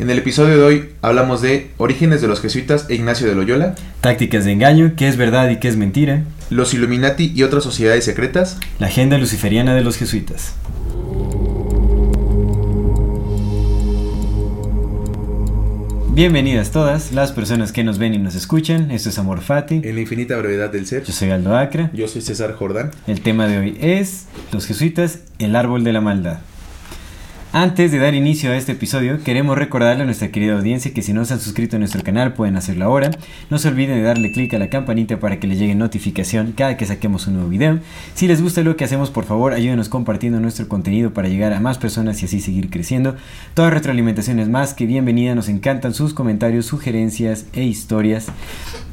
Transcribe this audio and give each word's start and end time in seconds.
En 0.00 0.08
el 0.08 0.16
episodio 0.16 0.56
de 0.56 0.62
hoy 0.62 0.88
hablamos 1.02 1.42
de 1.42 1.72
Orígenes 1.76 2.22
de 2.22 2.26
los 2.26 2.40
Jesuitas 2.40 2.86
e 2.88 2.94
Ignacio 2.94 3.28
de 3.28 3.34
Loyola, 3.34 3.74
Tácticas 4.00 4.46
de 4.46 4.52
engaño, 4.52 4.94
qué 4.96 5.06
es 5.08 5.18
verdad 5.18 5.50
y 5.50 5.58
qué 5.58 5.68
es 5.68 5.76
mentira. 5.76 6.24
los 6.48 6.72
Illuminati 6.72 7.30
y 7.34 7.42
otras 7.42 7.64
sociedades 7.64 8.06
secretas, 8.06 8.56
La 8.78 8.86
agenda 8.86 9.18
luciferiana 9.18 9.74
de 9.74 9.82
los 9.82 9.98
jesuitas. 9.98 10.54
Bienvenidas 16.14 16.70
todas 16.70 17.12
las 17.12 17.32
personas 17.32 17.70
que 17.70 17.84
nos 17.84 17.98
ven 17.98 18.14
y 18.14 18.18
nos 18.18 18.34
escuchan. 18.34 18.90
Esto 18.90 19.10
es 19.10 19.18
Amor 19.18 19.42
Fati. 19.42 19.82
en 19.84 19.94
la 19.94 20.00
infinita 20.00 20.36
brevedad 20.38 20.70
del 20.70 20.86
ser. 20.86 21.04
Yo 21.04 21.12
soy 21.12 21.28
Aldo 21.28 21.54
Acra. 21.54 21.90
Yo 21.92 22.08
soy 22.08 22.22
César 22.22 22.54
Jordán. 22.54 22.90
El 23.06 23.20
tema 23.20 23.46
de 23.48 23.58
hoy 23.58 23.76
es 23.82 24.24
los 24.50 24.66
jesuitas, 24.66 25.18
el 25.38 25.54
árbol 25.56 25.84
de 25.84 25.92
la 25.92 26.00
maldad. 26.00 26.38
Antes 27.52 27.90
de 27.90 27.98
dar 27.98 28.14
inicio 28.14 28.52
a 28.52 28.56
este 28.56 28.72
episodio, 28.72 29.24
queremos 29.24 29.58
recordarle 29.58 30.04
a 30.04 30.06
nuestra 30.06 30.28
querida 30.28 30.54
audiencia 30.54 30.94
que 30.94 31.02
si 31.02 31.12
no 31.12 31.24
se 31.24 31.34
han 31.34 31.40
suscrito 31.40 31.74
a 31.74 31.78
nuestro 31.80 32.04
canal 32.04 32.32
pueden 32.32 32.56
hacerlo 32.56 32.84
ahora. 32.84 33.10
No 33.50 33.58
se 33.58 33.66
olviden 33.66 33.96
de 33.96 34.04
darle 34.04 34.30
clic 34.30 34.54
a 34.54 34.58
la 34.60 34.70
campanita 34.70 35.18
para 35.18 35.40
que 35.40 35.48
les 35.48 35.58
llegue 35.58 35.74
notificación 35.74 36.52
cada 36.56 36.76
que 36.76 36.86
saquemos 36.86 37.26
un 37.26 37.34
nuevo 37.34 37.48
video. 37.48 37.80
Si 38.14 38.28
les 38.28 38.40
gusta 38.40 38.62
lo 38.62 38.76
que 38.76 38.84
hacemos, 38.84 39.10
por 39.10 39.24
favor, 39.24 39.52
ayúdenos 39.52 39.88
compartiendo 39.88 40.38
nuestro 40.38 40.68
contenido 40.68 41.12
para 41.12 41.26
llegar 41.26 41.52
a 41.52 41.58
más 41.58 41.76
personas 41.76 42.22
y 42.22 42.26
así 42.26 42.38
seguir 42.38 42.70
creciendo. 42.70 43.16
Toda 43.54 43.70
retroalimentación 43.70 44.38
es 44.38 44.48
más 44.48 44.72
que 44.72 44.86
bienvenida. 44.86 45.34
Nos 45.34 45.48
encantan 45.48 45.92
sus 45.92 46.14
comentarios, 46.14 46.66
sugerencias 46.66 47.46
e 47.52 47.64
historias. 47.64 48.28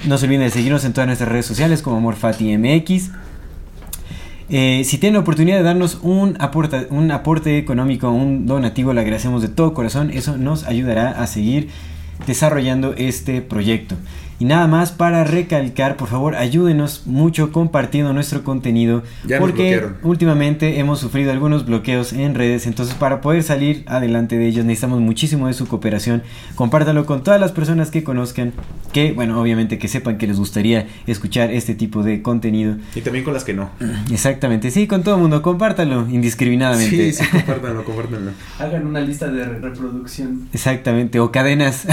No 0.08 0.18
se 0.18 0.26
olviden 0.26 0.46
de 0.46 0.50
seguirnos 0.50 0.84
en 0.84 0.94
todas 0.94 1.06
nuestras 1.06 1.30
redes 1.30 1.46
sociales 1.46 1.84
como 1.84 1.98
AmorFatiMX. 1.98 3.12
Eh, 4.50 4.84
si 4.86 4.98
tienen 4.98 5.16
la 5.16 5.20
oportunidad 5.22 5.58
de 5.58 5.64
darnos 5.64 6.00
un 6.02 6.38
un 6.90 7.12
aporte 7.12 7.58
económico, 7.58 8.10
un 8.10 8.46
donativo, 8.46 8.94
le 8.94 9.02
agradecemos 9.02 9.42
de 9.42 9.50
todo 9.50 9.74
corazón. 9.74 10.10
Eso 10.12 10.38
nos 10.38 10.64
ayudará 10.66 11.22
a 11.22 11.28
seguir 11.28 11.70
desarrollando 12.26 12.94
este 12.94 13.42
proyecto. 13.42 13.96
Y 14.40 14.46
nada 14.46 14.68
más 14.68 14.92
para 14.92 15.24
recalcar, 15.24 15.98
por 15.98 16.10
favor, 16.10 16.36
ayúdenos 16.36 17.04
mucho 17.08 17.52
compartiendo 17.52 18.14
nuestro 18.14 18.44
contenido. 18.44 19.02
Ya 19.26 19.40
porque 19.40 19.84
últimamente 20.04 20.80
hemos 20.80 21.00
sufrido 21.00 21.32
algunos 21.32 21.66
bloqueos 21.66 22.14
en 22.14 22.36
redes. 22.36 22.68
Entonces, 22.68 22.94
para 22.96 23.20
poder 23.22 23.42
salir 23.42 23.84
adelante 23.88 24.38
de 24.38 24.48
ellos, 24.48 24.64
necesitamos 24.64 25.00
muchísimo 25.00 25.48
de 25.48 25.54
su 25.54 25.68
cooperación. 25.68 26.22
Compártanlo 26.56 27.06
con 27.08 27.24
todas 27.24 27.40
las 27.40 27.52
personas 27.52 27.90
que 27.90 28.04
conozcan. 28.04 28.54
Que, 28.94 29.12
bueno, 29.12 29.42
obviamente 29.42 29.80
que 29.80 29.88
sepan 29.88 30.18
que 30.18 30.28
les 30.28 30.38
gustaría 30.38 30.88
escuchar 31.08 31.52
este 31.52 31.74
tipo 31.76 32.04
de 32.04 32.22
contenido. 32.22 32.76
Y 32.96 33.02
también 33.02 33.26
con 33.26 33.34
las 33.34 33.44
que 33.44 33.54
no. 33.56 33.70
Exactamente, 34.12 34.70
sí, 34.72 34.86
con 34.88 35.02
todo 35.04 35.16
el 35.16 35.22
mundo, 35.22 35.42
compártalo 35.42 36.08
indiscriminadamente. 36.10 37.12
Sí, 37.12 37.24
sí, 37.24 37.30
compártanlo, 37.32 37.84
compártanlo. 37.84 38.32
Hagan 38.60 38.86
una 38.86 39.00
lista 39.02 39.28
de 39.30 39.44
re- 39.46 39.60
reproducción. 39.60 40.48
Exactamente, 40.54 41.20
o 41.20 41.32
cadenas. 41.32 41.86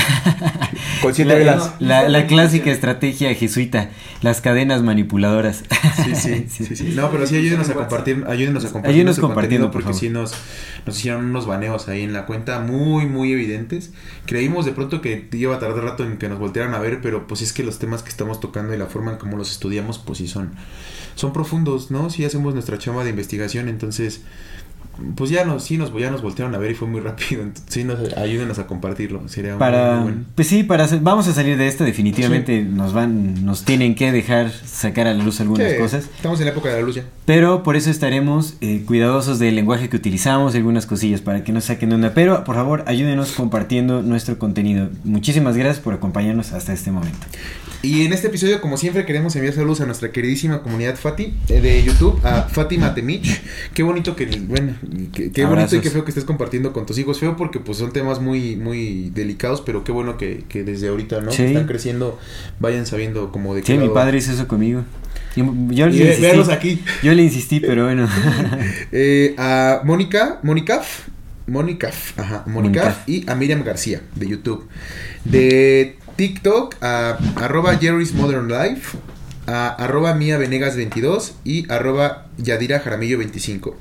Con 1.02 1.14
siete 1.14 1.32
la, 1.32 1.38
velas. 1.38 1.72
la- 1.78 2.08
la 2.08 2.26
clásica 2.34 2.70
estrategia 2.70 3.34
jesuita, 3.34 3.90
las 4.22 4.40
cadenas 4.40 4.82
manipuladoras. 4.82 5.64
Sí, 6.04 6.14
sí, 6.14 6.46
sí, 6.48 6.76
sí. 6.76 6.92
No, 6.94 7.10
pero 7.10 7.26
sí 7.26 7.36
ayúdenos 7.36 7.68
a 7.70 7.74
compartir, 7.74 8.24
ayúdenos 8.28 8.64
a 8.64 8.72
compartir 8.72 8.90
Ayúdenos 8.90 9.18
nuestro 9.18 9.26
compartiendo, 9.28 9.66
contenido 9.66 9.70
por 9.70 9.82
porque 9.82 9.84
favor. 9.84 10.00
sí 10.00 10.08
nos, 10.10 10.34
nos 10.86 10.98
hicieron 10.98 11.24
unos 11.26 11.46
baneos 11.46 11.88
ahí 11.88 12.02
en 12.02 12.12
la 12.12 12.26
cuenta 12.26 12.60
muy, 12.60 13.06
muy 13.06 13.32
evidentes. 13.32 13.92
Creímos 14.26 14.64
de 14.64 14.72
pronto 14.72 15.00
que 15.00 15.28
iba 15.32 15.54
a 15.54 15.58
tardar 15.58 15.84
rato 15.84 16.04
en 16.04 16.18
que 16.18 16.28
nos 16.28 16.38
voltearan 16.38 16.74
a 16.74 16.78
ver, 16.78 17.00
pero 17.00 17.26
pues 17.26 17.42
es 17.42 17.52
que 17.52 17.62
los 17.62 17.78
temas 17.78 18.02
que 18.02 18.10
estamos 18.10 18.40
tocando 18.40 18.74
y 18.74 18.78
la 18.78 18.86
forma 18.86 19.12
en 19.12 19.18
cómo 19.18 19.36
los 19.36 19.50
estudiamos, 19.50 19.98
pues 19.98 20.18
sí 20.18 20.28
son, 20.28 20.52
son 21.14 21.32
profundos, 21.32 21.90
¿no? 21.90 22.10
Sí 22.10 22.24
hacemos 22.24 22.54
nuestra 22.54 22.78
chamba 22.78 23.04
de 23.04 23.10
investigación, 23.10 23.68
entonces 23.68 24.22
pues 25.16 25.30
ya 25.30 25.44
nos, 25.44 25.64
sí 25.64 25.76
nos, 25.76 25.92
ya 25.98 26.10
nos 26.10 26.22
voltearon 26.22 26.54
a 26.54 26.58
ver 26.58 26.70
y 26.70 26.74
fue 26.74 26.88
muy 26.88 27.00
rápido. 27.00 27.42
Entonces, 27.42 27.64
sí, 27.72 27.84
nos, 27.84 28.16
ayúdenos 28.16 28.58
a 28.58 28.66
compartirlo. 28.66 29.28
Sería 29.28 29.52
muy, 29.52 29.58
Para, 29.58 29.94
muy 29.96 30.02
bueno. 30.12 30.24
pues 30.34 30.48
sí, 30.48 30.62
para 30.62 30.86
vamos 31.00 31.26
a 31.28 31.32
salir 31.34 31.56
de 31.56 31.66
esto 31.66 31.84
definitivamente. 31.84 32.62
Nos 32.62 32.92
van, 32.92 33.44
nos 33.44 33.64
tienen 33.64 33.94
que 33.94 34.12
dejar 34.12 34.50
sacar 34.50 35.06
a 35.06 35.14
la 35.14 35.22
luz 35.24 35.40
algunas 35.40 35.70
Sí, 35.72 35.78
cosas. 35.78 36.04
Estamos 36.16 36.38
en 36.40 36.46
la 36.46 36.52
época 36.52 36.68
de 36.70 36.76
la 36.76 36.82
luz 36.82 36.94
ya. 36.96 37.04
Pero 37.24 37.62
por 37.62 37.76
eso 37.76 37.90
estaremos 37.90 38.54
eh, 38.60 38.82
cuidadosos 38.86 39.38
del 39.38 39.54
lenguaje 39.54 39.88
que 39.88 39.96
utilizamos, 39.96 40.54
algunas 40.54 40.86
cosillas 40.86 41.20
para 41.20 41.42
que 41.44 41.52
no 41.52 41.60
saquen 41.60 41.88
de 41.90 41.94
onda. 41.96 42.12
Pero 42.14 42.44
por 42.44 42.54
favor, 42.56 42.84
ayúdenos 42.86 43.32
compartiendo 43.32 44.02
nuestro 44.02 44.38
contenido. 44.38 44.88
Muchísimas 45.04 45.56
gracias 45.56 45.80
por 45.82 45.94
acompañarnos 45.94 46.52
hasta 46.52 46.72
este 46.72 46.90
momento. 46.90 47.26
Y 47.84 48.06
en 48.06 48.14
este 48.14 48.28
episodio, 48.28 48.62
como 48.62 48.78
siempre, 48.78 49.04
queremos 49.04 49.36
enviar 49.36 49.54
saludos 49.54 49.82
a 49.82 49.86
nuestra 49.86 50.10
queridísima 50.10 50.62
comunidad 50.62 50.96
Fati 50.96 51.34
eh, 51.48 51.60
de 51.60 51.82
YouTube, 51.82 52.18
a 52.24 52.44
Fátima 52.44 52.94
Temich. 52.94 53.42
Qué 53.74 53.82
bonito 53.82 54.16
que, 54.16 54.24
bueno, 54.24 54.74
qué, 55.12 55.30
qué 55.30 55.44
bonito 55.44 55.76
y 55.76 55.80
qué 55.80 55.90
feo 55.90 56.02
que 56.02 56.10
estés 56.10 56.24
compartiendo 56.24 56.72
con 56.72 56.86
tus 56.86 56.96
hijos. 56.96 57.20
Feo 57.20 57.36
porque 57.36 57.60
pues 57.60 57.76
son 57.76 57.92
temas 57.92 58.22
muy, 58.22 58.56
muy 58.56 59.10
delicados, 59.10 59.60
pero 59.60 59.84
qué 59.84 59.92
bueno 59.92 60.16
que, 60.16 60.44
que 60.48 60.64
desde 60.64 60.88
ahorita, 60.88 61.20
¿no? 61.20 61.30
Sí. 61.30 61.42
Que 61.42 61.48
Están 61.48 61.66
creciendo, 61.66 62.18
vayan 62.58 62.86
sabiendo 62.86 63.30
como 63.30 63.54
de 63.54 63.60
qué 63.60 63.72
Sí, 63.72 63.78
mi 63.78 63.90
padre 63.90 64.16
hizo 64.16 64.32
eso 64.32 64.48
conmigo. 64.48 64.82
Yo 65.36 65.86
le 65.86 65.96
insistí. 65.96 66.52
aquí. 66.52 66.82
Yo 67.02 67.12
le 67.12 67.22
insistí, 67.22 67.60
pero 67.60 67.84
bueno. 67.84 68.08
Eh, 68.92 69.34
a 69.36 69.82
Mónica, 69.84 70.38
Mónicaf, 70.42 71.08
Mónicaf, 71.46 72.18
ajá, 72.18 72.44
Mónicaf. 72.46 73.06
y 73.08 73.28
a 73.28 73.34
Miriam 73.34 73.62
García 73.62 74.00
de 74.14 74.28
YouTube. 74.28 74.66
De 75.24 75.96
TikTok 76.16 76.76
a 76.80 77.18
arroba 77.36 77.78
Jerry's 77.78 78.14
Modern 78.14 78.48
Life, 78.48 78.96
a 79.46 79.68
arroba 79.68 80.14
Mía 80.14 80.38
Venegas 80.38 80.76
22 80.76 81.34
y 81.44 81.70
arroba 81.70 82.26
Yadira 82.38 82.80
Jaramillo 82.80 83.18
25. 83.18 83.76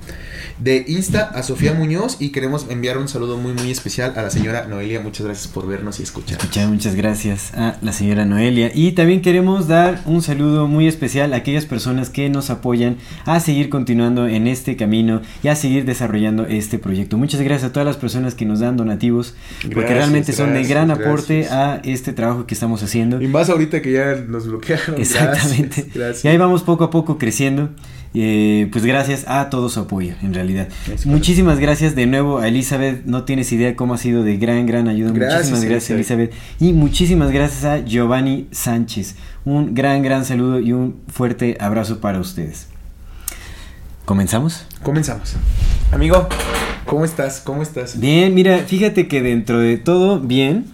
De 0.59 0.85
Insta 0.87 1.31
a 1.33 1.43
Sofía 1.43 1.73
Muñoz 1.73 2.17
y 2.19 2.29
queremos 2.29 2.67
enviar 2.69 2.97
un 2.97 3.07
saludo 3.07 3.37
muy 3.37 3.53
muy 3.53 3.71
especial 3.71 4.13
a 4.15 4.21
la 4.21 4.29
señora 4.29 4.65
Noelia. 4.67 4.99
Muchas 5.01 5.25
gracias 5.25 5.47
por 5.47 5.67
vernos 5.67 5.99
y 5.99 6.03
escuchar. 6.03 6.37
Muchas, 6.43 6.69
muchas 6.69 6.95
gracias 6.95 7.53
a 7.53 7.77
la 7.81 7.91
señora 7.91 8.25
Noelia. 8.25 8.71
Y 8.73 8.91
también 8.93 9.21
queremos 9.21 9.67
dar 9.67 10.01
un 10.05 10.21
saludo 10.21 10.67
muy 10.67 10.87
especial 10.87 11.33
a 11.33 11.37
aquellas 11.37 11.65
personas 11.65 12.09
que 12.09 12.29
nos 12.29 12.49
apoyan 12.49 12.97
a 13.25 13.39
seguir 13.39 13.69
continuando 13.69 14.27
en 14.27 14.47
este 14.47 14.75
camino 14.75 15.21
y 15.41 15.47
a 15.47 15.55
seguir 15.55 15.85
desarrollando 15.85 16.45
este 16.45 16.79
proyecto. 16.79 17.17
Muchas 17.17 17.41
gracias 17.41 17.69
a 17.69 17.73
todas 17.73 17.85
las 17.87 17.97
personas 17.97 18.35
que 18.35 18.45
nos 18.45 18.59
dan 18.59 18.77
donativos, 18.77 19.33
porque 19.61 19.75
Gracias, 19.75 19.97
realmente 19.97 20.33
son 20.33 20.53
de 20.53 20.63
gran 20.63 20.91
aporte 20.91 21.41
gracias. 21.41 21.53
a 21.53 21.81
este 21.83 22.13
trabajo 22.13 22.45
que 22.45 22.53
estamos 22.53 22.83
haciendo. 22.83 23.21
Y 23.21 23.27
más 23.27 23.49
ahorita 23.49 23.81
que 23.81 23.91
ya 23.91 24.15
nos 24.27 24.47
bloquearon. 24.47 24.99
Exactamente. 24.99 25.81
Gracias, 25.81 25.93
gracias. 25.93 26.25
Y 26.25 26.27
ahí 26.27 26.37
vamos 26.37 26.63
poco 26.63 26.83
a 26.83 26.89
poco 26.89 27.17
creciendo. 27.17 27.69
Eh, 28.15 28.69
pues 28.71 28.85
gracias 28.85 29.25
a 29.27 29.49
todo 29.49 29.69
su 29.69 29.79
apoyo, 29.79 30.13
en 30.21 30.33
realidad. 30.33 30.67
Muchísimas 31.05 31.59
gracias 31.59 31.95
de 31.95 32.05
nuevo 32.05 32.37
a 32.37 32.47
Elizabeth. 32.47 33.05
No 33.05 33.23
tienes 33.23 33.51
idea 33.51 33.75
cómo 33.75 33.95
ha 33.95 33.97
sido 33.97 34.23
de 34.23 34.37
gran, 34.37 34.67
gran 34.67 34.87
ayuda. 34.87 35.11
Gracias, 35.11 35.49
muchísimas 35.49 35.65
gracias, 35.65 35.89
Elizabeth. 35.91 36.31
Elizabeth. 36.31 36.61
Y 36.61 36.73
muchísimas 36.73 37.31
gracias 37.31 37.63
a 37.65 37.79
Giovanni 37.79 38.47
Sánchez. 38.51 39.15
Un 39.45 39.73
gran, 39.73 40.03
gran 40.03 40.25
saludo 40.25 40.59
y 40.59 40.73
un 40.73 41.01
fuerte 41.07 41.57
abrazo 41.59 41.99
para 41.99 42.19
ustedes. 42.19 42.67
¿Comenzamos? 44.05 44.67
Comenzamos. 44.83 45.35
Amigo, 45.91 46.27
¿cómo 46.85 47.05
estás? 47.05 47.39
¿Cómo 47.39 47.63
estás? 47.63 47.99
Bien, 47.99 48.33
mira, 48.35 48.59
fíjate 48.59 49.07
que 49.07 49.21
dentro 49.21 49.59
de 49.59 49.77
todo, 49.77 50.19
bien. 50.19 50.65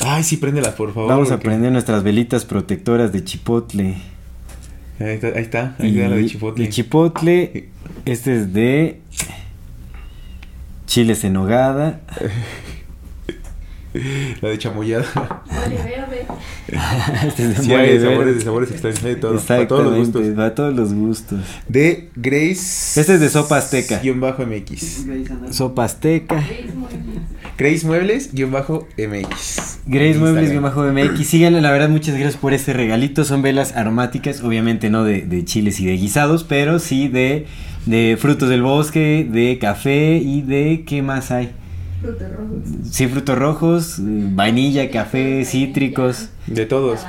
Ay, 0.00 0.24
sí, 0.24 0.36
préndela, 0.36 0.74
por 0.74 0.92
favor. 0.92 1.08
Vamos 1.08 1.30
a 1.30 1.38
prender 1.38 1.72
nuestras 1.72 2.02
velitas 2.02 2.44
protectoras 2.44 3.12
de 3.12 3.24
chipotle. 3.24 4.13
Ahí 5.00 5.08
está, 5.08 5.26
ahí 5.28 5.42
está, 5.42 5.76
ahí 5.78 5.96
está 5.96 6.08
la 6.08 6.16
de 6.16 6.26
chipotle. 6.26 6.64
y 6.64 6.68
chipotle, 6.68 7.68
este 8.04 8.36
es 8.36 8.52
de 8.52 9.00
chiles 10.86 11.24
en 11.24 11.32
nogada. 11.32 12.00
La 14.42 14.48
de 14.48 14.58
chamoyada. 14.58 15.04
este 17.26 17.44
es 17.44 17.58
de 17.58 17.62
Sí, 17.62 17.72
hay 17.72 18.00
sabores, 18.00 18.36
de 18.36 18.40
sabores 18.42 18.70
extraños, 18.70 19.04
hay 19.04 19.14
de 19.14 19.20
todo. 19.20 19.38
Para 19.38 19.68
todos 19.68 19.84
los 19.84 19.94
gustos. 19.96 20.26
para 20.34 20.54
todos 20.54 20.74
los 20.74 20.92
gustos. 20.92 21.40
De 21.68 22.10
Grace. 22.16 23.00
Este 23.00 23.14
es 23.14 23.20
de 23.20 23.28
sopa 23.28 23.58
azteca. 23.58 24.00
Guión 24.00 24.20
bajo 24.20 24.44
MX. 24.44 25.06
Sopa 25.50 25.84
azteca. 25.84 26.42
Grace 27.56 27.86
Muebles, 27.86 28.32
guion 28.32 28.50
bajo 28.50 28.88
MX. 28.98 29.78
Grace 29.86 30.18
Muebles, 30.18 30.50
Instagram. 30.50 30.62
bajo 30.64 30.82
MX. 30.82 31.26
Síganle, 31.26 31.60
la 31.60 31.70
verdad, 31.70 31.88
muchas 31.88 32.16
gracias 32.16 32.36
por 32.36 32.52
este 32.52 32.72
regalito. 32.72 33.24
Son 33.24 33.42
velas 33.42 33.76
aromáticas, 33.76 34.42
obviamente 34.42 34.90
no 34.90 35.04
de, 35.04 35.22
de 35.22 35.44
chiles 35.44 35.78
y 35.78 35.86
de 35.86 35.92
guisados, 35.92 36.42
pero 36.42 36.80
sí 36.80 37.06
de 37.06 37.46
de 37.86 38.16
frutos 38.18 38.48
del 38.48 38.62
bosque, 38.62 39.28
de 39.30 39.58
café 39.58 40.16
y 40.16 40.42
de 40.42 40.84
¿qué 40.86 41.02
más 41.02 41.30
hay? 41.30 41.50
Frutos 42.04 42.28
rojos. 42.32 42.58
Sí, 42.90 43.06
frutos 43.08 43.38
rojos, 43.38 43.96
vainilla, 43.98 44.90
café, 44.90 45.44
cítricos. 45.44 46.28
De 46.46 46.66
todos. 46.66 47.00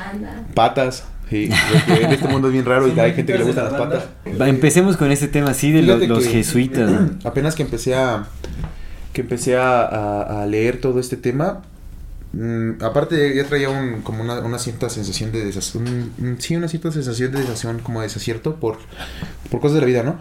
Patas. 0.54 1.04
Sí, 1.30 1.50
porque 1.88 2.04
en 2.06 2.12
este 2.12 2.28
mundo 2.28 2.48
es 2.50 2.54
bien 2.54 2.66
raro 2.66 2.88
y 2.88 3.00
hay 3.00 3.14
gente 3.14 3.34
que 3.34 3.40
le 3.40 3.46
gustan 3.46 3.66
las 3.66 3.74
patas. 3.74 4.06
Va, 4.40 4.48
Empecemos 4.48 4.96
con 4.96 5.12
este 5.12 5.28
tema 5.28 5.50
así 5.52 5.72
de 5.72 5.82
los 5.82 6.24
que 6.24 6.30
jesuitas. 6.30 6.92
Apenas 7.24 7.56
que 7.56 7.64
empecé 7.64 7.96
a 7.96 8.28
que 9.14 9.22
empecé 9.22 9.56
a, 9.58 9.82
a- 9.82 10.44
a 10.44 10.46
leer 10.46 10.82
todo 10.82 11.00
este 11.00 11.16
tema, 11.16 11.62
mm, 12.34 12.84
aparte 12.84 13.34
ya 13.34 13.46
traía 13.46 13.70
un, 13.70 14.02
como 14.02 14.22
una, 14.24 14.40
una 14.42 14.60
cierta 14.60 14.90
sensación 14.90 15.32
de 15.32 15.46
desazón, 15.46 16.12
sí, 16.40 16.56
una 16.58 16.68
cierta 16.68 16.92
sensación 16.92 17.32
de 17.32 17.40
desazón, 17.40 17.80
como 17.80 18.02
de 18.02 18.08
desacierto 18.08 18.56
por, 18.58 18.78
por 19.50 19.62
cosas 19.62 19.76
de 19.76 19.82
la 19.82 19.88
vida, 19.88 20.04
¿no? 20.04 20.18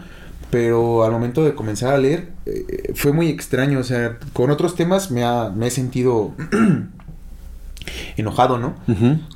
Pero 0.51 1.03
al 1.03 1.11
momento 1.11 1.43
de 1.43 1.53
comenzar 1.55 1.93
a 1.93 1.97
leer 1.97 2.29
eh, 2.45 2.93
fue 2.95 3.11
muy 3.11 3.27
extraño, 3.29 3.79
o 3.79 3.83
sea, 3.83 4.17
con 4.33 4.51
otros 4.51 4.75
temas 4.75 5.11
me, 5.11 5.23
ha- 5.23 5.49
me 5.49 5.67
he 5.67 5.71
sentido 5.71 6.33
enojado, 8.17 8.57
¿no? 8.57 8.75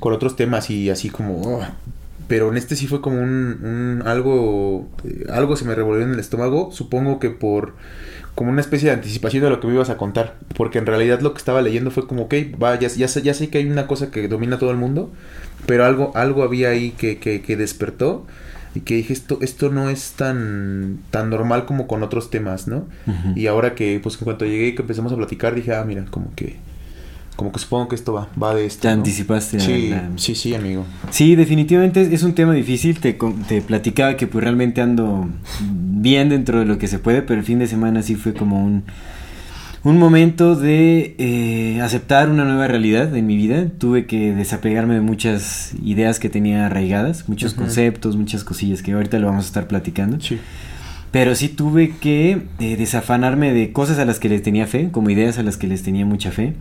Con 0.00 0.12
otros 0.12 0.36
temas 0.36 0.70
y 0.70 0.90
así 0.90 1.10
como 1.10 1.40
"Ugh". 1.40 1.64
pero 2.28 2.48
en 2.50 2.56
este 2.56 2.76
sí 2.76 2.86
fue 2.86 3.00
como 3.00 3.20
un, 3.20 3.58
un 4.00 4.02
algo 4.06 4.88
eh, 5.04 5.26
algo 5.30 5.56
se 5.56 5.64
me 5.64 5.74
revolvió 5.74 6.04
en 6.04 6.12
el 6.12 6.20
estómago 6.20 6.70
supongo 6.72 7.18
que 7.18 7.30
por 7.30 7.74
como 8.36 8.50
una 8.52 8.60
especie 8.60 8.88
de 8.88 8.94
anticipación 8.94 9.42
de 9.42 9.50
lo 9.50 9.58
que 9.60 9.66
me 9.66 9.74
ibas 9.74 9.90
a 9.90 9.96
contar 9.96 10.36
porque 10.56 10.78
en 10.78 10.86
realidad 10.86 11.20
lo 11.20 11.32
que 11.32 11.38
estaba 11.38 11.60
leyendo 11.60 11.90
fue 11.90 12.06
como 12.06 12.22
ok 12.24 12.34
va 12.62 12.78
ya, 12.78 12.88
ya 12.88 13.08
sé 13.08 13.22
ya 13.22 13.34
sé 13.34 13.50
que 13.50 13.58
hay 13.58 13.68
una 13.68 13.86
cosa 13.88 14.10
que 14.12 14.28
domina 14.28 14.58
todo 14.60 14.70
el 14.70 14.76
mundo 14.76 15.10
pero 15.66 15.84
algo 15.84 16.12
algo 16.14 16.42
había 16.44 16.68
ahí 16.70 16.92
que, 16.92 17.18
que, 17.18 17.42
que 17.42 17.56
despertó 17.56 18.26
y 18.74 18.80
que 18.80 18.94
dije 18.94 19.12
esto 19.12 19.38
esto 19.42 19.70
no 19.70 19.90
es 19.90 20.12
tan 20.16 20.98
tan 21.10 21.28
normal 21.30 21.64
como 21.66 21.86
con 21.86 22.02
otros 22.02 22.30
temas 22.30 22.68
no 22.68 22.86
y 23.34 23.46
ahora 23.48 23.74
que 23.74 23.98
pues 24.02 24.16
en 24.16 24.24
cuanto 24.24 24.44
llegué 24.44 24.68
y 24.68 24.74
que 24.74 24.82
empezamos 24.82 25.12
a 25.12 25.16
platicar 25.16 25.54
dije 25.54 25.74
ah 25.74 25.84
mira 25.84 26.04
como 26.10 26.32
que 26.36 26.56
como 27.36 27.52
que 27.52 27.58
supongo 27.58 27.88
que 27.88 27.94
esto 27.96 28.12
va 28.12 28.28
va 28.40 28.54
de 28.54 28.66
esto 28.66 28.82
Te 28.82 28.88
¿no? 28.88 28.94
anticipaste 28.94 29.58
sí 29.60 29.88
la- 29.88 30.08
sí 30.16 30.34
sí 30.34 30.54
amigo 30.54 30.84
Sí, 31.10 31.34
definitivamente 31.36 32.02
es, 32.02 32.12
es 32.12 32.22
un 32.22 32.34
tema 32.34 32.52
difícil. 32.52 33.00
Te, 33.00 33.16
te 33.48 33.62
platicaba 33.62 34.16
que 34.16 34.26
pues 34.26 34.44
realmente 34.44 34.80
ando 34.82 35.26
bien 35.62 36.28
dentro 36.28 36.58
de 36.60 36.64
lo 36.66 36.78
que 36.78 36.86
se 36.86 36.98
puede, 36.98 37.22
pero 37.22 37.40
el 37.40 37.46
fin 37.46 37.58
de 37.58 37.66
semana 37.66 38.02
sí 38.02 38.14
fue 38.14 38.34
como 38.34 38.62
un, 38.64 38.84
un 39.82 39.98
momento 39.98 40.56
de 40.56 41.14
eh, 41.18 41.80
aceptar 41.80 42.28
una 42.28 42.44
nueva 42.44 42.68
realidad 42.68 43.16
en 43.16 43.26
mi 43.26 43.36
vida. 43.36 43.66
Tuve 43.78 44.06
que 44.06 44.34
desapegarme 44.34 44.94
de 44.94 45.00
muchas 45.00 45.72
ideas 45.82 46.18
que 46.18 46.28
tenía 46.28 46.66
arraigadas, 46.66 47.28
muchos 47.28 47.54
conceptos, 47.54 48.16
muchas 48.16 48.44
cosillas 48.44 48.82
que 48.82 48.92
ahorita 48.92 49.18
lo 49.18 49.28
vamos 49.28 49.44
a 49.44 49.48
estar 49.48 49.66
platicando. 49.68 50.20
sí 50.20 50.38
Pero 51.12 51.34
sí 51.34 51.48
tuve 51.48 51.96
que 51.98 52.42
eh, 52.58 52.76
desafanarme 52.76 53.52
de 53.52 53.72
cosas 53.72 53.98
a 53.98 54.04
las 54.04 54.18
que 54.20 54.28
les 54.28 54.42
tenía 54.42 54.66
fe, 54.66 54.90
como 54.92 55.08
ideas 55.10 55.38
a 55.38 55.42
las 55.42 55.56
que 55.56 55.66
les 55.66 55.82
tenía 55.82 56.04
mucha 56.04 56.30
fe. 56.30 56.54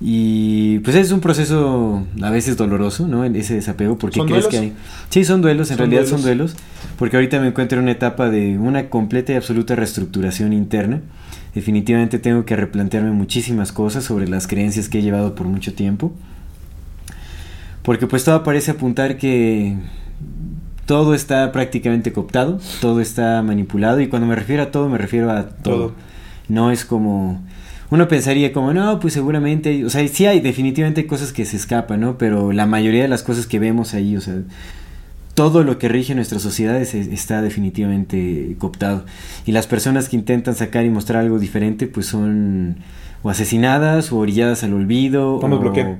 Y 0.00 0.80
pues 0.80 0.96
es 0.96 1.12
un 1.12 1.20
proceso 1.20 2.04
a 2.20 2.30
veces 2.30 2.56
doloroso, 2.56 3.06
¿no? 3.08 3.24
Ese 3.24 3.54
desapego, 3.54 3.96
porque 3.96 4.18
¿Son 4.18 4.26
crees 4.26 4.44
duelos? 4.44 4.60
que 4.60 4.66
hay... 4.66 4.72
Sí, 5.08 5.24
son 5.24 5.40
duelos, 5.40 5.70
en 5.70 5.78
Son 5.78 5.86
realidad 5.90 6.08
son 6.10 6.20
duelos. 6.20 6.52
duelos, 6.52 6.64
porque 6.98 7.16
ahorita 7.16 7.40
me 7.40 7.46
encuentro 7.48 7.78
en 7.78 7.84
una 7.84 7.92
etapa 7.92 8.28
de 8.28 8.58
una 8.58 8.90
completa 8.90 9.32
y 9.32 9.36
absoluta 9.36 9.76
reestructuración 9.76 10.52
interna. 10.52 11.00
Definitivamente 11.54 12.18
tengo 12.18 12.44
que 12.44 12.56
replantearme 12.56 13.12
muchísimas 13.12 13.72
cosas 13.72 14.04
sobre 14.04 14.26
las 14.28 14.46
creencias 14.46 14.88
que 14.88 14.98
he 14.98 15.02
llevado 15.02 15.34
por 15.34 15.46
mucho 15.46 15.74
tiempo. 15.74 16.12
Porque 17.82 18.06
pues 18.06 18.24
todo 18.24 18.42
parece 18.42 18.72
apuntar 18.72 19.18
que 19.18 19.76
todo 20.86 21.14
está 21.14 21.52
prácticamente 21.52 22.12
cooptado, 22.12 22.58
todo 22.80 23.00
está 23.00 23.42
manipulado 23.42 24.00
y 24.00 24.08
cuando 24.08 24.26
me 24.26 24.34
refiero 24.34 24.62
a 24.62 24.70
todo 24.70 24.88
me 24.88 24.98
refiero 24.98 25.30
a 25.30 25.48
todo. 25.48 25.74
Todo. 25.74 25.92
No 26.48 26.70
es 26.70 26.84
como 26.84 27.42
uno 27.90 28.08
pensaría 28.08 28.52
como 28.52 28.72
no, 28.72 28.98
pues 28.98 29.14
seguramente, 29.14 29.84
o 29.84 29.90
sea, 29.90 30.06
sí 30.08 30.26
hay 30.26 30.40
definitivamente 30.40 31.02
hay 31.02 31.06
cosas 31.06 31.32
que 31.32 31.44
se 31.44 31.56
escapan, 31.56 32.00
¿no? 32.00 32.18
Pero 32.18 32.52
la 32.52 32.66
mayoría 32.66 33.02
de 33.02 33.08
las 33.08 33.22
cosas 33.22 33.46
que 33.46 33.58
vemos 33.58 33.94
ahí, 33.94 34.16
o 34.16 34.20
sea, 34.20 34.34
todo 35.34 35.62
lo 35.64 35.78
que 35.78 35.88
rige 35.88 36.14
nuestra 36.14 36.38
sociedad 36.38 36.80
es- 36.80 36.94
está 36.94 37.42
definitivamente 37.42 38.56
cooptado. 38.58 39.04
Y 39.46 39.52
las 39.52 39.66
personas 39.66 40.08
que 40.08 40.16
intentan 40.16 40.54
sacar 40.54 40.84
y 40.84 40.90
mostrar 40.90 41.22
algo 41.22 41.38
diferente, 41.38 41.86
pues 41.86 42.06
son 42.06 42.76
o 43.22 43.30
asesinadas 43.30 44.12
o 44.12 44.18
orilladas 44.18 44.62
al 44.64 44.74
olvido. 44.74 45.38
Vamos, 45.40 45.58
o, 45.58 45.62
bloquear. 45.62 45.98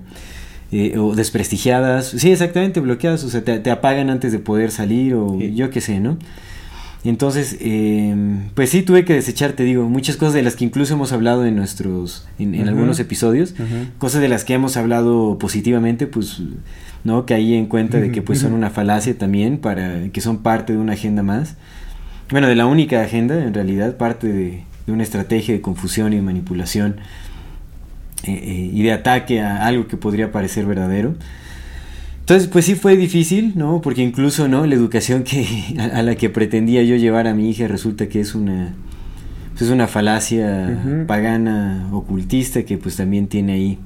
eh, 0.72 0.98
o 0.98 1.14
desprestigiadas. 1.14 2.06
Sí, 2.16 2.30
exactamente, 2.32 2.80
bloqueadas. 2.80 3.24
O 3.24 3.28
sea, 3.30 3.42
te, 3.44 3.58
te 3.60 3.70
apagan 3.70 4.10
antes 4.10 4.32
de 4.32 4.38
poder 4.38 4.70
salir 4.70 5.14
o 5.14 5.36
Sí. 5.38 5.54
yo 5.54 5.70
qué 5.70 5.80
sé, 5.80 6.00
¿no? 6.00 6.16
Entonces, 7.04 7.58
eh, 7.60 8.14
pues 8.54 8.70
sí, 8.70 8.82
tuve 8.82 9.04
que 9.04 9.12
desechar, 9.12 9.52
te 9.52 9.62
digo, 9.62 9.88
muchas 9.88 10.16
cosas 10.16 10.32
de 10.32 10.42
las 10.42 10.56
que 10.56 10.64
incluso 10.64 10.94
hemos 10.94 11.12
hablado 11.12 11.44
en 11.44 11.54
nuestros, 11.54 12.26
en, 12.38 12.54
en 12.54 12.66
algunos 12.66 12.98
episodios, 12.98 13.54
cosas 13.98 14.22
de 14.22 14.28
las 14.28 14.44
que 14.44 14.54
hemos 14.54 14.78
hablado 14.78 15.38
positivamente, 15.38 16.06
pues, 16.06 16.40
¿no? 17.04 17.26
Caí 17.26 17.54
en 17.54 17.66
cuenta 17.66 17.98
de 18.00 18.10
que 18.10 18.22
pues 18.22 18.38
son 18.38 18.54
una 18.54 18.70
falacia 18.70 19.16
también, 19.18 19.58
para 19.58 20.08
que 20.08 20.20
son 20.22 20.38
parte 20.38 20.72
de 20.72 20.78
una 20.78 20.94
agenda 20.94 21.22
más. 21.22 21.56
Bueno, 22.30 22.48
de 22.48 22.54
la 22.54 22.64
única 22.64 23.02
agenda, 23.02 23.44
en 23.44 23.52
realidad, 23.52 23.98
parte 23.98 24.28
de, 24.28 24.64
de 24.86 24.92
una 24.92 25.02
estrategia 25.02 25.54
de 25.54 25.60
confusión 25.60 26.14
y 26.14 26.16
de 26.16 26.22
manipulación 26.22 26.96
eh, 28.24 28.32
eh, 28.32 28.70
y 28.72 28.82
de 28.82 28.92
ataque 28.92 29.42
a 29.42 29.66
algo 29.66 29.86
que 29.88 29.98
podría 29.98 30.32
parecer 30.32 30.64
verdadero. 30.64 31.14
Entonces, 32.24 32.48
pues 32.48 32.64
sí 32.64 32.74
fue 32.74 32.96
difícil, 32.96 33.52
¿no? 33.54 33.82
Porque 33.82 34.00
incluso, 34.00 34.48
¿no? 34.48 34.64
La 34.66 34.74
educación 34.74 35.24
que, 35.24 35.46
a, 35.78 35.98
a 35.98 36.02
la 36.02 36.14
que 36.14 36.30
pretendía 36.30 36.82
yo 36.82 36.96
llevar 36.96 37.26
a 37.26 37.34
mi 37.34 37.50
hija 37.50 37.68
resulta 37.68 38.08
que 38.08 38.20
es 38.20 38.34
una, 38.34 38.72
pues 39.52 39.60
es 39.60 39.68
una 39.68 39.86
falacia 39.86 41.04
pagana, 41.06 41.86
ocultista, 41.92 42.62
que 42.62 42.78
pues 42.78 42.96
también 42.96 43.28
tiene 43.28 43.52
ahí, 43.52 43.78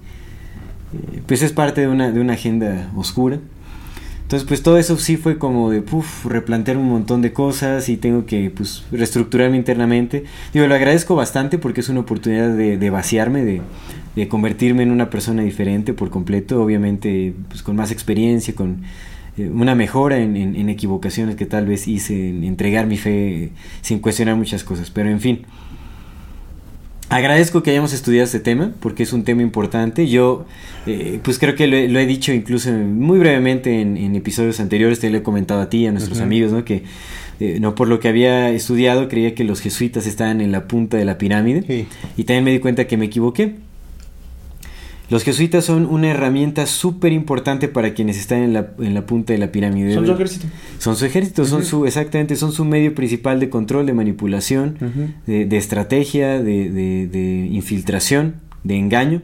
eh, 0.94 1.20
pues 1.26 1.43
es 1.43 1.50
parte 1.50 1.81
de 1.81 1.88
una, 1.88 2.12
de 2.12 2.20
una 2.20 2.35
agenda 2.35 2.93
oscura. 2.94 3.40
Entonces, 4.23 4.46
pues 4.46 4.62
todo 4.62 4.79
eso 4.79 4.96
sí 4.99 5.17
fue 5.17 5.37
como 5.38 5.70
de, 5.70 5.82
puf, 5.82 6.25
replantear 6.26 6.76
un 6.76 6.88
montón 6.88 7.23
de 7.23 7.32
cosas 7.32 7.88
y 7.88 7.96
tengo 7.96 8.25
que, 8.25 8.50
pues, 8.50 8.85
reestructurarme 8.93 9.56
internamente. 9.56 10.25
Digo, 10.55 10.67
lo 10.69 10.76
agradezco 10.76 11.17
bastante 11.17 11.58
porque 11.58 11.81
es 11.81 11.88
una 11.88 12.00
oportunidad 12.00 12.50
de, 12.50 12.79
de 12.79 12.90
vaciarme, 12.90 13.44
de, 13.44 13.62
de 14.19 14.29
convertirme 14.29 14.82
en 14.82 14.91
una 14.91 15.09
persona 15.11 15.43
diferente 15.43 15.93
por 15.94 16.11
completo, 16.11 16.62
obviamente, 16.62 17.32
pues, 17.49 17.62
con 17.62 17.76
más 17.76 17.91
experiencia, 17.91 18.55
con 18.55 18.82
eh, 19.38 19.49
una 19.49 19.75
mejora 19.75 20.19
en, 20.19 20.37
en- 20.37 20.56
en 20.56 20.69
equivocaciones 20.69 21.37
que 21.37 21.47
tal 21.47 21.67
vez 21.67 21.87
hice, 21.88 22.31
en 22.31 22.44
entregar 22.44 22.87
mi 22.87 22.97
fe 22.97 23.50
sin 23.82 24.00
cuestionar 24.00 24.37
muchas 24.37 24.65
cosas. 24.65 24.91
Pero, 24.91 25.09
en 25.11 25.20
fin, 25.20 25.41
Agradezco 27.11 27.62
que 27.62 27.70
hayamos 27.70 27.94
estudiado 27.94 28.26
este 28.26 28.38
tema 28.38 28.73
porque 28.81 29.03
es 29.03 29.15
un 29.15 29.25
tema 29.25 29.41
importante. 29.41 30.07
Yo, 30.09 30.45
eh, 30.87 31.19
pues 31.23 31.38
creo 31.38 31.54
que 31.54 31.66
lo 31.66 31.75
he, 31.75 31.88
lo 31.88 31.99
he 31.99 32.04
dicho 32.07 32.35
incluso 32.35 32.71
muy 32.71 33.19
brevemente 33.19 33.81
en, 33.81 33.97
en 33.97 34.14
episodios 34.14 34.61
anteriores, 34.61 35.00
te 35.00 35.09
lo 35.09 35.16
he 35.16 35.23
comentado 35.23 35.62
a 35.62 35.71
ti, 35.71 35.87
a 35.87 35.93
nuestros 35.93 36.21
amigos, 36.21 36.52
¿no? 36.52 36.66
Que 36.66 36.83
eh, 37.40 37.61
no 37.62 37.75
por 37.75 37.88
lo 37.88 37.99
que 37.99 38.09
había 38.09 38.50
estudiado 38.50 39.09
creía 39.09 39.35
que 39.35 39.45
los 39.45 39.62
jesuitas 39.62 40.07
estaban 40.07 40.43
en 40.43 40.52
la 40.52 40.69
punta 40.69 40.99
de 40.99 41.07
la 41.07 41.16
pirámide 41.16 41.62
Sí. 41.66 41.87
y 42.19 42.25
también 42.25 42.45
me 42.45 42.50
di 42.52 42.59
cuenta 42.59 42.87
que 42.87 42.99
me 42.99 43.07
equivoqué. 43.07 43.54
Los 45.11 45.25
jesuitas 45.25 45.65
son 45.65 45.87
una 45.87 46.11
herramienta 46.11 46.67
súper 46.67 47.12
importante 47.12 47.69
para 47.69 47.95
quienes 47.95 48.19
están 48.19 48.43
en 48.43 48.53
la, 48.53 48.73
en 48.79 48.93
la 48.95 49.07
punta 49.07 49.33
de 49.33 49.38
la 49.38 49.50
pirámide. 49.50 49.95
Son 49.95 50.05
su 50.07 50.12
ejército. 50.12 50.47
Son 50.79 50.97
su 50.97 51.05
ejército, 51.07 51.45
son 51.47 51.61
Ujú. 51.62 51.69
su, 51.69 51.87
exactamente, 51.87 52.37
son 52.37 52.53
su 52.53 52.65
medio 52.67 52.95
principal 52.95 53.41
de 53.41 53.49
control, 53.49 53.87
de 53.87 53.95
manipulación, 53.95 54.77
de, 55.27 55.47
de 55.47 55.57
estrategia, 55.57 56.43
de, 56.43 56.71
de- 56.71 57.07
de 57.07 57.47
infiltración, 57.50 58.35
de 58.65 58.77
engaño. 58.77 59.23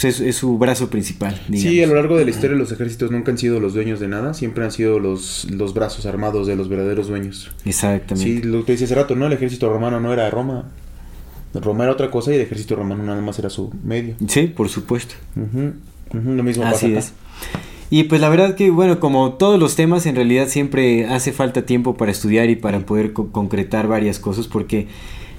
Pues 0.00 0.20
es, 0.20 0.20
es 0.20 0.36
su 0.36 0.56
brazo 0.58 0.90
principal. 0.90 1.38
Sí, 1.52 1.82
a 1.82 1.86
lo 1.88 1.96
largo 1.96 2.16
de 2.16 2.24
la 2.24 2.30
historia 2.30 2.56
los 2.56 2.70
ejércitos 2.70 3.10
nunca 3.10 3.32
han 3.32 3.36
sido 3.38 3.58
los 3.58 3.74
dueños 3.74 3.98
de 3.98 4.06
nada, 4.06 4.32
siempre 4.32 4.62
han 4.64 4.70
sido 4.70 5.00
los, 5.00 5.48
los 5.50 5.74
brazos 5.74 6.06
armados 6.06 6.46
de 6.46 6.54
los 6.54 6.68
verdaderos 6.68 7.08
dueños. 7.08 7.50
Exactamente. 7.64 8.40
Sí, 8.40 8.42
lo 8.46 8.64
que 8.64 8.72
decía 8.72 8.84
hace 8.84 8.94
rato, 8.94 9.16
¿no? 9.16 9.26
El 9.26 9.32
ejército 9.32 9.68
romano 9.68 9.98
no 9.98 10.12
era 10.12 10.30
Roma. 10.30 10.70
Roma 11.54 11.84
era 11.84 11.92
otra 11.92 12.10
cosa 12.10 12.30
y 12.32 12.36
el 12.36 12.42
ejército 12.42 12.76
romano 12.76 13.02
nada 13.04 13.20
más 13.22 13.38
era 13.38 13.50
su 13.50 13.70
medio. 13.84 14.14
Sí, 14.28 14.42
por 14.48 14.68
supuesto. 14.68 15.14
Lo 16.12 16.42
mismo 16.42 16.64
Así 16.64 16.86
pasa 16.88 16.98
es. 16.98 17.06
acá. 17.08 17.16
Y 17.90 18.04
pues 18.04 18.20
la 18.20 18.28
verdad 18.28 18.54
que, 18.54 18.70
bueno, 18.70 19.00
como 19.00 19.32
todos 19.34 19.58
los 19.58 19.74
temas, 19.74 20.04
en 20.06 20.14
realidad 20.14 20.48
siempre 20.48 21.06
hace 21.06 21.32
falta 21.32 21.62
tiempo 21.64 21.96
para 21.96 22.10
estudiar 22.12 22.50
y 22.50 22.56
para 22.56 22.80
poder 22.80 23.12
co- 23.14 23.28
concretar 23.32 23.88
varias 23.88 24.18
cosas, 24.18 24.46
porque 24.46 24.88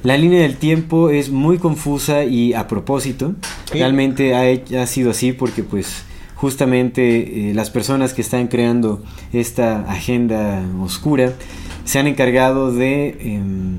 la 0.03 0.17
línea 0.17 0.41
del 0.41 0.55
tiempo 0.57 1.11
es 1.11 1.29
muy 1.29 1.59
confusa 1.59 2.23
y 2.23 2.53
a 2.53 2.67
propósito. 2.67 3.35
Sí. 3.71 3.77
Realmente 3.77 4.33
ha, 4.33 4.81
ha 4.81 4.87
sido 4.87 5.11
así 5.11 5.31
porque 5.31 5.61
pues 5.63 6.03
justamente 6.35 7.51
eh, 7.51 7.53
las 7.53 7.69
personas 7.69 8.13
que 8.15 8.21
están 8.21 8.47
creando 8.47 9.03
esta 9.31 9.81
agenda 9.91 10.63
oscura 10.81 11.33
se 11.85 11.99
han 11.99 12.07
encargado 12.07 12.71
de... 12.71 13.09
em, 13.21 13.77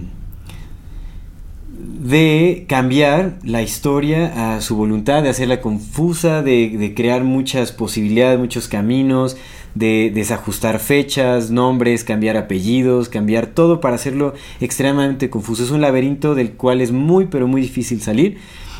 de 1.98 2.66
cambiar 2.68 3.38
la 3.42 3.62
historia 3.62 4.54
a 4.54 4.60
su 4.60 4.76
voluntad, 4.76 5.22
de 5.22 5.30
hacerla 5.30 5.60
confusa, 5.60 6.42
de, 6.42 6.92
crear 6.96 7.24
muchas 7.24 7.72
posibilidades, 7.72 8.38
muchos 8.38 8.68
caminos, 8.68 9.36
de 9.74 10.10
desajustar 10.14 10.78
fechas, 10.78 11.50
nombres, 11.50 12.04
cambiar 12.04 12.36
apellidos, 12.36 13.08
cambiar 13.08 13.46
todo 13.48 13.80
para 13.80 13.96
hacerlo 13.96 14.34
extremadamente 14.60 15.30
confuso. 15.30 15.64
Es 15.64 15.70
un 15.70 15.80
laberinto 15.80 16.34
del 16.34 16.52
cual 16.52 16.80
es 16.80 16.92
muy 16.92 17.26
pero 17.26 17.48
muy 17.48 17.60
difícil 17.60 18.00
salir. 18.00 18.38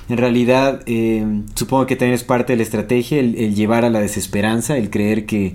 En 0.09 0.17
realidad, 0.17 0.83
eh, 0.87 1.25
supongo 1.55 1.87
que 1.87 1.97
también 1.97 2.15
es 2.15 2.25
parte 2.25 2.53
de 2.53 2.59
la 2.59 2.63
estrategia 2.65 3.19
el, 3.19 3.37
el 3.37 3.55
llevar 3.55 3.85
a 3.85 3.91
la 3.91 4.01
desesperanza, 4.01 4.77
el 4.77 4.91
creer 4.91 5.27
que, 5.27 5.55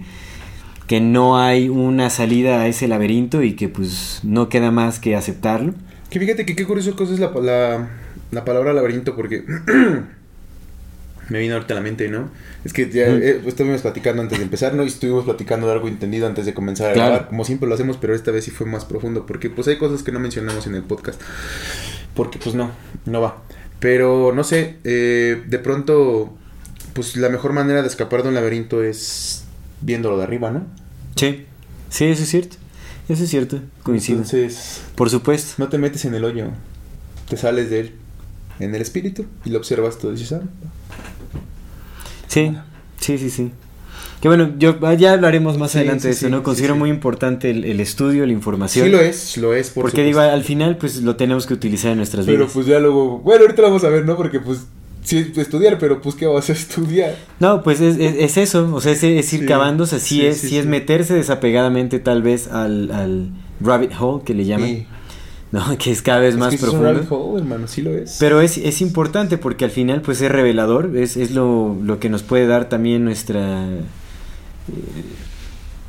que 0.88 1.02
no 1.02 1.38
hay 1.38 1.70
una 1.70 2.10
salida 2.10 2.62
a 2.62 2.68
ese 2.68 2.88
laberinto 2.88 3.44
y 3.44 3.54
que 3.54 3.70
pues 3.70 4.22
no 4.24 4.50
queda 4.50 4.72
más 4.72 5.00
que 5.00 5.16
aceptarlo. 5.16 5.74
Que 6.10 6.20
fíjate 6.20 6.46
que 6.46 6.56
qué 6.56 6.66
curioso 6.66 6.96
cosa 6.96 7.14
es 7.14 7.20
la, 7.20 7.32
la, 7.32 7.90
la 8.32 8.46
palabra 8.46 8.74
laberinto 8.74 9.16
porque 9.16 9.44
me 11.30 11.40
vino 11.40 11.56
ahorita 11.56 11.74
a 11.74 11.78
la 11.78 11.82
mente, 11.82 12.08
¿no? 12.08 12.30
Es 12.64 12.72
que 12.72 12.90
ya 12.90 13.08
eh, 13.08 13.42
estuvimos 13.46 13.82
platicando 13.82 14.22
antes 14.22 14.38
de 14.38 14.44
empezar, 14.44 14.76
¿no? 14.76 14.84
Y 14.84 14.88
estuvimos 14.88 15.26
platicando 15.26 15.66
de 15.68 15.74
algo 15.74 15.88
entendido 15.88 16.28
antes 16.28 16.46
de 16.46 16.54
comenzar 16.54 16.92
a 16.92 16.94
Claro. 16.94 17.10
grabar, 17.12 17.30
como 17.30 17.44
siempre 17.44 17.68
lo 17.68 17.74
hacemos, 17.76 17.98
pero 17.98 18.14
esta 18.14 18.32
vez 18.32 18.46
sí 18.46 18.52
fue 18.52 18.68
más 18.68 18.86
profundo 18.86 19.26
porque 19.26 19.50
pues 19.50 19.68
hay 19.68 19.78
cosas 19.78 20.04
que 20.04 20.12
no 20.12 20.20
mencionamos 20.20 20.68
en 20.68 20.76
el 20.76 20.84
podcast. 20.84 21.20
Porque 22.14 22.38
pues 22.38 22.56
no, 22.56 22.72
no 23.06 23.22
va. 23.22 23.42
Pero 23.80 24.32
no 24.34 24.44
sé, 24.44 24.78
eh, 24.84 25.42
de 25.48 25.60
pronto 25.60 26.38
pues 26.94 27.18
la 27.18 27.28
mejor 27.30 27.52
manera 27.52 27.82
de 27.82 27.88
escapar 27.88 28.22
de 28.24 28.30
un 28.30 28.36
laberinto 28.36 28.82
es 28.84 29.44
viéndolo 29.82 30.18
de 30.18 30.24
arriba, 30.24 30.52
¿no? 30.52 30.66
Sí, 31.16 31.46
sí, 31.90 32.06
eso 32.06 32.24
es 32.24 32.30
cierto. 32.30 32.56
Eso 33.08 33.24
es 33.24 33.30
cierto, 33.30 33.60
coincido. 33.84 34.18
Entonces, 34.20 34.82
Por 34.96 35.10
supuesto. 35.10 35.54
no 35.58 35.70
te 35.70 35.78
metes 35.78 36.06
en 36.06 36.16
el 36.16 36.24
hoyo, 36.24 36.48
te 37.30 37.38
sales 37.38 37.70
de 37.70 37.80
él 37.82 37.92
en 38.60 38.74
el 38.74 38.82
espíritu 38.82 39.26
y 39.44 39.50
lo 39.50 39.58
observas 39.60 39.98
todo 39.98 40.14
ah, 40.14 40.40
Sí, 42.28 42.56
sí, 43.00 43.18
sí, 43.18 43.30
sí. 43.30 43.52
Que 44.22 44.28
bueno, 44.30 44.54
yo 44.58 44.78
ah, 44.82 44.94
ya 44.94 45.14
hablaremos 45.14 45.58
más 45.58 45.72
Sí, 45.72 45.80
adelante 45.80 46.02
sí, 46.04 46.08
de 46.08 46.14
eso, 46.14 46.26
sí, 46.28 46.32
¿no? 46.32 46.38
sí, 46.38 46.44
Considero 46.44 46.74
sí. 46.74 46.80
muy 46.80 46.90
importante 46.90 47.52
el, 47.52 47.64
el 47.66 47.80
estudio, 47.80 48.26
la 48.26 48.32
información. 48.32 48.86
Sí 48.86 48.92
lo 48.92 49.00
es, 49.00 49.38
lo 49.38 49.54
es, 49.54 49.70
por 49.70 49.84
porque 49.84 50.02
digo, 50.04 50.20
supuesto. 50.20 50.34
al 50.36 50.44
final 50.44 50.78
pues 50.78 51.02
lo 51.04 51.16
tenemos 51.16 51.46
que 51.46 51.54
utilizar 51.54 51.92
en 51.92 51.98
nuestras 51.98 52.26
Pero 52.26 52.40
vidas. 52.40 52.52
pues 52.54 52.66
ya 52.66 52.80
luego, 52.80 53.20
bueno, 53.20 53.42
ahorita 53.44 53.62
lo 53.62 53.68
vamos 53.68 53.84
a 53.84 53.90
ver, 53.90 54.06
¿no? 54.06 54.16
Porque 54.18 54.40
pues 54.40 54.62
sí 55.06 55.32
estudiar, 55.36 55.78
pero 55.80 56.02
pues 56.02 56.16
qué 56.16 56.26
vas 56.26 56.50
a 56.50 56.54
estudiar. 56.54 57.16
No, 57.40 57.64
pues 57.64 57.80
es, 57.82 57.98
es, 57.98 58.16
es 58.18 58.38
eso, 58.38 58.74
o 58.74 58.82
sea, 58.82 58.92
es, 58.92 59.04
es 59.04 59.34
ir 59.34 59.48
Sí, 59.48 59.86
sea, 59.86 60.00
sí, 60.00 60.06
sí, 60.22 60.26
es, 60.26 60.38
sí, 60.42 60.58
es 60.58 60.66
meterse 60.66 61.14
desapegadamente 61.14 62.00
tal 62.00 62.22
vez 62.22 62.48
al, 62.50 62.92
al 62.92 63.30
rabbit 63.62 63.92
hole 64.00 64.24
que 64.26 64.34
le 64.34 64.46
llaman, 64.46 64.88
¿no? 65.52 65.78
Que 65.78 65.92
es 65.92 66.02
cada 66.02 66.20
vez 66.20 66.36
más 66.38 66.50
que 66.50 66.58
sí 66.58 66.66
es 66.66 66.74
un 66.74 66.80
profundo. 66.80 66.94
rabbit 66.94 67.12
hole, 67.12 67.40
hermano, 67.42 67.68
sí 67.68 67.82
lo 67.82 67.92
es. 67.92 68.18
Pero 68.20 68.42
es, 68.42 68.58
es 68.58 68.82
importante 68.82 69.38
porque 69.38 69.66
al 69.66 69.72
final 69.72 70.02
pues 70.02 70.22
es 70.22 70.32
revelador, 70.32 70.98
es, 70.98 71.18
es 71.18 71.32
lo, 71.32 71.78
lo 71.82 72.00
que 72.00 72.10
nos 72.10 72.24
puede 72.24 72.48
dar 72.48 72.68
también 72.70 73.06
nuestra, 73.06 73.66
eh, 73.68 73.84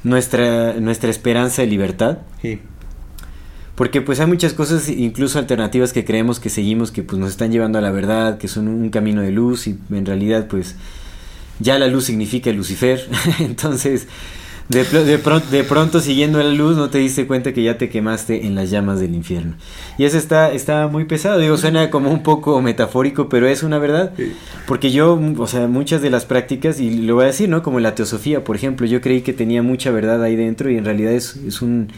nuestra, 0.05 0.75
nuestra 0.75 1.11
esperanza 1.11 1.63
de 1.63 1.69
libertad. 1.69 2.19
Sí. 2.43 2.61
Porque 3.77 4.01
pues 4.01 4.19
hay 4.21 4.27
muchas 4.27 4.53
cosas, 4.53 4.89
incluso 4.89 5.39
alternativas 5.39 5.93
que 5.93 6.05
creemos 6.05 6.41
que 6.41 6.49
seguimos, 6.49 6.91
que 6.91 7.03
pues 7.03 7.21
nos 7.21 7.31
están 7.31 7.53
llevando 7.53 7.79
a 7.79 7.83
la 7.83 7.91
verdad, 7.91 8.39
que 8.39 8.49
son 8.49 8.69
un 8.69 8.91
camino 8.91 9.23
de 9.23 9.31
luz 9.31 9.69
y 9.69 9.79
en 9.91 10.07
realidad 10.07 10.49
pues 10.49 10.75
ya 11.61 11.79
la 11.79 11.87
luz 11.87 12.07
significa 12.07 12.51
Lucifer. 12.53 13.09
Entonces 13.39 14.09
de, 14.69 14.83
de, 14.83 15.19
de 15.19 15.65
pronto 15.65 16.01
siguiendo 16.01 16.43
la 16.43 16.51
luz 16.51 16.77
no 16.77 16.91
te 16.91 16.99
diste 16.99 17.27
cuenta 17.27 17.53
que 17.53 17.63
ya 17.63 17.79
te 17.79 17.89
quemaste 17.89 18.47
en 18.47 18.57
las 18.57 18.71
llamas 18.71 18.99
del 18.99 19.15
infierno. 19.15 19.55
Y 19.97 20.05
eso 20.05 20.19
está, 20.19 20.53
está 20.53 20.89
muy 20.89 21.05
pesado, 21.05 21.39
digo, 21.39 21.57
suena 21.57 21.89
como 21.91 22.11
un 22.11 22.23
poco 22.23 22.61
metafórico, 22.61 23.29
pero 23.29 23.47
es 23.47 23.63
una 23.63 23.79
verdad. 23.79 24.13
Porque 24.67 24.91
yo, 24.91 25.21
o 25.39 25.47
sea, 25.47 25.69
muchas 25.69 26.03
de 26.03 26.11
las 26.11 26.25
prácticas, 26.25 26.81
y 26.81 26.91
lo 26.91 27.15
voy 27.15 27.25
a 27.25 27.27
decir, 27.29 27.49
¿no? 27.49 27.63
Como 27.63 27.79
la 27.79 27.95
teosofía, 27.95 28.43
por 28.43 28.57
ejemplo, 28.57 28.87
yo 28.87 29.01
creí 29.01 29.21
que 29.21 29.33
tenía 29.33 29.63
mucha 29.63 29.91
verdad 29.93 30.23
ahí 30.23 30.35
dentro 30.35 30.71
y 30.71 30.77
en 30.77 30.85
realidad 30.85 31.13
es, 31.13 31.37
es 31.37 31.63
un 31.63 31.89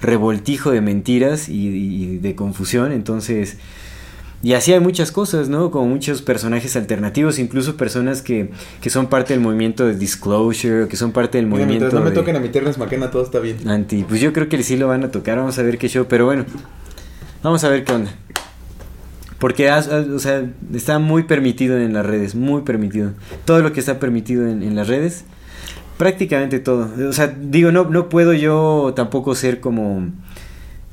revoltijo 0.00 0.70
de 0.70 0.80
mentiras 0.80 1.48
y, 1.48 1.68
y 1.68 2.18
de 2.18 2.34
confusión, 2.34 2.92
entonces... 2.92 3.58
Y 4.42 4.52
así 4.52 4.72
hay 4.72 4.80
muchas 4.80 5.10
cosas, 5.10 5.48
¿no? 5.48 5.70
Como 5.70 5.88
muchos 5.88 6.20
personajes 6.22 6.76
alternativos, 6.76 7.38
incluso 7.38 7.76
personas 7.76 8.20
que, 8.20 8.50
que 8.82 8.90
son 8.90 9.06
parte 9.06 9.32
del 9.32 9.42
movimiento 9.42 9.86
de 9.86 9.96
disclosure, 9.96 10.86
que 10.88 10.96
son 10.96 11.10
parte 11.10 11.38
del 11.38 11.46
Mira, 11.46 11.56
movimiento 11.56 11.84
mientras 11.86 11.94
no 11.94 12.04
me 12.04 12.10
de 12.10 12.16
toquen 12.16 12.36
a 12.36 12.40
mi 12.40 12.50
Terrence 12.50 12.78
McKenna, 12.78 13.10
todo 13.10 13.24
está 13.24 13.40
bien. 13.40 13.66
anti. 13.66 14.04
Pues 14.04 14.20
yo 14.20 14.32
creo 14.34 14.48
que 14.48 14.62
sí 14.62 14.76
lo 14.76 14.88
van 14.88 15.04
a 15.04 15.10
tocar, 15.10 15.38
vamos 15.38 15.58
a 15.58 15.62
ver 15.62 15.78
qué 15.78 15.88
show, 15.88 16.06
pero 16.08 16.26
bueno, 16.26 16.44
vamos 17.42 17.64
a 17.64 17.70
ver 17.70 17.82
qué 17.82 17.92
onda. 17.92 18.12
Porque, 19.38 19.70
o 19.70 20.18
sea, 20.18 20.44
está 20.72 20.98
muy 20.98 21.24
permitido 21.24 21.78
en 21.78 21.92
las 21.94 22.06
redes, 22.06 22.34
muy 22.34 22.62
permitido. 22.62 23.12
Todo 23.46 23.62
lo 23.62 23.72
que 23.72 23.80
está 23.80 23.98
permitido 23.98 24.46
en, 24.46 24.62
en 24.62 24.76
las 24.76 24.86
redes, 24.86 25.24
prácticamente 25.96 26.58
todo. 26.58 26.88
O 27.08 27.12
sea, 27.12 27.26
digo, 27.28 27.72
no, 27.72 27.84
no 27.84 28.08
puedo 28.08 28.32
yo 28.32 28.92
tampoco 28.94 29.34
ser 29.34 29.60
como... 29.60 30.08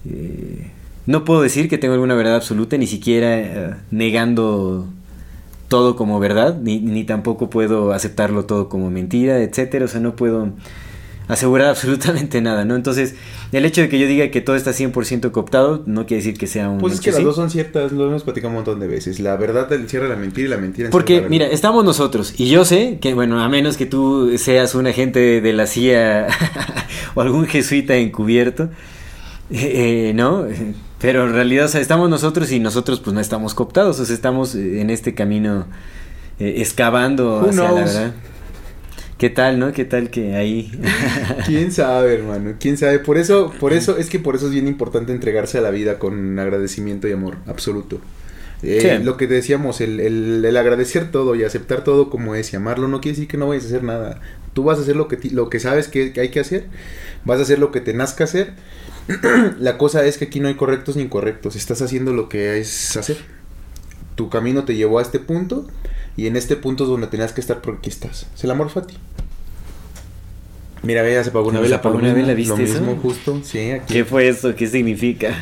eh, 0.09 0.71
no 1.05 1.25
puedo 1.25 1.41
decir 1.41 1.67
que 1.69 1.77
tengo 1.77 1.93
alguna 1.95 2.15
verdad 2.15 2.35
absoluta, 2.35 2.77
ni 2.77 2.87
siquiera 2.87 3.39
eh, 3.39 3.75
negando 3.91 4.87
todo 5.67 5.95
como 5.95 6.19
verdad, 6.19 6.57
ni, 6.61 6.79
ni 6.79 7.03
tampoco 7.03 7.49
puedo 7.49 7.93
aceptarlo 7.93 8.45
todo 8.45 8.69
como 8.69 8.89
mentira, 8.89 9.39
etcétera. 9.39 9.85
O 9.85 9.87
sea, 9.87 9.99
no 9.99 10.15
puedo 10.15 10.49
asegurar 11.27 11.67
absolutamente 11.69 12.41
nada, 12.41 12.65
¿no? 12.65 12.75
Entonces, 12.75 13.15
el 13.51 13.65
hecho 13.65 13.81
de 13.81 13.89
que 13.89 13.99
yo 13.99 14.07
diga 14.07 14.29
que 14.31 14.41
todo 14.41 14.55
está 14.55 14.71
100% 14.71 15.31
cooptado 15.31 15.83
no 15.85 16.05
quiere 16.05 16.23
decir 16.23 16.37
que 16.37 16.47
sea 16.47 16.69
un 16.69 16.79
Pues 16.79 16.93
es 16.93 17.01
que 17.01 17.11
las 17.11 17.23
dos 17.23 17.35
son 17.35 17.49
ciertas, 17.49 17.91
lo 17.91 18.07
hemos 18.07 18.23
platicado 18.23 18.49
un 18.49 18.55
montón 18.55 18.79
de 18.79 18.87
veces. 18.87 19.19
La 19.19 19.35
verdad 19.37 19.71
encierra 19.73 20.07
la 20.07 20.15
mentira 20.15 20.47
y 20.47 20.49
la 20.49 20.57
mentira 20.57 20.87
encierra 20.87 20.91
Porque, 20.91 21.21
la 21.21 21.29
mira, 21.29 21.47
estamos 21.47 21.85
nosotros, 21.85 22.33
y 22.37 22.49
yo 22.49 22.65
sé 22.65 22.99
que, 23.01 23.13
bueno, 23.13 23.41
a 23.41 23.49
menos 23.49 23.77
que 23.77 23.85
tú 23.85 24.37
seas 24.37 24.75
un 24.75 24.87
agente 24.87 25.41
de, 25.41 25.53
la 25.53 25.67
CIA 25.67 26.27
o 27.15 27.21
algún 27.21 27.45
jesuita 27.45 27.95
encubierto, 27.95 28.69
eh, 29.51 30.09
eh, 30.09 30.13
¿no? 30.15 30.47
Pero 31.03 31.25
en 31.25 31.33
realidad, 31.33 31.65
o 31.65 31.67
sea, 31.67 31.81
estamos 31.81 32.09
nosotros 32.09 32.49
y 32.53 32.61
nosotros 32.61 33.01
pues 33.01 33.13
no 33.13 33.19
estamos 33.19 33.53
cooptados, 33.53 33.99
o 33.99 34.05
sea, 34.05 34.15
estamos 34.15 34.55
eh, 34.55 34.79
en 34.79 34.89
este 34.89 35.13
camino 35.13 35.65
eh, 36.39 36.53
excavando 36.59 37.41
Who 37.41 37.49
hacia 37.49 37.63
la 37.63 37.73
verdad. 37.73 38.13
¿Qué 39.23 39.29
tal, 39.29 39.57
no? 39.57 39.71
¿Qué 39.71 39.85
tal 39.85 40.09
que 40.09 40.35
ahí... 40.35 40.69
¿Quién 41.45 41.71
sabe, 41.71 42.13
hermano? 42.13 42.55
¿Quién 42.59 42.75
sabe? 42.75 42.99
Por 42.99 43.17
eso, 43.17 43.53
por 43.57 43.71
eso, 43.71 43.97
es 43.97 44.09
que 44.09 44.19
por 44.19 44.35
eso 44.35 44.47
es 44.47 44.51
bien 44.51 44.67
importante 44.67 45.13
entregarse 45.13 45.57
a 45.57 45.61
la 45.61 45.69
vida 45.69 45.97
con 45.97 46.37
agradecimiento 46.37 47.07
y 47.07 47.13
amor 47.13 47.37
absoluto. 47.47 48.01
Eh, 48.63 48.79
Sí. 48.81 49.01
Lo 49.05 49.15
que 49.15 49.27
decíamos, 49.27 49.79
el, 49.79 50.01
el- 50.01 50.43
el 50.43 50.57
agradecer 50.57 51.09
todo 51.09 51.35
y 51.35 51.45
aceptar 51.45 51.85
todo 51.85 52.09
como 52.09 52.35
es 52.35 52.51
y 52.51 52.57
amarlo 52.57 52.89
no 52.89 52.99
quiere 52.99 53.15
decir 53.15 53.29
que 53.29 53.37
no 53.37 53.47
vayas 53.47 53.63
a 53.63 53.67
hacer 53.67 53.83
nada. 53.85 54.19
Tú 54.51 54.65
vas 54.65 54.77
a 54.77 54.81
hacer 54.81 54.97
lo 54.97 55.07
que, 55.07 55.15
ti- 55.15 55.29
lo 55.29 55.49
que 55.49 55.61
sabes 55.61 55.87
que, 55.87 56.11
que 56.11 56.19
hay 56.19 56.27
que 56.29 56.41
hacer, 56.41 56.65
vas 57.23 57.39
a 57.39 57.43
hacer 57.43 57.59
lo 57.59 57.71
que 57.71 57.79
te 57.79 57.93
nazca 57.93 58.25
hacer. 58.25 58.51
la 59.57 59.77
cosa 59.77 60.05
es 60.05 60.17
que 60.17 60.25
aquí 60.25 60.41
no 60.41 60.49
hay 60.49 60.55
correctos 60.55 60.97
ni 60.97 61.03
incorrectos, 61.03 61.55
estás 61.55 61.81
haciendo 61.81 62.11
lo 62.11 62.27
que 62.27 62.59
es 62.59 62.97
hacer. 62.97 63.15
Tu 64.15 64.29
camino 64.29 64.65
te 64.65 64.75
llevó 64.75 64.99
a 64.99 65.01
este 65.01 65.19
punto 65.19 65.65
y 66.17 66.27
en 66.27 66.35
este 66.35 66.55
punto 66.55 66.83
es 66.83 66.89
donde 66.89 67.07
tenías 67.07 67.33
que 67.33 67.41
estar 67.41 67.61
porque 67.61 67.79
aquí 67.79 67.89
estás. 67.89 68.27
Es 68.35 68.43
el 68.43 68.51
amor 68.51 68.69
fati. 68.69 68.95
Mira, 70.83 71.01
ve, 71.01 71.13
ya 71.13 71.23
se 71.23 71.29
apagó 71.29 71.47
una 71.47 71.59
Se 71.59 71.63
vela. 71.63 71.75
apagó 71.77 71.95
una 71.95 72.09
mismo, 72.09 72.21
vela, 72.21 72.33
¿viste 72.33 72.51
Lo 72.51 72.57
mismo, 72.57 72.91
eso? 72.91 73.01
justo, 73.01 73.39
sí, 73.43 73.71
aquí. 73.71 73.93
¿Qué 73.93 74.03
fue 74.05 74.27
eso? 74.27 74.53
¿Qué 74.53 74.67
significa? 74.67 75.33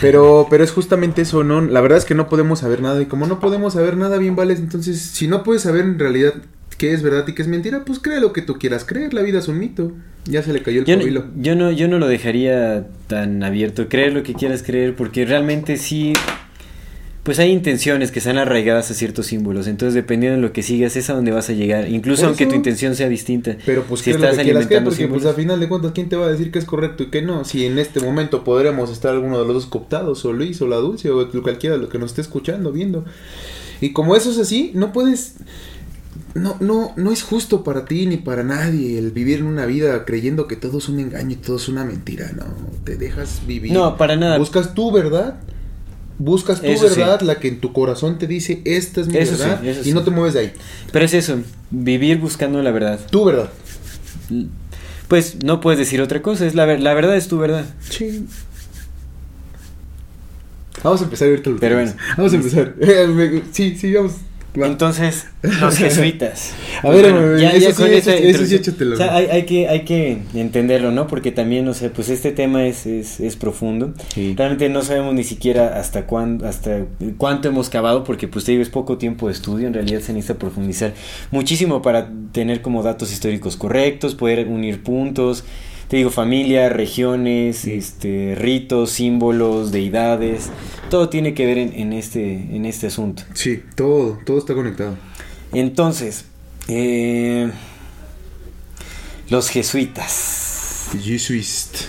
Pero, 0.00 0.46
pero 0.48 0.62
es 0.62 0.70
justamente 0.70 1.22
eso, 1.22 1.42
¿no? 1.42 1.60
La 1.60 1.80
verdad 1.80 1.98
es 1.98 2.04
que 2.04 2.14
no 2.14 2.28
podemos 2.28 2.60
saber 2.60 2.80
nada. 2.80 3.02
Y 3.02 3.06
como 3.06 3.26
no 3.26 3.40
podemos 3.40 3.72
saber 3.74 3.96
nada, 3.96 4.18
bien 4.18 4.36
vales. 4.36 4.60
Entonces, 4.60 5.00
si 5.00 5.26
no 5.26 5.42
puedes 5.42 5.62
saber 5.62 5.82
en 5.82 5.98
realidad 5.98 6.34
qué 6.78 6.92
es 6.92 7.02
verdad 7.02 7.26
y 7.26 7.34
qué 7.34 7.42
es 7.42 7.48
mentira, 7.48 7.84
pues 7.84 7.98
cree 7.98 8.20
lo 8.20 8.32
que 8.32 8.40
tú 8.42 8.54
quieras 8.54 8.84
creer. 8.84 9.12
La 9.14 9.22
vida 9.22 9.40
es 9.40 9.48
un 9.48 9.58
mito. 9.58 9.92
Ya 10.26 10.42
se 10.44 10.52
le 10.52 10.62
cayó 10.62 10.80
el 10.80 10.86
Yo 10.86 10.96
no, 10.96 11.02
yo, 11.36 11.56
no, 11.56 11.72
yo 11.72 11.88
no 11.88 11.98
lo 11.98 12.06
dejaría 12.06 12.86
tan 13.08 13.42
abierto. 13.42 13.88
Creer 13.88 14.12
lo 14.12 14.22
que 14.22 14.34
quieras 14.34 14.62
creer, 14.62 14.94
porque 14.94 15.26
realmente 15.26 15.76
sí. 15.76 16.12
Pues 17.24 17.38
hay 17.38 17.50
intenciones 17.52 18.12
que 18.12 18.18
están 18.18 18.36
arraigadas 18.36 18.90
a 18.90 18.94
ciertos 18.94 19.28
símbolos. 19.28 19.66
Entonces, 19.66 19.94
dependiendo 19.94 20.36
de 20.36 20.42
lo 20.42 20.52
que 20.52 20.62
sigas, 20.62 20.94
es 20.94 21.08
a 21.08 21.14
donde 21.14 21.32
vas 21.32 21.48
a 21.48 21.54
llegar. 21.54 21.88
Incluso 21.88 22.26
aunque 22.26 22.44
tu 22.44 22.54
intención 22.54 22.94
sea 22.94 23.08
distinta. 23.08 23.56
Pero 23.64 23.84
pues 23.84 24.02
si 24.02 24.10
estás 24.10 24.34
que 24.34 24.42
alimentando 24.42 24.90
porque 24.90 25.08
pues 25.08 25.22
símbolos. 25.22 25.26
a 25.26 25.32
final 25.32 25.58
de 25.58 25.66
cuentas, 25.66 25.92
¿quién 25.94 26.10
te 26.10 26.16
va 26.16 26.26
a 26.26 26.28
decir 26.28 26.52
que 26.52 26.58
es 26.58 26.66
correcto 26.66 27.02
y 27.02 27.06
que 27.06 27.22
no? 27.22 27.46
Si 27.46 27.64
en 27.64 27.78
este 27.78 28.00
momento 28.00 28.44
podremos 28.44 28.90
estar 28.90 29.12
alguno 29.12 29.40
de 29.40 29.46
los 29.46 29.54
dos 29.54 29.66
cooptados, 29.66 30.22
o 30.26 30.34
Luis, 30.34 30.60
o 30.60 30.68
la 30.68 30.76
Dulce, 30.76 31.10
o 31.10 31.26
cualquiera 31.42 31.76
de 31.76 31.82
lo 31.82 31.88
que 31.88 31.98
nos 31.98 32.10
esté 32.10 32.20
escuchando, 32.20 32.72
viendo. 32.72 33.06
Y 33.80 33.94
como 33.94 34.16
eso 34.16 34.30
es 34.30 34.38
así, 34.38 34.72
no 34.74 34.92
puedes... 34.92 35.36
No, 36.34 36.56
no, 36.60 36.92
no 36.96 37.10
es 37.10 37.22
justo 37.22 37.64
para 37.64 37.86
ti 37.86 38.06
ni 38.06 38.16
para 38.18 38.42
nadie 38.42 38.98
el 38.98 39.12
vivir 39.12 39.44
una 39.44 39.66
vida 39.66 40.04
creyendo 40.04 40.46
que 40.46 40.56
todo 40.56 40.78
es 40.78 40.88
un 40.88 40.98
engaño 40.98 41.32
y 41.32 41.36
todo 41.36 41.56
es 41.56 41.68
una 41.68 41.84
mentira, 41.84 42.32
no, 42.36 42.44
te 42.82 42.96
dejas 42.96 43.42
vivir. 43.46 43.72
No, 43.72 43.96
para 43.96 44.16
nada. 44.16 44.36
Buscas 44.38 44.74
tu 44.74 44.90
verdad, 44.90 45.38
buscas 46.18 46.60
tu 46.60 46.66
Eso 46.66 46.88
sí. 46.88 47.00
verdad, 47.00 47.20
la 47.22 47.36
que 47.40 47.48
en 47.48 47.60
tu 47.60 47.72
corazón 47.72 48.18
te 48.18 48.26
dice, 48.26 48.60
esta 48.64 49.00
es 49.00 49.08
mi 49.08 49.16
Eso 49.18 49.36
verdad, 49.38 49.62
y 49.62 49.84
sí. 49.84 49.92
no 49.92 50.02
te 50.04 50.10
mueves 50.10 50.34
de 50.34 50.40
ahí. 50.40 50.52
Pero 50.92 51.04
es 51.04 51.14
eso, 51.14 51.38
vivir 51.70 52.18
buscando 52.18 52.62
la 52.62 52.70
verdad. 52.70 53.00
Tu 53.10 53.24
verdad. 53.24 53.50
Pues 55.08 55.42
no 55.44 55.60
puedes 55.60 55.78
decir 55.78 56.00
otra 56.00 56.22
cosa, 56.22 56.46
es 56.46 56.54
la, 56.54 56.64
ver- 56.64 56.80
la 56.80 56.94
verdad 56.94 57.16
es 57.16 57.28
tu 57.28 57.38
verdad. 57.38 57.64
Sí. 57.90 58.26
Vamos 60.82 61.00
a 61.00 61.04
empezar 61.04 61.28
lo 61.28 61.56
Pero 61.56 61.76
bueno. 61.76 61.92
Vamos 62.16 62.32
a 62.32 62.36
empezar. 62.36 62.74
Sí, 63.52 63.76
sí, 63.78 63.92
vamos. 63.94 64.12
Va. 64.60 64.66
Entonces, 64.68 65.26
los 65.42 65.76
jesuitas. 65.76 66.52
A 66.82 66.90
ver, 66.90 67.12
Bueno, 67.12 67.36
eso 67.36 67.48
sí, 67.48 67.56
eso 67.66 67.84
sí, 67.86 67.92
esta 67.92 68.14
eso 68.14 68.22
sí, 68.22 68.54
introducción- 68.54 68.60
échatelo. 68.60 68.94
o 68.94 68.96
sea, 68.96 69.14
hay, 69.16 69.26
hay 69.26 69.42
que, 69.46 69.68
hay 69.68 69.80
que 69.84 70.18
entenderlo, 70.34 70.92
¿no? 70.92 71.06
Porque 71.08 71.32
también, 71.32 71.66
o 71.66 71.74
sea, 71.74 71.90
pues 71.92 72.08
este 72.08 72.30
tema 72.30 72.64
es, 72.64 72.86
es, 72.86 73.18
es 73.18 73.34
profundo. 73.36 73.94
Sí. 74.14 74.34
Realmente 74.36 74.68
no 74.68 74.82
sabemos 74.82 75.12
ni 75.14 75.24
siquiera 75.24 75.78
hasta 75.80 76.06
cuándo, 76.06 76.46
hasta 76.46 76.84
cuánto 77.18 77.48
hemos 77.48 77.68
cavado, 77.68 78.04
porque 78.04 78.28
pues 78.28 78.44
te 78.44 78.52
digo, 78.52 78.62
es 78.62 78.68
poco 78.70 78.96
tiempo 78.96 79.26
de 79.26 79.32
estudio, 79.32 79.66
en 79.66 79.74
realidad 79.74 80.00
se 80.00 80.12
necesita 80.12 80.38
profundizar 80.38 80.92
muchísimo 81.32 81.82
para 81.82 82.08
tener 82.32 82.62
como 82.62 82.82
datos 82.82 83.12
históricos 83.12 83.56
correctos, 83.56 84.14
poder 84.14 84.46
unir 84.46 84.82
puntos, 84.84 85.44
te 85.94 85.98
digo, 85.98 86.10
familia, 86.10 86.70
regiones, 86.70 87.66
este, 87.66 88.34
ritos, 88.34 88.90
símbolos, 88.90 89.70
deidades, 89.70 90.50
todo 90.90 91.08
tiene 91.08 91.34
que 91.34 91.46
ver 91.46 91.56
en, 91.56 91.72
en 91.72 91.92
este, 91.92 92.32
en 92.34 92.66
este 92.66 92.88
asunto. 92.88 93.22
Sí, 93.32 93.62
todo, 93.76 94.18
todo 94.26 94.38
está 94.38 94.54
conectado. 94.54 94.96
Entonces, 95.52 96.24
eh, 96.66 97.48
los 99.30 99.50
jesuitas. 99.50 100.88
Jesuist. 101.00 101.82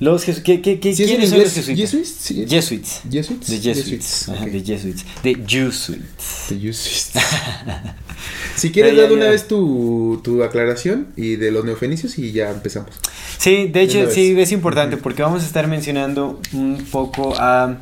Los 0.00 0.24
jesu- 0.28 0.42
¿qué, 0.44 0.60
qué, 0.62 0.78
qué- 0.78 0.94
¿Sí 0.94 1.02
es 1.02 1.08
en 1.10 1.16
¿Quiénes 1.16 1.30
son 1.30 1.38
los 1.40 1.52
jesuitas? 1.52 1.90
¿Jesuits? 1.90 2.16
Sí. 2.20 2.46
Jesuits. 2.48 3.00
Jesuits. 3.10 3.46
The 3.46 3.58
Jesuits. 3.60 4.28
Ajá, 4.28 4.44
ok. 4.44 4.50
The 4.52 4.60
Jesuits. 4.64 5.04
The 5.22 5.34
Jesuits. 5.34 6.46
The 6.48 6.58
Jesuits. 6.60 7.10
si 8.56 8.70
quieres, 8.70 8.96
dar 8.96 9.10
una 9.12 9.24
ya. 9.26 9.30
vez 9.32 9.48
tu, 9.48 10.20
tu 10.22 10.42
aclaración 10.44 11.08
y 11.16 11.36
de 11.36 11.50
los 11.50 11.64
neofenicios 11.64 12.18
y 12.18 12.30
ya 12.32 12.50
empezamos. 12.50 12.90
Sí, 13.38 13.66
de 13.68 13.82
hecho, 13.82 14.10
sí, 14.10 14.34
es 14.38 14.52
importante 14.52 14.96
porque 14.96 15.22
vamos 15.22 15.42
a 15.42 15.46
estar 15.46 15.66
mencionando 15.66 16.40
un 16.52 16.84
poco 16.90 17.34
a... 17.38 17.78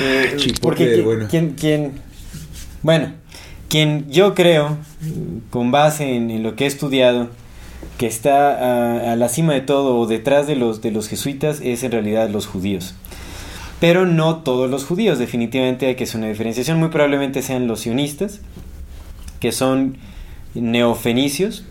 eh, 0.00 0.34
chipotle 0.36 0.60
porque 0.60 1.02
bueno. 1.02 1.26
quien, 1.30 1.54
quien- 1.54 1.92
bueno, 2.82 3.12
quien 3.68 4.08
yo 4.10 4.34
creo, 4.34 4.78
con 5.50 5.70
base 5.70 6.14
en, 6.16 6.30
en 6.30 6.42
lo 6.42 6.54
que 6.56 6.64
he 6.64 6.66
estudiado, 6.68 7.30
que 7.98 8.06
está 8.06 8.52
a, 8.52 9.12
a 9.12 9.16
la 9.16 9.28
cima 9.28 9.52
de 9.52 9.60
todo 9.60 9.98
o 9.98 10.06
detrás 10.06 10.46
de 10.46 10.56
los, 10.56 10.80
de 10.80 10.92
los 10.92 11.08
jesuitas 11.08 11.60
es 11.62 11.82
en 11.82 11.92
realidad 11.92 12.30
los 12.30 12.46
judíos. 12.46 12.94
Pero 13.80 14.06
no 14.06 14.38
todos 14.38 14.70
los 14.70 14.84
judíos, 14.84 15.18
definitivamente 15.18 15.86
hay 15.86 15.94
que 15.94 16.04
hacer 16.04 16.18
una 16.18 16.28
diferenciación. 16.28 16.78
Muy 16.78 16.88
probablemente 16.88 17.42
sean 17.42 17.66
los 17.66 17.80
sionistas, 17.80 18.40
que 19.40 19.52
son 19.52 19.98
neofenicios, 20.54 21.64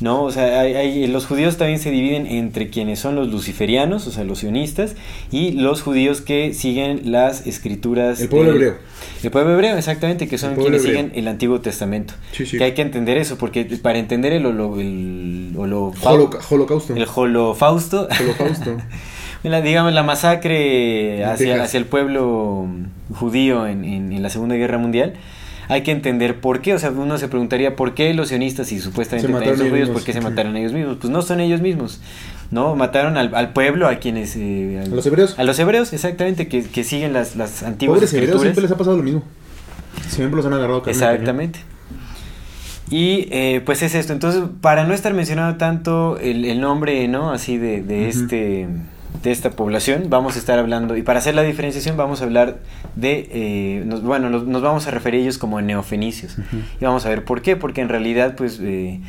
¿no? 0.00 0.22
O 0.22 0.30
sea, 0.30 0.60
hay- 0.60 0.74
hay- 0.74 1.06
los 1.06 1.26
judíos 1.26 1.56
también 1.58 1.78
se 1.78 1.90
dividen 1.90 2.26
entre 2.26 2.70
quienes 2.70 2.98
son 2.98 3.14
los 3.14 3.28
luciferianos, 3.30 4.06
o 4.06 4.10
sea, 4.10 4.24
los 4.24 4.38
sionistas, 4.38 4.94
y 5.30 5.52
los 5.52 5.82
judíos 5.82 6.20
que 6.20 6.54
siguen 6.54 7.12
las 7.12 7.46
escrituras. 7.46 8.20
El 8.20 8.28
pueblo 8.28 8.52
hebreo. 8.52 8.74
El 9.22 9.30
pueblo 9.30 9.52
hebreo, 9.54 9.76
exactamente, 9.76 10.26
que 10.28 10.38
son 10.38 10.54
quienes 10.56 10.82
hebreo. 10.84 10.96
siguen 11.02 11.12
el 11.14 11.28
Antiguo 11.28 11.60
Testamento. 11.60 12.14
Sí, 12.32 12.46
sí. 12.46 12.56
Que 12.58 12.64
hay 12.64 12.72
que 12.72 12.82
entender 12.82 13.18
eso, 13.18 13.36
porque 13.38 13.64
para 13.82 13.98
entender 13.98 14.32
el, 14.32 14.46
holo, 14.46 14.80
el, 14.80 15.52
holo- 15.56 15.92
Holoca- 16.02 16.40
Holocausto. 16.50 16.94
el 16.96 17.06
holofausto, 17.14 18.08
la, 19.42 19.60
digamos, 19.62 19.92
la 19.92 20.02
masacre 20.02 21.24
hacia, 21.24 21.62
hacia 21.62 21.78
el 21.78 21.86
pueblo 21.86 22.66
judío 23.14 23.66
en, 23.66 23.84
en- 23.84 24.12
en 24.12 24.22
la 24.22 24.30
Segunda 24.30 24.54
Guerra 24.56 24.78
Mundial, 24.78 25.14
hay 25.70 25.82
que 25.82 25.90
entender 25.92 26.40
por 26.40 26.60
qué. 26.60 26.74
O 26.74 26.78
sea, 26.78 26.90
uno 26.90 27.16
se 27.18 27.28
preguntaría 27.28 27.76
por 27.76 27.94
qué 27.94 28.12
los 28.12 28.28
sionistas 28.28 28.70
y 28.72 28.80
supuestamente 28.80 29.26
Se 29.28 29.32
también 29.32 29.50
mataron 29.50 29.60
ellos 29.60 29.70
judíos, 29.72 29.88
mismos. 29.88 30.02
por 30.02 30.06
qué 30.06 30.12
se 30.12 30.20
mataron 30.20 30.56
ellos 30.56 30.72
mismos. 30.72 30.96
Pues 31.00 31.10
no 31.10 31.22
son 31.22 31.40
ellos 31.40 31.60
mismos. 31.60 32.00
¿no? 32.50 32.74
Mataron 32.76 33.16
al, 33.16 33.34
al 33.34 33.52
pueblo, 33.52 33.86
a 33.88 33.96
quienes... 34.00 34.34
eh, 34.36 34.82
A 34.84 34.88
los 34.88 35.06
hebreos. 35.06 35.38
A 35.38 35.44
los 35.44 35.58
hebreos, 35.58 35.92
exactamente, 35.92 36.48
que, 36.48 36.64
que 36.64 36.82
siguen 36.84 37.12
las, 37.12 37.36
las 37.36 37.62
antiguas 37.62 37.98
Pobres 37.98 38.12
hebreos 38.12 38.26
escrituras. 38.28 38.42
siempre 38.42 38.62
les 38.62 38.70
ha 38.72 38.76
pasado 38.76 38.96
lo 38.96 39.02
mismo. 39.04 39.22
Siempre 40.08 40.36
los 40.36 40.46
han 40.46 40.52
agarrado. 40.54 40.82
Exactamente. 40.86 41.60
Y 42.90 43.28
eh, 43.30 43.62
pues 43.64 43.82
es 43.82 43.94
esto. 43.94 44.12
Entonces, 44.12 44.42
para 44.60 44.84
no 44.84 44.94
estar 44.94 45.14
mencionando 45.14 45.56
tanto 45.58 46.18
el, 46.18 46.44
el 46.44 46.60
nombre, 46.60 47.06
¿no? 47.06 47.30
Así 47.30 47.56
de, 47.56 47.82
de 47.82 48.08
este 48.08 48.66
de 49.22 49.30
esta 49.32 49.50
población, 49.50 50.04
vamos 50.08 50.36
a 50.36 50.38
estar 50.38 50.58
hablando, 50.58 50.96
y 50.96 51.02
para 51.02 51.18
hacer 51.18 51.34
la 51.34 51.42
diferenciación 51.42 51.96
vamos 51.96 52.20
a 52.22 52.24
hablar 52.24 52.58
de, 52.96 53.28
eh, 53.32 53.82
nos- 53.84 54.02
bueno, 54.02 54.30
nos, 54.30 54.46
nos 54.46 54.62
vamos 54.62 54.86
a 54.86 54.90
referir 54.90 55.20
a 55.20 55.22
ellos 55.24 55.36
como 55.38 55.60
neofenicios. 55.60 56.36
Y 56.80 56.84
vamos 56.84 57.04
a 57.06 57.10
ver 57.10 57.24
por 57.24 57.42
qué, 57.42 57.54
porque 57.56 57.80
en 57.82 57.88
realidad, 57.90 58.34
pues, 58.36 58.58
eh, 58.62 59.00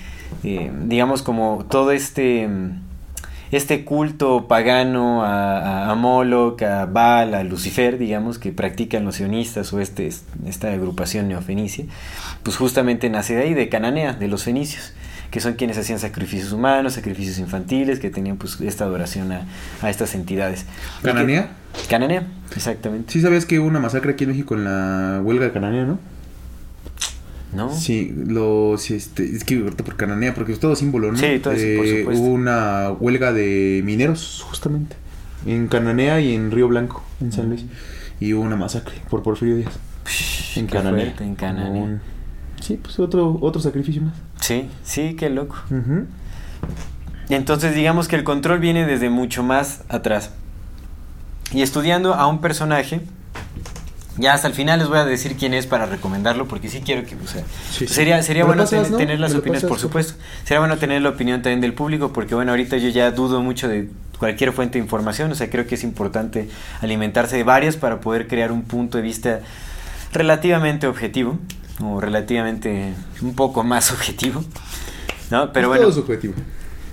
eh, 0.44 0.72
digamos 0.86 1.22
como 1.22 1.66
todo 1.70 1.92
este, 1.92 2.50
este 3.52 3.84
culto 3.86 4.48
pagano 4.48 5.24
a, 5.24 5.58
a, 5.86 5.92
a 5.92 5.96
Moloch, 5.96 6.62
a 6.64 6.86
Baal, 6.86 7.34
a 7.34 7.44
Lucifer, 7.44 7.98
digamos, 7.98 8.40
que 8.40 8.52
practican 8.52 9.04
los 9.06 9.16
sionistas 9.16 9.72
o 9.74 9.80
este, 9.82 10.10
esta 10.46 10.72
agrupación 10.72 11.28
neofenicia, 11.28 11.86
pues 12.44 12.56
justamente 12.58 13.10
nace 13.10 13.36
de 13.36 13.44
ahí, 13.44 13.54
de 13.54 13.68
Cananea, 13.70 14.14
de 14.14 14.28
los 14.30 14.44
fenicios, 14.44 14.94
que 15.32 15.40
son 15.40 15.54
quienes 15.54 15.78
hacían 15.78 15.98
sacrificios 15.98 16.52
humanos, 16.52 16.94
sacrificios 16.94 17.40
infantiles, 17.40 18.00
que 18.00 18.10
tenían 18.12 18.38
pues 18.38 18.62
esta 18.62 18.84
adoración 18.84 19.32
a, 19.32 19.46
a 19.82 19.90
estas 19.90 20.14
entidades. 20.14 20.66
Que- 21.02 21.08
¿Cananea? 21.08 21.54
Cananea, 21.90 22.28
exactamente. 22.56 23.12
Sí 23.14 23.22
sabías 23.22 23.46
que 23.46 23.58
hubo 23.60 23.68
una 23.68 23.80
masacre 23.80 24.12
aquí 24.12 24.26
en 24.26 24.32
México 24.32 24.54
en 24.56 24.66
la 24.66 25.22
huelga 25.24 25.46
de 25.46 25.52
Cananea, 25.54 25.86
¿no? 25.86 26.00
¿No? 27.56 27.74
Sí, 27.74 28.14
los, 28.28 28.92
este, 28.92 29.26
es 29.36 29.44
que 29.44 29.58
ahorita 29.58 29.84
por 29.84 29.98
Cananea, 29.98 30.34
porque 30.34 30.54
es 30.54 30.60
todo 30.60 30.74
símbolo, 30.76 31.12
¿no? 31.12 31.18
Sí, 31.18 31.40
todo 31.44 31.54
es- 31.54 31.78
por 31.78 31.86
Eh, 31.86 32.00
supuesto. 32.00 32.24
Hubo 32.24 32.32
una 32.34 32.92
huelga 32.92 33.34
de 33.34 33.82
mineros, 33.84 34.42
justamente, 34.48 34.96
en 35.46 35.68
Cananea 35.68 36.22
y 36.22 36.34
en 36.34 36.52
Río 36.52 36.68
Blanco, 36.70 37.04
en 37.20 37.32
San 37.34 37.50
Luis. 37.50 37.66
Y 38.22 38.34
hubo 38.34 38.44
una 38.44 38.56
masacre 38.56 38.96
por 39.10 39.22
Porfirio 39.24 39.58
Díaz. 39.58 39.74
En 40.56 40.68
Cananea. 40.68 41.06
fuerte, 41.06 41.24
en 41.26 41.36
Cananea. 41.36 41.82
Un- 41.84 42.02
Sí, 42.62 42.80
pues 42.82 42.98
otro, 43.00 43.38
otro 43.42 43.62
sacrificio 43.62 44.02
más. 44.04 44.14
Sí, 44.40 44.70
sí, 44.84 45.16
qué 45.18 45.30
loco. 45.30 45.56
Ujú. 45.70 46.06
Entonces 47.30 47.76
digamos 47.76 48.08
que 48.08 48.16
el 48.16 48.24
control 48.24 48.60
viene 48.60 48.86
desde 48.86 49.10
mucho 49.10 49.44
más 49.44 49.82
atrás. 49.90 50.32
Y 51.54 51.62
estudiando 51.62 52.14
a 52.14 52.28
un 52.28 52.40
personaje, 52.40 53.02
ya 54.18 54.34
hasta 54.34 54.48
el 54.48 54.54
final 54.54 54.80
les 54.80 54.88
voy 54.88 54.98
a 55.00 55.06
decir 55.06 55.36
quién 55.38 55.54
es 55.54 55.66
para 55.68 55.86
recomendarlo, 55.86 56.48
porque 56.48 56.70
sí 56.70 56.82
quiero 56.86 57.06
que, 57.06 57.16
o 57.16 57.28
sea, 57.28 57.44
Sí, 57.72 57.88
sí. 57.88 57.94
sería, 57.94 58.22
sería 58.24 58.44
¿Me 58.44 58.50
lo 58.50 58.56
bueno 58.56 58.64
pasas, 58.64 58.84
ten- 58.84 58.92
no? 58.92 58.98
tener 58.98 59.20
las 59.20 59.32
¿Me 59.32 59.36
lo 59.36 59.40
opiniones, 59.42 59.66
por 59.66 59.80
supuesto. 59.80 60.14
Sería 60.44 60.60
bueno 60.60 60.78
tener 60.78 61.02
la 61.02 61.10
opinión 61.10 61.42
también 61.42 61.62
del 61.62 61.74
público, 61.74 62.14
porque 62.14 62.36
bueno, 62.36 62.52
ahorita 62.52 62.78
yo 62.78 62.90
ya 62.90 63.12
dudo 63.12 63.42
mucho 63.42 63.68
de 63.68 63.90
cualquier 64.20 64.52
fuente 64.54 64.78
de 64.78 64.84
información, 64.84 65.32
o 65.32 65.36
sea, 65.36 65.50
creo 65.50 65.66
que 65.68 65.76
es 65.76 65.84
importante 65.84 66.50
alimentarse 66.82 67.38
de 67.38 67.44
varias 67.44 67.76
para 67.76 68.00
poder 68.02 68.28
crear 68.28 68.52
un 68.52 68.62
punto 68.64 68.98
de 68.98 69.04
vista 69.04 69.40
relativamente 70.14 70.88
objetivo, 70.88 71.40
o 71.82 72.00
relativamente 72.02 72.94
un 73.22 73.36
poco 73.36 73.64
más 73.64 73.92
objetivo, 73.94 74.44
¿no? 75.30 75.52
Pero 75.54 75.68
Es 75.68 75.70
bueno. 75.70 75.84
todo 75.84 75.94
subjetivo. 75.94 76.34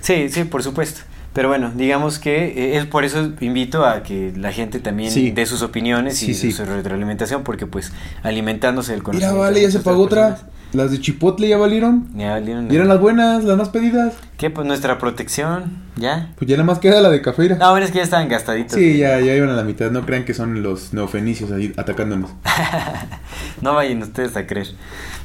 Sí, 0.01 0.29
sí, 0.29 0.43
por 0.45 0.63
supuesto. 0.63 1.01
Pero 1.33 1.47
bueno, 1.47 1.71
digamos 1.75 2.17
que 2.17 2.47
eh, 2.47 2.77
es 2.77 2.85
por 2.85 3.03
eso 3.05 3.31
invito 3.39 3.85
a 3.85 4.01
que 4.01 4.33
la 4.35 4.51
gente 4.51 4.79
también 4.79 5.11
Sí. 5.11 5.29
dé 5.31 5.45
sus 5.45 5.61
opiniones 5.61 6.21
y 6.23 6.33
Sí, 6.33 6.51
su 6.51 6.65
retroalimentación, 6.65 7.43
porque 7.43 7.67
pues 7.67 7.91
alimentándose 8.23 8.91
del 8.93 9.01
Mira, 9.01 9.05
conocimiento. 9.05 9.39
vale, 9.39 9.59
de 9.59 9.65
ya 9.67 9.71
se 9.71 9.79
pagó 9.79 10.03
otra. 10.03 10.39
Las 10.71 10.91
de 10.91 10.99
Chipotle 11.01 11.47
ya 11.49 11.57
valieron. 11.57 12.07
Ya 12.15 12.31
valieron 12.31 12.71
Y 12.71 12.75
eran 12.75 12.87
las 12.87 12.99
buenas, 12.99 13.43
las 13.43 13.57
más 13.57 13.69
pedidas. 13.69 14.13
¿Qué? 14.37 14.49
Pues 14.51 14.67
nuestra 14.67 14.99
protección, 14.99 15.77
¿ya? 15.95 16.31
Pues 16.37 16.47
ya 16.47 16.57
nada 16.57 16.65
más 16.67 16.77
queda 16.79 17.01
la 17.01 17.09
de 17.09 17.21
Cafeira. 17.23 17.55
No, 17.55 17.71
bueno, 17.71 17.85
es 17.85 17.91
que 17.91 17.97
ya 17.97 18.03
estaban 18.03 18.29
gastaditos. 18.29 18.73
Sí, 18.77 18.97
ya, 18.99 19.19
ya 19.19 19.33
iban 19.33 19.49
a 19.49 19.53
la 19.53 19.63
mitad. 19.63 19.89
No 19.89 20.05
crean 20.05 20.25
que 20.25 20.33
son 20.35 20.61
los 20.61 20.93
neofenicios 20.93 21.51
ahí 21.51 21.73
atacándonos. 21.77 22.31
No 23.61 23.73
vayan 23.73 24.01
ustedes 24.01 24.37
a 24.37 24.47
creer. 24.47 24.67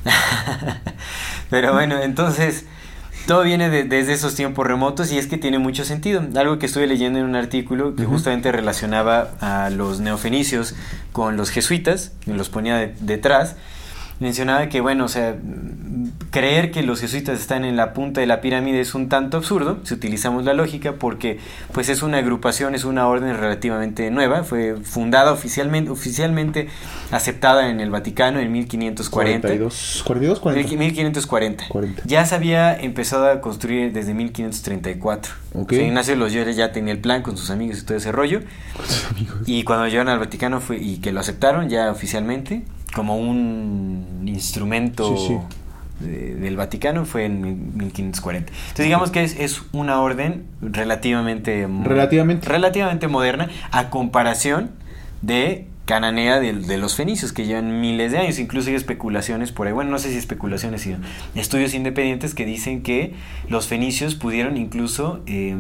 Pero 1.51 1.73
bueno, 1.73 2.01
entonces 2.01 2.65
todo 3.27 3.43
viene 3.43 3.71
de- 3.71 3.85
desde 3.85 4.13
esos 4.13 4.35
tiempos 4.35 4.67
remotos 4.67 5.13
y 5.13 5.19
es 5.19 5.27
que 5.27 5.39
tiene 5.39 5.59
mucho 5.59 5.85
sentido. 5.85 6.23
Algo 6.37 6.59
que 6.59 6.67
estuve 6.67 6.87
leyendo 6.87 7.19
en 7.19 7.27
un 7.27 7.37
artículo 7.37 7.95
que 7.95 8.05
justamente 8.05 8.51
relacionaba 8.53 9.31
a 9.41 9.71
los 9.71 10.01
neofenicios 10.01 10.75
con 11.13 11.37
los 11.37 11.51
jesuitas 11.51 12.13
y 12.27 12.33
los 12.33 12.49
ponía 12.49 12.77
de- 12.77 12.95
detrás. 13.01 13.57
Mencionaba 14.21 14.69
que, 14.69 14.81
bueno, 14.81 15.05
o 15.07 15.09
sea, 15.09 15.35
creer 16.31 16.71
que 16.71 16.83
los 16.83 17.01
jesuitas 17.01 17.41
están 17.41 17.65
en 17.65 17.77
la 17.77 17.93
punta 17.93 18.21
de 18.21 18.27
la 18.27 18.41
pirámide 18.41 18.81
es 18.81 18.95
un 18.95 19.09
tanto 19.09 19.37
absurdo, 19.37 19.79
si 19.85 19.95
utilizamos 19.95 20.45
la 20.45 20.55
lógica, 20.55 20.95
porque 20.95 21.39
pues 21.73 21.89
es 21.89 22.03
una 22.03 22.19
agrupación, 22.19 22.75
es 22.75 22.85
una 22.85 23.07
orden 23.07 23.37
relativamente 23.37 24.11
nueva, 24.11 24.45
fue 24.45 24.77
fundada 24.83 25.33
oficialmente, 25.33 25.91
oficialmente 25.91 26.69
aceptada 27.11 27.69
en 27.71 27.81
el 27.81 27.91
Vaticano 27.91 28.39
en 28.41 28.51
1540. 28.53 29.41
42, 29.49 30.03
42, 30.07 30.41
40. 30.41 30.69
Mil- 30.71 30.79
1540. 30.79 31.65
40. 31.69 32.03
Ya 32.07 32.25
se 32.25 32.35
había 32.35 32.77
empezado 32.77 33.29
a 33.31 33.41
construir 33.41 33.93
desde 33.93 34.15
1534. 34.15 35.33
Ok. 35.55 35.73
O 35.73 35.75
sea, 35.75 35.87
Ignacio 35.87 36.15
de 36.15 36.21
Loyola 36.21 36.51
ya 36.53 36.73
tenía 36.73 36.93
el 36.93 37.01
plan 37.01 37.23
con 37.23 37.37
sus 37.37 37.51
amigos 37.51 37.79
y 37.81 37.85
todo 37.85 37.97
ese 37.97 38.13
rollo. 38.13 38.41
Con 38.77 38.87
sus 38.87 39.07
amigos. 39.11 39.37
Y 39.47 39.63
cuando 39.65 39.87
llegaron 39.87 40.09
al 40.09 40.19
Vaticano 40.19 40.61
fue 40.61 40.79
y 40.79 40.99
que 40.99 41.13
lo 41.13 41.21
aceptaron 41.21 41.69
ya 41.69 41.91
oficialmente 41.91 42.63
como 42.95 43.17
un 43.19 44.23
instrumento 44.27 45.17
Sí, 45.17 45.27
sí. 45.29 46.05
de- 46.05 46.35
del 46.37 46.57
Vaticano 46.57 47.05
fue 47.05 47.25
en 47.27 47.41
mil- 47.41 47.57
1540. 47.75 48.53
Entonces 48.53 48.85
digamos 48.87 49.11
que 49.11 49.23
es, 49.25 49.39
es 49.39 49.63
una 49.73 50.01
orden 50.01 50.45
relativamente 50.61 51.67
Relativamente. 51.85 52.49
relativamente 52.49 53.09
moderna 53.09 53.49
a 53.71 53.91
comparación 53.91 54.71
de 55.23 55.67
cananea 55.87 56.41
de, 56.41 56.55
de 56.55 56.79
los 56.79 56.97
fenicios 56.97 57.33
que 57.35 57.45
llevan 57.45 57.81
miles 57.83 58.11
de 58.13 58.19
años. 58.19 58.39
Incluso 58.39 58.71
hay 58.71 58.75
especulaciones 58.77 59.53
por 59.53 59.67
ahí, 59.67 59.73
bueno, 59.75 59.91
no 59.91 59.99
sé 59.99 60.11
si 60.11 60.17
especulaciones, 60.17 60.81
sino 60.83 60.97
estudios 61.35 61.75
independientes 61.75 62.35
que 62.35 62.47
dicen 62.47 62.83
que 62.83 63.13
los 63.49 63.67
fenicios 63.69 64.15
pudieron 64.15 64.57
incluso 64.57 65.21
eh, 65.27 65.55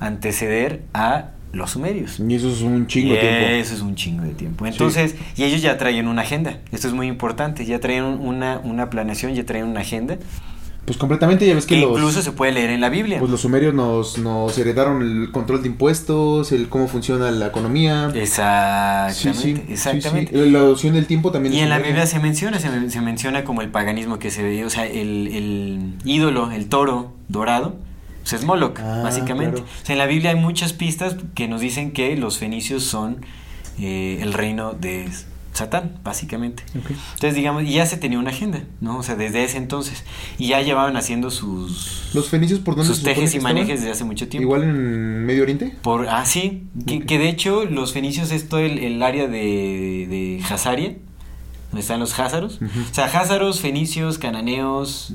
anteceder 0.00 0.82
a 0.92 1.30
los 1.54 1.70
sumerios. 1.70 2.20
Y 2.20 2.34
eso 2.34 2.50
es 2.50 2.60
un 2.62 2.86
chingo 2.86 3.14
de 3.14 3.20
tiempo. 3.20 3.46
Eso 3.50 3.74
es 3.74 3.80
un 3.80 3.94
chingo 3.94 4.22
de 4.24 4.34
tiempo. 4.34 4.66
Entonces, 4.66 5.14
y 5.36 5.44
ellos 5.44 5.62
ya 5.62 5.76
traían 5.78 6.08
una 6.08 6.22
agenda. 6.22 6.58
Esto 6.72 6.88
es 6.88 6.94
muy 6.94 7.06
importante. 7.06 7.64
Ya 7.64 7.80
traían 7.80 8.04
una, 8.04 8.60
una 8.64 8.90
planeación, 8.90 9.34
ya 9.34 9.44
traían 9.44 9.68
una 9.68 9.80
agenda. 9.80 10.18
Pues 10.84 10.98
completamente, 10.98 11.46
ya 11.46 11.54
ves 11.54 11.64
que 11.64 11.76
Que 11.76 11.80
los, 11.80 11.92
incluso 11.92 12.20
se 12.20 12.32
puede 12.32 12.52
leer 12.52 12.68
en 12.68 12.82
la 12.82 12.90
Biblia. 12.90 13.18
pues 13.18 13.30
los 13.30 13.40
sumerios 13.40 13.72
nos, 13.72 14.18
nos 14.18 14.58
heredaron 14.58 15.00
el 15.00 15.30
control 15.32 15.62
de 15.62 15.68
impuestos, 15.68 16.52
el 16.52 16.68
cómo 16.68 16.88
funciona 16.88 17.30
la 17.30 17.46
economía. 17.46 18.10
Exactamente, 18.14 19.14
Sí, 19.14 19.32
sí, 19.32 19.54
sí, 19.56 19.72
exactamente. 19.72 20.32
sí. 20.32 20.50
La 20.50 20.58
noción 20.58 20.92
del 20.92 21.06
tiempo 21.06 21.30
también 21.32 21.54
Y 21.54 21.60
en 21.60 21.70
la. 21.70 21.78
Biblia 21.78 22.06
se 22.06 22.18
menciona, 22.18 22.58
se, 22.58 22.90
se 22.90 23.00
menciona 23.00 23.44
como 23.44 23.62
el 23.62 23.70
paganismo 23.70 24.18
que 24.18 24.30
se 24.30 24.42
ve, 24.42 24.62
o 24.66 24.68
sea, 24.68 24.86
el, 24.86 25.28
el 25.28 25.94
ídolo, 26.04 26.50
el 26.52 26.66
toro 26.68 27.14
dorado, 27.28 27.76
pues 28.24 28.32
es 28.34 28.44
Moloch, 28.44 28.78
Ah, 28.80 29.02
básicamente. 29.04 29.58
claro. 29.62 29.70
O 29.82 29.86
sea, 29.86 29.92
en 29.94 29.98
la 29.98 30.06
Biblia 30.06 30.30
hay 30.30 30.36
muchas 30.36 30.72
pistas 30.72 31.16
que 31.34 31.46
nos 31.46 31.60
dicen 31.60 31.92
que 31.92 32.16
los 32.16 32.38
fenicios 32.38 32.82
son 32.84 33.24
eh, 33.78 34.18
el 34.22 34.32
reino 34.32 34.72
de 34.72 35.08
Satán, 35.52 35.98
básicamente. 36.02 36.64
Entonces, 36.74 37.34
digamos, 37.36 37.62
y 37.62 37.74
ya 37.74 37.86
se 37.86 37.96
tenía 37.96 38.18
una 38.18 38.30
agenda, 38.30 38.64
¿no? 38.80 38.98
O 38.98 39.02
sea, 39.04 39.14
desde 39.14 39.44
ese 39.44 39.56
entonces. 39.56 40.02
Y 40.36 40.48
ya 40.48 40.60
llevaban 40.62 40.96
haciendo 40.96 41.30
sus, 41.30 42.10
Los 42.12 42.28
fenicios 42.28 42.58
por 42.58 42.74
dónde 42.74 42.88
sus 42.88 42.98
se 42.98 43.04
tejes 43.04 43.34
y 43.36 43.40
manejes 43.40 43.78
desde 43.80 43.92
hace 43.92 44.02
mucho 44.02 44.26
tiempo. 44.26 44.46
Igual 44.48 44.64
en 44.64 45.24
Medio 45.26 45.42
Oriente. 45.44 45.76
Por, 45.82 46.08
ah, 46.08 46.24
sí, 46.26 46.64
que, 46.88 47.06
que 47.06 47.18
de 47.18 47.28
hecho 47.28 47.66
los 47.66 47.92
fenicios 47.92 48.32
es 48.32 48.48
todo 48.48 48.58
el, 48.60 48.78
el 48.80 49.00
área 49.00 49.28
de, 49.28 50.06
de 50.10 50.42
Hazaria, 50.48 50.96
donde 51.70 51.80
están 51.82 52.00
los 52.00 52.18
házaros. 52.18 52.58
O 52.90 52.94
sea, 52.94 53.04
házaros, 53.04 53.60
fenicios, 53.60 54.18
cananeos, 54.18 55.12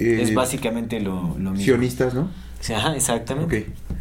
eh, 0.00 0.22
es 0.22 0.34
básicamente 0.34 1.00
lo, 1.00 1.36
lo 1.38 1.50
mismo. 1.50 1.64
sionistas, 1.64 2.14
¿no? 2.14 2.28
Ajá, 2.74 2.94
exactamente. 2.96 3.66
Ok. 3.68 3.96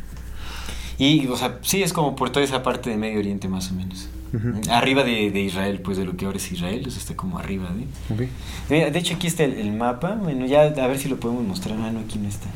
Y, 0.98 1.28
o 1.28 1.38
sea, 1.38 1.60
sí, 1.62 1.82
es 1.82 1.94
como 1.94 2.16
por 2.16 2.30
toda 2.30 2.44
esa 2.44 2.62
parte 2.62 2.90
de 2.90 2.98
Medio 2.98 3.20
Oriente 3.20 3.48
más 3.48 3.72
o 3.72 3.74
menos. 3.74 4.10
Ujú. 4.34 4.62
Arriba 4.72 5.04
de, 5.04 5.32
de 5.32 5.42
Israel, 5.42 5.80
pues 5.82 5.98
de 5.98 6.06
lo 6.06 6.16
que 6.18 6.26
ahora 6.26 6.38
es 6.38 6.52
Israel, 6.52 6.84
eso 6.86 7.00
está 7.00 7.16
como 7.16 7.40
arriba 7.40 7.70
de... 7.72 8.14
Ok. 8.14 8.30
Mira, 8.70 8.92
De 8.92 9.00
hecho, 9.00 9.16
aquí 9.16 9.28
está 9.28 9.44
el, 9.44 9.54
el 9.54 9.72
mapa. 9.72 10.16
Bueno, 10.22 10.46
ya 10.46 10.64
a 10.64 10.88
ver 10.88 11.00
si 11.00 11.08
lo 11.08 11.18
podemos 11.20 11.44
mostrar. 11.46 11.78
Ah, 11.82 11.92
no, 11.92 12.00
aquí 12.02 12.20
no 12.20 12.28
está. 12.28 12.48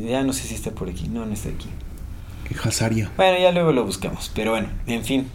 Ya 0.00 0.22
no 0.22 0.32
sé 0.32 0.46
si 0.46 0.54
está 0.54 0.70
por 0.70 0.88
aquí. 0.88 1.08
No, 1.08 1.24
no 1.26 1.32
está 1.32 1.48
aquí. 1.48 1.68
Hazaria. 2.62 3.10
Bueno, 3.16 3.38
ya 3.38 3.50
luego 3.50 3.72
lo 3.72 3.84
buscamos. 3.84 4.30
Pero 4.34 4.50
bueno, 4.50 4.68
en 4.86 5.04
fin. 5.04 5.26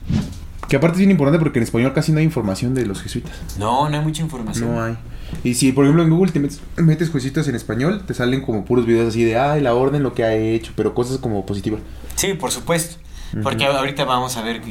Que 0.69 0.75
aparte 0.75 0.95
es 0.95 0.99
bien 0.99 1.11
importante 1.11 1.39
porque 1.39 1.59
en 1.59 1.63
español 1.63 1.93
casi 1.93 2.11
no 2.11 2.19
hay 2.19 2.25
información 2.25 2.75
de 2.75 2.85
los 2.85 3.01
jesuitas. 3.01 3.33
No, 3.57 3.89
no 3.89 3.97
hay 3.97 4.03
mucha 4.03 4.21
información. 4.21 4.75
No 4.75 4.83
hay. 4.83 4.95
Y 5.43 5.55
si, 5.55 5.71
por 5.71 5.85
ejemplo, 5.85 6.03
en 6.03 6.09
Google 6.09 6.31
te 6.31 6.39
metes, 6.39 6.61
metes 6.77 7.11
jesuitas 7.11 7.47
en 7.47 7.55
español, 7.55 8.03
te 8.07 8.13
salen 8.13 8.41
como 8.41 8.65
puros 8.65 8.85
videos 8.85 9.09
así 9.09 9.23
de, 9.23 9.37
ay, 9.37 9.61
la 9.61 9.73
orden, 9.75 10.03
lo 10.03 10.13
que 10.13 10.23
ha 10.23 10.33
hecho, 10.33 10.71
pero 10.75 10.93
cosas 10.93 11.17
como 11.17 11.45
positivas. 11.45 11.81
Sí, 12.15 12.33
por 12.33 12.51
supuesto. 12.51 12.97
Porque 13.43 13.65
ahorita 13.65 14.05
vamos 14.05 14.37
a 14.37 14.41
ver 14.41 14.61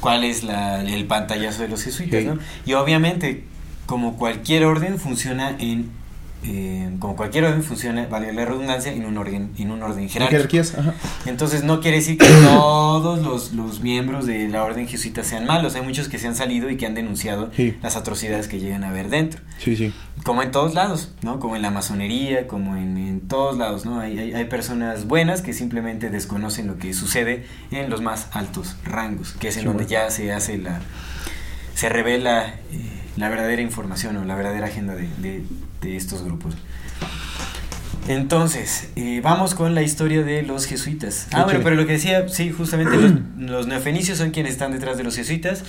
cuál 0.00 0.24
es 0.24 0.44
la- 0.44 0.82
el 0.82 1.06
pantallazo 1.06 1.62
de 1.62 1.68
los 1.68 1.82
jesuitas, 1.82 2.20
Sí. 2.20 2.26
¿no? 2.26 2.38
Y 2.66 2.74
obviamente, 2.74 3.44
como 3.86 4.16
cualquier 4.18 4.64
orden, 4.64 4.98
funciona 4.98 5.56
en... 5.58 5.90
eh, 6.44 6.90
como 6.98 7.14
cualquier 7.16 7.44
orden 7.44 7.62
funciona, 7.62 8.06
vale 8.06 8.32
la 8.32 8.44
redundancia, 8.44 8.92
en 8.92 9.04
un 9.06 9.16
orden, 9.18 9.52
en 9.58 9.70
un 9.70 9.82
orden 9.82 10.04
En 10.04 10.08
jerárquico. 10.08 10.36
jerarquías, 10.38 10.74
ajá. 10.78 10.94
Entonces 11.26 11.62
no 11.64 11.80
quiere 11.80 11.98
decir 11.98 12.18
que 12.18 12.26
todos 12.44 13.20
los, 13.22 13.52
los 13.52 13.80
miembros 13.80 14.26
de 14.26 14.48
la 14.48 14.64
orden 14.64 14.86
jesuita 14.88 15.22
sean 15.24 15.46
malos. 15.46 15.74
Hay 15.76 15.82
muchos 15.82 16.08
que 16.08 16.18
se 16.18 16.26
han 16.26 16.34
salido 16.34 16.68
y 16.70 16.76
que 16.76 16.86
han 16.86 16.94
denunciado 16.94 17.50
Sí. 17.56 17.76
las 17.82 17.96
atrocidades 17.96 18.48
que 18.48 18.58
llegan 18.58 18.84
a 18.84 18.90
ver 18.92 19.08
dentro. 19.08 19.40
Sí, 19.58 19.76
sí. 19.76 19.92
Como 20.24 20.42
en 20.42 20.50
todos 20.50 20.74
lados, 20.74 21.12
¿no? 21.22 21.38
Como 21.40 21.56
en 21.56 21.62
la 21.62 21.70
masonería, 21.70 22.46
como 22.46 22.76
en, 22.76 22.96
en 22.96 23.20
todos 23.22 23.56
lados, 23.58 23.84
¿no? 23.84 24.00
Hay, 24.00 24.18
hay, 24.18 24.34
hay 24.34 24.44
personas 24.44 25.06
buenas 25.06 25.42
que 25.42 25.52
simplemente 25.52 26.10
desconocen 26.10 26.66
lo 26.66 26.78
que 26.78 26.94
sucede 26.94 27.46
en 27.70 27.90
los 27.90 28.00
más 28.02 28.28
altos 28.32 28.76
rangos, 28.84 29.32
que 29.32 29.48
es 29.48 29.56
en 29.56 29.62
Sí, 29.62 29.66
donde 29.66 29.84
bueno. 29.84 29.90
ya 30.04 30.10
se 30.10 30.32
hace 30.32 30.58
la... 30.58 30.80
se 31.74 31.88
revela 31.88 32.54
eh, 32.72 33.00
la 33.16 33.28
verdadera 33.28 33.62
información 33.62 34.16
o 34.16 34.24
la 34.24 34.34
verdadera 34.34 34.66
agenda 34.66 34.94
de, 34.94 35.08
de- 35.18 35.42
de 35.80 35.96
estos 35.96 36.22
grupos. 36.24 36.54
Entonces, 38.08 38.88
eh, 38.96 39.20
vamos 39.22 39.54
con 39.54 39.74
la 39.74 39.82
historia 39.82 40.22
de 40.22 40.42
los 40.42 40.66
jesuitas. 40.66 41.28
Ah, 41.32 41.44
bueno, 41.44 41.60
pero 41.62 41.76
lo 41.76 41.86
que 41.86 41.92
decía, 41.92 42.28
sí, 42.28 42.50
justamente 42.50 42.96
los, 42.96 43.12
los 43.38 43.66
neofenicios 43.68 44.18
son 44.18 44.30
quienes 44.30 44.52
están 44.52 44.72
detrás 44.72 44.96
de 44.96 45.04
los 45.04 45.14
jesuitas. 45.16 45.62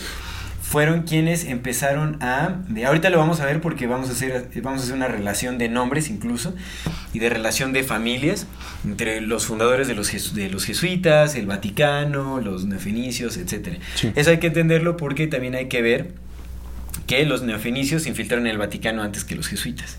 Fueron 0.62 1.04
quienes 1.04 1.44
empezaron 1.46 2.18
a. 2.24 2.62
De, 2.70 2.86
ahorita 2.88 3.12
lo 3.12 3.20
vamos 3.20 3.40
a 3.42 3.46
ver 3.46 3.62
porque 3.62 3.86
vamos 3.86 4.10
a 4.10 4.14
hacer 4.14 4.50
vamos 4.64 4.80
a 4.80 4.84
hacer 4.86 4.96
una 4.96 5.08
relación 5.08 5.60
de 5.60 5.70
nombres 5.70 6.10
incluso 6.10 6.56
y 7.14 7.20
de 7.20 7.30
relación 7.30 7.74
de 7.74 7.84
familias 7.84 8.48
entre 8.84 9.22
los 9.22 9.46
fundadores 9.46 9.88
de 9.88 9.94
los 9.94 10.12
jesu- 10.12 10.32
de 10.32 10.50
los 10.50 10.66
jesuitas, 10.66 11.36
el 11.36 11.46
Vaticano, 11.46 12.42
los 12.42 12.66
neofenicios, 12.66 13.38
etcétera. 13.38 13.78
Sí. 13.94 14.12
Eso 14.16 14.32
hay 14.32 14.40
que 14.40 14.48
entenderlo 14.48 14.98
porque 14.98 15.28
también 15.28 15.54
hay 15.54 15.68
que 15.68 15.84
ver 15.84 16.14
que 17.08 17.26
los 17.26 17.42
neofenicios 17.44 18.04
se 18.04 18.10
infiltraron 18.10 18.46
en 18.48 18.52
el 18.54 18.58
Vaticano 18.58 19.04
antes 19.04 19.24
que 19.24 19.36
los 19.36 19.48
jesuitas. 19.48 19.98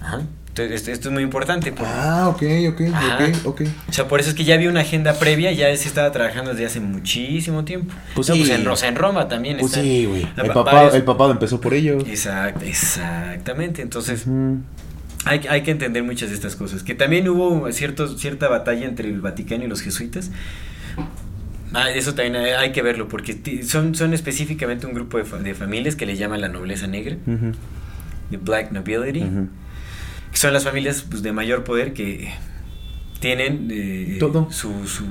Ajá. 0.00 0.22
Entonces, 0.48 0.74
esto, 0.80 0.90
esto 0.90 1.08
es 1.08 1.12
muy 1.14 1.22
importante. 1.22 1.70
porque- 1.70 1.92
Ah, 1.94 2.28
ok, 2.28 2.42
ok, 2.70 2.80
Ajá. 2.92 3.18
ok, 3.44 3.46
ok. 3.46 3.62
o 3.88 3.92
sea, 3.92 4.08
por 4.08 4.18
eso 4.20 4.30
es 4.30 4.34
que 4.34 4.44
ya 4.44 4.54
había 4.54 4.68
una 4.68 4.80
agenda 4.80 5.14
previa, 5.18 5.52
ya 5.52 5.74
se 5.76 5.86
estaba 5.86 6.10
trabajando 6.10 6.50
desde 6.50 6.66
hace 6.66 6.80
muchísimo 6.80 7.64
tiempo. 7.64 7.94
Pues 8.14 8.28
No, 8.28 8.34
sí. 8.34 8.50
en, 8.50 8.66
o 8.66 8.76
sea, 8.76 8.88
en 8.88 8.96
Roma 8.96 9.28
también 9.28 9.58
Pues 9.58 9.72
está. 9.72 9.82
sí, 9.84 10.06
güey. 10.06 10.22
El, 10.36 10.48
varios- 10.52 10.94
el 10.94 11.04
papado 11.04 11.30
empezó 11.30 11.60
por 11.60 11.72
ellos. 11.74 12.02
Exact- 12.04 12.62
exactamente. 12.62 13.80
Entonces, 13.82 14.26
Mm. 14.26 14.56
hay, 15.24 15.40
hay 15.48 15.62
que 15.62 15.70
entender 15.70 16.02
muchas 16.02 16.30
de 16.30 16.34
estas 16.34 16.56
cosas. 16.56 16.82
Que 16.82 16.94
también 16.96 17.28
hubo 17.28 17.70
cierto, 17.72 18.18
cierta 18.18 18.48
batalla 18.48 18.86
entre 18.86 19.08
el 19.08 19.20
Vaticano 19.20 19.64
y 19.64 19.68
los 19.68 19.82
jesuitas. 19.82 20.30
Ah, 21.72 21.90
eso 21.90 22.14
también 22.14 22.36
hay, 22.36 22.72
que 22.72 22.82
verlo, 22.82 23.06
porque 23.08 23.62
son, 23.64 23.94
son 23.94 24.12
específicamente 24.14 24.86
un 24.86 24.94
grupo 24.94 25.18
de, 25.18 25.24
fa- 25.24 25.38
de 25.38 25.54
familias 25.54 25.94
que 25.96 26.04
le 26.06 26.16
llaman 26.16 26.40
la 26.40 26.48
nobleza 26.48 26.86
negra, 26.88 27.16
Ujú, 27.26 27.52
the 28.30 28.36
Black 28.38 28.72
Nobility, 28.72 29.20
que 30.32 30.36
son 30.36 30.52
las 30.52 30.64
familias 30.64 31.04
pues, 31.08 31.22
de 31.22 31.32
mayor 31.32 31.62
poder 31.64 31.92
que 31.92 32.32
tienen 33.20 33.68
eh, 33.70 34.16
Todo. 34.18 34.50
su- 34.50 34.86
sus 34.88 35.06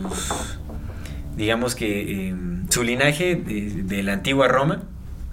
digamos 1.38 1.76
que 1.76 2.30
eh, 2.30 2.36
su 2.70 2.84
linaje 2.84 3.36
de, 3.36 3.84
de 3.84 4.04
la 4.04 4.14
antigua 4.14 4.48
Roma 4.48 4.84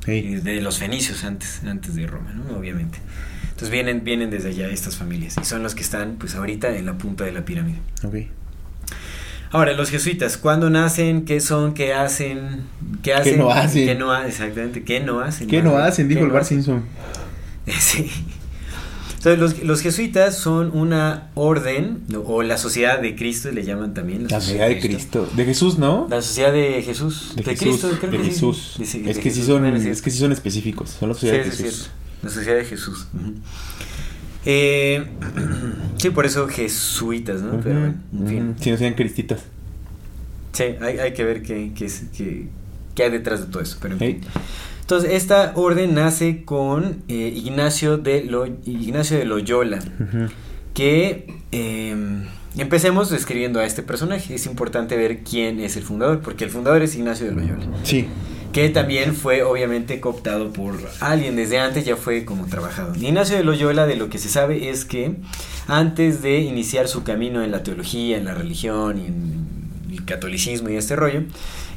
Hey. 0.06 0.34
eh, 0.36 0.40
de 0.40 0.60
los 0.60 0.78
fenicios 0.78 1.24
antes 1.24 1.62
antes 1.64 1.96
de 1.96 2.06
Roma 2.06 2.32
¿no? 2.32 2.56
obviamente 2.56 2.98
entonces 3.44 3.70
vienen 3.70 4.04
vienen 4.04 4.30
desde 4.30 4.50
allá 4.50 4.68
estas 4.68 4.94
familias 4.96 5.36
y 5.40 5.44
son 5.44 5.62
los 5.64 5.74
que 5.74 5.82
están 5.82 6.14
pues 6.16 6.36
ahorita 6.36 6.76
en 6.76 6.86
la 6.86 6.96
punta 6.96 7.24
de 7.24 7.32
la 7.32 7.44
pirámide 7.44 7.78
Ok. 8.04 8.14
Ahora 9.50 9.72
los 9.72 9.90
jesuitas 9.90 10.36
cuándo 10.36 10.70
nacen 10.70 11.24
qué 11.24 11.40
son 11.40 11.74
qué 11.74 11.92
hacen 11.94 12.62
qué 13.02 13.14
hacen 13.14 13.38
no 13.38 13.50
hacen? 13.50 13.86
qué 13.86 13.94
no 13.94 14.12
ha- 14.12 14.26
exactamente 14.26 14.82
qué 14.84 15.00
no 15.00 15.20
hacen 15.20 15.48
¿Qué 15.48 15.62
no 15.62 15.76
hacen? 15.78 16.08
Dijo 16.08 16.20
¿Qué 16.20 16.22
el 16.24 16.28
no 16.28 16.34
Bar 16.34 16.42
hacen? 16.42 16.62
Simpson. 16.62 16.84
Sí. 17.80 18.10
Entonces, 19.16 19.40
los, 19.40 19.62
los 19.64 19.80
jesuitas 19.80 20.38
son 20.38 20.70
una 20.76 21.30
orden, 21.34 22.04
o 22.26 22.42
la 22.44 22.58
sociedad 22.58 23.00
de 23.00 23.16
Cristo, 23.16 23.50
le 23.50 23.64
llaman 23.64 23.92
también. 23.92 24.28
La 24.28 24.40
sociedad 24.40 24.68
de 24.68 24.78
Cristo. 24.78 25.28
De 25.34 25.44
Jesús, 25.44 25.78
¿no? 25.78 26.06
La 26.08 26.22
sociedad 26.22 26.52
de 26.52 26.80
Jesús. 26.82 27.32
De, 27.34 27.42
Jesús. 27.42 27.58
Cristo, 27.80 27.90
creo 27.98 28.12
de 28.12 28.18
que 28.18 28.24
sí. 28.24 28.30
Jesús. 28.30 28.74
De- 28.78 28.86
sí, 28.86 29.02
es 29.04 29.16
que 29.18 29.22
sí 29.32 29.40
Jesús. 29.40 29.46
son, 29.46 29.66
es 29.66 30.02
que 30.02 30.10
sí 30.12 30.18
son 30.18 30.30
específicos. 30.30 30.90
Son 30.90 31.08
la 31.08 31.14
Sí, 31.16 31.22
sociedad 31.22 31.44
de 31.44 31.50
sí, 31.50 31.50
es 31.50 31.56
Jesús. 31.56 31.76
cierto. 31.82 31.96
La 32.22 32.30
sociedad 32.30 32.56
de 32.58 32.64
Jesús. 32.66 33.06
Ujú. 33.14 33.34
Eh, 34.46 35.04
sí, 35.98 36.10
por 36.10 36.24
eso 36.24 36.46
jesuitas, 36.48 37.42
¿no? 37.42 37.60
Pero 37.60 37.78
bueno, 37.80 37.94
en 38.20 38.26
fin. 38.28 38.54
Si 38.60 38.70
no 38.70 38.76
sean 38.76 38.94
cristitas. 38.94 39.40
Sí, 40.52 40.64
hay, 40.80 40.98
hay 40.98 41.12
que 41.12 41.24
ver 41.24 41.42
qué, 41.42 41.72
qué, 41.74 41.90
qué- 42.16 42.46
qué 42.94 43.02
hay 43.02 43.10
detrás 43.10 43.40
de 43.40 43.46
todo 43.52 43.62
eso. 43.62 43.76
Pero 43.82 43.94
en 43.94 44.00
Hey. 44.00 44.20
fin. 44.22 44.30
Entonces, 44.80 45.10
esta 45.14 45.52
orden 45.56 45.94
nace 45.94 46.44
con 46.44 47.02
eh, 47.08 47.32
Ignacio, 47.36 47.98
de 47.98 48.22
Lo- 48.24 48.46
Ignacio 48.64 49.18
de 49.18 49.24
Loyola. 49.24 49.80
Que 50.74 51.26
eh, 51.52 51.96
empecemos 52.56 53.10
describiendo 53.10 53.58
a 53.60 53.66
este 53.66 53.82
personaje. 53.82 54.34
Es 54.34 54.46
importante 54.46 54.96
ver 54.96 55.18
quién 55.24 55.58
es 55.60 55.76
el 55.76 55.82
fundador, 55.82 56.20
porque 56.20 56.44
el 56.44 56.50
fundador 56.50 56.82
es 56.82 56.94
Ignacio 56.94 57.26
de 57.26 57.32
Loyola, 57.32 57.66
Sí. 57.82 58.06
Que 58.56 58.70
también 58.70 59.14
fue 59.14 59.42
obviamente 59.42 60.00
cooptado 60.00 60.50
por 60.50 60.76
alguien, 61.00 61.36
desde 61.36 61.58
antes 61.58 61.84
ya 61.84 61.94
fue 61.94 62.24
como 62.24 62.46
trabajado. 62.46 62.94
Ignacio 62.94 63.36
de 63.36 63.44
Loyola, 63.44 63.84
de 63.84 63.96
lo 63.96 64.08
que 64.08 64.16
se 64.16 64.30
sabe 64.30 64.70
es 64.70 64.86
que 64.86 65.16
antes 65.68 66.22
de 66.22 66.38
iniciar 66.40 66.88
su 66.88 67.04
camino 67.04 67.44
en 67.44 67.50
la 67.50 67.62
teología, 67.62 68.16
en 68.16 68.24
la 68.24 68.32
religión 68.32 68.98
y 68.98 69.08
en 69.08 69.92
el 69.92 70.06
catolicismo 70.06 70.70
y 70.70 70.76
este 70.76 70.96
rollo, 70.96 71.24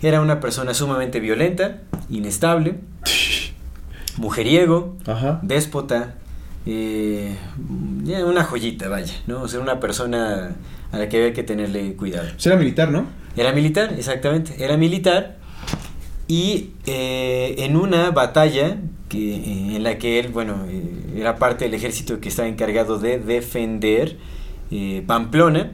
era 0.02 0.22
una 0.22 0.39
persona 0.39 0.74
sumamente 0.74 1.20
violenta, 1.20 1.82
inestable, 2.10 2.76
mujeriego, 4.15 4.96
Ajá. 5.06 5.42
déspota, 5.44 6.15
eh, 6.65 7.36
una 8.26 8.46
joyita, 8.46 8.88
vaya, 8.88 9.15
¿no? 9.28 9.42
O 9.42 9.50
sea, 9.50 9.60
una 9.60 9.82
persona 9.82 10.56
a 10.94 10.98
la 10.98 11.10
que 11.10 11.18
había 11.18 11.34
que 11.34 11.44
tenerle 11.44 11.98
cuidado. 11.98 12.30
Pues 12.36 12.46
era 12.48 12.56
militar, 12.56 12.89
¿no? 12.89 13.06
Era 13.36 13.52
militar, 13.52 13.94
exactamente, 13.98 14.63
era 14.63 14.78
militar 14.78 15.38
Y 16.30 16.74
eh, 16.86 17.56
en 17.58 17.76
una 17.76 18.12
batalla 18.12 18.78
que, 19.10 19.36
eh, 19.36 19.76
en 19.76 19.82
la 19.84 19.98
que 19.98 20.20
él, 20.20 20.28
bueno, 20.28 20.63
eh, 20.70 21.15
era 21.15 21.38
parte 21.38 21.65
del 21.65 21.74
ejército 21.74 22.20
que 22.20 22.30
estaba 22.30 22.48
encargado 22.48 23.00
de 23.00 23.18
defender 23.18 24.15
Pamplona. 25.08 25.72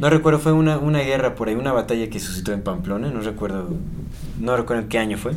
No 0.00 0.08
recuerdo, 0.08 0.38
fue 0.38 0.52
una, 0.52 0.78
una 0.78 1.00
guerra 1.00 1.34
por 1.34 1.48
ahí, 1.48 1.54
una 1.54 1.72
batalla 1.72 2.08
que 2.08 2.20
suscitó 2.20 2.54
en 2.54 2.62
Pamplona, 2.62 3.10
no 3.10 3.20
recuerdo, 3.20 3.68
no 4.40 4.56
recuerdo 4.56 4.84
en 4.84 4.88
qué 4.88 4.98
año 4.98 5.18
fue. 5.18 5.32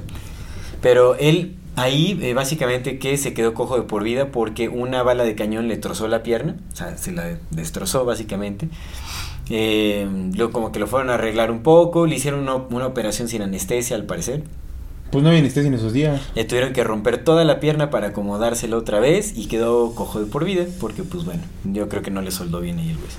Pero 0.81 1.15
él 1.15 1.57
ahí 1.75 2.33
básicamente 2.33 2.97
que 2.97 3.17
se 3.17 3.33
quedó 3.33 3.53
cojo 3.53 3.75
de 3.75 3.83
por 3.83 4.03
vida 4.03 4.31
porque 4.31 4.69
una 4.69 5.03
bala 5.03 5.25
de 5.25 5.35
cañón 5.35 5.67
le 5.67 5.75
trozó 5.75 6.07
la 6.07 6.23
pierna, 6.23 6.55
o 6.71 6.75
sea, 6.77 6.97
se 6.97 7.11
la 7.11 7.37
destrozó 7.49 8.05
básicamente. 8.05 8.69
Eh, 9.49 10.07
luego 10.33 10.53
como 10.53 10.71
que 10.71 10.79
lo 10.79 10.87
fueron 10.87 11.09
a 11.09 11.15
arreglar 11.15 11.51
un 11.51 11.61
poco, 11.61 12.07
le 12.07 12.15
hicieron 12.15 12.39
una, 12.39 12.55
una 12.55 12.87
operación 12.87 13.27
sin 13.27 13.41
anestesia 13.41 13.97
al 13.97 14.05
parecer. 14.05 14.43
Pues 15.11 15.23
no 15.23 15.29
anestesia 15.29 15.67
en 15.67 15.73
esos 15.73 15.91
días. 15.91 16.21
Le 16.35 16.45
tuvieron 16.45 16.71
que 16.73 16.83
romper 16.83 17.23
toda 17.23 17.43
la 17.43 17.59
pierna 17.59 17.89
para 17.89 18.07
acomodársela 18.07 18.77
otra 18.77 18.99
vez 18.99 19.33
y 19.35 19.47
quedó 19.47 19.93
cojo 19.93 20.19
de 20.19 20.25
por 20.25 20.45
vida 20.45 20.65
porque 20.79 21.03
pues 21.03 21.25
bueno, 21.25 21.41
yo 21.65 21.89
creo 21.89 22.01
que 22.01 22.11
no 22.11 22.21
le 22.21 22.31
soldó 22.31 22.61
bien 22.61 22.79
ahí 22.79 22.89
el 22.89 22.97
hueso. 22.97 23.17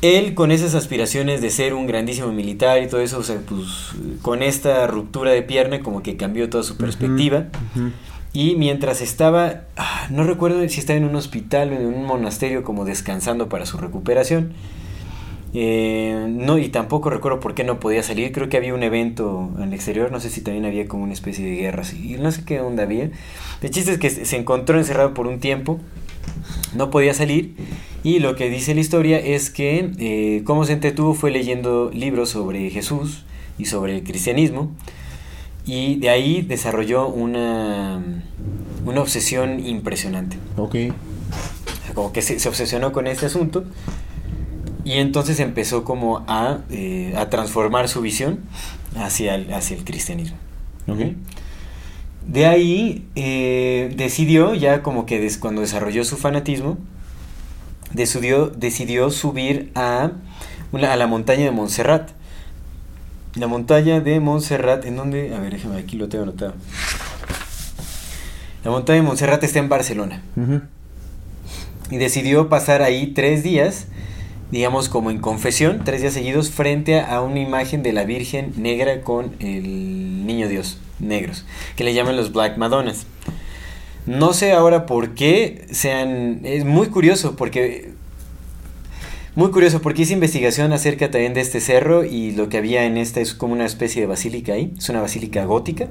Él 0.00 0.34
con 0.34 0.52
esas 0.52 0.74
aspiraciones 0.74 1.42
de 1.42 1.50
ser 1.50 1.74
un 1.74 1.86
grandísimo 1.86 2.28
militar 2.28 2.82
y 2.82 2.86
todo 2.86 3.00
eso, 3.00 3.18
o 3.18 3.22
sea, 3.22 3.40
pues 3.46 3.68
con 4.22 4.42
esta 4.42 4.86
ruptura 4.86 5.32
de 5.32 5.42
pierna 5.42 5.80
como 5.80 6.02
que 6.02 6.16
cambió 6.16 6.48
toda 6.48 6.62
su 6.62 6.76
perspectiva. 6.76 7.46
Ujú. 7.74 7.90
Y 8.32 8.54
mientras 8.54 9.00
estaba, 9.00 9.62
ah, 9.76 10.06
no 10.10 10.22
recuerdo 10.22 10.66
si 10.68 10.78
estaba 10.78 10.96
en 10.96 11.04
un 11.04 11.16
hospital 11.16 11.72
o 11.72 11.76
en 11.76 11.86
un 11.86 12.04
monasterio 12.04 12.62
como 12.62 12.84
descansando 12.84 13.48
para 13.48 13.66
su 13.66 13.76
recuperación. 13.76 14.52
Eh, 15.54 16.26
no, 16.28 16.58
y 16.58 16.68
tampoco 16.68 17.10
recuerdo 17.10 17.40
por 17.40 17.54
qué 17.54 17.64
no 17.64 17.80
podía 17.80 18.02
salir. 18.02 18.32
Creo 18.32 18.48
que 18.48 18.56
había 18.56 18.74
un 18.74 18.82
evento 18.82 19.50
en 19.56 19.64
el 19.64 19.74
exterior. 19.74 20.12
No 20.12 20.20
sé 20.20 20.30
si 20.30 20.40
también 20.40 20.66
había 20.66 20.86
como 20.86 21.04
una 21.04 21.12
especie 21.12 21.44
de 21.44 21.56
guerra 21.56 21.82
así. 21.82 22.16
No 22.20 22.30
sé 22.32 22.44
qué 22.44 22.60
onda 22.60 22.82
había. 22.82 23.10
El 23.62 23.70
chiste 23.70 23.92
es 23.92 23.98
que 23.98 24.10
se 24.10 24.36
encontró 24.36 24.78
encerrado 24.78 25.14
por 25.14 25.26
un 25.26 25.40
tiempo. 25.40 25.80
No 26.74 26.90
podía 26.90 27.14
salir. 27.14 27.54
Y 28.02 28.20
lo 28.20 28.36
que 28.36 28.48
dice 28.48 28.74
la 28.74 28.80
historia 28.80 29.18
es 29.18 29.50
que 29.50 29.90
eh, 29.98 30.42
cómo 30.44 30.64
se 30.64 30.74
entretuvo 30.74 31.14
fue 31.14 31.30
leyendo 31.30 31.90
libros 31.92 32.30
sobre 32.30 32.70
Jesús 32.70 33.24
y 33.58 33.64
sobre 33.64 33.96
el 33.96 34.04
cristianismo. 34.04 34.70
Y 35.66 35.96
de 35.96 36.08
ahí 36.10 36.42
desarrolló 36.42 37.08
una, 37.08 38.02
una 38.86 39.00
obsesión 39.00 39.66
impresionante. 39.66 40.36
Ok. 40.56 40.76
Como 41.94 42.12
que 42.12 42.22
se, 42.22 42.38
se 42.38 42.48
obsesionó 42.48 42.92
con 42.92 43.06
este 43.06 43.26
asunto. 43.26 43.64
Y 44.88 44.94
entonces 45.00 45.38
empezó 45.38 45.84
como 45.84 46.24
a, 46.28 46.60
eh, 46.70 47.12
a 47.14 47.28
transformar 47.28 47.90
su 47.90 48.00
visión 48.00 48.38
hacia 48.96 49.34
el, 49.34 49.52
hacia 49.52 49.76
el 49.76 49.84
cristianismo. 49.84 50.38
De 52.26 52.46
ahí 52.46 53.06
eh, 53.14 53.92
decidió, 53.96 54.54
ya 54.54 54.82
como 54.82 55.04
que 55.04 55.20
des- 55.20 55.36
cuando 55.36 55.60
desarrolló 55.60 56.04
su 56.04 56.16
fanatismo, 56.16 56.78
decidió, 57.92 58.46
decidió 58.48 59.10
subir 59.10 59.70
a, 59.74 60.12
una, 60.72 60.94
a 60.94 60.96
la 60.96 61.06
montaña 61.06 61.44
de 61.44 61.50
Montserrat. 61.50 62.10
La 63.34 63.46
montaña 63.46 64.00
de 64.00 64.20
Montserrat, 64.20 64.86
¿en 64.86 64.96
dónde? 64.96 65.34
A 65.34 65.40
ver, 65.40 65.52
déjame, 65.52 65.76
aquí 65.76 65.98
lo 65.98 66.08
tengo 66.08 66.24
anotado. 66.24 66.54
La 68.64 68.70
montaña 68.70 69.00
de 69.00 69.06
Montserrat 69.06 69.44
está 69.44 69.58
en 69.58 69.68
Barcelona. 69.68 70.22
Y 71.90 71.98
decidió 71.98 72.48
pasar 72.48 72.80
ahí 72.80 73.08
tres 73.08 73.42
días, 73.42 73.86
digamos 74.50 74.88
como 74.88 75.10
en 75.10 75.18
confesión, 75.18 75.82
tres 75.84 76.00
días 76.00 76.14
seguidos, 76.14 76.50
frente 76.50 77.00
a 77.00 77.20
una 77.20 77.40
imagen 77.40 77.82
de 77.82 77.92
la 77.92 78.04
Virgen 78.04 78.52
negra 78.56 79.02
con 79.02 79.32
el 79.40 80.26
Niño 80.26 80.48
Dios, 80.48 80.78
negros, 80.98 81.44
que 81.76 81.84
le 81.84 81.94
llaman 81.94 82.16
los 82.16 82.32
Black 82.32 82.56
Madonnas. 82.56 83.06
No 84.06 84.32
sé 84.32 84.52
ahora 84.52 84.86
por 84.86 85.14
qué 85.14 85.66
sean... 85.70 86.40
Es 86.44 86.64
muy 86.64 86.86
curioso 86.86 87.36
porque... 87.36 87.92
Muy 89.34 89.50
curioso 89.50 89.80
porque 89.82 90.02
hice 90.02 90.14
investigación 90.14 90.72
acerca 90.72 91.10
también 91.10 91.34
de 91.34 91.42
este 91.42 91.60
cerro 91.60 92.04
y 92.04 92.32
lo 92.32 92.48
que 92.48 92.56
había 92.56 92.86
en 92.86 92.96
esta 92.96 93.20
es 93.20 93.34
como 93.34 93.52
una 93.52 93.66
especie 93.66 94.00
de 94.00 94.08
basílica 94.08 94.54
ahí. 94.54 94.72
Es 94.76 94.88
una 94.88 95.00
basílica 95.00 95.44
gótica. 95.44 95.86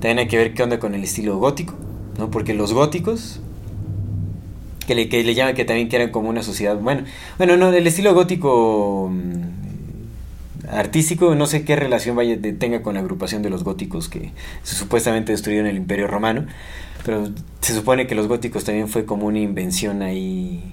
También 0.00 0.18
hay 0.18 0.28
que 0.28 0.36
ver 0.36 0.52
qué 0.52 0.62
onda 0.62 0.78
con 0.78 0.94
el 0.94 1.02
estilo 1.02 1.38
gótico, 1.38 1.74
¿no? 2.18 2.30
Porque 2.30 2.52
los 2.52 2.74
góticos, 2.74 3.40
que 4.86 4.94
le, 4.94 5.08
que 5.08 5.22
le 5.22 5.34
llaman 5.34 5.54
que 5.54 5.64
también 5.64 5.88
que 5.88 5.96
eran 5.96 6.10
como 6.10 6.28
una 6.28 6.42
sociedad, 6.42 6.76
bueno, 6.76 7.04
bueno, 7.38 7.56
no, 7.56 7.72
el 7.72 7.86
estilo 7.86 8.14
gótico 8.14 9.10
mm, 9.12 10.68
artístico, 10.70 11.34
no 11.34 11.46
sé 11.46 11.64
qué 11.64 11.76
relación 11.76 12.16
vaya, 12.16 12.38
tenga 12.58 12.82
con 12.82 12.94
la 12.94 13.00
agrupación 13.00 13.42
de 13.42 13.50
los 13.50 13.64
góticos 13.64 14.08
que 14.08 14.32
supuestamente 14.62 15.32
destruyeron 15.32 15.66
el 15.66 15.76
imperio 15.76 16.06
romano, 16.06 16.46
pero 17.04 17.30
se 17.60 17.74
supone 17.74 18.06
que 18.06 18.14
los 18.14 18.28
góticos 18.28 18.64
también 18.64 18.88
fue 18.88 19.04
como 19.04 19.26
una 19.26 19.38
invención 19.38 20.02
ahí, 20.02 20.72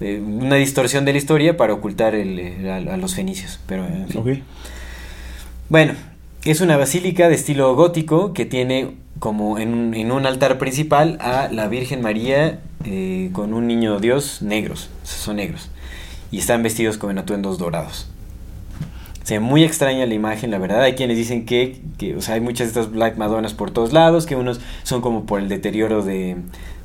eh, 0.00 0.20
una 0.20 0.56
distorsión 0.56 1.04
de 1.04 1.12
la 1.12 1.18
historia 1.18 1.56
para 1.56 1.74
ocultar 1.74 2.14
el, 2.14 2.68
a, 2.68 2.76
a 2.76 2.96
los 2.96 3.14
fenicios, 3.14 3.60
pero 3.66 3.86
en 3.86 4.08
fin. 4.08 4.42
Bueno, 5.68 5.94
es 6.44 6.60
una 6.60 6.76
basílica 6.76 7.28
de 7.28 7.34
estilo 7.34 7.74
gótico 7.76 8.32
que 8.32 8.44
tiene 8.44 8.96
como 9.18 9.58
en 9.58 10.10
un, 10.10 10.26
altar 10.26 10.58
principal 10.58 11.16
a 11.20 11.48
la 11.52 11.68
Virgen 11.68 12.02
María 12.02 12.58
eh, 12.84 13.30
con 13.32 13.54
un 13.54 13.68
niño 13.68 14.00
Dios 14.00 14.42
negros, 14.42 14.90
son 15.04 15.36
negros, 15.36 15.70
y 16.32 16.38
están 16.38 16.64
vestidos 16.64 16.98
con 16.98 17.16
atuendos 17.16 17.58
dorados. 17.58 18.08
O 19.22 19.26
sea, 19.26 19.38
muy 19.38 19.62
extraña 19.62 20.04
la 20.04 20.14
imagen, 20.14 20.50
la 20.50 20.58
verdad. 20.58 20.82
Hay 20.82 20.94
quienes 20.94 21.16
dicen 21.16 21.46
que, 21.46 21.80
o 22.16 22.20
sea, 22.20 22.34
hay 22.34 22.40
muchas 22.40 22.74
de 22.74 22.80
estas 22.80 22.92
Black 22.92 23.16
Madonnas 23.16 23.54
por 23.54 23.70
todos 23.70 23.92
lados, 23.92 24.26
que 24.26 24.34
unos 24.34 24.60
son 24.82 25.00
como 25.00 25.26
por 25.26 25.38
el 25.38 25.48
deterioro 25.48 26.02
de, 26.02 26.38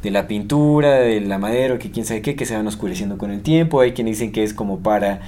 de 0.03 0.11
la 0.11 0.27
pintura, 0.27 0.91
de 0.99 1.19
la 1.21 1.39
madera, 1.39 1.79
que 1.79 1.89
quién 1.89 2.05
sabe 2.05 2.21
qué, 2.21 2.35
que 2.35 2.45
se 2.45 2.55
van 2.55 2.67
oscureciendo 2.67 3.17
con 3.17 3.31
el 3.31 3.41
tiempo. 3.41 3.81
Hay 3.81 3.93
quienes 3.93 4.19
dicen 4.19 4.31
que 4.31 4.43
es 4.43 4.53
como 4.53 4.81
para, 4.81 5.21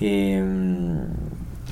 eh, 0.00 0.42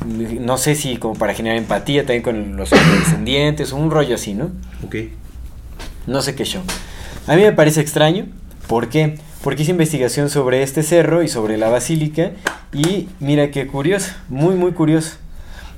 no 0.04 0.58
sé 0.58 0.74
si 0.74 0.96
como 0.96 1.14
para 1.14 1.34
generar 1.34 1.56
empatía 1.58 2.02
también 2.02 2.22
con 2.22 2.56
los 2.56 2.70
descendientes, 2.70 3.72
o 3.72 3.76
un 3.76 3.90
rollo 3.90 4.14
así, 4.14 4.34
¿no? 4.34 4.50
Ok. 4.84 4.96
No 6.06 6.22
sé 6.22 6.34
qué 6.34 6.44
show. 6.44 6.62
A 7.26 7.34
mí 7.36 7.42
me 7.42 7.52
parece 7.52 7.80
extraño. 7.80 8.26
¿Por 8.68 8.88
qué? 8.88 9.18
Porque 9.42 9.62
hice 9.62 9.72
investigación 9.72 10.28
sobre 10.30 10.62
este 10.62 10.82
cerro 10.82 11.22
y 11.22 11.28
sobre 11.28 11.56
la 11.56 11.68
basílica. 11.68 12.32
Y 12.72 13.08
mira 13.20 13.50
qué 13.50 13.66
curioso. 13.66 14.12
Muy, 14.28 14.54
muy 14.54 14.72
curioso. 14.72 15.16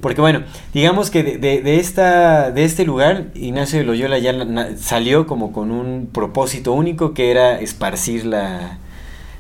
Porque 0.01 0.21
bueno, 0.21 0.43
digamos 0.73 1.11
que 1.11 1.23
de, 1.25 1.39
de- 1.39 1.61
de 1.61 1.81
esta, 1.81 2.51
de 2.53 2.65
este 2.65 2.85
lugar, 2.85 3.27
Ignacio 3.35 3.79
de 3.81 3.85
Loyola 3.85 4.19
ya 4.19 4.33
na- 4.33 4.77
salió 4.77 5.27
como 5.27 5.53
con 5.53 5.71
un 5.73 6.09
propósito 6.13 6.73
único 6.73 7.15
que 7.15 7.31
era 7.33 7.59
esparcir 7.61 8.25
la, 8.25 8.79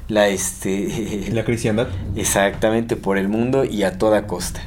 la 0.08 0.28
este, 0.28 1.28
La 1.32 1.44
cristiandad. 1.44 1.88
Exactamente, 2.16 2.96
por 2.96 3.18
el 3.18 3.28
mundo 3.28 3.64
y 3.64 3.82
a 3.82 3.98
toda 3.98 4.26
costa. 4.26 4.62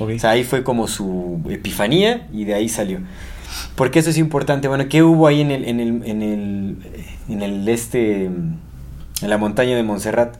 O 0.00 0.18
sea, 0.18 0.30
ahí 0.30 0.44
fue 0.44 0.64
como 0.64 0.88
su 0.88 1.40
epifanía 1.50 2.26
y 2.32 2.44
de 2.44 2.54
ahí 2.54 2.68
salió. 2.68 3.00
Porque 3.76 3.98
eso 3.98 4.10
es 4.10 4.18
importante. 4.18 4.66
Bueno, 4.66 4.88
¿qué 4.88 5.02
hubo 5.02 5.26
ahí 5.26 5.42
en 5.42 5.50
el, 5.50 5.64
en 5.66 5.80
el, 5.80 6.02
en 6.04 6.22
el, 6.22 6.76
en 7.28 7.42
el 7.42 7.68
este, 7.68 8.24
en 8.24 8.58
la 9.20 9.36
montaña 9.36 9.76
de 9.76 9.82
Montserrat? 9.82 10.36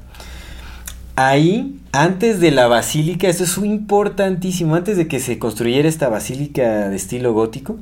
Ahí, 1.14 1.78
antes 1.92 2.40
de 2.40 2.50
la 2.52 2.68
basílica, 2.68 3.28
esto 3.28 3.44
es 3.44 3.58
importantísimo, 3.58 4.76
antes 4.76 4.96
de 4.96 5.08
que 5.08 5.20
se 5.20 5.38
construyera 5.38 5.88
esta 5.88 6.08
basílica 6.08 6.88
de 6.88 6.96
estilo 6.96 7.34
gótico, 7.34 7.76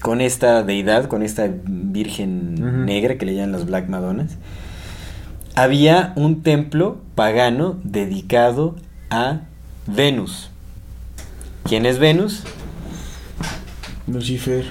con 0.00 0.22
esta 0.22 0.62
deidad, 0.62 1.06
con 1.06 1.22
esta 1.22 1.50
virgen 1.64 2.86
negra 2.86 3.18
que 3.18 3.26
le 3.26 3.34
llaman 3.34 3.52
las 3.52 3.66
Black 3.66 3.88
Madonnas, 3.88 4.38
había 5.54 6.12
un 6.16 6.42
templo 6.42 7.00
pagano 7.14 7.78
dedicado 7.84 8.76
a 9.10 9.40
Venus. 9.86 10.50
¿Quién 11.64 11.86
es 11.86 11.98
Venus? 11.98 12.42
Lucifer. 14.06 14.64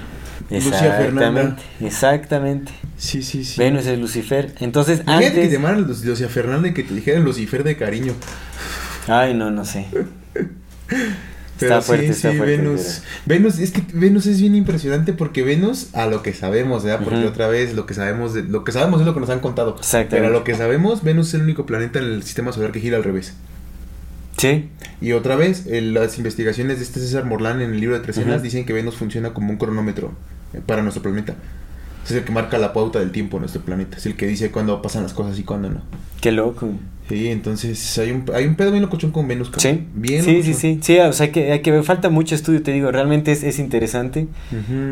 Exactamente, 0.50 1.62
exactamente. 1.80 2.74
Sí, 2.98 3.24
sí, 3.24 3.46
sí. 3.46 3.60
Venus 3.60 3.86
es 3.86 3.98
Lucifer. 4.00 4.54
Entonces, 4.60 5.02
Imagínate 5.02 5.26
que 5.28 5.32
te 5.32 5.41
antes... 5.44 5.52
llamaran 5.54 5.82
Lu- 5.84 5.88
Lucia 6.04 6.28
Fernanda 6.28 6.67
y 6.67 6.74
que 6.74 6.84
te 6.84 6.94
dijeran 6.94 7.24
Lucifer 7.24 7.63
de 7.63 7.78
cariño. 7.78 8.13
Ay, 9.08 9.34
no, 9.34 9.50
no 9.52 9.63
sé. 9.65 9.88
Pero 11.62 11.76
Está 11.76 11.82
fuerte, 11.86 12.06
sí, 12.08 12.12
está 12.12 12.32
sí, 12.32 12.38
fuerte, 12.38 12.58
Venus. 12.58 13.02
Venus, 13.26 13.60
es 13.60 13.71
que 13.71 13.82
Venus 13.93 14.26
es 14.26 14.41
bien 14.41 14.56
impresionante 14.56 15.13
porque 15.13 15.43
Venus, 15.43 15.95
a 15.95 16.08
lo 16.08 16.21
que 16.24 16.34
sabemos, 16.34 16.84
¿verdad? 16.84 17.02
Porque 17.06 17.26
otra 17.26 17.47
vez 17.47 17.74
lo 17.74 17.86
que 17.86 17.93
sabemos, 17.93 18.34
de- 18.34 18.43
lo 18.43 18.63
que 18.65 18.74
sabemos 18.74 19.00
es 19.00 19.06
lo 19.06 19.13
que 19.13 19.19
nos 19.21 19.30
han 19.30 19.39
contado. 19.39 19.78
Pero 20.10 20.28
a 20.28 20.30
lo 20.32 20.43
que 20.43 20.56
sabemos, 20.56 21.04
Venus 21.04 21.30
es 21.30 21.36
el 21.36 21.43
único 21.43 21.65
planeta 21.65 22.00
en 22.00 22.06
el 22.06 22.24
sistema 22.24 22.52
solar 22.52 22.71
que 22.74 22.82
gira 22.82 22.97
al 22.97 23.04
revés. 23.06 23.34
Sí, 24.38 24.69
Y 25.02 25.12
otra 25.12 25.36
vez, 25.36 25.65
las 25.67 26.17
investigaciones 26.17 26.78
de 26.78 26.84
este 26.84 27.00
César 27.00 27.26
Morlán 27.26 27.62
en 27.62 27.71
el 27.74 27.80
libro 27.80 27.95
de 27.95 28.02
Trecenas 28.04 28.36
Ujú. 28.38 28.43
dicen 28.43 28.65
que 28.65 28.74
Venus 28.74 28.95
funciona 28.95 29.34
como 29.34 29.52
un 29.52 29.58
cronómetro 29.58 30.13
eh, 30.54 30.62
para 30.65 30.82
nuestro 30.82 31.04
planeta. 31.04 31.36
Es 32.06 32.12
el 32.12 32.24
que 32.24 32.32
marca 32.32 32.58
la 32.58 32.74
pauta 32.74 32.97
del 33.00 33.12
tiempo 33.12 33.38
en 33.38 33.41
nuestro 33.41 33.62
planeta. 33.62 33.97
Es 33.97 34.06
el 34.08 34.15
que 34.15 34.26
dice 34.26 34.50
cuándo 34.50 34.82
pasan 34.82 35.04
las 35.04 35.13
cosas 35.13 35.38
y 35.38 35.43
cuándo 35.43 35.69
no. 35.69 35.82
qué 36.21 36.32
loco. 36.32 36.69
Sí, 37.12 37.28
entonces 37.28 37.97
hay 38.00 38.12
un, 38.12 38.24
hay 38.34 38.45
un 38.45 38.56
pedo 38.56 38.71
bien 38.71 38.82
locochón 38.84 39.12
con 39.12 39.28
Venus. 39.28 39.52
Sí, 39.58 39.84
Bien 39.93 40.24
sí, 40.24 40.43
sí, 40.43 40.54
sí, 40.54 40.80
sí, 40.82 40.97
o 41.00 41.12
sea 41.12 41.30
que, 41.32 41.52
hay 41.52 41.60
que 41.62 41.84
falta 41.84 42.10
mucho 42.10 42.36
estudio, 42.36 42.63
te 42.63 42.71
digo, 42.71 42.89
realmente 42.89 43.34
es, 43.34 43.43
es 43.43 43.60
interesante. 43.60 44.28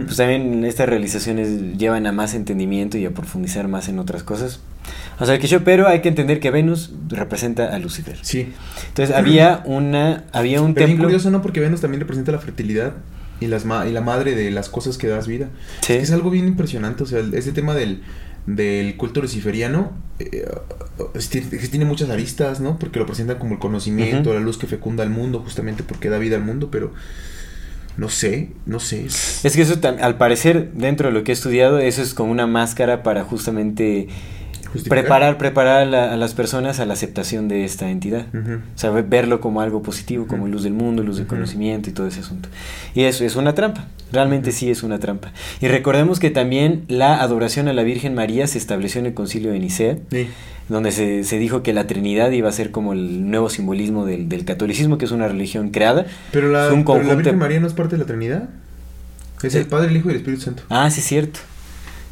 Pues 0.04 0.18
también 0.18 0.66
estas 0.66 0.90
realizaciones 0.90 1.78
llevan 1.78 2.06
a 2.08 2.12
más 2.12 2.34
entendimiento 2.34 2.98
y 2.98 3.06
a 3.06 3.12
profundizar 3.12 3.70
más 3.70 3.88
en 3.88 4.00
otras 4.00 4.24
cosas. 4.24 4.60
O 5.20 5.26
sea 5.26 5.40
que 5.40 5.48
yo, 5.48 5.64
pero 5.64 5.88
hay 5.88 6.02
que 6.02 6.10
entender 6.10 6.42
que 6.42 6.52
Venus 6.52 6.92
representa 7.08 7.74
a 7.74 7.80
Lucifer. 7.80 8.18
Sí. 8.22 8.52
Entonces 8.90 9.16
había 9.16 9.62
una, 9.66 10.26
había 10.34 10.62
un 10.62 10.74
Pero 10.74 10.88
templo. 10.88 11.06
curioso, 11.06 11.32
¿no? 11.32 11.42
Porque 11.42 11.62
Venus 11.62 11.80
también 11.80 12.02
representa 12.02 12.32
la 12.34 12.40
fertilidad 12.40 12.94
y, 13.40 13.48
las 13.48 13.64
ma- 13.64 13.88
y 13.88 13.94
la 13.94 14.02
madre 14.02 14.36
de 14.36 14.52
las 14.52 14.68
cosas 14.68 14.98
que 14.98 15.08
das 15.08 15.26
vida. 15.28 15.48
Sí. 15.82 15.94
Es 15.94 16.12
algo 16.12 16.30
bien 16.32 16.48
impresionante, 16.48 17.04
o 17.04 17.06
sea, 17.06 17.22
ese 17.34 17.52
tema 17.54 17.76
del, 17.76 18.02
del 18.56 18.96
culto 18.98 19.22
luciferiano 19.22 19.92
eh, 20.20 20.46
tiene 21.72 21.86
muchas 21.86 22.10
aristas, 22.10 22.60
¿no? 22.60 22.78
Porque 22.80 23.00
lo 23.00 23.06
presentan 23.06 23.38
como 23.38 23.54
el 23.54 23.60
conocimiento, 23.60 24.34
la 24.34 24.40
luz 24.40 24.58
que 24.58 24.68
fecunda 24.68 25.04
al 25.04 25.10
mundo, 25.10 25.40
justamente 25.40 25.84
porque 25.84 26.10
da 26.10 26.18
vida 26.18 26.36
al 26.36 26.44
mundo, 26.44 26.70
pero 26.72 26.94
no 27.98 28.10
sé, 28.10 28.52
no 28.66 28.80
sé. 28.80 29.06
es- 29.06 29.42
que 29.56 29.62
eso, 29.62 29.76
al 30.02 30.18
parecer, 30.18 30.72
dentro 30.74 31.08
de 31.10 31.14
lo 31.14 31.24
que 31.24 31.32
he 31.32 31.34
estudiado, 31.34 31.80
eso 31.80 32.02
es 32.02 32.14
como 32.14 32.32
una 32.32 32.48
máscara 32.48 33.04
para 33.04 33.24
justamente 33.24 34.08
Justificar. 34.74 35.00
preparar, 35.02 35.38
preparar 35.38 35.82
a, 35.82 35.86
la- 35.86 36.14
a 36.14 36.18
las 36.18 36.34
personas 36.34 36.80
a 36.80 36.86
la 36.86 36.94
aceptación 36.94 37.48
de 37.48 37.66
esta 37.66 37.90
entidad. 37.90 38.26
Ujú. 38.34 38.54
O 38.56 38.78
sea, 38.78 38.90
ve- 38.92 39.02
verlo 39.02 39.42
como 39.42 39.62
algo 39.62 39.82
positivo, 39.82 40.28
como 40.28 40.48
luz 40.48 40.64
del 40.64 40.74
mundo, 40.74 41.04
luz 41.04 41.18
del 41.18 41.28
conocimiento 41.28 41.90
y 41.90 41.94
todo 41.94 42.08
ese 42.08 42.20
asunto. 42.22 42.50
Y 42.94 43.04
eso 43.04 43.24
es 43.26 43.36
una 43.36 43.54
trampa, 43.56 43.88
realmente 44.12 44.52
sí 44.52 44.70
es 44.70 44.84
una 44.84 45.00
trampa. 45.00 45.32
Y 45.62 45.68
recordemos 45.68 46.20
que 46.20 46.30
también 46.30 46.86
la 46.88 47.22
adoración 47.22 47.68
a 47.68 47.74
la 47.74 47.84
Virgen 47.84 48.14
María 48.16 48.48
se 48.48 48.58
estableció 48.58 49.00
en 49.00 49.08
el 49.08 49.14
concilio 49.14 49.52
de 49.52 49.60
Nicea, 49.60 49.98
Sí. 50.12 50.28
donde 50.68 50.92
se, 50.92 51.24
se 51.24 51.38
dijo 51.40 51.64
que 51.64 51.74
la 51.74 51.88
Trinidad 51.88 52.30
iba 52.32 52.48
a 52.50 52.52
ser 52.52 52.72
como 52.72 52.94
el 52.94 53.30
nuevo 53.30 53.50
simbolismo 53.50 54.06
del, 54.06 54.30
del 54.30 54.46
catolicismo, 54.46 54.98
que 54.98 55.06
es 55.06 55.12
una 55.12 55.28
religión 55.28 55.70
creada. 55.72 56.06
Pero 56.32 56.50
la, 56.52 56.68
pero 56.70 57.04
la 57.04 57.16
Virgen 57.16 57.38
María 57.40 57.60
no 57.60 57.68
es 57.68 57.74
parte 57.74 57.96
de 57.96 58.00
la 58.02 58.06
Trinidad. 58.06 58.50
Es 59.42 59.56
el 59.56 59.66
Padre, 59.68 59.88
el 59.90 59.98
Hijo 59.98 60.10
y 60.10 60.12
el 60.12 60.18
Espíritu 60.18 60.42
Santo. 60.44 60.64
Ah, 60.70 60.90
sí, 60.92 61.00
es 61.00 61.06
cierto. 61.08 61.40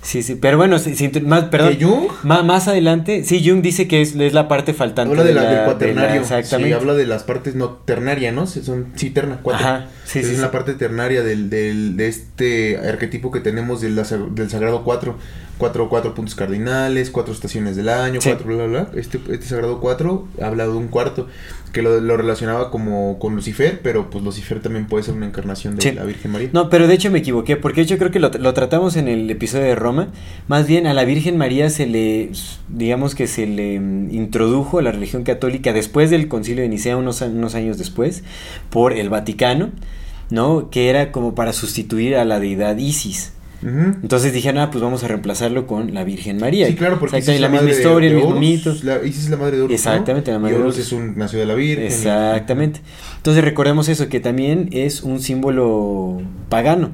Sí, 0.02 0.24
sí, 0.24 0.36
pero 0.36 0.58
bueno, 0.58 0.80
sí, 0.80 0.94
más, 1.26 1.46
perdón. 1.46 1.76
¿Que 1.78 1.84
Jung? 1.84 2.08
Ma- 2.24 2.42
más 2.44 2.68
adelante, 2.70 3.24
sí, 3.26 3.44
Jung 3.46 3.62
dice 3.62 3.88
que 3.90 4.02
es, 4.02 4.16
es 4.16 4.34
la 4.34 4.48
parte 4.48 4.74
faltante. 4.74 5.12
Habla 5.12 5.24
de 5.26 5.34
la, 5.34 5.42
del 5.42 5.50
de 5.52 5.56
la- 5.58 5.66
cuaternario. 5.66 6.22
exactamente. 6.22 6.70
Sí, 6.70 6.80
habla 6.80 6.94
de 6.94 7.06
las 7.08 7.24
partes 7.24 7.56
no 7.56 7.72
ternaria, 7.84 8.32
¿no? 8.32 8.48
Son, 8.48 8.88
sí, 8.96 9.10
terna, 9.10 9.40
cuatro. 9.44 9.66
Ajá, 9.66 9.86
sí, 10.06 10.20
es 10.20 10.28
sí, 10.28 10.38
la 10.38 10.50
parte 10.52 10.76
ternaria 10.76 11.24
del, 11.24 11.50
del, 11.50 11.98
de 11.98 12.08
este 12.08 12.78
arquetipo 12.78 13.32
que 13.32 13.42
tenemos 13.42 13.82
del, 13.82 13.96
del 13.96 14.50
Sagrado 14.50 14.84
4. 14.84 15.16
Cuatro, 15.58 15.90
cuatro 15.90 16.14
puntos 16.14 16.36
cardinales, 16.36 17.10
cuatro 17.10 17.34
estaciones 17.34 17.76
del 17.76 17.90
año, 17.90 18.22
Sí. 18.22 18.30
cuatro, 18.30 18.46
bla, 18.48 18.68
bla, 18.68 18.84
bla. 18.84 18.92
Este, 19.00 19.20
este 19.32 19.48
Sagrado 19.48 19.80
4 19.82 20.28
habla 20.40 20.66
de 20.66 20.70
un 20.74 20.88
cuarto 20.88 21.28
que 21.72 21.82
lo, 21.82 22.00
lo 22.02 22.18
relacionaba 22.18 22.72
como 22.72 23.20
con 23.20 23.36
Lucifer, 23.36 23.80
pero 23.84 24.10
pues 24.10 24.24
Lucifer 24.24 24.60
también 24.62 24.88
puede 24.88 25.04
ser 25.04 25.14
una 25.16 25.26
encarnación 25.26 25.76
de 25.76 25.82
Sí. 25.82 25.92
la 25.92 26.04
Virgen 26.04 26.32
María. 26.32 26.50
No, 26.54 26.70
pero 26.70 26.88
de 26.88 26.94
hecho 26.94 27.12
me 27.12 27.20
equivoqué, 27.20 27.58
porque 27.58 27.82
de 27.82 27.86
hecho 27.86 27.98
creo 27.98 28.12
que 28.12 28.20
lo, 28.20 28.30
lo 28.30 28.54
tratamos 28.54 28.96
en 28.96 29.08
el 29.08 29.30
episodio 29.30 29.66
de 29.66 29.76
Roma. 29.76 30.10
Más 30.48 30.68
bien 30.68 30.88
a 30.88 30.94
la 30.94 31.04
Virgen 31.06 31.38
María 31.38 31.70
se 31.70 31.86
le, 31.88 32.32
digamos 32.70 33.16
que 33.16 33.28
se 33.28 33.46
le 33.48 33.80
mm, 33.80 34.14
introdujo 34.14 34.80
a 34.80 34.82
la 34.82 34.92
religión 34.92 35.24
católica 35.24 35.74
después 35.74 36.10
del 36.10 36.28
concilio 36.28 36.64
de 36.64 36.70
Nicea, 36.70 36.98
unos, 36.98 37.22
unos 37.22 37.56
años 37.56 37.78
después, 37.78 38.24
por 38.70 38.94
el 38.94 39.10
Vaticano, 39.10 39.72
¿no? 40.30 40.70
Que 40.70 40.90
era 40.90 41.12
como 41.12 41.36
para 41.36 41.54
sustituir 41.54 42.16
a 42.16 42.26
la 42.26 42.40
deidad 42.40 42.78
Isis. 42.78 43.34
Entonces 43.64 44.34
dijeron, 44.34 44.60
ah, 44.60 44.70
pues 44.72 44.84
vamos 44.84 45.04
a 45.04 45.08
reemplazarlo 45.08 45.66
con 45.66 45.94
la 45.94 46.04
Virgen 46.04 46.38
María. 46.38 46.68
Sí, 46.68 46.76
claro, 46.76 47.00
porque 47.00 47.18
y 47.20 47.40
la 47.40 47.50
misma 47.50 47.66
de- 47.66 47.72
historia, 47.72 48.10
de 48.10 48.16
el 48.18 48.22
mismo 48.24 48.40
mito. 48.40 48.76
La, 48.84 48.98
es 48.98 49.30
la 49.30 49.38
madre 49.38 49.58
de 49.58 49.64
Horus. 49.64 49.70
¿no? 49.72 49.76
Exactamente, 49.76 50.32
la 50.32 50.40
madre 50.40 50.54
y 50.54 50.58
de 50.58 50.62
Horus 50.64 50.76
Horus. 50.76 50.88
es 50.88 50.94
un 50.94 51.18
nació 51.18 51.40
de 51.40 51.46
la 51.48 51.56
Virgen. 51.56 51.84
y- 51.86 51.88
Exactamente. 51.88 52.82
Entonces 53.18 53.44
recordemos 53.44 53.90
eso, 53.90 54.10
que 54.10 54.20
también 54.20 54.70
es 54.72 55.02
un 55.04 55.20
símbolo 55.20 56.22
pagano. 56.50 56.92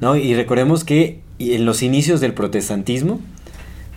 ¿no? 0.00 0.16
Y 0.16 0.34
recordemos 0.34 0.84
que 0.84 1.20
en 1.38 1.64
los 1.66 1.82
inicios 1.82 2.20
del 2.20 2.32
protestantismo, 2.32 3.20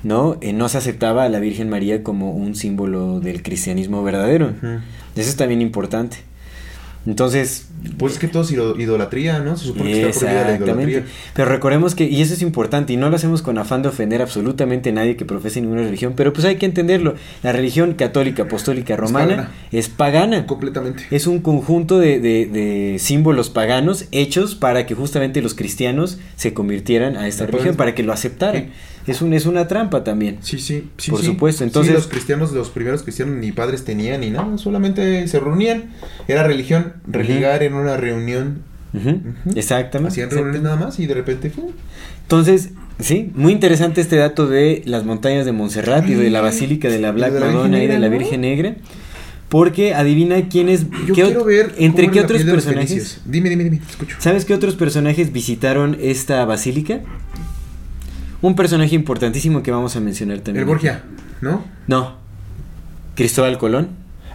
¿no? 0.04 0.38
Eh, 0.42 0.54
no 0.54 0.70
se 0.70 0.78
aceptaba 0.78 1.24
a 1.24 1.30
la 1.30 1.40
Virgen 1.40 1.70
María 1.70 2.02
como 2.04 2.32
un 2.32 2.56
símbolo 2.56 3.20
del 3.20 3.44
cristianismo 3.44 4.04
verdadero. 4.04 4.54
Eso 5.16 5.30
es 5.30 5.36
también 5.36 5.62
importante. 5.62 6.18
Entonces, 7.08 7.64
Pues 7.98 8.14
es 8.14 8.20
que 8.20 8.28
todo 8.28 8.44
es 8.44 8.52
ido- 8.52 8.78
idolatría, 8.78 9.40
¿no? 9.40 9.56
Se 9.56 9.66
supone 9.68 9.92
que 9.92 10.10
está 10.10 10.20
prohibida 10.20 10.44
la 10.50 10.56
idolatría. 10.58 11.04
Pero 11.34 11.48
recordemos 11.50 11.96
que, 11.96 12.04
y 12.06 12.22
eso 12.22 12.34
es 12.34 12.42
importante, 12.42 12.92
y 12.92 12.98
no 12.98 13.10
lo 13.10 13.16
hacemos 13.16 13.42
con 13.42 13.58
afán 13.58 13.82
de 13.82 13.90
ofender 13.90 14.22
absolutamente 14.22 14.90
a 14.90 14.94
nadie 14.94 15.16
que 15.16 15.24
profese 15.24 15.62
ninguna 15.62 15.84
religión, 15.84 16.14
pero 16.18 16.34
pues 16.34 16.44
hay 16.46 16.58
que 16.58 16.66
entenderlo. 16.66 17.16
La 17.44 17.54
religión 17.54 17.94
católica, 17.94 18.44
apostólica, 18.44 18.96
romana 18.98 19.28
pagana. 19.28 19.52
es 19.72 19.88
pagana. 19.90 20.46
Completamente. 20.48 21.06
Es 21.12 21.28
un 21.28 21.40
conjunto 21.40 21.98
de, 22.00 22.20
de- 22.20 22.46
de 22.48 23.00
símbolos 23.00 23.50
paganos 23.50 24.06
hechos 24.12 24.56
para 24.56 24.86
que 24.86 24.94
justamente 24.96 25.42
los 25.42 25.54
cristianos 25.54 26.18
se 26.36 26.54
convirtieran 26.54 27.16
a 27.16 27.28
esta 27.28 27.46
religión, 27.46 27.76
para 27.78 27.96
que 27.96 28.04
lo 28.04 28.12
aceptaran. 28.12 28.68
Es, 29.08 29.22
un, 29.22 29.34
es 29.34 29.46
una 29.46 29.68
trampa 29.68 30.04
también. 30.04 30.38
Sí, 30.42 30.60
sí, 30.60 30.90
sí. 30.98 31.12
Por 31.12 31.22
sí. 31.22 31.26
supuesto, 31.28 31.60
Sí, 31.64 31.68
entonces- 31.70 31.94
los 31.94 32.08
cristianos, 32.08 32.52
los 32.52 32.70
primeros 32.70 33.04
cristianos 33.04 33.38
ni 33.38 33.52
padres 33.54 33.84
tenían 33.86 34.22
ni 34.22 34.30
nada, 34.30 34.58
solamente 34.58 35.28
se 35.28 35.40
reunían. 35.40 35.86
Era 36.28 36.44
religión, 36.44 36.94
religar 37.08 37.64
en 37.64 37.74
una 37.74 37.96
reunión. 37.98 38.62
Exactamente. 39.56 40.12
Hacían 40.14 40.30
reuniones 40.30 40.62
nada 40.62 40.76
más 40.76 41.00
y 41.00 41.06
de 41.08 41.14
repente 41.14 41.50
fue. 41.50 41.66
Entonces, 42.24 42.70
sí, 43.00 43.32
muy 43.36 43.54
interesante 43.54 44.02
este 44.02 44.16
dato 44.18 44.48
de 44.48 44.82
las 44.86 45.06
montañas 45.06 45.46
de 45.46 45.52
Montserrat 45.52 46.08
y 46.10 46.14
de 46.14 46.30
la 46.30 46.42
Basílica 46.42 46.90
de 46.90 47.00
la 47.00 47.12
Black 47.12 47.32
de 47.34 47.40
la 47.40 47.46
Madonna 47.48 47.82
y 47.84 47.88
de 47.88 48.00
la. 48.00 48.10
Virgen 48.10 48.42
Negra. 48.42 48.76
Porque 49.50 49.94
adivina 49.94 50.50
quiénes. 50.50 50.88
Yo 51.08 51.14
qué 51.16 51.24
quiero 51.24 51.46
ver. 51.46 51.74
¿Entre 51.78 52.12
qué 52.12 52.20
otros 52.20 52.44
personajes? 52.44 53.22
Dime, 53.26 53.50
dime, 53.50 53.64
dime, 53.64 53.80
escucho. 53.90 54.18
¿Sabes 54.20 54.44
qué 54.44 54.54
otros 54.54 54.76
personajes 54.76 55.32
visitaron 55.32 55.96
esta 56.02 56.44
basílica? 56.44 57.00
Un 58.42 58.56
personaje 58.56 58.94
importantísimo 58.96 59.64
que 59.64 59.72
vamos 59.72 59.96
a 59.96 60.00
mencionar 60.00 60.40
también. 60.40 60.62
El 60.62 60.66
Borgia, 60.66 61.04
¿no? 61.42 61.64
No. 61.88 62.16
Cristóbal 63.16 63.58
Colón. 63.58 63.90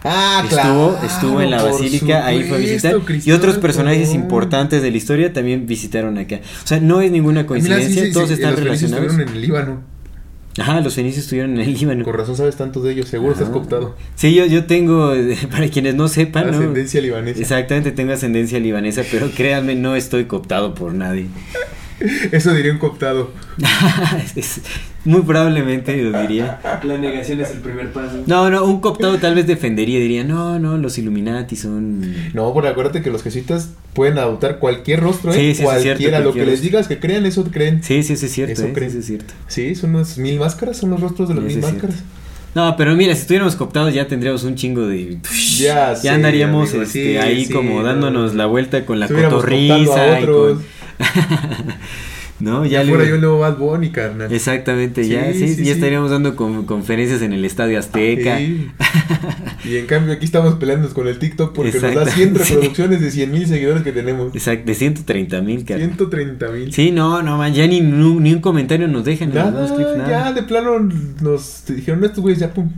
Ah, 0.05 0.43
estuvo, 0.43 0.97
estuvo 1.05 1.41
en 1.41 1.49
la 1.49 1.63
basílica, 1.63 2.25
ahí 2.25 2.43
fue 2.43 2.57
a 2.57 2.59
visitar. 2.59 2.95
Y 3.23 3.31
otros 3.31 3.57
personajes 3.57 4.13
importantes 4.13 4.81
de 4.81 4.91
la 4.91 4.97
historia 4.97 5.31
también 5.31 5.65
visitaron 5.65 6.17
acá. 6.17 6.41
O 6.63 6.67
sea, 6.67 6.81
no 6.81 6.99
es 6.99 7.09
ninguna 7.09 7.43
Mira, 7.43 7.61
sí, 7.61 7.67
coincidencia, 7.69 8.05
sí, 8.05 8.11
todos 8.11 8.27
sí, 8.27 8.33
están 8.33 8.51
los 8.51 8.59
relacionados. 8.59 9.05
estuvieron 9.05 9.29
en 9.29 9.35
el 9.37 9.41
Líbano. 9.41 9.81
Ajá, 10.59 10.81
los 10.81 10.93
fenicios 10.93 11.23
estuvieron 11.23 11.53
en 11.53 11.61
el 11.61 11.73
Líbano. 11.73 12.03
Con 12.03 12.13
razón 12.15 12.35
sabes 12.35 12.57
tanto 12.57 12.81
de 12.81 12.91
ellos, 12.91 13.07
seguro 13.07 13.31
estás 13.31 13.47
Ajá. 13.47 13.53
cooptado. 13.53 13.95
Sí, 14.15 14.33
yo, 14.35 14.45
yo 14.45 14.65
tengo, 14.65 15.13
para 15.51 15.69
quienes 15.69 15.95
no 15.95 16.09
sepan, 16.09 16.51
¿no? 16.51 16.57
Ascendencia 16.57 16.99
libanesa. 16.99 17.39
Exactamente, 17.39 17.91
tengo 17.93 18.11
ascendencia 18.11 18.59
libanesa, 18.59 19.03
pero 19.09 19.31
créanme, 19.31 19.75
no 19.75 19.95
estoy 19.95 20.25
cooptado 20.25 20.75
por 20.75 20.93
nadie. 20.93 21.27
Eso 22.31 22.53
diría 22.53 22.71
un 22.71 22.77
cooptado. 22.79 23.31
Es- 24.35 24.61
muy 25.05 25.21
probablemente 25.21 26.01
lo 26.01 26.21
diría. 26.21 26.59
La 26.83 26.97
negación 26.97 27.41
es 27.41 27.51
el 27.51 27.57
primer 27.57 27.91
paso. 27.91 28.23
No, 28.25 28.49
no, 28.49 28.63
un 28.63 28.79
cooptado 28.79 29.17
tal 29.17 29.35
vez 29.35 29.45
defendería, 29.45 29.99
diría, 29.99 30.23
no, 30.23 30.59
no, 30.59 30.77
los 30.77 30.97
Illuminati 30.97 31.57
son... 31.57 32.13
No, 32.33 32.53
porque 32.53 32.69
acuérdate 32.69 33.01
que 33.01 33.09
los 33.11 33.21
jesuitas 33.21 33.71
pueden 33.93 34.17
adoptar 34.17 34.59
cualquier 34.59 35.01
rostro, 35.01 35.33
¿eh? 35.33 35.35
Sí, 35.35 35.39
sí, 35.41 35.55
sí, 35.55 35.61
es 35.63 35.65
Cualquiera. 35.65 35.97
cierto, 35.97 36.17
lo 36.19 36.23
cualquier 36.23 36.45
que 36.45 36.51
les 36.51 36.61
digas 36.61 36.87
que 36.87 36.99
crean, 36.99 37.25
eso 37.25 37.43
creen. 37.51 37.83
Sí, 37.83 38.01
sí, 38.01 38.13
eso 38.13 38.25
es 38.25 38.31
cierto, 38.31 38.53
Eso 38.53 38.65
eh, 38.67 38.71
creen. 38.73 38.89
eso 38.91 38.99
es 38.99 39.05
cierto. 39.05 39.33
Sí, 39.47 39.75
son 39.75 39.93
unas 39.93 40.17
mil 40.17 40.39
máscaras, 40.39 40.77
son 40.77 40.91
los 40.91 41.01
rostros 41.01 41.27
de 41.27 41.35
las 41.35 41.43
Sí, 41.43 41.55
mil 41.57 41.65
sí, 41.65 41.71
máscaras. 41.73 41.97
No, 42.55 42.77
pero 42.77 42.95
mira, 42.95 43.13
si 43.15 43.21
estuviéramos 43.21 43.57
cooptados 43.57 43.93
ya 43.93 44.07
tendríamos 44.07 44.43
un 44.45 44.55
chingo 44.55 44.87
de... 44.87 45.17
Ya 45.57 45.95
sé, 45.97 46.07
andaríamos 46.09 46.69
amigo, 46.69 46.83
este, 46.83 47.11
sí, 47.13 47.17
ahí 47.17 47.43
sí, 47.45 47.51
como 47.51 47.79
no. 47.79 47.83
dándonos 47.83 48.35
la 48.35 48.45
vuelta 48.45 48.85
con 48.85 49.01
la 49.01 49.07
cotorriza 49.09 50.01
a 50.01 50.19
y 50.19 50.23
otros. 50.23 50.53
con... 50.59 50.82
no, 52.39 52.65
ya 52.65 52.71
Ya 52.79 52.83
le- 52.83 52.89
fuera 52.91 53.05
yo 53.07 53.15
el 53.15 53.21
nuevo 53.21 53.39
Bad 53.39 53.57
Bunny, 53.57 53.89
carnal. 53.91 54.31
Exactamente, 54.33 55.07
ya, 55.07 55.31
Sí, 55.33 55.39
sí, 55.49 55.55
ya 55.57 55.63
sí. 55.65 55.69
estaríamos 55.71 56.11
dando 56.11 56.35
con- 56.35 56.65
conferencias 56.65 57.21
en 57.21 57.31
el 57.33 57.45
Estadio 57.45 57.79
Azteca. 57.79 58.39
Y 59.65 59.77
en 59.77 59.85
cambio 59.85 60.13
aquí 60.13 60.25
estamos 60.25 60.55
peleándonos 60.55 60.93
con 60.93 61.07
el 61.07 61.17
TikTok 61.19 61.53
porque 61.55 61.71
nos 61.71 61.81
da 61.81 61.89
Exacto. 61.89 62.11
100 62.11 62.35
reproducciones 62.35 62.99
de 63.01 63.11
100 63.11 63.31
mil 63.31 63.47
seguidores 63.47 63.81
que 63.83 63.93
tenemos. 63.93 64.35
Exacto, 64.35 64.65
de 64.65 64.75
130 64.75 65.41
mil, 65.41 65.63
cara. 65.63 65.79
130 65.79 66.49
mil. 66.49 66.73
Sí, 66.73 66.91
no, 66.91 67.23
no, 67.23 67.37
man, 67.37 67.53
ya 67.53 67.65
ni, 67.65 67.79
ni 67.79 68.33
un 68.33 68.41
comentario 68.41 68.89
nos 68.89 69.05
dejan 69.05 69.29
en 69.29 69.53
los 69.53 69.71
clips, 69.71 69.95
nada. 69.97 70.09
ya 70.09 70.33
de 70.33 70.43
plano 70.43 70.79
nos 71.21 71.63
dijeron 71.65 72.01
"No, 72.01 72.07
estos 72.07 72.21
güeyes 72.21 72.39
ya 72.41 72.53
pum. 72.53 72.69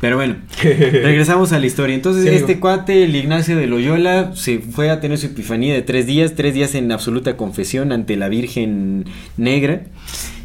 Pero 0.00 0.16
bueno, 0.16 0.36
regresamos 0.62 1.52
a 1.52 1.58
la 1.58 1.66
historia. 1.66 1.94
Entonces, 1.94 2.24
Sí, 2.24 2.28
este 2.30 2.58
cuate, 2.58 3.04
el 3.04 3.14
Ignacio 3.14 3.56
de 3.56 3.66
Loyola, 3.66 4.32
se 4.34 4.58
fue 4.60 4.90
a 4.90 5.00
tener 5.00 5.18
su 5.18 5.26
epifanía 5.26 5.74
de 5.74 5.82
tres 5.82 6.06
días, 6.06 6.34
tres 6.34 6.54
días 6.54 6.74
en 6.74 6.90
absoluta 6.90 7.36
confesión 7.36 7.92
ante 7.92 8.16
la 8.16 8.28
Virgen 8.28 9.04
Negra. 9.36 9.82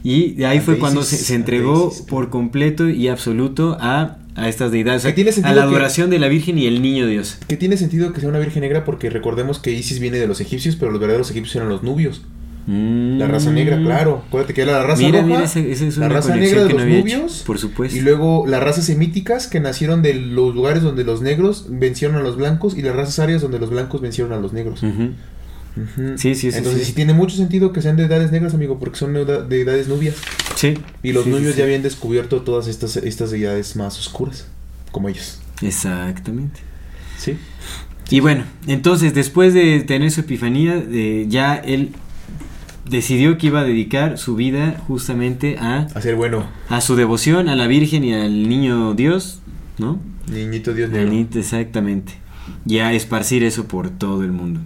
Y 0.04 0.32
de 0.34 0.46
ahí 0.46 0.60
fue 0.60 0.78
cuando 0.78 1.04
se, 1.04 1.34
entregó 1.34 1.92
por 2.08 2.30
completo 2.30 2.90
y 2.90 3.08
absoluto 3.08 3.78
a, 3.80 4.18
a 4.36 4.50
estas 4.50 4.72
deidades, 4.72 5.04
o 5.06 5.10
sea, 5.10 5.16
a 5.50 5.54
la 5.56 5.62
que- 5.64 5.68
adoración 5.68 6.10
de 6.12 6.20
la 6.20 6.28
Virgen 6.28 6.60
y 6.60 6.68
el 6.68 6.82
niño 6.82 7.08
Dios. 7.08 7.38
Que 7.48 7.58
tiene 7.58 7.78
sentido 7.78 8.14
que 8.14 8.20
sea 8.20 8.30
una 8.30 8.38
virgen 8.40 8.62
negra 8.62 8.84
porque 8.86 9.10
recordemos 9.10 9.58
que 9.60 9.72
Isis 9.72 10.00
viene 10.00 10.20
de 10.20 10.28
los 10.28 10.42
egipcios, 10.42 10.76
pero 10.76 10.92
los 10.92 11.00
verdaderos 11.00 11.32
egipcios 11.32 11.56
eran 11.56 11.70
los 11.70 11.82
nubios. 11.82 12.22
Mm. 12.68 13.20
La 13.20 13.28
raza 13.28 13.52
negra, 13.52 13.78
claro. 13.80 14.24
Acuérdate 14.28 14.54
que 14.56 14.62
era 14.64 14.72
la 14.74 14.84
raza 14.84 15.02
Mira, 15.04 15.22
roja, 15.22 15.28
mira, 15.34 15.44
esa- 15.44 15.60
esa 15.60 15.86
es 15.86 15.98
la 15.98 16.10
raza 16.10 16.36
negra 16.36 16.64
de 16.64 16.74
los 16.74 16.84
no 16.86 16.90
nubios. 16.98 17.44
Por 17.46 17.60
supuesto. 17.60 17.96
Y 17.98 18.02
luego 18.02 18.46
las 18.48 18.62
razas 18.64 18.86
semíticas 18.86 19.48
que 19.48 19.60
nacieron 19.60 20.02
de 20.02 20.16
los 20.16 20.56
lugares 20.56 20.82
donde 20.82 21.04
los 21.04 21.22
negros 21.22 21.68
vencieron 21.70 22.18
a 22.18 22.22
los 22.22 22.38
blancos 22.38 22.76
y 22.76 22.82
las 22.82 22.96
razas 22.96 23.20
arias 23.20 23.42
donde 23.42 23.60
los 23.60 23.70
blancos 23.70 24.02
vencieron 24.02 24.34
a 24.34 24.38
los 24.38 24.52
negros. 24.54 24.82
Sí, 26.16 26.36
sí, 26.36 26.36
sí, 26.52 26.58
Entonces 26.58 26.82
sí. 26.82 26.86
sí 26.88 26.94
tiene 26.94 27.14
mucho 27.14 27.36
sentido 27.36 27.74
que 27.74 27.82
sean 27.82 27.98
de 27.98 28.06
edades 28.06 28.32
negras, 28.32 28.54
amigo, 28.54 28.80
porque 28.80 28.98
son 28.98 29.14
de 29.14 29.26
de 29.26 29.62
edades 29.62 29.88
nubias. 29.90 30.16
Sí. 30.56 30.74
Y 31.04 31.12
los 31.12 31.26
Sí, 31.26 31.30
nubios 31.30 31.58
ya 31.58 31.66
habían 31.66 31.84
descubierto 31.84 32.42
todas 32.44 32.68
estas, 32.68 32.96
estas 32.98 33.30
deidades 33.32 33.76
más 33.76 34.00
oscuras, 34.00 34.48
como 34.92 35.10
ellos. 35.10 35.40
Exactamente. 35.62 36.62
¿Sí? 37.18 37.38
Y 38.10 38.22
bueno, 38.22 38.46
entonces 38.68 39.14
después 39.14 39.54
de 39.54 39.82
tener 39.82 40.12
su 40.12 40.22
epifanía, 40.22 40.82
eh, 40.92 41.26
ya 41.28 41.56
él 41.58 41.92
decidió 42.90 43.38
que 43.38 43.48
iba 43.48 43.62
a 43.62 43.64
dedicar 43.64 44.18
su 44.18 44.36
vida 44.36 44.82
justamente 44.88 45.58
a, 45.60 45.88
A 45.94 46.02
ser 46.02 46.16
bueno, 46.16 46.46
a 46.70 46.82
su 46.82 46.96
devoción 46.96 47.50
a 47.50 47.56
la 47.56 47.68
Virgen 47.68 48.04
y 48.04 48.14
al 48.14 48.48
niño 48.48 48.94
Dios, 48.94 49.42
¿no? 49.78 50.00
niñito 50.32 50.74
Dios 50.74 50.90
negro. 50.90 51.12
ni- 51.12 51.28
exactamente. 51.36 52.14
Y 52.66 52.80
a 52.80 52.94
esparcir 52.94 53.44
eso 53.44 53.68
por 53.68 53.90
todo 53.90 54.24
el 54.24 54.32
mundo. 54.32 54.60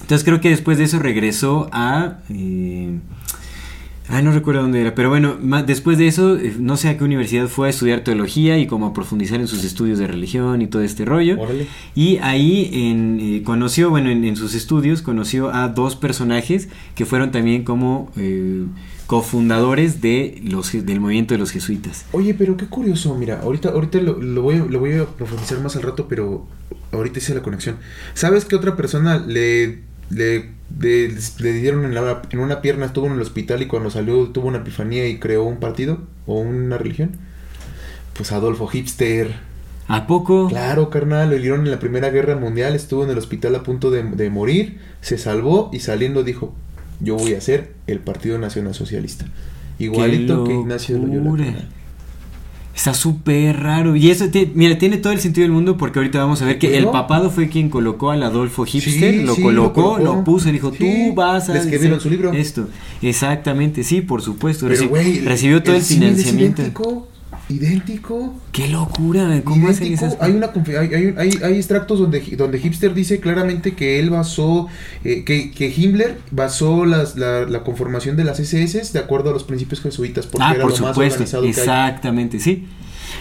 Entonces 0.00 0.24
creo 0.24 0.40
que 0.40 0.50
después 0.50 0.78
de 0.78 0.84
eso 0.84 0.98
regresó 0.98 1.68
a... 1.72 2.18
eh, 2.30 2.98
Ay, 4.08 4.22
no 4.22 4.30
recuerdo 4.30 4.62
dónde 4.62 4.80
era, 4.80 4.94
pero 4.94 5.08
bueno, 5.08 5.36
después 5.66 5.98
de 5.98 6.06
eso, 6.06 6.36
eh, 6.36 6.54
no 6.60 6.76
sé 6.76 6.88
a 6.88 6.96
qué 6.96 7.02
universidad 7.02 7.48
fue 7.48 7.66
a 7.66 7.70
estudiar 7.70 8.04
teología 8.04 8.56
y 8.56 8.68
como 8.68 8.86
a 8.86 8.92
profundizar 8.92 9.40
en 9.40 9.48
sus 9.48 9.64
estudios 9.64 9.98
de 9.98 10.06
religión 10.06 10.62
y 10.62 10.68
todo 10.68 10.82
este 10.82 11.04
rollo. 11.04 11.40
Órale. 11.40 11.66
Y 11.96 12.18
ahí 12.18 12.70
en, 12.72 13.18
eh, 13.20 13.42
conoció, 13.42 13.90
bueno, 13.90 14.10
en, 14.10 14.24
en 14.24 14.36
sus 14.36 14.54
estudios 14.54 15.02
conoció 15.02 15.52
a 15.52 15.68
dos 15.68 15.96
personajes 15.96 16.68
que 16.94 17.04
fueron 17.04 17.32
también 17.32 17.64
como 17.64 18.12
eh, 18.16 18.64
cofundadores 19.06 20.00
de 20.00 20.40
los, 20.44 20.72
del 20.72 21.00
movimiento 21.00 21.34
de 21.34 21.38
los 21.38 21.50
jesuitas. 21.50 22.04
Oye, 22.12 22.34
pero 22.34 22.56
qué 22.56 22.66
curioso, 22.66 23.14
mira, 23.16 23.40
ahorita, 23.40 23.70
ahorita 23.70 23.98
lo, 24.00 24.20
lo 24.20 24.42
voy, 24.42 24.62
lo 24.68 24.78
voy 24.78 24.92
a 24.94 25.06
profundizar 25.06 25.60
más 25.60 25.74
al 25.74 25.82
rato, 25.82 26.06
pero 26.08 26.46
ahorita 26.92 27.18
hice 27.18 27.34
la 27.34 27.42
conexión. 27.42 27.76
¿Sabes 28.14 28.44
qué 28.44 28.56
otra 28.56 28.76
persona 28.76 29.18
le, 29.18 29.80
le, 30.10 30.50
le, 30.78 31.08
le 31.38 31.52
dieron 31.52 31.84
en, 31.84 31.94
la, 31.94 32.22
en 32.30 32.38
una 32.38 32.60
pierna, 32.62 32.86
estuvo 32.86 33.06
en 33.06 33.12
el 33.12 33.20
hospital 33.20 33.62
y 33.62 33.66
cuando 33.66 33.90
salió 33.90 34.28
tuvo 34.28 34.48
una 34.48 34.58
epifanía 34.58 35.06
y 35.08 35.18
creó 35.18 35.44
un 35.44 35.58
partido 35.58 36.00
o 36.26 36.40
una 36.40 36.78
religión? 36.78 37.12
Pues 38.14 38.32
Adolfo 38.32 38.66
Hipster. 38.66 39.34
¿A 39.88 40.06
poco? 40.06 40.48
Claro, 40.48 40.90
carnal, 40.90 41.30
lo 41.30 41.36
hirieron 41.36 41.60
en 41.60 41.70
la 41.70 41.78
Primera 41.78 42.10
Guerra 42.10 42.36
Mundial, 42.36 42.74
estuvo 42.74 43.04
en 43.04 43.10
el 43.10 43.18
hospital 43.18 43.54
a 43.54 43.62
punto 43.62 43.90
de, 43.90 44.02
de 44.02 44.30
morir, 44.30 44.80
se 45.00 45.16
salvó 45.18 45.70
y 45.72 45.80
saliendo 45.80 46.24
dijo, 46.24 46.54
yo 47.00 47.16
voy 47.16 47.34
a 47.34 47.38
hacer 47.38 47.74
el 47.86 48.00
Partido 48.00 48.38
Nacional 48.38 48.74
Socialista. 48.74 49.26
Igualito 49.78 50.44
que 50.44 50.54
Ignacio 50.54 50.98
de 50.98 51.06
Loyola. 51.06 51.36
carnal. 51.36 51.68
Está 52.76 52.92
súper 52.92 53.58
raro. 53.62 53.96
Y 53.96 54.10
eso, 54.10 54.26
mira, 54.54 54.76
tiene 54.76 54.98
todo 54.98 55.12
el 55.14 55.18
sentido 55.18 55.44
del 55.44 55.52
mundo 55.52 55.78
porque 55.78 55.98
ahorita 55.98 56.18
vamos 56.18 56.42
a 56.42 56.44
ver 56.44 56.58
que 56.58 56.76
el 56.76 56.84
papado 56.88 57.30
fue 57.30 57.48
quien 57.48 57.70
colocó 57.70 58.10
al 58.10 58.22
Adolfo 58.22 58.66
Hipster, 58.66 59.14
Sí, 59.14 59.22
lo, 59.22 59.34
sí, 59.34 59.40
colocó, 59.42 59.80
lo 59.80 59.86
lo 59.88 59.94
colocó. 60.10 60.24
puso 60.24 60.50
y 60.50 60.52
dijo, 60.52 60.70
Sí, 60.72 60.78
tú 61.08 61.14
vas 61.14 61.48
a... 61.48 61.54
le 61.54 61.60
escribieron 61.60 61.98
su 62.00 62.10
libro. 62.10 62.32
Esto, 62.34 62.68
exactamente, 63.00 63.82
sí, 63.82 64.02
por 64.02 64.20
supuesto. 64.20 64.66
Pero, 64.68 64.78
Reci- 64.84 64.88
güey, 64.88 65.20
recibió 65.20 65.62
todo 65.62 65.74
el, 65.74 65.80
es 65.80 65.88
financiamiento. 65.88 66.62
Idéntico. 67.48 68.34
Qué 68.52 68.68
locura, 68.68 69.40
¿cómo 69.44 69.68
idéntico. 69.70 69.94
esas 69.94 70.16
Hay, 70.20 70.32
una, 70.32 70.50
hay, 70.78 71.14
hay, 71.16 71.30
hay, 71.42 71.54
extractos 71.56 71.98
donde, 71.98 72.20
donde 72.36 72.58
Hipster 72.58 72.94
dice 72.94 73.20
claramente 73.20 73.74
que 73.74 73.98
él 74.00 74.10
basó, 74.10 74.66
eh, 75.04 75.24
que, 75.24 75.50
que 75.50 75.68
Himmler 75.74 76.18
basó 76.30 76.84
las, 76.84 77.16
la, 77.16 77.44
la 77.44 77.62
conformación 77.64 78.16
de 78.16 78.24
las 78.24 78.40
SS 78.40 78.92
de 78.92 78.98
acuerdo 78.98 79.30
a 79.30 79.32
los 79.32 79.44
principios 79.44 79.80
jesuitas, 79.80 80.26
porque 80.26 80.44
Ah, 80.44 80.52
era 80.54 80.62
por 80.62 80.72
lo 80.72 80.78
más 80.78 80.94
supuesto, 80.94 81.14
organizado 81.22 81.42
que 81.42 81.48
hay. 81.48 81.52
exactamente, 81.52 82.40
sí. 82.40 82.66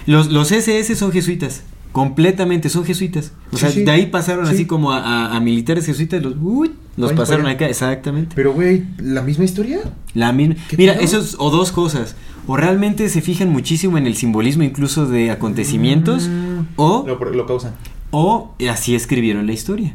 Los, 0.05 0.31
los 0.31 0.51
SS 0.51 0.95
son 0.95 1.11
jesuitas, 1.11 1.61
completamente 1.91 2.69
son 2.69 2.85
jesuitas. 2.85 3.31
O 3.51 3.57
Sí, 3.57 3.61
sea, 3.61 3.71
sí. 3.71 3.83
de 3.83 3.91
ahí 3.91 4.05
pasaron 4.07 4.45
Sí. 4.47 4.53
así 4.53 4.65
como 4.65 4.91
a, 4.91 4.99
a- 4.99 5.35
a 5.35 5.39
militares 5.39 5.85
jesuitas, 5.85 6.21
los, 6.21 6.35
uy, 6.41 6.71
los 6.97 7.13
pasaron 7.13 7.45
acá, 7.47 7.67
exactamente. 7.67 8.33
Pero, 8.35 8.53
güey, 8.53 8.83
¿la 8.99 9.21
misma 9.21 9.43
historia? 9.45 9.79
La 10.13 10.31
misma. 10.31 10.55
¿Qué 10.69 10.77
Mira, 10.77 10.93
pedo? 10.93 11.03
eso 11.03 11.19
es, 11.19 11.35
o 11.39 11.49
dos 11.49 11.71
cosas. 11.71 12.15
O 12.47 12.57
realmente 12.57 13.09
se 13.09 13.21
fijan 13.21 13.49
muchísimo 13.49 13.97
en 13.97 14.05
el 14.07 14.15
simbolismo 14.15 14.63
incluso 14.63 15.05
de 15.07 15.31
acontecimientos, 15.31 16.27
Mm. 16.27 16.59
o, 16.75 17.03
Lo, 17.07 17.15
lo 17.31 17.45
causan. 17.45 17.73
o 18.11 18.53
así 18.69 18.95
escribieron 18.95 19.45
la 19.47 19.53
historia. 19.53 19.93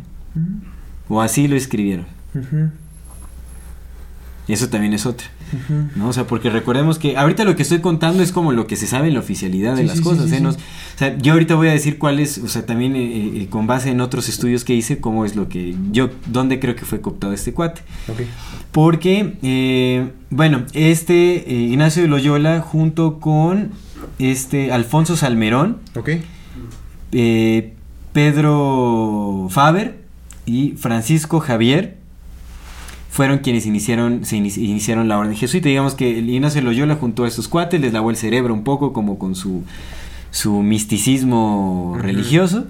O 1.09 1.21
así 1.21 1.49
lo 1.49 1.57
escribieron. 1.57 2.07
Eso 4.49 4.69
también 4.69 4.93
es 4.95 5.07
otra. 5.07 5.27
¿No? 5.97 6.09
O 6.09 6.13
sea, 6.13 6.27
porque 6.27 6.51
recordemos 6.51 6.99
que 6.99 7.17
ahorita 7.17 7.45
lo 7.45 7.57
que 7.57 7.63
estoy 7.63 7.81
contando 7.81 8.23
es 8.23 8.33
como 8.33 8.53
lo 8.53 8.67
que 8.67 8.77
se 8.77 8.87
sabe 8.87 9.09
en 9.09 9.15
la 9.15 9.21
oficialidad 9.21 9.75
de 9.77 9.83
Sí, 9.83 9.89
las 9.89 9.97
sí, 9.99 10.03
cosas. 10.03 10.31
sí, 10.31 10.37
¿eh? 10.37 10.41
Nos- 10.41 10.57
o 10.57 10.59
sea, 10.99 11.17
yo 11.19 11.33
ahorita 11.33 11.55
voy 11.55 11.69
a 11.69 11.73
decir 11.73 11.99
cuál 11.99 12.21
es, 12.21 12.39
o 12.39 12.49
sea, 12.49 12.67
también 12.67 12.95
eh, 12.97 13.43
eh, 13.43 13.47
con 13.51 13.67
base 13.67 13.91
en 13.91 14.01
otros 14.01 14.29
estudios 14.29 14.65
que 14.65 14.75
hice, 14.75 14.99
cómo 15.01 15.25
es 15.25 15.35
lo 15.37 15.49
que 15.49 15.75
yo, 15.93 16.11
dónde 16.27 16.61
creo 16.61 16.77
que 16.77 16.85
fue 16.85 17.01
cooptado 17.01 17.33
este 17.33 17.53
cuate. 17.55 17.83
Porque, 18.73 20.09
bueno, 20.31 20.65
este 20.75 21.45
Ignacio 21.49 22.03
de 22.03 22.09
Loyola 22.09 22.61
junto 22.61 23.19
con 23.19 23.71
este 24.19 24.73
Alfonso 24.73 25.17
Salmerón, 25.17 25.79
Ok. 25.97 26.11
eh, 27.13 27.75
Pedro 28.13 29.49
Faber 29.51 30.01
y 30.47 30.73
Francisco 30.77 31.41
Javier 31.41 31.97
fueron 33.11 33.39
quienes 33.41 33.67
iniciaron, 33.67 34.25
se 34.25 34.37
inici- 34.39 34.63
iniciaron 34.63 35.09
la 35.09 35.19
orden 35.19 35.37
jesuita. 35.37 35.69
Digamos 35.69 35.95
que 35.95 36.19
el 36.19 36.31
Ignacio 36.31 36.63
Loyola 36.63 36.95
junto 36.95 37.25
a 37.25 37.29
estos 37.29 37.49
cuates 37.49 37.81
les 37.81 37.93
lavó 37.93 38.11
el 38.11 38.17
cerebro 38.17 38.55
un 38.55 38.65
poco 38.65 38.93
como 38.93 39.19
con 39.19 39.35
su, 39.35 39.65
su 40.31 40.63
misticismo 40.63 41.97
religioso. 42.01 42.67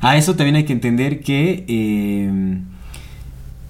A 0.00 0.16
eso 0.16 0.34
también 0.36 0.56
hay 0.56 0.64
que 0.64 0.72
entender 0.72 1.20
que 1.20 1.64
eh, 1.68 2.58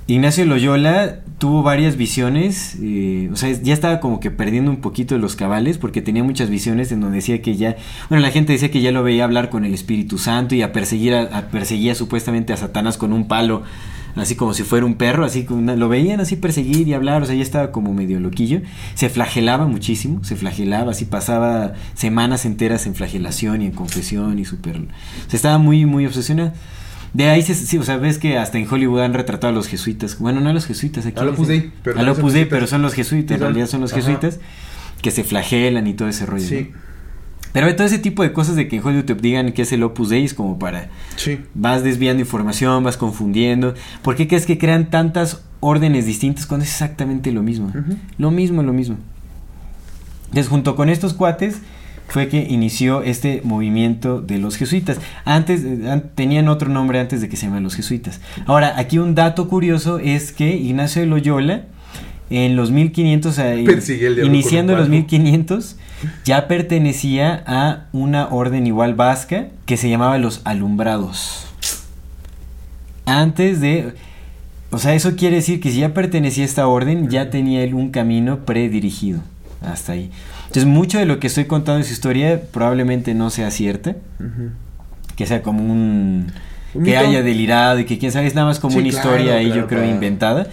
Ignacio 0.07 0.45
Loyola 0.45 1.21
tuvo 1.39 1.63
varias 1.63 1.97
visiones, 1.97 2.77
eh, 2.83 3.29
o 3.33 3.37
sea, 3.37 3.51
ya 3.53 3.73
estaba 3.75 4.01
como 4.01 4.21
que 4.21 4.31
perdiendo 4.31 4.71
un 4.71 4.79
poquito 4.79 5.17
los 5.19 5.35
cabales 5.37 5.79
porque 5.79 6.01
tenía 6.03 6.23
muchas 6.23 6.49
visiones 6.51 6.93
en 6.93 7.01
donde 7.01 7.17
decía 7.17 7.41
que 7.43 7.57
ya, 7.57 7.77
bueno, 8.09 8.23
la 8.23 8.31
gente 8.31 8.53
decía 8.53 8.71
que 8.71 8.81
ya 8.83 8.93
lo 8.93 9.03
veía 9.03 9.25
hablar 9.25 9.51
con 9.51 9.65
el 9.65 9.75
Espíritu 9.75 10.19
Santo 10.19 10.55
y 10.55 10.63
a 10.63 10.73
perseguir, 10.73 11.15
a, 11.15 11.23
a- 11.23 11.43
perseguía 11.49 11.95
supuestamente 11.95 12.53
a 12.53 12.57
Satanás 12.57 12.97
con 12.99 13.13
un 13.13 13.29
palo, 13.29 13.63
así 14.17 14.35
como 14.37 14.55
si 14.55 14.63
fuera 14.63 14.87
un 14.87 14.95
perro, 14.95 15.25
así 15.25 15.47
una- 15.51 15.77
lo 15.77 15.89
veían 15.89 16.21
así 16.21 16.37
perseguir 16.37 16.87
y 16.89 16.95
hablar, 16.95 17.23
o 17.23 17.27
sea, 17.27 17.35
ya 17.35 17.43
estaba 17.43 17.73
como 17.73 17.93
medio 17.95 18.21
loquillo, 18.21 18.61
se 18.95 19.09
flagelaba 19.09 19.67
muchísimo, 19.67 20.23
se 20.25 20.37
flagelaba, 20.37 20.93
así 20.93 21.05
pasaba 21.05 21.73
semanas 21.95 22.45
enteras 22.45 22.87
en 22.87 22.95
flagelación 22.95 23.63
y 23.63 23.67
en 23.67 23.73
confesión 23.73 24.39
y 24.39 24.45
súper, 24.45 24.77
o 24.77 24.81
sea, 25.29 25.37
estaba 25.37 25.59
muy, 25.59 25.85
muy 25.87 26.07
obsesionado. 26.07 26.53
De 27.13 27.29
ahí, 27.31 27.43
se, 27.43 27.55
sí, 27.55 27.79
o 27.79 27.85
sea, 27.85 27.97
ves 27.97 28.19
que 28.19 28.39
hasta 28.39 28.59
en 28.59 28.67
Hollywood 28.69 29.01
han 29.03 29.15
retratado 29.15 29.53
a 29.53 29.55
los 29.55 29.69
jesuitas. 29.69 30.19
Bueno, 30.19 30.41
no 30.41 30.51
a 30.51 30.53
los 30.53 30.67
jesuitas 30.67 31.07
aquí. 31.07 31.15
Pero 31.85 31.97
A 32.01 32.03
Dei, 32.35 32.43
jesuitas. 32.43 32.51
pero 32.51 32.67
son 32.67 32.83
los 32.83 32.93
jesuitas. 32.93 33.37
En 33.37 33.41
realidad 33.41 33.69
son 33.69 33.81
los 33.83 33.93
Ajá. 33.93 34.01
jesuitas 34.03 34.41
que 35.01 35.13
se 35.13 35.23
flagelan 35.23 35.87
y 35.87 35.95
todo 35.95 36.09
ese 36.09 36.27
rollo. 36.27 36.45
Sí. 36.45 36.71
¿no? 36.73 36.94
Pero 37.55 37.75
todo 37.77 37.87
ese 37.87 37.99
tipo 37.99 38.23
de 38.23 38.35
cosas 38.35 38.57
de 38.57 38.69
que 38.69 38.77
en 38.77 38.85
Hollywood 38.85 39.05
te 39.07 39.15
digan 39.15 39.53
que 39.53 39.63
es 39.63 39.73
el 39.73 39.83
Opus 39.85 40.11
Dei 40.11 40.25
es 40.25 40.35
como 40.35 40.59
para. 40.59 40.89
Sí. 41.17 41.39
Vas 41.55 41.83
desviando 41.83 42.21
información, 42.21 42.85
vas 42.85 42.97
confundiendo. 42.99 43.73
¿Por 44.03 44.17
qué 44.17 44.29
crees 44.29 44.45
que 44.45 44.59
crean 44.59 44.91
tantas 44.91 45.41
órdenes 45.61 46.05
distintas 46.05 46.45
cuando 46.47 46.65
es 46.65 46.71
exactamente 46.73 47.33
lo 47.33 47.43
mismo? 47.43 47.69
Ujú. 47.69 47.97
Lo 48.19 48.31
mismo, 48.31 48.63
lo 48.63 48.73
mismo. 48.75 48.97
Entonces, 50.27 50.49
junto 50.49 50.75
con 50.77 50.89
estos 50.91 51.15
cuates, 51.15 51.61
fue 52.09 52.29
que 52.29 52.43
inició 52.43 53.03
este 53.03 53.41
movimiento 53.45 54.21
de 54.21 54.39
los 54.39 54.57
jesuitas. 54.57 54.99
Antes 55.25 55.65
an- 55.89 56.11
tenían 56.15 56.49
otro 56.49 56.69
nombre 56.69 56.99
antes 57.01 57.21
de 57.21 57.29
que 57.29 57.37
se 57.37 57.47
llaman 57.47 57.63
los 57.63 57.77
jesuitas. 57.77 58.21
Ahora, 58.47 58.75
aquí 58.79 58.99
un 58.99 59.15
dato 59.15 59.49
curioso 59.49 59.99
es 60.01 60.33
que 60.33 60.57
Ignacio 60.57 61.01
de 61.03 61.07
Loyola 61.07 61.63
en 62.31 62.57
los 62.57 62.71
1500, 62.71 63.39
eh, 63.39 63.57
diablo 63.57 64.27
iniciando 64.27 64.73
un 64.73 64.79
los 64.79 64.89
palo. 64.89 64.97
1500, 64.99 65.77
ya 66.25 66.49
pertenecía 66.49 67.43
a 67.47 67.87
una 67.93 68.29
orden 68.29 68.67
igual 68.67 68.95
vasca 68.95 69.49
que 69.67 69.77
se 69.77 69.89
llamaba 69.89 70.19
los 70.19 70.41
alumbrados. 70.45 71.47
Antes 73.07 73.61
de 73.61 73.93
o 74.75 74.79
sea, 74.79 74.93
eso 74.95 75.15
quiere 75.15 75.37
decir 75.37 75.61
que 75.61 75.71
si 75.71 75.79
ya 75.79 75.95
pertenecía 75.95 76.43
a 76.43 76.47
esta 76.47 76.67
orden, 76.67 77.09
ya 77.09 77.31
tenía 77.31 77.63
él 77.63 77.75
un 77.75 77.91
camino 77.93 78.41
predirigido. 78.41 79.21
Hasta 79.63 79.93
ahí. 79.93 80.11
Entonces, 80.47 80.67
mucho 80.67 80.99
de 80.99 81.07
lo 81.07 81.21
que 81.21 81.29
estoy 81.29 81.45
contando 81.45 81.79
en 81.79 81.85
su 81.85 81.93
historia 81.93 82.43
probablemente 82.51 83.15
no 83.15 83.31
sea 83.31 83.53
cierta. 83.53 83.95
Que 85.15 85.27
sea 85.27 85.43
como 85.43 85.63
un. 85.63 86.33
Un 86.75 86.83
que 86.83 86.91
mito. 86.91 86.99
haya 86.99 87.23
delirado 87.23 87.79
y 87.79 87.85
que 87.85 87.99
quién 87.99 88.11
sabe, 88.11 88.27
es 88.27 88.35
nada 88.35 88.49
más 88.49 88.59
como 88.59 88.73
Sí, 88.73 88.81
una 88.81 88.91
claro, 88.91 89.11
historia 89.11 89.35
ahí, 89.37 89.47
claro, 89.47 89.61
yo 89.61 89.69
creo, 89.69 89.81
claro. 89.83 89.95
inventada. 89.95 90.49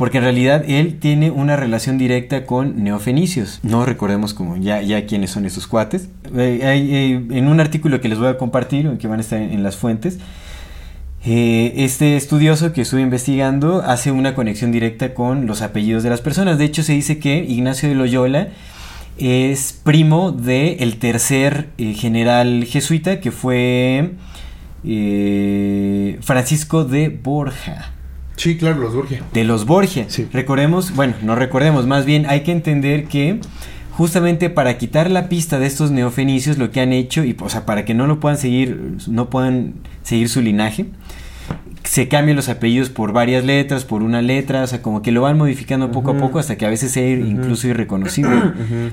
Porque 0.00 0.16
en 0.16 0.24
realidad 0.24 0.64
él 0.66 0.98
tiene 0.98 1.30
una 1.30 1.56
relación 1.56 1.98
directa 1.98 2.46
con 2.46 2.82
neofenicios. 2.82 3.60
No 3.62 3.84
recordemos 3.84 4.32
como 4.32 4.56
ya, 4.56 4.80
ya 4.80 5.04
quiénes 5.04 5.30
son 5.30 5.44
esos 5.44 5.66
cuates. 5.66 6.08
Eh, 6.34 6.58
eh, 6.62 7.22
en 7.36 7.48
un 7.48 7.60
artículo 7.60 8.00
que 8.00 8.08
les 8.08 8.18
voy 8.18 8.28
a 8.28 8.38
compartir, 8.38 8.96
que 8.96 9.06
van 9.08 9.18
a 9.18 9.20
estar 9.20 9.38
en 9.38 9.62
las 9.62 9.76
fuentes, 9.76 10.18
Eh, 11.26 11.84
este 11.84 12.16
estudioso 12.16 12.72
que 12.72 12.80
estuve 12.80 13.02
investigando 13.02 13.82
hace 13.82 14.10
una 14.10 14.34
conexión 14.34 14.72
directa 14.72 15.12
con 15.12 15.46
los 15.46 15.60
apellidos 15.60 16.02
de 16.02 16.08
las 16.08 16.22
personas. 16.22 16.56
De 16.56 16.64
hecho, 16.64 16.82
se 16.82 16.94
dice 16.94 17.18
que 17.18 17.44
Ignacio 17.44 17.90
de 17.90 17.94
Loyola 17.94 18.48
es 19.18 19.78
primo 19.84 20.32
del 20.32 20.76
el 20.80 20.96
tercer 20.96 21.68
general 21.76 22.64
jesuita 22.64 23.20
que 23.20 23.30
fue 23.32 24.12
Francisco 26.22 26.84
de 26.86 27.10
Borja. 27.10 27.99
Sí, 28.40 28.56
claro, 28.56 28.80
los 28.80 28.94
Borgia. 28.94 29.22
De 29.34 29.44
los 29.44 29.66
Borgia. 29.66 30.06
Sí. 30.08 30.26
Recordemos, 30.32 30.94
bueno, 30.94 31.12
no 31.20 31.34
recordemos, 31.34 31.86
más 31.86 32.06
bien 32.06 32.24
hay 32.26 32.40
que 32.40 32.52
entender 32.52 33.04
que 33.04 33.38
justamente 33.90 34.48
para 34.48 34.78
quitar 34.78 35.10
la 35.10 35.28
pista 35.28 35.58
de 35.58 35.66
estos 35.66 35.90
neofenicios 35.90 36.56
lo 36.56 36.70
que 36.70 36.80
han 36.80 36.94
hecho 36.94 37.22
y 37.22 37.36
o 37.38 37.50
sea, 37.50 37.66
para 37.66 37.84
que 37.84 37.92
no 37.92 38.06
lo 38.06 38.18
puedan 38.18 38.38
seguir, 38.38 38.96
no 39.08 39.28
puedan 39.28 39.74
seguir 40.04 40.30
su 40.30 40.40
linaje, 40.40 40.86
se 41.90 42.06
cambian 42.06 42.36
los 42.36 42.48
apellidos 42.48 42.88
por 42.88 43.12
varias 43.12 43.44
letras, 43.44 43.84
por 43.84 44.04
una 44.04 44.22
letra, 44.22 44.62
o 44.62 44.66
sea, 44.68 44.80
como 44.80 45.02
que 45.02 45.10
lo 45.10 45.22
van 45.22 45.36
modificando 45.36 45.90
poco 45.90 46.12
a 46.12 46.18
poco 46.18 46.38
hasta 46.38 46.56
que 46.56 46.64
a 46.64 46.70
veces 46.70 46.92
sea 46.92 47.04
incluso 47.10 47.66
irreconocible. 47.66 48.30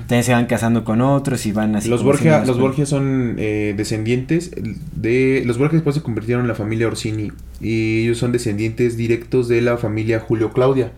También 0.08 0.24
se 0.24 0.32
van 0.32 0.46
casando 0.46 0.82
con 0.82 1.00
otros 1.00 1.46
y 1.46 1.52
van 1.52 1.76
así. 1.76 1.88
Los 1.88 2.02
Borgia, 2.02 2.44
los 2.44 2.58
Borgia 2.58 2.86
son 2.86 3.36
eh, 3.38 3.72
descendientes 3.76 4.50
de... 4.96 5.44
Los 5.46 5.58
Borgia 5.58 5.76
después 5.76 5.94
se 5.94 6.02
convirtieron 6.02 6.42
en 6.42 6.48
la 6.48 6.56
familia 6.56 6.88
Orsini 6.88 7.30
y 7.60 8.02
ellos 8.02 8.18
son 8.18 8.32
descendientes 8.32 8.96
directos 8.96 9.46
de 9.46 9.62
la 9.62 9.76
familia 9.76 10.18
Julio 10.18 10.50
Claudia. 10.50 10.90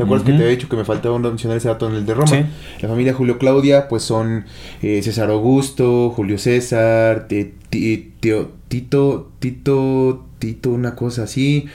¿Te 0.00 0.04
acuerdas 0.04 0.26
que 0.26 0.32
te 0.32 0.38
había 0.44 0.56
dicho 0.56 0.68
que 0.68 0.76
me 0.76 0.84
faltaba 0.84 1.18
mencionar 1.18 1.56
ese 1.58 1.68
dato 1.68 1.88
en 1.88 1.94
el 1.94 2.06
de 2.06 2.14
Roma? 2.14 2.28
Sí. 2.28 2.44
La 2.80 2.88
familia 2.88 3.12
Julio 3.12 3.38
Claudia, 3.38 3.88
pues 3.88 4.02
son 4.02 4.44
eh, 4.82 5.02
César 5.02 5.30
Augusto, 5.30 6.10
Julio 6.10 6.38
César, 6.38 7.26
Tio- 7.28 8.50
Tito, 8.68 9.28
Tito, 9.38 10.24
Tito, 10.38 10.70
una 10.70 10.94
cosa 10.94 11.24
así. 11.24 11.66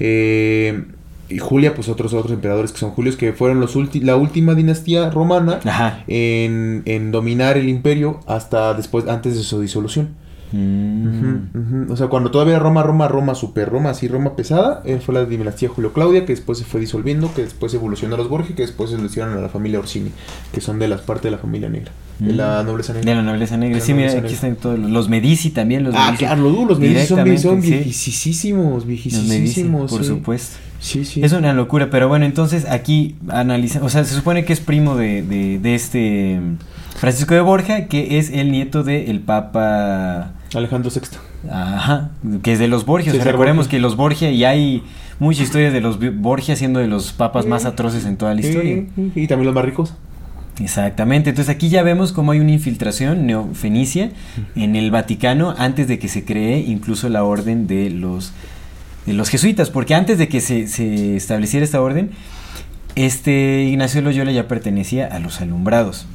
eh, 0.00 0.84
y 1.28 1.38
Julia, 1.38 1.74
pues 1.74 1.88
otros 1.88 2.12
otros 2.12 2.32
emperadores 2.32 2.72
que 2.72 2.78
son 2.78 2.90
Julios, 2.90 3.16
que 3.16 3.32
fueron 3.32 3.58
los 3.58 3.74
ulti- 3.74 4.02
la 4.02 4.16
última 4.16 4.54
dinastía 4.54 5.08
romana 5.10 5.60
en, 6.06 6.82
en 6.84 7.10
dominar 7.10 7.56
el 7.56 7.68
imperio 7.70 8.20
hasta 8.26 8.74
después, 8.74 9.08
antes 9.08 9.36
de 9.36 9.42
su 9.42 9.60
disolución. 9.60 10.10
Mm. 10.52 11.90
O 11.90 11.96
sea, 11.96 12.08
cuando 12.08 12.30
todavía 12.30 12.58
Roma, 12.58 12.82
Roma, 12.82 13.08
Roma, 13.08 13.34
super 13.34 13.68
Roma, 13.70 13.90
así 13.90 14.08
Roma 14.08 14.36
pesada, 14.36 14.82
eh, 14.84 15.00
fue 15.04 15.14
la 15.14 15.24
dinastía 15.24 15.68
Julio 15.68 15.92
Claudia, 15.92 16.24
que 16.26 16.32
después 16.32 16.58
se 16.58 16.64
fue 16.64 16.80
disolviendo, 16.80 17.32
que 17.34 17.42
después 17.42 17.72
evolucionó 17.74 18.14
a 18.14 18.18
los 18.18 18.28
Borgia, 18.28 18.54
que 18.54 18.62
después 18.62 18.90
se 18.90 18.98
lo 18.98 19.04
hicieron 19.06 19.36
a 19.36 19.40
la 19.40 19.48
familia 19.48 19.78
Orsini, 19.78 20.10
que 20.52 20.60
son 20.60 20.78
de 20.78 20.88
las 20.88 21.00
partes 21.00 21.24
de 21.24 21.30
la 21.32 21.38
familia 21.38 21.68
negra, 21.68 21.92
de 22.18 22.32
la 22.34 22.62
nobleza 22.62 22.92
negra. 22.92 23.04
Mm. 23.04 23.08
De 23.10 23.14
la 23.16 23.22
nobleza 23.32 23.56
negra. 23.56 23.72
De 23.72 23.78
la 23.78 23.80
Sí, 23.80 23.94
mira, 23.94 24.12
aquí 24.12 24.34
están 24.34 24.56
todos 24.56 24.78
los, 24.78 25.08
Medici 25.08 25.50
también. 25.50 25.84
Los 25.84 25.94
Ah, 25.96 26.06
Medici. 26.06 26.24
claro, 26.24 26.42
los, 26.42 26.68
los 26.68 26.78
Medici 26.78 27.06
son, 27.06 27.38
son 27.38 27.60
viejísimos, 27.60 28.86
viejísimos. 28.86 29.90
por 29.90 30.02
sí. 30.02 30.08
supuesto. 30.08 30.56
Sí, 30.78 31.04
sí. 31.04 31.22
Es 31.22 31.32
una 31.32 31.52
locura, 31.52 31.90
pero 31.90 32.08
bueno, 32.08 32.24
entonces 32.24 32.66
aquí 32.68 33.14
analiza, 33.28 33.82
o 33.84 33.88
sea, 33.88 34.04
se 34.04 34.14
supone 34.16 34.44
que 34.44 34.52
es 34.52 34.58
primo 34.60 34.96
de, 34.96 35.22
de, 35.22 35.60
de 35.60 35.74
este 35.76 36.40
mm, 36.40 36.56
Francisco 36.96 37.34
de 37.34 37.40
Borja, 37.40 37.86
que 37.86 38.18
es 38.18 38.30
el 38.30 38.50
nieto 38.50 38.82
del 38.82 39.20
Papa, 39.20 40.32
Alejandro 40.58 40.90
VI. 40.90 41.48
ajá, 41.50 42.10
que 42.42 42.52
es 42.52 42.58
de 42.58 42.68
los 42.68 42.84
Borgia. 42.86 43.10
O 43.10 43.14
sea, 43.14 43.20
César 43.20 43.32
recordemos 43.32 43.66
Borgia. 43.66 43.70
que 43.78 43.80
los 43.80 43.96
Borgia 43.96 44.30
y 44.30 44.44
hay 44.44 44.82
mucha 45.18 45.42
historia 45.42 45.70
de 45.70 45.80
los 45.80 45.98
Borgia 46.16 46.56
siendo 46.56 46.80
de 46.80 46.88
los 46.88 47.12
papas 47.12 47.46
más 47.46 47.64
atroces 47.64 48.04
en 48.04 48.16
toda 48.16 48.34
la 48.34 48.40
historia. 48.40 48.84
Y 49.14 49.26
también 49.26 49.46
los 49.46 49.54
más 49.54 49.64
ricos. 49.64 49.94
Exactamente, 50.60 51.30
entonces 51.30 51.54
aquí 51.54 51.70
ya 51.70 51.82
vemos 51.82 52.12
cómo 52.12 52.32
hay 52.32 52.40
una 52.40 52.52
infiltración 52.52 53.26
neofenicia 53.26 54.10
en 54.54 54.76
el 54.76 54.90
Vaticano 54.90 55.54
antes 55.56 55.88
de 55.88 55.98
que 55.98 56.08
se 56.08 56.24
cree 56.24 56.58
incluso 56.58 57.08
la 57.08 57.24
orden 57.24 57.66
de 57.66 57.88
los, 57.88 58.32
de 59.06 59.14
los 59.14 59.30
jesuitas, 59.30 59.70
porque 59.70 59.94
antes 59.94 60.18
de 60.18 60.28
que 60.28 60.40
se, 60.42 60.68
se 60.68 61.16
estableciera 61.16 61.64
esta 61.64 61.80
orden, 61.80 62.10
este 62.96 63.62
Ignacio 63.64 64.02
de 64.02 64.04
Loyola 64.04 64.30
ya 64.30 64.46
pertenecía 64.46 65.06
a 65.06 65.18
los 65.20 65.40
alumbrados. 65.40 66.06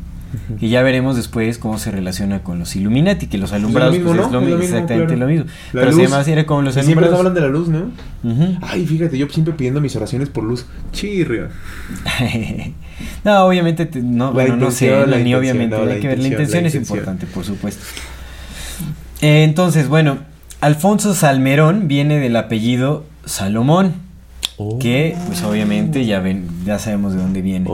Que 0.60 0.70
ya 0.70 0.82
veremos 0.84 1.16
después 1.16 1.58
cómo 1.58 1.78
se 1.80 1.90
relaciona 1.92 2.44
con 2.44 2.60
los 2.60 2.76
Illuminati, 2.76 3.28
que 3.28 3.38
los 3.38 3.54
alumbrados 3.54 3.94
mismo, 3.96 4.10
pues, 4.14 4.18
¿no? 4.20 4.26
es 4.28 4.32
lo 4.32 4.40
Es 4.40 4.44
lo 4.44 4.48
mismo, 4.48 4.58
mismo, 4.60 4.76
exactamente 4.76 5.14
claro. 5.16 5.20
lo 5.20 5.28
mismo. 5.28 5.46
La 5.74 5.82
Pero 5.82 5.92
luz. 5.98 6.12
así, 6.14 6.32
era 6.32 6.46
como 6.46 6.62
los 6.64 6.76
Y 6.78 6.82
siempre 6.84 7.06
alumbrados. 7.08 7.20
hablan 7.20 7.34
de 7.34 7.42
la 7.42 7.48
luz, 7.48 7.68
¿no? 7.70 8.60
Ay, 8.62 8.86
fíjate, 8.86 9.18
yo 9.18 9.28
siempre 9.30 9.54
pidiendo 9.54 9.80
mis 9.82 9.96
oraciones 9.96 10.30
por 10.30 10.44
luz. 10.44 10.66
Chirrio. 10.92 11.48
no, 13.24 13.46
obviamente 13.46 13.86
te- 13.86 14.02
no, 14.02 14.32
bueno, 14.34 14.56
no 14.58 14.72
sé, 14.72 14.90
la 15.06 15.18
ni 15.18 15.34
obviamente 15.36 15.76
no, 15.78 15.86
la 15.86 15.94
hay 15.94 16.00
que 16.00 16.08
ver, 16.08 16.20
la 16.20 16.28
intención, 16.28 16.66
es 16.66 16.76
importante, 16.76 17.26
por 17.28 17.44
supuesto. 17.44 17.84
Eh, 19.22 19.44
entonces, 19.44 19.88
bueno, 19.88 20.20
Alfonso 20.62 21.14
Salmerón 21.14 21.88
viene 21.88 22.18
del 22.20 22.36
apellido 22.36 23.06
Salomón, 23.26 23.94
Oh. 24.60 24.80
que 24.80 25.16
pues 25.28 25.44
obviamente 25.44 26.04
ya 26.08 26.20
ven, 26.20 26.48
ya 26.66 26.80
sabemos 26.80 27.14
de 27.14 27.20
dónde 27.20 27.44
viene. 27.44 27.70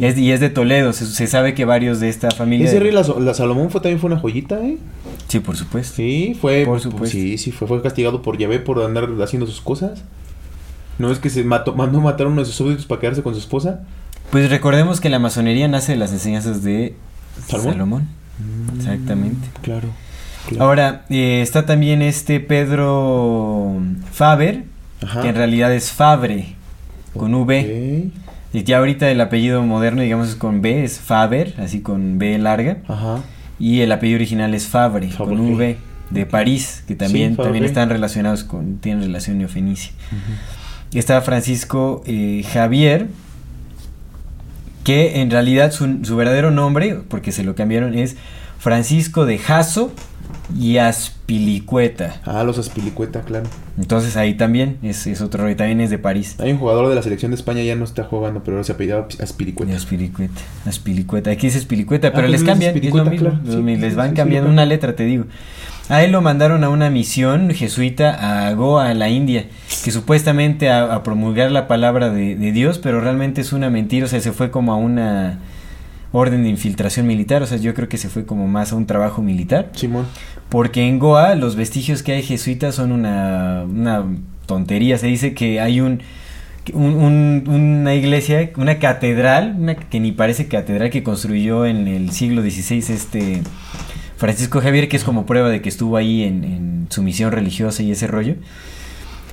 Es, 0.00 0.16
y 0.16 0.30
es 0.30 0.38
de 0.38 0.48
Toledo, 0.48 0.92
se, 0.92 1.06
se 1.06 1.26
sabe 1.26 1.54
que 1.54 1.64
varios 1.64 1.98
de 1.98 2.08
esta 2.08 2.30
familia... 2.30 2.68
Ese 2.68 2.78
rey, 2.78 2.92
la, 2.92 3.02
la 3.02 3.34
Salomón 3.34 3.70
fue, 3.70 3.80
también 3.80 3.98
fue 3.98 4.12
una 4.12 4.20
joyita, 4.20 4.60
¿eh? 4.60 4.78
Sí, 5.26 5.40
por 5.40 5.56
supuesto. 5.56 5.96
Sí, 5.96 6.36
fue. 6.40 6.64
Por 6.64 6.80
supuesto. 6.80 7.16
Sí, 7.16 7.36
sí, 7.36 7.50
fue, 7.50 7.66
fue 7.66 7.82
castigado 7.82 8.22
por 8.22 8.38
Yahvé 8.38 8.60
por 8.60 8.80
andar 8.80 9.08
haciendo 9.22 9.46
sus 9.48 9.60
cosas. 9.60 10.04
¿No 11.00 11.10
es 11.10 11.18
que 11.18 11.30
se 11.30 11.42
mató, 11.42 11.74
mandó 11.74 12.00
matar 12.00 12.26
a 12.26 12.30
uno 12.30 12.42
de 12.42 12.46
sus 12.46 12.54
súbditos 12.54 12.86
para 12.86 13.00
quedarse 13.00 13.22
con 13.22 13.34
su 13.34 13.40
esposa? 13.40 13.80
Pues 14.30 14.50
recordemos 14.50 15.00
que 15.00 15.08
la 15.08 15.18
masonería 15.18 15.66
nace 15.66 15.92
de 15.92 15.98
las 15.98 16.12
enseñanzas 16.12 16.62
de 16.62 16.94
¿Salomón? 17.48 17.72
Salomón. 17.72 18.08
Exactamente. 18.76 19.48
Claro. 19.62 19.88
claro. 20.46 20.64
Ahora, 20.64 21.06
eh, 21.10 21.40
está 21.42 21.66
también 21.66 22.02
este 22.02 22.38
Pedro 22.38 23.80
Faber, 24.12 24.64
Ajá. 25.02 25.22
que 25.22 25.28
en 25.28 25.34
realidad 25.34 25.72
es 25.72 25.92
Fabre, 25.92 26.54
con 27.14 27.34
V. 27.34 28.10
Y 28.52 28.64
ya 28.64 28.78
ahorita 28.78 29.10
el 29.10 29.20
apellido 29.20 29.62
moderno, 29.62 30.02
digamos, 30.02 30.28
es 30.28 30.34
con 30.34 30.60
B, 30.60 30.82
es 30.84 30.98
Faber, 30.98 31.54
así 31.58 31.80
con 31.80 32.18
B 32.18 32.36
larga. 32.38 32.78
Ajá. 32.88 33.20
Y 33.58 33.80
el 33.80 33.92
apellido 33.92 34.16
original 34.16 34.54
es 34.54 34.66
Fabre, 34.66 35.10
Fabre. 35.10 35.36
con 35.36 35.54
V, 35.54 35.76
de 36.10 36.26
París, 36.26 36.82
que 36.88 36.96
también, 36.96 37.36
también 37.36 37.64
están 37.64 37.88
relacionados 37.88 38.42
con, 38.42 38.78
tienen 38.78 39.04
relación 39.04 39.38
neofenicia. 39.38 39.92
Está 40.92 41.20
Francisco 41.20 42.02
eh, 42.06 42.44
Javier, 42.52 43.06
que 44.82 45.20
en 45.20 45.30
realidad 45.30 45.70
su, 45.70 46.04
su 46.04 46.16
verdadero 46.16 46.50
nombre, 46.50 47.00
porque 47.08 47.30
se 47.30 47.44
lo 47.44 47.54
cambiaron, 47.54 47.94
es 47.96 48.16
Francisco 48.58 49.24
de 49.24 49.38
Jasso 49.38 49.92
y 50.58 50.78
Aspilicueta. 50.78 52.16
Ah, 52.24 52.42
los 52.44 52.58
Aspilicueta, 52.58 53.20
claro. 53.22 53.46
Entonces 53.78 54.16
ahí 54.16 54.34
también 54.34 54.78
es, 54.82 55.06
es 55.06 55.20
otro 55.20 55.44
rey, 55.44 55.54
también 55.54 55.80
es 55.80 55.90
de 55.90 55.98
París. 55.98 56.36
Hay 56.40 56.52
un 56.52 56.58
jugador 56.58 56.88
de 56.88 56.94
la 56.94 57.02
selección 57.02 57.30
de 57.30 57.36
España 57.36 57.62
ya 57.62 57.76
no 57.76 57.84
está 57.84 58.04
jugando, 58.04 58.42
pero 58.42 58.56
ahora 58.56 58.64
se 58.64 58.72
apellidaba 58.72 59.06
Aspilicueta. 59.20 59.74
Aspilicueta, 59.74 60.40
Aspilicueta. 60.66 61.30
Aquí 61.30 61.46
dice 61.46 61.58
Aspilicueta, 61.58 62.08
Ah, 62.08 62.12
pero 62.14 62.22
pues 62.28 62.32
les 62.32 62.40
es 62.42 62.46
cambian, 62.46 62.76
es 62.76 62.94
lo 62.94 63.04
mismo. 63.04 63.18
claro. 63.30 63.38
los- 63.44 63.54
Sí, 63.54 63.76
les 63.76 63.96
van 63.96 64.10
sí, 64.10 64.16
cambiando 64.16 64.50
una 64.50 64.66
letra, 64.66 64.94
te 64.96 65.04
digo. 65.04 65.24
A 65.88 66.04
él 66.04 66.12
lo 66.12 66.20
mandaron 66.20 66.62
a 66.62 66.68
una 66.68 66.88
misión 66.88 67.50
jesuita 67.50 68.46
a 68.48 68.52
Goa, 68.54 68.90
a 68.90 68.94
la 68.94 69.08
India, 69.08 69.46
que 69.84 69.90
supuestamente 69.90 70.70
a, 70.70 70.94
a 70.94 71.02
promulgar 71.02 71.50
la 71.50 71.66
palabra 71.66 72.10
de, 72.10 72.36
de 72.36 72.52
Dios, 72.52 72.78
pero 72.78 73.00
realmente 73.00 73.40
es 73.40 73.52
una 73.52 73.70
mentira, 73.70 74.06
o 74.06 74.08
sea, 74.08 74.20
se 74.20 74.30
fue 74.32 74.50
como 74.52 74.72
a 74.72 74.76
una 74.76 75.38
orden 76.12 76.42
de 76.42 76.48
infiltración 76.48 77.06
militar, 77.06 77.42
o 77.42 77.46
sea, 77.46 77.58
yo 77.58 77.72
creo 77.74 77.88
que 77.88 77.96
se 77.98 78.08
fue 78.08 78.24
como 78.26 78.48
más 78.48 78.72
a 78.72 78.76
un 78.76 78.86
trabajo 78.86 79.22
militar. 79.22 79.70
Simón. 79.74 80.06
Porque 80.48 80.86
en 80.86 80.98
Goa 80.98 81.34
los 81.36 81.54
vestigios 81.56 82.02
que 82.02 82.12
hay 82.12 82.22
jesuitas 82.22 82.74
son 82.74 82.90
una, 82.92 83.64
una 83.68 84.04
tontería. 84.46 84.98
Se 84.98 85.06
dice 85.06 85.32
que 85.34 85.60
hay 85.60 85.80
un, 85.80 86.00
un- 86.72 86.94
un- 86.94 87.44
una 87.48 87.94
iglesia, 87.94 88.50
una 88.56 88.78
catedral, 88.80 89.54
una 89.58 89.76
que 89.76 90.00
ni 90.00 90.10
parece 90.12 90.48
catedral 90.48 90.90
que 90.90 91.02
construyó 91.04 91.64
en 91.66 91.86
el 91.86 92.10
siglo 92.10 92.42
XVI 92.42 92.78
este 92.78 93.42
Francisco 94.16 94.60
Javier, 94.60 94.88
que 94.88 94.96
es 94.96 95.04
como 95.04 95.24
prueba 95.26 95.48
de 95.48 95.62
que 95.62 95.68
estuvo 95.68 95.96
ahí 95.96 96.24
en, 96.24 96.44
en 96.44 96.86
su 96.90 97.02
misión 97.02 97.32
religiosa 97.32 97.82
y 97.82 97.92
ese 97.92 98.06
rollo. 98.06 98.34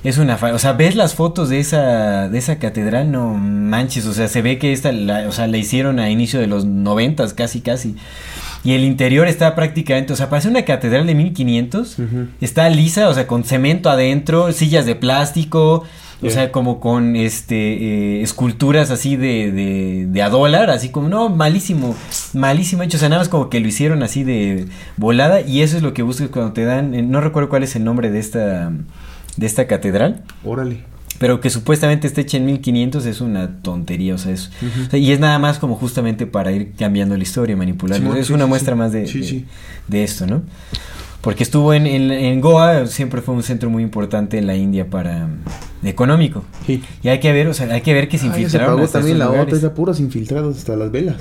Es 0.04 0.18
una, 0.18 0.36
o 0.36 0.58
sea, 0.58 0.72
ves 0.74 0.94
las 0.94 1.14
fotos 1.14 1.48
de 1.48 1.58
esa, 1.58 2.28
de 2.28 2.38
esa 2.38 2.58
catedral, 2.58 3.10
no 3.10 3.34
manches, 3.34 4.06
o 4.06 4.12
sea, 4.12 4.28
se 4.28 4.42
ve 4.42 4.58
que 4.58 4.72
esta, 4.72 4.92
la, 4.92 5.28
o 5.28 5.32
sea, 5.32 5.46
la 5.46 5.56
hicieron 5.56 5.98
a 5.98 6.10
inicio 6.10 6.38
de 6.38 6.46
los 6.46 6.64
noventas, 6.64 7.34
casi, 7.34 7.60
casi. 7.60 7.96
Y 8.64 8.72
el 8.72 8.84
interior 8.84 9.26
está 9.26 9.54
prácticamente, 9.54 10.12
o 10.12 10.16
sea, 10.16 10.28
parece 10.28 10.48
una 10.48 10.62
catedral 10.62 11.06
de 11.06 11.14
1500. 11.14 11.98
Ujú. 11.98 12.26
Está 12.40 12.68
lisa, 12.68 13.08
o 13.08 13.14
sea, 13.14 13.26
con 13.26 13.44
cemento 13.44 13.90
adentro, 13.90 14.52
sillas 14.52 14.86
de 14.86 14.94
plástico, 14.94 15.84
o 16.20 16.30
sea, 16.30 16.50
como 16.50 16.80
con 16.80 17.14
este 17.14 17.54
eh, 17.54 18.22
esculturas 18.22 18.90
así 18.90 19.16
de, 19.16 19.52
de, 19.52 20.06
de 20.08 20.22
a 20.22 20.28
dólar, 20.28 20.70
así 20.70 20.88
como, 20.88 21.08
no, 21.08 21.28
malísimo, 21.28 21.94
malísimo 22.34 22.82
hecho, 22.82 22.96
o 22.96 23.00
sea, 23.00 23.08
nada 23.08 23.20
más 23.20 23.28
como 23.28 23.48
que 23.48 23.60
lo 23.60 23.68
hicieron 23.68 24.02
así 24.02 24.24
de 24.24 24.66
volada 24.96 25.40
y 25.40 25.62
eso 25.62 25.76
es 25.76 25.82
lo 25.82 25.94
que 25.94 26.02
buscas 26.02 26.28
cuando 26.28 26.52
te 26.52 26.64
dan, 26.64 26.94
eh, 26.94 27.02
no 27.02 27.20
recuerdo 27.20 27.48
cuál 27.48 27.62
es 27.62 27.76
el 27.76 27.84
nombre 27.84 28.10
de 28.10 28.18
esta, 28.18 28.72
de 29.38 29.46
esta 29.46 29.66
catedral, 29.66 30.22
Órale. 30.44 30.82
pero 31.18 31.40
que 31.40 31.48
supuestamente 31.48 32.06
está 32.06 32.20
hecha 32.20 32.36
en 32.36 32.44
1500 32.46 33.06
es 33.06 33.20
una 33.22 33.62
tontería, 33.62 34.14
o 34.14 34.18
sea, 34.18 34.32
es, 34.32 34.50
o 34.86 34.90
sea, 34.90 34.98
y 34.98 35.10
es 35.12 35.18
nada 35.20 35.38
más 35.38 35.58
como 35.58 35.76
justamente 35.76 36.26
para 36.26 36.52
ir 36.52 36.72
cambiando 36.78 37.16
la 37.16 37.22
historia, 37.22 37.56
manipularla. 37.56 38.04
Simón, 38.04 38.18
es 38.18 38.26
sí, 38.26 38.32
una 38.34 38.44
sí, 38.44 38.48
muestra 38.50 38.74
más 38.74 38.92
de, 38.92 39.44
de- 39.88 40.04
esto, 40.04 40.26
¿no? 40.26 40.42
Porque 41.20 41.42
estuvo 41.42 41.74
en, 41.74 41.86
en, 41.86 42.12
en 42.12 42.40
Goa, 42.40 42.86
siempre 42.86 43.22
fue 43.22 43.34
un 43.34 43.42
centro 43.42 43.70
muy 43.70 43.82
importante 43.82 44.38
en 44.38 44.46
la 44.46 44.54
India 44.54 44.88
para 44.88 45.28
económico. 45.82 46.44
Sí. 46.66 46.82
Y 47.02 47.08
hay 47.08 47.18
que 47.20 47.32
ver, 47.32 47.48
o 47.48 47.54
sea, 47.54 47.72
hay 47.74 47.80
que 47.80 47.92
ver 47.92 48.08
que 48.08 48.18
se 48.18 48.22
se 48.22 48.26
infiltraron 48.28 48.74
pagó 48.76 48.84
hasta 48.84 48.98
también 49.00 49.18
la 49.18 49.30
otra, 49.30 49.58
ya 49.58 49.74
puros 49.74 49.98
infiltrados 50.00 50.56
hasta 50.58 50.76
las 50.76 50.90
velas. 50.92 51.16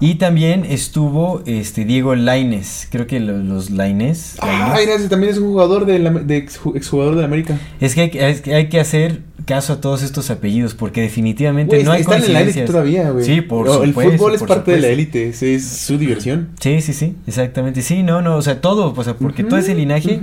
Y 0.00 0.16
también 0.16 0.64
estuvo 0.64 1.42
este 1.46 1.84
Diego 1.84 2.14
Laines, 2.14 2.88
creo 2.90 3.06
que 3.06 3.20
lo- 3.20 3.38
los 3.38 3.70
Laines. 3.70 4.36
Ah, 4.40 4.76
ese 4.80 5.08
también 5.08 5.32
es 5.32 5.38
un 5.38 5.48
jugador 5.48 5.86
de, 5.86 5.98
la, 5.98 6.10
de 6.10 6.36
ex- 6.36 6.60
exjugador 6.74 7.14
de 7.14 7.20
la 7.22 7.26
América. 7.26 7.58
Es 7.80 7.94
que 7.94 8.00
hay, 8.02 8.10
es 8.14 8.40
que 8.40 8.54
hay 8.54 8.68
que 8.68 8.80
hacer 8.80 9.22
caso 9.46 9.74
a 9.74 9.80
todos 9.80 10.02
estos 10.02 10.30
apellidos 10.30 10.74
porque 10.74 11.00
definitivamente 11.02 11.82
no 11.84 11.92
hay 11.92 12.02
están 12.02 12.22
en 12.22 12.32
la 12.32 12.40
élite 12.42 12.62
todavía, 12.62 13.10
güey. 13.10 13.24
Sí, 13.24 13.40
por 13.40 13.66
No, 13.66 13.82
El 13.82 13.90
supuesto, 13.90 14.12
fútbol 14.16 14.34
es 14.34 14.42
parte 14.42 14.70
de 14.70 14.76
la 14.78 14.88
supuesto. 14.88 14.92
élite, 14.92 15.28
es, 15.28 15.42
es 15.42 15.66
su 15.66 15.98
diversión. 15.98 16.48
Sí, 16.60 16.80
sí, 16.80 16.92
sí, 16.92 17.16
exactamente. 17.26 17.82
Sí, 17.82 18.02
no, 18.02 18.22
no, 18.22 18.36
o 18.36 18.42
sea, 18.42 18.60
todo, 18.60 18.94
o 18.96 19.04
sea, 19.04 19.14
porque 19.14 19.44
todo 19.44 19.58
ese 19.58 19.74
linaje 19.74 20.20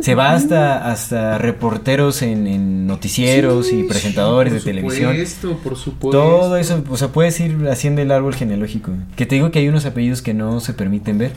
se 0.00 0.14
va 0.14 0.32
hasta, 0.34 0.90
hasta 0.90 1.38
reporteros 1.38 2.22
en, 2.22 2.46
en 2.46 2.86
noticieros 2.86 3.72
y 3.72 3.84
presentadores 3.84 4.52
de 4.52 4.60
televisión. 4.60 5.16
Por 5.16 5.26
supuesto, 5.26 5.58
por 5.62 5.76
supuesto. 5.76 6.18
Todo 6.18 6.56
eso, 6.56 6.84
o 6.88 6.96
sea, 6.96 7.08
puedes 7.08 7.40
ir 7.40 7.66
haciendo 7.70 8.02
el 8.02 8.10
árbol 8.12 8.34
genealógico. 8.34 8.92
Que 9.16 9.26
te 9.26 9.34
digo 9.36 9.50
que 9.50 9.58
hay 9.60 9.68
unos 9.68 9.86
apellidos 9.86 10.22
que 10.22 10.34
no 10.34 10.60
se 10.60 10.74
permiten 10.74 11.18
ver. 11.18 11.32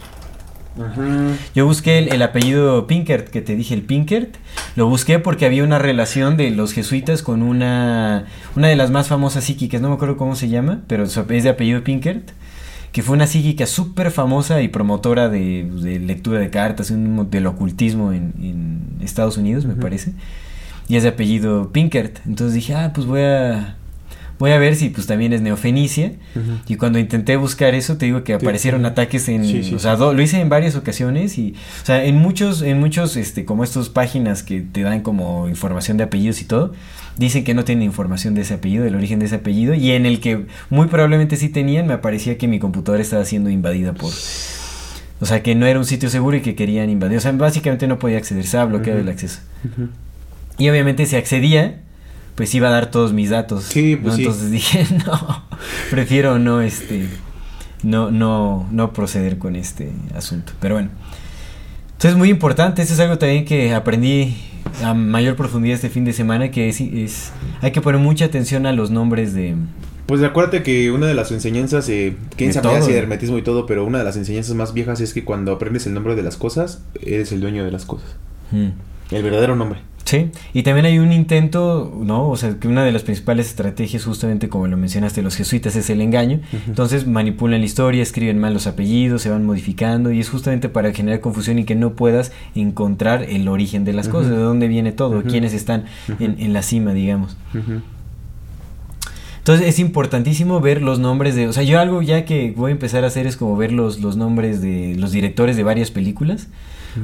Ajá. 0.81 1.35
Yo 1.53 1.65
busqué 1.65 1.99
el, 1.99 2.11
el 2.13 2.21
apellido 2.21 2.87
Pinkert, 2.87 3.29
que 3.29 3.41
te 3.41 3.55
dije 3.55 3.73
el 3.73 3.83
Pinkert. 3.83 4.35
Lo 4.75 4.87
busqué 4.87 5.19
porque 5.19 5.45
había 5.45 5.63
una 5.63 5.79
relación 5.79 6.35
de 6.35 6.49
los 6.49 6.73
jesuitas 6.73 7.21
con 7.21 7.43
una, 7.43 8.25
una 8.55 8.67
de 8.67 8.75
las 8.75 8.89
más 8.89 9.07
famosas 9.07 9.43
psíquicas, 9.43 9.81
no 9.81 9.89
me 9.89 9.95
acuerdo 9.95 10.17
cómo 10.17 10.35
se 10.35 10.49
llama, 10.49 10.81
pero 10.87 11.03
es 11.03 11.43
de 11.43 11.49
apellido 11.49 11.83
Pinkert. 11.83 12.31
Que 12.91 13.01
fue 13.01 13.15
una 13.15 13.25
psíquica 13.25 13.65
súper 13.65 14.11
famosa 14.11 14.61
y 14.61 14.67
promotora 14.67 15.27
de, 15.27 15.63
de 15.63 15.99
lectura 15.99 16.39
de 16.39 16.51
cartas, 16.51 16.91
un, 16.91 17.27
del 17.31 17.47
ocultismo 17.47 18.11
en, 18.11 18.33
en 18.39 19.03
Estados 19.03 19.37
Unidos, 19.37 19.65
me 19.65 19.73
parece. 19.73 20.13
Y 20.87 20.95
es 20.97 21.03
de 21.03 21.09
apellido 21.09 21.71
Pinkert. 21.71 22.19
Entonces 22.27 22.53
dije, 22.53 22.75
ah, 22.75 22.91
pues 22.93 23.07
voy 23.07 23.21
a, 23.21 23.77
voy 24.39 24.51
a 24.51 24.57
ver 24.57 24.75
si 24.75 24.89
pues 24.89 25.07
también 25.07 25.33
es 25.33 25.41
neofenicia. 25.41 26.13
Y 26.67 26.75
cuando 26.75 26.99
intenté 26.99 27.35
buscar 27.37 27.75
eso, 27.75 27.97
te 27.97 28.05
digo 28.05 28.23
que 28.23 28.33
aparecieron 28.33 28.85
ataques 28.85 29.27
en, 29.29 29.45
Sí, 29.45 29.63
sí. 29.63 29.75
o 29.75 29.79
sea, 29.79 29.95
do- 29.95 30.13
lo 30.13 30.21
hice 30.21 30.39
en 30.41 30.49
varias 30.49 30.75
ocasiones 30.75 31.37
y, 31.37 31.53
o 31.81 31.85
sea, 31.85 32.03
en 32.03 32.15
muchos, 32.17 32.61
en 32.61 32.79
muchos, 32.79 33.15
este, 33.17 33.45
como 33.45 33.63
estas 33.63 33.89
páginas 33.89 34.43
que 34.43 34.61
te 34.61 34.81
dan 34.81 35.01
como 35.01 35.47
información 35.47 35.97
de 35.97 36.03
apellidos 36.05 36.41
y 36.41 36.45
todo, 36.45 36.73
dicen 37.17 37.43
que 37.43 37.53
no 37.53 37.63
tienen 37.63 37.83
información 37.83 38.33
de 38.33 38.41
ese 38.41 38.55
apellido, 38.55 38.83
del 38.83 38.95
origen 38.95 39.19
de 39.19 39.25
ese 39.27 39.35
apellido, 39.35 39.73
y 39.75 39.91
en 39.91 40.05
el 40.05 40.19
que 40.19 40.45
muy 40.69 40.87
probablemente 40.87 41.35
sí 41.37 41.47
tenían, 41.49 41.85
me 41.87 41.93
aparecía 41.93 42.37
que 42.37 42.47
mi 42.47 42.57
computadora 42.59 43.01
estaba 43.03 43.23
siendo 43.25 43.49
invadida 43.51 43.93
por, 43.93 44.11
o 45.21 45.25
sea, 45.25 45.43
que 45.43 45.53
no 45.55 45.65
era 45.67 45.77
un 45.79 45.85
sitio 45.85 46.09
seguro 46.09 46.37
y 46.37 46.41
que 46.41 46.55
querían 46.55 46.89
invadir, 46.89 47.17
o 47.19 47.21
sea, 47.21 47.31
básicamente 47.33 47.85
no 47.87 47.99
podía 47.99 48.17
acceder, 48.17 48.43
estaba 48.43 48.65
bloqueado 48.65 48.99
el 48.99 49.09
acceso. 49.09 49.41
Y 50.57 50.69
obviamente 50.69 51.05
si 51.05 51.15
accedía, 51.15 51.81
pues 52.35 52.53
iba 52.55 52.67
a 52.67 52.71
dar 52.71 52.91
todos 52.91 53.13
mis 53.13 53.29
datos. 53.29 53.65
Sí, 53.65 53.95
pues 53.95 54.13
¿no? 54.13 54.17
sí. 54.17 54.23
Entonces 54.23 54.51
dije, 54.51 54.87
no, 55.05 55.43
prefiero 55.89 56.39
no, 56.39 56.61
este, 56.61 57.07
no, 57.83 58.11
no, 58.11 58.67
no 58.71 58.93
proceder 58.93 59.37
con 59.37 59.55
este 59.55 59.91
asunto. 60.15 60.53
Pero 60.59 60.75
bueno. 60.75 60.89
Entonces 62.03 62.11
es 62.11 62.17
muy 62.17 62.29
importante, 62.29 62.81
eso 62.81 62.93
es 62.95 62.99
algo 62.99 63.17
también 63.17 63.45
que 63.45 63.73
aprendí 63.73 64.35
a 64.83 64.93
mayor 64.93 65.37
profundidad 65.37 65.75
este 65.75 65.89
fin 65.89 66.03
de 66.03 66.11
semana, 66.11 66.51
que 66.51 66.67
es, 66.67 66.81
es 66.81 67.31
hay 67.61 67.71
que 67.71 67.79
poner 67.79 68.01
mucha 68.01 68.25
atención 68.25 68.65
a 68.65 68.73
los 68.73 68.91
nombres 68.91 69.33
de... 69.33 69.55
Pues 70.05 70.21
acuérdate 70.21 70.63
que 70.63 70.91
una 70.91 71.07
de 71.07 71.13
las 71.13 71.31
enseñanzas, 71.31 71.87
eh, 71.87 72.17
que 72.35 72.49
De 72.49 72.61
todo. 72.61 72.89
y 72.89 72.91
de 72.91 72.97
hermetismo 72.97 73.37
y 73.37 73.41
todo, 73.41 73.65
pero 73.65 73.85
una 73.85 73.99
de 73.99 74.03
las 74.03 74.17
enseñanzas 74.17 74.53
más 74.53 74.73
viejas 74.73 74.99
es 74.99 75.13
que 75.13 75.23
cuando 75.23 75.53
aprendes 75.53 75.87
el 75.87 75.93
nombre 75.93 76.15
de 76.15 76.23
las 76.23 76.35
cosas, 76.35 76.83
eres 77.01 77.31
el 77.31 77.39
dueño 77.39 77.63
de 77.63 77.71
las 77.71 77.85
cosas. 77.85 78.09
Mm. 78.51 78.71
El 79.13 79.23
verdadero 79.23 79.55
nombre. 79.55 79.79
Sí, 80.05 80.31
y 80.53 80.63
también 80.63 80.85
hay 80.85 80.99
un 80.99 81.13
intento, 81.13 81.97
¿no? 81.97 82.29
O 82.29 82.35
sea, 82.35 82.59
que 82.59 82.67
una 82.67 82.83
de 82.83 82.91
las 82.91 83.03
principales 83.03 83.47
estrategias, 83.47 84.03
justamente 84.03 84.49
como 84.49 84.67
lo 84.67 84.75
mencionaste, 84.75 85.21
los 85.21 85.35
jesuitas, 85.35 85.77
es 85.77 85.89
el 85.89 86.01
engaño. 86.01 86.41
Entonces 86.67 87.07
manipulan 87.07 87.61
la 87.61 87.65
historia, 87.65 88.03
escriben 88.03 88.37
mal 88.37 88.53
los 88.53 88.67
apellidos, 88.67 89.21
se 89.21 89.29
van 89.29 89.45
modificando, 89.45 90.11
y 90.11 90.19
es 90.19 90.29
justamente 90.29 90.67
para 90.67 90.91
generar 90.91 91.21
confusión 91.21 91.57
y 91.57 91.63
que 91.63 91.75
no 91.75 91.93
puedas 91.93 92.33
encontrar 92.53 93.23
el 93.23 93.47
origen 93.47 93.85
de 93.85 93.93
las 93.93 94.09
cosas, 94.09 94.31
de 94.31 94.37
dónde 94.37 94.67
viene 94.67 94.91
todo, 94.91 95.23
quiénes 95.23 95.53
están 95.53 95.85
en, 96.19 96.35
en 96.37 96.51
la 96.51 96.63
cima, 96.63 96.93
digamos. 96.93 97.37
Entonces 99.37 99.67
es 99.67 99.79
importantísimo 99.79 100.61
ver 100.61 100.81
los 100.81 100.99
nombres 100.99 101.35
de... 101.35 101.47
O 101.47 101.53
sea, 101.53 101.63
yo 101.63 101.79
algo 101.79 102.01
ya 102.01 102.23
que 102.23 102.53
voy 102.55 102.69
a 102.69 102.73
empezar 102.73 103.03
a 103.03 103.07
hacer 103.07 103.25
es 103.25 103.35
como 103.35 103.57
ver 103.57 103.71
los, 103.71 103.99
los 103.99 104.15
nombres 104.15 104.61
de 104.61 104.95
los 104.97 105.11
directores 105.11 105.57
de 105.57 105.63
varias 105.63 105.91
películas. 105.91 106.47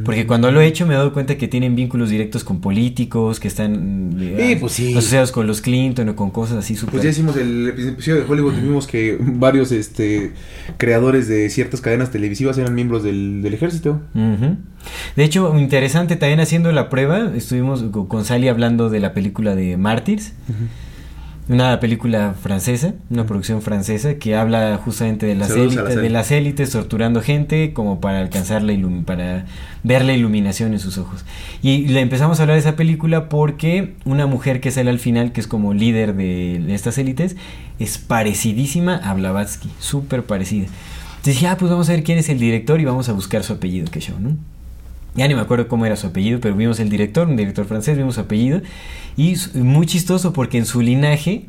Porque 0.05 0.27
cuando 0.27 0.51
lo 0.51 0.61
he 0.61 0.67
hecho 0.67 0.85
me 0.85 0.93
he 0.93 0.97
dado 0.97 1.13
cuenta 1.13 1.37
que 1.37 1.47
tienen 1.47 1.75
vínculos 1.75 2.09
directos 2.09 2.43
con 2.43 2.61
políticos, 2.61 3.39
que 3.39 3.47
están 3.47 4.15
eh, 4.19 4.49
Sí, 4.53 4.55
pues 4.59 4.73
sí. 4.73 4.91
asociados 4.97 5.31
con 5.31 5.47
los 5.47 5.61
Clinton 5.61 6.09
o 6.09 6.15
con 6.15 6.29
cosas 6.31 6.57
así 6.57 6.75
súper... 6.75 6.93
Pues 6.93 7.03
ya 7.03 7.09
hicimos 7.09 7.35
el 7.37 7.67
episodio 7.69 8.21
de 8.23 8.31
Hollywood, 8.31 8.53
tuvimos 8.53 8.85
que 8.87 9.17
varios 9.19 9.71
este 9.71 10.33
creadores 10.77 11.27
de 11.27 11.49
ciertas 11.49 11.81
cadenas 11.81 12.11
televisivas 12.11 12.57
eran 12.57 12.75
miembros 12.75 13.03
del, 13.03 13.41
del 13.41 13.53
ejército. 13.53 13.99
De 15.15 15.23
hecho, 15.23 15.57
interesante, 15.57 16.15
también 16.15 16.39
haciendo 16.39 16.71
la 16.71 16.89
prueba, 16.89 17.31
estuvimos 17.35 17.83
co- 17.91 18.07
con 18.07 18.25
Sally 18.25 18.47
hablando 18.47 18.89
de 18.89 18.99
la 18.99 19.13
película 19.13 19.55
de 19.55 19.75
Mártires, 19.77 20.33
una 21.49 21.79
película 21.79 22.35
francesa, 22.41 22.93
una 23.09 23.25
producción 23.25 23.61
francesa 23.61 24.13
que 24.15 24.35
habla 24.35 24.79
justamente 24.85 25.25
de 25.25 25.35
las 25.35 25.49
élites, 25.63 25.95
de 26.03 26.09
las 26.11 26.31
élites 26.31 26.69
torturando 26.71 27.21
gente 27.21 27.73
como 27.73 27.99
para 27.99 28.19
alcanzar 28.19 28.61
la 28.61 28.71
ilum- 28.73 29.03
para 29.03 29.45
ver 29.83 30.05
la 30.05 30.13
iluminación 30.13 30.73
en 30.73 30.79
sus 30.79 30.97
ojos. 30.97 31.25
Y 31.61 31.87
le 31.87 32.01
empezamos 32.01 32.39
a 32.39 32.43
hablar 32.43 32.55
de 32.55 32.61
esa 32.61 32.75
película 32.75 33.29
porque 33.29 33.95
una 34.05 34.27
mujer 34.27 34.61
que 34.61 34.69
sale 34.71 34.89
al 34.91 34.99
final, 34.99 35.31
que 35.31 35.41
es 35.41 35.47
como 35.47 35.73
líder 35.73 36.15
de 36.15 36.73
estas 36.73 36.97
élites, 36.99 37.35
es 37.79 37.97
parecidísima 37.97 38.97
a 38.97 39.13
Blavatsky, 39.15 39.69
súper 39.79 40.23
parecida. 40.23 40.67
Entonces 40.67 41.33
dije, 41.35 41.47
ah, 41.47 41.57
pues 41.57 41.71
vamos 41.71 41.89
a 41.89 41.93
ver 41.93 42.03
quién 42.03 42.17
es 42.17 42.29
el 42.29 42.39
director 42.39 42.79
y 42.79 42.85
vamos 42.85 43.09
a 43.09 43.13
buscar 43.13 43.43
su 43.43 43.53
apellido, 43.53 43.89
que 43.91 43.99
show, 43.99 44.15
¿no? 44.19 44.37
Ya 45.15 45.27
ni 45.27 45.35
me 45.35 45.41
acuerdo 45.41 45.67
cómo 45.67 45.85
era 45.85 45.95
su 45.95 46.07
apellido, 46.07 46.39
pero 46.39 46.55
vimos 46.55 46.79
el 46.79 46.89
director, 46.89 47.27
un 47.27 47.35
director 47.35 47.65
francés, 47.65 47.97
vimos 47.97 48.15
su 48.15 48.21
apellido. 48.21 48.61
Y 49.17 49.35
muy 49.55 49.85
chistoso 49.85 50.33
porque 50.33 50.57
en 50.57 50.65
su 50.65 50.81
linaje, 50.81 51.45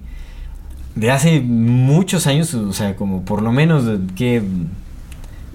de 0.94 1.10
hace 1.10 1.40
muchos 1.40 2.26
años, 2.26 2.52
o 2.54 2.72
sea, 2.72 2.96
como 2.96 3.24
por 3.24 3.42
lo 3.42 3.52
menos, 3.52 3.84
que 4.16 4.42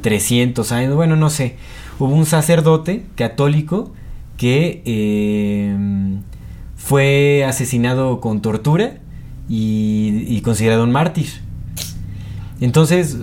300 0.01 0.71
años, 0.71 0.95
bueno, 0.95 1.15
no 1.15 1.29
sé, 1.29 1.55
hubo 1.99 2.13
un 2.13 2.25
sacerdote 2.25 3.03
católico 3.15 3.91
que 4.37 4.81
eh, 4.85 5.75
fue 6.75 7.43
asesinado 7.43 8.21
con 8.21 8.41
tortura 8.41 8.97
y, 9.49 10.25
y 10.27 10.41
considerado 10.41 10.83
un 10.83 10.91
mártir. 10.91 11.44
Entonces, 12.61 13.17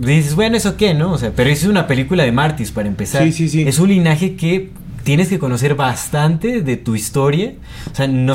dices, 0.00 0.34
bueno, 0.34 0.56
¿eso 0.56 0.76
qué, 0.76 0.94
no? 0.94 1.12
O 1.12 1.18
sea, 1.18 1.32
pero 1.34 1.50
es 1.50 1.64
una 1.64 1.86
película 1.86 2.24
de 2.24 2.32
mártires 2.32 2.72
para 2.72 2.88
empezar. 2.88 3.22
Sí, 3.24 3.32
sí, 3.32 3.48
sí. 3.48 3.62
Es 3.62 3.78
un 3.78 3.88
linaje 3.90 4.34
que 4.34 4.70
tienes 5.04 5.28
que 5.28 5.38
conocer 5.38 5.74
bastante 5.74 6.62
de 6.62 6.76
tu 6.76 6.94
historia. 6.94 7.54
O 7.92 7.94
sea, 7.94 8.08
no, 8.08 8.34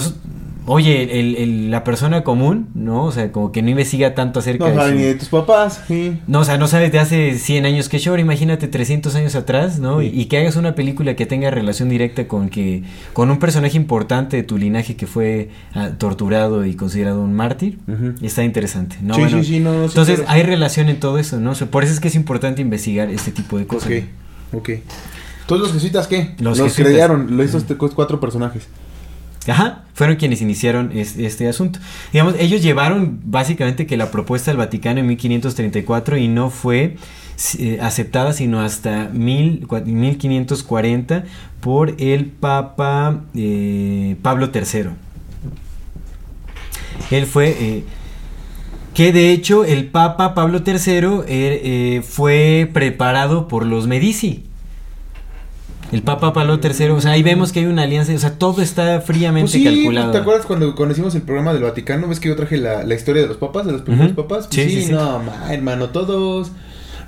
oye, 0.65 1.19
el- 1.19 1.35
el- 1.35 1.71
la 1.71 1.83
persona 1.83 2.23
común, 2.23 2.67
¿no? 2.73 3.05
O 3.05 3.11
sea, 3.11 3.31
como 3.31 3.51
que 3.51 3.61
no 3.61 3.69
investiga 3.69 4.15
tanto 4.15 4.39
acerca 4.39 4.65
No 4.65 4.69
de 4.71 4.75
saben 4.77 4.93
su- 4.93 4.99
ni 4.99 5.03
de 5.05 5.15
tus 5.15 5.29
papás, 5.29 5.81
sí. 5.87 6.17
no, 6.27 6.39
o 6.39 6.43
sea, 6.45 6.57
no 6.57 6.67
sabes 6.67 6.91
de 6.91 6.99
hace 6.99 7.37
100 7.37 7.65
años 7.65 7.89
que 7.89 7.97
Shore, 7.97 8.21
imagínate 8.21 8.67
300 8.67 9.15
años 9.15 9.35
atrás, 9.35 9.79
¿no? 9.79 9.99
Sí. 9.99 10.11
Y, 10.13 10.21
y 10.21 10.25
que 10.25 10.37
hagas 10.37 10.55
una 10.55 10.75
película 10.75 11.15
que 11.15 11.25
tenga 11.25 11.49
relación 11.51 11.89
directa 11.89 12.27
con 12.27 12.49
que 12.49 12.83
con 13.13 13.29
un 13.29 13.39
personaje 13.39 13.75
importante 13.77 14.37
de 14.37 14.43
tu 14.43 14.57
linaje 14.57 14.95
que 14.95 15.05
fue 15.07 15.49
ah, 15.73 15.89
torturado 15.97 16.65
y 16.65 16.75
considerado 16.75 17.21
un 17.21 17.33
mártir, 17.33 17.79
Ujú. 17.87 18.13
está 18.25 18.43
interesante, 18.43 18.95
¿no? 19.01 19.15
Sí, 19.15 19.21
Bueno, 19.21 19.43
sí, 19.43 19.45
sí, 19.55 19.59
no, 19.59 19.73
no, 19.73 19.83
entonces 19.85 20.23
hay 20.27 20.43
relación 20.43 20.89
en 20.89 20.99
todo 20.99 21.17
eso, 21.17 21.39
¿no? 21.39 21.51
O 21.51 21.55
sea, 21.55 21.67
por 21.67 21.83
eso 21.83 21.91
es 21.93 21.99
que 21.99 22.07
es 22.07 22.15
importante 22.15 22.61
investigar 22.61 23.09
este 23.09 23.31
tipo 23.31 23.57
de 23.57 23.67
cosas. 23.67 23.91
Ok, 23.91 24.03
ok. 24.53 24.69
¿Todos 25.45 25.61
los 25.61 25.73
jesuitas 25.73 26.07
qué? 26.07 26.35
Los 26.39 26.57
Los, 26.57 26.69
jesuitas. 26.69 26.93
crearon, 26.93 27.35
lo 27.35 27.43
estos 27.43 27.65
cuatro 27.93 28.19
personajes. 28.21 28.67
Ajá, 29.47 29.83
fueron 29.93 30.15
quienes 30.15 30.41
iniciaron 30.41 30.91
es- 30.97 31.17
este 31.17 31.47
asunto. 31.49 31.79
Digamos, 32.13 32.35
ellos 32.39 32.61
llevaron 32.61 33.19
básicamente 33.25 33.85
que 33.85 33.97
la 33.97 34.09
propuesta 34.11 34.51
del 34.51 34.57
Vaticano 34.57 34.99
en 35.01 35.07
1534 35.07 36.17
y 36.17 36.27
no 36.29 36.49
fue 36.49 36.95
eh, 37.59 37.79
aceptada 37.81 38.31
sino 38.33 38.61
hasta 38.61 39.09
mil, 39.11 39.67
cua- 39.67 39.83
1540 39.83 41.23
por 41.59 41.95
el 41.99 42.27
Papa 42.27 43.21
eh, 43.35 44.15
Pablo 44.21 44.49
III. 44.53 44.91
Él 47.11 47.25
fue... 47.25 47.49
eh, 47.59 47.83
que 48.93 49.11
de 49.11 49.31
hecho 49.31 49.65
el 49.65 49.85
Papa 49.87 50.35
Pablo 50.35 50.61
III 50.65 52.01
fue 52.03 52.69
preparado 52.71 53.47
por 53.47 53.65
los 53.65 53.87
Medici. 53.87 54.43
El 55.93 56.01
Papa 56.01 56.33
Pablo 56.33 56.59
III, 56.61 56.85
o 56.89 57.01
sea, 57.01 57.11
ahí 57.11 57.23
vemos 57.23 57.51
que 57.51 57.59
hay 57.61 57.65
una 57.65 57.83
alianza, 57.83 58.13
o 58.13 58.17
sea, 58.17 58.31
todo 58.37 58.61
está 58.61 59.01
fríamente 59.01 59.43
Pues 59.51 59.51
sí, 59.53 59.63
calculado. 59.63 60.11
¿te 60.11 60.17
acuerdas 60.17 60.45
cuando, 60.45 60.75
hicimos 60.91 61.15
el 61.15 61.21
programa 61.21 61.53
del 61.53 61.63
Vaticano? 61.63 62.07
¿Ves 62.07 62.19
que 62.19 62.29
yo 62.29 62.35
traje 62.35 62.57
la, 62.57 62.83
la 62.83 62.95
historia 62.95 63.21
de 63.21 63.27
los 63.27 63.37
papas, 63.37 63.65
de 63.65 63.71
los 63.73 63.81
primeros 63.81 64.11
Ujú. 64.13 64.21
papas? 64.27 64.47
Sí, 64.49 64.61
Pues 64.61 64.71
sí, 64.73 64.81
sí, 64.81 64.87
sí. 64.87 64.91
no, 64.91 65.19
ma, 65.19 65.53
hermano, 65.53 65.89
todos... 65.89 66.51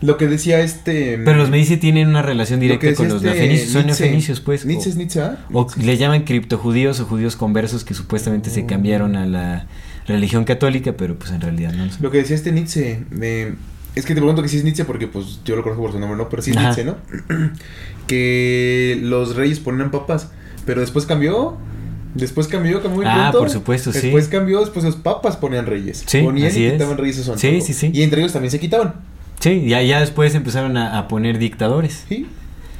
Lo 0.01 0.17
que 0.17 0.27
decía 0.27 0.59
este. 0.59 1.17
Pero 1.23 1.37
los 1.37 1.49
Medici 1.49 1.77
tienen 1.77 2.09
una 2.09 2.21
relación 2.21 2.59
directa 2.59 2.93
con 2.95 3.07
los 3.07 3.23
este 3.23 3.39
fenicios. 3.39 3.69
Son 3.71 3.85
neofenicios, 3.85 4.41
pues. 4.41 4.65
Nietzsche 4.65 4.89
es 4.89 4.97
Nietzsche, 4.97 5.21
¿ah? 5.21 5.37
O 5.53 5.67
le 5.81 5.97
llaman 5.97 6.23
criptojudíos 6.25 6.99
o 6.99 7.05
judíos 7.05 7.37
conversos 7.37 7.85
que 7.85 7.93
supuestamente 7.93 8.49
se 8.49 8.65
cambiaron 8.65 9.15
a 9.15 9.25
la 9.25 9.67
religión 10.05 10.43
católica, 10.43 10.93
pero 10.97 11.15
pues 11.17 11.31
en 11.31 11.39
realidad 11.39 11.71
no 11.73 11.85
lo 11.85 11.91
son. 11.93 12.03
Lo 12.03 12.11
que 12.11 12.17
decía 12.17 12.35
este 12.35 12.51
Nietzsche. 12.51 13.05
eh, 13.21 13.55
es 13.95 14.05
que 14.05 14.13
te 14.13 14.19
pregunto 14.19 14.41
que 14.43 14.49
si 14.49 14.57
es 14.57 14.65
Nietzsche 14.65 14.83
porque 14.83 15.07
pues 15.07 15.39
yo 15.45 15.55
lo 15.55 15.63
conozco 15.63 15.83
por 15.83 15.93
su 15.93 15.99
nombre, 15.99 16.17
¿no? 16.17 16.27
Pero 16.27 16.41
sí 16.41 16.51
es 16.51 16.57
Ajá. 16.57 16.67
Nietzsche, 16.75 16.83
¿no? 16.83 16.97
que 18.07 18.99
los 19.01 19.35
reyes 19.35 19.59
ponían 19.59 19.91
papas. 19.91 20.29
Pero 20.65 20.81
después 20.81 21.05
cambió. 21.05 21.57
Después 22.13 22.47
cambió, 22.47 22.81
cambió 22.81 22.97
muy 23.01 23.05
Ah, 23.05 23.27
pronto. 23.31 23.39
por 23.39 23.49
supuesto, 23.49 23.91
sí. 23.91 23.99
Después 24.03 24.29
cambió, 24.29 24.61
después 24.61 24.85
los 24.85 24.95
papas 24.95 25.35
ponían 25.35 25.65
reyes. 25.65 26.03
Sí, 26.05 26.21
ponían 26.21 26.47
así 26.47 26.61
y 26.61 26.65
es. 26.67 26.73
quitaban 26.73 26.97
reyes 26.97 27.17
eso 27.17 27.37
Sí, 27.37 27.59
sí, 27.61 27.73
sí. 27.73 27.91
Y 27.93 28.03
entre 28.03 28.21
ellos 28.21 28.31
también 28.31 28.51
se 28.51 28.59
quitaban. 28.59 28.93
Sí, 29.41 29.65
ya, 29.67 29.81
ya 29.81 29.99
después 29.99 30.33
empezaron 30.33 30.77
a, 30.77 30.97
a 30.97 31.09
poner 31.09 31.37
dictadores. 31.39 32.05
Sí, 32.07 32.25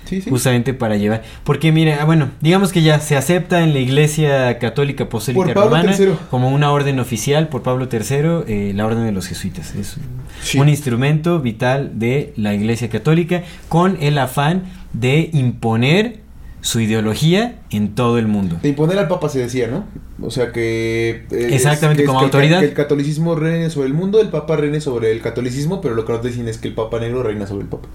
sí, 0.05 0.21
sí. 0.21 0.29
Justamente 0.29 0.73
para 0.73 0.95
llevar. 0.95 1.23
Porque 1.43 1.73
mire, 1.73 1.95
ah, 1.95 2.05
bueno, 2.05 2.29
digamos 2.39 2.71
que 2.71 2.81
ya 2.81 3.01
se 3.01 3.17
acepta 3.17 3.61
en 3.61 3.73
la 3.73 3.79
Iglesia 3.79 4.57
Católica 4.57 5.03
Apostólica 5.03 5.53
Romana 5.53 5.93
III. 5.99 6.13
como 6.31 6.47
una 6.49 6.71
orden 6.71 7.01
oficial 7.01 7.49
por 7.49 7.61
Pablo 7.61 7.89
III, 7.91 8.07
eh, 8.47 8.71
la 8.73 8.85
orden 8.85 9.03
de 9.05 9.11
los 9.11 9.27
jesuitas. 9.27 9.75
Es 9.75 9.97
Sí. 10.43 10.59
un 10.59 10.69
instrumento 10.69 11.41
vital 11.41 11.99
de 11.99 12.31
la 12.37 12.53
Iglesia 12.53 12.89
Católica 12.89 13.43
con 13.67 13.97
el 14.01 14.17
afán 14.17 14.63
de 14.99 15.29
imponer 15.33 16.19
su 16.61 16.79
ideología 16.79 17.59
en 17.69 17.93
todo 17.95 18.17
el 18.17 18.27
mundo. 18.27 18.57
De 18.61 18.69
imponer 18.69 18.97
al 18.97 19.07
Papa 19.07 19.29
se 19.29 19.39
decía, 19.39 19.67
¿no? 19.67 19.85
O 20.25 20.31
sea 20.31 20.51
que... 20.51 21.25
eh, 21.31 21.49
Exactamente, 21.51 22.03
es- 22.03 22.07
como 22.07 22.19
que 22.19 22.25
autoridad. 22.25 22.59
Que 22.61 22.65
el 22.65 22.73
catolicismo 22.73 23.35
reine 23.35 23.69
sobre 23.69 23.87
el 23.87 23.93
mundo, 23.93 24.19
el 24.19 24.29
Papa 24.29 24.55
reine 24.55 24.81
sobre 24.81 25.11
el 25.11 25.21
catolicismo, 25.21 25.79
pero 25.81 25.93
lo 25.93 26.05
que 26.05 26.13
nos 26.13 26.23
dicen 26.23 26.47
es 26.47 26.57
que 26.57 26.67
el 26.67 26.73
Papa 26.73 26.99
negro 26.99 27.21
reina 27.21 27.45
sobre 27.45 27.63
el 27.63 27.67
Papa. 27.67 27.87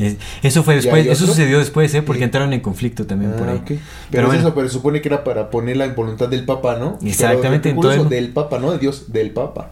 Es- 0.00 0.16
eso 0.42 0.62
fue 0.64 0.74
¿Y 0.74 0.76
después, 0.78 1.06
eso 1.06 1.24
sucedió 1.26 1.58
después, 1.58 1.94
¿eh? 1.94 2.02
porque 2.02 2.18
Sí. 2.18 2.24
entraron 2.24 2.52
en 2.52 2.60
conflicto 2.60 3.06
también 3.06 3.32
por 3.32 3.48
Ah, 3.48 3.52
ahí. 3.52 3.62
Pero, 3.64 3.80
Pero 4.10 4.26
bueno. 4.26 4.40
eso, 4.40 4.54
pero 4.54 4.66
se 4.68 4.74
supone 4.74 5.00
que 5.00 5.08
era 5.08 5.22
para 5.22 5.48
poner 5.50 5.76
la 5.76 5.86
voluntad 5.88 6.28
del 6.28 6.44
Papa, 6.44 6.76
¿no? 6.80 6.98
Exactamente, 7.04 7.70
Pero, 7.70 7.76
en 7.76 7.80
todo 7.80 7.92
el 8.04 8.08
del 8.08 8.28
Papa, 8.30 8.58
¿no? 8.58 8.72
De 8.72 8.78
Dios, 8.78 9.12
del 9.12 9.30
Papa. 9.30 9.70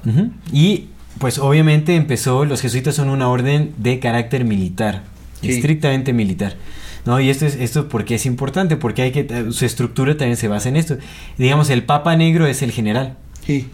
Y 0.53 0.87
pues 1.19 1.39
obviamente 1.39 1.97
empezó, 1.97 2.45
los 2.45 2.61
jesuitas 2.61 2.95
son 2.95 3.09
una 3.09 3.29
orden 3.29 3.73
de 3.79 3.99
carácter 4.01 4.45
militar, 4.45 5.03
Sí. 5.49 5.57
estrictamente 5.57 6.13
militar. 6.13 6.57
¿no? 7.05 7.21
Y 7.21 7.31
esto 7.31 7.47
es 7.47 7.57
esto 7.57 7.89
porque 7.89 8.15
es 8.15 8.27
importante, 8.27 8.77
porque 8.77 9.03
hay 9.03 9.13
que 9.13 9.27
eh, 9.29 9.47
su 9.51 9.65
estructura 9.65 10.17
también 10.17 10.37
se 10.37 10.49
basa 10.49 10.69
en 10.69 10.77
esto. 10.77 10.97
Digamos, 11.39 11.71
el 11.71 11.83
Papa 11.85 12.17
Negro 12.17 12.47
es 12.47 12.63
el 12.63 12.73
general. 12.73 13.17
Sí. 13.47 13.69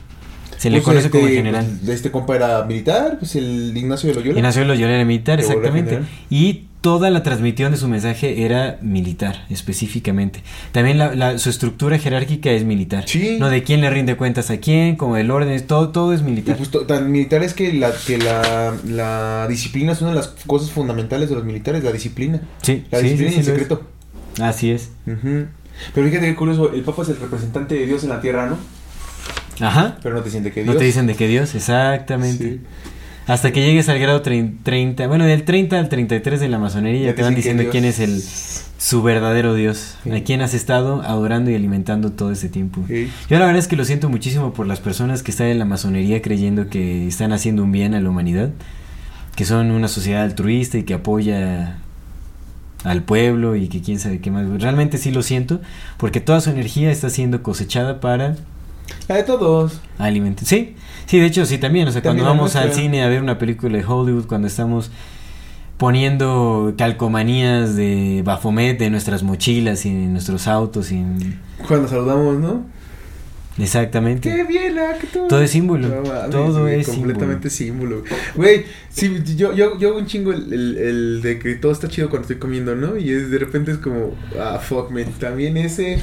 Se 0.61 0.69
le 0.69 0.77
Pues, 0.77 0.85
conoce 0.85 1.07
este, 1.07 1.19
como 1.19 1.27
el 1.29 1.35
general. 1.35 1.67
pues, 1.85 1.97
este 1.97 2.11
compa 2.11 2.37
era 2.37 2.63
militar, 2.65 3.17
pues 3.19 3.35
el 3.35 3.75
Ignacio 3.75 4.11
de 4.11 4.15
Loyola. 4.17 4.39
Ignacio 4.41 4.61
de 4.61 4.69
Loyola 4.69 4.95
era 4.95 5.05
militar, 5.07 5.41
exactamente. 5.41 5.91
general. 5.93 6.09
Y 6.29 6.65
toda 6.83 7.09
la 7.09 7.23
transmisión 7.23 7.73
de 7.73 7.79
su 7.79 7.89
mensaje 7.89 8.45
era 8.45 8.79
militar, 8.83 9.47
específicamente. 9.49 10.43
También 10.73 10.99
la, 10.99 11.15
la- 11.15 11.39
su 11.39 11.49
estructura 11.49 11.99
jerárquica 11.99 12.51
es 12.51 12.65
militar. 12.65 13.05
Sí. 13.07 13.39
No 13.41 13.49
de 13.49 13.63
quién 13.63 13.81
le 13.81 13.89
rinde 13.89 14.17
cuentas 14.17 14.51
a 14.51 14.59
quién, 14.59 14.97
como 14.97 15.17
el 15.17 15.31
orden, 15.31 15.67
todo, 15.67 15.89
todo 15.91 16.13
es 16.13 16.21
Y 16.21 16.25
militar. 16.25 16.57
pues 16.59 16.71
tan 16.87 17.11
militar 17.11 17.43
es 17.43 17.55
que 17.55 17.73
la, 17.73 17.93
que 18.07 18.19
la, 18.19 18.75
la 18.87 19.47
disciplina 19.49 19.93
es 19.93 20.01
una 20.03 20.11
de 20.11 20.17
las 20.17 20.29
cosas 20.47 20.71
fundamentales 20.71 21.31
de 21.31 21.37
los 21.37 21.45
militares, 21.45 21.83
la 21.83 21.93
disciplina. 21.93 22.43
sí, 22.63 22.85
La 22.91 22.99
sí, 22.99 23.05
disciplina 23.05 23.31
sí, 23.31 23.37
y 23.37 23.41
el 23.41 23.41
es. 23.41 23.47
secreto. 23.47 23.83
Así 24.43 24.71
es. 24.73 24.91
Pero 25.95 26.07
fíjate 26.09 26.27
qué 26.27 26.35
curioso, 26.37 26.71
el 26.73 26.83
Papa 26.83 27.03
es 27.03 27.09
el 27.09 27.17
representante 27.17 27.75
de 27.77 27.87
Dios 27.87 28.03
en 28.05 28.11
la 28.11 28.21
tierra, 28.21 28.47
¿no? 28.47 28.59
Ajá. 29.61 29.97
Pero 30.03 30.15
no 30.17 30.23
te 30.23 30.31
siente 30.31 30.53
que 30.53 30.63
Dios. 30.63 30.75
No 30.75 30.79
te 30.79 30.85
dicen 30.87 31.07
de 31.07 31.15
qué 31.15 31.29
Dios, 31.29 31.55
exactamente. 31.55 32.45
Sí. 32.45 32.61
Hasta 33.27 33.53
que 33.53 33.61
llegues 33.63 33.89
al 33.89 33.99
grado 34.01 34.23
trein- 34.23 34.57
30, 34.63 35.07
bueno, 35.07 35.25
del 35.25 35.45
30 35.45 35.79
al 35.79 35.89
33 35.89 36.41
de 36.41 36.49
la 36.49 36.59
masonería, 36.59 37.07
Ya 37.11 37.15
te 37.15 37.23
van 37.23 37.35
diciendo 37.35 37.65
quién 37.71 37.85
es 37.85 38.01
el 38.01 38.21
su 38.79 39.03
verdadero 39.03 39.53
Dios, 39.55 39.97
Sí. 40.03 40.11
a 40.11 40.25
quién 40.25 40.41
has 40.41 40.55
estado 40.55 41.03
adorando 41.03 41.51
y 41.51 41.55
alimentando 41.55 42.13
todo 42.13 42.33
este 42.33 42.49
tiempo. 42.49 42.83
Sí. 42.89 43.09
Yo 43.29 43.39
la 43.39 43.45
verdad 43.45 43.59
es 43.59 43.69
que 43.69 43.77
lo 43.77 43.85
siento 43.85 44.09
muchísimo 44.09 44.53
por 44.55 44.67
las 44.67 44.81
personas 44.81 45.23
que 45.23 45.31
están 45.31 45.49
en 45.49 45.59
la 45.59 45.67
masonería 45.67 46.23
creyendo 46.23 46.69
que 46.71 47.07
están 47.07 47.33
haciendo 47.33 47.63
un 47.63 47.73
bien 47.73 47.95
a 47.95 48.01
la 48.01 48.09
humanidad, 48.09 48.51
que 49.37 49.45
son 49.45 49.71
una 49.71 49.87
sociedad 49.87 50.23
altruista 50.23 50.79
y 50.79 50.85
que 50.85 50.95
apoya 50.95 51.77
al 52.83 53.03
pueblo 53.03 53.55
y 53.55 53.69
que 53.69 53.83
quién 53.83 53.99
sabe 54.01 54.21
qué 54.21 54.31
más. 54.31 54.47
Realmente 54.61 54.97
sí 54.97 55.11
lo 55.11 55.23
siento, 55.23 55.61
porque 55.99 56.21
toda 56.23 56.41
su 56.41 56.49
energía 56.51 56.91
está 56.91 57.11
siendo 57.11 57.43
cosechada 57.43 58.01
para 58.01 58.37
La 59.09 59.17
de 59.17 59.23
todos. 59.25 59.81
alimentar. 59.99 60.45
Sí, 60.47 60.75
sí, 61.07 61.19
de 61.19 61.27
hecho 61.27 61.45
sí 61.47 61.59
también. 61.59 61.89
O 61.89 61.93
sea, 61.93 62.03
También 62.03 62.25
cuando 62.27 62.39
vamos 62.43 62.57
al 62.57 62.73
cine 62.73 63.03
a 63.03 63.09
ver 63.09 63.23
una 63.23 63.39
película 63.39 63.77
de 63.79 63.85
Hollywood, 63.85 64.27
cuando 64.27 64.47
estamos 64.49 64.91
poniendo 65.77 66.75
calcomanías 66.77 67.75
de 67.77 68.23
Bafomet 68.25 68.81
en 68.83 68.93
nuestras 68.93 69.23
mochilas 69.23 69.87
y 69.87 69.89
en 69.89 70.13
nuestros 70.13 70.47
autos 70.47 70.93
y 70.93 70.97
en- 70.97 71.41
Cuando 71.67 71.89
saludamos, 71.89 72.37
¿no? 72.39 72.65
exactamente. 73.59 74.31
¡Qué 74.35 74.45
bien, 74.45 74.79
ah, 74.79 74.97
que 74.99 75.07
todo! 75.07 75.41
Es 75.43 75.51
símbolo. 75.51 75.89
mames, 75.89 76.31
Todo 76.31 76.63
güey, 76.63 76.81
es 76.81 76.89
completamente 76.89 77.51
símbolo. 77.51 78.05
Güey, 78.35 78.65
sí, 78.89 79.23
yo, 79.37 79.53
yo, 79.55 79.79
yo 79.79 79.89
hago 79.89 79.99
un 79.99 80.07
chingo 80.07 80.33
el, 80.33 80.51
el, 80.53 80.77
el 80.79 81.23
de 81.23 81.39
que 81.39 81.55
todo 81.57 81.71
está 81.73 81.89
chido 81.89 82.09
cuando 82.09 82.23
estoy 82.23 82.37
comiendo, 82.39 82.75
¿no? 82.75 82.97
Y 82.97 83.11
es, 83.11 83.31
de 83.31 83.39
repente 83.39 83.73
es 83.73 83.79
como, 83.79 84.15
ah, 84.41 84.59
fuck, 84.63 84.91
man, 84.91 85.05
también 85.19 85.57
ese. 85.59 85.99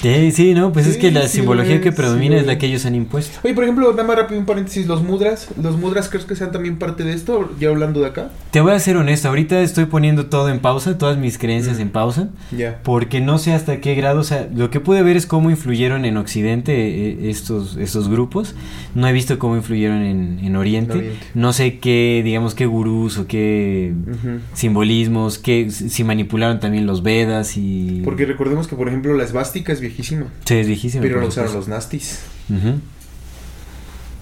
Sí, 0.00 0.32
sí, 0.32 0.54
no, 0.54 0.72
pues 0.72 0.86
es 0.86 0.94
Sí, 0.94 1.00
que 1.00 1.10
la 1.10 1.20
sí 1.22 1.26
lo 1.38 1.42
simbología 1.42 1.80
que 1.80 1.88
es, 1.90 1.94
sí 1.94 2.00
predomina 2.00 2.34
lo 2.34 2.40
es 2.40 2.46
la 2.46 2.52
es. 2.54 2.58
que 2.58 2.66
ellos 2.66 2.84
han 2.86 2.94
impuesto. 2.94 3.38
Oye, 3.44 3.54
por 3.54 3.64
ejemplo, 3.64 3.90
nada 3.92 4.04
más 4.04 4.16
rápido 4.16 4.38
un 4.40 4.46
paréntesis, 4.46 4.86
los 4.86 5.02
mudras, 5.02 5.48
los 5.62 5.78
mudras 5.78 6.08
crees 6.08 6.24
que 6.26 6.36
sean 6.36 6.52
también 6.52 6.78
parte 6.78 7.04
de 7.04 7.12
esto, 7.14 7.50
ya 7.58 7.68
hablando 7.70 8.00
de 8.00 8.06
acá. 8.08 8.30
Te 8.50 8.60
voy 8.60 8.72
a 8.72 8.78
ser 8.78 8.96
honesto, 8.96 9.28
ahorita 9.28 9.60
estoy 9.62 9.86
poniendo 9.86 10.26
todo 10.26 10.48
en 10.50 10.58
pausa, 10.60 10.98
todas 10.98 11.16
mis 11.16 11.38
creencias 11.38 11.78
Mm. 11.78 11.82
en 11.82 11.88
pausa. 11.90 12.28
Ya. 12.56 12.80
Porque 12.82 13.20
no 13.20 13.38
sé 13.38 13.52
hasta 13.52 13.80
qué 13.80 13.94
grado, 13.94 14.20
o 14.20 14.24
sea, 14.24 14.48
lo 14.54 14.70
que 14.70 14.80
pude 14.80 15.02
ver 15.02 15.16
es 15.16 15.26
cómo 15.26 15.50
influyeron 15.50 16.04
en 16.04 16.16
Occidente 16.16 16.72
eh, 16.74 17.30
estos, 17.30 17.76
estos 17.76 18.08
grupos. 18.08 18.54
No 18.94 19.06
he 19.08 19.12
visto 19.12 19.38
cómo 19.38 19.56
influyeron 19.56 20.02
en, 20.02 20.38
en 20.42 20.56
Oriente. 20.56 20.92
En 20.92 20.98
Oriente. 20.98 21.26
No 21.34 21.52
sé 21.52 21.78
qué, 21.78 22.20
digamos, 22.24 22.54
qué 22.54 22.66
gurús 22.66 23.16
o 23.18 23.26
qué 23.26 23.92
Ujú. 24.06 24.40
simbolismos, 24.52 25.38
qué, 25.38 25.70
si 25.70 26.04
manipularon 26.04 26.60
también 26.60 26.86
los 26.86 27.02
Vedas 27.02 27.56
y... 27.56 28.00
Porque 28.04 28.26
recordemos 28.26 28.66
que, 28.66 28.76
por 28.76 28.88
ejemplo, 28.88 29.14
la 29.14 29.24
esvástica 29.24 29.72
es 29.72 29.80
viejísima, 29.88 30.26
Sí, 30.44 30.54
es 30.54 30.66
viejísimo. 30.66 31.02
pero 31.02 31.20
lo 31.20 31.28
usaron 31.28 31.52
los 31.54 31.68
nastis. 31.68 32.20
Ujú. 32.50 32.80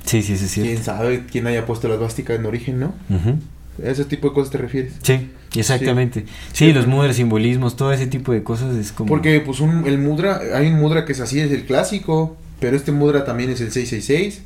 Sí, 0.05 0.23
sí, 0.23 0.37
sí, 0.37 0.49
sí. 0.49 0.63
¿Quién 0.63 0.83
sabe 0.83 1.25
quién 1.31 1.47
haya 1.47 1.65
puesto 1.65 1.89
la 1.89 1.95
esvástica 1.95 2.35
en 2.35 2.45
origen, 2.47 2.81
no? 2.81 2.95
Ujú. 3.09 3.39
¿A 3.87 3.91
ese 3.91 4.05
tipo 4.05 4.29
de 4.29 4.35
cosas 4.35 4.51
te 4.51 4.59
refieres? 4.59 4.95
Sí, 5.03 5.31
exactamente. 5.57 6.27
Sí, 6.53 6.73
los 6.73 6.87
mudras, 6.87 7.17
simbolismos, 7.17 7.77
todo 7.77 7.93
ese 7.93 8.07
tipo 8.07 8.33
de 8.33 8.43
cosas 8.43 8.77
es 8.77 8.93
como... 8.93 9.09
Porque 9.09 9.41
pues 9.41 9.61
un, 9.61 9.87
el 9.87 9.99
mudra, 9.99 10.41
hay 10.55 10.67
un 10.67 10.79
mudra 10.79 11.05
que 11.07 11.13
es 11.13 11.21
así, 11.21 11.41
es 11.41 11.51
el 11.53 11.65
clásico, 11.65 12.37
pero 12.61 12.77
este 12.77 12.93
mudra 12.93 13.25
también 13.25 13.49
es 13.51 13.61
el 13.61 13.73
666. 13.73 14.43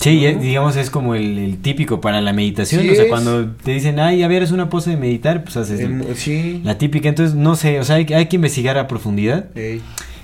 Sí, 0.00 0.20
¿no? 0.20 0.26
eh, 0.28 0.38
digamos 0.40 0.76
es 0.76 0.90
como 0.90 1.14
el, 1.14 1.38
el 1.38 1.58
típico 1.58 2.00
para 2.00 2.20
la 2.20 2.32
meditación. 2.32 2.82
Sí 2.82 2.90
o 2.90 2.94
sea, 2.94 3.04
es. 3.04 3.08
cuando 3.10 3.46
te 3.64 3.72
dicen, 3.72 3.98
ay, 4.00 4.22
a 4.22 4.28
ver, 4.28 4.42
es 4.42 4.52
una 4.52 4.68
pose 4.70 4.90
de 4.90 4.96
meditar, 4.96 5.42
pues 5.44 5.56
haces 5.56 5.80
El 5.80 5.86
el- 5.86 5.92
mu- 5.94 6.04
sí. 6.14 6.60
la 6.64 6.78
típica. 6.78 7.08
Entonces, 7.08 7.34
no 7.34 7.56
sé, 7.56 7.80
o 7.80 7.84
sea, 7.84 7.96
hay, 7.96 8.06
hay 8.12 8.26
que 8.26 8.36
investigar 8.36 8.78
a 8.78 8.86
profundidad. 8.88 9.46
Ey. 9.56 9.80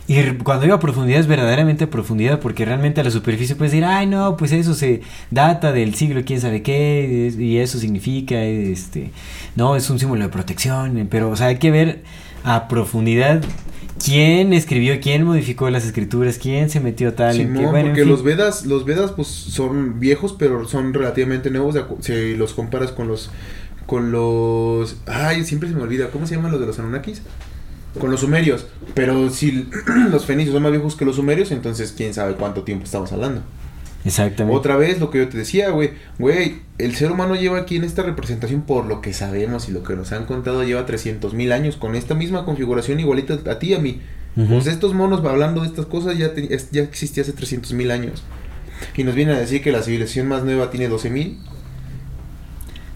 Y 0.06 0.22
cuando 0.42 0.64
digo 0.64 0.74
a 0.74 0.80
profundidad 0.80 1.18
es 1.18 1.26
verdaderamente 1.26 1.84
a 1.84 1.90
profundidad, 1.90 2.38
porque 2.38 2.66
realmente 2.66 3.00
a 3.00 3.04
la 3.04 3.10
superficie 3.10 3.56
puedes 3.56 3.72
decir, 3.72 3.86
ay, 3.86 4.06
no, 4.06 4.36
pues 4.36 4.52
eso 4.52 4.74
se 4.74 5.00
data 5.30 5.72
del 5.72 5.94
siglo 5.94 6.22
quién 6.26 6.42
sabe 6.42 6.60
qué, 6.62 7.26
es- 7.26 7.38
y 7.38 7.56
eso 7.58 7.78
significa, 7.78 8.42
este, 8.42 9.10
no, 9.56 9.76
es 9.76 9.88
un 9.88 9.98
símbolo 9.98 10.22
de 10.22 10.28
protección, 10.28 11.08
pero, 11.10 11.30
o 11.30 11.36
sea, 11.36 11.46
hay 11.46 11.56
que 11.56 11.70
ver 11.70 12.02
a 12.44 12.68
profundidad 12.68 13.40
quién 14.04 14.52
escribió, 14.52 15.00
quién 15.00 15.24
modificó 15.24 15.70
las 15.70 15.84
escrituras, 15.84 16.38
quién 16.38 16.68
se 16.70 16.80
metió 16.80 17.14
tal, 17.14 17.40
en 17.40 17.48
Simón, 17.48 17.56
qué, 17.56 17.70
bueno, 17.70 17.78
en 17.78 17.86
porque 17.86 18.02
fin. 18.02 18.10
los 18.10 18.22
Vedas, 18.22 18.66
los 18.66 18.84
Vedas 18.84 19.12
pues 19.12 19.28
son 19.28 20.00
viejos, 20.00 20.34
pero 20.38 20.68
son 20.68 20.92
relativamente 20.92 21.50
nuevos 21.50 21.76
si 22.00 22.36
los 22.36 22.54
comparas 22.54 22.92
con 22.92 23.08
los 23.08 23.30
con 23.86 24.12
los 24.12 24.96
ay, 25.06 25.44
siempre 25.44 25.68
se 25.68 25.74
me 25.74 25.82
olvida, 25.82 26.08
¿cómo 26.10 26.26
se 26.26 26.36
llaman 26.36 26.52
los 26.52 26.60
de 26.60 26.66
los 26.66 26.78
Anunnakis? 26.78 27.22
Con 27.98 28.10
los 28.10 28.20
sumerios, 28.20 28.66
pero 28.94 29.30
si 29.30 29.68
los 30.10 30.26
fenicios 30.26 30.54
son 30.54 30.62
más 30.62 30.72
viejos 30.72 30.96
que 30.96 31.04
los 31.04 31.16
sumerios, 31.16 31.50
entonces 31.52 31.94
quién 31.96 32.12
sabe 32.12 32.34
cuánto 32.34 32.62
tiempo 32.62 32.84
estamos 32.84 33.12
hablando. 33.12 33.42
Exactamente. 34.04 34.56
Otra 34.58 34.76
vez 34.76 35.00
lo 35.00 35.10
que 35.10 35.18
yo 35.18 35.28
te 35.28 35.38
decía, 35.38 35.70
güey, 35.70 35.90
güey, 36.18 36.56
el 36.78 36.94
ser 36.94 37.10
humano 37.10 37.34
lleva 37.36 37.58
aquí 37.58 37.76
en 37.76 37.84
esta 37.84 38.02
representación 38.02 38.62
por 38.62 38.84
lo 38.86 39.00
que 39.00 39.12
sabemos 39.14 39.68
y 39.68 39.72
lo 39.72 39.82
que 39.82 39.96
nos 39.96 40.12
han 40.12 40.26
contado 40.26 40.62
lleva 40.62 40.84
300 40.84 41.32
mil 41.32 41.52
años 41.52 41.76
con 41.76 41.94
esta 41.94 42.14
misma 42.14 42.44
configuración 42.44 43.00
igualita 43.00 43.38
a 43.50 43.58
ti 43.58 43.68
y 43.68 43.74
a 43.74 43.78
mí. 43.78 44.00
Pues 44.48 44.66
estos 44.66 44.94
monos 44.94 45.24
hablando 45.24 45.60
de 45.62 45.68
estas 45.68 45.86
cosas 45.86 46.18
ya, 46.18 46.34
te- 46.34 46.48
ya 46.72 46.82
existía 46.82 47.22
hace 47.22 47.32
300 47.32 47.72
mil 47.72 47.90
años. 47.92 48.22
Y 48.96 49.04
nos 49.04 49.14
vienen 49.14 49.36
a 49.36 49.38
decir 49.38 49.62
que 49.62 49.70
la 49.72 49.80
civilización 49.82 50.26
más 50.26 50.42
nueva 50.42 50.70
tiene 50.70 50.88
12 50.88 51.08
mil. 51.08 51.38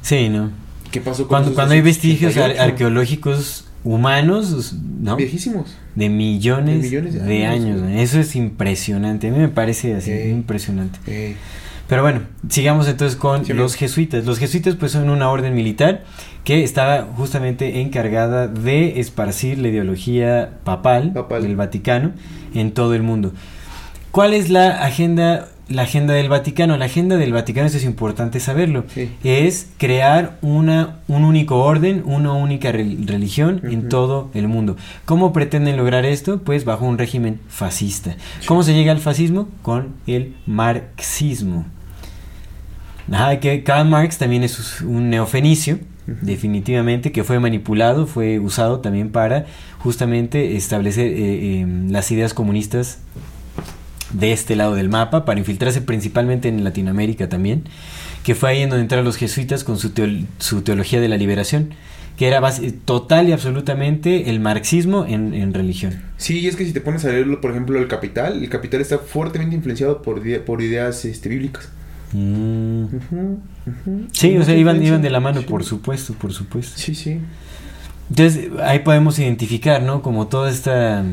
Sí, 0.03 0.29
¿no? 0.29 0.51
¿Qué 0.91 1.01
pasó 1.01 1.23
con 1.23 1.29
Cuando, 1.29 1.55
cuando 1.55 1.75
hay 1.75 1.81
vestigios 1.81 2.37
ar- 2.37 2.49
268? 2.51 2.63
arqueológicos 2.73 3.65
humanos, 3.85 4.74
¿no? 5.01 5.16
Viejísimos. 5.16 5.76
De 5.95 6.09
millones, 6.09 6.83
De 6.83 6.89
millones 6.89 7.14
de 7.14 7.20
de 7.20 7.47
años. 7.47 7.81
Eso 7.91 8.20
es 8.20 8.37
impresionante. 8.37 9.29
A 9.29 9.31
mí 9.33 9.39
me 9.39 9.49
parece 9.49 9.95
así, 9.95 10.11
Ey. 10.12 10.31
impresionante. 10.31 10.99
Pero 11.89 12.03
bueno, 12.03 12.20
sigamos 12.51 12.87
entonces 12.87 13.16
con 13.16 13.47
Sí, 13.47 13.55
los 13.55 13.74
jesuitas. 13.74 14.26
Los 14.26 14.39
jesuitas 14.39 14.74
pues 14.74 14.93
son 14.93 15.09
una 15.09 15.31
orden 15.31 15.55
militar 15.55 16.05
que 16.45 16.62
estaba 16.62 17.03
justamente 17.16 17.81
encargada 17.81 18.47
de 18.47 19.01
esparcir 19.01 19.59
la 19.59 19.68
ideología 19.68 20.51
papal, 20.64 21.12
Papal. 21.14 21.43
del 21.43 21.57
Vaticano 21.57 22.12
en 22.55 22.72
todo 22.72 22.95
el 22.95 23.03
mundo. 23.03 23.33
¿Cuál 24.11 24.35
es 24.35 24.51
la 24.51 24.85
agenda 24.85 25.49
la 25.69 25.83
agenda 25.83 26.14
del 26.14 26.29
Vaticano? 26.29 26.77
La 26.77 26.87
agenda 26.87 27.16
del 27.16 27.33
Vaticano, 27.33 27.66
esto 27.66 27.79
es 27.79 27.85
importante 27.85 28.41
saberlo, 28.41 28.85
Sí. 28.93 29.11
es 29.23 29.69
crear 29.79 30.39
una, 30.43 30.97
un 31.09 31.25
único 31.25 31.59
orden, 31.59 32.03
una 32.07 32.33
única 32.33 32.73
re- 32.73 32.97
religión 33.05 33.61
en 33.64 33.89
todo 33.89 34.31
el 34.35 34.49
mundo. 34.49 34.77
¿Cómo 35.05 35.33
pretenden 35.33 35.77
lograr 35.77 36.05
esto? 36.07 36.43
Pues 36.43 36.64
bajo 36.64 36.87
un 36.87 36.97
régimen 36.99 37.41
fascista. 37.49 38.16
¿Cómo 38.47 38.62
se 38.62 38.73
llega 38.75 38.93
al 38.93 38.99
fascismo? 39.01 39.49
Con 39.62 39.89
el 40.07 40.35
marxismo. 40.47 41.66
Que 43.41 43.62
Karl 43.64 43.89
Marx 43.89 44.19
también 44.19 44.45
es 44.45 44.83
un 44.83 45.09
neofenicio, 45.09 45.79
definitivamente, 46.07 47.11
que 47.12 47.25
fue 47.25 47.39
manipulado, 47.41 48.07
fue 48.07 48.39
usado 48.39 48.81
también 48.81 49.11
para 49.11 49.47
justamente 49.79 50.57
establecer 50.57 51.07
eh, 51.07 51.61
eh, 51.62 51.66
las 51.89 52.11
ideas 52.11 52.35
comunistas 52.35 52.99
de 54.13 54.33
este 54.33 54.57
lado 54.57 54.75
del 54.75 54.89
mapa, 54.89 55.25
para 55.25 55.39
infiltrarse 55.39 55.81
principalmente 55.83 56.49
en 56.49 56.65
Latinoamérica 56.65 57.29
también, 57.29 57.65
que 58.25 58.35
fue 58.35 58.51
ahí 58.51 58.63
en 58.63 58.71
donde 58.71 58.83
entraron 58.83 59.05
los 59.05 59.17
jesuitas 59.17 59.65
con 59.65 59.79
su, 59.79 59.93
su 60.39 60.63
teología 60.63 61.01
de 61.01 61.09
la 61.09 61.17
liberación, 61.17 61.71
que 62.17 62.27
era 62.27 62.41
base- 62.41 62.73
total 62.73 63.29
y 63.29 63.33
absolutamente 63.33 64.29
el 64.31 64.41
marxismo 64.41 65.07
en, 65.07 65.35
en 65.35 65.55
religión. 65.55 66.03
Sí, 66.17 66.41
y 66.41 66.47
es 66.49 66.57
que 66.57 66.65
si 66.65 66.73
te 66.73 66.81
pones 66.81 67.05
a 67.05 67.09
leerlo, 67.11 67.41
por 67.41 67.53
ejemplo, 67.53 67.79
el 67.79 67.87
Capital, 67.87 68.43
el 68.43 68.49
Capital 68.49 68.81
está 68.81 68.99
fuertemente 68.99 69.55
influenciado 69.55 70.03
por, 70.03 70.21
por 70.45 70.63
ideas 70.63 71.05
este, 71.05 71.29
bíblicas. 71.29 71.69
Mm. 72.13 72.85
Sí, 74.13 74.37
o 74.37 74.43
sea, 74.45 74.57
iban, 74.57 74.83
iban 74.83 75.03
de 75.03 75.11
la 75.11 75.21
mano, 75.21 75.41
Sí. 75.41 75.47
por 75.47 75.63
supuesto, 75.65 76.15
por 76.15 76.33
supuesto. 76.33 76.73
Sí, 76.77 76.95
sí. 76.95 77.21
Entonces, 78.11 78.49
ahí 78.65 78.81
podemos 78.81 79.19
identificar, 79.19 79.83
¿no? 79.83 80.03
Como 80.03 80.27
toda 80.27 80.51
esta... 80.51 81.05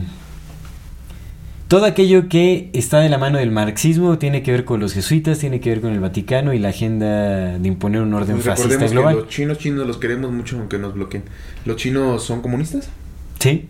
Todo 1.76 1.88
aquello 1.88 2.30
que 2.30 2.70
está 2.72 3.02
de 3.02 3.10
la 3.10 3.18
mano 3.18 3.38
del 3.38 3.52
marxismo 3.52 4.18
tiene 4.18 4.44
que 4.44 4.52
ver 4.54 4.64
con 4.64 4.80
los 4.80 4.94
jesuitas, 4.94 5.40
tiene 5.40 5.60
que 5.60 5.72
ver 5.72 5.82
con 5.82 5.92
el 5.92 6.00
Vaticano 6.00 6.54
y 6.54 6.58
la 6.58 6.70
agenda 6.70 7.58
de 7.58 7.68
imponer 7.68 8.02
un 8.02 8.14
orden 8.14 8.36
Pues 8.36 8.46
fascista 8.46 8.78
que 8.78 8.92
global. 8.94 9.16
los 9.18 9.28
chinos 9.28 9.58
chinos 9.58 9.86
los 9.86 9.98
queremos 9.98 10.32
mucho 10.32 10.58
aunque 10.58 10.78
nos 10.78 10.94
bloqueen. 10.94 11.24
¿Los 11.66 11.76
chinos 11.76 12.24
son 12.24 12.42
comunistas? 12.42 12.88
Sí, 13.40 13.68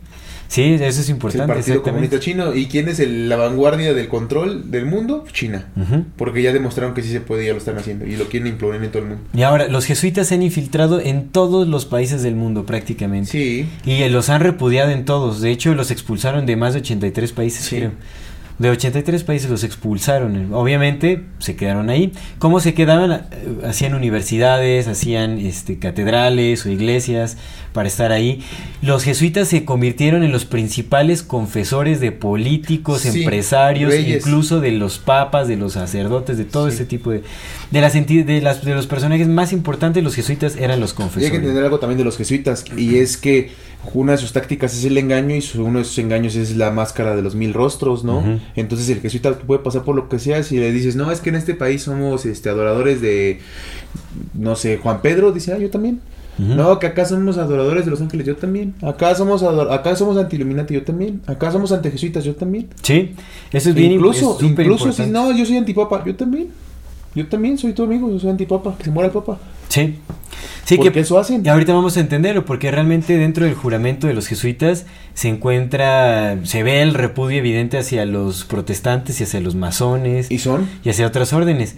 sí, 0.47 0.73
eso 0.75 0.83
es 0.85 0.97
Es 0.99 1.09
el 1.09 1.15
importante. 1.15 1.53
Partido. 1.53 1.81
Comunista 1.83 2.19
Chino. 2.19 2.53
¿Y 2.55 2.67
quién 2.67 2.87
es 2.87 2.99
el- 2.99 3.27
la 3.29 3.35
vanguardia 3.35 3.93
del 3.93 4.07
control 4.07 4.71
del 4.71 4.85
mundo? 4.85 5.25
China. 5.31 5.65
Porque 6.17 6.41
ya 6.41 6.53
demostraron 6.53 6.93
que 6.93 7.01
sí 7.01 7.09
se 7.11 7.21
puede 7.21 7.43
y 7.43 7.47
ya 7.47 7.51
lo 7.53 7.59
están 7.59 7.77
haciendo. 7.77 8.05
Y 8.05 8.15
lo 8.15 8.25
quieren 8.25 8.47
implorar 8.47 8.83
en 8.83 8.91
todo 8.91 9.03
el 9.03 9.09
mundo. 9.09 9.23
Y 9.33 9.41
ahora, 9.43 9.67
los 9.67 9.85
jesuitas 9.85 10.27
se 10.27 10.35
han 10.35 10.41
infiltrado 10.43 10.99
en 10.99 11.29
todos 11.29 11.67
los 11.67 11.85
países 11.85 12.23
del 12.23 12.35
mundo 12.35 12.65
prácticamente. 12.65 13.31
Sí. 13.31 13.67
Y 13.85 14.01
eh, 14.03 14.09
los 14.09 14.29
han 14.29 14.41
repudiado 14.41 14.91
en 14.91 15.05
todos. 15.05 15.41
De 15.41 15.51
hecho, 15.51 15.73
los 15.75 15.91
expulsaron 15.91 16.45
de 16.45 16.55
más 16.55 16.73
de 16.73 16.79
83 16.79 17.31
países, 17.31 17.65
Sí. 17.65 17.77
creo. 17.77 17.91
De 18.57 18.69
83 18.69 19.25
países 19.25 19.49
los 19.49 19.65
expulsaron. 19.65 20.53
Obviamente 20.53 21.25
se 21.39 21.57
quedaron 21.57 21.89
ahí. 21.89 22.13
¿Cómo 22.39 22.61
se 22.61 22.73
quedaban? 22.73 23.11
Eh, 23.11 23.21
Hacían 23.65 23.93
universidades, 23.95 24.87
hacían 24.87 25.39
este, 25.39 25.77
catedrales 25.77 26.65
o 26.65 26.69
iglesias 26.69 27.35
para 27.75 27.87
estar 27.87 28.11
ahí. 28.11 28.41
Los 28.81 29.03
jesuitas 29.03 29.47
se 29.49 29.65
convirtieron 29.65 30.23
en 30.23 30.31
los 30.31 30.45
principales 30.45 31.21
confesores 31.21 31.99
de 31.99 32.11
políticos, 32.11 33.01
Sí, 33.01 33.19
empresarios, 33.21 33.91
reyes. 33.91 34.25
incluso 34.25 34.61
de 34.61 34.71
los 34.71 34.97
papas, 34.97 35.47
de 35.47 35.57
los 35.57 35.73
sacerdotes, 35.73 36.37
de 36.39 36.45
todo 36.45 36.67
Sí. 36.69 36.73
este 36.73 36.85
tipo 36.85 37.11
de... 37.11 37.21
De, 37.71 37.81
las 37.81 37.93
de, 37.93 38.39
las, 38.41 38.63
de 38.63 38.73
los 38.73 38.87
personajes 38.87 39.27
más 39.27 39.51
importantes, 39.51 40.03
los 40.03 40.15
jesuitas 40.15 40.55
eran 40.55 40.79
los 40.79 40.91
Y 40.91 40.93
hay 40.93 40.95
que 40.97 41.03
confesores. 41.03 41.33
entender 41.39 41.63
algo 41.65 41.79
también 41.79 41.97
de 41.97 42.05
los 42.05 42.17
jesuitas. 42.17 42.63
Y 42.77 42.97
es 42.97 43.17
que 43.17 43.51
una 43.93 44.13
de 44.13 44.17
sus 44.17 44.31
tácticas 44.33 44.75
es 44.75 44.85
el 44.85 44.97
engaño 44.97 45.35
y 45.35 45.41
su- 45.41 45.63
uno 45.63 45.79
de 45.79 45.85
sus 45.85 45.97
engaños 45.99 46.35
es 46.35 46.55
la 46.55 46.71
máscara 46.71 47.15
de 47.15 47.21
los 47.21 47.35
mil 47.35 47.53
rostros, 47.53 48.03
¿no? 48.03 48.23
Entonces 48.55 48.87
el 48.89 48.99
jesuita 49.01 49.37
puede 49.39 49.61
pasar 49.61 49.83
por 49.83 49.95
lo 49.95 50.07
que 50.09 50.17
sea. 50.19 50.41
Si 50.43 50.57
le 50.57 50.71
dices, 50.71 50.95
no, 50.95 51.11
es 51.11 51.19
que 51.19 51.29
en 51.29 51.35
este 51.35 51.53
país 51.53 51.83
somos 51.83 52.25
este, 52.25 52.49
adoradores 52.49 53.01
de, 53.01 53.39
no 54.33 54.55
sé, 54.55 54.77
Juan 54.77 55.01
Pedro, 55.01 55.31
dice, 55.33 55.51
ah, 55.53 55.57
yo 55.57 55.69
también. 55.69 55.99
No, 56.37 56.79
que 56.79 56.87
acá 56.87 57.05
somos 57.05 57.37
adoradores 57.37 57.85
de 57.85 57.91
los 57.91 58.01
ángeles, 58.01 58.27
yo 58.27 58.35
también. 58.35 58.75
Acá 58.81 59.15
somos 59.15 59.43
acá 59.43 59.95
somos 59.95 60.17
anti-Illuminati, 60.17 60.73
yo 60.73 60.83
también. 60.83 61.21
Acá 61.27 61.51
somos 61.51 61.71
anti-jesuitas, 61.71 62.23
yo 62.23 62.35
también. 62.35 62.67
Sí, 62.81 63.15
eso 63.51 63.69
es 63.69 63.75
bien 63.75 63.93
incluso, 63.93 64.37
es 64.37 64.43
incluso 64.43 64.91
si 64.91 65.05
no, 65.07 65.31
yo 65.35 65.45
soy 65.45 65.57
antipapa, 65.57 66.03
yo 66.05 66.15
también. 66.15 66.49
Yo 67.15 67.25
también 67.27 67.57
soy 67.57 67.71
tu 67.71 67.83
amigo, 67.83 68.11
yo 68.11 68.19
soy 68.19 68.29
antipapa, 68.29 68.77
que 68.77 68.83
se 68.83 68.91
muera 68.91 69.07
el 69.07 69.13
papa. 69.13 69.39
Sí. 69.69 69.95
Sí, 70.65 70.77
que 70.79 70.99
eso 70.99 71.17
hacen. 71.17 71.45
Y 71.45 71.49
ahorita 71.49 71.73
vamos 71.73 71.95
a 71.95 71.99
entenderlo, 71.99 72.43
porque 72.43 72.71
realmente 72.71 73.17
dentro 73.17 73.45
del 73.45 73.53
juramento 73.53 74.07
de 74.07 74.13
los 74.13 74.27
jesuitas 74.27 74.85
se 75.13 75.29
encuentra, 75.29 76.39
se 76.43 76.63
ve 76.63 76.81
el 76.81 76.93
repudio 76.93 77.37
evidente 77.37 77.77
hacia 77.77 78.03
los 78.05 78.43
protestantes 78.45 79.21
y 79.21 79.23
hacia 79.23 79.39
los 79.39 79.55
masones 79.55 80.29
¿Y 80.31 80.39
son? 80.39 80.67
y 80.83 80.89
hacia 80.89 81.07
otras 81.07 81.33
órdenes. 81.33 81.75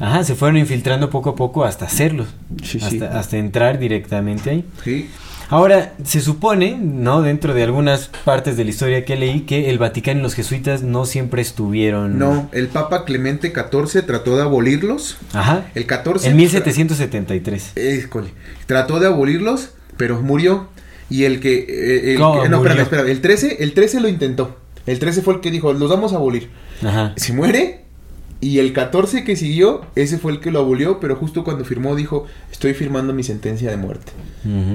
Ajá, 0.00 0.22
se 0.24 0.34
fueron 0.34 0.56
infiltrando 0.56 1.10
poco 1.10 1.30
a 1.30 1.34
poco 1.36 1.64
hasta 1.64 1.86
hacerlos, 1.86 2.28
Sí, 2.62 2.78
hasta, 2.78 2.90
sí. 2.90 3.02
hasta 3.02 3.36
entrar 3.36 3.78
directamente 3.78 4.50
ahí. 4.50 4.64
Sí. 4.84 5.10
Ahora, 5.50 5.94
se 6.04 6.20
supone, 6.20 6.76
¿no? 6.78 7.22
Dentro 7.22 7.54
de 7.54 7.62
algunas 7.62 8.08
partes 8.24 8.58
de 8.58 8.64
la 8.64 8.70
historia 8.70 9.04
que 9.06 9.16
leí, 9.16 9.40
que 9.40 9.70
el 9.70 9.78
Vaticano 9.78 10.20
y 10.20 10.22
los 10.22 10.34
jesuitas 10.34 10.82
no 10.82 11.06
siempre 11.06 11.40
estuvieron... 11.40 12.18
No, 12.18 12.50
el 12.52 12.68
Papa 12.68 13.06
Clemente 13.06 13.50
XIV 13.54 14.04
trató 14.04 14.36
de 14.36 14.42
abolirlos. 14.42 15.16
Ajá. 15.32 15.64
El 15.74 15.86
14. 15.86 16.28
En 16.28 16.36
1773. 16.36 17.72
Híjole, 18.04 18.28
trató 18.66 19.00
de 19.00 19.06
abolirlos, 19.06 19.70
pero 19.96 20.20
murió. 20.20 20.68
Y 21.10 21.24
el 21.24 21.40
que. 21.40 21.60
eh, 21.66 22.12
el 22.12 22.18
¿Cómo 22.18 22.42
que- 22.42 22.48
no, 22.50 22.58
espérame, 22.58 22.80
espérame. 22.82 23.08
El 23.08 23.20
13, 23.22 23.56
el 23.60 23.72
13 23.72 24.00
lo 24.00 24.08
intentó. 24.08 24.58
El 24.86 24.98
13 24.98 25.22
fue 25.22 25.34
el 25.34 25.40
que 25.40 25.50
dijo, 25.50 25.72
los 25.72 25.88
vamos 25.88 26.12
a 26.12 26.16
abolir. 26.16 26.50
Ajá. 26.84 27.14
Se 27.16 27.32
muere. 27.32 27.84
Y 28.40 28.60
el 28.60 28.72
14 28.72 29.24
que 29.24 29.34
siguió, 29.34 29.80
ese 29.96 30.16
fue 30.18 30.30
el 30.30 30.38
que 30.38 30.52
lo 30.52 30.60
abolió, 30.60 31.00
pero 31.00 31.16
justo 31.16 31.42
cuando 31.42 31.64
firmó 31.64 31.96
dijo, 31.96 32.26
estoy 32.52 32.72
firmando 32.72 33.12
mi 33.12 33.24
sentencia 33.24 33.68
de 33.70 33.76
muerte. 33.76 34.12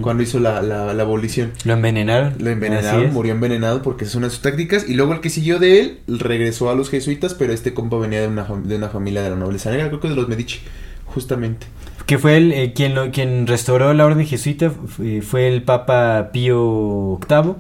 Cuando 0.02 0.22
hizo 0.22 0.40
la, 0.40 0.62
la, 0.62 0.94
la 0.94 1.04
abolición. 1.04 1.54
Lo 1.64 1.74
envenenaron. 1.74 2.36
Lo 2.40 2.50
envenenaron, 2.50 3.14
murió 3.14 3.34
envenenado 3.34 3.82
porque 3.82 4.04
es 4.04 4.14
una 4.16 4.28
de 4.28 4.32
sus 4.32 4.42
tácticas. 4.42 4.88
Y 4.88 4.96
luego 4.96 5.14
el 5.14 5.22
que 5.22 5.30
siguió 5.30 5.60
de 5.60 5.80
él 5.80 6.00
regresó 6.08 6.70
a 6.70 6.76
los 6.76 6.90
jesuitas, 6.90 7.34
pero 7.34 7.54
este 7.54 7.74
compa 7.74 7.98
venía 7.98 8.22
de 8.22 8.28
una, 8.28 8.44
de 8.44 8.76
una 8.76 8.90
familia 8.90 9.22
de 9.24 9.30
la 9.30 9.38
nobleza 9.38 9.72
negra, 9.72 9.88
creo 9.88 10.02
que 10.02 10.10
de 10.10 10.16
los 10.16 10.28
Medici, 10.28 10.60
justamente. 11.06 11.66
Que 12.06 12.18
fue 12.18 12.36
el, 12.36 12.52
eh, 12.52 12.74
quien, 12.74 12.96
lo, 12.96 13.12
quien 13.12 13.48
restauró 13.48 13.94
la 13.94 14.06
orden 14.06 14.26
jesuita, 14.26 14.70
fue, 14.70 15.22
fue 15.22 15.48
el 15.48 15.64
Papa 15.64 16.32
Pío 16.34 17.18
VIII, 17.30 17.54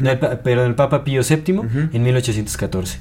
no, 0.00 0.10
el 0.10 0.18
pa- 0.18 0.38
perdón, 0.42 0.66
el 0.68 0.74
Papa 0.74 1.02
Pío 1.04 1.22
VII 1.22 1.60
en 1.92 2.02
1814. 2.02 2.98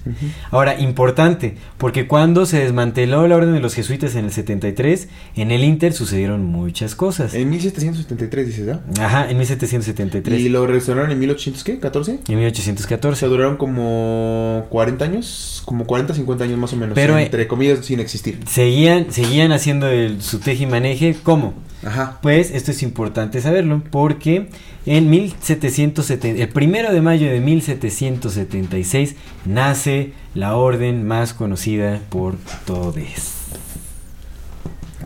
Ahora, 0.51 0.79
importante, 0.79 1.55
porque 1.77 2.07
cuando 2.07 2.45
se 2.45 2.59
desmanteló 2.59 3.27
la 3.27 3.35
orden 3.35 3.53
de 3.53 3.59
los 3.59 3.73
jesuitas 3.75 4.15
en 4.15 4.25
el 4.25 4.31
73, 4.31 5.07
en 5.35 5.51
el 5.51 5.63
Inter 5.63 5.93
sucedieron 5.93 6.45
muchas 6.45 6.95
cosas. 6.95 7.33
En 7.33 7.49
1773, 7.49 8.47
dices, 8.47 8.69
¿ah? 8.69 8.79
Ajá, 9.03 9.29
en 9.29 9.37
1773. 9.37 10.39
Y 10.41 10.49
lo 10.49 10.65
restauraron 10.67 11.11
en 11.11 11.19
1800, 11.19 11.63
¿qué? 11.63 11.79
¿14? 11.79 12.09
En 12.09 12.15
O 12.15 12.25
sea, 12.25 12.35
1814. 12.37 13.25
duraron 13.27 13.57
como 13.57 14.65
40 14.69 15.05
años, 15.05 15.61
como 15.65 15.85
40, 15.85 16.13
50 16.13 16.43
años 16.43 16.57
más 16.57 16.73
o 16.73 16.77
menos. 16.77 16.95
Pero, 16.95 17.17
entre 17.17 17.47
comillas, 17.47 17.85
sin 17.85 17.99
existir. 17.99 18.39
Seguían, 18.47 19.11
seguían 19.11 19.51
haciendo 19.51 19.87
el, 19.89 20.21
su 20.21 20.39
teje 20.39 20.63
y 20.63 20.67
maneje. 20.67 21.15
¿Cómo? 21.23 21.53
Ajá. 21.85 22.17
Pues 22.21 22.51
esto 22.51 22.71
es 22.71 22.81
importante 22.81 23.39
saberlo 23.39 23.83
porque 23.91 24.49
en 24.85 25.09
1770, 25.09 26.41
el 26.41 26.49
primero 26.77 26.93
de 26.93 27.01
mayo 27.01 27.31
de 27.31 27.39
1776 27.39 29.15
nace 29.45 30.13
la 30.35 30.55
orden 30.55 31.07
más 31.07 31.33
conocida 31.33 31.99
por 32.09 32.35
todos. 32.65 32.95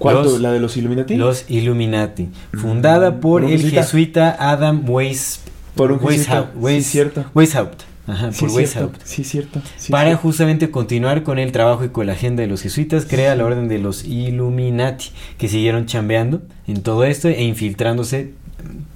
Los- 0.03 0.41
¿La 0.41 0.51
de 0.51 0.59
los 0.59 0.75
Illuminati? 0.75 1.15
Los 1.15 1.45
Illuminati, 1.49 2.27
fundada 2.59 3.21
por 3.21 3.45
el 3.45 3.51
jesuita. 3.51 3.83
jesuita 3.83 4.35
Adam 4.51 4.83
Weis, 4.89 5.39
Por 5.75 5.93
un 5.93 5.99
jesuita, 6.01 6.51
sí, 6.67 6.81
cierto. 6.81 7.23
Weishaupt, 7.33 7.83
ajá, 8.07 8.33
Sí, 8.33 8.39
por 8.41 8.49
cierto. 8.49 8.57
Weishaupt. 8.57 9.01
Sí, 9.05 9.23
cierto. 9.23 9.61
Sí, 9.77 9.91
Para 9.93 10.07
cierto. 10.09 10.21
justamente 10.23 10.71
continuar 10.71 11.23
con 11.23 11.39
el 11.39 11.53
trabajo 11.53 11.85
y 11.85 11.89
con 11.89 12.05
la 12.07 12.13
agenda 12.13 12.41
de 12.41 12.47
los 12.49 12.61
jesuitas, 12.63 13.05
crea 13.05 13.33
la 13.37 13.45
orden 13.45 13.69
de 13.69 13.79
los 13.79 14.03
Illuminati, 14.03 15.11
que 15.37 15.47
siguieron 15.47 15.85
chambeando 15.85 16.41
en 16.67 16.81
todo 16.83 17.05
esto 17.05 17.29
e 17.29 17.43
infiltrándose 17.43 18.33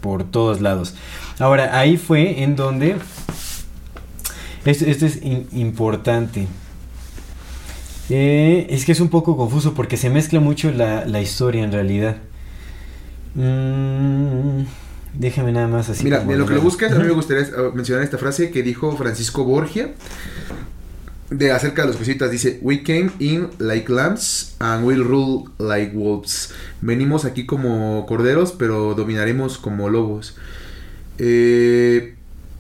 por 0.02 0.24
todos 0.26 0.60
lados. 0.62 0.96
Ahora, 1.40 1.78
ahí 1.80 1.98
fue 1.98 2.44
en 2.44 2.56
donde... 2.56 2.96
Esto, 4.66 4.86
esto 4.86 5.06
es 5.06 5.22
in- 5.22 5.48
importante. 5.54 6.48
Eh, 8.10 8.68
es 8.70 8.86
que 8.86 8.92
es 8.94 9.00
un 9.00 9.10
poco 9.10 9.36
confuso 9.38 9.74
porque 9.74 9.98
se 9.98 10.10
mezcla 10.10 10.40
mucho 10.40 10.72
la, 10.72 11.06
la 11.06 11.22
historia 11.22 11.64
en 11.64 11.72
realidad. 11.72 12.18
Mm, 13.36 14.62
déjame 15.14 15.52
nada 15.52 15.68
más 15.68 15.90
así. 15.90 16.04
Mira, 16.04 16.20
de 16.20 16.38
lo 16.38 16.46
que 16.46 16.54
lo 16.56 16.62
buscas, 16.62 16.92
a 16.94 16.96
mí 17.00 17.04
me 17.04 17.12
gustaría 17.12 17.44
eh, 17.44 17.52
mencionar 17.74 18.04
esta 18.04 18.18
frase 18.18 18.50
que 18.52 18.64
dijo 18.64 18.96
Francisco 18.98 19.44
Borgia. 19.44 19.94
de 21.30 21.52
acerca 21.52 21.82
de 21.82 21.90
los 21.90 21.98
jesuitas 21.98 22.30
dice, 22.32 22.60
We 22.62 22.84
came 22.84 23.12
in 23.20 23.50
like 23.60 23.92
lambs 23.92 24.56
and 24.60 24.86
we'll 24.86 25.04
rule 25.04 25.46
like 25.58 25.96
wolves. 25.96 26.54
Venimos 26.82 27.26
aquí 27.26 27.46
como 27.46 28.06
corderos, 28.08 28.52
pero 28.52 28.94
dominaremos 28.94 29.58
como 29.58 29.90
lobos. 29.90 30.38
Eh, 31.18 32.16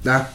ah, 0.05 0.29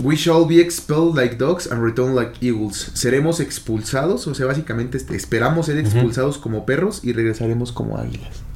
We 0.00 0.14
shall 0.14 0.46
be 0.46 0.60
expelled 0.60 1.16
like 1.16 1.38
dogs 1.38 1.66
and 1.66 1.82
return 1.82 2.14
like 2.14 2.34
eagles. 2.40 2.92
Seremos 2.94 3.40
expulsados, 3.40 4.28
o 4.28 4.34
sea, 4.34 4.46
básicamente 4.46 4.96
este, 4.96 5.16
esperamos 5.16 5.66
ser 5.66 5.76
expulsados 5.78 6.38
como 6.38 6.64
perros 6.64 7.00
y 7.02 7.12
regresaremos 7.12 7.72
como 7.72 7.98
águilas. 7.98 8.47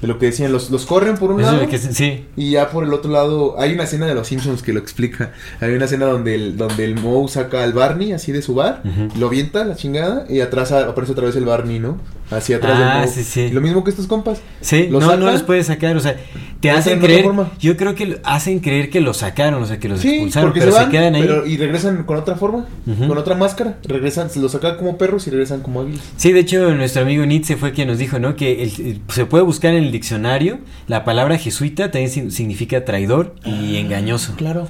De 0.00 0.06
lo 0.06 0.18
que 0.18 0.26
decían, 0.26 0.52
los, 0.52 0.70
los 0.70 0.86
corren 0.86 1.16
por 1.16 1.32
un 1.32 1.40
Eso 1.40 1.52
lado 1.52 1.66
que 1.68 1.76
se- 1.78 1.92
sí. 1.92 2.24
y 2.36 2.52
ya 2.52 2.70
por 2.70 2.84
el 2.84 2.92
otro 2.92 3.10
lado 3.10 3.58
hay 3.60 3.72
una 3.72 3.82
escena 3.84 4.06
de 4.06 4.14
los 4.14 4.28
Simpsons 4.28 4.62
que 4.62 4.72
lo 4.72 4.78
explica. 4.78 5.32
Hay 5.60 5.72
una 5.72 5.86
escena 5.86 6.06
donde 6.06 6.34
el, 6.36 6.56
donde 6.56 6.84
el 6.84 6.94
Moe 6.94 7.26
saca 7.28 7.64
al 7.64 7.72
Barney 7.72 8.12
así 8.12 8.30
de 8.30 8.40
su 8.42 8.54
bar, 8.54 8.82
lo 9.18 9.26
avienta 9.26 9.64
la 9.64 9.74
chingada 9.74 10.24
y 10.28 10.40
atrás 10.40 10.70
aparece 10.72 11.12
otra 11.12 11.26
vez 11.26 11.34
el 11.36 11.44
Barney, 11.44 11.78
¿no? 11.80 11.98
Hacia 12.30 12.58
atrás 12.58 12.74
Ah, 12.76 12.98
del 13.00 13.06
Moe. 13.06 13.08
sí, 13.14 13.24
sí. 13.24 13.48
Lo 13.50 13.60
mismo 13.60 13.82
que 13.84 13.90
estos 13.90 14.06
compas. 14.06 14.40
Sí, 14.60 14.86
¿Lo 14.88 15.00
no, 15.00 15.16
no 15.16 15.30
los 15.32 15.42
puedes 15.42 15.66
sacar, 15.66 15.96
o 15.96 16.00
sea, 16.00 16.16
te 16.60 16.70
¿No 16.70 16.76
hacen 16.78 17.00
creer, 17.00 17.24
yo 17.58 17.76
creo 17.76 17.94
que 17.94 18.20
hacen 18.24 18.58
creer 18.60 18.90
que 18.90 19.00
los 19.00 19.18
sacaron, 19.18 19.62
o 19.62 19.66
sea, 19.66 19.78
que 19.80 19.88
los 19.88 20.00
Sí, 20.00 20.10
expulsaron, 20.10 20.52
pero 20.52 20.66
se 20.66 20.72
se, 20.72 20.78
van 20.78 20.90
quedan 20.90 21.14
ahí. 21.14 21.22
pero- 21.22 21.46
y 21.46 21.56
regresan 21.56 22.04
con 22.04 22.18
otra 22.18 22.36
forma, 22.36 22.66
con 22.86 23.16
otra 23.18 23.34
máscara. 23.34 23.78
Regresan, 23.84 24.28
se 24.30 24.40
los 24.40 24.52
sacan 24.52 24.76
como 24.76 24.98
perros 24.98 25.26
y 25.26 25.30
regresan 25.30 25.60
como 25.60 25.80
águilas. 25.80 26.02
Sí, 26.16 26.32
de 26.32 26.40
hecho, 26.40 26.72
nuestro 26.74 27.02
amigo 27.02 27.24
Nietzsche 27.24 27.56
fue 27.56 27.72
quien 27.72 27.88
nos 27.88 27.98
dijo, 27.98 28.18
¿no? 28.18 28.36
Que 28.36 28.62
el- 28.62 28.72
el- 28.86 29.00
se 29.08 29.24
puede 29.24 29.44
buscar 29.44 29.72
en 29.74 29.87
el 29.88 29.92
diccionario 29.92 30.58
la 30.86 31.04
palabra 31.04 31.36
jesuita 31.38 31.90
también 31.90 32.30
significa 32.30 32.84
traidor 32.84 33.34
y 33.44 33.76
engañoso. 33.76 34.34
Claro. 34.36 34.68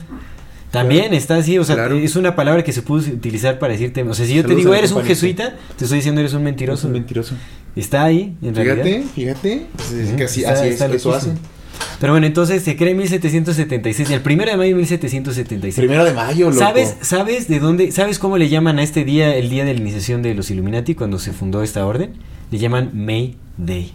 También 0.70 1.14
está 1.14 1.36
así, 1.36 1.56
o 1.58 1.64
sea, 1.64 1.76
Claro. 1.76 1.96
es 1.96 2.14
una 2.16 2.36
palabra 2.36 2.62
que 2.62 2.72
se 2.72 2.82
puede 2.82 3.10
utilizar 3.12 3.58
para 3.58 3.72
decirte, 3.72 4.02
o 4.02 4.12
sea, 4.14 4.26
si 4.26 4.34
yo 4.34 4.44
te 4.44 4.54
digo 4.54 4.74
eres 4.74 4.92
un 4.92 5.02
jesuita, 5.02 5.56
te 5.76 5.84
estoy 5.84 5.96
diciendo 5.98 6.20
eres 6.20 6.32
un 6.34 6.40
Es 6.40 6.44
mentiroso. 6.44 6.86
un 6.88 6.92
mentiroso. 6.92 7.34
Está 7.74 8.04
ahí, 8.04 8.36
en 8.42 8.54
realidad. 8.54 8.84
Fíjate, 9.14 9.66
fíjate. 9.78 10.16
Que 10.16 10.24
así, 10.24 10.40
está- 10.40 10.52
así 10.54 10.68
es, 10.68 10.80
eso 10.80 11.14
hacen. 11.14 11.38
Pero 12.00 12.12
bueno, 12.12 12.26
entonces 12.26 12.62
se 12.64 12.76
cree 12.76 12.90
en 12.90 12.98
1776, 12.98 14.10
el 14.10 14.20
primero 14.20 14.50
de 14.50 14.56
mayo 14.56 14.70
de 14.70 14.76
1776. 14.76 15.76
Primero 15.76 16.04
de 16.04 16.12
mayo, 16.12 16.46
loco. 16.50 16.58
¿Sabes, 16.58 16.96
¿Sabes 17.02 17.48
de 17.48 17.60
dónde? 17.60 17.90
¿Sabes 17.92 18.18
cómo 18.18 18.36
le 18.36 18.48
llaman 18.48 18.78
a 18.78 18.82
este 18.82 19.04
día 19.04 19.34
el 19.36 19.48
día 19.48 19.64
de 19.64 19.74
la 19.74 19.80
iniciación 19.80 20.20
de 20.22 20.34
los 20.34 20.50
Illuminati 20.50 20.94
cuando 20.94 21.18
se 21.18 21.32
fundó 21.32 21.62
esta 21.62 21.86
orden? 21.86 22.14
Le 22.50 22.58
llaman 22.58 22.90
May 22.94 23.36
Day. 23.56 23.92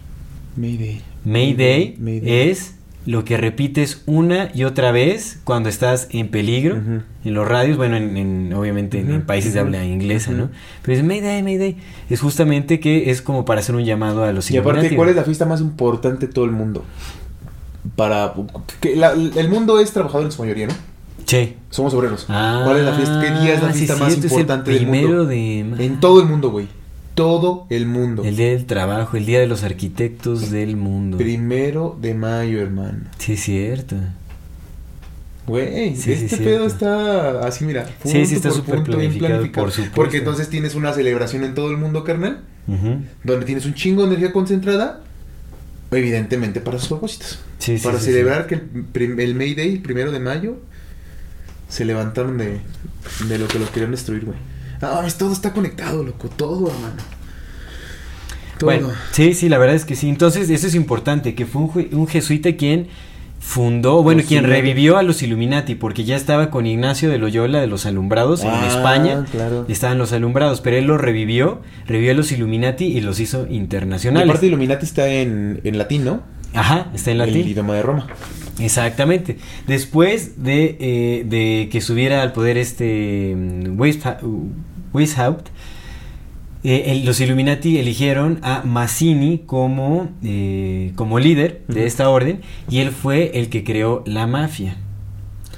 Mayday. 0.56 1.00
May 1.24 1.54
Day 1.54 1.96
Mayday. 1.98 2.48
es 2.50 2.74
lo 3.06 3.24
que 3.24 3.36
repites 3.36 4.02
una 4.06 4.50
y 4.54 4.64
otra 4.64 4.90
vez 4.90 5.38
cuando 5.44 5.68
estás 5.68 6.08
en 6.10 6.28
peligro 6.28 6.76
en 6.76 7.34
los 7.34 7.46
radios, 7.46 7.76
bueno, 7.76 7.96
en, 7.96 8.16
en- 8.16 8.54
obviamente 8.54 8.98
en- 9.00 9.22
países 9.26 9.52
de 9.52 9.60
habla 9.60 9.84
inglesa. 9.84 10.30
¿no? 10.32 10.48
Pero 10.82 10.96
es 10.98 11.04
Mayday, 11.04 11.42
Mayday. 11.42 11.76
Es 12.08 12.20
justamente 12.20 12.80
que 12.80 13.10
es 13.10 13.20
como 13.20 13.44
para 13.44 13.60
hacer 13.60 13.74
un 13.74 13.84
llamado 13.84 14.24
a 14.24 14.32
los 14.32 14.50
Y 14.50 14.56
aparte. 14.56 14.96
¿cuál 14.96 15.10
es 15.10 15.16
la 15.16 15.24
fiesta 15.24 15.44
más 15.44 15.60
importante 15.60 16.28
de 16.28 16.32
todo 16.32 16.44
el 16.46 16.52
mundo? 16.52 16.82
Para 17.96 18.32
que 18.80 18.96
la- 18.96 19.12
el 19.12 19.48
mundo 19.50 19.78
es 19.80 19.92
trabajador 19.92 20.24
en 20.26 20.32
su 20.32 20.40
mayoría, 20.42 20.68
¿no? 20.68 20.74
Sí. 21.26 21.54
Somos 21.70 21.92
obreros. 21.94 22.24
Ah, 22.28 22.62
¿Cuál 22.64 22.78
es 22.78 22.84
la 22.84 22.92
fiesta? 22.94 23.20
¿Qué 23.20 23.30
día 23.42 23.54
es 23.54 23.62
la 23.62 23.72
sí, 23.72 23.78
fiesta 23.86 23.96
más 23.96 24.14
importante 24.14 24.70
del 24.70 24.80
primero 24.80 25.08
mundo? 25.08 25.26
de 25.26 25.58
En 25.60 26.00
todo 26.00 26.20
el 26.22 26.26
mundo, 26.28 26.50
güey. 26.50 26.68
Todo 27.14 27.66
el 27.70 27.86
mundo. 27.86 28.24
El 28.24 28.36
día 28.36 28.48
del 28.50 28.66
trabajo, 28.66 29.16
el 29.16 29.24
día 29.26 29.38
de 29.40 29.46
los 29.46 29.62
arquitectos 29.62 30.50
del 30.50 30.76
mundo. 30.76 31.16
Primero 31.16 31.96
de 32.00 32.14
mayo, 32.14 32.60
hermano. 32.60 33.04
Sí, 33.18 33.34
es 33.34 33.40
cierto. 33.42 33.96
Güey, 35.46 35.94
Sí, 35.96 36.12
este 36.12 36.38
pedo 36.38 36.66
está 36.66 37.46
así, 37.46 37.64
mira. 37.64 37.86
Sí, 38.04 38.24
sí, 38.26 38.36
está 38.36 38.50
súper 38.50 38.76
punto, 38.76 38.96
bien 38.96 39.12
planificado, 39.18 39.52
por 39.52 39.70
supuesto. 39.70 39.94
Porque 39.94 40.16
entonces 40.18 40.48
tienes 40.48 40.74
una 40.74 40.92
celebración 40.92 41.44
en 41.44 41.54
todo 41.54 41.70
el 41.70 41.76
mundo, 41.76 42.02
carnal. 42.02 42.40
Donde 43.22 43.44
tienes 43.44 43.66
un 43.66 43.74
chingo 43.74 44.02
de 44.02 44.08
energía 44.08 44.32
concentrada. 44.32 45.02
Evidentemente 45.90 46.60
para 46.60 46.78
sus 46.78 46.88
propósitos. 46.88 47.38
Sí, 47.58 47.78
sí, 47.78 47.84
para 47.84 48.00
celebrar 48.00 48.46
que 48.48 48.54
el, 48.54 49.20
el 49.20 49.34
May 49.36 49.54
Day, 49.54 49.74
el 49.74 49.80
primero 49.82 50.10
de 50.10 50.18
mayo, 50.18 50.56
se 51.68 51.84
levantaron 51.84 52.36
de, 52.38 52.58
de 53.28 53.38
lo 53.38 53.46
que 53.46 53.58
los 53.60 53.70
querían 53.70 53.92
destruir, 53.92 54.24
güey. 54.24 54.36
Ah, 54.80 55.06
todo 55.18 55.32
está 55.32 55.52
conectado, 55.52 56.02
loco. 56.02 56.28
Todo, 56.28 56.68
hermano. 56.70 56.94
Todo. 58.58 58.70
Bueno, 58.70 58.90
sí, 59.12 59.34
sí, 59.34 59.48
la 59.48 59.58
verdad 59.58 59.76
es 59.76 59.84
que 59.84 59.96
sí. 59.96 60.08
Entonces, 60.08 60.48
eso 60.50 60.66
es 60.66 60.74
importante, 60.74 61.34
que 61.34 61.46
fue 61.46 61.62
un, 61.92 62.06
jesuita 62.06 62.54
quien 62.56 62.88
fundó, 63.40 64.02
bueno, 64.02 64.20
Los 64.20 64.28
quien 64.28 64.44
revivió 64.44 64.96
a 64.96 65.02
los 65.02 65.22
Illuminati, 65.22 65.74
porque 65.74 66.04
ya 66.04 66.16
estaba 66.16 66.50
con 66.50 66.66
Ignacio 66.66 67.10
de 67.10 67.18
Loyola 67.18 67.60
de 67.60 67.66
los 67.66 67.84
Alumbrados 67.84 68.42
en 68.42 68.48
Ah, 68.50 68.66
España. 68.68 69.24
claro. 69.30 69.66
Estaban 69.68 69.98
los 69.98 70.12
Alumbrados, 70.12 70.60
pero 70.62 70.76
él 70.76 70.84
los 70.86 71.00
revivió, 71.00 71.60
revivió 71.86 72.12
a 72.12 72.14
los 72.14 72.32
Illuminati 72.32 72.84
y 72.86 73.00
los 73.02 73.20
hizo 73.20 73.46
Y 73.50 73.56
internacionales. 73.56 74.28
aparte 74.28 74.46
Illuminati 74.46 74.86
está 74.86 75.08
en, 75.08 75.60
en 75.64 75.76
latín, 75.78 76.04
¿no? 76.04 76.22
Ajá, 76.54 76.90
está 76.94 77.10
en 77.10 77.20
El 77.20 77.26
latín. 77.28 77.48
idioma 77.48 77.74
de 77.74 77.82
Roma. 77.82 78.06
Exactamente. 78.58 79.38
Después 79.66 80.42
de, 80.42 80.76
eh, 80.78 81.24
de 81.28 81.68
que 81.72 81.80
subiera 81.80 82.22
al 82.22 82.32
poder 82.32 82.56
este 82.56 83.34
mm, 83.36 83.78
Weishaupt, 84.92 85.48
eh, 86.62 86.84
el- 86.92 87.04
los 87.04 87.20
Illuminati 87.20 87.78
eligieron 87.78 88.38
a 88.42 88.62
Mazzini 88.64 89.42
como, 89.44 90.08
eh, 90.22 90.92
como 90.96 91.18
líder 91.18 91.62
de 91.68 91.86
esta 91.86 92.08
orden 92.08 92.40
y 92.70 92.78
él 92.78 92.90
fue 92.90 93.32
el 93.34 93.48
que 93.48 93.64
creó 93.64 94.02
la 94.06 94.26
mafia. 94.26 94.76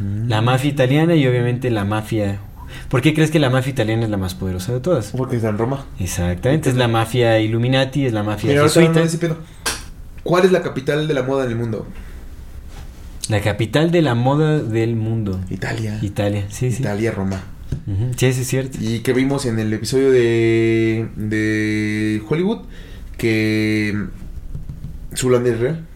Mm. 0.01 0.29
La 0.29 0.41
mafia 0.43 0.71
italiana 0.71 1.15
y 1.15 1.27
obviamente 1.27 1.71
la 1.71 1.85
mafia... 1.85 2.41
¿Por 2.89 3.01
qué 3.01 3.15
crees 3.15 3.31
que 3.31 3.39
la 3.39 3.49
mafia 3.51 3.71
italiana 3.71 4.05
es 4.05 4.11
la 4.11 4.17
más 4.17 4.35
poderosa 4.35 4.73
de 4.73 4.81
todas? 4.81 5.13
Porque 5.17 5.37
está 5.37 5.49
en 5.51 5.59
Roma. 5.59 5.87
Exactamente, 6.01 6.69
es 6.71 6.75
la 6.77 6.89
mafia 6.89 7.39
Illuminati, 7.41 8.05
es 8.05 8.13
la 8.13 8.23
mafia 8.23 8.51
jesuita. 8.63 9.01
¿Cuál 10.27 10.45
es 10.45 10.53
la 10.53 10.63
capital 10.63 11.07
de 11.09 11.15
la 11.15 11.23
moda 11.23 11.45
en 11.45 11.51
el 11.51 11.57
mundo? 11.57 11.87
La 13.29 13.41
capital 13.41 13.91
de 13.91 14.03
la 14.03 14.15
moda 14.15 14.61
del 14.61 14.97
mundo. 14.97 15.41
Italia. 15.51 15.99
Italia, 16.03 16.47
sí, 16.49 16.71
sí. 16.71 16.83
Italia, 16.83 17.13
Roma. 17.13 17.43
Sí, 18.17 18.33
sí, 18.33 18.41
es 18.41 18.47
cierto. 18.47 18.79
Y 18.81 19.01
que 19.01 19.13
vimos 19.13 19.47
en 19.47 19.59
el 19.59 19.73
episodio 19.73 20.11
de, 20.11 21.09
de 21.17 22.23
Hollywood 22.29 22.63
que 23.17 24.07
Zoolander 25.17 25.55
es 25.55 25.61
real. 25.61 25.87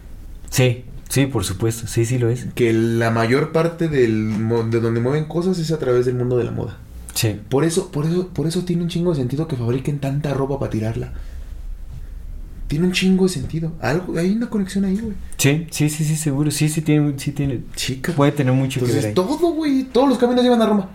Sí, 0.49 0.85
sí, 1.09 1.25
por 1.27 1.43
supuesto. 1.43 1.87
Sí, 1.87 2.05
sí 2.05 2.17
lo 2.17 2.29
es. 2.29 2.47
Que 2.55 2.73
la 2.73 3.11
mayor 3.11 3.51
parte 3.51 3.87
del, 3.87 4.33
de 4.69 4.79
donde 4.79 4.99
mueven 4.99 5.25
cosas 5.25 5.59
es 5.59 5.71
a 5.71 5.79
través 5.79 6.05
del 6.05 6.15
mundo 6.15 6.37
de 6.37 6.45
la 6.45 6.51
moda. 6.51 6.77
Sí. 7.13 7.39
Por 7.49 7.63
eso, 7.63 7.91
por 7.91 8.05
eso, 8.05 8.29
por 8.29 8.47
eso 8.47 8.63
tiene 8.63 8.83
un 8.83 8.89
chingo 8.89 9.11
de 9.11 9.17
sentido 9.17 9.47
que 9.47 9.55
fabriquen 9.55 9.99
tanta 9.99 10.33
ropa 10.33 10.59
para 10.59 10.71
tirarla. 10.71 11.13
Tiene 12.71 12.85
un 12.85 12.93
chingo 12.93 13.25
de 13.25 13.29
sentido. 13.33 13.73
Algo, 13.81 14.17
hay 14.17 14.31
una 14.31 14.49
conexión 14.49 14.85
ahí, 14.85 14.95
güey. 14.97 15.13
Sí, 15.35 15.67
sí, 15.71 15.89
sí, 15.89 16.05
sí, 16.05 16.15
seguro. 16.15 16.51
Sí, 16.51 16.69
sí 16.69 16.81
tiene, 16.81 17.15
sí 17.17 17.33
tiene. 17.33 17.59
Chica. 17.75 18.13
Puede 18.13 18.31
tener 18.31 18.53
mucho 18.53 18.79
que 18.79 18.85
ver 18.85 19.03
Entonces, 19.03 19.09
ahí. 19.09 19.13
todo, 19.13 19.51
güey. 19.53 19.83
Todos 19.83 20.07
los 20.07 20.17
caminos 20.17 20.41
llevan 20.41 20.61
a 20.61 20.65
Roma. 20.67 20.89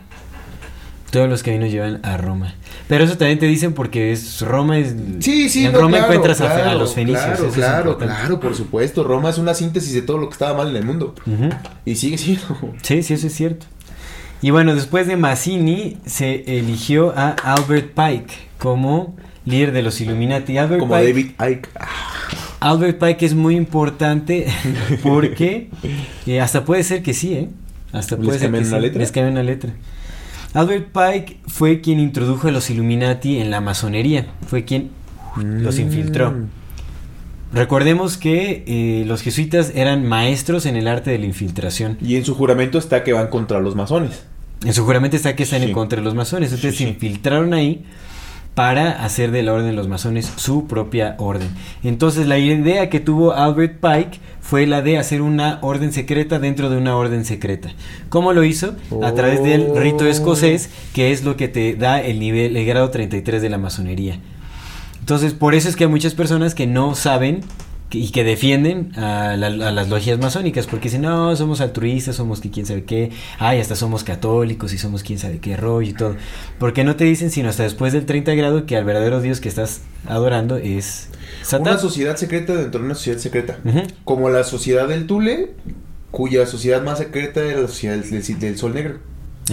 Todos 1.11 1.29
los 1.29 1.43
caminos 1.43 1.71
llevan 1.71 2.01
a 2.03 2.17
Roma. 2.17 2.55
Pero 2.89 3.05
eso 3.05 3.19
también 3.19 3.39
te 3.39 3.45
dicen 3.47 3.75
porque 3.75 4.11
es 4.11 4.41
Roma 4.41 4.79
es. 4.79 4.95
Sí, 5.21 5.51
sí, 5.51 5.67
En 5.67 5.73
no, 5.73 5.81
Roma 5.81 5.99
claro, 5.99 6.05
encuentras 6.15 6.41
a 6.41 6.47
fe- 6.49 6.61
a, 6.61 6.63
claro, 6.65 6.79
los 6.79 6.95
fenicios. 6.95 7.25
Claro, 7.25 7.53
claro, 7.53 7.99
claro, 7.99 8.41
por 8.41 8.55
supuesto. 8.55 9.05
Roma 9.05 9.29
es 9.29 9.37
una 9.37 9.53
síntesis 9.53 9.93
de 9.93 10.01
todo 10.01 10.17
lo 10.17 10.29
que 10.29 10.33
estaba 10.33 10.57
mal 10.57 10.71
en 10.71 10.77
el 10.77 10.85
mundo. 10.87 11.15
Y 11.85 11.97
sigue 11.97 12.17
siendo. 12.17 12.43
Sí, 12.83 13.03
sí, 13.03 13.13
eso 13.13 13.27
es 13.27 13.35
cierto. 13.35 13.67
Y 14.41 14.51
bueno, 14.51 14.75
después 14.75 15.07
de 15.07 15.17
Mazzini 15.19 15.99
se 16.07 16.59
eligió 16.59 17.13
a 17.17 17.31
Albert 17.33 17.93
Pike 17.95 18.35
como 18.59 19.15
líder 19.47 19.73
de 19.73 19.83
los 19.83 20.01
Illuminati. 20.01 20.59
Albert 20.59 20.81
Como 20.81 20.95
Pike, 20.95 21.07
David 21.07 21.27
Icke. 21.53 21.69
Albert 22.61 22.99
Pike 22.99 23.25
es 23.25 23.35
muy 23.35 23.57
importante 23.57 24.47
porque 25.03 25.71
eh, 26.27 26.41
hasta 26.41 26.65
puede 26.65 26.83
ser 26.83 27.03
que 27.03 27.15
sí, 27.15 27.33
¿eh? 27.35 27.49
Hasta 27.93 28.17
¿Les 28.17 28.25
puede 28.27 28.39
ser 28.39 28.51
que 28.51 28.53
cambian 28.53 28.67
una 28.67 28.77
sí. 28.77 28.83
letra? 28.83 29.01
Les 29.01 29.13
cambian 29.13 29.33
una 29.33 29.43
letra. 29.43 29.73
Albert 30.53 30.89
Pike 30.93 31.39
fue 31.47 31.81
quien 31.81 32.01
introdujo 32.01 32.49
a 32.49 32.51
los 32.51 32.71
Illuminati 32.71 33.39
en 33.39 33.51
la 33.51 33.61
masonería. 33.61 34.27
Fue 34.47 34.65
quien 34.65 34.91
los 35.37 35.79
infiltró. 35.79 36.33
Mm. 36.33 36.49
Recordemos 37.53 38.17
que 38.17 38.65
eh, 38.67 39.05
los 39.07 39.23
jesuitas 39.23 39.73
eran 39.75 40.07
maestros 40.07 40.67
en 40.67 40.77
el 40.77 40.89
arte 40.89 41.11
de 41.11 41.19
la 41.19 41.27
infiltración. 41.27 41.99
Y 42.01 42.17
en 42.17 42.25
su 42.25 42.35
juramento 42.35 42.79
está 42.79 43.05
que 43.05 43.13
van 43.13 43.29
contra 43.29 43.61
los 43.61 43.77
masones. 43.77 44.25
En 44.65 44.73
su 44.73 44.85
juramento 44.85 45.17
está 45.17 45.37
que 45.37 45.43
están 45.43 45.63
en 45.63 45.73
contra 45.73 45.99
de 45.99 46.05
los 46.05 46.15
masones. 46.15 46.51
Entonces 46.53 46.77
Sí, 46.77 46.85
se 46.85 46.91
infiltraron 46.91 47.55
ahí 47.55 47.85
para 48.57 49.05
hacer 49.05 49.33
de 49.33 49.43
la 49.43 49.53
orden 49.53 49.67
de 49.67 49.75
los 49.75 49.87
masones 49.87 50.33
su 50.37 50.67
propia 50.67 51.15
orden. 51.19 51.51
Entonces 51.85 52.27
la 52.27 52.39
idea 52.39 52.89
que 52.89 53.01
tuvo 53.01 53.35
Albert 53.35 53.81
Pike 53.83 54.19
fue 54.41 54.67
la 54.67 54.81
de 54.81 54.97
hacer 54.97 55.21
una 55.21 55.59
orden 55.61 55.93
secreta 55.93 56.39
dentro 56.39 56.71
de 56.71 56.79
una 56.79 56.97
orden 56.97 57.27
secreta. 57.27 57.69
¿Cómo 58.09 58.33
lo 58.33 58.45
hizo? 58.45 58.75
A 59.03 59.13
través 59.13 59.43
del 59.43 59.77
rito 59.77 60.05
Oh. 60.05 60.09
escocés, 60.09 60.71
que 60.95 61.13
es 61.13 61.23
lo 61.23 61.37
que 61.37 61.49
te 61.49 61.75
da 61.75 62.01
el 62.01 62.19
nivel, 62.19 62.57
el 62.57 62.65
grado 62.65 62.89
33 62.89 63.43
de 63.43 63.51
la 63.51 63.59
masonería. 63.59 64.21
Entonces, 65.01 65.35
por 65.35 65.55
eso 65.55 65.69
es 65.69 65.77
que 65.77 65.85
hay 65.85 65.91
muchas 65.91 66.15
personas 66.15 66.55
que 66.55 66.67
no 66.67 66.95
saben 66.95 67.43
y 67.91 68.11
que 68.11 68.25
defienden 68.25 68.93
a, 68.99 69.37
la- 69.37 69.47
a 69.69 69.71
las 69.73 69.89
logias 69.89 70.19
masónicas 70.19 70.67
porque 70.67 70.85
dicen, 70.89 71.03
no, 71.03 71.35
somos 71.37 71.61
altruistas, 71.61 72.17
somos 72.17 72.41
que 72.41 72.51
quién 72.51 72.67
sabe 72.67 72.85
qué, 72.85 73.11
ay, 73.39 73.61
hasta 73.61 73.77
somos 73.77 74.03
católicos 74.03 74.73
y 74.73 74.79
somos 74.79 75.03
quién 75.05 75.19
sabe 75.19 75.39
qué 75.39 75.57
rollo 75.57 75.91
y 75.91 75.93
todo. 75.93 76.17
Porque 76.59 76.83
no 76.85 76.97
te 76.97 77.05
dicen 77.05 77.31
sino 77.31 77.49
hasta 77.49 77.63
después 77.63 77.93
del 77.93 78.05
30 78.07 78.35
grado 78.35 78.67
que 78.67 78.77
al 78.77 78.85
verdadero 78.85 79.21
Dios 79.21 79.41
que 79.41 79.49
estás 79.49 79.83
adorando 80.07 80.57
es 80.57 81.09
Satán. 81.43 81.75
Una 81.75 81.79
sociedad 81.79 82.17
secreta 82.17 82.55
dentro 82.55 82.81
de 82.81 82.87
una 82.87 82.95
sociedad 82.95 83.19
secreta. 83.19 83.59
Como 84.05 84.31
la 84.31 84.43
sociedad 84.45 84.89
del 84.89 85.07
Tule, 85.07 85.53
cuya 86.11 86.47
sociedad 86.47 86.83
más 86.83 86.99
secreta 86.99 87.41
era 87.45 87.61
la 87.61 87.69
sociedad 87.69 87.97
del, 87.97 88.11
del- 88.11 88.39
del 88.41 88.59
Sol 88.59 88.75
Negro. 88.75 88.99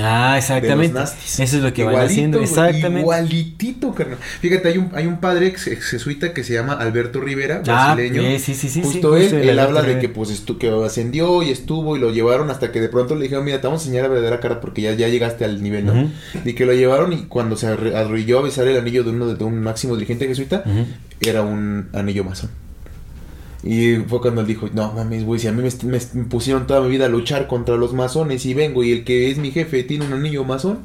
Ah, 0.02 0.36
exactamente. 0.40 1.00
Eso 1.02 1.44
es 1.44 1.54
lo 1.54 1.72
que 1.72 1.84
van 1.84 1.94
Igualito, 1.94 2.12
haciendo, 2.12 2.38
güey, 2.40 2.50
exactamente. 2.50 3.00
Igualitito, 3.02 3.94
carnal. 3.94 4.18
Fíjate, 4.42 4.70
hay 4.70 4.78
un, 4.80 4.90
hay 4.96 5.06
un 5.06 5.18
padre 5.20 5.46
ex, 5.48 5.68
ex 5.68 5.86
jesuita 5.86 6.34
que 6.34 6.44
se 6.44 6.54
llama 6.54 6.74
Alberto 6.74 7.22
Rivera, 7.22 7.62
Ah, 7.68 7.94
brasileño. 7.96 8.24
eh, 8.24 8.40
sí, 8.40 8.56
sí, 8.56 8.70
sí, 8.70 8.70
sí, 8.70 8.82
Justo 8.82 9.10
justo 9.12 9.38
él, 9.38 9.50
él 9.50 9.60
habla 9.60 9.84
de 9.84 10.00
que 10.00 10.10
pues 10.10 10.32
estu 10.32 10.58
que 10.58 10.70
ascendió 10.84 11.44
y 11.44 11.52
estuvo 11.52 11.96
y 11.96 12.00
lo 12.00 12.10
llevaron 12.12 12.50
hasta 12.50 12.72
que 12.72 12.82
de 12.82 12.90
pronto 12.90 13.14
le 13.16 13.24
dijeron, 13.24 13.46
mira, 13.46 13.62
te 13.62 13.68
vamos 13.68 13.82
a 13.82 13.86
enseñar 13.86 14.04
la 14.06 14.10
verdadera 14.10 14.40
cara 14.40 14.60
porque 14.62 14.82
ya, 14.82 14.94
ya 14.94 15.08
llegaste 15.10 15.46
al 15.46 15.62
nivel, 15.62 15.86
¿no? 15.86 16.10
Y 16.44 16.54
que 16.54 16.66
lo 16.66 16.74
llevaron 16.74 17.14
y 17.14 17.26
cuando 17.26 17.56
se 17.56 17.68
arrodilló 17.68 18.40
a 18.40 18.42
besar 18.42 18.68
el 18.68 18.78
anillo 18.78 19.04
de 19.04 19.12
uno 19.12 19.28
de, 19.28 19.36
de 19.36 19.44
un 19.44 19.62
máximo 19.62 19.96
dirigente 19.96 20.26
jesuita, 20.28 20.64
era 21.22 21.44
un 21.44 21.90
anillo 21.94 22.24
masón. 22.24 22.50
Y 23.64 23.96
fue 24.08 24.20
cuando 24.22 24.42
él 24.42 24.48
dijo, 24.48 24.68
no 24.74 24.92
mames, 24.94 25.26
güey, 25.26 25.40
si 25.40 25.48
a 25.48 25.52
mí 25.54 25.64
me, 25.64 25.90
me- 25.90 26.24
pusieron 26.26 26.68
toda 26.68 26.82
mi 26.82 26.90
vida 26.90 27.06
a 27.06 27.10
luchar 27.10 27.48
contra 27.48 27.78
los 27.78 27.94
masones 27.94 28.46
y 28.46 28.54
vengo 28.54 28.84
y 28.84 28.92
el 28.92 29.04
que 29.06 29.32
es 29.32 29.38
mi 29.38 29.52
jefe 29.52 29.84
tiene 29.84 30.06
un 30.06 30.14
anillo 30.14 30.44
masón. 30.44 30.80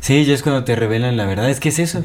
Sí, 0.00 0.24
ya 0.24 0.34
es 0.34 0.42
cuando 0.42 0.64
te 0.64 0.76
revelan 0.76 1.16
la 1.16 1.26
verdad. 1.26 1.50
Es 1.50 1.60
que 1.60 1.68
es 1.70 1.78
eso. 1.78 2.02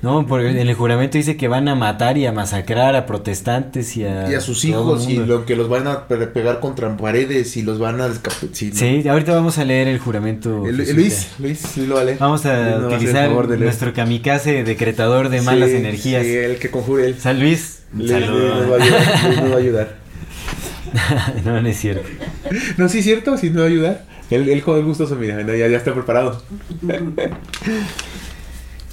No, 0.00 0.26
porque 0.26 0.48
en 0.50 0.56
el 0.68 0.74
juramento 0.74 1.16
dice 1.16 1.36
que 1.36 1.46
van 1.46 1.68
a 1.68 1.76
matar 1.76 2.18
y 2.18 2.26
a 2.26 2.32
masacrar 2.32 2.96
a 2.96 3.06
protestantes 3.06 3.96
y 3.96 4.04
a, 4.04 4.28
y 4.30 4.34
a 4.34 4.40
sus 4.40 4.64
el 4.64 4.70
hijos 4.70 5.08
y 5.08 5.16
lo 5.16 5.46
que 5.46 5.54
los 5.54 5.68
van 5.68 5.86
a 5.86 6.08
pe- 6.08 6.26
pegar 6.26 6.58
contra 6.58 6.96
paredes 6.96 7.56
y 7.56 7.62
los 7.62 7.78
van 7.78 8.00
a 8.00 8.08
sí, 8.52 8.70
no. 8.70 8.74
Sí, 8.76 9.08
ahorita 9.08 9.32
vamos 9.32 9.58
a 9.58 9.64
leer 9.64 9.86
el 9.86 10.00
juramento. 10.00 10.64
Jesuita. 10.66 10.92
Luis, 10.94 11.28
Luis, 11.38 11.64
Luis 11.76 11.86
lo 11.88 11.94
vale. 11.94 12.16
Vamos 12.18 12.44
a 12.46 12.78
utilizar 12.88 13.30
nuestro 13.58 13.92
kamikaze 13.92 14.64
decretador 14.64 15.28
de 15.28 15.40
malas 15.42 15.70
energías. 15.70 16.24
Sí, 16.24 16.34
el 16.34 16.58
que 16.58 16.70
conjure 16.70 17.06
él. 17.06 17.16
San 17.20 17.38
Luis, 17.38 17.82
nos 17.92 18.10
va 18.10 18.16
a 18.16 18.82
ayudar. 18.82 19.40
Nos 19.42 19.50
va 19.52 19.54
a 19.54 19.58
ayudar. 19.58 20.01
no, 21.44 21.60
no 21.60 21.68
es 21.68 21.78
cierto. 21.78 22.08
No, 22.76 22.88
sí 22.88 22.98
es 22.98 23.04
cierto, 23.04 23.36
sí 23.38 23.50
nos 23.50 23.60
va 23.62 23.66
a 23.66 23.68
ayudar. 23.68 24.04
Él, 24.30 24.48
él 24.48 24.60
joven 24.62 24.86
gustoso, 24.86 25.14
mira, 25.16 25.42
no, 25.42 25.54
ya, 25.54 25.68
ya 25.68 25.76
está 25.76 25.92
preparado. 25.92 26.42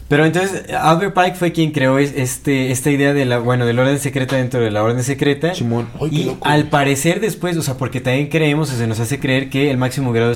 Pero 0.07 0.25
entonces 0.25 0.69
Albert 0.73 1.13
Pike 1.13 1.35
fue 1.35 1.51
quien 1.51 1.71
creó 1.71 1.99
es- 1.99 2.13
este 2.15 2.71
esta 2.71 2.89
idea 2.89 3.13
de 3.13 3.25
la 3.25 3.37
bueno 3.39 3.65
del 3.65 3.77
orden 3.79 3.99
secreta 3.99 4.35
dentro 4.37 4.59
de 4.59 4.71
la 4.71 4.81
orden 4.83 5.03
secreta. 5.03 5.53
Simón. 5.53 5.87
Ay, 6.01 6.09
qué 6.09 6.15
y 6.17 6.37
al 6.41 6.67
parecer 6.69 7.19
después, 7.21 7.55
o 7.57 7.61
sea, 7.61 7.75
porque 7.77 8.01
también 8.01 8.27
creemos 8.27 8.71
o 8.73 8.75
se 8.75 8.87
nos 8.87 8.99
hace 8.99 9.19
creer 9.19 9.49
que 9.49 9.69
el 9.69 9.77
máximo 9.77 10.11
grado 10.11 10.33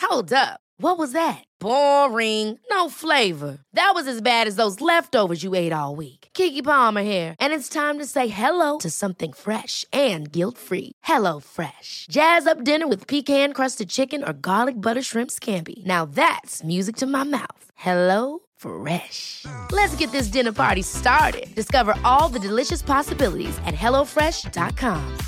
Hold 0.00 0.32
up. 0.32 0.60
What 0.78 0.98
was 0.98 1.12
that? 1.12 1.44
Boring. 1.60 2.58
No 2.70 2.88
flavor. 2.88 3.58
That 3.72 3.92
was 3.94 4.06
as 4.06 4.20
bad 4.20 4.46
as 4.46 4.56
those 4.56 4.80
leftovers 4.80 5.42
you 5.42 5.54
ate 5.54 5.72
all 5.72 5.96
week. 5.96 6.23
Kiki 6.34 6.62
Palmer 6.62 7.02
here, 7.02 7.36
and 7.38 7.52
it's 7.52 7.68
time 7.68 7.98
to 8.00 8.06
say 8.06 8.26
hello 8.26 8.78
to 8.78 8.90
something 8.90 9.32
fresh 9.32 9.84
and 9.92 10.30
guilt-free. 10.30 10.92
Hello 11.04 11.40
Fresh. 11.40 12.06
Jazz 12.10 12.46
up 12.46 12.64
dinner 12.64 12.86
with 12.88 13.06
pecan-crusted 13.06 13.88
chicken 13.88 14.22
or 14.22 14.32
garlic 14.32 14.80
butter 14.80 15.02
shrimp 15.02 15.30
scampi. 15.30 15.84
Now 15.86 16.04
that's 16.04 16.62
music 16.64 16.96
to 16.96 17.06
my 17.06 17.22
mouth. 17.22 17.70
Hello 17.74 18.40
Fresh. 18.56 19.46
Let's 19.70 19.96
get 19.96 20.10
this 20.12 20.28
dinner 20.28 20.52
party 20.52 20.82
started. 20.82 21.54
Discover 21.54 21.94
all 22.04 22.28
the 22.28 22.40
delicious 22.40 22.82
possibilities 22.82 23.56
at 23.64 23.74
hellofresh.com. 23.74 25.18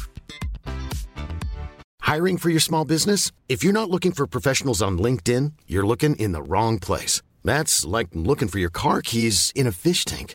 Hiring 2.00 2.38
for 2.38 2.50
your 2.50 2.60
small 2.60 2.84
business? 2.84 3.32
If 3.48 3.64
you're 3.64 3.72
not 3.80 3.90
looking 3.90 4.12
for 4.12 4.26
professionals 4.26 4.82
on 4.82 4.98
LinkedIn, 4.98 5.52
you're 5.66 5.86
looking 5.86 6.16
in 6.16 6.32
the 6.32 6.42
wrong 6.42 6.78
place. 6.78 7.22
That's 7.44 7.84
like 7.84 8.08
looking 8.12 8.48
for 8.48 8.58
your 8.60 8.70
car 8.70 9.02
keys 9.02 9.52
in 9.54 9.66
a 9.66 9.72
fish 9.72 10.04
tank. 10.04 10.34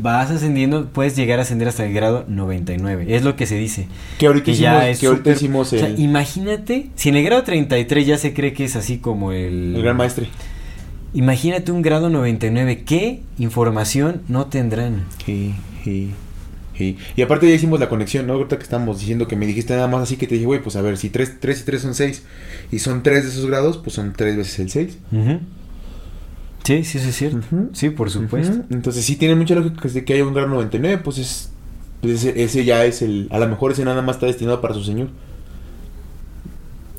vas 0.00 0.30
ascendiendo, 0.30 0.88
puedes 0.92 1.16
llegar 1.16 1.38
a 1.38 1.42
ascender 1.42 1.68
hasta 1.68 1.84
el 1.86 1.92
grado 1.92 2.24
99. 2.28 3.06
Es 3.16 3.22
lo 3.24 3.36
que 3.36 3.46
se 3.46 3.56
dice. 3.56 3.86
Que 4.18 4.26
ahorita 4.26 4.50
hicimos- 4.50 4.98
que 4.98 5.06
ahorita 5.06 5.22
súper- 5.24 5.36
hicimos 5.36 5.72
o 5.72 5.78
sea, 5.78 5.86
el- 5.88 5.98
imagínate, 6.00 6.88
si 6.94 7.08
en 7.08 7.16
el 7.16 7.24
grado 7.24 7.42
33 7.42 8.06
ya 8.06 8.18
se 8.18 8.32
cree 8.34 8.52
que 8.52 8.64
es 8.64 8.76
así 8.76 8.98
como 8.98 9.32
el 9.32 9.74
El 9.76 9.82
gran 9.82 9.96
maestre. 9.96 10.28
Imagínate 11.12 11.72
un 11.72 11.82
grado 11.82 12.08
99, 12.08 12.84
¿qué 12.84 13.20
información 13.38 14.22
no 14.28 14.46
tendrán? 14.46 15.06
Sí, 15.26 15.54
sí, 15.82 16.10
sí. 16.78 16.96
Y 17.16 17.22
aparte 17.22 17.48
ya 17.48 17.54
hicimos 17.54 17.80
la 17.80 17.88
conexión, 17.88 18.28
¿no? 18.28 18.34
Ahorita 18.34 18.56
que 18.58 18.62
estamos 18.62 19.00
diciendo 19.00 19.26
que 19.26 19.34
me 19.34 19.46
dijiste 19.46 19.74
nada 19.74 19.88
más 19.88 20.02
así 20.02 20.16
que 20.16 20.28
te 20.28 20.34
dije, 20.34 20.46
güey, 20.46 20.62
pues 20.62 20.76
a 20.76 20.82
ver, 20.82 20.96
si 20.98 21.10
3, 21.10 21.32
y 21.36 21.64
3 21.64 21.82
son 21.82 21.94
6 21.96 22.22
y 22.70 22.78
son 22.78 23.02
3 23.02 23.24
de 23.24 23.30
esos 23.30 23.46
grados, 23.46 23.78
pues 23.78 23.94
son 23.96 24.12
3 24.16 24.36
veces 24.36 24.58
el 24.60 24.70
6. 24.70 24.98
Ujú. 25.10 25.40
Sí, 26.64 26.84
sí, 26.84 26.98
eso 26.98 27.08
es 27.08 27.16
cierto. 27.16 27.40
Sí, 27.72 27.90
por 27.90 28.10
supuesto. 28.10 28.62
Entonces 28.70 29.04
sí 29.04 29.16
tiene 29.16 29.34
mucha 29.34 29.54
lógica 29.54 29.88
que, 29.88 30.04
que 30.04 30.12
haya 30.14 30.24
un 30.24 30.34
grado 30.34 30.48
99, 30.48 30.98
pues 31.02 31.18
es... 31.18 31.50
pues 32.00 32.14
ese, 32.24 32.42
ese 32.42 32.64
ya 32.64 32.84
es 32.84 33.02
el... 33.02 33.28
A 33.30 33.38
lo 33.38 33.48
mejor 33.48 33.72
ese 33.72 33.84
nada 33.84 34.02
más 34.02 34.16
está 34.16 34.26
destinado 34.26 34.60
para 34.60 34.74
su 34.74 34.84
señor. 34.84 35.08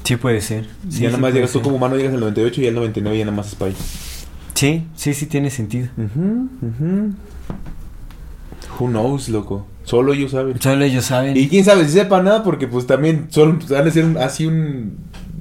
Sí 0.03 0.15
puede 0.17 0.41
ser. 0.41 0.65
Si 0.89 0.97
Sí, 0.97 1.03
ya 1.03 1.09
sí 1.09 1.13
nada 1.13 1.17
más 1.19 1.33
llegas 1.33 1.51
tú 1.51 1.61
como 1.61 1.75
humano, 1.75 1.95
llegas 1.95 2.13
al 2.13 2.19
98 2.21 2.61
y 2.61 2.65
el 2.67 2.75
99 2.75 3.17
ya 3.17 3.25
nada 3.25 3.37
más 3.37 3.47
es 3.49 3.55
para. 3.55 3.71
Sí, 4.55 4.83
sí, 4.95 5.13
sí 5.13 5.25
tiene 5.27 5.49
sentido. 5.49 5.89
Ujú, 5.97 6.49
ujú. 6.61 7.13
Who 8.79 8.87
knows, 8.89 9.29
loco. 9.29 9.67
Solo 9.83 10.13
ellos 10.13 10.31
saben. 10.31 10.59
Solo 10.59 10.83
ellos 10.85 11.05
saben. 11.05 11.37
Y 11.37 11.47
quién 11.47 11.63
sabe 11.65 11.85
si 11.85 11.91
sepa 11.93 12.21
nada, 12.21 12.43
porque 12.43 12.67
pues 12.67 12.87
también 12.87 13.27
son, 13.29 13.59
van 13.69 13.87
a 13.87 13.91
ser 13.91 14.05
un- 14.05 14.17
así 14.17 14.45
un, 14.47 14.97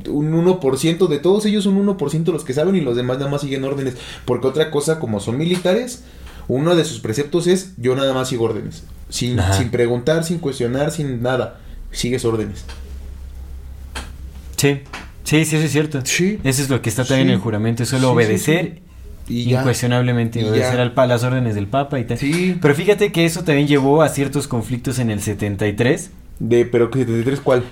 un 0.08 0.32
1%, 0.32 1.08
de 1.08 1.18
todos 1.18 1.46
ellos 1.46 1.66
un 1.66 1.84
1% 1.86 2.32
los 2.32 2.44
que 2.44 2.52
saben 2.54 2.76
y 2.76 2.80
los 2.80 2.96
demás 2.96 3.18
nada 3.18 3.30
más 3.30 3.40
siguen 3.42 3.64
órdenes. 3.64 3.96
Porque 4.24 4.46
otra 4.46 4.70
cosa, 4.70 4.98
como 5.00 5.20
son 5.20 5.36
militares, 5.38 6.04
uno 6.48 6.74
de 6.76 6.84
sus 6.84 7.00
preceptos 7.00 7.46
es 7.46 7.74
yo 7.76 7.94
nada 7.96 8.12
más 8.14 8.28
sigo 8.28 8.44
órdenes. 8.44 8.84
Sin, 9.08 9.38
Ajá. 9.40 9.54
sin 9.54 9.70
preguntar, 9.70 10.24
sin 10.24 10.38
cuestionar, 10.38 10.90
sin 10.90 11.22
nada. 11.22 11.60
Sigues 11.90 12.24
órdenes. 12.24 12.64
Sí, 14.56 14.80
sí, 15.24 15.44
sí, 15.44 15.56
eso 15.56 15.64
es 15.64 15.72
cierto. 15.72 16.00
Sí. 16.04 16.38
Eso 16.44 16.62
es 16.62 16.68
lo 16.70 16.82
que 16.82 16.88
está 16.90 17.04
también 17.04 17.28
Sí. 17.28 17.32
en 17.32 17.34
el 17.36 17.40
juramento, 17.40 17.82
es 17.82 17.88
solo 17.88 18.00
Sí, 18.00 18.06
sí, 18.06 18.14
obedecer 18.14 18.82
Y 19.28 19.54
incuestionablemente, 19.54 20.40
Y 20.40 20.44
obedecer 20.44 20.80
al 20.80 20.92
las 21.08 21.22
órdenes 21.24 21.54
del 21.54 21.66
Papa 21.66 21.98
y 22.00 22.04
tal. 22.04 22.18
Sí. 22.18 22.58
Pero 22.60 22.74
fíjate 22.74 23.12
que 23.12 23.24
eso 23.24 23.42
también 23.44 23.68
llevó 23.68 24.02
a 24.02 24.08
ciertos 24.08 24.48
conflictos 24.48 24.98
en 24.98 25.10
el 25.10 25.20
73, 25.20 26.10
De, 26.40 26.64
pero 26.66 26.90
que 26.90 27.00
73, 27.00 27.40
¿cuál? 27.40 27.64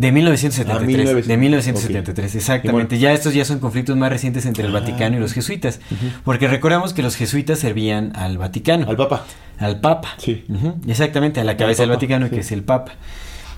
De 0.00 0.12
1973, 0.12 0.80
Ah, 0.80 0.86
1973. 0.86 1.28
de 1.28 1.36
1973, 1.36 2.34
exactamente. 2.34 2.98
Ya 2.98 3.12
estos 3.12 3.34
ya 3.34 3.44
son 3.44 3.58
conflictos 3.58 3.98
más 3.98 4.08
recientes 4.10 4.46
entre 4.46 4.64
el 4.64 4.72
Vaticano 4.72 5.18
y 5.18 5.20
los 5.20 5.34
jesuitas, 5.34 5.78
porque 6.24 6.48
recordamos 6.48 6.94
que 6.94 7.02
los 7.02 7.16
jesuitas 7.16 7.58
servían 7.58 8.12
al 8.16 8.38
Vaticano. 8.38 8.88
Al 8.88 8.96
Papa. 8.96 9.26
Al 9.58 9.80
Papa. 9.80 10.14
Sí. 10.16 10.44
Exactamente, 10.88 11.40
a 11.40 11.44
la 11.44 11.58
cabeza 11.58 11.82
del 11.82 11.90
Vaticano, 11.90 12.28
sí. 12.28 12.32
que 12.34 12.40
es 12.40 12.50
el 12.50 12.62
Papa. 12.62 12.92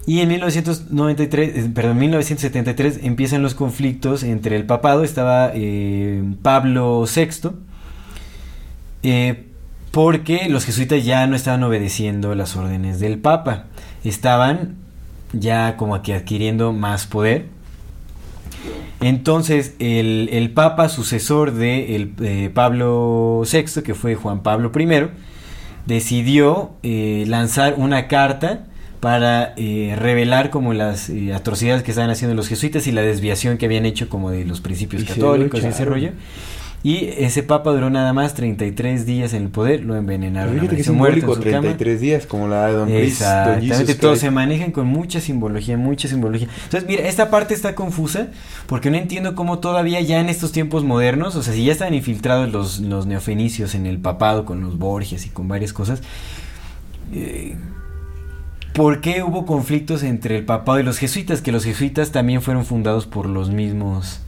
Y 0.04 0.18
en 0.18 0.30
1993, 0.30 1.56
eh, 1.64 1.70
perdón, 1.72 1.98
1973 1.98 3.00
empiezan 3.04 3.40
los 3.40 3.54
conflictos 3.54 4.24
entre 4.24 4.56
el 4.56 4.64
papado, 4.66 5.04
estaba 5.04 5.52
eh, 5.54 6.24
Pablo 6.42 7.04
VI, 7.04 7.50
eh, 9.04 9.44
porque 9.92 10.48
los 10.48 10.64
jesuitas 10.64 11.04
ya 11.04 11.24
no 11.28 11.36
estaban 11.36 11.62
obedeciendo 11.62 12.34
las 12.34 12.56
órdenes 12.56 12.98
del 12.98 13.18
Papa, 13.18 13.66
estaban 14.02 14.81
ya 15.32 15.76
como 15.76 16.00
que 16.02 16.14
adquiriendo 16.14 16.72
más 16.72 17.06
poder. 17.06 17.46
Entonces 19.00 19.74
el, 19.78 20.28
el 20.32 20.50
Papa 20.50 20.88
sucesor 20.88 21.52
de 21.52 21.96
el, 21.96 22.14
eh, 22.20 22.50
Pablo 22.52 23.42
VI, 23.50 23.82
que 23.82 23.94
fue 23.94 24.14
Juan 24.14 24.42
Pablo 24.42 24.70
I, 24.78 25.08
decidió 25.86 26.72
eh, 26.82 27.24
lanzar 27.26 27.74
una 27.76 28.06
carta 28.06 28.66
para 29.02 29.52
eh, 29.56 29.96
revelar 29.98 30.50
como 30.50 30.74
las 30.74 31.10
eh, 31.10 31.34
atrocidades 31.34 31.82
que 31.82 31.90
estaban 31.90 32.10
haciendo 32.10 32.36
los 32.36 32.46
jesuitas 32.46 32.86
y 32.86 32.92
la 32.92 33.02
desviación 33.02 33.58
que 33.58 33.66
habían 33.66 33.84
hecho 33.84 34.08
como 34.08 34.30
de 34.30 34.44
los 34.44 34.60
principios 34.60 35.02
Y 35.02 35.06
católicos 35.06 35.60
y 35.60 35.66
ese 35.66 35.84
rollo. 35.84 36.10
Y 36.84 37.10
ese 37.18 37.44
papa 37.44 37.70
duró 37.70 37.90
nada 37.90 38.12
más 38.12 38.34
33 38.34 39.06
días 39.06 39.34
en 39.34 39.44
el 39.44 39.48
poder, 39.50 39.84
lo 39.84 39.94
envenenaron. 39.94 40.54
Fíjate 40.54 40.76
que 40.76 40.82
simbólico, 40.82 41.36
su 41.36 41.42
cama. 41.42 41.60
33 41.60 42.00
días, 42.00 42.26
como 42.26 42.48
la 42.48 42.66
de 42.66 42.72
Don 42.72 42.90
Exactamente, 42.90 43.94
todos 43.94 44.18
se 44.18 44.32
manejan 44.32 44.72
con 44.72 44.88
mucha 44.88 45.20
simbología, 45.20 45.76
mucha 45.76 46.08
simbología. 46.08 46.48
Entonces, 46.64 46.88
mira, 46.88 47.06
esta 47.06 47.30
parte 47.30 47.54
está 47.54 47.76
confusa 47.76 48.28
porque 48.66 48.90
no 48.90 48.96
entiendo 48.96 49.36
cómo 49.36 49.60
todavía 49.60 50.00
ya 50.00 50.18
en 50.18 50.28
estos 50.28 50.50
tiempos 50.50 50.82
modernos, 50.82 51.36
o 51.36 51.42
sea, 51.44 51.54
si 51.54 51.64
ya 51.64 51.72
están 51.72 51.94
infiltrados 51.94 52.50
los, 52.50 52.80
los 52.80 53.06
neofenicios 53.06 53.76
en 53.76 53.86
el 53.86 53.98
papado 53.98 54.44
con 54.44 54.60
los 54.60 54.76
Borgias 54.76 55.24
y 55.24 55.28
con 55.28 55.46
varias 55.46 55.72
cosas, 55.72 56.02
eh, 57.12 57.54
¿por 58.74 59.00
qué 59.00 59.22
hubo 59.22 59.46
conflictos 59.46 60.02
entre 60.02 60.36
el 60.36 60.44
papado 60.44 60.80
y 60.80 60.82
los 60.82 60.98
jesuitas? 60.98 61.42
Que 61.42 61.52
los 61.52 61.62
jesuitas 61.62 62.10
también 62.10 62.42
fueron 62.42 62.64
fundados 62.64 63.06
por 63.06 63.26
los 63.26 63.50
mismos 63.50 64.21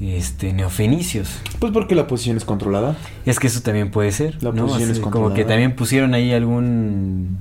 este, 0.00 0.52
neofenicios. 0.52 1.40
Pues 1.58 1.72
porque 1.72 1.94
la 1.94 2.06
posición 2.06 2.36
es 2.36 2.44
controlada. 2.44 2.96
Es 3.26 3.38
que 3.38 3.46
eso 3.46 3.60
también 3.62 3.90
puede 3.90 4.12
ser. 4.12 4.42
La 4.42 4.52
¿no? 4.52 4.66
posición 4.66 4.90
es 4.90 4.98
como 4.98 5.12
que 5.12 5.20
controlada. 5.20 5.48
también 5.48 5.76
pusieron 5.76 6.14
ahí 6.14 6.32
algún. 6.32 7.38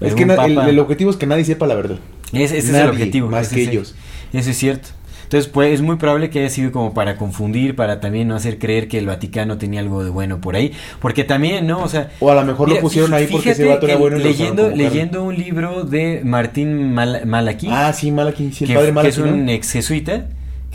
Es 0.00 0.12
algún 0.12 0.36
que 0.64 0.70
el, 0.70 0.78
objetivo 0.78 1.10
es 1.10 1.16
que 1.16 1.26
nadie 1.26 1.44
sepa 1.44 1.66
la 1.66 1.74
verdad. 1.74 1.98
Es- 2.32 2.52
ese 2.52 2.58
es 2.58 2.74
el 2.74 2.88
objetivo. 2.88 3.28
Más 3.30 3.46
ese 3.46 3.54
que 3.56 3.62
es 3.62 3.68
ellos. 3.68 3.94
Eso 4.32 4.50
es 4.50 4.56
cierto. 4.58 4.88
Entonces, 5.24 5.50
pues 5.50 5.74
es 5.74 5.82
muy 5.82 5.96
probable 5.96 6.30
que 6.30 6.38
haya 6.38 6.50
sido 6.50 6.70
como 6.70 6.94
para 6.94 7.16
confundir, 7.16 7.74
para 7.74 7.98
también 7.98 8.28
no 8.28 8.36
hacer 8.36 8.60
creer 8.60 8.86
que 8.86 8.96
el 8.98 9.06
Vaticano 9.06 9.58
tenía 9.58 9.80
algo 9.80 10.04
de 10.04 10.10
bueno 10.10 10.40
por 10.40 10.54
ahí. 10.54 10.70
Porque 11.00 11.24
también, 11.24 11.66
¿no? 11.66 11.82
O 11.82 11.88
sea. 11.88 12.12
O 12.20 12.30
a 12.30 12.34
lo 12.36 12.44
mejor 12.44 12.68
lo 12.68 12.78
pusieron 12.78 13.12
ahí 13.12 13.26
porque 13.26 13.50
ese 13.50 13.64
vato 13.64 13.86
era 13.86 13.94
que 13.96 14.00
bueno 14.00 14.18
y 14.18 14.22
leyendo, 14.22 14.70
leyendo 14.70 15.24
un 15.24 15.36
libro 15.36 15.82
de 15.82 16.20
Martín 16.24 16.92
Mal- 16.94 17.26
Malaquí, 17.26 17.66
Ah, 17.68 17.92
sí, 17.92 18.12
Malaki, 18.12 18.52
sí, 18.52 18.64
el 18.64 18.68
que, 18.68 18.74
padre 18.74 18.86
que 18.88 18.92
Malaki, 18.92 19.08
es 19.08 19.18
un 19.18 19.48
ex 19.48 19.72
jesuita, 19.72 20.26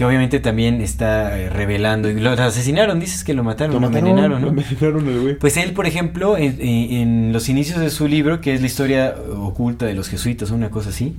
que 0.02 0.06
obviamente 0.06 0.40
también 0.40 0.82
está 0.82 1.38
eh, 1.38 1.48
revelando. 1.48 2.10
Y 2.10 2.20
lo 2.20 2.32
asesinaron, 2.32 3.00
dices 3.00 3.24
que 3.24 3.36
lo 3.36 3.44
mataron, 3.44 3.76
Lo 3.76 3.80
lo, 3.80 3.88
mataron, 3.88 4.08
envenenaron, 4.10 4.42
lo 4.42 4.52
¿no? 4.52 4.60
envenenaron 4.60 5.08
el 5.08 5.20
güey. 5.22 5.36
Pues 5.38 5.58
él, 5.58 5.74
por 5.74 5.86
ejemplo, 5.86 6.38
en, 6.38 6.58
en- 6.60 6.92
en 7.28 7.34
los 7.34 7.50
inicios 7.50 7.80
de 7.80 7.92
su 7.92 8.08
libro, 8.08 8.42
que 8.42 8.56
es 8.56 8.62
la 8.62 8.66
historia 8.66 9.14
oculta 9.38 9.86
de 9.86 9.94
los 9.94 10.10
jesuitas, 10.10 10.50
una 10.50 10.72
cosa 10.72 10.90
así, 10.90 11.18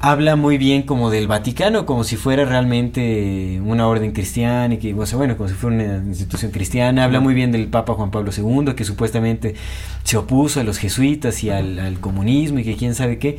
habla 0.00 0.36
muy 0.36 0.58
bien 0.58 0.82
como 0.82 1.10
del 1.10 1.26
Vaticano, 1.26 1.86
como 1.86 2.04
si 2.04 2.14
fuera 2.14 2.44
realmente 2.44 3.60
una 3.64 3.88
orden 3.88 4.12
cristiana, 4.12 4.74
y 4.74 4.78
que, 4.78 4.94
o 4.94 5.04
sea, 5.04 5.18
bueno, 5.18 5.36
como 5.36 5.48
si 5.48 5.56
fuera 5.56 5.74
una 5.74 5.96
institución 6.06 6.52
cristiana. 6.52 7.02
Habla 7.02 7.18
muy 7.18 7.34
bien 7.34 7.50
del 7.50 7.66
Papa 7.66 7.94
Juan 7.94 8.12
Pablo 8.12 8.30
II, 8.30 8.74
que 8.76 8.84
supuestamente 8.84 9.56
se 10.04 10.16
opuso 10.16 10.60
a 10.60 10.62
los 10.62 10.78
jesuitas 10.78 11.42
y 11.42 11.50
al, 11.50 11.80
al 11.80 11.98
comunismo 11.98 12.60
y 12.60 12.62
que 12.62 12.76
quién 12.76 12.94
sabe 12.94 13.18
qué. 13.18 13.38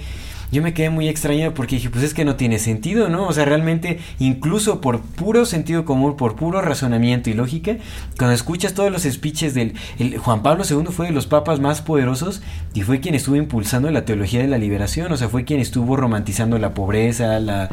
Yo 0.51 0.61
me 0.61 0.73
quedé 0.73 0.89
muy 0.89 1.07
extrañado 1.07 1.53
porque 1.53 1.76
dije, 1.76 1.89
pues 1.89 2.03
es 2.03 2.13
que 2.13 2.26
no 2.26 2.35
tiene 2.35 2.59
sentido, 2.59 3.09
¿no? 3.09 3.27
O 3.27 3.34
sea, 3.34 3.45
realmente, 3.45 3.99
incluso 4.19 4.81
por 4.81 5.01
puro 5.01 5.45
sentido 5.45 5.85
común, 5.85 6.17
por 6.17 6.35
puro 6.35 6.61
razonamiento 6.61 7.30
y 7.30 7.34
lógica, 7.34 7.77
cuando 8.17 8.34
escuchas 8.34 8.73
todos 8.73 8.91
los 8.91 9.03
speeches 9.03 9.53
del 9.53 9.73
el 9.99 10.17
Juan 10.17 10.41
Pablo 10.41 10.63
II 10.69 10.91
fue 10.91 11.07
de 11.07 11.13
los 11.13 11.27
papas 11.27 11.59
más 11.59 11.81
poderosos 11.81 12.41
y 12.73 12.81
fue 12.81 12.99
quien 12.99 13.15
estuvo 13.15 13.35
impulsando 13.35 13.91
la 13.91 14.05
teología 14.05 14.41
de 14.41 14.47
la 14.47 14.57
liberación, 14.57 15.11
o 15.11 15.17
sea, 15.17 15.30
fue 15.30 15.45
quien 15.45 15.59
estuvo 15.59 15.95
romantizando 15.95 16.57
la 16.57 16.73
pobreza, 16.73 17.39
la... 17.39 17.69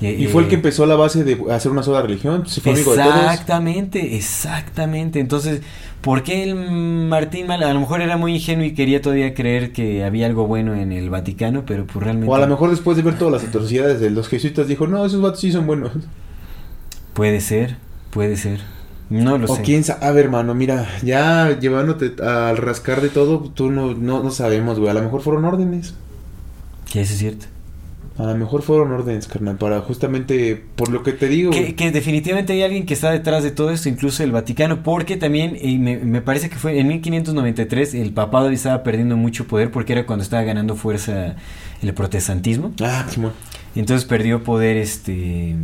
eh, 0.00 0.16
Y 0.18 0.26
fue 0.26 0.42
el 0.42 0.46
eh, 0.46 0.50
que 0.50 0.54
empezó 0.56 0.86
la 0.86 0.96
base 0.96 1.24
de 1.24 1.38
hacer 1.52 1.70
una 1.70 1.82
sola 1.82 2.02
religión. 2.02 2.46
Se 2.46 2.60
fue 2.60 2.72
amigo 2.72 2.94
de 2.94 3.02
todos. 3.02 3.16
Exactamente, 3.16 4.16
exactamente. 4.16 5.20
Entonces, 5.20 5.62
¿por 6.00 6.22
qué 6.22 6.42
el 6.42 6.54
Martín 6.54 7.46
Mal? 7.46 7.62
A 7.62 7.72
lo 7.72 7.80
mejor 7.80 8.02
era 8.02 8.16
muy 8.16 8.34
ingenuo 8.34 8.64
y 8.64 8.74
quería 8.74 9.00
todavía 9.00 9.34
creer 9.34 9.72
que 9.72 10.04
había 10.04 10.26
algo 10.26 10.46
bueno 10.46 10.74
en 10.74 10.92
el 10.92 11.10
Vaticano, 11.10 11.64
pero 11.66 11.86
pues 11.86 12.04
realmente... 12.04 12.30
O 12.30 12.34
a 12.34 12.40
lo 12.40 12.48
mejor 12.48 12.70
después 12.70 12.96
de 12.96 13.02
ver 13.02 13.18
todas 13.18 13.42
las 13.42 13.48
atrocidades 13.48 14.00
de 14.00 14.10
los 14.10 14.28
jesuitas 14.28 14.68
dijo, 14.68 14.86
no, 14.86 15.04
esos 15.06 15.20
vatos 15.20 15.40
sí 15.40 15.52
son 15.52 15.66
buenos. 15.66 15.92
Puede 17.14 17.40
ser, 17.40 17.76
puede 18.10 18.36
ser. 18.36 18.60
No 19.10 19.38
lo 19.38 19.52
o 19.52 19.56
sé. 19.56 19.62
quién 19.62 19.84
sabe, 19.84 20.20
hermano, 20.20 20.54
mira, 20.54 20.88
ya 21.02 21.58
llevándote 21.58 22.14
al 22.22 22.56
rascar 22.56 23.00
de 23.00 23.10
todo, 23.10 23.38
tú 23.54 23.70
no, 23.70 23.94
no, 23.94 24.22
no 24.22 24.30
sabemos, 24.30 24.78
güey. 24.78 24.90
A 24.90 24.94
lo 24.94 25.02
mejor 25.02 25.20
fueron 25.20 25.44
órdenes. 25.44 25.94
Que 26.90 27.02
eso 27.02 27.12
es 27.12 27.18
cierto. 27.18 27.46
A 28.16 28.22
lo 28.26 28.36
mejor 28.36 28.62
fueron 28.62 28.92
órdenes, 28.92 29.26
carnal, 29.26 29.56
para 29.56 29.80
justamente, 29.80 30.62
por 30.76 30.88
lo 30.88 31.02
que 31.02 31.12
te 31.12 31.26
digo. 31.28 31.50
Que, 31.50 31.74
que 31.74 31.90
definitivamente 31.90 32.52
hay 32.52 32.62
alguien 32.62 32.86
que 32.86 32.94
está 32.94 33.10
detrás 33.10 33.42
de 33.42 33.50
todo 33.50 33.70
esto, 33.72 33.88
incluso 33.88 34.22
el 34.22 34.30
Vaticano, 34.30 34.84
porque 34.84 35.16
también 35.16 35.56
eh, 35.60 35.76
me, 35.78 35.96
me 35.96 36.22
parece 36.22 36.48
que 36.48 36.54
fue 36.54 36.78
en 36.78 36.86
1593 36.86 37.94
el 37.94 38.12
papado 38.12 38.50
estaba 38.50 38.84
perdiendo 38.84 39.16
mucho 39.16 39.48
poder 39.48 39.72
porque 39.72 39.94
era 39.94 40.06
cuando 40.06 40.22
estaba 40.22 40.44
ganando 40.44 40.76
fuerza 40.76 41.34
el 41.82 41.92
protestantismo. 41.92 42.72
Ah, 42.80 43.04
Simón. 43.10 43.32
Entonces 43.74 44.04
perdió 44.06 44.44
poder 44.44 44.76
este 44.76 45.56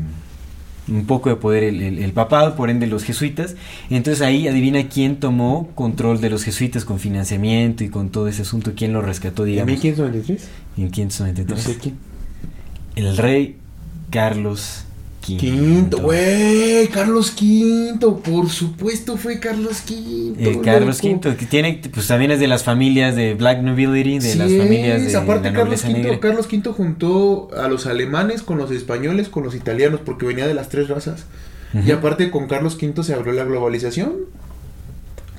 un 0.88 1.06
poco 1.06 1.28
de 1.30 1.36
poder 1.36 1.62
el, 1.62 1.80
el- 1.82 1.98
el 2.00 2.12
papado, 2.12 2.56
por 2.56 2.68
ende 2.68 2.88
los 2.88 3.04
jesuitas. 3.04 3.54
Entonces 3.90 4.22
ahí 4.22 4.48
adivina 4.48 4.88
quién 4.88 5.20
tomó 5.20 5.68
control 5.76 6.20
de 6.20 6.30
los 6.30 6.42
jesuitas 6.42 6.84
con 6.84 6.98
financiamiento 6.98 7.84
y 7.84 7.90
con 7.90 8.08
todo 8.10 8.26
ese 8.26 8.42
asunto, 8.42 8.72
quién 8.74 8.92
lo 8.92 9.00
rescató, 9.02 9.44
¿En 9.44 9.50
digamos, 9.50 9.70
1593? 9.70 10.48
en 10.78 10.82
1593. 10.84 11.48
No 11.48 11.72
sé 11.72 11.78
quién. 11.78 12.09
El 13.00 13.16
rey 13.16 13.56
Carlos 14.10 14.84
V. 15.26 15.36
Quinto, 15.38 16.02
güey, 16.02 16.88
Carlos 16.88 17.30
Quinto, 17.30 18.18
por 18.18 18.50
supuesto 18.50 19.16
fue 19.16 19.40
Carlos 19.40 19.80
Quinto. 19.80 20.38
El 20.38 20.60
Carlos. 20.60 21.00
V, 21.02 21.36
que 21.36 21.46
tiene, 21.46 21.80
pues 21.92 22.06
también 22.08 22.30
es 22.30 22.40
de 22.40 22.46
las 22.46 22.62
familias 22.62 23.16
de 23.16 23.34
Black 23.34 23.62
Nobility, 23.62 24.18
de 24.18 24.32
Sí 24.32 24.38
las 24.38 24.52
familias 24.52 25.02
de 25.04 25.16
aparte 25.16 25.50
la 25.50 25.56
Carlos 25.56 25.84
negra. 25.86 26.20
Carlos 26.20 26.46
Quinto 26.46 26.74
juntó 26.74 27.48
a 27.56 27.68
los 27.68 27.86
alemanes 27.86 28.42
con 28.42 28.58
los 28.58 28.70
españoles, 28.70 29.30
con 29.30 29.44
los 29.44 29.54
italianos, 29.54 30.00
porque 30.04 30.26
venía 30.26 30.46
de 30.46 30.54
las 30.54 30.68
tres 30.68 30.88
razas. 30.88 31.24
Y 31.72 31.90
aparte 31.92 32.30
con 32.30 32.48
Carlos 32.48 32.76
V 32.80 33.02
se 33.02 33.14
abrió 33.14 33.32
la 33.32 33.44
globalización. 33.44 34.12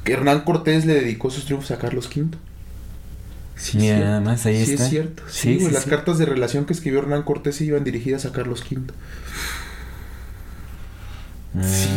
Que 0.03 0.13
Hernán 0.13 0.41
Cortés 0.41 0.87
le 0.87 0.95
dedicó 0.95 1.29
sus 1.29 1.45
triunfos 1.45 1.69
a 1.69 1.77
Carlos 1.77 2.09
V. 2.15 2.29
Sí, 3.55 3.77
Mira, 3.77 4.19
más, 4.21 4.45
ahí 4.45 4.65
sí 4.65 4.71
está. 4.73 4.85
es 4.85 4.89
cierto. 4.89 5.23
Sí, 5.29 5.59
Sí, 5.59 5.69
las 5.71 5.85
cartas 5.85 6.17
de 6.17 6.25
relación 6.25 6.65
que 6.65 6.73
escribió 6.73 6.99
Hernán 6.99 7.23
Cortés 7.23 7.61
iban 7.61 7.83
dirigidas 7.83 8.25
a 8.25 8.31
Carlos 8.31 8.63
V. 8.69 8.81
Sí, 11.61 11.89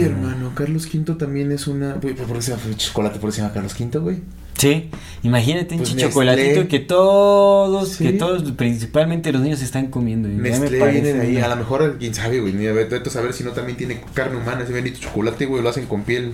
Mm. 0.00 0.04
hermano, 0.04 0.52
Carlos 0.54 0.86
V 0.92 1.14
también 1.14 1.50
es 1.50 1.66
una... 1.66 1.94
Güey, 1.94 2.14
¿por 2.14 2.26
qué 2.36 2.42
se 2.42 2.50
llama 2.50 2.62
chocolate? 2.76 3.18
¿Por 3.18 3.32
se 3.32 3.40
llama 3.40 3.54
Carlos 3.54 3.74
V, 3.78 3.98
güey? 3.98 4.20
Sí, 4.58 4.90
imagínate 5.22 5.74
un 5.76 5.80
Pues 5.82 5.96
chocolatito 5.96 6.66
que 6.66 6.80
todos, 6.80 7.90
Sí. 7.90 8.04
que 8.04 8.12
todos, 8.14 8.42
principalmente 8.52 9.32
los 9.32 9.40
niños 9.40 9.62
están 9.62 9.86
comiendo. 9.86 10.28
Nestlé 10.28 10.90
viene 10.90 11.12
de 11.12 11.20
ahí, 11.20 11.36
una- 11.36 11.46
a 11.46 11.48
lo 11.50 11.56
mejor 11.56 11.96
quién 11.98 12.12
sabe, 12.12 12.40
güey, 12.40 12.52
ni 12.52 12.66
a 12.66 12.72
saber 13.08 13.32
si 13.32 13.44
no 13.44 13.52
también 13.52 13.78
tiene 13.78 14.00
carne 14.14 14.36
humana, 14.36 14.64
ese 14.64 14.72
bendito 14.72 14.98
chocolate, 14.98 15.46
güey, 15.46 15.62
lo 15.62 15.68
hacen 15.68 15.86
con 15.86 16.02
piel, 16.02 16.32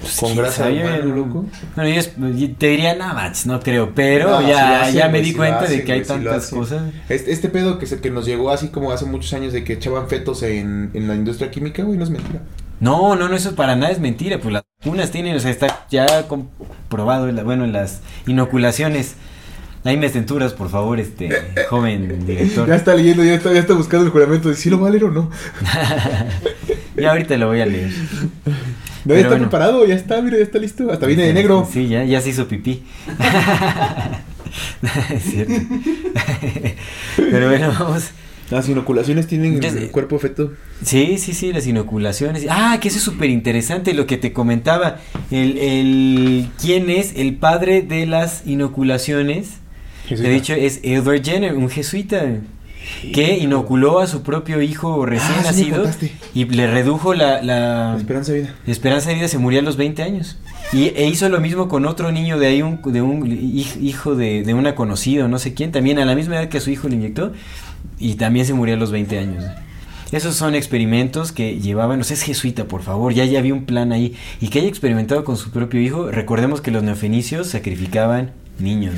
Pues, 0.00 0.16
con 0.16 0.34
grasa 0.34 0.68
humana, 0.68 0.96
loco. 0.98 1.46
Bueno, 1.76 2.00
yo, 2.36 2.50
te 2.56 2.66
diría 2.66 2.96
nada 2.96 3.14
más, 3.14 3.46
no 3.46 3.60
creo, 3.60 3.94
pero 3.94 4.30
No, 4.30 4.48
ya, 4.48 4.82
hacen, 4.82 4.94
ya 4.96 5.08
me 5.08 5.22
di 5.22 5.32
cuenta 5.32 5.66
de 5.66 5.84
que 5.84 5.92
hay 5.92 6.02
tantas 6.02 6.50
cosas. 6.50 6.82
Este, 7.08 7.30
este 7.30 7.48
pedo 7.50 7.78
que, 7.78 7.86
se, 7.86 8.00
que 8.00 8.10
nos 8.10 8.26
llegó 8.26 8.50
así 8.50 8.68
como 8.68 8.90
hace 8.90 9.04
muchos 9.04 9.32
años 9.32 9.52
de 9.52 9.62
que 9.62 9.74
echaban 9.74 10.08
fetos 10.08 10.42
en, 10.42 10.90
en 10.94 11.06
la 11.06 11.14
industria 11.14 11.52
química, 11.52 11.84
güey, 11.84 11.96
no 11.96 12.02
es 12.04 12.10
mentira. 12.10 12.40
No, 12.80 13.14
no, 13.14 13.28
no, 13.28 13.36
eso 13.36 13.54
para 13.54 13.76
nada 13.76 13.92
es 13.92 14.00
mentira, 14.00 14.38
pues 14.40 14.52
las 14.54 14.64
vacunas 14.82 15.10
tienen, 15.10 15.36
o 15.36 15.40
sea, 15.40 15.50
está 15.50 15.84
ya 15.90 16.26
comprobado, 16.26 17.28
en 17.28 17.36
la- 17.36 17.42
bueno, 17.42 17.64
en 17.64 17.72
las 17.72 18.00
inoculaciones. 18.26 19.14
Hay 19.84 19.96
desventuras, 19.98 20.52
por 20.54 20.68
favor, 20.70 20.98
este 21.00 21.30
joven 21.68 22.26
director. 22.26 22.66
Ya 22.68 22.74
está 22.76 22.94
leyendo, 22.94 23.22
ya 23.24 23.34
está, 23.34 23.52
ya 23.52 23.60
está 23.60 23.74
buscando 23.74 24.04
el 24.06 24.12
juramento 24.12 24.48
de 24.50 24.54
si 24.56 24.68
lo 24.70 24.78
va 24.80 24.88
a 24.88 24.90
leer 24.90 25.04
o 25.04 25.10
no. 25.10 25.30
Ya 26.96 27.10
ahorita 27.12 27.36
lo 27.38 27.46
voy 27.46 27.60
a 27.62 27.66
leer. 27.66 27.90
No, 29.06 29.14
ya 29.14 29.20
está 29.20 29.28
bueno. 29.30 29.44
preparado, 29.48 29.86
ya 29.86 29.94
está, 29.94 30.20
mira, 30.20 30.36
ya 30.36 30.42
está 30.42 30.58
listo, 30.58 30.90
hasta 30.92 31.06
viene 31.06 31.22
de 31.22 31.32
negro. 31.32 31.66
Sí, 31.70 31.88
ya, 31.88 32.04
ya 32.04 32.20
se 32.20 32.28
hizo 32.30 32.46
pipí. 32.46 32.82
es 35.14 35.22
cierto. 35.22 35.54
Pero 37.16 37.48
bueno, 37.48 37.72
vamos. 37.78 38.10
Las 38.50 38.68
inoculaciones 38.68 39.26
tienen 39.28 39.62
el 39.62 39.90
cuerpo 39.90 40.18
feto. 40.18 40.52
Sí, 40.84 41.18
sí, 41.18 41.32
sí, 41.34 41.52
las 41.52 41.66
inoculaciones. 41.66 42.46
Ah, 42.50 42.78
que 42.80 42.88
eso 42.88 42.98
es 42.98 43.04
súper 43.04 43.30
interesante 43.30 43.94
lo 43.94 44.06
que 44.06 44.16
te 44.16 44.32
comentaba. 44.32 44.96
El, 45.30 45.56
el, 45.58 46.48
¿Quién 46.60 46.90
es 46.90 47.12
el 47.16 47.36
padre 47.36 47.82
de 47.82 48.06
las 48.06 48.42
inoculaciones? 48.46 49.50
Jesuita. 50.06 50.28
De 50.28 50.36
hecho, 50.36 50.54
es 50.54 50.80
Edward 50.82 51.22
Jenner, 51.22 51.54
un 51.54 51.68
jesuita. 51.70 52.24
Que 53.12 53.36
inoculó 53.38 54.00
a 54.00 54.06
su 54.06 54.22
propio 54.22 54.60
hijo 54.62 55.04
recién 55.04 55.32
Ah, 55.32 55.40
me 55.42 55.44
nacido 55.44 55.84
y 56.34 56.46
le 56.46 56.66
redujo 56.66 57.12
la, 57.14 57.42
la, 57.42 57.92
La 57.92 57.96
esperanza 57.98 58.32
de 58.32 58.38
vida. 58.40 58.54
la 58.66 58.72
esperanza 58.72 59.10
de 59.10 59.16
vida, 59.16 59.28
se 59.28 59.36
murió 59.38 59.60
a 59.60 59.62
los 59.62 59.76
20 59.76 60.02
años. 60.02 60.38
Y 60.72 60.84
e 60.96 61.06
hizo 61.06 61.28
lo 61.28 61.40
mismo 61.40 61.68
con 61.68 61.84
otro 61.84 62.10
niño 62.10 62.38
de 62.38 62.46
ahí, 62.46 62.62
un, 62.62 62.80
de 62.90 63.02
un 63.02 63.22
hij- 63.22 63.76
hijo 63.82 64.16
de, 64.16 64.42
de 64.42 64.54
una 64.54 64.74
conocida, 64.74 65.28
no 65.28 65.38
sé 65.38 65.52
quién, 65.52 65.72
también 65.72 65.98
a 65.98 66.06
la 66.06 66.14
misma 66.14 66.36
edad 66.36 66.48
que 66.48 66.56
a 66.56 66.60
su 66.60 66.70
hijo 66.70 66.88
le 66.88 66.94
inyectó, 66.96 67.32
y 67.98 68.14
también 68.14 68.46
se 68.46 68.54
murió 68.54 68.74
a 68.74 68.78
los 68.78 68.90
20 68.90 69.18
años. 69.18 69.44
Esos 70.12 70.34
son 70.34 70.54
experimentos 70.56 71.30
que 71.30 71.60
llevaban, 71.60 72.00
o 72.00 72.04
sea, 72.04 72.14
es 72.14 72.22
jesuita, 72.22 72.64
por 72.64 72.82
favor, 72.82 73.12
ya, 73.14 73.24
ya 73.24 73.38
había 73.38 73.54
un 73.54 73.64
plan 73.64 73.92
ahí. 73.92 74.16
Y 74.40 74.48
que 74.48 74.58
haya 74.58 74.68
experimentado 74.68 75.22
con 75.24 75.36
su 75.36 75.50
propio 75.50 75.80
hijo, 75.80 76.10
recordemos 76.10 76.60
que 76.60 76.72
los 76.72 76.82
neofenicios 76.82 77.46
sacrificaban 77.46 78.32
niños. 78.58 78.94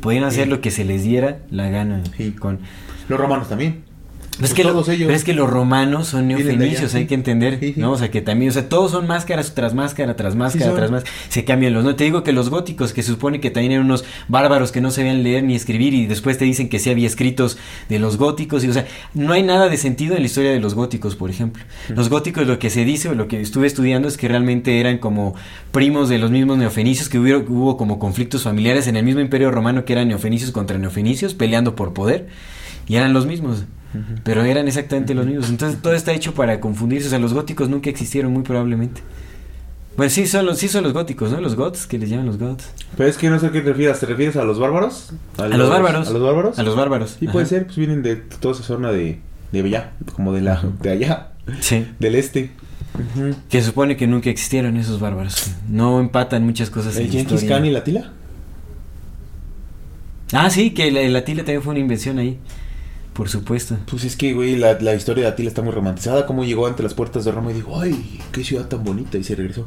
Podían 0.00 0.24
hacer 0.24 0.44
Sí. 0.44 0.50
lo 0.50 0.60
que 0.62 0.70
se 0.70 0.84
les 0.84 1.02
diera 1.02 1.38
la 1.50 1.68
gana. 1.68 2.02
Sí. 2.16 2.32
Con... 2.32 2.60
Los 3.08 3.20
romanos 3.20 3.48
también. 3.50 3.82
Pero 4.36 4.46
es, 4.46 4.50
Pues 4.50 4.54
que 4.54 4.64
lo- 4.64 4.72
todos 4.72 4.88
ellos. 4.88 5.06
pero 5.06 5.16
es 5.16 5.22
que 5.24 5.32
los 5.32 5.48
romanos 5.48 6.08
son 6.08 6.26
neofenicios, 6.28 6.94
hay 6.94 7.06
que 7.06 7.14
entender, 7.14 7.58
Sí, 7.60 7.74
sí. 7.74 7.80
¿no? 7.80 7.92
O 7.92 7.98
sea, 7.98 8.10
que 8.10 8.20
también, 8.20 8.50
o 8.50 8.52
sea, 8.52 8.68
todos 8.68 8.90
son 8.90 9.06
máscaras 9.06 9.54
tras 9.54 9.74
máscara, 9.74 10.16
tras 10.16 10.34
máscara, 10.34 10.74
tras 10.74 10.90
máscara, 10.90 11.14
se 11.28 11.44
cambian 11.44 11.72
los, 11.72 11.84
¿no? 11.84 11.94
Te 11.94 12.04
digo 12.04 12.24
que 12.24 12.32
los 12.32 12.50
góticos, 12.50 12.92
que 12.92 13.02
se 13.02 13.10
supone 13.12 13.40
que 13.40 13.50
también 13.50 13.72
eran 13.72 13.84
unos 13.84 14.04
bárbaros 14.26 14.72
que 14.72 14.80
no 14.80 14.90
sabían 14.90 15.22
leer 15.22 15.44
ni 15.44 15.54
escribir 15.54 15.94
y 15.94 16.06
después 16.06 16.36
te 16.36 16.44
dicen 16.44 16.68
que 16.68 16.78
sí 16.80 16.90
había 16.90 17.06
escritos 17.06 17.58
de 17.88 17.98
los 18.00 18.16
góticos, 18.16 18.64
y 18.64 18.68
o 18.68 18.72
sea, 18.72 18.86
no 19.14 19.32
hay 19.34 19.42
nada 19.44 19.68
de 19.68 19.76
sentido 19.76 20.14
en 20.16 20.22
la 20.22 20.26
historia 20.26 20.50
de 20.50 20.58
los 20.60 20.74
góticos, 20.74 21.14
por 21.14 21.30
ejemplo. 21.30 21.62
Los 21.90 22.08
góticos 22.08 22.46
lo 22.46 22.58
que 22.58 22.70
se 22.70 22.84
dice 22.84 23.08
o 23.10 23.14
lo 23.14 23.28
que 23.28 23.40
estuve 23.40 23.66
estudiando 23.68 24.08
es 24.08 24.16
que 24.16 24.26
realmente 24.26 24.80
eran 24.80 24.98
como 24.98 25.34
primos 25.70 26.08
de 26.08 26.18
los 26.18 26.30
mismos 26.32 26.58
neofenicios, 26.58 27.08
que 27.08 27.18
hubo, 27.20 27.44
hubo 27.48 27.76
como 27.76 27.98
conflictos 28.00 28.42
familiares 28.42 28.88
en 28.88 28.96
el 28.96 29.04
mismo 29.04 29.20
imperio 29.20 29.50
romano 29.52 29.84
que 29.84 29.92
eran 29.92 30.08
neofenicios 30.08 30.50
contra 30.50 30.76
neofenicios 30.78 31.34
peleando 31.34 31.76
por 31.76 31.92
poder 31.94 32.26
y 32.88 32.96
eran 32.96 33.12
los 33.12 33.26
mismos. 33.26 33.64
Pero 34.22 34.42
eran 34.44 34.66
exactamente 34.68 35.14
los 35.14 35.26
mismos. 35.26 35.48
Entonces 35.50 35.80
todo 35.80 35.94
está 35.94 36.12
hecho 36.12 36.34
para 36.34 36.60
confundirse. 36.60 37.06
O 37.06 37.10
sea, 37.10 37.18
los 37.18 37.32
góticos 37.34 37.68
nunca 37.68 37.90
existieron, 37.90 38.32
muy 38.32 38.42
probablemente. 38.42 39.00
Bueno, 39.96 40.10
sí 40.10 40.26
son 40.26 40.46
los, 40.46 40.58
sí 40.58 40.68
son 40.68 40.82
los 40.82 40.92
góticos, 40.92 41.30
¿no? 41.30 41.40
Los 41.40 41.54
goths, 41.54 41.86
que 41.86 41.98
les 41.98 42.10
llaman 42.10 42.26
los 42.26 42.38
goths. 42.38 42.68
Pero 42.96 43.08
es 43.08 43.16
que 43.16 43.30
no 43.30 43.38
sé 43.38 43.46
a 43.46 43.52
qué 43.52 43.60
te 43.60 43.70
refieres. 43.70 44.00
¿Te 44.00 44.06
refieres 44.06 44.36
a 44.36 44.44
los 44.44 44.58
bárbaros? 44.58 45.12
A 45.38 45.46
los 45.46 45.70
bárbaros. 45.70 46.08
¿A 46.08 46.10
los 46.10 46.22
bárbaros? 46.22 46.58
A 46.58 46.62
los 46.64 46.76
bárbaros. 46.76 47.16
Sí, 47.18 47.26
ajá. 47.26 47.32
puede 47.32 47.46
ser. 47.46 47.66
Pues 47.66 47.76
vienen 47.76 48.02
de 48.02 48.16
toda 48.16 48.54
esa 48.54 48.64
zona 48.64 48.90
de, 48.90 49.20
de 49.52 49.60
allá. 49.60 49.92
Como 50.14 50.32
de 50.32 50.40
la 50.40 50.60
de 50.82 50.90
allá. 50.90 51.28
Sí. 51.60 51.86
Del 52.00 52.16
este. 52.16 52.50
Que 53.48 53.62
supone 53.62 53.96
que 53.96 54.06
nunca 54.06 54.30
existieron 54.30 54.76
esos 54.76 54.98
bárbaros. 55.00 55.50
No 55.68 56.00
empatan 56.00 56.44
muchas 56.44 56.70
cosas 56.70 56.96
¿El 56.96 57.10
Genghis. 57.10 57.44
Khan 57.44 57.64
y 57.64 57.70
la 57.70 57.84
Tila? 57.84 58.12
Ah, 60.32 60.50
sí, 60.50 60.70
que 60.70 60.90
la, 60.90 61.02
la 61.08 61.24
tila 61.24 61.42
también 61.42 61.62
fue 61.62 61.72
una 61.72 61.80
invención 61.80 62.18
ahí. 62.18 62.38
Por 63.14 63.28
supuesto. 63.28 63.76
Pues 63.90 64.04
es 64.04 64.16
que, 64.16 64.32
güey, 64.34 64.56
la, 64.56 64.78
la 64.80 64.94
historia 64.94 65.24
de 65.24 65.30
Atila 65.30 65.48
está 65.48 65.62
muy 65.62 65.72
romantizada. 65.72 66.26
Cómo 66.26 66.44
llegó 66.44 66.66
ante 66.66 66.82
las 66.82 66.94
puertas 66.94 67.24
de 67.24 67.32
Roma 67.32 67.52
y 67.52 67.54
dijo, 67.54 67.80
ay, 67.80 68.20
qué 68.32 68.42
ciudad 68.44 68.66
tan 68.68 68.82
bonita. 68.84 69.16
Y 69.16 69.24
se 69.24 69.34
regresó. 69.36 69.66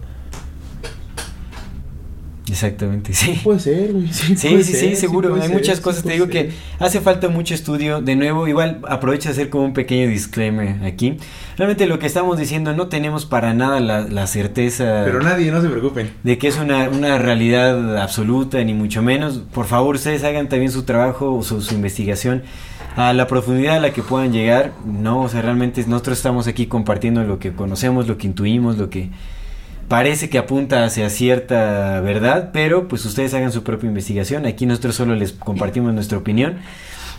Exactamente, 2.50 3.14
sí. 3.14 3.40
Puede 3.44 3.60
ser, 3.60 3.92
güey. 3.92 4.08
Sí, 4.08 4.36
Sí, 4.38 4.48
puede 4.50 4.64
sí, 4.64 4.72
ser, 4.74 4.90
sí, 4.92 4.96
seguro. 4.96 5.36
Hay 5.36 5.42
ser, 5.42 5.52
muchas 5.52 5.78
sí 5.78 5.84
cosas. 5.84 6.04
Te 6.04 6.14
digo 6.14 6.28
ser. 6.28 6.32
que 6.48 6.52
hace 6.80 7.02
falta 7.02 7.28
mucho 7.28 7.54
estudio. 7.54 8.02
De 8.02 8.16
nuevo, 8.16 8.48
igual 8.48 8.80
aprovecho 8.88 9.28
de 9.28 9.34
hacer 9.34 9.50
como 9.50 9.66
un 9.66 9.74
pequeño 9.74 10.08
disclaimer 10.08 10.82
aquí. 10.86 11.18
Realmente 11.58 11.86
lo 11.88 12.00
que 12.00 12.06
estamos 12.08 12.38
diciendo 12.38 12.74
no 12.74 12.88
tenemos 12.88 13.26
para 13.26 13.54
nada 13.54 13.82
la, 13.82 14.02
la 14.02 14.28
certeza 14.28 15.02
Pero 15.04 15.22
nadie, 15.22 15.52
no 15.52 15.62
se 15.62 15.68
preocupen. 15.68 16.12
de 16.24 16.38
que 16.38 16.48
es 16.48 16.58
una, 16.58 16.88
una 16.90 17.18
realidad 17.18 17.98
absoluta, 17.98 18.64
ni 18.64 18.74
mucho 18.74 19.02
menos. 19.02 19.40
Por 19.54 19.66
favor, 19.66 19.96
ustedes 19.96 20.24
hagan 20.24 20.48
también 20.48 20.72
su 20.72 20.84
trabajo 20.84 21.36
o 21.36 21.44
su, 21.44 21.62
su 21.62 21.76
investigación 21.76 22.44
a 22.98 23.14
la 23.14 23.28
profundidad 23.28 23.78
a 23.78 23.80
la 23.80 23.94
que 23.94 24.02
puedan 24.02 24.34
llegar. 24.34 24.74
No, 24.86 25.22
o 25.22 25.30
sea, 25.30 25.42
realmente 25.42 25.84
nosotros 25.88 26.18
estamos 26.18 26.48
aquí 26.48 26.66
compartiendo 26.66 27.24
lo 27.24 27.40
que 27.40 27.54
conocemos, 27.54 28.08
lo 28.08 28.18
que 28.18 28.28
intuimos, 28.28 28.78
lo 28.78 28.90
que 28.90 29.10
parece 29.88 30.30
que 30.30 30.40
apunta 30.40 30.84
hacia 30.84 31.10
cierta 31.12 32.02
verdad, 32.02 32.50
pero 32.52 32.88
pues 32.88 33.06
ustedes 33.06 33.34
hagan 33.36 33.52
su 33.52 33.64
propia 33.64 33.88
investigación. 33.88 34.48
Aquí 34.48 34.66
nosotros 34.66 34.96
solo 34.96 35.16
les 35.16 35.32
compartimos 35.32 35.94
nuestra 35.94 36.18
opinión. 36.18 36.58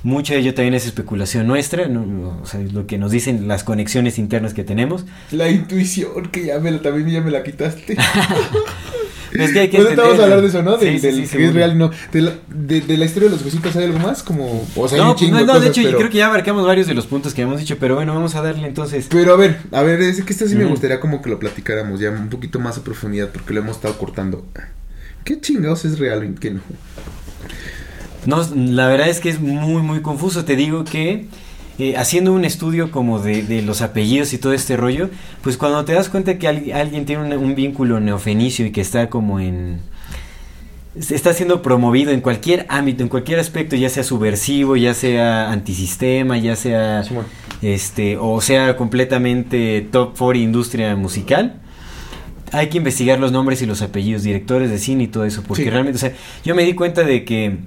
Mucho 0.02 0.34
de 0.34 0.40
ello 0.40 0.54
también 0.54 0.74
es 0.74 0.84
especulación 0.84 1.46
nuestra, 1.46 1.86
¿no? 1.88 2.40
o 2.42 2.46
sea, 2.46 2.60
es 2.60 2.72
lo 2.72 2.86
que 2.86 2.98
nos 2.98 3.12
dicen 3.12 3.48
las 3.48 3.64
conexiones 3.64 4.18
internas 4.18 4.54
que 4.54 4.64
tenemos. 4.64 5.06
La 5.30 5.48
intuición, 5.48 6.28
que 6.30 6.46
ya 6.46 6.58
me 6.58 6.72
la, 6.72 6.82
también 6.82 7.08
ya 7.08 7.20
me 7.20 7.30
la 7.30 7.42
quitaste. 7.42 7.96
Es 9.32 9.52
que 9.52 9.60
hay 9.60 9.68
que 9.68 9.76
Pues 9.78 9.90
no 9.90 9.94
te 9.94 10.00
vamos 10.00 10.18
a 10.18 10.24
entenderlo. 10.24 10.24
hablar 10.24 10.40
de 10.42 10.48
eso, 10.48 10.62
¿no? 10.62 10.78
Sí, 10.78 10.84
Del, 10.86 11.00
sí, 11.00 11.06
del 11.06 11.26
sí, 11.28 11.36
que 11.36 11.46
es 11.46 11.54
real 11.54 11.72
y 11.72 11.74
no. 11.76 11.90
De 12.12 12.22
la, 12.22 12.32
de, 12.48 12.80
de 12.80 12.96
la 12.96 13.04
historia 13.04 13.28
de 13.28 13.34
los 13.36 13.44
huesitos, 13.44 13.76
¿hay 13.76 13.84
algo 13.84 13.98
más? 13.98 14.22
Como, 14.22 14.66
o 14.74 14.88
sea, 14.88 14.98
hay 14.98 15.04
no, 15.04 15.10
un 15.10 15.16
pues 15.16 15.24
chingo 15.26 15.38
no, 15.38 15.46
no, 15.46 15.46
cosas, 15.54 15.62
de 15.62 15.68
hecho, 15.68 15.80
pero... 15.82 15.90
yo 15.92 15.98
creo 15.98 16.10
que 16.10 16.16
ya 16.18 16.26
abarcamos 16.26 16.66
varios 16.66 16.86
de 16.86 16.94
los 16.94 17.06
puntos 17.06 17.34
que 17.34 17.42
habíamos 17.42 17.60
dicho, 17.60 17.76
pero 17.78 17.94
bueno, 17.96 18.14
vamos 18.14 18.34
a 18.34 18.42
darle 18.42 18.66
entonces. 18.66 19.06
Pero 19.10 19.34
a 19.34 19.36
ver, 19.36 19.58
a 19.72 19.82
ver, 19.82 20.00
es 20.00 20.22
que 20.22 20.32
esto 20.32 20.46
sí 20.46 20.54
me 20.56 20.64
gustaría 20.64 21.00
como 21.00 21.20
que 21.22 21.30
lo 21.30 21.38
platicáramos 21.38 22.00
ya 22.00 22.10
un 22.10 22.28
poquito 22.30 22.58
más 22.58 22.78
a 22.78 22.82
profundidad 22.84 23.28
porque 23.32 23.52
lo 23.54 23.60
hemos 23.60 23.76
estado 23.76 23.96
cortando. 23.98 24.46
¿Qué 25.24 25.40
chingados 25.40 25.84
es 25.84 25.98
real 25.98 26.24
y 26.24 26.34
qué 26.40 26.52
no? 26.52 26.60
No, 28.26 28.46
la 28.54 28.88
verdad 28.88 29.08
es 29.08 29.20
que 29.20 29.30
es 29.30 29.40
muy, 29.40 29.82
muy 29.82 30.00
confuso. 30.02 30.44
Te 30.44 30.56
digo 30.56 30.84
que 30.84 31.26
eh, 31.78 31.96
haciendo 31.96 32.32
un 32.32 32.44
estudio 32.44 32.90
como 32.90 33.20
de, 33.20 33.42
de 33.42 33.62
los 33.62 33.82
apellidos 33.82 34.32
y 34.32 34.38
todo 34.38 34.52
este 34.52 34.76
rollo, 34.76 35.10
pues 35.42 35.56
cuando 35.56 35.84
te 35.84 35.92
das 35.92 36.08
cuenta 36.08 36.38
que 36.38 36.48
al- 36.48 36.72
alguien 36.72 37.04
tiene 37.06 37.22
un, 37.36 37.44
un 37.44 37.54
vínculo 37.54 38.00
neofenicio 38.00 38.66
y 38.66 38.70
que 38.72 38.80
está 38.80 39.08
como 39.10 39.38
en... 39.40 39.80
Está 40.98 41.32
siendo 41.32 41.62
promovido 41.62 42.10
en 42.10 42.20
cualquier 42.20 42.66
ámbito, 42.68 43.04
en 43.04 43.08
cualquier 43.08 43.38
aspecto, 43.38 43.76
ya 43.76 43.88
sea 43.88 44.02
subversivo, 44.02 44.74
ya 44.74 44.94
sea 44.94 45.52
antisistema, 45.52 46.38
ya 46.38 46.56
sea 46.56 47.04
este, 47.62 48.16
o 48.16 48.40
sea 48.40 48.76
completamente 48.76 49.86
top 49.92 50.16
40 50.18 50.42
industria 50.42 50.96
musical. 50.96 51.60
Hay 52.50 52.68
que 52.68 52.78
investigar 52.78 53.20
los 53.20 53.30
nombres 53.30 53.62
y 53.62 53.66
los 53.66 53.82
apellidos, 53.82 54.24
directores 54.24 54.70
de 54.70 54.78
cine 54.78 55.04
y 55.04 55.08
todo 55.08 55.24
eso, 55.24 55.44
porque 55.46 55.64
Sí. 55.64 55.70
realmente, 55.70 55.98
o 55.98 56.00
sea, 56.00 56.14
yo 56.44 56.56
me 56.56 56.64
di 56.64 56.72
cuenta 56.74 57.04
de 57.04 57.24
que 57.24 57.58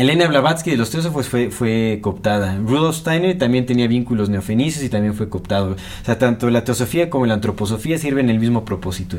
Elena 0.00 0.26
Blavatsky 0.28 0.70
de 0.70 0.76
los 0.78 0.88
Teósofos 0.90 1.28
fue, 1.28 1.50
fue 1.50 1.98
cooptada. 2.00 2.56
Rudolf 2.64 2.96
Steiner 2.96 3.36
también 3.36 3.66
tenía 3.66 3.86
vínculos 3.86 4.30
neofenicios 4.30 4.82
y 4.82 4.88
también 4.88 5.12
fue 5.14 5.28
cooptado. 5.28 5.72
O 5.72 6.04
sea, 6.04 6.18
tanto 6.18 6.48
la 6.48 6.64
teosofía 6.64 7.10
como 7.10 7.26
la 7.26 7.34
antroposofía 7.34 7.98
sirven 7.98 8.30
el 8.30 8.38
mismo 8.38 8.64
propósito. 8.64 9.18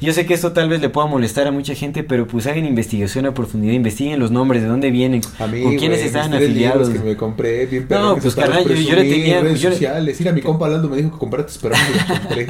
Yo 0.00 0.12
sé 0.12 0.26
que 0.26 0.34
esto 0.34 0.52
tal 0.52 0.68
vez 0.68 0.80
le 0.80 0.88
pueda 0.88 1.08
molestar 1.08 1.48
a 1.48 1.50
mucha 1.50 1.74
gente, 1.74 2.04
pero 2.04 2.28
pues 2.28 2.46
hagan 2.46 2.64
investigación 2.64 3.26
a 3.26 3.34
profundidad, 3.34 3.72
investiguen 3.72 4.20
los 4.20 4.30
nombres, 4.30 4.62
de 4.62 4.68
dónde 4.68 4.90
vienen, 4.92 5.20
A 5.40 5.46
mí, 5.48 5.62
con 5.62 5.76
quiénes 5.76 6.00
estaban 6.04 6.32
afiliados. 6.32 6.86
libros 6.88 7.02
que 7.02 7.10
me 7.10 7.16
compré 7.16 7.66
bien 7.66 7.86
No, 7.90 8.16
pues, 8.16 8.34
carnal, 8.36 8.64
yo- 8.68 8.74
yo 8.74 8.94
le 8.96 9.02
tenía- 9.04 9.40
redes 9.40 9.60
yo 9.60 9.68
le- 9.70 9.74
sociales. 9.74 10.20
Mi 10.32 10.42
compa 10.42 10.66
Aldo 10.66 10.88
me 10.88 10.96
dijo 10.98 11.10
que 11.10 11.18
compraste, 11.18 11.58
pero 11.60 11.74
no 11.74 11.82
me 11.82 12.14
lo 12.14 12.20
compré. 12.22 12.46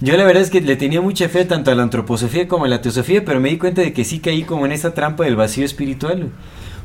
Yo 0.00 0.16
la 0.16 0.24
verdad 0.24 0.42
es 0.42 0.50
que 0.50 0.60
le 0.60 0.74
tenía 0.74 1.00
mucha 1.00 1.28
fe 1.28 1.44
tanto 1.44 1.70
a 1.70 1.74
la 1.76 1.82
antroposofía 1.84 2.48
como 2.48 2.64
a 2.64 2.68
la 2.68 2.82
teosofía, 2.82 3.24
pero 3.24 3.38
me 3.40 3.48
di 3.50 3.58
cuenta 3.58 3.80
de 3.82 3.92
que 3.92 4.04
sí 4.04 4.18
caí 4.18 4.42
como 4.42 4.66
en 4.66 4.72
esa 4.72 4.92
trampa 4.92 5.24
del 5.24 5.36
vacío 5.36 5.64
espiritual, 5.64 6.30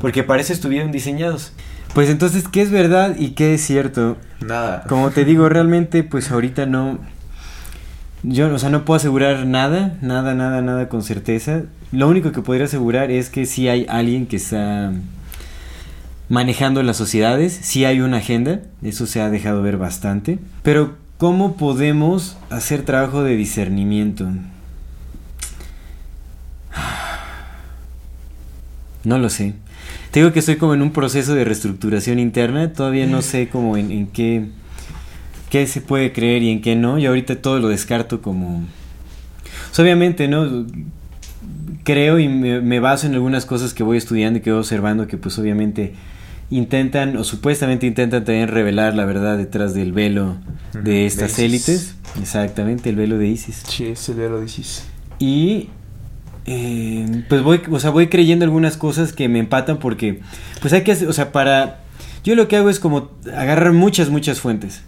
porque 0.01 0.23
para 0.23 0.41
eso 0.41 0.51
estuvieron 0.51 0.91
diseñados. 0.91 1.53
Pues 1.93 2.09
entonces, 2.09 2.47
¿qué 2.47 2.61
es 2.61 2.71
verdad 2.71 3.15
y 3.17 3.31
qué 3.31 3.53
es 3.53 3.61
cierto? 3.61 4.17
Nada. 4.39 4.83
Como 4.87 5.11
te 5.11 5.25
digo, 5.25 5.47
realmente, 5.49 6.03
pues 6.03 6.31
ahorita 6.31 6.65
no. 6.65 6.99
Yo, 8.23 8.53
o 8.53 8.59
sea, 8.59 8.69
no 8.69 8.85
puedo 8.85 8.97
asegurar 8.97 9.45
nada, 9.45 9.97
nada, 10.01 10.33
nada, 10.33 10.61
nada 10.61 10.89
con 10.89 11.03
certeza. 11.03 11.63
Lo 11.91 12.07
único 12.07 12.31
que 12.31 12.41
podría 12.41 12.65
asegurar 12.65 13.11
es 13.11 13.29
que 13.29 13.45
sí 13.45 13.67
hay 13.67 13.85
alguien 13.89 14.25
que 14.25 14.37
está 14.37 14.93
manejando 16.29 16.81
las 16.81 16.95
sociedades, 16.95 17.59
sí 17.61 17.83
hay 17.83 17.99
una 17.99 18.17
agenda, 18.17 18.61
eso 18.81 19.05
se 19.05 19.21
ha 19.21 19.29
dejado 19.29 19.61
ver 19.61 19.77
bastante. 19.77 20.39
Pero, 20.63 20.95
¿cómo 21.17 21.57
podemos 21.57 22.37
hacer 22.49 22.83
trabajo 22.83 23.23
de 23.23 23.35
discernimiento? 23.35 24.27
No 29.03 29.17
lo 29.17 29.31
sé. 29.31 29.55
Te 30.11 30.19
digo 30.19 30.33
que 30.33 30.39
estoy 30.39 30.57
como 30.57 30.73
en 30.73 30.81
un 30.81 30.91
proceso 30.91 31.33
de 31.33 31.45
reestructuración 31.45 32.19
interna, 32.19 32.73
todavía 32.73 33.07
no 33.07 33.21
sé 33.21 33.47
como 33.47 33.77
en, 33.77 33.91
en 33.91 34.07
qué, 34.07 34.47
qué 35.49 35.65
se 35.67 35.79
puede 35.79 36.11
creer 36.11 36.43
y 36.43 36.49
en 36.51 36.61
qué 36.61 36.75
no, 36.75 36.97
y 36.97 37.05
ahorita 37.05 37.41
todo 37.41 37.59
lo 37.59 37.69
descarto 37.69 38.21
como... 38.21 38.65
Sea, 39.71 39.83
obviamente, 39.83 40.27
¿no? 40.27 40.65
Creo 41.83 42.19
y 42.19 42.27
me, 42.27 42.59
me 42.59 42.79
baso 42.81 43.07
en 43.07 43.13
algunas 43.13 43.45
cosas 43.45 43.73
que 43.73 43.83
voy 43.83 43.97
estudiando 43.97 44.39
y 44.39 44.41
que 44.41 44.51
voy 44.51 44.59
observando 44.59 45.07
que 45.07 45.17
pues 45.17 45.39
obviamente 45.39 45.93
intentan 46.49 47.15
o 47.15 47.23
supuestamente 47.23 47.87
intentan 47.87 48.25
también 48.25 48.49
revelar 48.49 48.93
la 48.93 49.05
verdad 49.05 49.37
detrás 49.37 49.73
del 49.73 49.93
velo 49.93 50.35
de 50.73 50.81
de 50.81 51.05
estas 51.05 51.39
ISIS. 51.39 51.39
élites. 51.45 51.95
Exactamente, 52.21 52.89
el 52.89 52.97
velo 52.97 53.17
de 53.17 53.29
ISIS. 53.29 53.63
Sí, 53.65 53.85
ese 53.85 54.13
de 54.13 54.29
lo 54.29 54.41
dices. 54.41 54.83
Y 55.17 55.69
eh, 56.45 57.23
pues 57.29 57.43
voy, 57.43 57.61
o 57.69 57.79
sea, 57.79 57.89
voy 57.91 58.07
creyendo 58.07 58.45
algunas 58.45 58.77
cosas 58.77 59.13
que 59.13 59.29
me 59.29 59.39
empatan 59.39 59.77
porque, 59.77 60.21
pues 60.61 60.73
hay 60.73 60.83
que, 60.83 60.93
o 60.93 61.13
sea, 61.13 61.31
para, 61.31 61.81
yo 62.23 62.35
lo 62.35 62.47
que 62.47 62.57
hago 62.57 62.69
es 62.69 62.79
como 62.79 63.11
agarrar 63.35 63.73
muchas, 63.73 64.09
muchas 64.09 64.39
fuentes. 64.39 64.81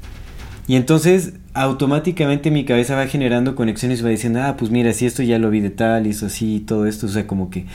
Y 0.65 0.75
entonces 0.75 1.33
automáticamente 1.53 2.49
mi 2.49 2.63
cabeza 2.63 2.95
va 2.95 3.05
generando 3.07 3.55
conexiones 3.55 3.99
y 3.99 4.03
va 4.03 4.09
diciendo, 4.09 4.41
ah, 4.41 4.55
pues 4.57 4.71
mira, 4.71 4.93
si 4.93 5.05
esto 5.05 5.21
ya 5.21 5.37
lo 5.37 5.49
vi 5.49 5.59
de 5.59 5.69
tal 5.69 6.07
y 6.07 6.11
eso 6.11 6.27
así 6.27 6.61
todo 6.61 6.87
esto, 6.87 7.07
o 7.07 7.09
sea, 7.09 7.27
como 7.27 7.49
que 7.49 7.65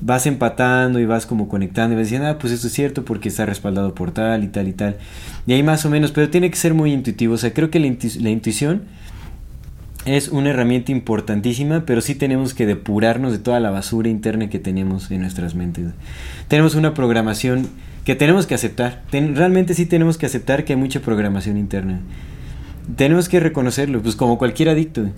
vas 0.00 0.26
empatando 0.26 1.00
y 1.00 1.06
vas 1.06 1.24
como 1.24 1.48
conectando 1.48 1.94
y 1.94 1.96
vas 1.96 2.06
diciendo, 2.06 2.28
ah, 2.28 2.38
pues 2.38 2.52
esto 2.52 2.66
es 2.66 2.72
cierto 2.74 3.04
porque 3.04 3.30
está 3.30 3.46
respaldado 3.46 3.94
por 3.94 4.12
tal 4.12 4.44
y 4.44 4.48
tal 4.48 4.68
y 4.68 4.72
tal. 4.72 4.98
Y 5.46 5.54
ahí 5.54 5.62
más 5.62 5.86
o 5.86 5.90
menos, 5.90 6.12
pero 6.12 6.28
tiene 6.28 6.50
que 6.50 6.56
ser 6.56 6.74
muy 6.74 6.92
intuitivo, 6.92 7.34
o 7.34 7.38
sea, 7.38 7.54
creo 7.54 7.70
que 7.70 7.80
la, 7.80 7.86
la 8.20 8.30
intuición 8.30 8.82
es 10.04 10.28
una 10.28 10.50
herramienta 10.50 10.92
importantísima, 10.92 11.84
pero 11.86 12.00
sí 12.00 12.14
tenemos 12.14 12.54
que 12.54 12.66
depurarnos 12.66 13.32
de 13.32 13.38
toda 13.38 13.60
la 13.60 13.70
basura 13.70 14.08
interna 14.08 14.50
que 14.50 14.58
tenemos 14.58 15.10
en 15.10 15.22
nuestras 15.22 15.54
mentes. 15.54 15.86
Tenemos 16.48 16.74
una 16.74 16.92
programación 16.92 17.68
que 18.04 18.14
tenemos 18.14 18.46
que 18.46 18.54
aceptar. 18.54 19.02
Realmente 19.10 19.74
sí 19.74 19.86
tenemos 19.86 20.18
que 20.18 20.26
aceptar 20.26 20.64
que 20.64 20.74
hay 20.74 20.78
mucha 20.78 21.00
programación 21.00 21.56
interna. 21.56 22.00
Tenemos 22.96 23.30
que 23.30 23.40
reconocerlo, 23.40 24.02
pues 24.02 24.14
como 24.14 24.36
cualquier 24.36 24.68
adicto. 24.68 25.08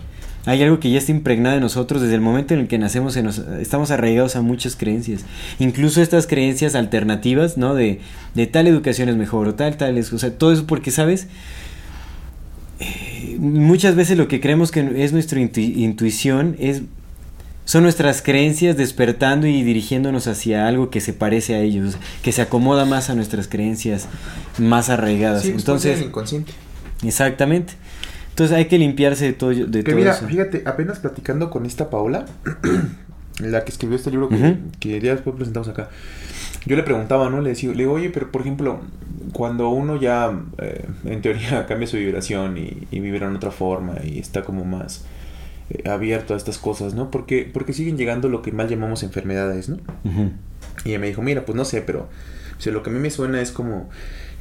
Hay 0.44 0.62
algo 0.62 0.78
que 0.78 0.92
ya 0.92 0.98
está 0.98 1.10
impregnado 1.10 1.56
en 1.56 1.62
nosotros 1.62 2.00
desde 2.00 2.14
el 2.14 2.20
momento 2.20 2.54
en 2.54 2.60
el 2.60 2.68
que 2.68 2.78
nacemos, 2.78 3.16
estamos 3.16 3.90
arraigados 3.90 4.36
a 4.36 4.42
muchas 4.42 4.76
creencias. 4.76 5.24
Incluso 5.58 6.00
estas 6.00 6.28
creencias 6.28 6.76
alternativas, 6.76 7.58
¿no? 7.58 7.74
De, 7.74 7.98
de 8.36 8.46
tal 8.46 8.68
educación 8.68 9.08
es 9.08 9.16
mejor 9.16 9.48
o 9.48 9.54
tal, 9.56 9.76
tal 9.76 9.98
es... 9.98 10.12
O 10.12 10.18
sea, 10.20 10.30
todo 10.38 10.52
eso 10.52 10.64
porque, 10.68 10.92
¿sabes? 10.92 11.26
Eh, 12.78 13.15
muchas 13.38 13.94
veces 13.94 14.16
lo 14.18 14.28
que 14.28 14.40
creemos 14.40 14.70
que 14.70 15.04
es 15.04 15.12
nuestra 15.12 15.40
intu- 15.40 15.76
intuición 15.76 16.56
es... 16.58 16.82
Son 17.64 17.82
nuestras 17.82 18.22
creencias 18.22 18.76
despertando 18.76 19.48
y 19.48 19.64
dirigiéndonos 19.64 20.28
hacia 20.28 20.68
algo 20.68 20.88
que 20.88 21.00
se 21.00 21.12
parece 21.12 21.56
a 21.56 21.60
ellos, 21.60 21.96
que 22.22 22.30
se 22.30 22.40
acomoda 22.40 22.84
más 22.84 23.10
a 23.10 23.16
nuestras 23.16 23.48
creencias 23.48 24.06
más 24.58 24.88
arraigadas. 24.88 25.42
Sí, 25.42 25.50
Entonces, 25.50 25.98
el 25.98 26.06
inconsciente. 26.06 26.52
Exactamente. 27.02 27.72
Entonces 28.30 28.56
hay 28.56 28.66
que 28.66 28.78
limpiarse 28.78 29.24
de 29.24 29.32
todo, 29.32 29.50
de 29.50 29.66
Que 29.66 29.82
todo 29.82 29.96
mira, 29.96 30.12
eso. 30.12 30.28
fíjate, 30.28 30.62
apenas 30.64 31.00
platicando 31.00 31.50
con 31.50 31.66
esta 31.66 31.90
Paola, 31.90 32.26
la 33.40 33.64
que 33.64 33.72
escribió 33.72 33.96
este 33.96 34.10
libro 34.12 34.28
que, 34.78 35.00
ya 35.00 35.12
después 35.14 35.34
presentamos 35.34 35.68
acá, 35.68 35.88
yo 36.66 36.76
le 36.76 36.82
preguntaba, 36.84 37.30
¿no? 37.30 37.40
Le 37.40 37.50
decía, 37.50 37.70
le 37.70 37.78
digo, 37.78 37.94
oye, 37.94 38.10
pero 38.10 38.30
por 38.30 38.42
ejemplo, 38.42 38.80
cuando 39.32 39.68
uno 39.68 39.96
ya, 39.96 40.32
eh, 40.58 40.84
en 41.04 41.22
teoría, 41.22 41.66
cambia 41.68 41.86
su 41.86 41.96
vibración 41.96 42.58
y, 42.58 42.86
y 42.90 43.00
vibra 43.00 43.26
en 43.28 43.36
otra 43.36 43.50
forma 43.50 43.96
y 44.04 44.18
está 44.18 44.42
como 44.42 44.64
más 44.64 45.04
eh, 45.70 45.88
abierto 45.88 46.34
a 46.34 46.36
estas 46.36 46.58
cosas, 46.58 46.94
¿no? 46.94 47.10
Porque, 47.10 47.48
porque 47.52 47.72
siguen 47.72 47.96
llegando 47.96 48.28
lo 48.28 48.42
que 48.42 48.52
mal 48.52 48.68
llamamos 48.68 49.02
enfermedades, 49.02 49.68
¿no? 49.68 49.78
Y 50.84 50.90
ella 50.90 50.98
me 50.98 51.08
dijo, 51.08 51.22
mira, 51.22 51.44
pues 51.44 51.56
no 51.56 51.64
sé, 51.64 51.82
pero 51.82 52.08
o 52.58 52.60
sea, 52.60 52.72
lo 52.72 52.82
que 52.82 52.90
a 52.90 52.92
mí 52.92 52.98
me 52.98 53.10
suena 53.10 53.40
es 53.40 53.50
como 53.50 53.88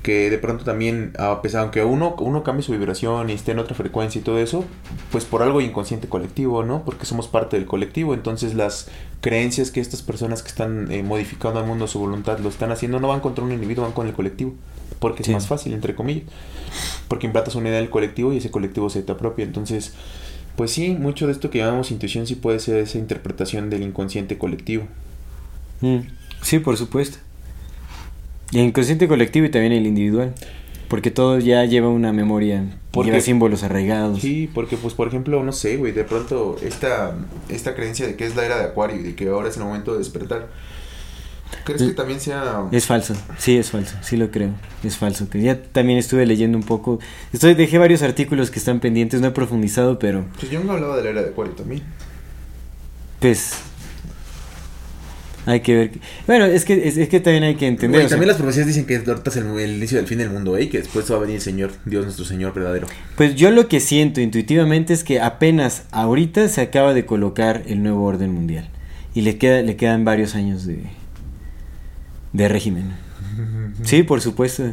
que 0.06 0.30
de 0.30 0.38
pronto 0.38 0.64
también, 0.64 1.14
a 1.18 1.42
pesar, 1.42 1.62
aunque 1.62 1.84
uno, 1.84 2.16
uno 2.20 2.44
cambie 2.44 2.62
su 2.62 2.72
vibración 2.74 3.32
y 3.32 3.34
esté 3.34 3.54
en 3.54 3.58
otra 3.58 3.74
frecuencia 3.74 4.22
y 4.22 4.24
todo 4.24 4.38
eso, 4.38 4.64
pues 5.12 5.26
por 5.26 5.42
algo 5.42 5.62
inconsciente 5.62 6.08
colectivo, 6.08 6.62
¿no? 6.62 6.86
Porque 6.86 7.08
somos 7.08 7.28
parte 7.28 7.58
del 7.58 7.66
colectivo, 7.66 8.14
entonces 8.14 8.54
las 8.54 8.88
creencias 9.22 9.72
que 9.72 9.80
estas 9.80 10.04
personas 10.04 10.44
que 10.44 10.50
están 10.50 10.92
eh, 10.92 11.02
modificando 11.02 11.60
al 11.60 11.66
mundo 11.66 11.86
a 11.86 11.88
su 11.88 11.98
voluntad 11.98 12.38
lo 12.38 12.50
están 12.50 12.72
haciendo 12.72 13.00
no 13.00 13.08
van 13.08 13.20
contra 13.20 13.44
un 13.44 13.52
individuo, 13.52 13.84
van 13.84 13.94
con 13.94 14.06
el 14.06 14.14
colectivo, 14.14 14.54
porque 15.00 15.24
es 15.24 15.30
más 15.30 15.48
fácil, 15.48 15.74
entre 15.74 15.96
comillas, 15.96 16.26
porque 17.08 17.26
implantas 17.26 17.56
una 17.56 17.70
idea 17.70 17.80
del 17.80 17.90
colectivo 17.90 18.32
y 18.32 18.38
ese 18.38 18.52
colectivo 18.52 18.92
se 18.92 19.02
te 19.02 19.12
apropia, 19.12 19.44
entonces... 19.44 19.94
Pues 20.56 20.72
sí, 20.72 20.92
mucho 20.92 21.26
de 21.26 21.34
esto 21.34 21.50
que 21.50 21.58
llamamos 21.58 21.92
intuición 21.92 22.28
sí 22.28 22.36
puede 22.36 22.60
ser 22.60 22.78
esa 22.78 22.98
interpretación 22.98 23.70
del 23.70 23.84
inconsciente 23.84 24.38
colectivo. 24.38 24.86
Mm, 25.82 26.00
Sí, 26.42 26.60
por 26.60 26.78
supuesto. 26.78 27.18
Y 28.52 28.60
el 28.60 28.66
inconsciente 28.66 29.08
colectivo 29.08 29.46
y 29.46 29.50
también 29.50 29.74
el 29.74 29.86
individual. 29.86 30.34
Porque 30.88 31.10
todo 31.10 31.40
ya 31.40 31.66
lleva 31.66 31.90
una 31.90 32.14
memoria, 32.14 32.64
Porque- 32.92 33.10
lleva 33.10 33.20
símbolos 33.22 33.64
arraigados. 33.64 34.22
Sí, 34.22 34.50
porque 34.54 34.78
pues 34.78 34.94
por 34.94 35.08
ejemplo, 35.08 35.44
no 35.44 35.52
sé, 35.52 35.78
güey, 35.78 35.92
de 35.94 36.04
pronto 36.04 36.58
esta, 36.64 37.16
esta 37.50 37.74
creencia 37.74 38.06
de 38.06 38.16
que 38.16 38.26
es 38.28 38.36
la 38.36 38.46
era 38.46 38.60
de 38.60 38.66
Acuario 38.66 38.98
y 39.00 39.04
de 39.04 39.16
que 39.16 39.28
ahora 39.30 39.50
es 39.50 39.58
el 39.58 39.64
momento 39.64 39.94
de 39.94 39.98
despertar. 40.00 40.48
¿Crees 41.64 41.82
que 41.82 41.94
también 41.94 42.20
sea... 42.20 42.66
Es 42.72 42.86
falso, 42.86 43.16
sí 43.38 43.58
es 43.58 43.72
falso, 43.72 43.96
sí 44.02 44.18
lo 44.18 44.30
creo, 44.30 44.52
es 44.84 44.98
falso. 44.98 45.26
Ya 45.34 45.60
también 45.64 45.98
estuve 45.98 46.26
leyendo 46.28 46.58
un 46.58 46.64
poco, 46.64 47.00
estoy 47.34 47.56
dejé 47.56 47.78
varios 47.80 48.04
artículos 48.04 48.52
que 48.52 48.60
están 48.60 48.80
pendientes, 48.80 49.22
no 49.22 49.28
he 49.28 49.32
profundizado, 49.32 49.98
pero 49.98 50.26
Pues 50.40 50.52
yo 50.52 50.64
no 50.64 50.74
hablaba 50.74 50.98
de 50.98 51.04
la 51.04 51.10
era 51.12 51.22
de 51.24 51.30
Acuario 51.30 51.54
también. 51.56 51.82
pues 53.20 53.54
hay 55.46 55.60
que 55.62 55.76
ver. 55.76 55.92
Bueno, 56.28 56.46
es 56.46 56.66
que 56.66 56.88
es, 56.88 56.98
es 56.98 57.08
que 57.10 57.20
también 57.20 57.44
hay 57.44 57.56
que 57.56 57.68
entender. 57.68 58.00
Güey, 58.00 58.06
o 58.06 58.10
sea, 58.10 58.16
también 58.16 58.28
las 58.30 58.38
profecías 58.38 58.66
dicen 58.68 58.86
que 58.86 58.96
ahorita 58.98 59.30
es 59.30 59.36
el, 59.38 59.46
el 59.60 59.78
inicio 59.78 59.98
del 59.98 60.08
fin 60.08 60.18
del 60.18 60.30
mundo, 60.30 60.58
¿eh? 60.58 60.64
Y 60.64 60.68
que 60.68 60.80
después 60.80 61.10
va 61.12 61.18
a 61.18 61.20
venir 61.20 61.36
el 61.36 61.42
Señor, 61.42 61.72
Dios 61.86 62.04
nuestro 62.04 62.26
Señor 62.26 62.54
verdadero. 62.54 62.88
Pues 63.16 63.36
yo 63.36 63.52
lo 63.52 63.68
que 63.68 63.80
siento 63.80 64.22
intuitivamente 64.22 64.94
es 64.94 65.04
que 65.04 65.20
apenas 65.22 65.84
ahorita 65.92 66.48
se 66.50 66.62
acaba 66.62 66.94
de 66.94 67.06
colocar 67.06 67.64
el 67.68 67.84
nuevo 67.84 68.04
orden 68.06 68.32
mundial 68.34 68.68
y 69.14 69.22
le 69.22 69.38
queda 69.38 69.62
le 69.62 69.76
quedan 69.76 70.04
varios 70.06 70.36
años 70.36 70.66
de 70.66 70.80
de 72.34 72.48
régimen. 72.48 72.94
Sí, 73.84 74.04
por 74.04 74.22
supuesto. 74.22 74.64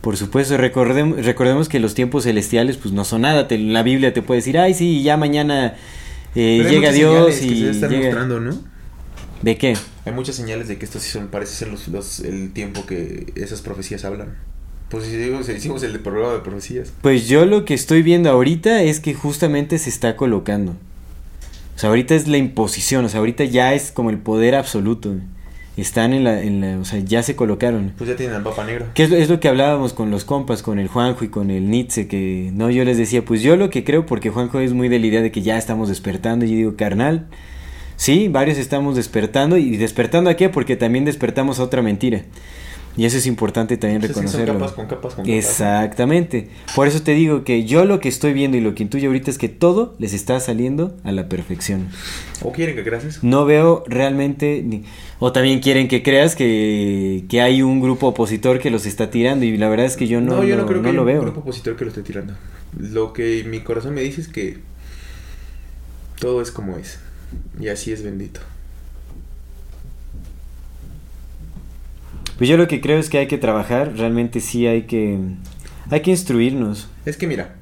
Por 0.00 0.16
supuesto, 0.16 0.56
recordemos, 0.56 1.24
recordemos 1.24 1.68
que 1.68 1.78
los 1.78 1.94
tiempos 1.94 2.24
celestiales 2.24 2.76
pues 2.78 2.92
no 2.94 3.04
son 3.04 3.22
nada. 3.22 3.48
Te- 3.48 3.58
la 3.58 3.82
Biblia 3.82 4.12
te 4.14 4.22
puede 4.22 4.40
decir, 4.40 4.58
ay, 4.58 4.72
sí, 4.74 5.02
ya 5.02 5.16
mañana 5.16 5.74
eh, 6.34 6.66
llega 6.68 6.90
Dios 6.92 7.34
señales 7.34 7.40
que 7.40 7.46
y 7.46 7.60
se 7.60 7.70
están 7.70 7.90
llega- 7.90 8.04
mostrando, 8.06 8.40
¿no? 8.40 8.73
¿De 9.42 9.56
qué? 9.56 9.74
Hay 10.06 10.12
muchas 10.12 10.36
señales 10.36 10.68
de 10.68 10.78
que 10.78 10.84
estos 10.84 11.02
sí 11.02 11.10
son, 11.10 11.28
parece 11.28 11.54
ser 11.54 11.68
los, 11.68 11.88
los- 11.88 12.20
el 12.20 12.52
tiempo 12.52 12.86
que 12.86 13.32
esas 13.36 13.60
profecías 13.60 14.04
hablan. 14.04 14.36
Pues 14.90 15.04
si 15.06 15.16
digo, 15.16 15.42
si 15.42 15.52
hicimos 15.52 15.82
el 15.82 15.98
programa 16.00 16.34
de 16.34 16.40
profecías. 16.40 16.92
Pues 17.02 17.26
yo 17.28 17.46
lo 17.46 17.64
que 17.64 17.74
estoy 17.74 18.02
viendo 18.02 18.30
ahorita 18.30 18.82
es 18.82 19.00
que 19.00 19.14
justamente 19.14 19.78
se 19.78 19.90
está 19.90 20.16
colocando. 20.16 20.72
O 21.74 21.78
sea, 21.78 21.88
ahorita 21.90 22.14
es 22.14 22.28
la 22.28 22.36
imposición, 22.38 23.04
o 23.04 23.08
sea, 23.08 23.18
ahorita 23.20 23.44
ya 23.44 23.74
es 23.74 23.90
como 23.90 24.10
el 24.10 24.18
poder 24.18 24.54
absoluto. 24.54 25.14
Están 25.76 26.12
en 26.12 26.22
la, 26.22 26.40
en 26.40 26.60
la 26.60 26.78
o 26.78 26.84
sea, 26.84 27.00
ya 27.00 27.24
se 27.24 27.34
colocaron. 27.34 27.92
Pues 27.98 28.08
ya 28.08 28.14
tienen 28.14 28.36
al 28.36 28.44
Papa 28.44 28.64
Negro. 28.64 28.86
Que 28.94 29.02
es, 29.04 29.10
lo- 29.10 29.16
es 29.16 29.28
lo 29.28 29.40
que 29.40 29.48
hablábamos 29.48 29.92
con 29.92 30.10
los 30.12 30.24
compas, 30.24 30.62
con 30.62 30.78
el 30.78 30.86
Juanjo 30.86 31.24
y 31.24 31.28
con 31.28 31.50
el 31.50 31.68
Nietzsche, 31.68 32.06
que 32.06 32.50
no, 32.54 32.70
yo 32.70 32.84
les 32.84 32.96
decía, 32.96 33.24
pues 33.24 33.42
yo 33.42 33.56
lo 33.56 33.70
que 33.70 33.82
creo, 33.82 34.06
porque 34.06 34.30
Juanjo 34.30 34.60
es 34.60 34.72
muy 34.72 34.88
de 34.88 35.00
la 35.00 35.06
idea 35.06 35.20
de 35.22 35.32
que 35.32 35.42
ya 35.42 35.58
estamos 35.58 35.88
despertando, 35.88 36.44
y 36.44 36.50
yo 36.50 36.56
digo, 36.56 36.76
carnal, 36.76 37.26
sí, 37.96 38.28
varios 38.28 38.58
estamos 38.58 38.96
despertando, 38.96 39.56
y 39.56 39.76
despertando 39.76 40.30
a 40.30 40.34
qué, 40.34 40.48
porque 40.48 40.76
también 40.76 41.04
despertamos 41.04 41.58
a 41.60 41.64
otra 41.64 41.82
mentira. 41.82 42.22
Y 42.96 43.06
eso 43.06 43.16
es 43.18 43.26
importante 43.26 43.76
también 43.76 44.02
Sí, 44.02 44.06
sí, 44.06 44.14
son 44.14 44.22
reconocerlo. 44.22 44.54
capas 44.54 44.72
con 44.72 44.86
capas 44.86 45.14
con 45.14 45.24
capas. 45.24 45.36
Exactamente. 45.36 46.48
Por 46.76 46.86
eso 46.86 47.02
te 47.02 47.10
digo 47.10 47.42
que 47.42 47.64
yo 47.64 47.84
lo 47.86 47.98
que 47.98 48.08
estoy 48.08 48.32
viendo 48.34 48.56
y 48.56 48.60
lo 48.60 48.76
que 48.76 48.84
intuyo 48.84 49.08
ahorita 49.08 49.32
es 49.32 49.38
que 49.38 49.48
todo 49.48 49.96
les 49.98 50.14
está 50.14 50.38
saliendo 50.38 50.94
a 51.02 51.10
la 51.10 51.28
perfección. 51.28 51.88
¿O 52.40 52.52
quieren 52.52 52.76
que 52.76 52.84
creas 52.84 53.02
eso? 53.04 53.18
No 53.22 53.46
veo 53.46 53.82
realmente... 53.88 54.62
ni- 54.64 54.84
O 55.18 55.32
también 55.32 55.58
quieren 55.58 55.88
que 55.88 56.04
creas 56.04 56.36
que, 56.36 57.24
que 57.28 57.40
hay 57.40 57.62
un 57.62 57.80
grupo 57.80 58.06
opositor 58.06 58.60
que 58.60 58.70
los 58.70 58.86
está 58.86 59.10
tirando 59.10 59.44
y 59.44 59.56
la 59.56 59.68
verdad 59.68 59.86
es 59.86 59.96
que 59.96 60.06
yo 60.06 60.20
no, 60.20 60.44
yo 60.44 60.56
no 60.56 60.64
creo 60.64 60.78
que 60.78 60.82
no 60.82 60.88
haya 60.90 60.96
lo 60.96 61.02
un 61.02 61.06
veo. 61.08 61.20
grupo 61.22 61.40
opositor 61.40 61.74
que 61.74 61.84
lo 61.84 61.90
esté 61.90 62.02
tirando. 62.04 62.34
Lo 62.78 63.12
que 63.12 63.42
mi 63.42 63.58
corazón 63.58 63.94
me 63.94 64.02
dice 64.02 64.20
es 64.20 64.28
que 64.28 64.58
todo 66.20 66.40
es 66.42 66.52
como 66.52 66.76
es. 66.76 67.00
Y 67.60 67.68
así 67.68 67.92
es 67.92 68.02
bendito. 68.02 68.40
Pues 72.38 72.50
yo 72.50 72.56
lo 72.56 72.66
que 72.66 72.80
creo 72.80 72.98
es 72.98 73.10
que 73.10 73.18
hay 73.18 73.28
que 73.28 73.38
trabajar, 73.38 73.96
realmente 73.96 74.40
sí 74.40 74.66
hay 74.66 74.82
que... 74.82 75.18
Hay 75.90 76.00
que 76.00 76.10
instruirnos. 76.10 76.88
Es 77.04 77.16
que 77.16 77.26
mira, 77.26 77.56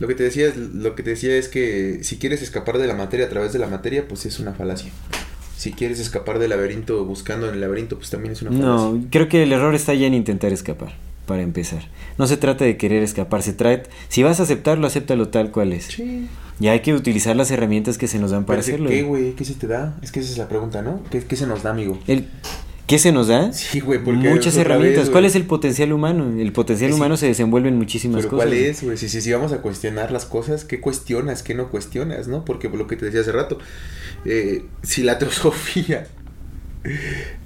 lo 0.00 0.08
que 0.08 0.14
te 0.14 0.22
decía 0.22 0.46
es, 0.46 0.56
lo 0.56 0.94
que 0.94 1.02
te 1.02 1.10
decía 1.10 1.36
es 1.36 1.48
que 1.48 2.00
si 2.02 2.18
quieres 2.18 2.42
escapar 2.42 2.78
de 2.78 2.86
la 2.86 2.94
materia 2.94 3.26
a 3.26 3.28
través 3.28 3.52
de 3.52 3.58
la 3.58 3.66
materia, 3.66 4.08
pues 4.08 4.26
es 4.26 4.40
una 4.40 4.54
falacia. 4.54 4.90
Si 5.56 5.72
quieres 5.72 6.00
escapar 6.00 6.38
del 6.38 6.50
laberinto 6.50 7.04
buscando 7.04 7.48
en 7.48 7.54
el 7.54 7.60
laberinto, 7.60 7.96
pues 7.96 8.10
también 8.10 8.32
es 8.32 8.42
una 8.42 8.52
falacia. 8.52 8.66
No, 8.66 9.04
creo 9.10 9.28
que 9.28 9.42
el 9.42 9.52
error 9.52 9.74
está 9.74 9.92
ya 9.94 10.06
en 10.06 10.14
intentar 10.14 10.52
escapar, 10.52 10.94
para 11.26 11.42
empezar. 11.42 11.88
No 12.16 12.26
se 12.26 12.36
trata 12.36 12.64
de 12.64 12.76
querer 12.76 13.02
escapar, 13.02 13.42
se 13.42 13.52
trata... 13.52 13.88
Si 14.08 14.22
vas 14.22 14.40
a 14.40 14.44
aceptarlo, 14.44 14.86
acéptalo 14.86 15.28
tal 15.28 15.50
cual 15.50 15.72
es. 15.72 15.84
Sí. 15.84 16.28
Y 16.60 16.68
hay 16.68 16.80
que 16.80 16.92
utilizar 16.94 17.36
las 17.36 17.50
herramientas 17.50 17.98
que 17.98 18.08
se 18.08 18.18
nos 18.18 18.32
dan 18.32 18.44
para 18.44 18.60
Pero 18.60 18.68
hacerlo. 18.68 18.90
¿Qué, 18.90 19.02
güey? 19.02 19.32
¿Qué 19.32 19.44
se 19.44 19.54
te 19.54 19.66
da? 19.66 19.96
Es 20.02 20.10
que 20.12 20.20
esa 20.20 20.32
es 20.32 20.38
la 20.38 20.48
pregunta, 20.48 20.82
¿no? 20.82 21.02
¿Qué, 21.10 21.24
qué 21.24 21.36
se 21.36 21.46
nos 21.46 21.62
da, 21.62 21.70
amigo? 21.70 21.98
El, 22.06 22.26
¿Qué 22.88 22.98
se 22.98 23.12
nos 23.12 23.28
da? 23.28 23.52
Sí, 23.52 23.80
güey, 23.80 24.02
porque 24.02 24.30
Muchas 24.30 24.56
herramientas. 24.56 25.04
vez, 25.04 25.10
¿Cuál 25.10 25.26
es 25.26 25.34
el 25.36 25.44
potencial 25.44 25.92
humano? 25.92 26.40
El 26.40 26.52
potencial 26.52 26.90
humano 26.94 27.18
se 27.18 27.26
desenvuelve 27.26 27.68
en 27.68 27.76
muchísimas 27.76 28.22
Pero 28.22 28.30
cosas. 28.30 28.46
¿cuál 28.46 28.58
es, 28.58 28.82
güey? 28.82 28.96
Si, 28.96 29.10
si, 29.10 29.20
si 29.20 29.30
vamos 29.30 29.52
a 29.52 29.58
cuestionar 29.58 30.10
las 30.10 30.24
cosas, 30.24 30.64
¿qué 30.64 30.80
cuestionas? 30.80 31.42
¿Qué 31.42 31.54
no 31.54 31.68
cuestionas, 31.70 32.28
no? 32.28 32.46
Porque 32.46 32.70
lo 32.70 32.86
que 32.86 32.96
te 32.96 33.04
decía 33.04 33.20
hace 33.20 33.32
rato, 33.32 33.58
eh, 34.24 34.64
si 34.82 35.02
la 35.02 35.18
teosofía 35.18 36.06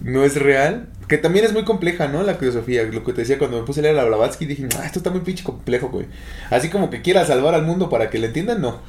no 0.01 0.25
es 0.25 0.37
real, 0.37 0.89
que 1.09 1.19
también 1.19 1.45
es 1.45 1.53
muy 1.53 1.65
compleja, 1.65 2.09
¿no? 2.09 2.23
La 2.23 2.39
teosofía, 2.39 2.85
lo 2.85 3.05
que 3.05 3.13
te 3.13 3.23
decía 3.23 3.39
cuando 3.39 3.59
me 3.61 3.67
puse 3.67 3.81
a 3.81 3.83
leer 3.85 3.99
a 3.99 4.05
Blavatsky, 4.05 4.47
dije, 4.47 4.67
ah, 4.79 4.87
esto 4.87 4.99
está 5.01 5.11
muy 5.11 5.21
pinche 5.21 5.45
complejo, 5.45 5.89
güey. 5.91 6.07
Así 6.51 6.69
como 6.71 6.91
que 6.91 7.03
quiera 7.03 7.25
salvar 7.27 7.55
al 7.55 7.65
mundo 7.65 7.89
para 7.91 8.09
que 8.11 8.19
le 8.19 8.29
entiendan, 8.29 8.61
no. 8.61 8.81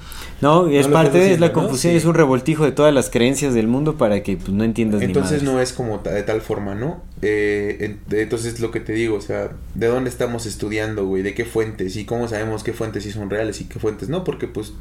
No, 0.42 0.68
es 0.68 0.88
No 0.88 0.94
parte, 0.94 1.18
estás 1.20 1.22
es 1.34 1.40
la 1.40 1.48
diciendo, 1.48 1.48
¿no? 1.48 1.54
confusión, 1.54 1.92
Sí. 1.94 1.98
es 1.98 2.06
un 2.06 2.14
revoltijo 2.16 2.66
de 2.66 2.72
todas 2.72 2.94
las 2.94 3.10
creencias 3.10 3.54
del 3.54 3.68
mundo 3.68 3.98
para 3.98 4.24
que 4.24 4.36
pues, 4.38 4.50
no 4.50 4.64
entiendas 4.64 5.02
Entonces 5.02 5.42
ni 5.44 5.50
no 5.50 5.60
es 5.62 5.72
como 5.74 6.00
ta- 6.00 6.12
de 6.12 6.24
tal 6.24 6.42
forma, 6.42 6.76
¿no? 6.76 7.02
Eh, 7.22 7.78
en- 7.80 8.00
entonces 8.20 8.60
lo 8.60 8.70
que 8.72 8.80
te 8.80 8.94
digo, 8.94 9.16
o 9.16 9.22
sea, 9.22 9.52
¿de 9.76 9.88
dónde 9.88 10.10
estamos 10.10 10.46
estudiando, 10.46 11.06
güey? 11.06 11.24
¿De 11.24 11.34
qué 11.34 11.46
fuentes? 11.46 11.96
¿Y 11.96 12.06
cómo 12.06 12.28
sabemos 12.28 12.64
qué 12.64 12.74
fuentes 12.74 13.04
sí 13.04 13.12
son 13.12 13.30
reales 13.30 13.62
y 13.62 13.66
qué 13.66 13.80
fuentes 13.80 14.10
no? 14.10 14.24
Porque 14.24 14.48
pues 14.48 14.74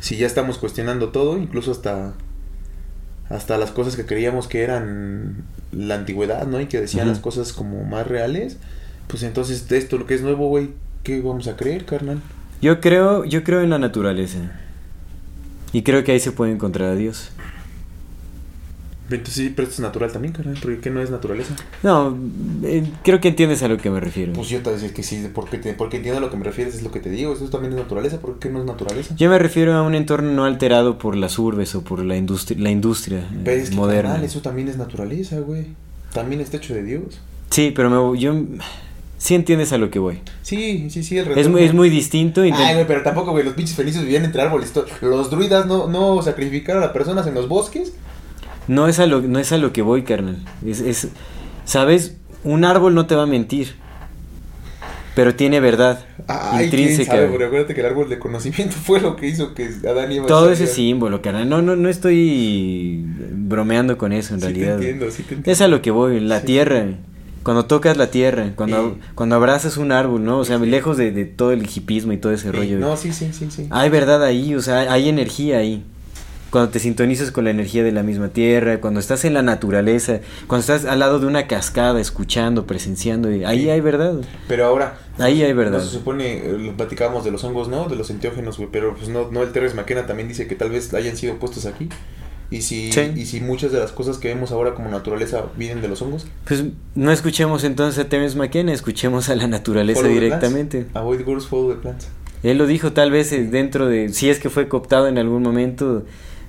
si 0.00 0.16
ya 0.16 0.26
estamos 0.26 0.58
cuestionando 0.58 1.08
todo, 1.10 1.38
incluso 1.38 1.72
hasta 1.72 2.14
hasta 3.28 3.58
las 3.58 3.70
cosas 3.70 3.96
que 3.96 4.06
creíamos 4.06 4.48
que 4.48 4.62
eran 4.62 5.44
la 5.72 5.94
antigüedad, 5.96 6.46
¿no? 6.46 6.60
Y 6.60 6.66
que 6.66 6.80
decían 6.80 7.08
las 7.08 7.18
cosas 7.18 7.52
como 7.52 7.84
más 7.84 8.06
reales, 8.06 8.58
pues 9.06 9.22
entonces 9.22 9.68
de 9.68 9.78
esto 9.78 9.98
lo 9.98 10.06
que 10.06 10.14
es 10.14 10.22
nuevo, 10.22 10.48
güey, 10.48 10.70
¿qué 11.02 11.20
vamos 11.20 11.48
a 11.48 11.56
creer, 11.56 11.84
carnal? 11.84 12.20
Yo 12.60 12.80
creo, 12.80 13.24
yo 13.24 13.44
creo 13.44 13.60
en 13.60 13.70
la 13.70 13.78
naturaleza. 13.78 14.38
Y 15.72 15.82
creo 15.82 16.04
que 16.04 16.12
ahí 16.12 16.20
se 16.20 16.32
puede 16.32 16.52
encontrar 16.52 16.90
a 16.90 16.94
Dios. 16.94 17.30
Entonces 19.10 19.34
sí, 19.34 19.52
pero 19.54 19.68
esto 19.68 19.74
es 19.74 19.80
natural 19.80 20.10
también, 20.10 20.32
carnal. 20.32 20.56
¿Por 20.60 20.76
qué 20.80 20.88
no 20.90 21.02
es 21.02 21.10
naturaleza? 21.10 21.54
No, 21.82 22.16
eh, 22.62 22.84
creo 23.04 23.20
que 23.20 23.28
entiendes 23.28 23.62
a 23.62 23.68
lo 23.68 23.76
que 23.76 23.90
me 23.90 24.00
refiero. 24.00 24.32
Pues 24.32 24.48
yo 24.48 24.58
te 24.58 24.64
voy 24.64 24.72
a 24.72 24.76
decir 24.76 24.94
que 24.94 25.02
sí, 25.02 25.28
porque, 25.34 25.58
te, 25.58 25.74
porque 25.74 25.98
entiendo 25.98 26.18
a 26.18 26.20
lo 26.22 26.30
que 26.30 26.36
me 26.38 26.44
refieres, 26.44 26.74
es 26.74 26.82
lo 26.82 26.90
que 26.90 27.00
te 27.00 27.10
digo. 27.10 27.34
Eso 27.34 27.44
también 27.50 27.74
es 27.74 27.78
naturaleza. 27.78 28.18
¿Por 28.18 28.38
qué 28.38 28.48
no 28.48 28.60
es 28.60 28.64
naturaleza? 28.64 29.14
Yo 29.16 29.28
me 29.28 29.38
refiero 29.38 29.74
a 29.74 29.82
un 29.82 29.94
entorno 29.94 30.32
no 30.32 30.44
alterado 30.44 30.96
por 30.98 31.16
las 31.16 31.38
urbes 31.38 31.74
o 31.74 31.82
por 31.84 32.02
la 32.02 32.16
industria, 32.16 32.58
la 32.60 32.70
industria 32.70 33.18
eh, 33.18 33.40
Pero 33.44 33.62
es 33.62 33.70
que, 33.70 33.76
moderna. 33.76 34.10
carnal, 34.10 34.24
eso 34.26 34.40
también 34.40 34.68
es 34.68 34.78
naturaleza, 34.78 35.38
güey. 35.40 35.66
También 36.14 36.40
está 36.40 36.56
hecho 36.56 36.74
de 36.74 36.82
Dios. 36.82 37.20
Sí, 37.50 37.72
pero 37.76 37.90
me, 37.90 38.18
yo 38.18 38.34
sí 39.18 39.34
entiendes 39.34 39.72
a 39.74 39.78
lo 39.78 39.90
que 39.90 39.98
voy. 39.98 40.20
Sí, 40.42 40.88
sí, 40.88 41.02
sí, 41.04 41.18
el 41.18 41.28
Es 41.38 41.48
muy, 41.48 41.62
es 41.62 41.74
muy 41.74 41.90
distinto. 41.90 42.40
Ay, 42.40 42.52
intent- 42.52 42.72
güey, 42.72 42.86
pero 42.86 43.02
tampoco, 43.02 43.32
güey, 43.32 43.44
los 43.44 43.52
pinches 43.52 43.76
felices 43.76 44.02
vivían 44.02 44.24
entre 44.24 44.40
árboles. 44.40 44.72
Los 45.02 45.30
druidas 45.30 45.66
no, 45.66 45.88
no 45.88 46.22
sacrificaron 46.22 46.82
a 46.82 46.92
personas 46.94 47.26
en 47.26 47.34
los 47.34 47.48
bosques. 47.48 47.92
No 48.68 48.88
es 48.88 48.98
a 48.98 49.06
lo, 49.06 49.20
no 49.22 49.38
es 49.38 49.52
a 49.52 49.58
lo 49.58 49.72
que 49.72 49.82
voy, 49.82 50.02
carnal. 50.04 50.38
Es, 50.66 50.80
es, 50.80 51.08
¿sabes? 51.64 52.16
Un 52.44 52.64
árbol 52.64 52.94
no 52.94 53.06
te 53.06 53.14
va 53.14 53.24
a 53.24 53.26
mentir. 53.26 53.74
Pero 55.14 55.36
tiene 55.36 55.60
verdad 55.60 56.04
Ay, 56.26 56.68
quién 56.70 56.80
intrínseca. 56.82 57.12
sabe, 57.12 57.28
pero 57.30 57.46
acuérdate 57.46 57.72
que 57.74 57.80
el 57.82 57.86
árbol 57.86 58.08
de 58.08 58.18
conocimiento 58.18 58.74
fue 58.74 59.00
lo 59.00 59.14
que 59.14 59.28
hizo 59.28 59.54
que 59.54 59.70
Adán 59.88 60.10
y 60.10 60.16
Eva 60.16 60.26
Todo 60.26 60.50
ese 60.50 60.66
símbolo, 60.66 61.22
carnal. 61.22 61.48
No, 61.48 61.62
no, 61.62 61.76
no 61.76 61.88
estoy 61.88 63.04
bromeando 63.32 63.96
con 63.96 64.12
eso 64.12 64.34
en 64.34 64.40
Sí 64.40 64.46
realidad. 64.46 64.74
entiendo, 64.74 65.06
sí 65.10 65.18
te 65.22 65.34
entiendo. 65.34 65.50
Es 65.52 65.60
a 65.60 65.68
lo 65.68 65.82
que 65.82 65.92
voy, 65.92 66.18
la 66.18 66.40
Sí. 66.40 66.46
tierra. 66.46 66.86
Cuando 67.44 67.66
tocas 67.66 67.96
la 67.96 68.08
tierra, 68.10 68.52
cuando, 68.56 68.94
Sí. 68.94 69.00
cuando 69.14 69.36
abrazas 69.36 69.76
un 69.76 69.92
árbol, 69.92 70.24
¿no? 70.24 70.38
O 70.38 70.44
sea, 70.44 70.58
lejos 70.58 70.96
de, 70.96 71.12
de 71.12 71.26
todo 71.26 71.52
el 71.52 71.62
hipismo 71.64 72.12
y 72.12 72.16
todo 72.16 72.32
ese 72.32 72.50
rollo. 72.50 72.78
No, 72.80 72.96
sí, 72.96 73.12
sí, 73.12 73.28
sí, 73.32 73.48
sí. 73.50 73.66
Hay 73.70 73.90
verdad 73.90 74.24
ahí, 74.24 74.54
o 74.56 74.62
sea, 74.62 74.90
hay 74.92 75.08
energía 75.10 75.58
ahí. 75.58 75.84
Cuando 76.54 76.70
te 76.70 76.78
sintonizas 76.78 77.32
con 77.32 77.42
la 77.42 77.50
energía 77.50 77.82
de 77.82 77.90
la 77.90 78.04
misma 78.04 78.28
tierra, 78.28 78.80
cuando 78.80 79.00
estás 79.00 79.24
en 79.24 79.34
la 79.34 79.42
naturaleza, 79.42 80.20
cuando 80.46 80.60
estás 80.60 80.84
al 80.84 81.00
lado 81.00 81.18
de 81.18 81.26
una 81.26 81.48
cascada, 81.48 82.00
escuchando, 82.00 82.64
presenciando, 82.64 83.32
y 83.34 83.42
ahí 83.44 83.62
Sí. 83.62 83.70
hay 83.70 83.80
verdad. 83.80 84.14
Pero 84.46 84.64
ahora, 84.66 84.98
Ahí 85.18 85.42
hay 85.42 85.52
verdad. 85.52 85.78
no 85.78 85.84
se 85.84 85.90
supone, 85.90 86.36
eh, 86.46 86.52
lo 86.56 86.76
platicábamos 86.76 87.24
de 87.24 87.32
los 87.32 87.42
hongos, 87.42 87.66
¿no? 87.66 87.88
De 87.88 87.96
los 87.96 88.08
enteógenos, 88.10 88.56
güey. 88.58 88.68
Pero 88.70 88.94
pues 88.94 89.08
no, 89.08 89.32
no, 89.32 89.42
el 89.42 89.50
Terrence 89.50 89.74
McKenna 89.74 90.06
también 90.06 90.28
dice 90.28 90.46
que 90.46 90.54
tal 90.54 90.70
vez 90.70 90.94
hayan 90.94 91.16
sido 91.16 91.34
puestos 91.40 91.66
aquí. 91.66 91.88
Y 92.52 92.62
si, 92.62 92.92
Sí. 92.92 93.10
y 93.16 93.26
si 93.26 93.40
muchas 93.40 93.72
de 93.72 93.80
las 93.80 93.90
cosas 93.90 94.18
que 94.18 94.28
vemos 94.28 94.52
ahora 94.52 94.74
como 94.74 94.88
naturaleza 94.90 95.46
vienen 95.56 95.82
de 95.82 95.88
los 95.88 96.02
hongos. 96.02 96.24
Pues 96.46 96.62
no 96.94 97.10
escuchemos 97.10 97.64
entonces 97.64 97.98
a 98.04 98.08
Terence 98.08 98.38
McKenna, 98.38 98.72
escuchemos 98.72 99.28
a 99.28 99.34
la 99.34 99.48
naturaleza 99.48 100.02
Follow 100.02 100.14
directamente. 100.14 100.86
Avoid 100.94 101.24
girls, 101.26 101.48
follow 101.48 101.74
the 101.74 101.80
plants. 101.80 102.06
Él 102.44 102.58
lo 102.58 102.68
dijo 102.68 102.92
tal 102.92 103.10
vez 103.10 103.32
eh, 103.32 103.42
dentro 103.42 103.86
de, 103.86 104.10
si 104.10 104.30
es 104.30 104.38
que 104.38 104.50
fue 104.50 104.68
cooptado 104.68 105.08
en 105.08 105.18
algún 105.18 105.42
momento, 105.42 106.04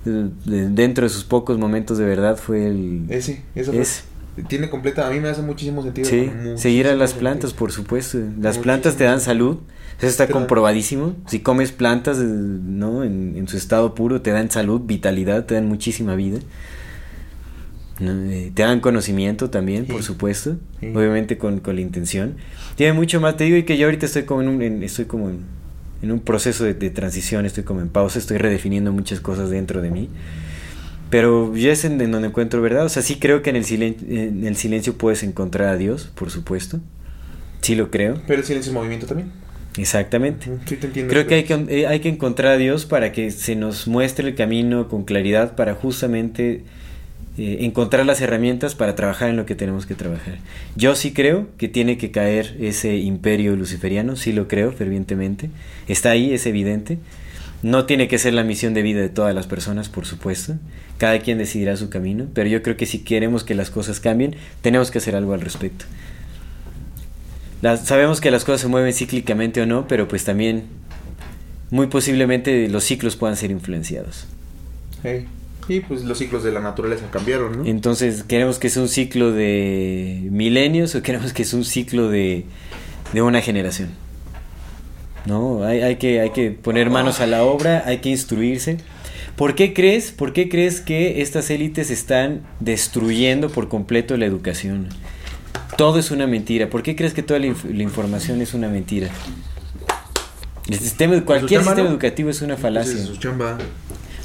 dentro 0.05 1.05
de 1.05 1.09
sus 1.09 1.23
pocos 1.23 1.57
momentos 1.57 1.97
de 1.97 2.05
verdad 2.05 2.37
fue 2.37 2.67
el... 2.67 3.05
Ese, 3.09 3.41
eso 3.55 3.71
fue. 3.71 3.81
Ese. 3.81 4.03
Tiene 4.49 4.69
completa, 4.69 5.07
a 5.07 5.11
mí 5.11 5.19
me 5.21 5.29
hace 5.29 5.41
muchísimo 5.41 5.81
sentido. 5.81 6.09
Sí, 6.09 6.29
muchísimo 6.29 6.57
seguir 6.57 6.87
a 6.87 6.95
las 6.95 7.11
sentido. 7.11 7.21
plantas, 7.29 7.53
por 7.53 7.71
supuesto. 7.71 8.17
Las 8.17 8.27
Muchísimo 8.35 8.63
plantas 8.63 8.95
te 8.97 9.05
dan 9.05 9.21
salud, 9.21 9.57
eso 9.97 10.07
está 10.07 10.27
comprobadísimo. 10.27 11.15
Si 11.27 11.39
comes 11.39 11.71
plantas, 11.71 12.17
eh, 12.19 12.23
¿no? 12.25 13.03
En, 13.05 13.35
en 13.37 13.47
su 13.47 13.55
estado 13.55 13.95
puro, 13.95 14.21
te 14.21 14.31
dan 14.31 14.51
salud, 14.51 14.81
vitalidad, 14.85 15.45
te 15.45 15.53
dan 15.55 15.67
muchísima 15.67 16.15
vida. 16.15 16.39
¿no? 17.99 18.11
Eh, 18.29 18.51
Te 18.53 18.63
dan 18.63 18.81
conocimiento 18.81 19.49
también, 19.49 19.85
por 19.85 20.03
supuesto, 20.03 20.57
Sí. 20.81 20.87
obviamente 20.93 21.37
con, 21.37 21.61
con 21.61 21.75
la 21.75 21.81
intención. 21.81 22.35
Tiene 22.75 22.91
mucho 22.91 23.21
más, 23.21 23.37
te 23.37 23.45
digo 23.45 23.55
y 23.55 23.63
que 23.63 23.77
yo 23.77 23.85
ahorita 23.87 24.05
estoy 24.05 24.23
como 24.23 24.41
en 24.41 24.49
un, 24.49 24.61
en- 24.61 24.83
estoy 24.83 25.05
como 25.05 25.29
en, 25.29 25.39
en 26.01 26.11
un 26.11 26.19
proceso 26.19 26.63
de, 26.63 26.73
de 26.73 26.89
transición, 26.89 27.45
estoy 27.45 27.63
como 27.63 27.81
en 27.81 27.89
pausa, 27.89 28.19
estoy 28.19 28.37
redefiniendo 28.37 28.91
muchas 28.91 29.19
cosas 29.19 29.49
dentro 29.49 29.81
de 29.81 29.91
mí. 29.91 30.09
Pero 31.09 31.55
yo 31.55 31.71
es 31.71 31.85
en, 31.85 32.01
en 32.01 32.11
donde 32.11 32.27
encuentro 32.29 32.61
verdad. 32.61 32.85
O 32.85 32.89
sea, 32.89 33.01
sí 33.03 33.15
creo 33.17 33.41
que 33.41 33.51
en 33.51 33.55
el, 33.57 33.63
silen- 33.65 33.97
en 34.09 34.45
el 34.45 34.55
silencio 34.55 34.97
puedes 34.97 35.23
encontrar 35.23 35.69
a 35.69 35.77
Dios, 35.77 36.11
por 36.15 36.29
supuesto. 36.31 36.79
Sí 37.61 37.75
lo 37.75 37.89
creo. 37.91 38.21
Pero 38.27 38.39
el 38.39 38.45
silencio 38.45 38.71
es 38.71 38.73
movimiento 38.75 39.05
también. 39.05 39.31
Exactamente. 39.77 40.45
Sí, 40.65 40.77
te 40.77 40.87
entiendo. 40.87 41.11
Creo 41.11 41.27
que 41.27 41.35
hay 41.35 41.43
que, 41.43 41.53
eh, 41.69 41.87
hay 41.87 41.99
que 41.99 42.09
encontrar 42.09 42.53
a 42.53 42.57
Dios 42.57 42.85
para 42.85 43.11
que 43.11 43.29
se 43.31 43.55
nos 43.55 43.87
muestre 43.87 44.27
el 44.27 44.35
camino 44.35 44.87
con 44.87 45.03
claridad 45.03 45.55
para 45.55 45.73
justamente 45.75 46.63
eh, 47.37 47.57
encontrar 47.61 48.05
las 48.05 48.21
herramientas 48.21 48.75
para 48.75 48.95
trabajar 48.95 49.29
en 49.29 49.35
lo 49.35 49.45
que 49.45 49.55
tenemos 49.55 49.85
que 49.85 49.93
trabajar. 49.93 50.37
Yo 50.75 50.95
sí 50.95 51.11
creo 51.11 51.47
que 51.57 51.67
tiene 51.67 51.97
que 51.97 52.09
caer 52.11 52.55
ese 52.61 52.95
imperio 52.97 53.55
luciferiano, 53.57 54.15
sí 54.15 54.31
lo 54.31 54.47
creo 54.47 54.71
fervientemente. 54.71 55.49
Está 55.87 56.11
ahí, 56.11 56.33
es 56.33 56.45
evidente. 56.45 56.97
No 57.61 57.85
tiene 57.85 58.07
que 58.07 58.19
ser 58.19 58.33
la 58.33 58.43
misión 58.43 58.73
de 58.73 58.83
vida 58.83 59.01
de 59.01 59.09
todas 59.09 59.35
las 59.35 59.47
personas, 59.47 59.89
por 59.89 60.05
supuesto. 60.05 60.55
Cada 60.97 61.19
quien 61.19 61.37
decidirá 61.37 61.75
su 61.75 61.89
camino, 61.89 62.27
pero 62.33 62.47
yo 62.47 62.63
creo 62.63 62.77
que 62.77 62.85
si 62.85 62.99
queremos 62.99 63.43
que 63.43 63.53
las 63.53 63.69
cosas 63.69 63.99
cambien, 63.99 64.35
tenemos 64.61 64.89
que 64.89 64.99
hacer 64.99 65.15
algo 65.15 65.33
al 65.33 65.41
respecto. 65.41 65.85
Sabemos 67.83 68.21
que 68.21 68.31
las 68.31 68.45
cosas 68.45 68.61
se 68.61 68.67
mueven 68.67 68.93
cíclicamente 68.93 69.61
o 69.61 69.65
no, 69.65 69.87
pero 69.87 70.07
pues 70.07 70.23
también 70.23 70.63
muy 71.69 71.87
posiblemente 71.87 72.69
los 72.69 72.83
ciclos 72.83 73.15
puedan 73.15 73.35
ser 73.35 73.51
influenciados. 73.51 74.27
Hey. 75.03 75.25
Y 75.67 75.79
pues 75.79 76.03
los 76.03 76.17
ciclos 76.19 76.43
de 76.43 76.51
la 76.51 76.59
naturaleza 76.59 77.05
cambiaron, 77.11 77.57
¿no? 77.57 77.65
Entonces, 77.65 78.23
¿queremos 78.23 78.59
que 78.59 78.69
sea 78.69 78.81
un 78.83 78.87
ciclo 78.89 79.31
de 79.31 80.27
milenios 80.31 80.93
o 80.95 81.01
queremos 81.01 81.33
que 81.33 81.43
sea 81.43 81.57
un 81.57 81.65
ciclo 81.65 82.09
de, 82.09 82.45
de 83.13 83.21
una 83.21 83.41
generación? 83.41 83.89
No, 85.25 85.63
hay, 85.63 85.81
hay 85.81 85.95
que, 85.95 86.21
hay 86.21 86.29
que 86.29 86.51
poner 86.51 86.91
manos 86.91 87.19
a 87.19 87.25
la 87.25 87.43
obra, 87.43 87.83
hay 87.87 87.97
que 87.97 88.09
instruirse. 88.09 88.77
¿Por 89.35 89.55
qué 89.55 89.73
crees, 89.73 90.11
por 90.11 90.33
qué 90.33 90.49
crees 90.49 90.81
que 90.81 91.21
estas 91.21 91.49
élites 91.49 91.89
están 91.89 92.41
destruyendo 92.59 93.49
por 93.49 93.67
completo 93.67 94.15
la 94.17 94.25
educación? 94.25 94.89
Todo 95.77 95.97
es 95.99 96.11
una 96.11 96.27
mentira. 96.27 96.69
¿Por 96.69 96.83
qué 96.83 96.95
crees 96.95 97.13
que 97.13 97.23
toda 97.23 97.39
la, 97.39 97.47
inf- 97.47 97.69
la 97.73 97.83
información 97.83 98.39
es 98.41 98.53
una 98.53 98.69
mentira? 98.69 99.09
El 100.69 100.79
sistema, 100.79 101.19
cualquier 101.25 101.61
sistema 101.63 101.89
educativo 101.89 102.29
es 102.29 102.41
una 102.41 102.55
falacia. 102.55 102.93
Es 102.93 103.07
su 103.07 103.17
chamba. 103.17 103.57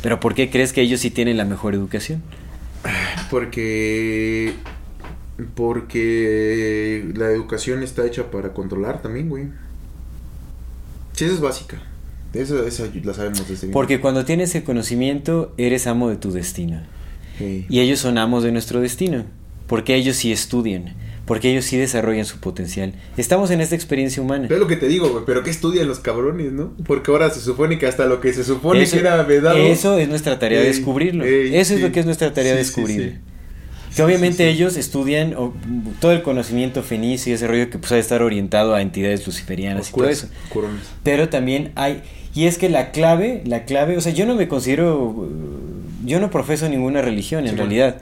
Pero 0.03 0.21
¿por 0.21 0.35
qué 0.35 0.51
crees 0.51 0.73
que 0.73 0.81
ellos 0.81 1.01
sí 1.01 1.11
tienen 1.11 1.37
la 1.37 1.45
mejor 1.45 1.75
educación? 1.75 2.23
Porque. 3.31 4.55
Porque 5.55 7.11
la 7.15 7.31
educación 7.31 7.83
está 7.83 8.07
hecha 8.07 8.31
para 8.31 8.53
controlar 8.53 9.01
también, 9.01 9.29
güey. 9.29 9.45
Sí, 11.13 11.25
esa 11.25 11.35
es 11.35 11.41
básica. 11.41 11.83
Esa, 12.35 12.67
esa 12.67 12.89
la 13.03 13.15
sabemos 13.15 13.49
desde 13.49 13.67
bien. 13.67 13.73
Porque 13.73 14.01
cuando 14.01 14.25
tienes 14.25 14.55
el 14.55 14.65
conocimiento, 14.65 15.55
eres 15.57 15.87
amo 15.87 16.11
de 16.11 16.17
tu 16.17 16.31
destino. 16.31 16.83
Y 17.41 17.81
ellos 17.81 18.01
son 18.01 18.19
amos 18.19 18.43
de 18.43 18.53
nuestro 18.53 18.81
destino. 18.81 19.25
Porque 19.71 19.95
ellos 19.95 20.17
sí 20.17 20.33
estudian. 20.33 20.97
Porque 21.27 21.49
ellos 21.53 21.65
sí 21.65 21.77
desarrollan 21.77 22.25
su 22.25 22.41
potencial. 22.41 22.93
Estamos 23.17 23.53
en 23.53 23.61
esta 23.61 23.77
experiencia 23.77 24.21
humana. 24.21 24.49
Es 24.51 24.59
lo 24.59 24.67
que 24.67 24.75
te 24.75 24.89
digo, 24.89 25.11
güey, 25.11 25.23
pero 25.25 25.45
¿qué 25.45 25.51
estudian 25.51 25.87
los 25.87 26.01
cabrones, 26.01 26.51
no? 26.51 26.73
Porque 26.85 27.13
ahora 27.13 27.31
se 27.31 27.41
supone 27.41 27.79
que 27.79 27.87
hasta 27.87 28.07
lo 28.07 28.21
que 28.21 28.33
se 28.33 28.43
supone 28.43 28.83
Eso, 28.83 28.97
que 28.97 29.03
era 29.03 29.23
vedado. 29.23 29.57
eso 29.57 29.97
es 29.97 30.09
nuestra 30.09 30.41
tarea 30.41 30.61
Ey, 30.61 30.67
descubrirlo. 30.67 31.25
ey, 31.25 31.57
eso 31.57 31.75
es 31.75 31.83
lo 31.83 31.93
que 31.93 32.01
es 32.01 32.07
nuestra 32.07 32.35
tarea 32.35 32.55
Sí, 32.55 32.59
descubrir. 32.59 33.21
sí. 33.23 33.95
Que 33.95 34.03
obviamente 34.03 34.49
ellos 34.49 34.77
estudian 34.77 35.35
o, 35.35 35.55
todo 36.01 36.11
el 36.11 36.23
conocimiento 36.23 36.83
fenicio 36.83 37.31
y 37.31 37.37
ese 37.37 37.47
rollo 37.47 37.71
que 37.71 37.79
pues, 37.79 37.93
ha 37.93 37.95
de 37.95 38.01
estar 38.01 38.23
orientado 38.23 38.75
a 38.75 38.83
entidades 38.83 39.25
luciferianas 39.25 39.91
y 39.91 39.93
todo 39.93 40.09
eso. 40.09 40.27
Pero 41.05 41.29
también 41.29 41.71
hay, 41.77 42.03
y 42.35 42.47
es 42.47 42.59
que 42.59 42.69
la 42.69 42.91
clave, 42.91 43.43
la 43.47 43.67
clave, 43.67 43.97
o 43.97 44.01
sea, 44.01 44.13
yo 44.13 44.27
no 44.27 44.35
me 44.35 44.49
considero, 44.49 45.29
yo 46.05 46.19
no 46.19 46.29
profeso 46.29 46.69
ninguna 46.69 47.03
religión 47.03 47.45
en 47.45 47.51
Sí, 47.51 47.57
bueno. 47.57 47.95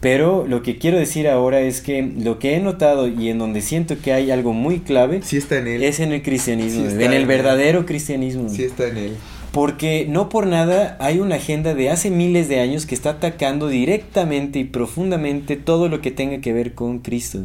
Pero 0.00 0.46
lo 0.46 0.62
que 0.62 0.78
quiero 0.78 0.96
decir 0.98 1.26
ahora 1.28 1.60
es 1.60 1.80
que 1.80 2.02
lo 2.02 2.38
que 2.38 2.54
he 2.54 2.60
notado 2.60 3.08
y 3.08 3.30
en 3.30 3.38
donde 3.38 3.60
siento 3.62 3.96
que 4.00 4.12
hay 4.12 4.30
algo 4.30 4.52
muy 4.52 4.78
clave 4.80 5.20
Sí 5.22 5.36
está 5.36 5.58
en 5.58 5.66
él. 5.66 5.82
es 5.82 5.98
en 6.00 6.12
el 6.12 6.22
cristianismo, 6.22 6.88
Sí 6.88 6.94
en 6.96 7.12
el 7.12 7.22
él. 7.22 7.26
verdadero 7.26 7.84
cristianismo. 7.84 8.48
Sí 8.48 8.62
está 8.62 8.86
en 8.88 8.96
él. 8.96 9.16
Porque 9.50 10.06
no 10.08 10.28
por 10.28 10.46
nada 10.46 10.96
hay 11.00 11.18
una 11.20 11.36
agenda 11.36 11.74
de 11.74 11.90
hace 11.90 12.10
miles 12.10 12.48
de 12.48 12.60
años 12.60 12.86
que 12.86 12.94
está 12.94 13.10
atacando 13.10 13.66
directamente 13.68 14.58
y 14.60 14.64
profundamente 14.64 15.56
todo 15.56 15.88
lo 15.88 16.00
que 16.00 16.10
tenga 16.10 16.40
que 16.40 16.52
ver 16.52 16.74
con 16.74 16.98
Cristo. 17.00 17.40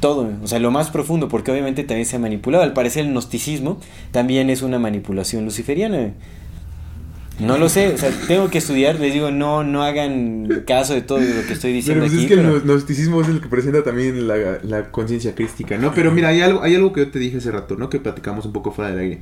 Todo, 0.00 0.30
o 0.42 0.46
sea, 0.48 0.58
lo 0.58 0.70
más 0.70 0.90
profundo, 0.90 1.28
porque 1.28 1.50
obviamente 1.52 1.84
también 1.84 2.06
se 2.06 2.16
ha 2.16 2.18
manipulado. 2.18 2.64
Al 2.64 2.72
parecer 2.72 3.04
el 3.04 3.12
gnosticismo 3.12 3.78
también 4.12 4.48
es 4.48 4.62
una 4.62 4.78
manipulación 4.78 5.44
luciferiana. 5.44 6.14
No 7.40 7.58
lo 7.58 7.68
sé, 7.68 7.88
o 7.94 7.98
sea, 7.98 8.10
tengo 8.28 8.50
que 8.50 8.58
estudiar, 8.58 8.98
les 9.00 9.12
digo, 9.14 9.30
no, 9.30 9.64
no 9.64 9.82
hagan 9.82 10.62
caso 10.66 10.94
de 10.94 11.02
todo 11.02 11.20
lo 11.20 11.46
que 11.46 11.52
estoy 11.52 11.72
diciendo 11.72 12.04
Pero 12.04 12.12
pues 12.12 12.24
aquí. 12.24 12.24
es 12.24 12.28
que 12.28 12.36
pero- 12.36 12.56
el 12.56 12.62
gnosticismo 12.62 13.20
es 13.22 13.28
el 13.28 13.40
que 13.40 13.48
presenta 13.48 13.82
también 13.82 14.28
la, 14.28 14.36
la 14.62 14.90
conciencia 14.90 15.34
crística, 15.34 15.78
¿no? 15.78 15.94
Pero 15.94 16.12
mira, 16.12 16.28
hay 16.28 16.40
algo, 16.42 16.62
hay 16.62 16.74
algo 16.74 16.92
que 16.92 17.00
yo 17.00 17.10
te 17.10 17.18
dije 17.18 17.38
hace 17.38 17.50
rato, 17.50 17.76
¿no? 17.76 17.88
Que 17.90 17.98
platicamos 18.00 18.44
un 18.46 18.52
poco 18.52 18.72
fuera 18.72 18.90
del 18.90 19.00
aire. 19.00 19.20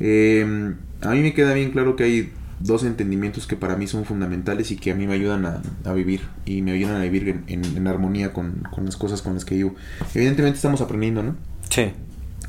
Eh, 0.00 0.74
a 1.02 1.10
mí 1.10 1.20
me 1.20 1.34
queda 1.34 1.54
bien 1.54 1.70
claro 1.70 1.96
que 1.96 2.04
hay 2.04 2.32
dos 2.60 2.82
entendimientos 2.84 3.46
que 3.46 3.56
para 3.56 3.76
mí 3.76 3.86
son 3.86 4.04
fundamentales 4.04 4.70
y 4.72 4.76
que 4.76 4.90
a 4.90 4.94
mí 4.94 5.06
me 5.06 5.14
ayudan 5.14 5.46
a, 5.46 5.62
a 5.84 5.92
vivir 5.92 6.22
y 6.44 6.62
me 6.62 6.72
ayudan 6.72 6.96
a 6.96 7.02
vivir 7.04 7.28
en, 7.28 7.44
en- 7.46 7.76
en 7.76 7.86
armonía 7.86 8.32
con, 8.32 8.62
con 8.72 8.84
las 8.84 8.96
cosas 8.96 9.22
con 9.22 9.34
las 9.34 9.44
que 9.44 9.54
vivo. 9.54 9.74
Evidentemente 10.14 10.56
estamos 10.56 10.80
aprendiendo, 10.80 11.22
¿no? 11.22 11.36
Sí. 11.70 11.92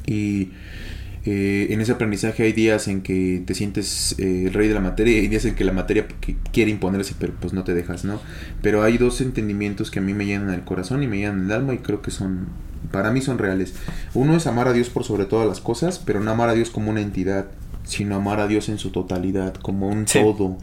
Y 0.08 0.52
Eh, 1.26 1.68
en 1.72 1.82
ese 1.82 1.92
aprendizaje 1.92 2.44
hay 2.44 2.54
días 2.54 2.88
en 2.88 3.02
que 3.02 3.44
te 3.46 3.54
sientes 3.54 4.16
eh, 4.20 4.46
el 4.48 4.54
rey 4.54 4.68
de 4.70 4.74
la 4.74 4.80
materia 4.80 5.18
y 5.18 5.20
hay 5.22 5.28
días 5.28 5.44
en 5.46 5.54
que 5.56 5.64
la 5.66 5.74
materia 5.74 6.08
quiere 6.54 6.72
imponerse, 6.72 7.14
pero 7.20 7.34
pues 7.40 7.52
no 7.54 7.64
te 7.64 7.74
dejas, 7.74 8.06
¿no? 8.06 8.22
Pero 8.62 8.84
hay 8.84 8.98
dos 8.98 9.20
entendimientos 9.22 9.92
que 9.92 10.00
a 10.00 10.02
mí 10.02 10.14
me 10.14 10.26
llenan 10.26 10.52
el 10.54 10.62
corazón 10.64 11.04
y 11.04 11.08
me 11.08 11.18
llenan 11.18 11.46
el 11.46 11.52
alma 11.52 11.74
y 11.74 11.80
creo 11.80 12.02
que 12.02 12.12
son, 12.12 12.48
para 12.92 13.12
mí 13.12 13.22
son 13.22 13.38
reales. 13.38 13.74
Uno 14.14 14.36
es 14.38 14.48
amar 14.48 14.68
a 14.70 14.74
Dios 14.74 14.90
por 14.90 15.04
sobre 15.04 15.26
todas 15.26 15.48
las 15.48 15.60
cosas, 15.60 16.00
pero 16.00 16.22
no 16.22 16.32
amar 16.32 16.50
a 16.50 16.54
Dios 16.54 16.70
como 16.70 16.90
una 16.90 17.02
entidad, 17.02 17.48
sino 17.84 18.16
amar 18.16 18.40
a 18.40 18.48
Dios 18.48 18.70
en 18.70 18.78
su 18.78 18.92
totalidad, 18.92 19.56
como 19.56 19.90
un 19.90 20.08
Sí. 20.08 20.20
todo. 20.20 20.58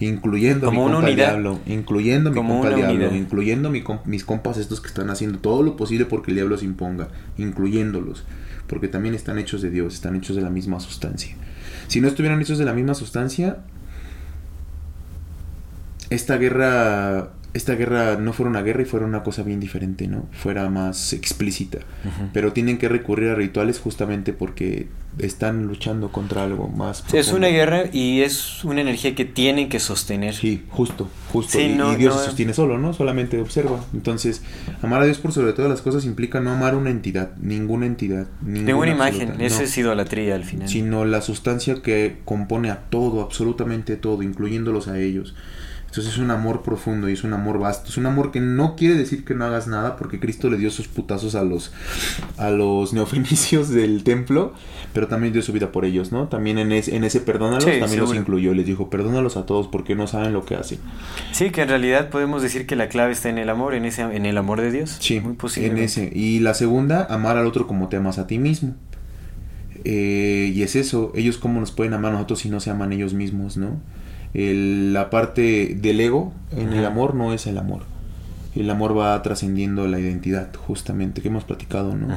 Incluyendo 0.00 0.66
a 0.66 0.70
Como 0.70 0.80
mi 0.80 0.86
una 0.86 0.94
compa 0.96 1.10
unidad. 1.12 1.28
diablo, 1.28 1.60
incluyendo 1.66 2.30
a 2.30 2.32
mi 2.32 2.36
Como 2.38 2.54
compa 2.60 2.74
diablo, 2.74 2.94
unidad. 2.94 3.12
incluyendo 3.12 3.70
mi 3.70 3.84
mis 4.04 4.24
compas 4.24 4.58
estos 4.58 4.80
que 4.80 4.88
están 4.88 5.10
haciendo 5.10 5.38
todo 5.38 5.62
lo 5.62 5.76
posible 5.76 6.06
porque 6.06 6.32
el 6.32 6.36
diablo 6.38 6.58
se 6.58 6.64
imponga, 6.64 7.06
incluyéndolos, 7.38 8.24
porque 8.72 8.88
también 8.88 9.14
están 9.14 9.38
hechos 9.38 9.60
de 9.60 9.68
Dios, 9.68 9.92
están 9.92 10.16
hechos 10.16 10.34
de 10.34 10.40
la 10.40 10.48
misma 10.48 10.80
sustancia. 10.80 11.36
Si 11.88 12.00
no 12.00 12.08
estuvieran 12.08 12.40
hechos 12.40 12.56
de 12.56 12.64
la 12.64 12.72
misma 12.72 12.94
sustancia, 12.94 13.58
esta 16.08 16.38
guerra, 16.38 17.32
esta 17.54 17.74
guerra 17.74 18.16
no 18.16 18.32
fuera 18.32 18.48
una 18.48 18.62
guerra 18.62 18.82
y 18.82 18.84
fuera 18.86 19.04
una 19.04 19.22
cosa 19.22 19.42
bien 19.42 19.60
diferente, 19.60 20.08
¿no? 20.08 20.26
Fuera 20.32 20.68
más 20.70 21.12
explícita. 21.12 21.78
Pero 22.32 22.52
tienen 22.52 22.78
que 22.78 22.88
recurrir 22.88 23.28
a 23.30 23.34
rituales 23.34 23.78
justamente 23.78 24.32
porque 24.32 24.88
están 25.18 25.66
luchando 25.66 26.10
contra 26.10 26.44
algo 26.44 26.68
más. 26.68 27.04
Sí, 27.08 27.18
es 27.18 27.30
una 27.32 27.48
guerra 27.48 27.84
y 27.92 28.22
es 28.22 28.64
una 28.64 28.80
energía 28.80 29.14
que 29.14 29.26
tienen 29.26 29.68
que 29.68 29.80
sostener. 29.80 30.34
Sí, 30.34 30.64
justo, 30.70 31.08
justo. 31.30 31.58
Sí, 31.58 31.64
y, 31.64 31.74
no, 31.74 31.92
y 31.92 31.96
Dios 31.96 32.14
no- 32.14 32.20
se 32.20 32.26
sostiene 32.26 32.54
solo, 32.54 32.78
¿no? 32.78 32.94
Solamente 32.94 33.38
observa. 33.38 33.84
Entonces, 33.92 34.42
amar 34.80 35.02
a 35.02 35.04
Dios 35.04 35.18
por 35.18 35.32
sobre 35.32 35.52
todas 35.52 35.70
las 35.70 35.82
cosas 35.82 36.06
implica 36.06 36.40
no 36.40 36.52
amar 36.52 36.74
una 36.74 36.88
entidad, 36.90 37.36
ninguna 37.36 37.84
entidad. 37.84 38.28
Ninguna 38.40 38.64
ninguna 38.66 38.90
imagen, 38.92 39.34
no. 39.38 39.44
es 39.44 39.76
idolatría 39.76 40.34
al 40.34 40.44
final. 40.44 40.68
Sino 40.68 41.04
la 41.04 41.20
sustancia 41.20 41.82
que 41.82 42.16
compone 42.24 42.70
a 42.70 42.84
todo, 42.88 43.20
absolutamente 43.20 43.96
todo, 43.96 44.22
incluyéndolos 44.22 44.88
a 44.88 44.98
ellos. 44.98 45.34
Entonces 45.92 46.14
es 46.14 46.18
un 46.20 46.30
amor 46.30 46.62
profundo 46.62 47.10
y 47.10 47.12
es 47.12 47.22
un 47.22 47.34
amor 47.34 47.58
vasto. 47.58 47.90
Es 47.90 47.98
un 47.98 48.06
amor 48.06 48.30
que 48.32 48.40
no 48.40 48.76
quiere 48.76 48.94
decir 48.94 49.26
que 49.26 49.34
no 49.34 49.44
hagas 49.44 49.66
nada, 49.66 49.96
porque 49.96 50.18
Cristo 50.18 50.48
le 50.48 50.56
dio 50.56 50.70
sus 50.70 50.88
putazos 50.88 51.34
a 51.34 51.42
los, 51.44 51.70
a 52.38 52.48
los 52.48 52.94
neofenicios 52.94 53.68
del 53.68 54.02
templo, 54.02 54.54
pero 54.94 55.06
también 55.06 55.34
dio 55.34 55.42
su 55.42 55.52
vida 55.52 55.70
por 55.70 55.84
ellos, 55.84 56.10
¿no? 56.10 56.28
También 56.28 56.56
en, 56.56 56.72
es- 56.72 56.88
en 56.88 57.04
ese 57.04 57.20
perdónalos, 57.20 57.64
Sí, 57.64 57.78
también 57.78 58.00
los 58.00 58.14
incluyó. 58.14 58.54
Les 58.54 58.64
dijo, 58.64 58.88
perdónalos 58.88 59.36
a 59.36 59.44
todos 59.44 59.68
porque 59.68 59.94
no 59.94 60.06
saben 60.06 60.32
lo 60.32 60.46
que 60.46 60.54
hacen. 60.54 60.78
Sí, 61.32 61.50
que 61.50 61.60
en 61.60 61.68
realidad 61.68 62.08
podemos 62.08 62.40
decir 62.40 62.66
que 62.66 62.74
la 62.74 62.88
clave 62.88 63.12
está 63.12 63.28
en 63.28 63.36
el 63.36 63.50
amor, 63.50 63.74
en 63.74 63.84
ese 63.84 64.00
en 64.00 64.24
el 64.24 64.38
amor 64.38 64.62
de 64.62 64.72
Dios. 64.72 64.96
Sí, 64.98 65.20
muy 65.20 65.34
posible. 65.34 65.68
en 65.72 65.76
ese. 65.76 66.10
Y 66.14 66.38
la 66.40 66.54
segunda, 66.54 67.04
amar 67.10 67.36
al 67.36 67.46
otro 67.46 67.66
como 67.66 67.88
te 67.90 67.98
amas 67.98 68.16
a 68.18 68.26
ti 68.26 68.38
mismo. 68.38 68.74
Eh, 69.84 70.52
y 70.54 70.62
es 70.62 70.74
eso, 70.76 71.12
ellos 71.14 71.38
cómo 71.38 71.60
nos 71.60 71.72
pueden 71.72 71.92
amar 71.92 72.12
a 72.12 72.14
nosotros 72.14 72.38
si 72.40 72.48
no 72.48 72.60
se 72.60 72.70
aman 72.70 72.92
ellos 72.92 73.12
mismos, 73.14 73.58
¿no? 73.58 73.80
El- 74.34 74.92
la 74.92 75.10
parte 75.10 75.76
del 75.80 76.00
ego 76.00 76.32
en 76.56 76.72
el 76.72 76.84
amor 76.86 77.14
no 77.14 77.32
es 77.32 77.46
el 77.46 77.58
amor. 77.58 77.82
El 78.54 78.68
amor 78.70 78.96
va 78.96 79.20
trascendiendo 79.22 79.86
la 79.88 79.98
identidad, 79.98 80.48
justamente, 80.54 81.22
que 81.22 81.28
hemos 81.28 81.44
platicado, 81.44 81.94
¿no? 81.94 82.08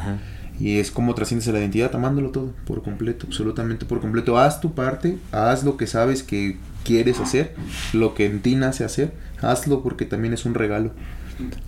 Y 0.60 0.78
es 0.78 0.90
como 0.92 1.14
trasciendes 1.16 1.48
la 1.48 1.60
identidad 1.60 1.94
amándolo 1.96 2.30
todo, 2.32 2.54
por 2.66 2.82
completo, 2.82 3.26
absolutamente 3.28 3.86
por 3.86 4.00
completo. 4.00 4.38
Haz 4.38 4.62
tu 4.62 4.74
parte, 4.74 5.18
haz 5.34 5.64
lo 5.66 5.76
que 5.76 5.88
sabes 5.88 6.24
que 6.24 6.58
quieres 6.86 7.20
hacer, 7.20 7.54
lo 7.94 8.14
que 8.14 8.26
en 8.26 8.42
ti 8.42 8.56
nace 8.56 8.84
hacer, 8.86 9.12
hazlo 9.42 9.82
porque 9.84 10.06
también 10.06 10.34
es 10.34 10.46
un 10.46 10.54
regalo. 10.54 10.92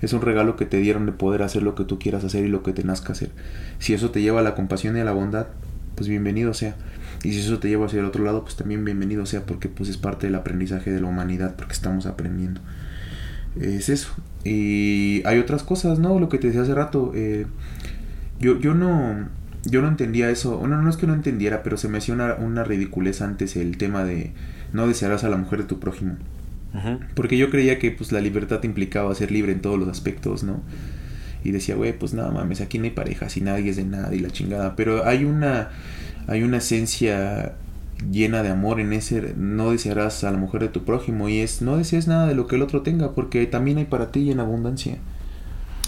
Es 0.01 0.13
un 0.13 0.21
regalo 0.21 0.55
que 0.55 0.65
te 0.65 0.77
dieron 0.77 1.05
de 1.05 1.11
poder 1.11 1.43
hacer 1.43 1.63
lo 1.63 1.75
que 1.75 1.83
tú 1.83 1.99
quieras 1.99 2.23
hacer 2.23 2.45
y 2.45 2.47
lo 2.47 2.63
que 2.63 2.71
te 2.71 2.85
nazca 2.85 3.11
hacer. 3.11 3.31
Si 3.79 3.93
eso 3.93 4.11
te 4.11 4.21
lleva 4.21 4.39
a 4.39 4.43
la 4.43 4.55
compasión 4.55 4.95
y 4.95 5.01
a 5.01 5.03
la 5.03 5.11
bondad, 5.11 5.47
pues 5.95 6.07
bienvenido 6.07 6.53
sea. 6.53 6.75
Y 7.23 7.33
si 7.33 7.39
eso 7.39 7.59
te 7.59 7.67
lleva 7.67 7.85
hacia 7.87 7.99
el 7.99 8.05
otro 8.05 8.23
lado, 8.23 8.43
pues 8.43 8.55
también 8.55 8.85
bienvenido 8.85 9.25
sea 9.25 9.45
porque 9.45 9.69
pues 9.69 9.89
es 9.89 9.97
parte 9.97 10.27
del 10.27 10.35
aprendizaje 10.35 10.91
de 10.91 11.01
la 11.01 11.07
humanidad 11.07 11.55
porque 11.55 11.73
estamos 11.73 12.05
aprendiendo. 12.05 12.61
Es 13.59 13.89
eso. 13.89 14.09
Y 14.43 15.21
hay 15.25 15.39
otras 15.39 15.63
cosas, 15.63 15.99
¿no? 15.99 16.19
Lo 16.19 16.29
que 16.29 16.37
te 16.37 16.47
decía 16.47 16.61
hace 16.61 16.75
rato. 16.75 17.11
eh, 17.15 17.45
yo, 18.39 18.59
yo 18.59 18.75
no 18.75 19.27
yo 19.65 19.81
no 19.81 19.87
entendía 19.87 20.29
eso. 20.29 20.57
Bueno, 20.57 20.81
no 20.81 20.89
es 20.89 20.97
que 20.97 21.07
no 21.07 21.13
entendiera, 21.13 21.63
pero 21.63 21.77
se 21.77 21.89
me 21.89 21.97
hacía 21.97 22.13
una, 22.13 22.35
una 22.35 22.63
ridiculez 22.63 23.21
antes 23.21 23.55
el 23.55 23.77
tema 23.77 24.03
de 24.03 24.31
no 24.73 24.87
desearás 24.87 25.23
a 25.23 25.29
la 25.29 25.37
mujer 25.37 25.59
de 25.59 25.65
tu 25.65 25.79
prójimo. 25.79 26.15
Porque 27.15 27.39
yo 27.39 27.49
creía 27.49 27.79
que 27.79 27.89
pues 27.89 28.11
la 28.11 28.21
libertad 28.21 28.63
implicaba 28.63 29.15
ser 29.15 29.31
libre 29.31 29.51
en 29.51 29.61
todos 29.61 29.79
los 29.79 29.89
aspectos, 29.89 30.43
¿no? 30.43 30.61
Y 31.43 31.49
decía, 31.49 31.75
güey, 31.75 31.97
pues 31.97 32.13
nada 32.13 32.29
mames, 32.29 32.61
aquí 32.61 32.77
no 32.77 32.83
hay 32.83 32.91
parejas 32.91 33.35
y 33.35 33.41
nadie 33.41 33.71
es 33.71 33.77
de 33.77 33.83
nada 33.83 34.13
y 34.13 34.19
la 34.19 34.29
chingada. 34.29 34.75
Pero 34.75 35.03
hay 35.05 35.25
una, 35.25 35.69
hay 36.27 36.43
una 36.43 36.57
esencia 36.57 37.55
llena 38.11 38.43
de 38.43 38.49
amor 38.49 38.79
en 38.79 38.93
ese 38.93 39.33
no 39.35 39.71
desearás 39.71 40.23
a 40.23 40.31
la 40.31 40.37
mujer 40.37 40.61
de 40.61 40.67
tu 40.69 40.83
prójimo 40.83 41.29
y 41.29 41.39
es 41.39 41.63
no 41.63 41.77
desees 41.77 42.07
nada 42.07 42.27
de 42.27 42.35
lo 42.35 42.45
que 42.45 42.55
el 42.55 42.61
otro 42.61 42.83
tenga 42.83 43.13
porque 43.13 43.45
también 43.47 43.79
hay 43.79 43.85
para 43.85 44.11
ti 44.11 44.29
en 44.31 44.39
abundancia. 44.39 44.97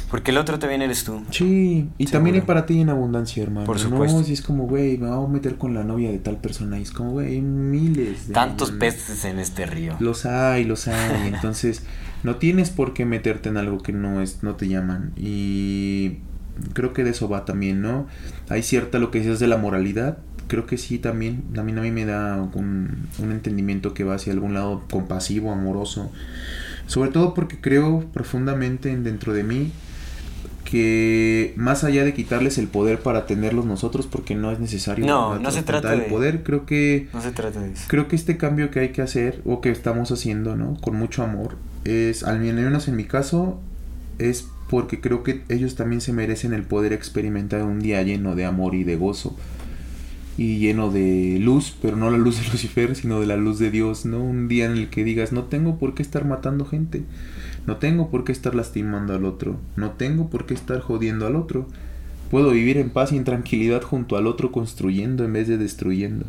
Porque 0.10 0.32
el 0.32 0.38
otro 0.38 0.58
también 0.58 0.82
eres 0.82 1.04
tú. 1.04 1.22
Sí, 1.30 1.88
y 2.00 2.06
Seguro. 2.06 2.12
también 2.12 2.36
hay 2.38 2.42
para 2.42 2.66
ti 2.66 2.82
en 2.82 2.90
abundancia, 2.90 3.44
hermano. 3.44 3.68
Por 3.68 3.78
supuesto. 3.78 4.18
No, 4.18 4.24
si 4.24 4.34
es 4.34 4.42
como, 4.42 4.68
güey, 4.68 4.98
me 4.98 5.08
voy 5.08 5.26
a 5.26 5.28
meter 5.28 5.56
con 5.58 5.76
la 5.76 5.84
novia 5.84 6.10
de 6.10 6.18
tal 6.18 6.38
persona 6.38 6.80
y 6.80 6.82
es 6.82 6.92
como, 6.92 7.12
güey, 7.12 7.36
hay 7.36 7.42
miles 7.42 8.28
de 8.28 8.34
Tantos 8.34 8.72
peces 8.72 9.24
en 9.26 9.38
este 9.38 9.68
río. 9.68 9.96
Los 10.00 10.26
hay, 10.26 10.64
los 10.64 10.88
hay. 10.88 11.28
Entonces, 11.34 11.84
no 12.24 12.38
tienes 12.38 12.72
por 12.72 12.94
qué 12.94 13.06
meterte 13.06 13.50
en 13.50 13.58
algo 13.58 13.78
que 13.84 13.94
no 13.94 14.22
es, 14.22 14.42
no 14.42 14.56
te 14.56 14.68
llaman. 14.68 15.12
Y 15.16 16.18
creo 16.74 16.92
que 16.92 17.04
de 17.04 17.12
eso 17.12 17.30
va 17.30 17.46
también, 17.46 17.82
¿no? 17.82 18.08
Hay 18.50 18.64
cierta 18.64 18.98
lo 18.98 19.12
que 19.12 19.20
decías 19.20 19.40
de 19.40 19.48
la 19.48 19.58
moralidad. 19.58 20.18
Creo 20.50 20.66
que 20.66 20.78
sí 20.78 21.00
también. 21.00 21.44
También 21.54 21.80
a 21.80 21.82
mí 21.82 21.92
me 21.92 22.04
da 22.06 22.42
un, 22.56 23.08
un 23.20 23.32
entendimiento 23.32 23.94
que 23.94 24.04
va 24.04 24.16
hacia 24.16 24.34
algún 24.34 24.54
lado 24.54 24.84
compasivo, 24.92 25.54
amoroso. 25.54 26.12
Sobre 26.88 27.12
todo 27.12 27.34
porque 27.34 27.58
creo 27.62 28.04
profundamente 28.12 28.92
en- 28.92 29.06
dentro 29.06 29.32
de 29.32 29.44
mí 29.44 29.72
que 30.66 31.54
más 31.56 31.84
allá 31.84 32.04
de 32.04 32.14
quitarles 32.14 32.58
el 32.58 32.68
poder 32.68 33.00
para 33.00 33.26
tenerlos 33.26 33.66
nosotros, 33.66 34.08
porque 34.08 34.36
no 34.36 34.52
es 34.52 34.60
necesario 34.60 35.06
No, 35.06 35.40
no 35.40 35.52
se 35.52 35.64
trata 35.64 35.94
el 35.94 36.02
de- 36.02 36.06
poder, 36.06 36.44
creo 36.44 36.66
que 36.66 37.08
No 37.14 37.22
se 37.22 37.32
trata 37.32 37.60
de 37.62 37.72
eso. 37.72 37.86
Creo 37.88 38.08
que 38.08 38.16
este 38.16 38.38
cambio 38.38 38.70
que 38.70 38.80
hay 38.82 38.90
que 38.90 39.02
hacer 39.02 39.42
o 39.46 39.62
que 39.62 39.72
estamos 39.72 40.12
haciendo, 40.12 40.56
¿no? 40.56 40.78
Con 40.82 40.96
mucho 40.96 41.24
amor, 41.24 41.56
es, 41.86 42.24
al 42.24 42.40
menos 42.40 42.88
en 42.88 42.96
mi 42.98 43.06
caso, 43.06 43.60
es 44.20 44.48
porque 44.70 45.02
creo 45.02 45.24
que 45.24 45.42
ellos 45.50 45.74
también 45.76 46.02
se 46.02 46.14
merecen 46.14 46.54
el 46.54 46.62
poder 46.64 46.94
experimentar 46.94 47.64
un 47.64 47.80
día 47.80 48.04
lleno 48.04 48.36
de 48.36 48.46
amor 48.46 48.76
y 48.76 48.84
de 48.84 48.96
gozo 48.96 49.36
y 50.40 50.58
lleno 50.58 50.90
de 50.90 51.38
luz, 51.38 51.76
pero 51.82 51.98
no 51.98 52.10
la 52.10 52.18
luz 52.18 52.40
de 52.40 52.48
Lucifer, 52.54 52.96
sino 52.96 53.20
de 53.20 53.28
la 53.28 53.36
luz 53.36 53.60
de 53.60 53.72
Dios, 53.72 54.06
¿no? 54.06 54.24
Un 54.24 54.48
día 54.48 54.68
en 54.68 54.72
el 54.72 54.90
que 54.90 55.04
digas, 55.04 55.34
no 55.34 55.44
tengo 55.44 55.76
por 55.76 55.94
qué 55.94 56.02
estar 56.02 56.24
matando 56.24 56.66
gente, 56.66 57.04
no 57.68 57.76
tengo 57.76 58.10
por 58.10 58.24
qué 58.24 58.32
estar 58.32 58.56
lastimando 58.56 59.14
al 59.14 59.26
otro, 59.26 59.58
no 59.76 59.92
tengo 59.92 60.30
por 60.30 60.46
qué 60.46 60.54
estar 60.54 60.80
jodiendo 60.80 61.28
al 61.28 61.36
otro. 61.36 61.68
Puedo 62.32 62.52
vivir 62.52 62.78
en 62.78 62.90
paz 62.90 63.12
y 63.12 63.18
en 63.18 63.26
tranquilidad 63.26 63.82
junto 63.82 64.16
al 64.16 64.28
otro 64.28 64.54
construyendo 64.54 65.26
en 65.26 65.34
vez 65.34 65.50
de 65.50 65.58
destruyendo. 65.58 66.26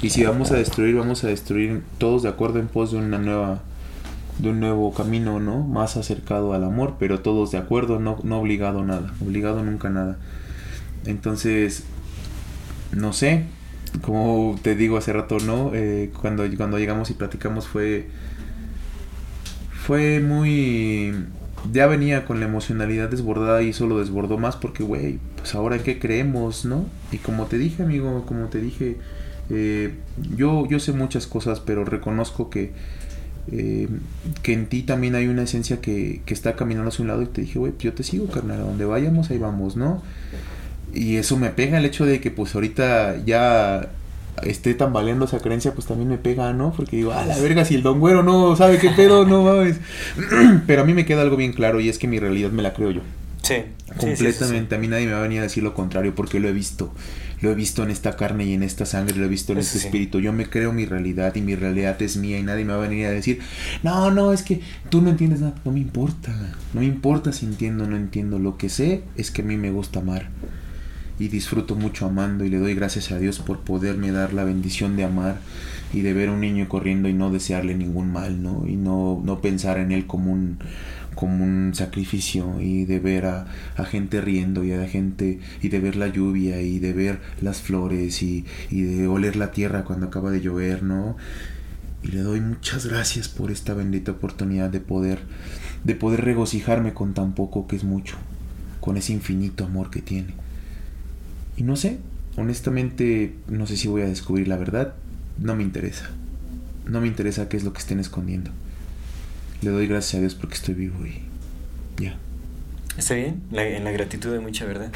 Y 0.00 0.08
si 0.08 0.24
vamos 0.24 0.52
a 0.52 0.56
destruir, 0.56 0.94
vamos 0.94 1.22
a 1.24 1.28
destruir 1.28 1.82
todos 1.98 2.22
de 2.22 2.30
acuerdo 2.30 2.60
en 2.60 2.66
pos 2.68 2.92
de 2.92 2.96
una 2.96 3.18
nueva 3.18 3.60
de 4.38 4.48
un 4.48 4.60
nuevo 4.60 4.94
camino, 4.94 5.38
¿no? 5.38 5.64
Más 5.64 5.98
acercado 5.98 6.54
al 6.54 6.64
amor, 6.64 6.94
pero 6.98 7.20
todos 7.20 7.50
de 7.50 7.58
acuerdo, 7.58 8.00
no, 8.00 8.16
no 8.22 8.40
obligado 8.40 8.86
nada, 8.86 9.12
obligado 9.20 9.62
nunca 9.62 9.90
nada. 9.90 10.16
Entonces, 11.04 11.84
no 12.92 13.12
sé, 13.12 13.44
como 14.02 14.58
te 14.62 14.74
digo 14.74 14.96
hace 14.96 15.12
rato, 15.12 15.38
¿no? 15.40 15.72
Eh, 15.74 16.10
cuando, 16.20 16.44
cuando 16.56 16.78
llegamos 16.78 17.10
y 17.10 17.14
platicamos 17.14 17.66
fue 17.66 18.08
fue 19.72 20.20
muy 20.20 21.14
ya 21.72 21.86
venía 21.86 22.24
con 22.24 22.40
la 22.40 22.46
emocionalidad 22.46 23.08
desbordada 23.10 23.62
y 23.62 23.70
eso 23.70 23.86
lo 23.86 23.98
desbordó 23.98 24.38
más 24.38 24.56
porque, 24.56 24.82
güey, 24.82 25.18
pues 25.36 25.54
ahora 25.54 25.76
en 25.76 25.82
qué 25.82 25.98
creemos, 25.98 26.64
¿no? 26.64 26.86
Y 27.12 27.18
como 27.18 27.46
te 27.46 27.58
dije, 27.58 27.82
amigo, 27.82 28.24
como 28.26 28.46
te 28.46 28.60
dije, 28.60 28.96
eh, 29.50 29.94
yo, 30.36 30.66
yo 30.66 30.80
sé 30.80 30.92
muchas 30.92 31.26
cosas, 31.26 31.60
pero 31.60 31.84
reconozco 31.84 32.48
que, 32.48 32.72
eh, 33.52 33.88
que 34.42 34.52
en 34.52 34.66
ti 34.66 34.82
también 34.82 35.14
hay 35.14 35.26
una 35.26 35.42
esencia 35.42 35.80
que, 35.80 36.22
que 36.24 36.34
está 36.34 36.56
caminando 36.56 36.88
hacia 36.88 37.02
un 37.02 37.08
lado 37.08 37.22
y 37.22 37.26
te 37.26 37.42
dije, 37.42 37.58
güey, 37.58 37.72
yo 37.78 37.92
te 37.92 38.04
sigo, 38.04 38.26
carnal, 38.28 38.60
a 38.60 38.64
donde 38.64 38.84
vayamos, 38.84 39.30
ahí 39.30 39.38
vamos, 39.38 39.76
¿no? 39.76 40.02
Y 40.94 41.16
eso 41.16 41.36
me 41.36 41.50
pega 41.50 41.78
el 41.78 41.84
hecho 41.84 42.04
de 42.04 42.20
que 42.20 42.30
pues 42.30 42.54
ahorita 42.54 43.24
ya 43.24 43.90
esté 44.42 44.74
tambaleando 44.74 45.24
esa 45.24 45.40
creencia, 45.40 45.72
pues 45.74 45.86
también 45.86 46.08
me 46.08 46.18
pega, 46.18 46.52
¿no? 46.52 46.72
Porque 46.72 46.96
digo, 46.96 47.12
ah, 47.12 47.24
la 47.24 47.38
verga, 47.38 47.64
si 47.64 47.74
el 47.74 47.82
don 47.82 48.00
güero 48.00 48.22
no 48.22 48.56
sabe 48.56 48.78
qué 48.78 48.90
pedo, 48.90 49.26
no 49.26 49.42
mames. 49.42 49.76
Pero 50.66 50.82
a 50.82 50.84
mí 50.84 50.94
me 50.94 51.04
queda 51.04 51.22
algo 51.22 51.36
bien 51.36 51.52
claro 51.52 51.80
y 51.80 51.88
es 51.88 51.98
que 51.98 52.08
mi 52.08 52.18
realidad 52.18 52.50
me 52.50 52.62
la 52.62 52.72
creo 52.72 52.90
yo. 52.90 53.02
Sí. 53.42 53.56
Completamente. 53.96 54.74
A 54.74 54.78
mí 54.78 54.86
nadie 54.86 55.06
me 55.06 55.12
va 55.12 55.18
a 55.18 55.22
venir 55.22 55.40
a 55.40 55.42
decir 55.42 55.62
lo 55.62 55.74
contrario 55.74 56.14
porque 56.14 56.40
lo 56.40 56.48
he 56.48 56.52
visto. 56.52 56.92
Lo 57.40 57.50
he 57.50 57.54
visto 57.54 57.82
en 57.82 57.90
esta 57.90 58.16
carne 58.16 58.44
y 58.44 58.52
en 58.52 58.62
esta 58.62 58.84
sangre, 58.84 59.16
lo 59.16 59.24
he 59.24 59.28
visto 59.28 59.52
en 59.52 59.58
este 59.58 59.78
espíritu. 59.78 60.20
Yo 60.20 60.32
me 60.32 60.48
creo 60.48 60.72
mi 60.72 60.84
realidad 60.84 61.34
y 61.34 61.40
mi 61.40 61.54
realidad 61.54 62.00
es 62.02 62.18
mía 62.18 62.38
y 62.38 62.42
nadie 62.42 62.66
me 62.66 62.74
va 62.74 62.84
a 62.84 62.88
venir 62.88 63.06
a 63.06 63.10
decir, 63.10 63.40
no, 63.82 64.10
no, 64.10 64.32
es 64.32 64.42
que 64.42 64.60
tú 64.90 65.00
no 65.00 65.08
entiendes 65.08 65.40
nada. 65.40 65.54
No 65.64 65.72
me 65.72 65.80
importa. 65.80 66.32
No 66.74 66.80
me 66.80 66.86
importa 66.86 67.32
si 67.32 67.46
entiendo 67.46 67.84
o 67.84 67.86
no 67.86 67.96
entiendo. 67.96 68.38
Lo 68.38 68.58
que 68.58 68.68
sé 68.68 69.02
es 69.16 69.30
que 69.30 69.40
a 69.40 69.44
mí 69.44 69.56
me 69.56 69.70
gusta 69.70 70.00
amar. 70.00 70.28
Y 71.20 71.28
disfruto 71.28 71.76
mucho 71.76 72.06
amando 72.06 72.46
y 72.46 72.48
le 72.48 72.58
doy 72.58 72.74
gracias 72.74 73.12
a 73.12 73.18
Dios 73.18 73.40
por 73.40 73.60
poderme 73.60 74.10
dar 74.10 74.32
la 74.32 74.42
bendición 74.42 74.96
de 74.96 75.04
amar 75.04 75.38
y 75.92 76.00
de 76.00 76.14
ver 76.14 76.30
a 76.30 76.32
un 76.32 76.40
niño 76.40 76.66
corriendo 76.66 77.10
y 77.10 77.12
no 77.12 77.30
desearle 77.30 77.74
ningún 77.74 78.10
mal, 78.10 78.42
¿no? 78.42 78.66
Y 78.66 78.76
no, 78.76 79.20
no 79.22 79.42
pensar 79.42 79.78
en 79.78 79.92
él 79.92 80.06
como 80.06 80.32
un, 80.32 80.58
como 81.14 81.44
un 81.44 81.72
sacrificio 81.74 82.58
y 82.62 82.86
de 82.86 83.00
ver 83.00 83.26
a, 83.26 83.46
a 83.76 83.84
gente 83.84 84.22
riendo 84.22 84.64
y 84.64 84.72
a 84.72 84.88
gente 84.88 85.40
y 85.60 85.68
de 85.68 85.78
ver 85.78 85.96
la 85.96 86.08
lluvia 86.08 86.62
y 86.62 86.78
de 86.78 86.94
ver 86.94 87.20
las 87.42 87.60
flores 87.60 88.22
y, 88.22 88.46
y 88.70 88.80
de 88.80 89.06
oler 89.06 89.36
la 89.36 89.50
tierra 89.50 89.84
cuando 89.84 90.06
acaba 90.06 90.30
de 90.30 90.40
llover, 90.40 90.82
¿no? 90.82 91.18
Y 92.02 92.08
le 92.08 92.22
doy 92.22 92.40
muchas 92.40 92.86
gracias 92.86 93.28
por 93.28 93.50
esta 93.50 93.74
bendita 93.74 94.12
oportunidad 94.12 94.70
de 94.70 94.80
poder 94.80 95.18
de 95.84 95.94
poder 95.94 96.24
regocijarme 96.24 96.94
con 96.94 97.12
tan 97.12 97.34
poco 97.34 97.66
que 97.66 97.76
es 97.76 97.84
mucho, 97.84 98.16
con 98.80 98.96
ese 98.96 99.12
infinito 99.12 99.66
amor 99.66 99.90
que 99.90 100.00
tiene. 100.00 100.49
Y 101.60 101.62
no 101.62 101.76
sé, 101.76 101.98
honestamente 102.38 103.34
no 103.48 103.66
sé 103.66 103.76
si 103.76 103.86
voy 103.86 104.00
a 104.00 104.06
descubrir 104.06 104.48
la 104.48 104.56
verdad, 104.56 104.94
no 105.38 105.54
me 105.56 105.62
interesa. 105.62 106.08
No 106.86 107.02
me 107.02 107.06
interesa 107.06 107.50
qué 107.50 107.58
es 107.58 107.64
lo 107.64 107.74
que 107.74 107.80
estén 107.80 108.00
escondiendo. 108.00 108.50
Le 109.60 109.68
doy 109.68 109.86
gracias 109.86 110.14
a 110.14 110.20
Dios 110.20 110.34
porque 110.34 110.54
estoy 110.54 110.72
vivo 110.74 111.04
y 111.04 111.20
ya. 112.02 112.16
Está 112.96 113.12
bien, 113.14 113.42
la- 113.52 113.66
en 113.68 113.84
la 113.84 113.90
gratitud 113.90 114.32
de 114.32 114.40
mucha 114.40 114.64
verdad. 114.64 114.90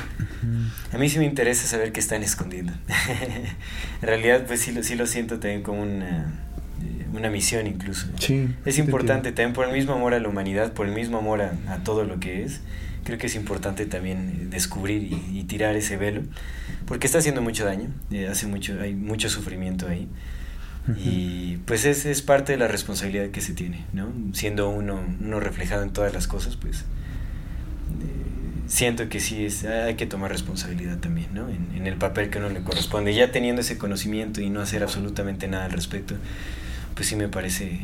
A 0.90 0.96
mí 0.96 1.10
sí 1.10 1.18
me 1.18 1.26
interesa 1.26 1.66
saber 1.66 1.92
qué 1.92 2.00
están 2.00 2.22
escondiendo. 2.22 2.72
en 4.00 4.08
realidad, 4.08 4.46
pues 4.46 4.60
sí, 4.60 4.72
lo- 4.72 4.82
sí 4.82 4.94
lo 4.94 5.06
siento 5.06 5.38
también 5.40 5.62
como 5.62 5.82
una, 5.82 6.28
eh, 6.82 7.06
una 7.12 7.28
misión 7.28 7.66
incluso. 7.66 8.06
Sí, 8.18 8.48
Es 8.64 8.76
te 8.76 8.80
importante 8.80 9.32
también 9.32 9.52
por 9.52 9.66
el 9.66 9.74
mismo 9.74 9.92
amor 9.92 10.14
a 10.14 10.18
la 10.18 10.28
humanidad, 10.30 10.72
por 10.72 10.86
el 10.86 10.94
mismo 10.94 11.18
amor 11.18 11.42
a, 11.42 11.52
a 11.68 11.84
todo 11.84 12.04
lo 12.04 12.18
que 12.20 12.42
es. 12.44 12.60
Creo 13.04 13.18
que 13.18 13.26
es 13.26 13.34
importante 13.34 13.86
también 13.86 14.40
eh, 14.40 14.46
descubrir 14.50 15.02
y, 15.02 15.38
y 15.38 15.44
tirar 15.44 15.76
ese 15.76 15.96
velo, 15.96 16.22
porque 16.86 17.06
está 17.06 17.18
haciendo 17.18 17.42
mucho 17.42 17.64
daño, 17.64 17.88
eh, 18.10 18.28
hace 18.28 18.46
mucho, 18.46 18.80
hay 18.80 18.94
mucho 18.94 19.28
sufrimiento 19.28 19.86
ahí. 19.88 20.08
Y 21.02 21.56
pues 21.64 21.86
es, 21.86 22.04
es 22.04 22.20
parte 22.20 22.52
de 22.52 22.58
la 22.58 22.68
responsabilidad 22.68 23.30
que 23.30 23.40
se 23.40 23.54
tiene, 23.54 23.86
¿no? 23.94 24.12
Siendo 24.34 24.68
uno, 24.68 25.02
uno 25.18 25.40
reflejado 25.40 25.82
en 25.82 25.94
todas 25.94 26.12
las 26.12 26.26
cosas, 26.26 26.56
pues 26.56 26.80
eh, 26.80 26.84
siento 28.66 29.08
que 29.08 29.18
sí 29.18 29.46
es, 29.46 29.64
hay 29.64 29.94
que 29.94 30.04
tomar 30.04 30.30
responsabilidad 30.30 30.98
también, 30.98 31.28
¿no? 31.32 31.48
En, 31.48 31.68
en 31.74 31.86
el 31.86 31.96
papel 31.96 32.28
que 32.28 32.36
uno 32.36 32.50
le 32.50 32.60
corresponde. 32.60 33.14
Ya 33.14 33.32
teniendo 33.32 33.62
ese 33.62 33.78
conocimiento 33.78 34.42
y 34.42 34.50
no 34.50 34.60
hacer 34.60 34.82
absolutamente 34.82 35.48
nada 35.48 35.64
al 35.64 35.72
respecto, 35.72 36.16
pues 36.94 37.08
sí 37.08 37.16
me 37.16 37.28
parece 37.28 37.80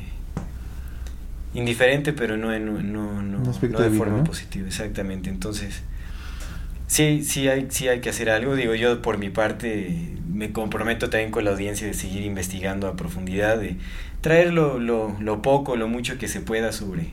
indiferente, 1.54 2.12
pero 2.12 2.36
no, 2.36 2.52
en, 2.52 2.66
no, 2.66 3.22
no, 3.22 3.22
no 3.22 3.52
de, 3.52 3.68
vida, 3.68 3.90
forma 3.90 4.24
positiva, 4.24 4.66
exactamente. 4.66 5.30
Entonces, 5.30 5.82
sí, 6.86 7.24
sí 7.24 7.48
hay, 7.48 7.66
sí 7.70 7.88
hay 7.88 8.00
que 8.00 8.10
hacer 8.10 8.30
algo. 8.30 8.54
Digo, 8.54 8.74
yo 8.74 9.02
por 9.02 9.18
mi 9.18 9.30
parte 9.30 10.14
me 10.32 10.52
comprometo 10.52 11.10
también 11.10 11.30
con 11.30 11.44
la 11.44 11.50
audiencia 11.50 11.86
de 11.86 11.94
seguir 11.94 12.22
investigando 12.22 12.86
a 12.88 12.96
profundidad, 12.96 13.58
de 13.58 13.76
traer 14.20 14.52
lo, 14.52 14.78
lo, 14.78 15.16
lo 15.20 15.42
poco, 15.42 15.76
lo 15.76 15.88
mucho 15.88 16.18
que 16.18 16.28
se 16.28 16.40
pueda 16.40 16.72
sobre 16.72 17.10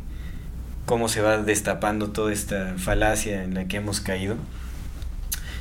cómo 0.86 1.10
se 1.10 1.22
va 1.22 1.38
destapando 1.38 2.12
toda 2.12 2.32
esta 2.32 2.76
falacia 2.78 3.44
en 3.44 3.54
la 3.54 3.68
que 3.68 3.78
hemos 3.78 4.00
caído. 4.00 4.38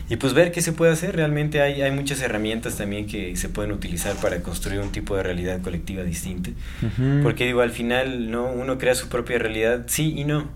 Y 0.09 0.17
pues 0.17 0.35
ver 0.35 0.53
qué 0.53 0.61
se 0.63 0.73
puede 0.73 0.93
hacer. 0.93 1.17
Realmente 1.17 1.61
hay, 1.63 1.83
hay 1.83 1.91
muchas 1.91 2.21
herramientas 2.23 2.77
también 2.77 3.07
que 3.07 3.37
se 3.37 3.49
pueden 3.49 3.73
utilizar 3.73 4.15
para 4.17 4.41
construir 4.41 4.81
un 4.81 4.93
tipo 4.93 5.17
de 5.17 5.23
realidad 5.25 5.61
colectiva 5.63 6.03
distinta. 6.05 6.51
Ujú. 6.83 7.23
Porque 7.25 7.45
digo, 7.47 7.61
al 7.61 7.71
final, 7.73 8.31
¿no? 8.31 8.47
Uno 8.53 8.79
crea 8.79 8.95
su 8.95 9.09
propia 9.09 9.39
realidad, 9.39 9.85
sí 9.89 10.15
y 10.17 10.25
no. 10.25 10.49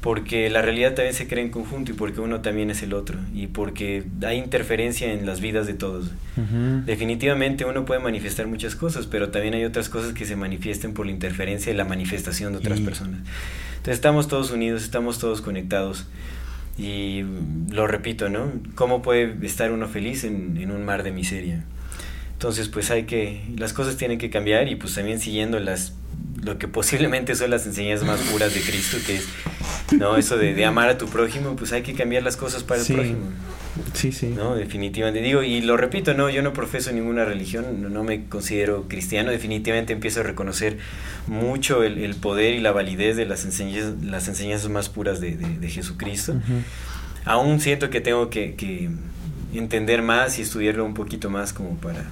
Porque 0.00 0.48
la 0.48 0.62
realidad 0.62 0.94
también 0.94 1.12
se 1.12 1.26
crea 1.26 1.42
en 1.42 1.50
conjunto 1.50 1.90
y 1.90 1.94
porque 1.94 2.20
uno 2.20 2.40
también 2.40 2.70
es 2.70 2.82
el 2.84 2.94
otro. 2.94 3.18
Y 3.34 3.48
porque 3.48 4.04
hay 4.24 4.38
interferencia 4.38 5.12
en 5.12 5.26
las 5.26 5.40
vidas 5.40 5.66
de 5.66 5.74
todos. 5.74 6.06
Ujú. 6.36 6.82
Definitivamente 6.86 7.64
uno 7.64 7.84
puede 7.84 8.00
manifestar 8.00 8.46
muchas 8.46 8.76
cosas, 8.76 9.06
pero 9.06 9.30
también 9.30 9.54
hay 9.54 9.64
otras 9.64 9.88
cosas 9.88 10.12
que 10.12 10.24
se 10.24 10.36
manifiesten 10.36 10.94
por 10.94 11.04
la 11.06 11.12
interferencia 11.12 11.72
y 11.72 11.76
la 11.76 11.84
manifestación 11.84 12.52
de 12.52 12.58
otras 12.60 12.78
Y- 12.78 12.84
personas. 12.84 13.18
Entonces 13.72 13.94
estamos 13.94 14.28
todos 14.28 14.52
unidos, 14.52 14.84
estamos 14.84 15.18
todos 15.18 15.40
conectados. 15.42 16.06
Y 16.78 17.24
lo 17.70 17.86
repito, 17.86 18.28
¿no? 18.28 18.52
¿Cómo 18.76 19.02
puede 19.02 19.44
estar 19.44 19.72
uno 19.72 19.88
feliz 19.88 20.24
en 20.24 20.70
un 20.70 20.84
mar 20.84 21.02
de 21.02 21.10
miseria? 21.10 21.64
Entonces, 22.38 22.68
pues 22.68 22.92
hay 22.92 23.02
que, 23.02 23.42
las 23.56 23.72
cosas 23.72 23.96
tienen 23.96 24.16
que 24.16 24.30
cambiar 24.30 24.68
y 24.68 24.76
pues 24.76 24.94
también 24.94 25.18
siguiendo 25.18 25.58
las, 25.58 25.94
lo 26.42 26.58
que 26.58 26.68
posiblemente 26.68 27.34
son 27.34 27.50
las 27.50 27.66
enseñanzas 27.66 28.06
más 28.06 28.20
puras 28.20 28.54
de 28.54 28.60
Cristo, 28.60 28.96
que 29.06 29.16
es, 29.16 29.24
¿no? 29.98 30.16
Eso 30.16 30.36
de, 30.36 30.54
de 30.54 30.64
amar 30.64 30.88
a 30.88 30.98
tu 30.98 31.06
prójimo, 31.08 31.56
pues 31.56 31.72
hay 31.72 31.82
que 31.82 31.94
cambiar 31.94 32.22
las 32.22 32.36
cosas 32.36 32.62
para 32.62 32.82
Sí. 32.82 32.92
el 32.92 32.98
prójimo. 32.98 33.20
Sí, 33.94 34.10
sí. 34.10 34.26
No, 34.28 34.56
definitivamente. 34.56 35.20
Digo, 35.22 35.42
y 35.44 35.60
lo 35.60 35.76
repito, 35.76 36.12
no, 36.14 36.28
yo 36.30 36.42
no 36.42 36.52
profeso 36.52 36.90
ninguna 36.90 37.24
religión, 37.24 37.80
no, 37.82 37.88
no 37.88 38.02
me 38.02 38.24
considero 38.26 38.86
cristiano, 38.88 39.30
definitivamente 39.30 39.92
empiezo 39.92 40.20
a 40.20 40.22
reconocer 40.24 40.78
mucho 41.28 41.84
el, 41.84 41.98
el 41.98 42.16
poder 42.16 42.54
y 42.54 42.60
la 42.60 42.72
validez 42.72 43.16
de 43.16 43.24
las 43.26 43.44
enseñanzas, 43.44 43.94
las 44.02 44.26
enseñanzas 44.26 44.68
más 44.70 44.88
puras 44.88 45.20
de, 45.20 45.36
de- 45.36 45.58
de 45.58 45.68
Jesucristo. 45.70 46.32
Ujú. 46.32 46.62
Aún 47.24 47.60
siento 47.60 47.88
que 47.90 48.00
tengo 48.00 48.30
que, 48.30 48.54
que 48.54 48.88
entender 49.54 50.02
más 50.02 50.38
y 50.38 50.42
estudiarlo 50.42 50.84
un 50.84 50.94
poquito 50.94 51.30
más 51.30 51.52
como 51.52 51.76
para 51.76 52.04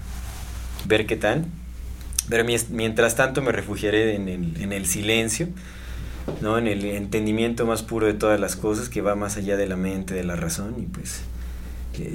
ver 0.86 1.06
qué 1.06 1.16
tal. 1.16 1.46
Pero 2.28 2.44
mientras 2.44 3.14
tanto 3.14 3.42
me 3.42 3.52
refugiaré 3.52 4.14
en 4.14 4.28
el, 4.28 4.60
en 4.60 4.72
el 4.72 4.86
silencio, 4.86 5.48
¿no? 6.40 6.58
en 6.58 6.66
el 6.66 6.84
entendimiento 6.84 7.66
más 7.66 7.82
puro 7.82 8.06
de 8.06 8.14
todas 8.14 8.40
las 8.40 8.56
cosas 8.56 8.88
que 8.88 9.00
va 9.00 9.14
más 9.14 9.36
allá 9.36 9.56
de 9.56 9.66
la 9.66 9.76
mente, 9.76 10.14
de 10.14 10.24
la 10.24 10.36
razón 10.36 10.74
y 10.78 10.86
pues 10.86 11.22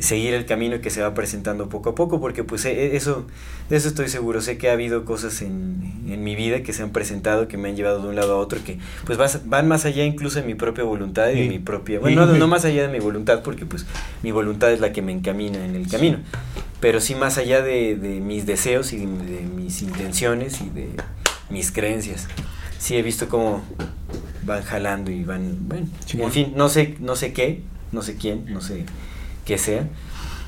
seguir 0.01 0.33
el 0.33 0.45
camino 0.45 0.79
que 0.81 0.89
se 0.89 1.01
va 1.01 1.13
presentando 1.13 1.69
poco 1.69 1.89
a 1.91 1.95
poco 1.95 2.19
porque 2.19 2.43
pues 2.43 2.65
eh, 2.65 2.95
eso 2.95 3.25
de 3.69 3.77
eso 3.77 3.87
estoy 3.87 4.09
seguro. 4.09 4.41
Sé 4.41 4.57
que 4.57 4.69
ha 4.69 4.73
habido 4.73 5.05
cosas 5.05 5.41
en, 5.41 5.81
en 6.07 6.23
mi 6.23 6.35
vida 6.35 6.61
que 6.63 6.73
se 6.73 6.83
han 6.83 6.91
presentado 6.91 7.47
que 7.47 7.57
me 7.57 7.69
han 7.69 7.75
llevado 7.75 8.01
de 8.01 8.09
un 8.09 8.15
lado 8.15 8.33
a 8.33 8.37
otro 8.37 8.59
que 8.63 8.77
pues 9.05 9.17
vas- 9.17 9.41
van 9.45 9.67
más 9.67 9.85
allá 9.85 10.03
incluso 10.05 10.39
de 10.39 10.45
mi 10.45 10.55
propia 10.55 10.83
voluntad 10.83 11.29
y 11.29 11.41
de 11.43 11.49
mi 11.49 11.59
propia 11.59 11.99
bueno 11.99 12.25
no, 12.25 12.33
no 12.39 12.47
más 12.47 12.65
allá 12.65 12.83
de 12.87 12.93
mi 12.93 12.99
voluntad 12.99 13.41
porque 13.43 13.65
pues 13.65 13.85
mi 14.23 14.31
voluntad 14.31 14.71
es 14.71 14.79
la 14.79 14.91
que 14.91 15.01
me 15.01 15.11
encamina 15.11 15.63
en 15.65 15.75
el 15.75 15.87
camino 15.87 16.17
pero 16.79 16.99
sí 16.99 17.15
más 17.15 17.37
allá 17.37 17.61
de, 17.61 17.95
de 17.95 18.19
mis 18.19 18.45
deseos 18.45 18.91
y 18.93 18.97
de, 18.97 19.05
de 19.05 19.41
mis 19.41 19.81
intenciones 19.83 20.61
y 20.61 20.69
de 20.69 20.89
mis 21.49 21.71
creencias. 21.71 22.27
Sí 22.79 22.95
he 22.97 23.01
visto 23.03 23.29
cómo 23.29 23.63
van 24.43 24.63
jalando 24.63 25.11
y 25.11 25.23
van 25.23 25.57
bueno 25.67 25.87
en 26.25 26.31
fin 26.31 26.53
no 26.55 26.67
sé 26.69 26.95
no 26.99 27.15
sé 27.15 27.31
qué 27.33 27.61
no 27.91 28.01
sé 28.01 28.15
quién 28.15 28.45
no 28.51 28.59
sé 28.61 28.85
qué 29.45 29.57
sea 29.57 29.87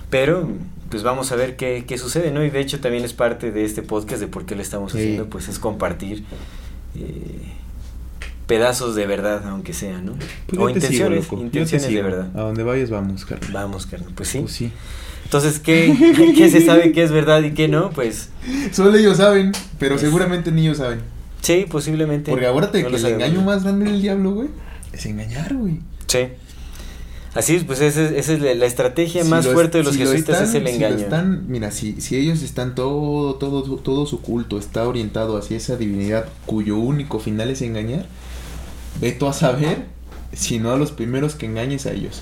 pero 0.10 0.48
pues 0.90 1.02
vamos 1.04 1.32
a 1.32 1.36
ver 1.36 1.56
qué, 1.56 1.86
qué 1.88 1.98
sucede 1.98 2.32
no 2.32 2.44
y 2.44 2.50
de 2.52 2.60
hecho 2.60 2.80
también 2.80 3.04
es 3.04 3.14
parte 3.14 3.52
de 3.52 3.66
este 3.66 3.82
podcast 3.82 4.22
de 4.22 4.28
por 4.28 4.46
qué 4.46 4.56
lo 4.56 4.62
estamos 4.62 4.92
Sí. 4.92 4.98
haciendo 5.00 5.28
pues 5.30 5.48
es 5.48 5.58
compartir 5.60 6.24
eh, 6.96 7.50
pedazos 8.48 8.96
de 8.96 9.06
verdad 9.08 9.42
aunque 9.48 9.74
sea 9.74 10.00
no 10.02 10.14
Pues 10.14 10.30
o 10.50 10.54
sigo, 10.56 10.70
intenciones 10.70 11.32
intenciones 11.32 11.88
de 11.90 12.02
verdad 12.02 12.28
A 12.36 12.42
donde 12.42 12.64
vayas 12.64 12.90
vamos, 12.90 13.26
carnal. 13.26 13.52
vamos 13.52 13.86
carnal 13.86 14.12
pues 14.16 14.30
sí 14.30 14.40
Pues 14.40 14.52
sí. 14.54 14.72
entonces 15.24 15.60
qué 15.60 15.96
qué 16.38 16.50
se 16.50 16.62
sabe 16.66 16.92
qué 16.92 17.04
es 17.04 17.12
verdad 17.12 17.42
y 17.44 17.52
qué 17.54 17.68
no 17.68 17.90
pues 17.92 18.30
Solo 18.74 18.96
ellos 18.98 19.18
saben, 19.18 19.54
pero 19.80 19.96
Es- 19.96 20.02
seguramente 20.02 20.52
ni 20.52 20.62
ellos 20.64 20.78
saben. 20.78 21.00
sí 21.42 21.66
posiblemente 21.70 22.30
Porque 22.32 22.46
acuérdate 22.48 22.84
no 22.84 22.90
que 22.90 22.96
el 22.98 23.06
engaño 23.06 23.42
más 23.42 23.64
grande 23.64 23.86
del 23.86 24.02
diablo, 24.02 24.32
güey, 24.32 24.50
es 24.92 25.06
engañar, 25.06 25.54
güey. 25.56 25.80
Sí. 26.08 26.28
Así 27.36 27.56
es, 27.56 27.64
pues 27.64 27.82
esa 27.82 28.04
es, 28.04 28.12
esa 28.12 28.34
es 28.34 28.42
la, 28.42 28.54
la 28.54 28.66
estrategia 28.68 29.24
Si 29.24 29.30
más 29.30 29.48
fuerte 29.48 29.80
de 29.80 29.84
los 29.86 29.94
si 29.96 30.00
lo 30.04 30.06
jesuitas 30.12 30.36
están- 30.42 30.50
es 30.50 30.56
el 30.56 30.68
si 30.74 30.80
lo 30.80 30.86
engaño. 30.88 31.04
están- 31.04 31.46
mira, 31.48 31.72
si, 31.72 32.00
si 32.00 32.16
ellos 32.16 32.44
están 32.44 32.76
todo, 32.76 33.36
todo, 33.36 33.64
todo 33.78 34.06
su 34.06 34.22
culto 34.22 34.60
está 34.60 34.88
orientado 34.88 35.36
hacia 35.38 35.58
esa 35.58 35.76
divinidad 35.76 36.26
cuyo 36.46 36.78
único 36.78 37.20
final 37.20 37.50
es 37.50 37.62
engañar, 37.64 38.06
ve 39.02 39.14
tú 39.14 39.28
a 39.28 39.34
saber 39.34 39.86
si 40.32 40.60
no 40.60 40.72
a 40.72 40.78
los 40.78 40.92
primeros 40.92 41.34
que 41.36 41.48
engañes 41.48 41.88
a 41.88 41.92
ellos. 41.94 42.22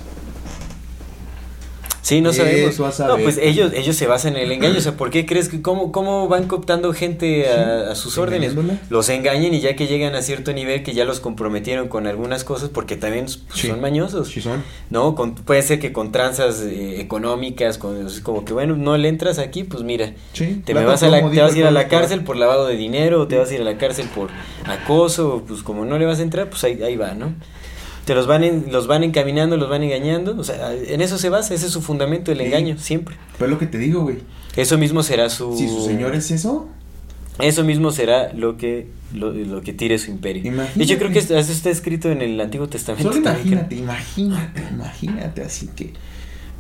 Sí, 2.02 2.20
no 2.20 2.34
sabemos. 2.34 2.74
Eso 2.74 2.86
a 3.04 3.08
No, 3.08 3.18
pues 3.18 3.38
ellos, 3.38 3.74
ellos 3.76 3.96
se 3.96 4.08
basan 4.08 4.36
en 4.36 4.42
el 4.44 4.52
engaño. 4.52 4.78
O 4.80 4.82
sea, 4.82 4.94
¿por 4.98 5.12
qué 5.12 5.26
crees 5.28 5.50
que 5.50 5.62
cómo, 5.62 5.92
cómo 5.92 6.28
van 6.28 6.48
cooptando 6.48 6.92
gente 6.94 7.48
a, 7.48 7.92
a 7.92 7.96
sus 7.96 8.18
órdenes? 8.18 8.56
Los 8.90 9.08
engañan 9.10 9.54
y 9.54 9.60
ya 9.62 9.76
que 9.76 9.86
llegan 9.86 10.16
a 10.16 10.22
cierto 10.24 10.52
nivel 10.52 10.82
que 10.82 10.94
ya 10.94 11.06
los 11.06 11.20
comprometieron 11.20 11.88
con 11.90 12.08
algunas 12.08 12.44
cosas 12.44 12.70
porque 12.70 12.96
también 12.98 13.26
pues, 13.26 13.40
Sí. 13.54 13.68
son 13.68 13.82
mañosos. 13.82 14.30
Sí 14.30 14.42
son. 14.42 14.64
No, 14.90 15.14
con, 15.14 15.36
puede 15.36 15.62
ser 15.62 15.80
que 15.80 15.94
con 15.94 16.12
tranzas 16.12 16.62
eh, 16.64 17.00
económicas, 17.00 17.78
con, 17.78 18.08
es 18.08 18.20
como 18.22 18.46
que 18.46 18.54
bueno, 18.54 18.76
no 18.76 18.98
le 18.98 19.08
entras 19.08 19.38
aquí, 19.38 19.64
pues 19.64 19.84
mira, 19.84 20.14
Sí, 20.34 20.62
te, 20.66 20.74
me 20.74 20.84
vas 20.84 21.04
a 21.04 21.08
la- 21.10 21.30
te 21.30 21.40
vas 21.42 21.54
a 21.54 21.58
ir 21.58 21.66
a 21.66 21.72
la 21.72 21.88
cárcel 21.88 22.24
por 22.24 22.36
lavado 22.36 22.66
de 22.66 22.78
dinero, 22.78 23.22
o 23.22 23.28
te 23.28 23.38
vas 23.38 23.52
a 23.52 23.54
ir 23.54 23.62
a 23.62 23.64
la 23.64 23.78
cárcel 23.78 24.08
por 24.16 24.30
acoso, 24.66 25.44
pues 25.48 25.62
como 25.64 25.86
no 25.86 25.98
le 26.00 26.06
vas 26.06 26.20
a 26.20 26.24
entrar, 26.24 26.50
pues 26.50 26.64
ahí, 26.64 26.82
ahí 26.84 26.96
va, 26.96 27.14
¿no? 27.14 27.34
Te 28.06 28.16
los 28.16 28.26
van, 28.28 28.44
en- 28.44 28.66
los 28.72 28.88
van 28.88 29.04
encaminando, 29.04 29.58
los 29.58 29.70
van 29.70 29.84
engañando, 29.84 30.36
o 30.38 30.44
sea, 30.44 30.74
en 30.74 31.02
eso 31.02 31.18
se 31.18 31.30
basa, 31.30 31.54
ese 31.54 31.68
es 31.68 31.72
su 31.72 31.82
fundamento, 31.82 32.32
el 32.32 32.40
Sí. 32.40 32.46
engaño, 32.46 32.78
siempre. 32.78 33.16
Pero 33.38 33.46
es 33.46 33.52
lo 33.52 33.60
que 33.60 33.68
te 33.68 33.78
digo, 33.78 34.02
güey. 34.02 34.18
Eso 34.56 34.78
mismo 34.78 35.04
será 35.04 35.30
su... 35.30 35.56
Si 35.58 35.68
su 35.70 35.86
señor 35.86 36.16
es 36.16 36.32
eso, 36.32 36.68
Eso 37.40 37.64
mismo 37.64 37.92
será 37.92 38.34
lo 38.34 38.58
que, 38.58 38.88
lo, 39.16 39.32
lo 39.32 39.62
que 39.62 39.72
tire 39.74 39.98
su 39.98 40.12
imperio. 40.12 40.42
Imagínate. 40.46 40.78
De 40.78 40.84
hecho, 40.84 40.98
creo 40.98 41.12
que 41.12 41.20
eso 41.20 41.38
está 41.38 41.70
escrito 41.70 42.12
en 42.12 42.22
el 42.22 42.40
Antiguo 42.42 42.68
Testamento. 42.68 43.12
solo 43.14 43.22
imagínate, 43.22 43.76
imagínate, 43.76 44.62
imagínate, 44.72 45.42
así 45.44 45.68
que 45.76 45.94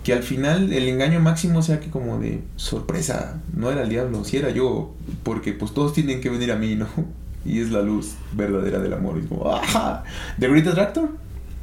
que 0.03 0.13
al 0.13 0.23
final 0.23 0.73
el 0.73 0.87
engaño 0.89 1.19
máximo 1.19 1.61
sea 1.61 1.79
que 1.79 1.91
como 1.91 2.17
de 2.17 2.41
sorpresa, 2.55 3.39
no 3.55 3.69
era 3.71 3.83
el 3.83 3.89
diablo, 3.89 4.23
si 4.23 4.37
era 4.37 4.49
yo, 4.49 4.95
porque 5.21 5.53
pues 5.53 5.73
todos 5.75 5.93
tienen 5.93 6.21
que 6.21 6.29
venir 6.31 6.51
a 6.51 6.55
mí, 6.55 6.75
¿no? 6.75 6.87
Y 7.45 7.59
es 7.59 7.69
la 7.71 7.81
luz 7.81 8.13
verdadera 8.33 8.79
del 8.79 8.93
amor. 8.93 9.17
Y 9.17 9.21
es 9.21 9.27
como, 9.27 9.43
¡ah! 9.51 10.03
¿The 10.39 10.47
Great 10.47 10.65
Attractor? 10.67 11.09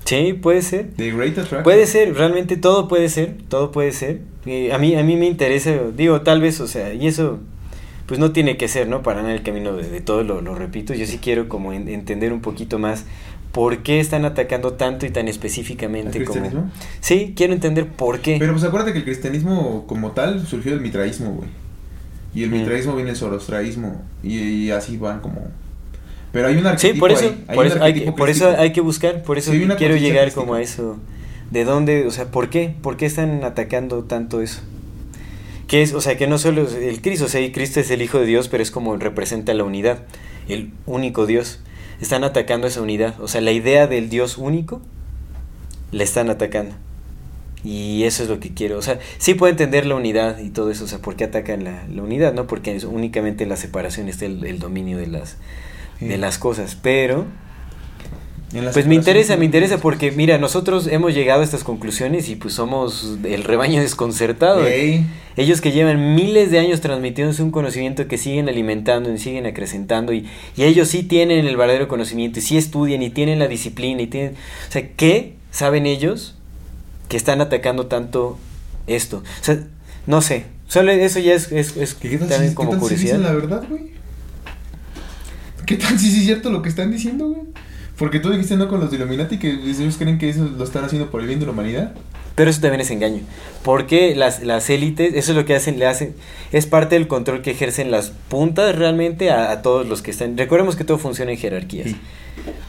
Sí, 0.04 0.32
puede 0.32 0.62
ser. 0.62 0.90
The 0.96 1.10
Great 1.12 1.32
Attractor. 1.32 1.62
Puede 1.64 1.86
ser, 1.86 2.14
realmente 2.14 2.56
todo 2.56 2.88
puede 2.88 3.08
ser, 3.08 3.36
todo 3.48 3.70
puede 3.72 3.92
ser. 3.92 4.20
Eh, 4.46 4.72
a 4.72 4.78
mí 4.78 4.94
a 4.96 5.02
mí 5.02 5.16
me 5.16 5.26
interesa, 5.26 5.74
digo, 5.96 6.22
tal 6.22 6.40
vez, 6.40 6.60
o 6.60 6.66
sea, 6.66 6.94
y 6.94 7.06
eso 7.06 7.38
pues 8.06 8.18
no 8.18 8.32
tiene 8.32 8.56
que 8.56 8.68
ser, 8.68 8.88
¿no? 8.88 9.02
Para 9.02 9.20
nada 9.20 9.34
el 9.34 9.42
camino 9.42 9.74
de, 9.76 9.88
de 9.90 10.00
todo, 10.00 10.22
lo, 10.24 10.40
lo 10.40 10.54
repito. 10.54 10.94
Yo 10.94 11.04
sí 11.06 11.18
quiero 11.18 11.46
como 11.48 11.74
en- 11.74 11.88
entender 11.88 12.32
un 12.32 12.40
poquito 12.40 12.78
más 12.78 13.04
por 13.52 13.82
qué 13.82 14.00
están 14.00 14.24
atacando 14.24 14.72
tanto 14.74 15.04
y 15.04 15.10
tan 15.10 15.28
específicamente 15.28 16.18
¿Al 16.18 16.24
como... 16.24 16.40
cristianismo? 16.40 16.72
Sí, 17.00 17.34
quiero 17.36 17.52
entender 17.52 17.86
por 17.86 18.20
qué. 18.20 18.36
Pero 18.38 18.52
pues 18.52 18.64
acuérdate 18.64 18.92
que 18.92 18.98
el 19.00 19.04
cristianismo 19.04 19.84
como 19.86 20.12
tal 20.12 20.46
surgió 20.46 20.72
del 20.72 20.80
mitraísmo, 20.80 21.32
güey. 21.32 21.48
Y 22.34 22.44
el 22.44 22.50
Mm. 22.50 22.54
mitraísmo 22.54 22.94
viene 22.94 23.10
del 23.10 23.16
zoroastraísmo. 23.18 24.00
Y, 24.22 24.38
y 24.38 24.70
así 24.70 24.96
van 24.96 25.20
como... 25.20 25.42
Pero 26.38 26.48
hay 26.50 26.54
un 26.56 26.62
Sí, 26.62 26.68
arquetipo 26.68 27.00
por 27.00 27.10
eso, 27.10 27.24
ahí, 27.24 27.44
hay 27.48 27.56
por, 27.56 27.66
eso 27.66 27.82
hay, 27.82 27.94
que- 27.94 28.12
por 28.12 28.30
eso 28.30 28.54
hay 28.56 28.72
que 28.72 28.80
buscar, 28.80 29.22
por 29.24 29.38
eso 29.38 29.50
Sí, 29.50 29.66
quiero 29.76 29.96
llegar 29.96 30.30
como 30.32 30.54
a 30.54 30.62
eso. 30.62 30.96
¿De 31.50 31.64
dónde, 31.64 32.06
o 32.06 32.12
sea, 32.12 32.30
por 32.30 32.48
qué? 32.48 32.72
¿Por 32.80 32.96
qué 32.96 33.06
están 33.06 33.42
atacando 33.42 34.04
tanto 34.04 34.40
eso? 34.40 34.60
Que 35.66 35.82
es, 35.82 35.94
o 35.94 36.00
sea, 36.00 36.16
que 36.16 36.28
no 36.28 36.38
solo 36.38 36.62
es 36.62 36.74
el 36.74 37.00
Cristo, 37.02 37.24
o 37.24 37.28
sea, 37.28 37.40
Cristo 37.50 37.80
es 37.80 37.90
el 37.90 38.02
Hijo 38.02 38.20
de 38.20 38.26
Dios, 38.26 38.46
pero 38.46 38.62
es 38.62 38.70
como 38.70 38.96
representa 38.98 39.52
la 39.52 39.64
unidad, 39.64 39.98
el 40.48 40.70
único 40.86 41.26
Dios. 41.26 41.58
Están 42.00 42.22
atacando 42.22 42.68
esa 42.68 42.82
unidad, 42.82 43.20
o 43.20 43.26
sea, 43.26 43.40
la 43.40 43.50
idea 43.50 43.88
del 43.88 44.08
Dios 44.10 44.38
único 44.38 44.80
la 45.90 46.04
están 46.04 46.30
atacando. 46.30 46.76
Y 47.64 48.04
eso 48.04 48.22
es 48.22 48.28
lo 48.28 48.38
que 48.38 48.54
quiero. 48.54 48.78
O 48.78 48.82
sea, 48.82 49.00
sí 49.18 49.34
puedo 49.34 49.50
entender 49.50 49.84
la 49.86 49.96
unidad 49.96 50.38
y 50.38 50.50
todo 50.50 50.70
eso. 50.70 50.84
O 50.84 50.86
sea, 50.86 51.00
¿por 51.00 51.16
qué 51.16 51.24
atacan 51.24 51.64
la, 51.64 51.82
la 51.92 52.02
unidad? 52.02 52.32
¿No? 52.32 52.46
Porque 52.46 52.76
es 52.76 52.84
únicamente 52.84 53.42
en 53.42 53.50
la 53.50 53.56
separación 53.56 54.08
está 54.08 54.26
el, 54.26 54.44
el 54.46 54.60
dominio 54.60 54.96
de 54.96 55.08
las, 55.08 55.38
de 56.00 56.18
las 56.18 56.38
cosas. 56.38 56.76
Pero, 56.80 57.26
pues 58.72 58.86
me 58.86 58.94
interesa, 58.94 59.36
me 59.36 59.44
interesa 59.44 59.76
porque, 59.78 60.10
mira, 60.10 60.38
nosotros 60.38 60.86
hemos 60.86 61.12
llegado 61.14 61.42
a 61.42 61.44
estas 61.44 61.64
conclusiones 61.64 62.30
y 62.30 62.36
pues 62.36 62.54
somos 62.54 63.18
el 63.24 63.44
rebaño 63.44 63.80
desconcertado. 63.82 64.64
Ellos 65.36 65.60
que 65.60 65.70
llevan 65.70 66.14
miles 66.14 66.50
de 66.50 66.58
años 66.58 66.80
transmitiéndose 66.80 67.42
un 67.42 67.50
conocimiento 67.50 68.08
que 68.08 68.16
siguen 68.16 68.48
alimentando 68.48 69.12
y 69.12 69.18
siguen 69.18 69.46
acrecentando 69.46 70.12
y, 70.12 70.26
y 70.56 70.64
ellos 70.64 70.88
sí 70.88 71.02
tienen 71.02 71.46
el 71.46 71.56
verdadero 71.56 71.88
conocimiento 71.88 72.38
y 72.38 72.42
sí 72.42 72.56
estudian 72.56 73.02
y 73.02 73.10
tienen 73.10 73.38
la 73.38 73.48
disciplina 73.48 74.00
y 74.02 74.06
tienen... 74.06 74.32
O 74.68 74.72
sea, 74.72 74.88
¿qué 74.96 75.34
saben 75.50 75.86
ellos 75.86 76.34
que 77.08 77.16
están 77.16 77.40
atacando 77.40 77.86
tanto 77.86 78.38
esto? 78.86 79.18
O 79.18 79.44
sea, 79.44 79.60
no 80.06 80.22
sé. 80.22 80.46
Solo 80.66 80.90
eso 80.90 81.18
ya 81.20 81.34
es, 81.34 81.52
es, 81.52 81.76
es 81.76 81.94
¿Qué 81.94 82.18
tal, 82.18 82.28
también 82.28 82.50
si, 82.50 82.54
como 82.54 82.70
¿qué 82.70 82.76
tal 82.78 82.88
si 82.88 82.94
curiosidad. 82.94 83.18
dicen 83.18 83.22
la 83.22 83.32
verdad, 83.32 83.64
güey? 83.68 83.97
¿Qué 85.68 85.76
tal 85.76 85.98
si 85.98 86.10
sí 86.10 86.20
es 86.20 86.24
cierto 86.24 86.48
lo 86.48 86.62
que 86.62 86.70
están 86.70 86.90
diciendo, 86.90 87.28
güey? 87.28 87.42
Porque 87.98 88.20
tú 88.20 88.30
dijiste 88.30 88.56
no 88.56 88.68
con 88.68 88.80
los 88.80 88.90
de 88.90 88.96
Illuminati 88.96 89.38
que 89.38 89.50
ellos 89.50 89.96
creen 89.98 90.16
que 90.16 90.30
eso 90.30 90.48
lo 90.56 90.64
están 90.64 90.82
haciendo 90.82 91.10
por 91.10 91.20
el 91.20 91.26
bien 91.26 91.40
de 91.40 91.44
la 91.44 91.52
humanidad. 91.52 91.92
Pero 92.34 92.48
eso 92.48 92.62
también 92.62 92.80
es 92.80 92.90
engaño. 92.90 93.20
Porque 93.62 94.16
las, 94.16 94.42
las 94.42 94.70
élites, 94.70 95.12
eso 95.14 95.32
es 95.32 95.36
lo 95.36 95.44
que 95.44 95.54
hacen, 95.54 95.78
le 95.78 95.84
hacen, 95.84 96.14
es 96.52 96.64
parte 96.64 96.94
del 96.94 97.06
control 97.06 97.42
que 97.42 97.50
ejercen 97.50 97.90
las 97.90 98.12
puntas 98.28 98.76
realmente 98.76 99.30
a, 99.30 99.50
a 99.50 99.60
todos 99.60 99.86
los 99.86 100.00
que 100.00 100.10
están. 100.10 100.38
Recordemos 100.38 100.74
que 100.74 100.84
todo 100.84 100.96
funciona 100.96 101.32
en 101.32 101.36
jerarquías. 101.36 101.88
Sí. 101.88 101.96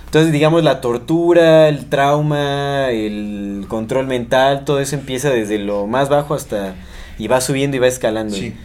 Entonces, 0.08 0.34
digamos, 0.34 0.66
la 0.66 0.82
tortura, 0.82 1.70
el 1.70 1.86
trauma, 1.86 2.90
el 2.90 3.64
control 3.70 4.08
mental, 4.08 4.66
todo 4.66 4.82
eso 4.82 4.96
empieza 4.96 5.30
desde 5.30 5.58
lo 5.58 5.88
más 5.88 6.10
bajo 6.10 6.34
hasta. 6.34 6.76
y 7.18 7.28
va 7.28 7.40
subiendo 7.40 7.78
y 7.78 7.80
va 7.80 7.88
escalando. 7.88 8.36
Sí. 8.36 8.56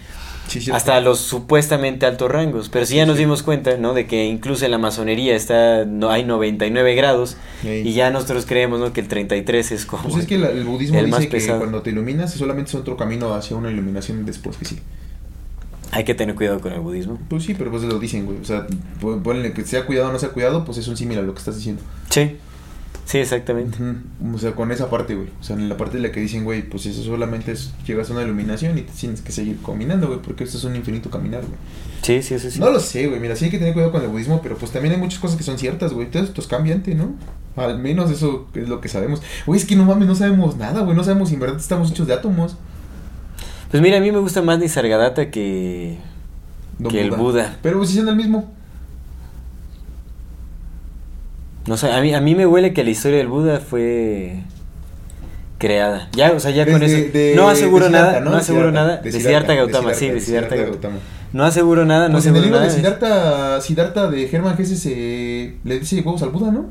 Sí, 0.47 0.71
hasta 0.71 1.01
los 1.01 1.19
supuestamente 1.21 2.07
altos 2.07 2.31
rangos. 2.31 2.69
Pero 2.69 2.85
si 2.87 2.97
ya 2.97 3.07
nos 3.07 3.17
dimos 3.19 3.43
cuenta, 3.43 3.77
¿no? 3.79 3.95
De 3.95 4.07
que 4.07 4.27
incluso 4.27 4.65
en 4.65 4.71
la 4.71 4.79
masonería 4.79 5.35
está, 5.35 5.85
no, 5.85 6.11
hay 6.11 6.25
99 6.25 6.95
grados. 6.95 7.37
Y 7.65 7.93
ya 7.93 8.11
nosotros 8.11 8.45
creemos, 8.47 8.79
¿no? 8.79 8.93
Que 8.93 9.01
el 9.01 9.09
33 9.09 9.73
es 9.73 9.87
como. 9.87 10.03
Pues 10.05 10.17
es 10.17 10.27
que 10.27 10.35
el 10.37 10.65
budismo 10.65 10.99
el 10.99 11.09
más 11.09 11.21
dice 11.21 11.31
que 11.31 11.37
pesado. 11.39 11.59
cuando 11.61 11.83
te 11.83 11.91
iluminas 11.91 12.33
solamente 12.35 12.69
es 12.69 12.75
otro 12.75 12.97
camino 12.97 13.33
hacia 13.35 13.57
una 13.57 13.71
iluminación 13.71 14.25
después 14.27 14.57
que 14.57 14.65
sí. 14.67 14.79
Hay 15.93 16.05
que 16.05 16.15
tener 16.15 16.35
cuidado 16.35 16.61
con 16.61 16.73
el 16.73 16.81
budismo. 16.81 17.19
Pues 17.29 17.45
sí, 17.45 17.55
pero 17.55 17.71
pues 17.71 17.85
lo 17.85 17.99
dicen, 17.99 18.27
güey. 18.27 18.39
O 18.41 18.45
sea, 18.45 18.67
pon- 19.01 19.23
ponle 19.23 19.53
que 19.53 19.65
sea 19.65 19.87
cuidado 19.87 20.09
o 20.09 20.13
no 20.13 20.19
sea 20.19 20.31
cuidado, 20.31 20.65
pues 20.65 20.77
es 20.79 20.89
un 20.89 20.97
símil 20.97 21.19
a 21.19 21.23
lo 21.23 21.33
que 21.35 21.39
estás 21.39 21.57
diciendo. 21.57 21.83
Sí, 22.11 22.37
sí, 23.05 23.19
exactamente. 23.19 23.79
O 24.35 24.39
sea, 24.39 24.53
con 24.53 24.73
esa 24.73 24.91
parte, 24.91 25.15
güey. 25.15 25.29
O 25.41 25.43
sea, 25.43 25.57
en 25.57 25.69
la 25.69 25.77
parte 25.77 25.97
de 25.97 26.03
la 26.03 26.13
que 26.13 26.21
dicen, 26.21 26.45
güey, 26.45 26.63
pues 26.63 26.87
eso 26.87 27.03
solamente 27.03 27.53
es 27.53 27.73
llegas 27.87 28.11
a 28.11 28.13
una 28.13 28.23
iluminación 28.23 28.77
y 28.79 28.83
te 28.83 28.93
tienes 28.93 29.21
que 29.21 29.33
seguir 29.33 29.59
caminando, 29.65 30.09
güey, 30.09 30.21
porque 30.21 30.45
esto 30.45 30.59
es 30.59 30.65
un 30.65 30.77
infinito 30.77 31.11
caminar, 31.11 31.43
güey. 31.43 31.59
Sí, 32.03 32.23
sí, 32.23 32.35
eso 32.35 32.51
sí. 32.51 32.61
No 32.61 32.71
lo 32.71 32.81
sé, 32.81 33.07
güey. 33.07 33.21
Mira, 33.21 33.35
sí 33.37 33.47
hay 33.47 33.51
que 33.51 33.59
tener 33.59 33.73
cuidado 33.73 33.93
con 33.93 34.03
el 34.03 34.09
budismo, 34.09 34.41
pero 34.43 34.57
pues 34.57 34.71
también 34.71 34.95
hay 34.95 35.01
muchas 35.01 35.21
cosas 35.21 35.37
que 35.37 35.43
son 35.43 35.59
ciertas, 35.59 35.93
güey. 35.93 36.11
Todo 36.11 36.23
esto 36.23 36.41
es 36.41 36.47
cambiante, 36.47 36.95
¿no? 36.95 37.15
Al 37.57 37.79
menos 37.79 38.11
eso 38.11 38.49
es 38.55 38.69
lo 38.69 38.81
que 38.81 38.89
sabemos. 38.89 39.23
Güey, 39.47 39.61
es 39.61 39.67
que 39.67 39.77
no 39.77 39.85
mames, 39.85 40.09
no 40.09 40.15
sabemos 40.15 40.57
nada, 40.57 40.83
güey. 40.83 40.97
No 40.97 41.05
sabemos 41.05 41.29
si 41.29 41.35
en 41.35 41.41
verdad 41.41 41.57
estamos 41.57 41.91
hechos 41.91 42.07
de 42.07 42.15
átomos. 42.15 42.57
Pues 43.71 43.83
mira, 43.83 43.99
a 43.99 44.01
mí 44.01 44.13
me 44.13 44.19
gusta 44.19 44.43
más 44.43 44.59
Nisargadatta 44.59 45.31
que, 45.31 45.99
Don 46.79 46.93
que 46.93 47.01
el 47.01 47.11
Buda. 47.11 47.59
Pero 47.63 47.79
pues 47.79 47.91
si 47.91 47.97
son 47.97 48.09
el 48.09 48.17
mismo. 48.17 48.53
No 51.67 51.77
sé, 51.77 51.91
a 51.91 52.01
mí, 52.01 52.15
a 52.15 52.21
mí 52.21 52.35
me 52.35 52.47
huele 52.47 52.73
que 52.73 52.85
la 52.85 52.91
historia 52.91 53.19
del 53.19 53.29
Buda 53.29 53.61
fue 53.61 54.41
creada. 55.59 56.09
Ya, 56.15 56.33
o 56.33 56.41
sea, 56.41 56.51
ya 56.51 56.67
con 56.71 56.83
eso. 56.83 56.97
de- 57.13 57.33
no 57.37 57.49
aseguro 57.49 57.89
nada, 57.89 58.21
no, 58.21 58.31
¿no? 58.33 58.37
aseguro 58.37 58.69
Siddhartha, 58.69 58.87
nada. 58.89 59.03
de 59.03 59.13
Siddhartha, 59.13 59.55
Gautama, 59.55 59.95
sí, 59.95 60.09
de 60.11 60.21
Siddhartha 60.21 60.57
Gautama. 60.57 60.97
No 61.33 61.45
aseguro 61.45 61.85
nada, 61.85 62.09
no 62.09 62.15
Pues 62.15 62.27
en 62.27 62.37
el 62.37 62.43
aseguro 62.43 62.61
libro 62.61 62.73
de. 62.73 62.77
Siddhartha, 62.79 63.61
Siddhartha 63.61 64.11
de 64.11 64.31
Hermann 64.31 64.57
Hesse 64.61 64.79
se 64.79 65.57
le 65.65 65.79
dice 65.81 65.97
huevos 66.01 66.23
al 66.23 66.31
Buda, 66.31 66.51
¿no? 66.53 66.67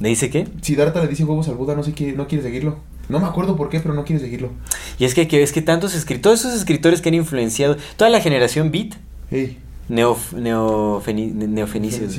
¿Le 0.00 0.08
dice 0.10 0.30
qué? 0.30 0.46
Siddhartha 0.62 1.00
le 1.02 1.08
dice 1.08 1.24
huevos 1.24 1.48
al 1.48 1.56
Buda, 1.56 1.74
no 1.74 1.82
sé 1.82 1.92
qué, 1.92 2.12
no 2.12 2.28
quiere 2.28 2.44
seguirlo. 2.44 2.78
No 3.08 3.18
me 3.20 3.26
acuerdo 3.26 3.56
por 3.56 3.68
qué, 3.68 3.80
pero 3.80 3.94
no 3.94 4.04
quiere 4.04 4.20
seguirlo. 4.22 4.50
Y 4.98 5.04
es 5.06 5.14
que, 5.14 5.26
que- 5.28 5.42
es 5.42 5.52
que 5.52 5.60
tantos 5.62 5.94
escritores, 5.94 6.22
todos 6.22 6.40
esos 6.40 6.54
escritores 6.54 7.00
que 7.02 7.08
han 7.08 7.14
influenciado, 7.14 7.76
toda 7.96 8.10
la 8.10 8.20
generación 8.20 8.70
beat, 8.70 8.94
Ey. 9.30 9.58
neof, 9.88 10.34
neofeni- 10.34 11.32
neofenicios. 11.32 12.16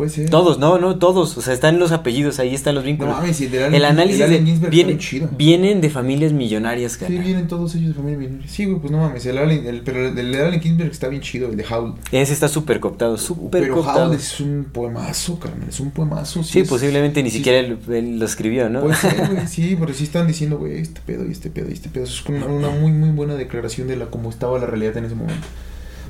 Puede 0.00 0.10
ser. 0.12 0.30
Todos, 0.30 0.58
no, 0.58 0.78
no, 0.78 0.96
todos. 0.98 1.36
O 1.36 1.42
sea, 1.42 1.52
están 1.52 1.78
los 1.78 1.92
apellidos, 1.92 2.38
ahí 2.38 2.54
están 2.54 2.74
los 2.74 2.84
No 2.84 2.88
vínculos. 2.88 3.16
mames, 3.16 3.38
y 3.42 3.44
el 3.44 3.54
Allen, 3.62 3.74
el 3.74 3.84
análisis 3.84 4.20
el 4.22 4.60
de- 4.60 4.68
viene- 4.70 4.96
chido. 4.96 5.28
vienen 5.36 5.82
de 5.82 5.90
familias 5.90 6.32
millonarias, 6.32 6.92
Sí, 6.92 7.00
cara. 7.00 7.10
vienen 7.22 7.46
todos 7.48 7.74
ellos 7.74 7.88
de 7.88 7.94
familia 7.94 8.18
millonaria. 8.18 8.48
Sí, 8.48 8.64
güey, 8.64 8.78
pues 8.78 8.90
no 8.90 8.98
mames. 8.98 9.26
El 9.26 9.36
Allen, 9.36 9.66
el, 9.66 9.82
pero 9.82 10.08
el 10.08 10.14
de 10.14 10.42
Allen 10.42 10.58
Ginsberg 10.62 10.90
está 10.90 11.08
bien 11.08 11.20
chido, 11.20 11.50
el 11.50 11.56
de 11.58 11.66
Howl. 11.66 11.96
Ese 12.12 12.32
está 12.32 12.48
súper 12.48 12.80
cooptado, 12.80 13.18
súper 13.18 13.60
Pero 13.60 13.74
cooptado. 13.74 14.06
Howl 14.06 14.16
es 14.16 14.40
un 14.40 14.66
poemazo, 14.72 15.38
carnal. 15.38 15.68
Es 15.68 15.80
un 15.80 15.90
poemazo. 15.90 16.42
Sí, 16.42 16.60
es- 16.60 16.68
posiblemente 16.70 17.22
ni 17.22 17.28
sí, 17.30 17.36
siquiera 17.36 17.58
él, 17.58 18.18
lo 18.18 18.24
escribió, 18.24 18.70
¿no? 18.70 18.80
Puede 18.80 18.94
ser, 18.96 19.16
güey, 19.28 19.46
sí, 19.48 19.76
pero 19.78 19.92
sí 19.92 20.04
están 20.04 20.26
diciendo, 20.26 20.56
güey, 20.56 20.78
este 20.80 21.02
pedo 21.04 21.26
y 21.28 21.32
este 21.32 21.50
pedo 21.50 21.68
y 21.68 21.74
este 21.74 21.90
pedo. 21.90 22.04
Es 22.04 22.24
una, 22.26 22.46
una 22.46 22.70
muy, 22.70 22.90
muy 22.92 23.10
buena 23.10 23.34
declaración 23.34 23.86
de 23.86 23.96
la 23.96 24.06
cómo 24.06 24.30
estaba 24.30 24.58
la 24.58 24.64
realidad 24.64 24.96
en 24.96 25.04
ese 25.04 25.14
momento. 25.14 25.46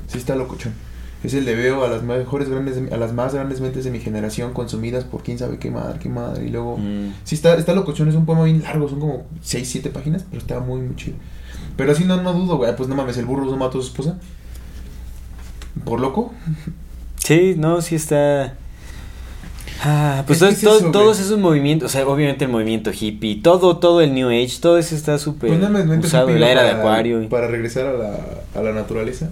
Sí 0.07 0.17
está 0.17 0.35
locochón. 0.37 0.71
Es 1.23 1.33
el 1.35 1.45
de 1.45 1.53
veo 1.55 1.83
a 1.83 1.87
las 1.87 2.01
mejores 2.01 2.49
grandes, 2.49 2.79
a 2.91 2.97
las 2.97 3.13
más 3.13 3.33
grandes 3.33 3.61
mentes 3.61 3.83
de 3.83 3.91
mi 3.91 3.99
generación 3.99 4.53
consumidas 4.53 5.03
por 5.03 5.21
quién 5.21 5.37
sabe 5.37 5.59
qué 5.59 5.69
madre, 5.69 5.99
qué 5.99 6.09
madre. 6.09 6.45
Y 6.45 6.49
luego, 6.49 6.77
Mm. 6.79 7.13
sí 7.23 7.35
está, 7.35 7.55
está 7.55 7.73
locochón, 7.75 8.09
es 8.09 8.15
un 8.15 8.25
poema 8.25 8.43
bien 8.43 8.63
largo, 8.63 8.89
son 8.89 8.99
como 8.99 9.23
6, 9.41 9.69
7 9.69 9.89
páginas, 9.91 10.25
pero 10.29 10.41
está 10.41 10.59
muy, 10.59 10.81
muy 10.81 10.95
chido. 10.95 11.17
Pero 11.77 11.91
así 11.91 12.05
no, 12.05 12.21
no 12.21 12.33
dudo, 12.33 12.57
güey, 12.57 12.75
pues 12.75 12.89
no 12.89 12.95
mames, 12.95 13.17
el 13.17 13.25
burro 13.25 13.45
no 13.45 13.55
mató 13.55 13.77
a 13.77 13.81
su 13.81 13.87
esposa. 13.89 14.17
¿Por 15.85 15.99
loco? 15.99 16.33
Sí, 17.17 17.55
no, 17.57 17.81
sí 17.81 17.95
está. 17.95 18.55
Ah, 19.83 20.23
pues 20.27 20.39
todos, 20.39 20.53
es 20.53 20.63
eso, 20.63 20.91
todos 20.91 21.19
esos 21.19 21.39
movimientos, 21.39 21.89
o 21.89 21.91
sea, 21.91 22.07
obviamente 22.07 22.45
el 22.45 22.51
movimiento 22.51 22.91
hippie, 22.99 23.41
todo, 23.41 23.77
todo 23.77 24.01
el 24.01 24.13
New 24.13 24.29
Age, 24.29 24.57
todo 24.61 24.77
eso 24.77 24.95
está 24.95 25.17
súper 25.17 25.49
Pues 25.57 26.05
usado, 26.05 26.29
la 26.29 26.51
era 26.51 26.63
de 26.63 26.69
para- 26.71 26.79
Acuario. 26.81 27.23
y- 27.23 27.27
Para 27.27 27.47
regresar 27.47 27.85
a 27.87 27.93
la, 27.93 28.19
a 28.55 28.61
la 28.61 28.73
naturaleza. 28.73 29.29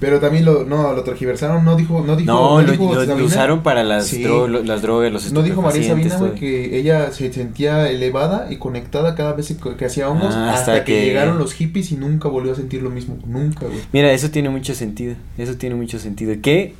Pero 0.00 0.18
también 0.18 0.46
lo, 0.46 0.64
no, 0.64 0.94
lo 0.94 1.02
tergiversaron, 1.04 1.62
no 1.62 1.76
dijo, 1.76 2.02
no 2.06 2.16
dijo, 2.16 2.32
No, 2.32 2.62
lo, 2.62 2.72
dijo 2.72 2.94
lo- 2.94 3.24
usaron 3.24 3.62
para 3.62 3.84
las, 3.84 4.06
Sí. 4.06 4.22
dro- 4.24 4.48
las 4.48 4.80
drogas, 4.80 5.12
los 5.12 5.30
No 5.30 5.42
dijo 5.42 5.60
María 5.60 5.86
Sabina, 5.86 6.16
güey, 6.16 6.34
que 6.36 6.78
ella 6.78 7.12
se 7.12 7.30
sentía 7.32 7.88
elevada 7.90 8.46
y 8.50 8.56
conectada 8.56 9.14
cada 9.14 9.34
vez 9.34 9.54
que, 9.62 9.76
que 9.76 9.84
hacía 9.84 10.08
hongos 10.08 10.34
Ah, 10.34 10.54
hasta, 10.54 10.72
hasta 10.72 10.84
que... 10.86 10.94
que- 10.94 11.04
llegaron 11.04 11.38
los 11.38 11.52
hippies 11.52 11.92
y 11.92 11.96
nunca 11.96 12.28
volvió 12.28 12.52
a 12.52 12.54
sentir 12.54 12.82
lo 12.82 12.88
mismo. 12.88 13.18
Nunca, 13.26 13.66
güey. 13.66 13.78
Mira, 13.92 14.10
eso 14.12 14.30
tiene 14.30 14.48
mucho 14.48 14.74
sentido. 14.74 15.16
Eso 15.36 15.56
tiene 15.56 15.74
mucho 15.74 15.98
sentido. 15.98 16.34
Que 16.42 16.74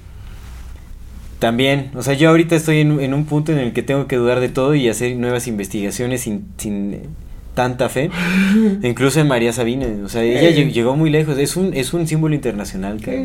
también, 1.38 1.90
o 1.94 2.02
sea, 2.02 2.14
yo 2.14 2.28
ahorita 2.30 2.54
estoy 2.56 2.80
en, 2.80 3.00
en 3.00 3.14
un 3.14 3.24
punto 3.24 3.52
en 3.52 3.58
el 3.58 3.72
que 3.72 3.82
tengo 3.82 4.06
que 4.06 4.16
dudar 4.16 4.40
de 4.40 4.48
todo 4.50 4.74
y 4.74 4.88
hacer 4.88 5.16
nuevas 5.16 5.46
investigaciones 5.46 6.22
sin, 6.22 6.46
sin 6.58 7.00
tanta 7.54 7.88
fe. 7.88 8.10
Incluso 8.82 9.20
en 9.20 9.28
María 9.28 9.52
Sabina. 9.52 9.86
O 10.04 10.08
sea, 10.08 10.22
ella 10.22 10.42
Eh. 10.48 10.54
lleg- 10.56 10.72
llegó 10.72 10.96
muy 10.96 11.10
lejos. 11.10 11.38
Es 11.38 11.56
un, 11.56 11.74
es 11.74 11.92
un 11.92 12.06
símbolo 12.06 12.34
internacional, 12.34 13.00
cara. 13.00 13.18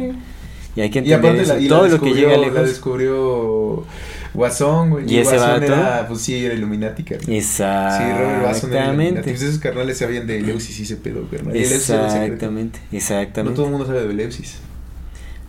Y 0.76 0.81
hay 0.81 0.89
que 0.89 0.99
entender 0.99 1.19
aparte 1.19 1.41
eso. 1.43 1.53
la, 1.53 1.60
y 1.60 1.64
la 1.64 1.69
todo 1.69 1.88
lo 1.88 2.02
que 2.02 2.14
llega 2.14 2.31
La 2.35 2.47
lejos. 2.47 2.68
descubrió 2.68 3.85
Guasón, 4.34 4.89
güey. 4.89 5.06
¿Y 5.10 5.19
ese 5.19 5.38
Guasón 5.38 5.61
vato? 5.61 5.65
era, 5.73 6.06
pues 6.10 6.19
sí, 6.22 6.35
era 6.43 6.53
Illuminati, 6.53 7.03
carnal. 7.03 7.26
Sí, 7.41 7.61
Robert 7.61 8.43
Watson 8.43 8.73
era 8.73 8.85
Illuminati. 8.88 9.30
Exactamente. 9.30 9.31
Esos 9.31 9.60
carnales 9.60 9.97
sabían 9.97 10.27
de 10.27 10.39
Eleusis 10.39 10.77
y 10.80 10.84
ese 10.84 10.97
pedo, 10.97 11.26
carnal. 11.30 11.53
Secreto. 11.53 11.76
Exactamente, 11.76 12.80
No 12.91 12.97
exactamente. 12.97 13.56
todo 13.56 13.65
el 13.68 13.72
mundo 13.72 13.85
sabe 13.88 14.03
de 14.03 14.11
Eleusis. 14.11 14.57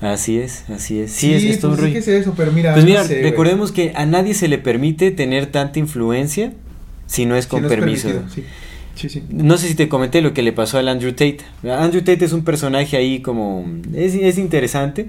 Así 0.00 0.38
es, 0.38 0.64
así 0.68 1.00
es. 1.00 1.10
Sí, 1.10 1.32
es, 1.32 1.42
es 1.42 1.58
todo 1.58 1.70
pues 1.72 1.80
sí 1.80 1.86
rollo. 1.86 1.92
que 1.94 1.98
es 2.00 2.08
eso, 2.08 2.34
pero 2.36 2.52
mira. 2.52 2.74
Pues 2.74 2.84
no 2.84 2.92
güey. 3.04 3.22
recordemos 3.22 3.72
que 3.72 3.92
a 3.96 4.04
nadie 4.06 4.34
se 4.34 4.46
le 4.46 4.58
permite 4.58 5.10
tener 5.10 5.46
tanta 5.46 5.78
influencia 5.80 6.52
si 7.06 7.24
no 7.26 7.34
es 7.34 7.44
Si 7.46 7.50
con 7.50 7.62
no 7.62 7.68
permiso. 7.68 8.10
sí. 8.32 8.44
Sí, 8.96 9.08
sí. 9.08 9.22
No 9.30 9.56
sé 9.58 9.68
si 9.68 9.74
te 9.76 9.88
comenté 9.88 10.22
lo 10.22 10.32
que 10.34 10.42
le 10.42 10.52
pasó 10.52 10.78
al 10.78 10.88
Andrew 10.88 11.12
Tate. 11.12 11.38
Andrew 11.70 12.02
Tate 12.02 12.24
es 12.24 12.32
un 12.32 12.42
personaje 12.44 12.96
ahí 12.96 13.20
como... 13.20 13.64
Es, 13.94 14.14
es 14.14 14.38
interesante. 14.38 15.08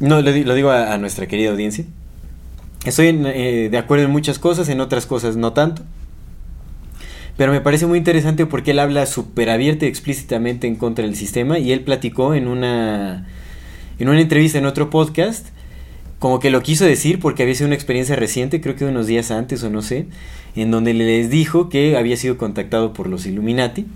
No, 0.00 0.22
lo, 0.22 0.32
di- 0.32 0.44
lo 0.44 0.54
digo 0.54 0.70
a, 0.70 0.94
a 0.94 0.98
nuestra 0.98 1.26
querida 1.26 1.50
audiencia. 1.50 1.84
Estoy 2.84 3.08
en, 3.08 3.26
eh, 3.26 3.68
de 3.68 3.78
acuerdo 3.78 4.04
en 4.04 4.10
muchas 4.12 4.38
cosas, 4.38 4.68
en 4.68 4.80
otras 4.80 5.06
cosas 5.06 5.36
no 5.36 5.52
tanto. 5.52 5.82
Pero 7.36 7.52
me 7.52 7.60
parece 7.60 7.86
muy 7.86 7.98
interesante 7.98 8.46
porque 8.46 8.70
él 8.70 8.78
habla 8.78 9.04
súper 9.06 9.50
abierta 9.50 9.84
y 9.84 9.88
explícitamente 9.88 10.66
en 10.66 10.76
contra 10.76 11.04
del 11.04 11.16
sistema 11.16 11.58
y 11.58 11.72
él 11.72 11.80
platicó 11.80 12.34
en 12.34 12.48
una, 12.48 13.26
en 13.98 14.08
una 14.08 14.20
entrevista 14.20 14.56
en 14.58 14.64
otro 14.66 14.88
podcast 14.88 15.48
como 16.18 16.40
que 16.40 16.48
lo 16.48 16.62
quiso 16.62 16.86
decir 16.86 17.18
porque 17.20 17.42
había 17.42 17.54
sido 17.54 17.66
una 17.66 17.74
experiencia 17.74 18.16
reciente, 18.16 18.62
creo 18.62 18.74
que 18.74 18.86
unos 18.86 19.06
días 19.06 19.30
antes 19.30 19.62
o 19.64 19.68
no 19.68 19.82
sé, 19.82 20.06
en 20.56 20.70
donde 20.70 20.94
les 20.94 21.30
dijo 21.30 21.68
que 21.68 21.96
había 21.96 22.16
sido 22.16 22.38
contactado 22.38 22.92
por 22.92 23.08
los 23.08 23.26
Illuminati 23.26 23.86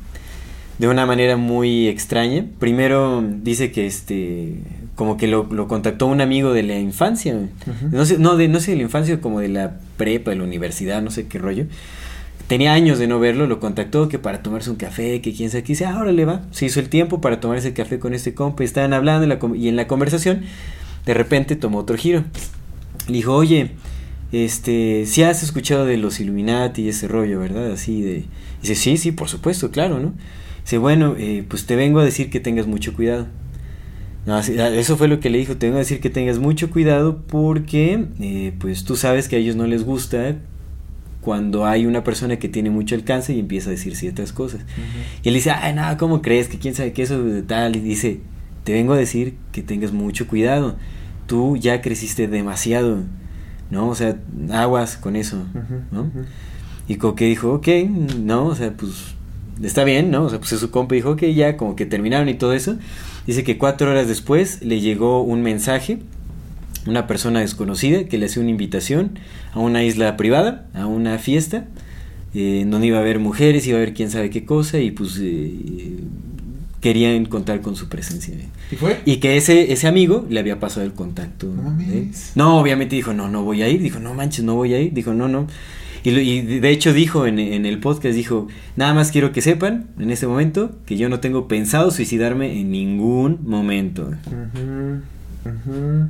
de 0.79 0.89
una 0.89 1.05
manera 1.05 1.37
muy 1.37 1.89
extraña. 1.89 2.47
Primero 2.59 3.23
dice 3.43 3.71
que 3.71 3.87
este 3.87 4.55
como 4.95 5.17
que 5.17 5.29
lo, 5.29 5.47
lo 5.51 5.69
contactó 5.69 6.07
un 6.07 6.21
amigo 6.21 6.53
de 6.53 6.63
la 6.63 6.79
infancia. 6.79 7.35
No 7.91 8.05
sé, 8.05 8.19
no 8.19 8.37
de 8.37 8.49
no 8.49 8.61
sé 8.61 8.73
de 8.73 8.77
la 8.79 8.83
infancia 8.83 9.21
como 9.21 9.41
de 9.41 9.49
la 9.49 9.79
prepa, 9.97 10.31
de 10.31 10.37
la 10.37 10.45
universidad, 10.45 11.03
no 11.03 11.11
sé 11.11 11.27
qué 11.27 11.39
rollo. 11.39 11.67
Tenía 12.49 12.73
años 12.73 12.99
de 12.99 13.07
no 13.07 13.21
verlo, 13.21 13.47
lo 13.47 13.61
contactó 13.61 14.09
que 14.09 14.19
para 14.19 14.43
tomarse 14.43 14.71
un 14.71 14.77
café, 14.77 15.21
que 15.21 15.33
quién 15.33 15.51
sabe 15.51 15.63
qué, 15.63 15.69
dice, 15.75 15.87
ah, 15.87 15.99
órale 16.01 16.25
va. 16.25 16.43
Se 16.51 16.67
hizo 16.67 16.81
el 16.81 16.89
tiempo 16.89 17.21
para 17.21 17.41
tomarse 17.41 17.69
el 17.69 17.75
café 17.75 17.99
con 17.99 18.13
este 18.13 18.35
compa, 18.35 18.63
y 18.63 18.67
estaban 18.67 18.93
hablando 18.93 19.23
en 19.23 19.29
la 19.29 19.39
y 19.57 19.69
en 19.69 19.77
la 19.77 19.87
conversación, 19.87 20.43
de 21.07 21.15
repente 21.15 21.57
tomó 21.57 21.79
otro 21.79 21.97
giro. 21.97 22.25
Le 23.07 23.15
dijo, 23.15 23.35
oye, 23.35 23.71
este, 24.33 25.07
si 25.07 25.23
has 25.23 25.43
escuchado 25.43 25.87
de 25.87 25.97
los 25.97 26.21
Illuminati 26.21 26.83
y 26.83 26.89
ese 26.89 27.09
rollo, 27.09 27.41
¿verdad? 27.41 27.73
Así 27.73 28.03
de... 28.03 28.25
Dice, 28.63 28.75
sí, 28.75 28.97
sí, 28.97 29.13
por 29.13 29.29
supuesto, 29.29 29.71
claro, 29.71 29.99
¿no? 29.99 30.13
Dice, 30.63 30.79
bueno, 30.79 31.15
eh, 31.19 31.45
pues 31.49 31.67
te 31.67 31.77
vengo 31.77 32.01
a 32.01 32.05
decir 32.05 32.31
que 32.31 32.41
tengas 32.41 32.67
mucho 32.67 32.95
cuidado. 32.95 33.27
No, 34.27 34.37
ah, 34.37 34.41
eso 34.41 34.97
fue 34.97 35.09
lo 35.09 35.19
que 35.19 35.31
le 35.31 35.39
dijo, 35.39 35.57
te 35.57 35.67
vengo 35.67 35.77
a 35.77 35.81
decir 35.81 36.01
que 36.01 36.11
tengas 36.11 36.39
mucho 36.39 36.71
cuidado 36.71 37.23
porque, 37.27 38.07
eh, 38.21 38.53
pues 38.59 38.85
tú 38.85 38.97
sabes 38.97 39.29
que 39.29 39.37
a 39.37 39.39
ellos 39.39 39.57
no 39.57 39.67
les 39.67 39.83
gusta 39.83 40.37
cuando 41.21 41.67
hay 41.67 41.87
una 41.87 42.05
persona 42.05 42.39
que 42.39 42.49
tiene 42.49 42.71
mucho 42.71 42.95
alcance 42.95 43.35
y 43.35 43.41
empieza 43.41 43.71
a 43.71 43.73
decir 43.73 43.97
ciertas 43.97 44.33
cosas. 44.33 44.63
Y 45.23 45.29
él 45.29 45.35
dice, 45.35 45.51
ay, 45.51 45.75
no, 45.75 45.83
¿cómo 45.99 46.23
crees? 46.23 46.49
Que 46.49 46.59
quién 46.59 46.75
sabe 46.75 46.93
qué 46.93 47.03
eso 47.03 47.23
de 47.23 47.43
tal. 47.43 47.77
Y 47.77 47.81
dice, 47.81 48.21
te 48.65 48.73
vengo 48.73 48.95
a 48.95 48.97
decir 48.97 49.35
que 49.53 49.63
tengas 49.63 49.93
mucho 49.93 50.27
cuidado. 50.27 50.77
Tú 51.27 51.57
ya 51.57 51.81
creciste 51.83 52.27
demasiado, 52.27 53.05
¿no? 53.71 53.89
O 53.89 53.95
sea, 53.95 54.17
aguas 54.53 54.97
con 54.97 55.17
eso, 55.17 55.37
¿no? 55.91 56.11
Y 56.89 56.97
como 56.97 57.15
que 57.15 57.27
dijo, 57.27 57.53
ok, 57.55 57.69
no, 58.19 58.47
o 58.47 58.55
sea, 58.55 58.73
pues 58.73 59.15
está 59.63 59.85
bien, 59.85 60.11
¿no? 60.11 60.25
O 60.25 60.31
sea, 60.31 60.39
pues 60.39 60.51
su 60.51 60.71
compa 60.71 60.95
dijo, 60.95 61.11
ok, 61.11 61.23
ya, 61.35 61.57
como 61.57 61.77
que 61.77 61.87
terminaron 61.87 62.29
y 62.29 62.35
todo 62.35 62.53
eso. 62.53 62.77
Dice 63.27 63.45
que 63.45 63.59
cuatro 63.59 63.91
horas 63.91 64.09
después 64.09 64.63
le 64.63 64.81
llegó 64.81 65.23
un 65.23 65.43
mensaje, 65.43 65.99
una 66.87 67.07
persona 67.07 67.41
desconocida 67.41 68.05
que 68.05 68.19
le 68.19 68.27
hacía 68.27 68.43
una 68.43 68.51
invitación 68.51 69.19
a 69.53 69.61
una 69.61 69.85
isla 69.85 70.17
privada, 70.17 70.67
a 70.75 70.87
una 70.87 71.19
fiesta, 71.19 71.67
eh, 72.35 72.61
en 72.63 72.71
donde 72.71 72.89
iba 72.89 72.99
a 72.99 73.01
haber 73.01 73.19
mujeres, 73.19 73.67
iba 73.67 73.79
a 73.79 73.83
haber 73.83 73.95
quién 73.95 74.11
sabe 74.11 74.31
qué 74.31 74.45
cosa, 74.45 74.79
y 74.79 74.91
pues 74.91 75.19
eh, 75.21 75.99
querían 76.81 77.27
contar 77.27 77.61
con 77.61 77.77
su 77.77 77.89
presencia. 77.89 78.35
¿Y 78.71 78.77
fue? 78.77 79.01
Y 79.05 79.17
que 79.17 79.37
ese, 79.37 79.73
ese 79.73 79.87
amigo 79.87 80.27
le 80.31 80.41
había 80.41 80.59
pasado 80.59 80.85
el 80.87 80.93
contacto. 80.93 81.47
No 81.47 81.63
mames. 81.63 82.33
No, 82.35 82.59
obviamente 82.61 82.97
dijo, 82.97 83.13
no, 83.13 83.29
no 83.29 83.43
voy 83.45 83.63
a 83.63 83.69
ir. 83.69 83.83
Dijo, 83.83 83.99
no 84.01 84.15
manches, 84.15 84.45
no 84.45 84.55
voy 84.55 84.75
a 84.75 84.81
ir. 84.81 84.93
Dijo, 84.93 85.13
no, 85.15 85.29
no. 85.29 85.47
Y, 86.03 86.13
lo- 86.13 86.21
y 86.21 86.41
de 86.41 86.71
hecho 86.71 86.95
dijo 86.95 87.27
en, 87.27 87.39
en 87.39 87.67
el 87.67 87.79
podcast, 87.79 88.15
dijo, 88.15 88.49
nada 88.77 88.95
más 88.95 89.11
quiero 89.13 89.33
que 89.33 89.43
sepan 89.43 89.89
en 89.99 90.11
este 90.11 90.27
momento 90.27 90.79
que 90.87 90.97
yo 90.97 91.11
no 91.11 91.21
tengo 91.21 91.47
pensado 91.49 91.91
suicidarme 91.91 92.59
en 92.59 92.71
ningún 92.71 93.41
momento. 93.45 94.11
Ujú, 94.27 95.03
ujú. 95.45 96.09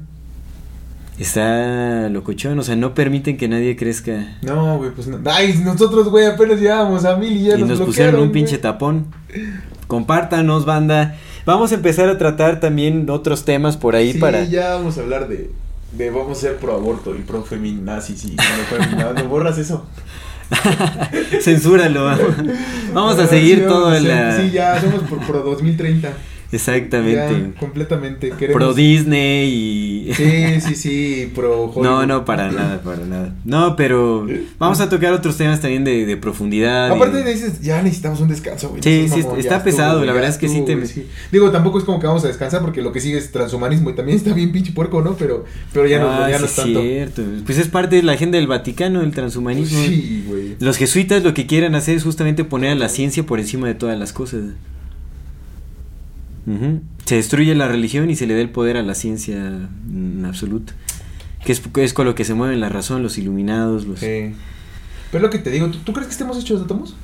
Está 1.20 2.08
locochón, 2.08 2.58
o 2.58 2.62
sea, 2.62 2.76
no 2.76 2.94
permiten 2.94 3.36
que 3.36 3.46
nadie 3.46 3.76
crezca. 3.76 4.38
No, 4.40 4.78
güey, 4.78 4.90
pues 4.90 5.06
no. 5.06 5.18
Ay, 5.30 5.60
nosotros, 5.62 6.08
güey, 6.08 6.24
apenas 6.24 6.58
llegábamos 6.58 7.04
a 7.04 7.16
mil 7.16 7.36
y 7.36 7.44
ya 7.44 7.58
y 7.58 7.62
nos 7.62 7.78
pusieron 7.78 7.86
bloquearon, 7.86 8.20
un 8.22 8.32
pinche 8.32 8.56
tapón. 8.56 9.06
Compártanos, 9.86 10.64
banda. 10.64 11.16
Vamos 11.44 11.72
a 11.72 11.74
empezar 11.74 12.08
a 12.08 12.16
tratar 12.16 12.58
también 12.58 13.10
otros 13.10 13.44
temas 13.44 13.76
por 13.76 13.96
ahí 13.96 14.14
Sí, 14.14 14.18
para... 14.18 14.44
ya 14.44 14.76
vamos 14.76 14.96
a 14.96 15.02
hablar 15.02 15.28
de, 15.28 15.50
de 15.92 16.10
vamos 16.10 16.38
a 16.38 16.40
ser 16.40 16.56
pro 16.56 16.74
aborto 16.74 17.14
y 17.14 17.20
pro 17.20 17.42
feminazis 17.42 18.24
y 18.24 18.36
no. 18.96 19.12
¿No 19.12 19.24
borras 19.28 19.58
eso? 19.58 19.84
Censúralo. 21.42 22.04
Vamos 22.92 23.18
a 23.18 23.26
seguir 23.28 23.58
sí, 23.58 23.64
todo 23.68 23.90
la... 24.00 24.36
Sí, 24.36 24.50
ya 24.50 24.80
somos 24.80 25.02
por 25.02 25.20
pro 25.20 25.42
2030. 25.42 26.12
Exactamente. 26.52 27.14
Ya, 27.54 27.60
completamente. 27.60 28.30
Queremos... 28.30 28.54
Pro 28.60 28.74
Disney 28.74 29.48
y... 30.08 30.14
Sí, 30.14 30.60
sí, 30.60 30.74
sí, 30.74 31.32
pro 31.34 31.64
Hollywood. 31.66 31.82
No, 31.84 32.06
no, 32.06 32.24
para 32.24 32.50
nada, 32.50 32.80
para 32.82 33.04
nada. 33.06 33.34
No, 33.44 33.76
pero 33.76 34.26
vamos 34.58 34.80
a 34.80 34.88
tocar 34.88 35.12
otros 35.12 35.36
temas 35.36 35.60
también 35.60 35.84
de, 35.84 36.06
de 36.06 36.16
profundidad. 36.16 36.90
y- 36.90 36.94
Aparte 36.96 37.22
dices, 37.24 37.60
ya 37.60 37.80
necesitamos 37.82 38.20
un 38.20 38.28
descanso, 38.28 38.70
güey. 38.70 38.82
Sí, 38.82 39.08
sí, 39.08 39.20
está 39.20 39.38
ya 39.58 39.62
pesado, 39.62 40.04
la 40.04 40.12
verdad 40.12 40.30
es 40.30 40.38
que 40.38 40.48
sí 40.48 40.62
te- 40.66 40.86
sí. 40.86 41.06
Digo, 41.30 41.50
tampoco 41.50 41.78
es 41.78 41.84
como 41.84 42.00
que 42.00 42.06
vamos 42.06 42.24
a 42.24 42.28
descansar 42.28 42.60
porque 42.62 42.82
lo 42.82 42.92
que 42.92 43.00
sigue 43.00 43.18
es 43.18 43.30
transhumanismo 43.30 43.90
y 43.90 43.94
también 43.94 44.18
está 44.18 44.32
bien 44.34 44.50
pinche 44.52 44.72
puerco, 44.72 45.02
¿no? 45.02 45.14
Pero, 45.16 45.44
pero 45.72 45.86
ya 45.86 45.98
no, 46.00 46.10
Ah, 46.10 46.28
ya 46.28 46.36
sí 46.38 46.42
no 46.42 46.46
es 46.48 46.54
tanto. 46.56 46.80
cierto. 46.82 47.22
Pues 47.46 47.58
es 47.58 47.68
parte 47.68 47.96
de 47.96 48.02
la 48.02 48.12
agenda 48.12 48.38
del 48.38 48.46
Vaticano, 48.48 49.02
el 49.02 49.12
transhumanismo. 49.12 49.78
Sí, 49.78 50.24
güey. 50.26 50.56
Los 50.58 50.76
jesuitas 50.76 51.22
lo 51.22 51.32
que 51.32 51.46
quieren 51.46 51.74
hacer 51.76 51.96
es 51.96 52.02
justamente 52.02 52.44
poner 52.44 52.70
a 52.72 52.74
la 52.74 52.88
ciencia 52.88 53.22
por 53.24 53.38
encima 53.38 53.68
de 53.68 53.74
todas 53.74 53.96
las 53.98 54.12
cosas. 54.12 54.40
Se 57.04 57.16
destruye 57.16 57.54
la 57.54 57.66
religión 57.68 58.10
y 58.10 58.16
se 58.16 58.26
le 58.26 58.34
da 58.34 58.40
el 58.40 58.50
poder 58.50 58.76
a 58.76 58.82
la 58.82 58.94
ciencia 58.94 59.36
en 59.36 60.24
absoluto. 60.26 60.72
Que 61.44 61.52
es, 61.52 61.62
es 61.76 61.92
con 61.92 62.06
lo 62.06 62.14
que 62.14 62.24
se 62.24 62.34
mueven 62.34 62.60
la 62.60 62.68
razón, 62.68 63.02
los 63.02 63.18
iluminados, 63.18 63.86
los... 63.86 64.00
Sí. 64.00 64.32
Pero 65.10 65.22
lo 65.22 65.30
que 65.30 65.38
te 65.38 65.50
digo, 65.50 65.68
¿tú, 65.68 65.78
tú 65.78 65.92
crees 65.92 66.06
que 66.06 66.12
estemos 66.12 66.38
hechos 66.38 66.58
de 66.60 66.64
átomos? 66.66 66.94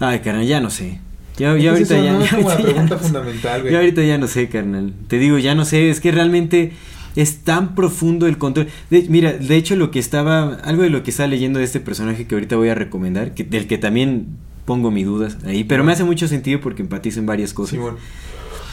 Ay, 0.00 0.20
carnal, 0.20 0.46
ya 0.46 0.60
no 0.60 0.70
sé. 0.70 1.00
Ya, 1.38 1.50
ahorita 1.50 1.78
eso, 1.78 1.94
ya, 2.04 2.12
¿no? 2.12 2.20
ya 2.20 2.24
Es 2.26 2.34
como 2.34 2.48
la 2.48 2.54
ahorita 2.54 2.68
ya 2.68 2.74
pregunta 2.74 2.94
no 2.94 3.00
sé. 3.00 3.04
fundamental, 3.06 3.60
güey. 3.62 3.72
Ya 3.72 3.78
ahorita 3.78 4.02
ya 4.04 4.18
no 4.18 4.26
sé, 4.28 4.48
carnal. 4.48 4.92
Te 5.06 5.18
digo, 5.18 5.38
ya 5.38 5.54
no 5.54 5.64
sé. 5.64 5.88
Es 5.90 6.00
que 6.00 6.10
realmente 6.12 6.72
es 7.16 7.38
tan 7.38 7.74
profundo 7.74 8.26
el 8.26 8.38
control. 8.38 8.68
De- 8.90 9.06
mira, 9.08 9.32
de 9.32 9.56
hecho, 9.56 9.76
lo 9.76 9.90
que 9.90 9.98
estaba. 10.00 10.54
Algo 10.64 10.82
de 10.82 10.90
lo 10.90 11.02
que 11.02 11.10
estaba 11.10 11.28
leyendo 11.28 11.58
de 11.60 11.64
este 11.64 11.80
personaje 11.80 12.26
que 12.26 12.34
ahorita 12.34 12.56
voy 12.56 12.68
a 12.70 12.74
recomendar, 12.74 13.34
que, 13.34 13.44
del 13.44 13.66
que 13.68 13.78
también 13.78 14.26
pongo 14.68 14.90
mis 14.90 15.06
dudas 15.06 15.38
ahí, 15.46 15.64
pero 15.64 15.82
me 15.82 15.92
hace 15.92 16.04
mucho 16.04 16.28
sentido 16.28 16.60
porque 16.60 16.82
empatizo 16.82 17.20
en 17.20 17.24
varias 17.24 17.54
cosas. 17.54 17.70
Simón. 17.70 17.96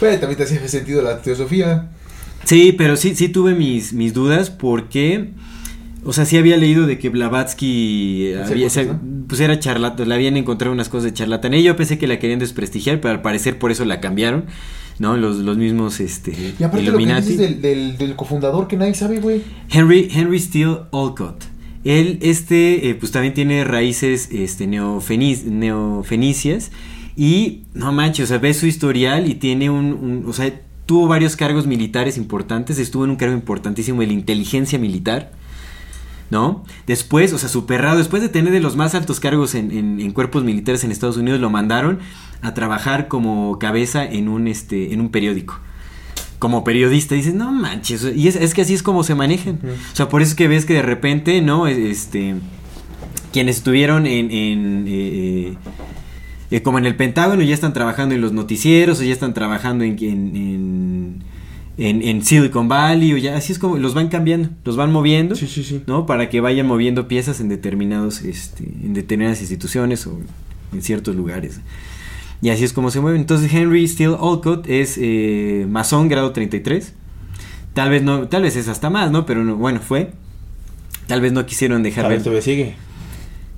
Pero 0.01 0.19
también 0.19 0.38
te 0.38 0.43
hacía 0.43 0.67
sentido 0.67 1.01
la 1.01 1.22
teosofía. 1.22 1.89
Sí, 2.43 2.73
pero 2.77 2.97
sí, 2.97 3.15
sí 3.15 3.30
tuve 3.30 3.55
mis, 3.55 3.93
mis 3.93 4.13
dudas 4.13 4.49
porque. 4.49 5.30
O 6.03 6.11
sea, 6.11 6.26
sí 6.26 6.35
había 6.38 6.57
leído 6.57 6.85
de 6.85 6.99
que 6.99 7.07
Blavatsky 7.09 8.34
había, 8.34 8.67
cosas, 8.67 8.88
¿no? 8.88 8.99
pues 9.27 9.39
era 9.39 9.57
charlatán, 9.57 10.09
le 10.09 10.15
habían 10.15 10.35
encontrado 10.35 10.73
unas 10.73 10.89
cosas 10.89 11.05
de 11.05 11.13
charlatán. 11.13 11.53
Y 11.53 11.63
yo 11.63 11.77
pensé 11.77 11.97
que 11.97 12.07
la 12.07 12.19
querían 12.19 12.39
desprestigiar, 12.39 12.99
pero 12.99 13.13
al 13.13 13.22
parecer 13.22 13.57
por 13.57 13.72
eso 13.72 13.85
la 13.85 14.01
cambiaron, 14.01 14.45
¿no? 14.99 15.15
Los, 15.15 15.38
los 15.38 15.57
mismos 15.57 16.01
este, 16.01 16.31
Y 16.59 16.63
aparte 16.63 16.85
lo 16.85 16.97
que 16.97 17.03
Illuminati. 17.03 17.27
dices 17.30 17.39
del, 17.39 17.61
del, 17.61 17.97
del 17.97 18.15
cofundador 18.17 18.67
que 18.67 18.76
nadie 18.76 18.93
sabe, 18.95 19.19
güey. 19.22 19.41
Henry, 19.72 20.09
Henry 20.13 20.39
Steele 20.39 20.81
Olcott. 20.91 21.55
Él, 21.85 22.19
este, 22.21 22.89
eh, 22.89 22.95
pues 22.95 23.13
también 23.13 23.33
tiene 23.33 23.63
raíces 23.63 24.27
este, 24.31 24.67
neofenic- 24.67 25.43
neofenicias. 25.45 26.71
Y, 27.15 27.61
no 27.73 27.93
manches, 27.93 28.25
o 28.25 28.27
sea, 28.27 28.39
ves 28.39 28.57
su 28.57 28.65
historial 28.65 29.29
y 29.29 29.35
tiene 29.35 29.69
un, 29.69 29.85
un- 29.93 30.23
o 30.27 30.33
sea, 30.33 30.51
tuvo 30.85 31.07
varios 31.07 31.35
cargos 31.37 31.65
militares 31.67 32.17
importantes. 32.17 32.77
Estuvo 32.79 33.05
en 33.05 33.11
un 33.11 33.15
cargo 33.15 33.33
importantísimo 33.35 34.01
de 34.01 34.07
la 34.07 34.13
inteligencia 34.13 34.77
militar. 34.77 35.31
¿No? 36.31 36.63
Después, 36.87 37.33
o 37.33 37.37
sea, 37.37 37.49
súper 37.49 37.81
raro, 37.83 37.99
después 37.99 38.19
de 38.23 38.29
tener 38.29 38.51
de 38.51 38.59
los 38.59 38.75
más 38.75 38.95
altos 38.95 39.19
cargos 39.19 39.53
en, 39.53 39.71
en- 39.71 40.01
en 40.01 40.11
cuerpos 40.11 40.43
militares 40.43 40.83
en 40.83 40.91
Estados 40.91 41.17
Unidos, 41.17 41.39
lo 41.39 41.51
mandaron 41.51 41.99
a 42.41 42.55
trabajar 42.55 43.07
como 43.07 43.59
cabeza 43.59 44.03
en 44.03 44.27
un, 44.27 44.47
este, 44.47 44.91
en 44.91 45.01
un 45.01 45.09
periódico 45.09 45.59
como 46.39 46.63
periodista 46.63 47.15
dices, 47.15 47.33
no 47.33 47.51
manches, 47.51 48.05
y 48.15 48.27
es, 48.27 48.35
es 48.35 48.53
que 48.53 48.61
así 48.61 48.73
es 48.73 48.83
como 48.83 49.03
se 49.03 49.15
manejan. 49.15 49.59
O 49.93 49.95
sea, 49.95 50.09
por 50.09 50.21
eso 50.21 50.31
es 50.31 50.35
que 50.35 50.47
ves 50.47 50.65
que 50.65 50.73
de 50.73 50.81
repente, 50.81 51.41
¿no? 51.41 51.67
Este, 51.67 52.35
quienes 53.31 53.57
estuvieron 53.57 54.05
en, 54.05 54.31
en, 54.31 54.85
eh, 54.87 55.53
eh, 56.51 56.61
como 56.61 56.77
en 56.77 56.85
el 56.85 56.95
Pentágono 56.95 57.41
ya 57.41 57.53
están 57.53 57.73
trabajando 57.73 58.15
en 58.15 58.21
los 58.21 58.31
noticieros 58.31 58.99
o 58.99 59.03
ya 59.03 59.13
están 59.13 59.33
trabajando 59.33 59.83
en, 59.83 59.97
en, 60.01 60.35
en, 60.35 61.23
en, 61.77 62.01
en 62.01 62.23
Silicon 62.23 62.67
Valley 62.67 63.13
o 63.13 63.17
ya, 63.17 63.35
así 63.35 63.51
es 63.51 63.59
como 63.59 63.77
los 63.77 63.93
van 63.93 64.07
cambiando, 64.07 64.49
los 64.63 64.77
van 64.77 64.91
moviendo, 64.91 65.35
Sí, 65.35 65.47
sí, 65.47 65.63
sí. 65.63 65.81
¿no? 65.87 66.05
Para 66.05 66.29
que 66.29 66.39
vayan 66.41 66.67
moviendo 66.67 67.07
piezas 67.07 67.39
en 67.41 67.49
determinados, 67.49 68.21
este, 68.21 68.63
en 68.63 68.93
determinadas 68.93 69.41
instituciones 69.41 70.07
o 70.07 70.19
en 70.71 70.81
ciertos 70.81 71.15
lugares. 71.15 71.59
Y 72.45 72.51
así 72.51 72.63
es 72.63 72.73
como 72.73 72.91
se 72.91 73.01
mueven. 73.01 73.22
Entonces 73.22 73.51
Henry 73.51 73.88
Steele 73.88 74.15
Olcott 74.19 74.67
es 74.69 74.99
eh, 75.01 75.65
masón 75.67 76.09
grado 76.09 76.31
33. 76.31 76.93
Tal 77.73 77.89
vez 77.89 78.03
no, 78.03 78.27
tal 78.27 78.43
vez 78.43 78.55
es 78.55 78.67
hasta 78.67 78.91
más, 78.91 79.09
¿no? 79.09 79.26
Pero 79.26 79.43
no- 79.43 79.55
bueno, 79.55 79.80
fue. 79.80 80.11
Tal 81.07 81.22
vez 81.22 81.34
no 81.34 81.43
quisieron 81.47 81.81
dejar 81.81 82.03
ver, 82.09 82.22
sigue. 82.43 82.76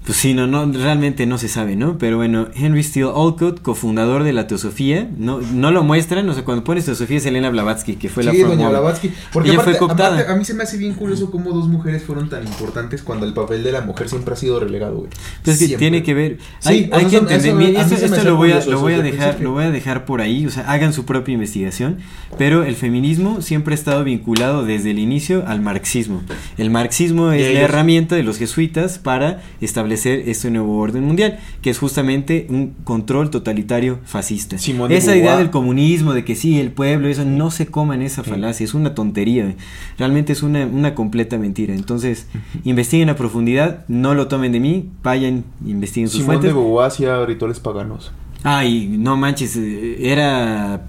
Pues 0.08 0.20
sí, 0.20 0.34
no, 0.34 0.48
no, 0.48 0.66
realmente 0.72 1.26
no 1.26 1.38
se 1.38 1.50
sabe, 1.50 1.76
¿no? 1.76 1.98
Pero 1.98 2.16
bueno, 2.16 2.48
Henry 2.56 2.82
Steele 2.82 3.10
Olcott, 3.14 3.62
cofundador 3.62 4.24
de 4.24 4.32
la 4.32 4.48
Teosofía, 4.48 5.10
no, 5.18 5.42
no 5.42 5.70
lo 5.70 5.84
muestran, 5.84 6.30
o 6.30 6.34
sea, 6.34 6.46
cuando 6.46 6.64
pones 6.64 6.86
Teosofía 6.86 7.18
es 7.18 7.26
Elena 7.26 7.50
Blavatsky, 7.50 7.98
que 7.98 8.08
fue 8.08 8.24
la 8.24 8.32
sí, 8.32 8.40
doña 8.42 8.70
Blavatsky. 8.70 9.12
Porque 9.34 9.50
Ella 9.50 9.60
aparte, 9.60 9.78
fue 9.78 9.86
cooptada. 9.86 10.14
aparte, 10.14 10.32
a 10.32 10.36
mí 10.38 10.46
se 10.46 10.54
me 10.54 10.64
hace 10.64 10.78
bien 10.78 10.94
curioso 10.94 11.30
cómo 11.30 11.52
dos 11.52 11.68
mujeres 11.68 12.04
fueron 12.04 12.30
tan 12.30 12.48
importantes 12.48 13.04
cuando 13.04 13.26
el 13.26 13.34
papel 13.34 13.66
de 13.66 13.74
la 13.74 13.82
mujer 13.82 14.08
siempre 14.08 14.34
ha 14.34 14.38
sido 14.38 14.62
relegado, 14.62 14.96
güey. 14.96 15.10
Pues 15.44 15.62
es 15.62 15.70
que 15.72 15.78
tiene 15.78 16.02
que 16.04 16.14
ver. 16.14 16.38
Sí, 16.60 16.70
hay 16.70 16.90
o 16.90 16.96
hay 16.96 17.06
que 17.08 17.18
entender. 17.18 17.48
eso- 17.50 17.58
bien, 17.58 17.76
a 17.76 17.84
mí 17.84 17.94
esto 17.94 18.06
esto 18.06 18.24
lo 18.24 18.38
voy 18.38 18.52
a, 18.54 18.66
lo 18.66 18.80
voy 18.80 18.94
a 18.94 19.02
dejar, 19.02 19.42
lo 19.42 19.52
voy 19.52 19.66
a 19.66 19.72
dejar 19.72 20.06
por 20.06 20.22
ahí. 20.22 20.46
O 20.46 20.50
sea, 20.50 20.72
hagan 20.72 20.94
su 20.94 21.04
propia 21.04 21.34
investigación. 21.34 21.98
Pero 22.38 22.64
el 22.64 22.78
feminismo 22.78 23.42
siempre 23.42 23.74
ha 23.74 23.76
estado 23.76 24.06
vinculado 24.06 24.64
desde 24.64 24.92
el 24.92 25.00
inicio 25.00 25.44
al 25.48 25.60
marxismo. 25.60 26.22
El 26.58 26.70
marxismo 26.70 27.34
es 27.34 27.54
la 27.54 27.60
herramienta 27.60 28.16
de 28.16 28.24
los 28.24 28.38
jesuitas 28.38 29.00
para 29.00 29.42
establecer 29.60 29.97
este 30.06 30.52
nuevo 30.52 30.78
orden 30.78 31.04
mundial, 31.04 31.40
que 31.62 31.70
es 31.70 31.80
justamente 31.80 32.48
un 32.50 32.76
control 32.84 33.30
totalitario 33.30 34.00
fascista. 34.06 34.58
Simón 34.58 34.90
de 34.90 34.98
Esa 34.98 35.16
idea 35.16 35.38
del 35.38 35.50
comunismo, 35.50 36.14
de 36.14 36.24
que 36.24 36.36
sí, 36.36 36.60
el 36.60 36.72
pueblo, 36.72 37.08
eso, 37.08 37.26
no 37.26 37.52
se 37.52 37.68
coman 37.68 38.02
esa 38.02 38.24
falacia, 38.24 38.64
es 38.64 38.74
una 38.74 38.96
tontería. 38.96 39.56
Realmente 39.98 40.34
es 40.34 40.44
una, 40.44 40.66
una 40.66 40.96
completa 40.96 41.38
mentira. 41.38 41.74
Entonces, 41.74 42.28
investiguen 42.64 43.10
a 43.10 43.16
profundidad, 43.16 43.86
no 43.88 44.14
lo 44.14 44.28
tomen 44.28 44.52
de 44.52 44.60
mí, 44.60 44.90
vayan, 45.04 45.44
investiguen 45.66 46.10
sus 46.10 46.22
Simón 46.22 46.36
de 46.36 46.52
fuentes. 46.52 46.54
Beauvoir 46.54 46.88
hacía 46.88 47.26
rituales 47.26 47.60
paganos. 47.60 48.12
Ay, 48.44 48.88
no 48.98 49.18
manches, 49.18 49.56
eh, 49.58 49.98
era 50.00 50.88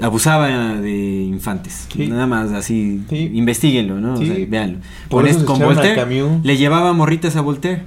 abusaba 0.00 0.48
de 0.74 0.90
infantes. 0.90 1.86
Sí. 1.92 2.06
Nada 2.08 2.26
más 2.26 2.52
así, 2.52 3.02
Sí. 3.08 3.30
investiguenlo, 3.34 3.96
¿no? 4.00 4.14
O 4.14 4.16
Sí. 4.18 4.26
sea, 4.26 4.36
véanlo. 4.48 4.78
Por 5.08 5.22
Con, 5.24 5.30
eso 5.30 5.46
con 5.46 5.62
a 5.62 5.66
Voltaire 5.66 5.94
Camus. 5.96 6.44
le 6.44 6.56
llevaba 6.56 6.92
morritas 6.92 7.36
a 7.36 7.40
Voltaire. 7.40 7.82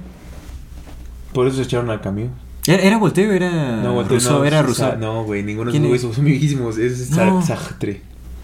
Por 1.32 1.46
eso 1.46 1.56
se 1.58 1.62
echaron 1.62 1.90
al 1.90 2.00
camión. 2.00 2.30
¿Era, 2.66 2.82
era 2.82 2.98
Voltaire 2.98 3.30
o 3.30 3.34
era 3.34 3.50
No, 3.82 3.94
Voltaire 3.94 4.08
Rousseau? 4.22 4.38
no, 4.40 4.44
era 4.44 4.62
Rousseau. 4.62 4.98
No, 4.98 5.24
güey, 5.24 5.42
ninguno 5.42 5.70
de 5.70 5.78
¿Quién 5.78 5.84
esos 5.86 5.94
es? 5.96 6.02
güeyes 6.02 6.16
son 6.16 6.24
viejísimos. 6.24 6.78
Es 6.78 7.10
No. 7.12 7.40
Sartre. 7.42 8.02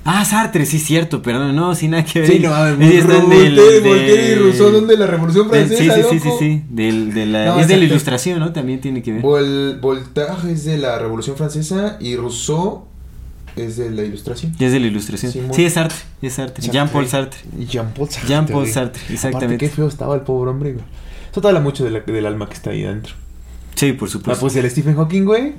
Ah, 0.09 0.25
Sartre, 0.25 0.65
sí, 0.67 0.79
cierto, 0.79 1.21
perdón, 1.21 1.57
no, 1.57 1.75
sin 1.75 1.91
nada 1.91 2.05
que 2.05 2.21
ver. 2.21 2.31
Sí, 2.31 2.39
no, 2.39 2.55
del- 2.65 2.77
Voltaire, 2.77 3.81
Voltaire 3.81 4.33
y 4.33 4.35
Rousseau 4.37 4.71
son 4.73 4.87
de 4.87 4.97
la 4.97 5.07
Revolución 5.09 5.49
Francesa, 5.49 5.83
Sí, 5.83 5.91
sí, 5.91 6.09
sí, 6.11 6.19
sí, 6.21 6.29
loco. 6.29 6.39
sí, 6.39 6.63
del- 6.71 7.13
de 7.13 7.27
la- 7.27 7.47
No, 7.47 7.59
es 7.61 7.67
de 7.67 7.77
la 7.77 7.85
ilustración, 7.85 8.39
¿no? 8.39 8.53
También 8.53 8.81
tiene 8.81 9.03
que 9.03 9.15
ver. 9.15 9.23
Vol- 9.23 9.81
Voltaire 9.81 10.53
es 10.53 10.65
de 10.65 10.79
la 10.79 10.97
Revolución 11.01 11.37
Francesa 11.37 11.97
y 12.01 12.15
Rousseau 12.15 12.85
es 13.57 13.77
de 13.77 13.91
la 13.91 14.03
Ilustración. 14.05 14.55
Es 14.59 14.73
de 14.73 14.81
la 14.81 14.87
ilustración. 14.87 15.33
Sí, 15.53 15.65
es 15.65 15.73
Sartre, 15.75 15.99
es 16.23 16.35
Sartre. 16.35 16.63
Jean-Paul 16.71 17.07
Sartre. 17.09 17.41
Jean-Paul 17.67 18.09
Sartre. 18.11 18.29
Jean-Paul. 18.29 18.67
Sartre, 18.69 19.01
Aparte, 19.01 19.15
exactamente. 19.15 19.59
qué 19.59 19.69
feo 19.75 19.89
estaba 19.89 20.15
el 20.15 20.21
pobre 20.23 20.51
hombre, 20.51 20.73
güey. 20.75 20.85
Eso 21.31 21.41
te 21.41 21.49
habla 21.49 21.61
mucho 21.61 21.85
de 21.85 21.91
la- 21.91 22.01
del 22.01 22.27
alma 22.27 22.49
que 22.49 22.55
está 22.55 22.71
ahí 22.71 22.85
adentro. 22.85 23.15
Sí, 23.75 23.93
por 23.93 24.09
Ah, 24.09 24.13
supuesto. 24.13 24.41
pues 24.41 24.57
el 24.57 24.71
Stephen 24.71 24.95
Hawking, 24.97 25.25
güey. 25.25 25.53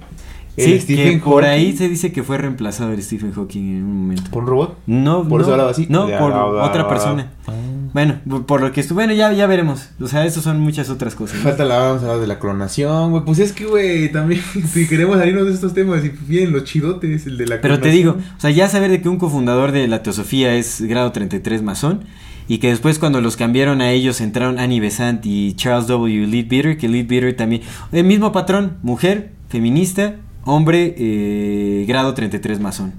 Sí, 0.65 0.71
que 0.73 0.79
Stephen 0.81 1.19
por 1.19 1.43
Hawking 1.43 1.55
ahí 1.59 1.77
se 1.77 1.87
dice 1.87 2.11
que 2.11 2.23
fue 2.23 2.37
reemplazado 2.39 2.91
el 2.91 3.01
Stephen 3.03 3.31
Hawking 3.31 3.77
en 3.77 3.83
un 3.83 3.97
momento. 4.01 4.23
¿Por 4.31 4.43
un 4.43 4.49
robot? 4.49 4.77
No, 4.87 5.27
Por 5.27 5.39
no, 5.39 5.43
eso 5.45 5.51
hablaba 5.51 5.69
así. 5.71 5.85
No, 5.89 6.09
Ya, 6.09 6.17
por 6.19 6.31
bla, 6.31 6.45
bla, 6.45 6.63
otra 6.63 6.83
bla. 6.83 6.89
persona. 6.89 7.31
Ah. 7.47 7.51
Bueno, 7.93 8.19
por- 8.45 8.61
lo 8.61 8.71
que 8.71 8.81
estuvo. 8.81 8.95
Bueno, 8.97 9.13
ya, 9.13 9.31
ya 9.33 9.45
veremos. 9.47 9.89
O 10.01 10.07
sea, 10.07 10.25
eso 10.25 10.41
son 10.41 10.59
muchas 10.59 10.89
otras 10.89 11.15
cosas. 11.15 11.37
¿no? 11.37 11.43
Falta 11.43 11.63
la 11.63 11.77
vamos 11.79 12.01
a 12.01 12.05
hablar 12.05 12.19
de 12.21 12.27
la 12.27 12.39
clonación, 12.39 13.11
güey. 13.11 13.23
Pues 13.23 13.39
es 13.39 13.53
que, 13.53 13.65
güey, 13.65 14.11
también 14.11 14.41
si 14.73 14.87
queremos 14.87 15.17
salirnos 15.19 15.45
de 15.47 15.53
estos 15.53 15.73
temas 15.73 16.03
y 16.03 16.09
bien 16.27 16.51
los 16.51 16.63
chidotes, 16.63 17.27
el 17.27 17.37
de 17.37 17.45
la 17.47 17.61
Pero 17.61 17.75
te 17.75 17.89
clonación. 17.91 18.17
digo, 18.17 18.27
o 18.37 18.39
sea, 18.41 18.49
ya 18.49 18.67
saber 18.67 18.89
de 18.91 19.01
que 19.01 19.09
un 19.09 19.17
cofundador 19.17 19.71
de 19.71 19.87
la 19.87 20.01
teosofía 20.03 20.55
es 20.55 20.81
grado 20.81 21.11
33 21.11 21.61
masón 21.63 22.01
y 22.47 22.57
que 22.59 22.69
después 22.69 22.97
cuando 22.99 23.21
los 23.21 23.35
cambiaron 23.37 23.81
a 23.81 23.91
ellos 23.91 24.21
entraron 24.21 24.57
Annie 24.59 24.79
Besant 24.79 25.25
y 25.25 25.53
Charles 25.53 25.87
W. 25.87 26.27
Leadbeater, 26.27 26.77
que 26.77 26.87
Leadbeater 26.89 27.35
también, 27.35 27.61
el 27.91 28.03
mismo 28.05 28.31
patrón, 28.31 28.77
mujer, 28.83 29.31
feminista, 29.49 30.15
hombre, 30.47 30.95
eh, 30.97 31.85
grado 31.87 32.13
33 32.13 32.59
masón. 32.59 32.93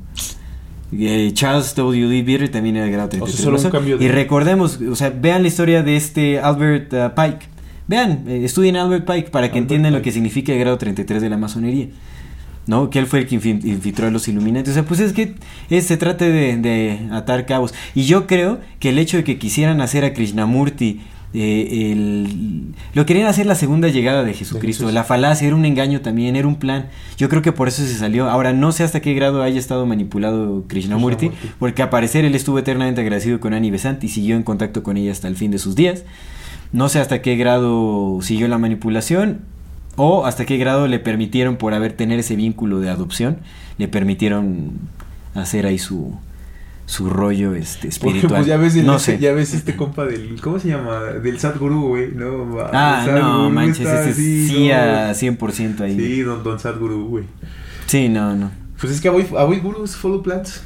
Eh, 0.93 1.31
Charles 1.35 1.75
W. 1.75 2.07
Leadbeater 2.09 2.49
también 2.49 2.77
era 2.77 2.87
grado 2.87 3.09
33 3.11 3.37
solo 3.45 3.57
un 3.57 3.63
masón. 3.63 3.71
cambio 3.73 3.99
de- 3.99 4.05
Y 4.05 4.09
recordemos, 4.09 4.79
o 4.81 4.97
sea, 4.97 5.11
vean 5.11 5.43
la 5.43 5.49
historia 5.49 5.83
de 5.83 5.97
este 5.97 6.39
Albert 6.41 6.93
uh, 6.95 7.15
Pike. 7.15 7.47
Vean, 7.87 8.25
eh, 8.27 8.43
estudien 8.45 8.77
a 8.77 8.83
Albert 8.83 9.05
Pike 9.07 9.31
para 9.31 9.51
que 9.51 9.59
Albert 9.59 9.59
entiendan 9.59 9.93
lo 9.93 10.01
que 10.03 10.13
significa 10.13 10.53
el 10.53 10.59
grado 10.61 10.79
33 10.79 11.21
de 11.21 11.29
la 11.31 11.37
masonería. 11.37 11.89
¿no? 12.67 12.91
Que 12.91 12.99
él 12.99 13.07
fue 13.07 13.21
el 13.21 13.27
que 13.27 13.35
infiltró 13.37 14.07
a 14.09 14.11
los 14.11 14.29
Illuminati. 14.29 14.71
O 14.71 14.75
sea, 14.75 14.85
pues 14.85 15.01
es 15.01 15.15
que 15.15 15.35
es- 15.71 15.87
se 15.87 15.97
trata 15.97 16.27
de, 16.27 16.57
de 16.59 17.01
atar 17.13 17.47
cabos. 17.47 17.73
Y 17.95 18.03
yo 18.05 18.27
creo 18.27 18.59
que 18.79 18.91
el 18.91 18.99
hecho 18.99 19.17
de 19.17 19.25
que 19.25 19.39
quisieran 19.39 19.81
hacer 19.81 20.05
a 20.05 20.13
Krishnamurti, 20.13 21.01
eh, 21.35 21.91
el- 21.93 22.75
lo 22.95 23.05
querían 23.07 23.27
hacer 23.27 23.47
la 23.47 23.55
segunda 23.55 23.89
llegada 23.89 24.25
de 24.25 24.33
Jesucristo. 24.35 24.91
La 24.91 25.05
falacia 25.05 25.47
era 25.47 25.57
un 25.57 25.65
engaño 25.65 26.01
también, 26.01 26.37
era 26.37 26.49
un 26.49 26.57
plan. 26.57 26.87
Yo 27.17 27.29
creo 27.29 27.43
que 27.43 27.53
por 27.53 27.69
eso 27.69 27.83
se 27.83 27.95
salió. 27.95 28.29
Ahora, 28.31 28.53
no 28.53 28.73
sé 28.73 28.83
hasta 28.85 29.01
qué 29.01 29.15
grado 29.15 29.43
haya 29.43 29.59
estado 29.59 29.85
manipulado 29.87 30.65
Krishnamurti, 30.69 31.29
Krishnamurti. 31.29 31.55
porque 31.59 31.83
al 31.83 31.91
parecer 31.91 32.25
él 32.25 32.35
estuvo 32.35 32.59
eternamente 32.59 33.01
agradecido 33.01 33.41
con 33.41 33.53
Annie 33.55 33.71
Besant 33.71 34.03
y 34.05 34.09
siguió 34.09 34.37
en 34.37 34.43
contacto 34.43 34.83
con 34.83 34.97
ella 34.97 35.13
hasta 35.13 35.29
el 35.29 35.37
fin 35.37 35.51
de 35.51 35.59
sus 35.59 35.75
días. 35.77 36.05
No 36.73 36.89
sé 36.89 36.99
hasta 37.01 37.23
qué 37.23 37.37
grado 37.37 38.19
siguió 38.23 38.49
la 38.49 38.59
manipulación 38.59 39.41
o 39.97 40.27
hasta 40.27 40.45
qué 40.47 40.57
grado 40.59 40.87
le 40.87 40.99
permitieron 40.99 41.57
por 41.57 41.75
haber 41.75 41.93
tener 41.93 42.19
ese 42.21 42.37
vínculo 42.37 42.79
de 42.81 42.89
adopción, 42.89 43.39
le 43.79 43.89
permitieron 43.89 44.73
hacer 45.35 45.67
ahí 45.67 45.79
su 45.79 46.15
su 46.89 47.11
rollo 47.11 47.55
este 47.55 47.89
Porque 48.01 48.17
espiritual. 48.19 48.35
pues 48.41 48.47
ya 48.47 48.57
ves, 48.57 48.75
el- 48.77 48.87
no 48.87 48.99
sé. 48.99 49.19
ya 49.19 49.33
ves 49.35 49.53
este 49.53 49.77
compa 49.77 50.07
del. 50.07 50.41
¿Cómo 50.41 50.59
se 50.59 50.69
llama? 50.69 51.03
Del 51.03 51.39
Sadhguru, 51.39 51.89
güey. 51.89 52.13
No, 52.15 52.57
Ah, 52.73 53.07
no, 53.15 53.51
manches, 53.51 53.81
ese 53.87 54.11
así, 54.11 54.49
sí 54.49 54.69
no. 54.69 54.75
a 54.75 55.15
100% 55.15 55.81
ahí. 55.83 55.95
Sí, 56.01 56.23
don, 56.23 56.43
don 56.43 56.59
Sadhguru, 56.59 57.07
güey. 57.09 57.25
Sí, 57.87 58.09
no, 58.09 58.35
no. 58.35 58.51
Pues 58.81 58.93
es 58.93 59.01
que 59.01 59.09
avoid, 59.09 59.27
avoid 59.37 59.61
gurus, 59.61 59.97
follow 59.97 60.23
plants. 60.23 60.63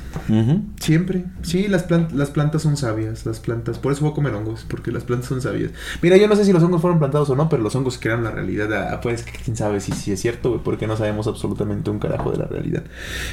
Siempre. 0.81 1.25
Sí, 1.43 1.67
las, 1.67 1.89
plant- 1.89 2.11
las 2.13 2.29
plantas 2.31 2.61
son 2.63 2.77
sabias. 2.77 3.25
Las 3.27 3.41
plantas. 3.41 3.79
Por 3.79 3.91
eso 3.93 4.03
voy 4.03 4.13
a 4.13 4.15
comer 4.15 4.35
hongos. 4.35 4.65
Porque 4.69 4.93
las 4.93 5.03
plantas 5.05 5.29
son 5.31 5.41
sabias. 5.41 5.71
Mira, 6.03 6.19
yo 6.19 6.29
no 6.29 6.37
sé 6.37 6.45
si 6.45 6.53
los 6.53 6.63
hongos 6.63 6.83
fueron 6.83 6.99
plantados 6.99 7.31
o 7.31 7.37
no. 7.37 7.49
Pero 7.49 7.63
los 7.63 7.75
hongos 7.75 7.99
crean 7.99 8.23
la 8.23 8.31
realidad. 8.31 8.71
Ah, 8.93 9.01
pues 9.01 9.25
quién 9.45 9.57
sabe 9.57 9.81
si, 9.81 9.93
si 9.93 10.13
es 10.13 10.21
cierto, 10.21 10.51
güey. 10.51 10.61
Porque 10.63 10.87
no 10.87 10.97
sabemos 10.97 11.27
absolutamente 11.27 11.91
un 11.91 11.99
carajo 11.99 12.31
de 12.33 12.37
la 12.39 12.45
realidad. 12.47 12.83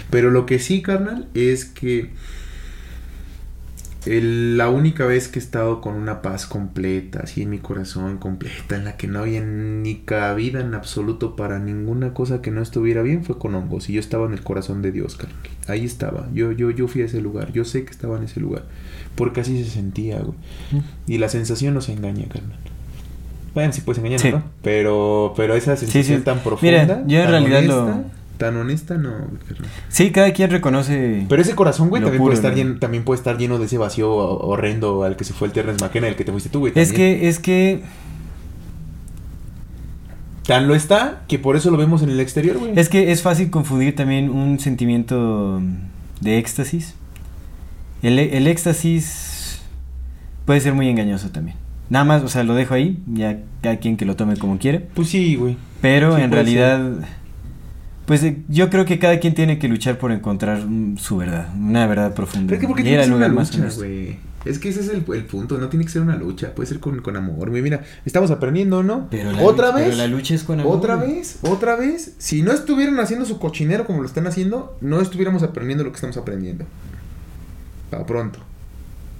Pero 0.09 0.31
lo 0.31 0.45
que 0.45 0.59
sí, 0.59 0.81
carnal, 0.81 1.27
es 1.33 1.65
que. 1.65 2.11
El- 4.05 4.57
la 4.57 4.69
única 4.69 5.05
vez 5.05 5.27
que 5.27 5.39
he 5.39 5.41
estado 5.41 5.81
con 5.81 5.95
una 5.95 6.21
paz 6.21 6.45
completa, 6.45 7.21
así 7.23 7.41
en 7.41 7.49
mi 7.49 7.59
corazón, 7.59 8.17
completa, 8.17 8.75
en 8.75 8.85
la 8.85 8.95
que 8.97 9.07
no 9.07 9.19
había 9.19 9.41
ni 9.41 9.95
cabida 9.97 10.61
en 10.61 10.73
absoluto 10.73 11.35
para 11.35 11.59
ninguna 11.59 12.13
cosa 12.13 12.41
que 12.41 12.51
no 12.51 12.61
estuviera 12.61 13.01
bien, 13.01 13.23
fue 13.25 13.37
con 13.37 13.55
hongos. 13.55 13.89
Y 13.89 13.93
yo 13.93 13.99
estaba 13.99 14.25
en 14.25 14.33
el 14.33 14.41
corazón 14.41 14.81
de 14.81 14.91
Dios, 14.91 15.15
carnal. 15.15 15.37
Ahí 15.67 15.85
estaba. 15.85 16.27
Yo, 16.33 16.51
yo, 16.51 16.71
yo 16.71 16.87
fui 16.87 17.01
a 17.01 17.05
ese 17.05 17.21
lugar. 17.21 17.51
Yo 17.51 17.65
sé 17.65 17.83
que 17.83 17.91
estaba 17.91 18.17
en 18.17 18.23
ese 18.23 18.39
lugar. 18.39 18.63
Porque 19.15 19.41
así 19.41 19.63
se 19.63 19.69
sentía, 19.69 20.19
güey. 20.19 20.37
Y 21.07 21.17
la 21.17 21.29
sensación 21.29 21.73
no 21.73 21.81
se 21.81 21.93
engaña, 21.93 22.25
carnal. 22.29 22.57
Bueno, 23.53 23.73
sí 23.73 23.81
puedes 23.81 23.97
engañar, 23.97 24.19
Sí. 24.19 24.31
¿no? 24.31 24.43
Pero, 24.61 25.33
pero 25.35 25.55
esa 25.55 25.75
sensación 25.75 26.19
sí. 26.19 26.23
tan 26.23 26.39
profunda, 26.39 26.81
Mira, 26.83 27.03
yo 27.07 27.19
en 27.21 27.29
realidad 27.29 27.59
honesta, 27.59 27.75
lo- 27.75 28.18
tan 28.39 28.57
honesta, 28.57 28.97
no. 28.97 29.11
Sí, 29.89 30.11
cada 30.11 30.33
quien 30.33 30.49
reconoce. 30.49 31.25
Pero 31.29 31.41
ese 31.41 31.53
corazón, 31.53 31.89
güey, 31.89 32.01
también, 32.01 32.17
puro, 32.17 32.29
puede 32.29 32.35
estar 32.37 32.51
¿no? 32.51 32.57
lleno, 32.57 32.79
también 32.79 33.03
puede 33.03 33.17
estar 33.19 33.37
lleno 33.37 33.59
de 33.59 33.65
ese 33.65 33.77
vacío 33.77 34.09
horrendo 34.09 35.03
al 35.03 35.15
que 35.15 35.25
se 35.25 35.33
fue 35.33 35.47
el 35.47 35.53
Terrence 35.53 35.83
McKenna, 35.83 36.07
el 36.07 36.15
que 36.15 36.23
te 36.23 36.31
fuiste 36.31 36.49
tú, 36.49 36.61
güey. 36.61 36.73
es 36.75 36.87
también. 36.87 37.19
que, 37.19 37.27
es 37.27 37.37
que, 37.37 37.83
Tan 40.47 40.67
lo 40.67 40.73
está 40.73 41.21
que 41.27 41.37
por 41.37 41.55
eso 41.55 41.69
lo 41.69 41.77
vemos 41.77 42.01
en 42.01 42.09
el 42.09 42.19
exterior, 42.19 42.57
güey. 42.57 42.71
es 42.75 42.89
que 42.89 43.11
es 43.11 43.21
fácil 43.21 43.51
confundir 43.51 43.95
también 43.95 44.31
un 44.31 44.57
sentimiento 44.59 45.61
de 46.21 46.39
éxtasis. 46.39 46.95
El, 48.01 48.17
el 48.17 48.47
éxtasis 48.47 49.61
puede 50.45 50.59
ser 50.61 50.73
muy 50.73 50.89
engañoso 50.89 51.29
también. 51.29 51.55
Nada 51.89 52.05
más, 52.05 52.23
o 52.23 52.27
sea, 52.27 52.43
lo 52.43 52.55
dejo 52.55 52.73
ahí, 52.73 52.99
ya 53.13 53.39
cada 53.61 53.77
quien 53.77 53.97
que 53.97 54.05
lo 54.05 54.15
tome 54.15 54.37
como 54.37 54.57
quiere. 54.57 54.79
Pues 54.79 55.09
sí, 55.09 55.35
güey. 55.35 55.57
Pero 55.81 56.15
Sí, 56.15 56.21
en 56.21 56.31
realidad, 56.31 56.93
pues 58.09 58.23
eh, 58.23 58.41
yo 58.47 58.71
creo 58.71 58.85
que 58.85 58.97
cada 58.97 59.19
quien 59.19 59.35
tiene 59.35 59.59
que 59.59 59.67
luchar 59.67 59.99
por 59.99 60.11
encontrar 60.11 60.65
mm, 60.65 60.97
su 60.97 61.17
verdad, 61.17 61.47
una 61.55 61.85
verdad 61.85 62.15
profunda. 62.15 62.47
Pero 62.47 62.55
es 62.55 62.61
que 62.61 62.67
porque 62.67 62.81
tiene 62.81 62.97
que 62.97 63.03
ser 63.05 63.13
una 63.13 63.27
lucha, 63.27 63.69
güey. 63.77 64.17
Es 64.45 64.57
que 64.57 64.69
ese 64.69 64.79
es 64.79 64.89
el, 64.89 65.03
el 65.13 65.25
punto, 65.25 65.59
no 65.59 65.67
tiene 65.69 65.85
que 65.85 65.91
ser 65.91 66.01
una 66.01 66.15
lucha, 66.15 66.55
puede 66.55 66.65
ser 66.67 66.79
con, 66.79 66.99
con 67.03 67.15
amor. 67.15 67.51
Mira, 67.51 67.83
estamos 68.05 68.31
aprendiendo, 68.31 68.81
¿no? 68.81 69.07
Pero 69.11 69.31
la 69.31 69.43
¿Otra 69.43 69.67
lucha- 69.67 69.75
vez? 69.77 69.85
pero 69.85 69.97
la 69.97 70.07
lucha 70.07 70.33
es 70.33 70.41
con 70.43 70.59
amor. 70.59 70.75
¿Otra 70.75 70.95
vez? 70.95 71.37
¿Otra 71.43 71.75
vez? 71.75 72.15
Si 72.17 72.41
no 72.41 72.51
estuvieran 72.51 72.99
haciendo 72.99 73.27
su 73.27 73.37
cochinero 73.37 73.85
como 73.85 73.99
lo 74.01 74.07
están 74.07 74.25
haciendo, 74.25 74.75
no 74.81 75.01
estuviéramos 75.01 75.43
aprendiendo 75.43 75.83
lo 75.83 75.91
que 75.91 75.97
estamos 75.97 76.17
aprendiendo. 76.17 76.65
A 77.91 78.05
pronto. 78.07 78.39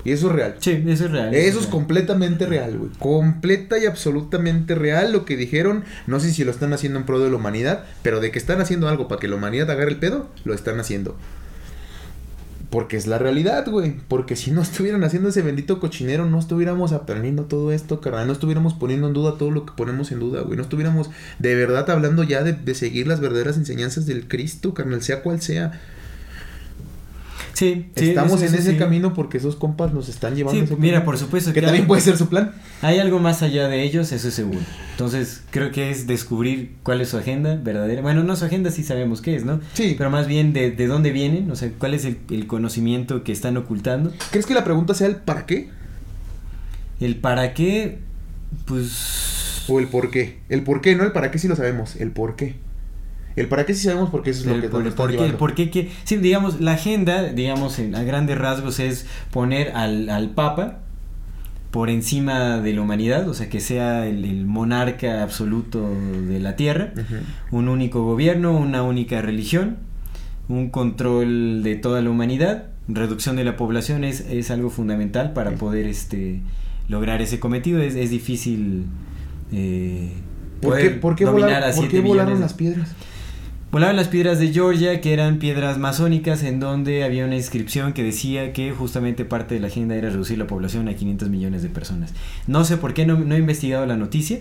Y 0.06 0.12
eso 0.12 0.28
es 0.28 0.34
real. 0.34 0.56
Sí, 0.60 0.84
eso 0.88 1.06
es 1.06 1.12
real. 1.12 1.34
Eso 1.34 1.60
es 1.60 1.66
real. 1.66 1.72
completamente 1.72 2.46
real, 2.46 2.78
güey. 2.78 2.92
Completa 3.00 3.78
y 3.78 3.86
absolutamente 3.86 4.76
real 4.76 5.12
lo 5.12 5.26
que 5.26 5.36
dijeron. 5.36 5.84
No 6.08 6.20
sé 6.20 6.32
si 6.32 6.44
lo 6.44 6.52
están 6.52 6.74
haciendo 6.74 7.00
en 7.00 7.06
pro 7.06 7.20
de 7.20 7.30
la 7.30 7.36
humanidad, 7.36 7.84
pero 8.02 8.20
de 8.20 8.32
que 8.32 8.40
están 8.40 8.62
haciendo 8.62 8.88
algo 8.88 9.08
para 9.08 9.20
que 9.20 9.28
la 9.28 9.36
humanidad 9.36 9.70
agarre 9.70 9.92
el 9.92 10.00
pedo, 10.00 10.30
lo 10.46 10.54
están 10.54 10.80
haciendo. 10.80 11.18
Porque 12.70 12.98
es 12.98 13.08
la 13.08 13.18
realidad, 13.18 13.68
güey. 13.68 13.96
Porque 14.08 14.36
si 14.36 14.52
no 14.52 14.62
estuvieran 14.62 15.04
haciendo 15.04 15.30
ese 15.30 15.42
bendito 15.42 15.80
cochinero, 15.80 16.26
no 16.26 16.40
estuviéramos 16.40 16.92
aprendiendo 16.94 17.46
todo 17.46 17.72
esto, 17.72 18.00
carnal. 18.00 18.28
No 18.28 18.34
estuviéramos 18.34 18.76
poniendo 18.76 19.08
en 19.08 19.14
duda 19.14 19.38
todo 19.38 19.52
lo 19.52 19.66
que 19.66 19.74
ponemos 19.76 20.12
en 20.12 20.20
duda, 20.20 20.42
güey. 20.42 20.56
No 20.56 20.64
estuviéramos 20.64 21.10
de 21.40 21.56
verdad 21.56 21.90
hablando 21.90 22.24
ya 22.24 22.44
de, 22.44 22.54
de 22.54 22.76
seguir 22.76 23.08
las 23.08 23.20
verdaderas 23.20 23.58
enseñanzas 23.58 24.06
del 24.06 24.28
Cristo, 24.28 24.74
carnal, 24.74 25.02
sea 25.02 25.24
cual 25.24 25.42
sea. 25.42 25.82
Sí, 27.60 27.88
sí, 27.96 28.10
Estamos 28.10 28.42
eso- 28.42 28.54
en 28.54 28.60
ese 28.62 28.72
sí. 28.72 28.78
camino 28.78 29.14
porque 29.14 29.38
esos 29.38 29.58
compas 29.58 29.94
nos 29.94 30.08
están 30.08 30.34
llevando. 30.34 30.66
Sí, 30.66 30.74
mira, 30.80 31.04
por 31.04 31.18
supuesto 31.18 31.50
Que 31.52 31.56
que 31.60 31.66
también 31.66 31.84
hay- 31.84 31.88
puede 31.90 32.02
ser 32.02 32.16
su 32.18 32.30
plan. 32.30 32.54
Hay 32.82 33.00
algo 33.00 33.20
más 33.20 33.42
allá 33.42 33.68
de 33.68 33.84
ellos, 33.84 34.14
eso 34.14 34.30
es 34.30 34.34
seguro. 34.34 34.60
Entonces, 34.92 35.42
creo 35.52 35.70
que 35.72 35.92
es 35.92 36.08
descubrir 36.08 36.76
cuál 36.84 37.02
es 37.02 37.10
su 37.10 37.18
agenda 37.18 37.56
verdadera. 37.62 38.02
Bueno, 38.02 38.24
no 38.24 38.38
su 38.38 38.46
agenda, 38.46 38.72
sí 38.72 38.84
sabemos 38.84 39.20
qué 39.22 39.36
es, 39.36 39.44
¿no? 39.44 39.60
Sí. 39.74 39.96
Pero 39.98 40.10
más 40.10 40.26
bien 40.28 40.54
de, 40.54 40.72
de 40.72 40.88
dónde 40.88 41.12
vienen, 41.12 41.52
o 41.52 41.58
sea, 41.58 41.70
cuál 41.78 41.94
es 41.96 42.06
el, 42.06 42.18
el 42.30 42.48
conocimiento 42.48 43.24
que 43.26 43.34
están 43.34 43.58
ocultando. 43.58 44.14
¿Crees 44.32 44.46
que 44.46 44.54
la 44.54 44.64
pregunta 44.64 44.94
sea 44.94 45.08
el 45.08 45.18
para 45.18 45.46
qué 45.46 45.68
El 47.02 47.18
para 47.18 47.54
qué, 47.54 48.00
pues... 48.66 49.66
o 49.68 49.80
el 49.80 49.88
por 49.88 50.12
qué? 50.12 50.40
El 50.50 50.64
por 50.64 50.80
qué, 50.82 50.96
no 50.96 51.04
el 51.04 51.12
para 51.12 51.32
qué 51.32 51.40
sí 51.40 51.48
lo 51.48 51.56
sabemos, 51.56 51.96
el 51.98 52.12
por 52.12 52.36
qué. 52.36 52.56
El 53.42 53.48
para 53.48 53.66
qué 53.66 53.74
sí 53.74 53.84
sabemos 53.86 54.10
porque 54.10 54.32
eso 54.32 54.42
es 54.42 54.46
lo 54.48 54.62
que 54.62 54.70
por, 54.70 54.84
por 54.96 55.08
qué, 55.10 55.16
llevando. 55.18 55.38
por 55.38 55.56
qué 55.56 55.70
que- 55.70 55.90
sí, 56.04 56.18
digamos, 56.18 56.60
la 56.62 56.74
agenda, 56.74 57.24
digamos, 57.24 57.80
en, 57.80 57.96
a 57.96 58.04
grandes 58.04 58.38
rasgos 58.38 58.80
es 58.80 59.06
poner 59.32 59.72
al, 59.72 60.10
al 60.10 60.30
Papa 60.32 60.80
por 61.72 61.90
encima 61.90 62.60
de 62.60 62.74
la 62.74 62.82
humanidad, 62.82 63.30
o 63.30 63.34
sea, 63.34 63.48
que 63.50 63.60
sea 63.60 64.08
el, 64.08 64.26
el 64.26 64.46
monarca 64.46 65.22
absoluto 65.24 65.88
de 66.28 66.40
la 66.40 66.56
tierra, 66.56 66.94
un 67.52 67.70
único 67.70 68.04
gobierno, 68.04 68.58
una 68.58 68.82
única 68.84 69.22
religión, 69.22 69.78
un 70.48 70.70
control 70.72 71.62
de 71.62 71.76
toda 71.76 72.02
la 72.02 72.10
humanidad, 72.10 72.66
reducción 72.88 73.36
de 73.36 73.44
la 73.44 73.56
población 73.56 74.04
es, 74.04 74.22
es 74.22 74.50
algo 74.50 74.72
fundamental 74.72 75.32
para 75.34 75.52
poder 75.52 75.86
este 75.86 76.42
lograr 76.88 77.22
ese 77.22 77.40
cometido. 77.40 77.80
Es, 77.84 77.94
es 77.94 78.10
difícil 78.10 78.86
eh, 79.52 80.12
¿Por 80.60 80.78
qué, 80.78 80.90
por 80.90 81.16
qué 81.16 81.26
por 81.76 81.84
7 81.86 82.02
qué 82.02 82.02
volaron 82.02 82.34
de- 82.36 82.40
las 82.40 82.54
piedras? 82.56 82.96
Volaban 83.72 83.96
las 83.96 84.08
piedras 84.08 84.40
de 84.40 84.52
Georgia, 84.52 85.00
que 85.00 85.14
eran 85.14 85.38
piedras 85.38 85.78
masónicas, 85.78 86.42
en 86.42 86.60
donde 86.60 87.04
había 87.04 87.26
una 87.26 87.36
inscripción 87.36 87.94
que 87.94 88.02
decía 88.02 88.52
que 88.52 88.72
justamente 88.72 89.26
parte 89.26 89.54
de 89.54 89.62
la 89.62 89.68
agenda 89.68 89.96
era 89.96 90.10
reducir 90.10 90.40
la 90.40 90.48
población 90.48 90.88
a 90.88 90.96
500 90.96 91.30
millones 91.30 91.62
de 91.62 91.70
personas. 91.70 92.16
No 92.48 92.66
sé 92.66 92.78
por 92.78 92.96
qué, 92.96 93.06
no, 93.06 93.36
he 93.36 93.38
investigado 93.38 93.86
la 93.86 93.96
noticia. 93.96 94.40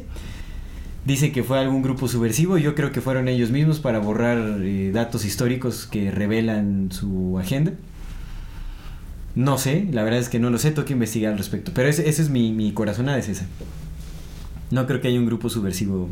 Dice 1.05 1.31
que 1.31 1.43
fue 1.43 1.59
algún 1.59 1.83
grupo 1.83 2.09
subversivo, 2.09 2.57
yo 2.57 2.75
creo 2.75 2.91
que 2.91 3.03
fueron 3.03 3.29
ellos 3.29 3.51
mismos 3.51 3.81
para 3.81 3.99
borrar 3.99 4.63
eh, 4.63 4.93
datos 4.95 5.27
históricos 5.27 5.87
que 5.87 6.11
revelan 6.11 6.91
su 6.91 7.39
agenda. 7.39 7.73
No 9.35 9.59
sé, 9.59 9.89
la 9.93 10.05
verdad 10.05 10.21
es 10.21 10.31
que 10.31 10.39
no 10.39 10.49
lo 10.49 10.59
sé, 10.59 10.71
tengo 10.71 10.87
que 10.87 10.95
investigar 10.95 11.33
al 11.33 11.39
respecto. 11.39 11.73
Pero 11.75 11.91
ese 11.91 12.09
es 12.09 12.31
mi, 12.31 12.53
mi 12.53 12.73
corazonada, 12.73 13.19
es 13.19 13.29
esa. 13.29 13.45
No 14.71 14.87
creo 14.87 15.03
que 15.03 15.09
haya 15.09 15.19
un 15.19 15.27
grupo 15.27 15.51
subversivo 15.51 16.09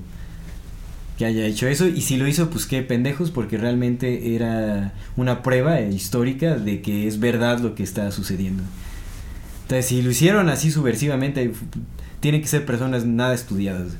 que 1.16 1.24
haya 1.24 1.46
hecho 1.46 1.66
eso 1.66 1.86
y 1.86 2.02
si 2.02 2.16
lo 2.16 2.26
hizo 2.26 2.50
pues 2.50 2.66
qué 2.66 2.82
pendejos 2.82 3.30
porque 3.30 3.56
realmente 3.56 4.34
era 4.34 4.92
una 5.16 5.42
prueba 5.42 5.80
histórica 5.80 6.56
de 6.56 6.82
que 6.82 7.08
es 7.08 7.20
verdad 7.20 7.60
lo 7.60 7.74
que 7.74 7.82
está 7.82 8.10
sucediendo. 8.10 8.62
Entonces 9.62 9.86
si 9.86 10.02
lo 10.02 10.10
hicieron 10.10 10.48
así 10.48 10.70
subversivamente 10.70 11.52
tienen 12.20 12.42
que 12.42 12.48
ser 12.48 12.66
personas 12.66 13.06
nada 13.06 13.34
estudiadas. 13.34 13.96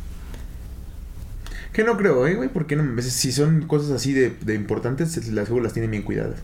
Que 1.73 1.85
no 1.85 1.97
creo, 1.97 2.27
¿eh, 2.27 2.35
güey? 2.35 2.49
Porque 2.49 2.75
no, 2.75 3.03
si 3.03 3.33
son 3.33 3.67
cosas 3.67 3.91
así 3.91 4.13
de, 4.13 4.31
de 4.31 4.55
importantes, 4.55 5.27
las 5.29 5.51
las 5.51 5.73
tienen 5.73 5.91
bien 5.91 6.03
cuidadas. 6.03 6.41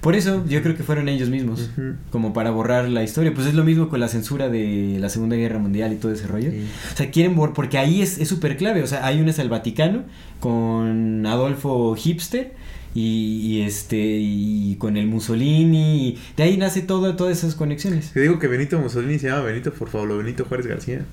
Por 0.00 0.14
eso 0.14 0.44
yo 0.48 0.62
creo 0.62 0.76
que 0.76 0.82
fueron 0.82 1.08
ellos 1.08 1.28
mismos 1.28 1.70
como 2.10 2.32
para 2.32 2.50
borrar 2.50 2.88
la 2.88 3.02
historia. 3.02 3.32
Pues 3.34 3.46
es 3.46 3.54
lo 3.54 3.64
mismo 3.64 3.88
con 3.88 4.00
la 4.00 4.08
censura 4.08 4.48
de 4.48 4.98
la 5.00 5.08
Segunda 5.08 5.36
Guerra 5.36 5.58
Mundial 5.58 5.92
y 5.92 5.96
todo 5.96 6.12
ese 6.12 6.26
rollo. 6.26 6.50
Sí. 6.50 6.66
O 6.92 6.96
sea, 6.96 7.10
quieren 7.10 7.34
borrar, 7.34 7.54
porque 7.54 7.78
ahí 7.78 8.02
es 8.02 8.18
es 8.18 8.28
súper 8.28 8.56
clave. 8.56 8.82
O 8.82 8.86
sea, 8.86 9.06
hay 9.06 9.20
una 9.20 9.30
es 9.30 9.38
el 9.38 9.48
Vaticano 9.48 10.04
con 10.40 11.24
Adolfo 11.26 11.94
Hipster 11.94 12.54
y, 12.94 13.40
y 13.42 13.62
este 13.62 13.96
y 13.98 14.76
con 14.78 14.96
el 14.96 15.06
Mussolini. 15.06 16.08
Y 16.08 16.18
de 16.36 16.42
ahí 16.42 16.56
nace 16.56 16.82
todo, 16.82 17.16
todas 17.16 17.38
esas 17.38 17.54
conexiones. 17.54 18.12
Te 18.12 18.20
digo 18.20 18.38
que 18.38 18.48
Benito 18.48 18.78
Mussolini 18.78 19.18
se 19.18 19.28
llama 19.28 19.42
Benito, 19.42 19.72
por 19.72 19.88
favor, 19.88 20.18
Benito 20.18 20.44
Juárez 20.44 20.66
García. 20.66 21.04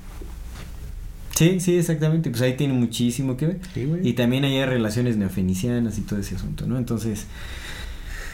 Sí, 1.36 1.60
sí, 1.60 1.78
exactamente. 1.78 2.30
Pues 2.30 2.42
ahí 2.42 2.56
tiene 2.56 2.74
muchísimo 2.74 3.38
que 3.38 3.48
ver. 3.48 3.60
Sí. 3.74 3.88
Y 4.04 4.14
también 4.14 4.46
hay 4.46 4.64
relaciones 4.66 5.18
neofenicianas 5.18 5.98
y 5.98 6.02
todo 6.02 6.20
ese 6.20 6.36
asunto, 6.36 6.68
¿no? 6.68 6.78
Entonces, 6.78 7.26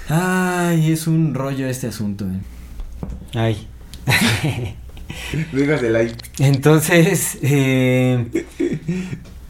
ay, 0.09 0.91
es 0.91 1.07
un 1.07 1.33
rollo 1.33 1.67
este 1.67 1.87
asunto. 1.87 2.25
¿eh? 2.25 2.39
Ay. 3.35 3.67
Digas 5.53 5.81
de 5.81 5.89
like. 5.89 6.15
Entonces, 6.39 7.37
eh, 7.41 8.25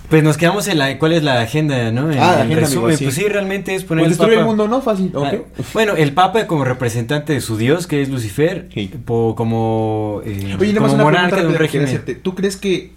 pues 0.09 0.23
nos 0.23 0.37
quedamos 0.37 0.67
en 0.67 0.77
la 0.79 0.97
cuál 0.97 1.13
es 1.13 1.23
la 1.23 1.39
agenda, 1.41 1.91
¿no? 1.91 2.11
En, 2.11 2.17
Ah, 2.19 2.27
la 2.27 2.33
en 2.33 2.39
agenda, 2.41 2.55
resumen, 2.61 2.85
amigo, 2.85 2.97
sí. 2.97 3.03
pues 3.05 3.15
sí, 3.15 3.23
realmente 3.27 3.75
es 3.75 3.83
poner 3.83 4.03
Pues 4.03 4.07
el 4.13 4.17
destruir 4.17 4.33
el 4.33 4.39
Papa- 4.39 4.47
mundo, 4.47 4.67
¿no? 4.67 4.81
Fácil. 4.81 5.11
Ah, 5.15 5.33
bueno, 5.73 5.95
el 5.95 6.13
Papa 6.13 6.47
como 6.47 6.65
representante 6.65 7.33
de 7.33 7.41
su 7.41 7.57
Dios, 7.57 7.87
que 7.87 8.01
es 8.01 8.09
Lucifer, 8.09 8.69
Sí. 8.73 8.91
po- 9.05 9.35
como, 9.35 10.21
eh, 10.25 10.57
Oye, 10.59 10.73
como 10.75 10.91
una 10.93 11.03
monarca 11.03 11.41
de 11.41 11.47
un 11.47 11.55
régimen. 11.55 12.01
¿Tú 12.23 12.35
crees 12.35 12.57
que 12.57 12.91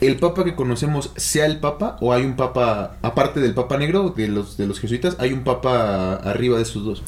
el 0.00 0.16
papa 0.16 0.44
que 0.44 0.54
conocemos 0.54 1.12
sea 1.16 1.46
el 1.46 1.58
papa 1.60 1.96
o 2.00 2.12
hay 2.12 2.24
un 2.24 2.36
papa, 2.36 2.96
aparte 3.02 3.40
del 3.40 3.54
papa 3.54 3.78
negro, 3.78 4.14
de 4.16 4.28
los, 4.28 4.56
de 4.56 4.66
los 4.66 4.80
jesuitas, 4.80 5.16
hay 5.18 5.32
un 5.32 5.44
papa 5.44 6.14
arriba 6.14 6.56
de 6.56 6.62
esos 6.62 6.84
dos 6.84 7.02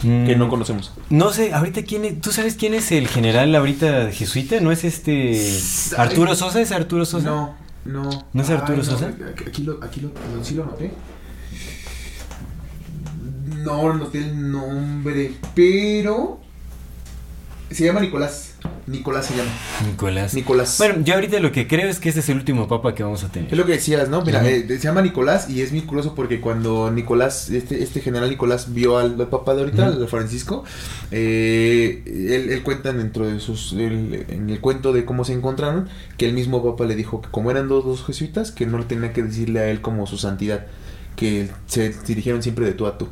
que 0.00 0.06
Mm, 0.06 0.38
no 0.38 0.48
conocemos? 0.48 0.92
No 1.10 1.32
sé, 1.32 1.52
ahorita 1.52 1.82
quién 1.82 2.04
es, 2.04 2.20
¿tú 2.20 2.30
sabes 2.30 2.54
quién 2.54 2.74
es 2.74 2.92
el 2.92 3.08
general 3.08 3.54
ahorita 3.54 4.12
jesuita? 4.12 4.60
¿No 4.60 4.70
es 4.70 4.84
este 4.84 5.58
Arturo 5.96 6.34
Sosa? 6.36 6.60
¿Es 6.60 6.70
Arturo 6.70 7.04
Sosa? 7.04 7.28
No, 7.28 7.56
no. 7.84 8.08
¿No 8.32 8.42
es 8.42 8.50
Arturo 8.50 8.84
Sosa? 8.84 9.12
Aquí 9.46 9.64
lo, 9.64 9.82
aquí 9.82 10.00
lo, 10.00 10.10
sí 10.44 10.54
lo 10.54 10.62
anoté. 10.64 10.92
No 13.56 13.92
noté 13.94 14.18
el 14.18 14.52
nombre, 14.52 15.32
pero 15.54 16.40
se 17.70 17.84
llama 17.84 18.00
Nicolás. 18.00 18.47
Nicolás 18.88 19.26
se 19.26 19.36
llama. 19.36 19.50
Nicolás. 19.86 20.34
Nicolás. 20.34 20.76
Bueno, 20.78 21.02
yo 21.04 21.14
ahorita 21.14 21.38
lo 21.40 21.52
que 21.52 21.66
creo 21.66 21.88
es 21.88 22.00
que 22.00 22.08
este 22.08 22.20
es 22.20 22.28
el 22.28 22.36
último 22.38 22.66
papa 22.68 22.94
que 22.94 23.02
vamos 23.02 23.22
a 23.22 23.28
tener. 23.28 23.52
Es 23.52 23.58
lo 23.58 23.66
que 23.66 23.72
decías, 23.72 24.08
¿no? 24.08 24.22
Mira, 24.22 24.48
eh, 24.48 24.66
se 24.66 24.78
llama 24.78 25.02
Nicolás 25.02 25.50
y 25.50 25.60
es 25.60 25.72
muy 25.72 25.82
curioso 25.82 26.14
porque 26.14 26.40
cuando 26.40 26.90
Nicolás, 26.90 27.50
este, 27.50 27.82
este 27.82 28.00
general 28.00 28.30
Nicolás 28.30 28.72
vio 28.72 28.98
al, 28.98 29.20
al 29.20 29.28
papá 29.28 29.54
de 29.54 29.60
ahorita, 29.60 29.86
al 29.86 30.08
Francisco, 30.08 30.64
eh, 31.10 32.02
él, 32.06 32.50
él 32.50 32.62
cuenta 32.62 32.92
dentro 32.92 33.26
de 33.26 33.40
sus, 33.40 33.72
en 33.74 34.48
el 34.48 34.60
cuento 34.60 34.92
de 34.92 35.04
cómo 35.04 35.24
se 35.24 35.34
encontraron, 35.34 35.88
que 36.16 36.26
el 36.26 36.32
mismo 36.32 36.64
papá 36.64 36.84
le 36.86 36.96
dijo 36.96 37.20
que 37.20 37.28
como 37.30 37.50
eran 37.50 37.68
dos, 37.68 37.84
dos 37.84 38.04
jesuitas, 38.04 38.52
que 38.52 38.66
no 38.66 38.82
tenía 38.84 39.12
que 39.12 39.22
decirle 39.22 39.60
a 39.60 39.68
él 39.68 39.80
como 39.80 40.06
su 40.06 40.16
santidad, 40.16 40.66
que 41.16 41.50
se 41.66 41.94
dirigieron 42.06 42.42
siempre 42.42 42.64
de 42.64 42.72
tú 42.72 42.86
a 42.86 42.96
tú. 42.96 43.08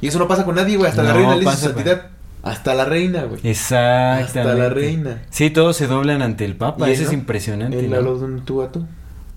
Y 0.00 0.08
eso 0.08 0.18
no 0.18 0.28
pasa 0.28 0.44
con 0.44 0.54
nadie, 0.54 0.76
güey, 0.76 0.90
hasta 0.90 1.02
la 1.02 1.14
reina 1.14 1.36
le 1.36 1.44
dice 1.44 1.56
santidad. 1.56 2.10
Hasta 2.46 2.74
la 2.74 2.84
reina, 2.84 3.24
güey. 3.24 3.40
Exactamente. 3.42 4.40
Hasta 4.40 4.54
la 4.54 4.68
reina. 4.68 5.22
Sí, 5.30 5.50
todos 5.50 5.76
se 5.76 5.86
doblan 5.86 6.22
ante 6.22 6.44
el 6.44 6.54
papa, 6.54 6.88
Y 6.88 6.92
eso 6.92 7.02
es 7.02 7.12
impresionante. 7.12 7.76
De 7.76 7.98
un 7.98 8.44
tú 8.44 8.62
a 8.62 8.70
tú. 8.70 8.86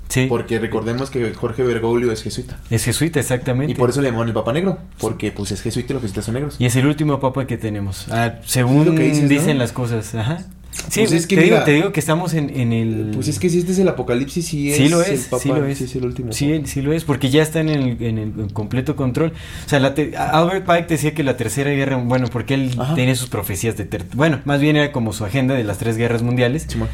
Sí, 0.09 0.25
Porque 0.27 0.57
recordemos 0.57 1.11
que 1.11 1.33
Jorge 1.35 1.63
Bergoglio 1.63 2.11
es 2.11 2.23
jesuita. 2.23 2.57
es 2.71 2.83
jesuita, 2.83 3.19
exactamente. 3.19 3.71
Y 3.73 3.75
por 3.75 3.91
eso 3.91 4.01
le 4.01 4.09
llaman 4.09 4.27
el 4.27 4.33
Papa 4.33 4.53
Negro, 4.53 4.79
porque 4.97 5.31
pues 5.31 5.51
es 5.51 5.61
jesuita 5.61 5.93
y 5.93 5.95
los 5.95 6.01
jesuitas 6.01 6.25
son 6.25 6.33
negros. 6.33 6.55
Y 6.57 6.65
es 6.65 6.75
el 6.75 6.87
último 6.87 7.19
papa 7.19 7.45
que 7.45 7.57
tenemos. 7.57 8.07
Ah, 8.09 8.35
según 8.43 8.85
lo 8.85 8.95
que 8.95 9.03
dices, 9.03 9.23
¿no? 9.23 9.29
dicen 9.29 9.59
las 9.59 9.71
cosas. 9.71 10.15
Ajá. 10.15 10.39
Sí, 10.71 11.01
Pues 11.01 11.11
es 11.11 11.27
que 11.27 11.35
te, 11.35 11.43
digo, 11.43 11.55
mira- 11.55 11.65
te 11.65 11.71
digo 11.73 11.91
que 11.91 11.99
estamos 11.99 12.33
en, 12.33 12.49
en 12.57 12.71
el... 12.73 13.11
Pues 13.13 13.27
es 13.27 13.37
que 13.39 13.49
si 13.49 13.59
este 13.59 13.71
es 13.73 13.79
el 13.79 13.87
Apocalipsis, 13.89 14.45
sí 14.45 14.71
es, 14.71 14.77
sí 14.77 14.87
lo 14.89 15.01
el 15.03 15.13
es, 15.13 15.25
Papa, 15.25 15.41
sí 15.43 15.49
lo 15.49 15.65
es. 15.65 15.77
sí 15.77 15.83
es 15.83 15.95
el 15.95 16.05
último. 16.05 16.31
Sí, 16.31 16.61
sí 16.65 16.81
lo 16.81 16.93
es, 16.93 17.03
porque 17.03 17.29
ya 17.29 17.41
está 17.43 17.59
en 17.59 17.69
el, 17.69 18.01
en 18.01 18.17
el 18.17 18.53
completo 18.53 18.95
control. 18.95 19.33
O 19.65 19.69
sea, 19.69 19.79
la 19.79 19.93
te- 19.93 20.15
Albert 20.15 20.65
Pike 20.65 20.87
decía 20.87 21.13
que 21.13 21.23
la 21.23 21.37
tercera 21.37 21.71
guerra, 21.71 21.97
bueno, 21.97 22.27
porque 22.31 22.53
él 22.53 22.71
Ajá. 22.77 22.95
tiene 22.95 23.15
sus 23.15 23.29
profecías 23.29 23.77
de... 23.77 23.85
ter- 23.85 24.05
bueno, 24.13 24.39
más 24.45 24.61
bien 24.61 24.77
era 24.77 24.91
como 24.91 25.11
su 25.11 25.25
agenda 25.25 25.53
de 25.55 25.63
las 25.63 25.79
tres 25.79 25.97
guerras 25.97 26.21
mundiales. 26.23 26.65
Simón. 26.67 26.87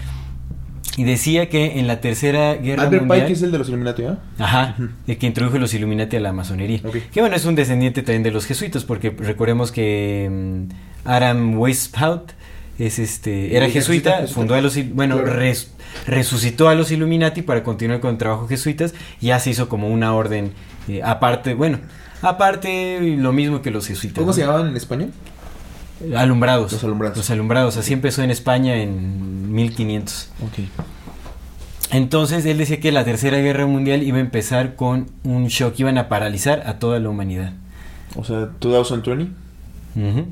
Y 0.98 1.04
decía 1.04 1.50
que 1.50 1.78
en 1.78 1.88
la 1.88 2.00
tercera 2.00 2.56
guerra 2.56 2.84
Albert 2.84 3.04
mundial... 3.04 3.22
Pike 3.28 3.34
es 3.34 3.42
el 3.44 3.52
de 3.52 3.58
los 3.58 3.68
Illuminati, 3.68 4.04
¿ah? 4.04 4.20
Ajá, 4.40 4.78
el 5.08 5.18
que 5.18 5.28
introdujo 5.28 5.58
los 5.58 5.74
Illuminati 5.74 6.16
a 6.16 6.22
la 6.22 6.32
masonería. 6.32 6.80
Ok. 6.86 6.96
Que 7.12 7.20
bueno, 7.20 7.36
es 7.36 7.44
un 7.46 7.56
descendiente 7.56 8.02
también 8.02 8.24
de 8.24 8.32
los 8.32 8.46
jesuitas, 8.46 8.86
porque 8.86 9.10
recordemos 9.10 9.74
que 9.74 10.30
mm, 10.32 11.08
Aram 11.08 11.60
Weishaupt 11.60 12.32
es 12.80 13.00
este, 13.00 13.56
era 13.56 13.70
jesuita, 13.70 14.28
fundó 14.28 14.56
a 14.56 14.62
los, 14.62 14.76
bueno, 14.94 15.16
Claro. 15.18 15.34
res- 15.34 15.72
resucitó 16.08 16.68
a 16.70 16.76
los 16.76 16.92
Illuminati 16.92 17.42
para 17.42 17.64
continuar 17.64 18.00
con 18.02 18.12
el 18.12 18.18
trabajo 18.18 18.48
jesuitas, 18.48 18.94
ya 19.22 19.40
se 19.40 19.52
hizo 19.52 19.70
como 19.70 19.88
una 19.90 20.14
orden 20.14 20.52
eh, 20.88 21.02
aparte, 21.04 21.54
bueno, 21.54 21.80
aparte 22.22 23.00
lo 23.18 23.32
mismo 23.34 23.62
que 23.62 23.72
los 23.72 23.88
jesuitas. 23.88 24.16
¿Cómo 24.20 24.28
¿no? 24.28 24.34
se 24.34 24.42
llamaban 24.42 24.68
en 24.68 24.76
español? 24.78 25.12
Alumbrados. 26.16 26.72
Los 26.74 26.84
alumbrados. 26.84 27.18
Los 27.18 27.30
alumbrados. 27.30 27.78
Así 27.78 27.94
empezó 27.94 28.22
en 28.22 28.30
España 28.30 28.76
en 28.76 29.54
1500. 29.54 30.30
Ok. 30.44 30.66
Entonces 31.92 32.46
él 32.46 32.58
decía 32.58 32.80
que 32.80 32.92
la 32.92 33.06
Tercera 33.06 33.38
Guerra 33.38 33.66
Mundial 33.66 34.04
iba 34.04 34.18
a 34.18 34.22
empezar 34.22 34.76
con 34.76 35.08
un 35.24 35.48
shock, 35.48 35.80
iban 35.80 35.98
a 35.98 36.10
paralizar 36.10 36.64
a 36.66 36.80
toda 36.80 37.00
la 37.00 37.10
humanidad. 37.10 37.54
O 38.16 38.24
sea, 38.24 38.50
2020. 38.60 39.32
Ujú. 39.96 40.28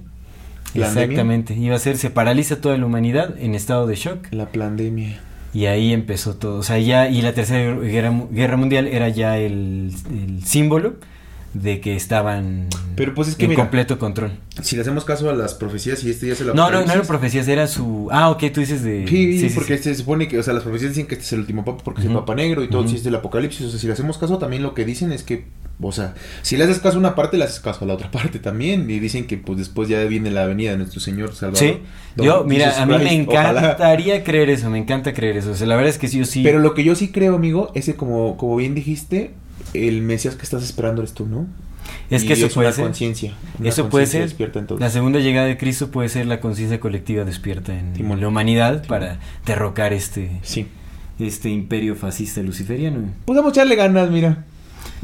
Exactamente. 0.76 1.54
Iba 1.56 1.76
a 1.76 1.80
ser, 1.80 1.98
se 1.98 2.10
paraliza 2.10 2.62
toda 2.62 2.78
la 2.78 2.86
humanidad 2.86 3.36
en 3.40 3.56
estado 3.56 3.88
de 3.88 3.96
shock. 3.96 4.28
La 4.32 4.48
pandemia. 4.52 5.20
Y 5.54 5.66
ahí 5.68 5.94
empezó 5.94 6.36
todo. 6.36 6.58
O 6.60 6.64
sea, 6.64 6.80
ya, 6.80 7.10
y 7.10 7.22
la 7.22 7.34
Tercera 7.34 7.76
Guerra, 7.76 8.10
Mu- 8.12 8.28
Guerra 8.32 8.58
Mundial 8.58 8.88
era 8.88 9.10
ya 9.10 9.38
el, 9.38 9.92
el 10.12 10.44
símbolo 10.46 10.96
de 11.54 11.80
que 11.80 11.96
estaban 11.96 12.66
Pero, 12.96 13.14
pues, 13.14 13.28
es 13.28 13.36
que 13.36 13.44
en 13.46 13.52
mira, 13.52 13.62
completo 13.62 14.00
control. 14.00 14.32
Si 14.64 14.76
le 14.76 14.82
hacemos 14.82 15.06
caso 15.06 15.30
a 15.30 15.34
las 15.34 15.54
profecías 15.54 16.04
y 16.04 16.10
este 16.10 16.26
ya 16.30 16.34
se 16.36 16.44
la 16.46 16.56
No, 16.56 16.72
no, 16.72 16.84
no 16.84 16.92
eran 16.92 17.06
profecías, 17.06 17.48
era 17.48 17.68
su... 17.68 18.08
Ah, 18.12 18.32
ok, 18.32 18.46
tú 18.52 18.62
dices 18.62 18.82
de... 18.82 19.06
Sí, 19.08 19.38
sí, 19.40 19.54
porque 19.54 19.78
sí. 19.78 19.84
se 19.84 19.94
supone 19.96 20.28
que, 20.28 20.40
o 20.40 20.44
sea, 20.44 20.56
las 20.56 20.64
profecías 20.64 20.94
dicen 20.94 21.06
que 21.06 21.14
este 21.14 21.26
es 21.26 21.34
el 21.34 21.42
último 21.42 21.64
papa 21.64 21.84
porque 21.84 22.02
es 22.02 22.08
Ujú. 22.08 22.16
el 22.18 22.20
papa 22.22 22.34
negro 22.34 22.64
y 22.64 22.70
todo, 22.70 22.82
Ujú. 22.82 22.90
si 22.90 22.96
es 22.96 23.04
del 23.04 23.14
apocalipsis, 23.14 23.68
o 23.68 23.70
sea, 23.70 23.80
si 23.80 23.86
le 23.86 23.94
hacemos 23.94 24.18
caso 24.18 24.40
también 24.40 24.64
lo 24.64 24.74
que 24.74 24.84
dicen 24.86 25.12
es 25.12 25.22
que, 25.22 25.46
o 25.88 25.92
sea, 25.92 26.14
si 26.42 26.58
le 26.58 26.64
haces 26.66 26.80
caso 26.80 26.98
a 26.98 27.00
una 27.00 27.16
parte, 27.16 27.38
le 27.38 27.44
haces 27.46 27.60
caso 27.60 27.84
a 27.86 27.88
la 27.88 27.94
otra 27.94 28.10
parte 28.12 28.40
también, 28.40 28.90
y 28.90 29.00
dicen 29.00 29.28
que 29.28 29.38
pues 29.38 29.58
después 29.60 29.90
ya 29.90 30.04
viene 30.06 30.32
la 30.32 30.46
venida 30.46 30.72
de 30.72 30.78
nuestro 30.78 31.00
Señor 31.00 31.36
Salvador. 31.36 31.60
Sí, 31.60 31.78
yo, 32.18 32.44
mira, 32.46 32.82
a 32.82 32.86
mí 32.86 32.94
me 32.98 33.00
Christ, 33.06 33.30
ojalá. 33.30 33.60
encantaría 33.62 34.24
creer 34.24 34.50
eso, 34.50 34.70
me 34.70 34.78
encanta 34.78 35.14
creer 35.14 35.38
eso. 35.38 35.52
O 35.52 35.56
sea, 35.56 35.68
la 35.68 35.76
verdad 35.76 35.90
es 35.90 35.98
que 35.98 36.08
sí, 36.08 36.20
yo 36.20 36.26
sí... 36.26 36.44
Pero 36.44 36.60
lo 36.60 36.74
que 36.74 36.84
yo 36.84 36.96
sí 36.96 37.10
creo, 37.12 37.36
amigo, 37.36 37.72
es 37.76 37.86
que 37.86 37.96
como, 37.96 38.38
como 38.38 38.56
bien 38.56 38.76
dijiste, 38.76 39.32
el 39.74 40.02
Mesías 40.02 40.36
que 40.36 40.44
estás 40.44 40.64
esperando 40.64 41.02
eres 41.02 41.14
tú, 41.14 41.26
¿no? 41.26 41.48
es 42.10 42.24
Y 42.24 42.28
que 42.28 42.34
eso 42.34 42.46
es 42.48 42.54
puede 42.54 42.68
una 42.68 42.76
ser. 42.76 42.86
conciencia. 42.86 43.34
Eso 43.64 43.90
puede 43.90 44.06
ser. 44.06 44.22
despierta 44.24 44.60
en 44.60 44.68
todos. 44.68 44.80
La 44.82 44.90
segunda 44.90 45.20
llegada 45.20 45.48
de 45.48 45.58
Cristo 45.58 45.90
puede 45.92 46.10
ser 46.10 46.26
la 46.28 46.40
conciencia 46.40 46.80
colectiva 46.80 47.24
despierta 47.26 47.74
en 47.78 47.94
la 48.22 48.28
humanidad 48.28 48.86
para 48.88 49.20
derrocar 49.46 49.94
este, 49.94 50.32
Sí. 50.44 50.68
este 51.20 51.50
imperio 51.50 51.96
fascista 51.96 52.42
luciferiano. 52.42 53.00
Pues 53.26 53.38
a 53.40 53.48
echarle 53.50 53.76
ganas, 53.76 54.10
mira. 54.10 54.46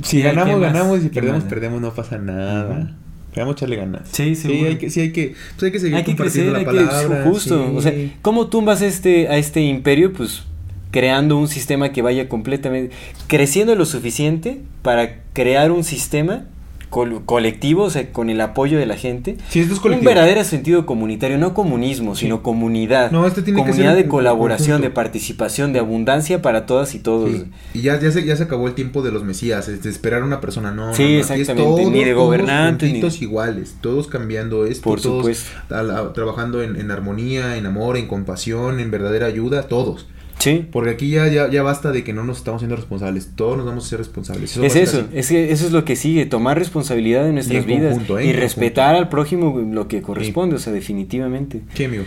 Si 0.04 0.18
Sí, 0.18 0.22
ganamos, 0.22 0.60
ganamos. 0.60 1.00
Y 1.00 1.02
si 1.04 1.08
¿Qué 1.10 1.16
perdemos, 1.16 1.42
más? 1.44 1.50
perdemos. 1.50 1.82
No 1.82 1.94
pasa 1.94 2.18
nada. 2.18 2.96
Vamos 3.36 3.54
a 3.54 3.58
echarle 3.58 3.76
ganas. 3.76 4.10
Sí, 4.12 4.36
Sí, 4.36 4.42
seguro. 4.48 4.70
hay 4.70 4.78
que, 4.78 4.90
sí, 4.90 5.02
hay 5.02 5.12
que, 5.12 5.36
pues 5.56 5.64
hay 5.64 5.72
que 5.72 5.80
seguir 5.80 5.96
Hay 5.98 6.04
que 6.04 6.16
compartiendo 6.16 6.54
crecer, 6.54 6.70
hay 6.70 6.76
la 6.76 6.82
que 6.84 6.88
palabra. 6.88 7.24
justo. 7.30 7.68
sí. 7.70 7.74
O 7.78 7.82
sea, 7.82 7.94
¿cómo 8.22 8.48
tumbas 8.48 8.82
este, 8.82 9.28
a 9.28 9.38
este 9.38 9.62
imperio? 9.62 10.12
Pues 10.14 10.44
creando 10.92 11.38
un 11.38 11.48
sistema 11.48 11.92
que 11.92 12.02
vaya 12.02 12.28
completamente, 12.28 12.96
creciendo 13.28 13.76
lo 13.76 13.86
suficiente 13.86 14.62
para 14.82 15.20
crear 15.34 15.72
un 15.72 15.84
sistema 15.84 16.46
col- 16.90 17.24
colectivo, 17.26 17.84
o 17.84 17.90
sea, 17.90 18.12
con 18.12 18.30
el 18.30 18.42
apoyo 18.42 18.78
de 18.78 18.86
la 18.86 18.96
gente. 18.98 19.38
Sí, 19.50 19.60
esto 19.60 19.74
es 19.76 19.84
un 19.84 20.04
verdadero 20.04 20.44
sentido 20.44 20.86
comunitario, 20.86 21.38
no 21.38 21.54
comunismo, 21.54 22.16
Sí. 22.16 22.26
sino 22.26 22.44
comunidad. 22.44 23.12
No, 23.12 23.26
este 23.28 23.42
tiene 23.42 23.62
que 23.64 23.70
comunidad 23.70 23.96
ser 23.96 24.04
de 24.04 24.10
colaboración, 24.10 24.78
conjunto. 24.78 24.90
de 24.90 24.94
participación, 24.96 25.74
de 25.74 25.80
abundancia 25.80 26.42
para 26.42 26.66
todas 26.66 26.96
y 26.96 27.00
todos. 27.00 27.32
Sí. 27.32 27.46
Y 27.74 27.82
ya, 27.82 28.00
ya, 28.00 28.12
se, 28.12 28.26
ya 28.26 28.36
se 28.36 28.44
acabó 28.44 28.68
el 28.68 28.74
tiempo 28.74 29.02
de 29.02 29.12
los 29.12 29.24
mesías, 29.24 29.68
es 29.68 29.84
de 29.84 29.90
esperar 29.90 30.22
a 30.22 30.26
una 30.26 30.42
persona, 30.42 30.72
no. 30.72 30.94
Sí, 30.94 31.04
no, 31.04 31.10
no, 31.10 31.20
exactamente, 31.20 31.86
ni 31.86 32.04
de 32.04 32.12
todos 32.14 32.26
gobernante, 32.26 32.92
ni- 32.92 33.00
iguales, 33.22 33.76
todos 33.82 34.08
cambiando 34.08 34.66
esto, 34.66 34.84
Por 34.84 35.02
todos 35.02 35.18
supuesto. 35.18 35.50
al- 35.70 35.92
a- 35.92 36.14
trabajando 36.14 36.62
en, 36.62 36.76
en 36.76 36.92
armonía, 36.92 37.58
en 37.58 37.66
amor, 37.66 37.98
en 37.98 38.08
compasión, 38.08 38.80
en 38.80 38.92
verdadera 38.92 39.26
ayuda, 39.28 39.64
todos. 39.64 40.08
Sí. 40.40 40.66
Porque 40.72 40.92
aquí 40.92 41.10
ya, 41.10 41.28
ya, 41.28 41.50
ya 41.52 41.62
basta 41.64 41.92
de 41.92 42.04
que 42.04 42.14
no 42.14 42.24
nos 42.24 42.38
estamos 42.38 42.62
siendo 42.62 42.76
responsables, 42.76 43.32
todos 43.36 43.58
nos 43.58 43.66
vamos 43.66 43.86
a 43.86 43.90
ser 43.90 44.00
responsables. 44.00 44.56
Es 44.58 44.76
eso, 44.76 45.06
es 45.14 45.28
que 45.30 45.52
eso 45.52 45.66
es 45.66 45.72
lo 45.72 45.84
que 45.86 45.96
sigue, 45.96 46.26
tomar 46.26 46.58
responsabilidad 46.58 47.26
de 47.26 47.34
nuestras 47.34 47.66
vidas 47.66 47.90
conjunto, 47.92 48.20
¿eh? 48.20 48.26
y 48.26 48.30
En 48.30 48.38
respetar 48.38 48.96
al 48.96 49.10
prójimo 49.10 49.60
lo 49.60 49.88
que 49.88 50.02
corresponde, 50.02 50.56
o 50.56 50.60
sea, 50.60 50.72
definitivamente. 50.74 51.62
Sí, 51.74 51.84
amigo. 51.86 52.04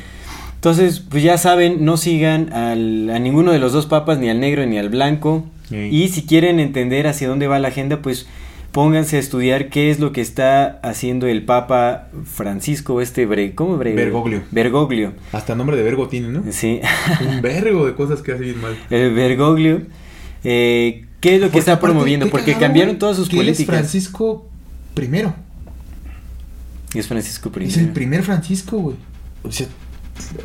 Entonces, 0.54 1.00
pues 1.00 1.22
ya 1.22 1.38
saben, 1.38 1.84
no 1.84 1.96
sigan 1.96 2.52
al- 2.52 3.10
a 3.10 3.18
ninguno 3.18 3.52
de 3.52 3.58
los 3.58 3.72
dos 3.72 3.86
papas, 3.86 4.18
ni 4.18 4.28
al 4.30 4.38
negro 4.40 4.64
ni 4.64 4.78
al 4.78 4.88
blanco. 4.90 5.44
Sí. 5.68 5.76
Y 5.90 6.08
si 6.08 6.22
quieren 6.22 6.60
entender 6.60 7.06
hacia 7.08 7.28
dónde 7.28 7.48
va 7.48 7.58
la 7.58 7.68
agenda, 7.68 8.00
pues 8.00 8.26
pónganse 8.72 9.16
a 9.16 9.20
estudiar 9.20 9.68
qué 9.68 9.90
es 9.90 10.00
lo 10.00 10.12
que 10.12 10.20
está 10.20 10.80
haciendo 10.82 11.26
el 11.26 11.44
Papa 11.44 12.08
Francisco, 12.24 13.00
este 13.00 13.26
bre, 13.26 13.54
¿cómo 13.54 13.76
bre? 13.76 13.94
Bergoglio. 13.94 14.42
Bergoglio, 14.50 15.12
Hasta 15.32 15.54
nombre 15.54 15.76
de 15.76 15.82
vergo 15.82 16.08
tiene, 16.08 16.28
¿no? 16.28 16.42
sí. 16.50 16.80
Un 17.28 17.42
vergo 17.42 17.86
de 17.86 17.94
cosas 17.94 18.22
que 18.22 18.32
hace 18.32 18.44
bien 18.44 18.60
mal. 18.60 18.76
el 18.90 19.14
Bergoglio. 19.14 19.82
eh, 20.44 21.04
¿Qué 21.20 21.36
es 21.36 21.40
lo 21.40 21.46
que 21.46 21.50
Porque 21.52 21.58
está 21.60 21.72
aparte, 21.74 21.92
promoviendo? 21.92 22.28
Porque 22.30 22.46
cagado, 22.52 22.60
cambiaron 22.66 22.98
todas 22.98 23.16
sus 23.16 23.28
él 23.28 23.34
es 23.38 23.44
políticas. 23.44 23.66
Francisco 23.76 24.48
primero. 24.94 25.34
Es 26.94 27.06
Francisco 27.06 27.50
I. 27.60 27.64
Es 27.64 27.76
el 27.76 27.90
primer 27.90 28.22
Francisco, 28.22 28.76
güey. 28.78 28.96
O 29.44 29.52
sea, 29.52 29.66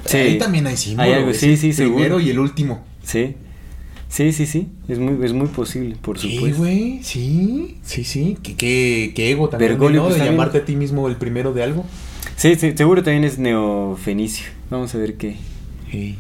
Sí. 0.06 0.18
ahí 0.18 0.38
también 0.38 0.66
hay 0.68 0.78
símbolo. 0.78 1.08
Hay 1.08 1.14
algo, 1.14 1.34
sí, 1.34 1.58
sí, 1.58 1.74
seguro. 1.74 1.96
Primero 1.98 2.20
y 2.20 2.30
el 2.30 2.40
último. 2.40 2.86
Sí. 3.04 3.36
Sí, 4.10 4.32
sí, 4.32 4.46
sí. 4.46 4.68
Es 4.88 5.00
muy, 5.00 5.24
es 5.26 5.34
muy 5.34 5.48
posible, 5.48 5.96
por 6.02 6.18
Sí, 6.18 6.36
supuesto. 6.36 6.60
güey, 6.60 7.00
sí, 7.04 7.78
sí, 7.84 8.04
sí. 8.04 8.38
Qué, 8.42 8.56
qué, 8.56 9.12
qué 9.16 9.32
ego 9.32 9.50
también, 9.50 9.72
Bergoglio, 9.72 10.00
¿no? 10.02 10.06
pues, 10.08 10.16
de 10.16 10.20
también. 10.20 10.36
llamarte 10.38 10.58
a 10.60 10.66
ti 10.66 10.76
mismo 10.76 11.08
el 11.08 11.18
primero 11.18 11.54
de 11.54 11.64
algo. 11.64 11.86
Sí, 12.38 12.56
sí, 12.56 12.74
seguro 12.76 13.04
también 13.04 13.24
es 13.26 13.38
neofenicio. 13.38 14.48
Vamos 14.70 14.94
a 14.96 14.98
ver 14.98 15.16
qué. 15.16 15.36
Sí. 15.92 16.16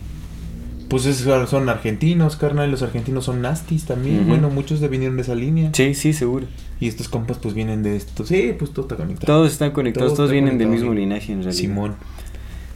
Pues 0.89 1.05
es- 1.05 1.25
son 1.49 1.69
argentinos, 1.69 2.35
carnal. 2.37 2.71
Los 2.71 2.81
argentinos 2.81 3.25
son 3.25 3.41
nastis 3.41 3.85
también. 3.85 4.27
Bueno, 4.27 4.49
muchos 4.49 4.79
de 4.79 4.87
vinieron 4.87 5.15
de 5.17 5.23
esa 5.23 5.35
línea. 5.35 5.69
Sí, 5.73 5.93
sí, 5.93 6.13
seguro. 6.13 6.47
Y 6.79 6.87
estos 6.87 7.09
compas, 7.09 7.37
pues 7.39 7.53
vienen 7.53 7.83
de 7.83 7.95
esto. 7.97 8.25
Sí, 8.25 8.53
pues 8.57 8.71
todo 8.71 8.83
está 8.85 8.95
conectado. 8.95 9.25
Todos 9.27 9.51
están 9.51 9.71
conectados, 9.71 10.09
Todo 10.11 10.17
todos 10.17 10.31
vienen 10.31 10.57
del 10.57 10.69
mismo 10.69 10.93
linaje 10.93 11.33
en 11.33 11.39
realidad. 11.43 11.59
Simón. 11.61 11.95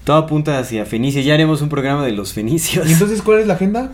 Todo 0.04 0.18
apunta 0.18 0.58
hacia 0.60 0.86
Fenicia. 0.86 1.22
Ya 1.22 1.34
haremos 1.36 1.62
un 1.62 1.70
programa 1.70 2.06
de 2.06 2.12
los 2.12 2.34
fenicios. 2.34 2.90
¿Y 2.90 2.94
entonces 2.94 3.22
cuál 3.22 3.40
es 3.40 3.48
la 3.48 3.54
agenda? 3.54 3.94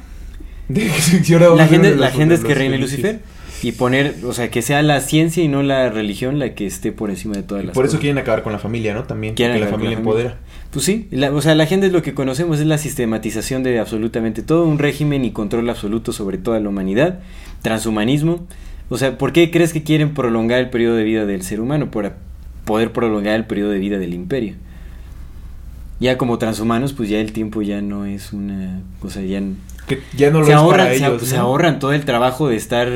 De 0.70 0.86
la 0.86 1.64
agenda, 1.64 1.90
los- 1.90 2.00
la 2.00 2.08
agenda 2.08 2.36
es 2.36 2.44
que 2.44 2.54
reine. 2.56 2.78
Lucifer 2.78 3.20
y 3.64 3.72
poner, 3.72 4.16
o 4.24 4.34
sea, 4.34 4.52
que 4.52 4.62
sea 4.62 4.84
la 4.84 5.02
ciencia 5.02 5.44
y 5.44 5.48
no 5.48 5.64
la 5.64 5.90
religión 5.90 6.38
la 6.38 6.54
que 6.54 6.66
esté 6.68 6.92
por 6.92 7.10
encima 7.10 7.36
de 7.36 7.42
todas 7.44 7.64
Y 7.64 7.68
las 7.68 7.74
por 7.74 7.86
eso 7.86 7.94
cosas. 7.94 8.02
quieren 8.02 8.18
acabar 8.20 8.44
con 8.44 8.54
la 8.54 8.60
familia, 8.60 8.94
¿no? 8.94 9.04
También. 9.06 9.34
Quieren 9.34 9.56
porque 9.56 9.66
la 9.66 9.72
familia 9.78 9.98
empodera. 9.98 10.38
Pues 10.72 10.86
sí, 10.86 11.08
la- 11.10 11.32
o 11.32 11.42
sea, 11.42 11.56
la 11.56 11.64
agenda 11.64 11.88
es 11.88 11.94
lo 11.94 12.02
que 12.04 12.14
conocemos, 12.14 12.60
es 12.60 12.68
la 12.68 12.78
sistematización 12.78 13.64
de 13.64 13.80
absolutamente 13.80 14.44
todo, 14.44 14.66
un 14.66 14.78
régimen 14.78 15.26
y 15.26 15.32
control 15.32 15.68
absoluto 15.70 16.12
sobre 16.12 16.38
toda 16.38 16.60
la 16.60 16.70
humanidad, 16.70 17.20
transhumanismo. 17.64 18.46
O 18.90 18.98
sea, 18.98 19.18
¿por 19.18 19.34
qué 19.34 19.50
crees 19.52 19.74
que 19.74 19.84
quieren 19.84 20.14
prolongar 20.14 20.60
el 20.60 20.70
periodo 20.70 20.96
de 20.96 21.04
vida 21.04 21.26
del 21.26 21.42
ser 21.42 21.60
humano? 21.62 21.90
Para 21.90 22.18
poder 22.66 22.92
prolongar 22.92 23.36
el 23.36 23.46
periodo 23.46 23.72
de 23.72 23.80
vida 23.80 23.98
del 23.98 24.14
imperio. 24.14 24.54
Ya 26.00 26.18
como 26.18 26.38
transhumanos, 26.38 26.94
pues 26.94 27.10
ya 27.10 27.20
el 27.20 27.32
tiempo 27.32 27.64
ya 27.64 27.82
no 27.82 28.06
es 28.06 28.32
una 28.34 28.82
cosa, 29.00 29.22
ya 29.22 29.40
n- 29.40 29.56
Que 29.88 30.02
ya 30.18 30.30
no 30.32 30.40
lo 30.42 30.46
se, 30.46 30.52
es 30.52 30.58
ahorran, 30.58 30.80
para 30.88 30.90
se, 30.92 30.98
ellos, 30.98 31.22
se 31.24 31.36
¿no? 31.38 31.42
ahorran 31.44 31.80
todo 31.80 31.94
el 31.94 32.04
trabajo 32.04 32.50
de 32.50 32.58
estar 32.58 32.90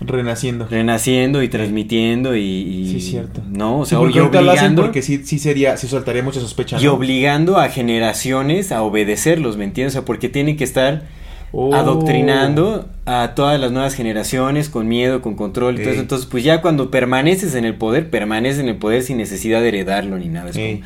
Renaciendo. 0.00 0.66
renaciendo 0.68 1.42
y 1.42 1.48
transmitiendo 1.48 2.34
y, 2.36 2.40
y- 2.42 2.88
Sí, 2.88 3.00
cierto. 3.00 3.40
no, 3.48 3.80
o 3.80 3.84
Sí, 3.84 3.90
sea, 3.90 3.98
porque 3.98 4.16
y 4.16 4.18
ahorita 4.20 4.40
lo 4.42 4.50
hacen 4.50 4.58
obligando 4.64 4.82
porque 4.82 5.02
sí, 5.02 5.22
sí 5.24 5.38
sería, 5.38 5.76
sí 5.76 5.86
soltaría 5.86 6.22
mucha 6.22 6.40
sospecha, 6.40 6.78
y 6.80 6.84
¿no? 6.84 6.94
obligando 6.94 7.58
a 7.58 7.68
generaciones 7.68 8.72
a 8.72 8.82
obedecerlos, 8.82 9.56
¿me 9.56 9.64
entiendes? 9.64 9.92
O 9.92 9.98
sea, 9.98 10.04
porque 10.04 10.28
tienen 10.28 10.56
que 10.56 10.64
estar 10.64 11.02
Oh. 11.50 11.74
adoctrinando 11.74 12.88
a 13.06 13.32
todas 13.34 13.58
las 13.58 13.72
nuevas 13.72 13.94
generaciones 13.94 14.68
con 14.68 14.86
miedo, 14.86 15.22
con 15.22 15.34
control 15.34 15.76
y 15.76 15.82
todo 15.82 15.92
eso. 15.92 16.00
Entonces, 16.02 16.26
pues 16.30 16.44
ya 16.44 16.60
cuando 16.60 16.90
permaneces 16.90 17.54
en 17.54 17.64
el 17.64 17.74
poder, 17.74 18.10
permaneces 18.10 18.60
en 18.60 18.68
el 18.68 18.76
poder 18.76 19.02
sin 19.02 19.16
necesidad 19.16 19.62
de 19.62 19.68
heredarlo 19.68 20.18
ni 20.18 20.28
nada. 20.28 20.50
Es 20.50 20.56
como- 20.56 20.80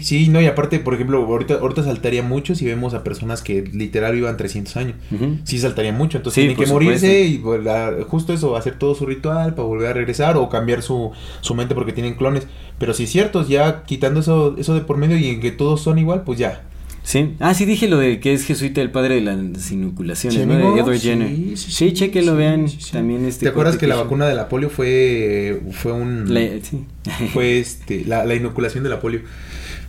Sí, 0.00 0.28
no, 0.28 0.40
y 0.40 0.46
aparte, 0.46 0.78
por 0.80 0.94
ejemplo, 0.94 1.18
ahorita, 1.24 1.54
ahorita 1.54 1.82
saltaría 1.84 2.22
mucho 2.22 2.54
si 2.54 2.64
vemos 2.64 2.94
a 2.94 3.04
personas 3.04 3.42
que 3.42 3.62
literal 3.62 4.14
vivan 4.14 4.36
300 4.36 4.76
años. 4.76 4.94
Ujú. 5.10 5.38
Sí 5.44 5.58
saltaría 5.58 5.92
mucho, 5.92 6.16
entonces 6.18 6.42
Sí, 6.42 6.48
tienen 6.48 6.64
que 6.64 6.70
morirse 6.72 7.34
supuesto. 7.36 7.98
y 8.00 8.04
justo 8.04 8.32
eso, 8.32 8.56
hacer 8.56 8.78
todo 8.78 8.94
su 8.94 9.04
ritual 9.06 9.54
para 9.54 9.68
volver 9.68 9.88
a 9.88 9.92
regresar 9.92 10.36
o 10.36 10.48
cambiar 10.48 10.82
su, 10.82 11.12
su 11.42 11.54
mente 11.54 11.74
porque 11.74 11.92
tienen 11.92 12.14
clones. 12.14 12.46
Pero 12.78 12.94
si 12.94 13.04
es 13.04 13.10
cierto, 13.10 13.46
ya 13.46 13.82
quitando 13.84 14.20
eso, 14.20 14.56
eso 14.58 14.74
de 14.74 14.80
por 14.80 14.96
medio 14.96 15.18
y 15.18 15.26
en 15.28 15.40
que 15.40 15.50
todos 15.50 15.80
son 15.82 15.98
igual, 15.98 16.22
pues 16.24 16.38
ya. 16.38 16.62
Sí. 17.02 17.34
Ah, 17.40 17.54
sí 17.54 17.64
dije 17.64 17.88
lo 17.88 17.96
de 17.96 18.20
que 18.20 18.34
es 18.34 18.44
jesuita 18.44 18.82
el 18.82 18.90
padre 18.90 19.14
de 19.14 19.20
las 19.22 19.70
inoculaciones, 19.72 20.40
Sí, 20.42 20.46
De 20.46 20.54
Edward 20.56 20.98
sí, 20.98 21.08
Jenner. 21.08 21.28
sí, 21.28 21.52
Sí, 21.56 21.70
sí, 21.72 21.92
chequenlo, 21.94 22.32
sí, 22.32 22.38
vean 22.38 22.68
sí, 22.68 22.76
sí. 22.80 22.92
también 22.92 23.24
este. 23.24 23.44
¿Te 23.44 23.48
acuerdas 23.48 23.78
que 23.78 23.86
la 23.86 23.96
vacuna 23.96 24.26
de 24.28 24.34
la 24.34 24.48
polio 24.50 24.68
fue, 24.68 25.60
fue 25.72 25.92
un... 25.92 26.34
La- 26.34 26.48
sí. 26.62 26.84
fue 27.32 27.58
este, 27.60 28.04
la, 28.04 28.26
la 28.26 28.34
inoculación 28.34 28.84
de 28.84 28.90
la 28.90 29.00
polio 29.00 29.20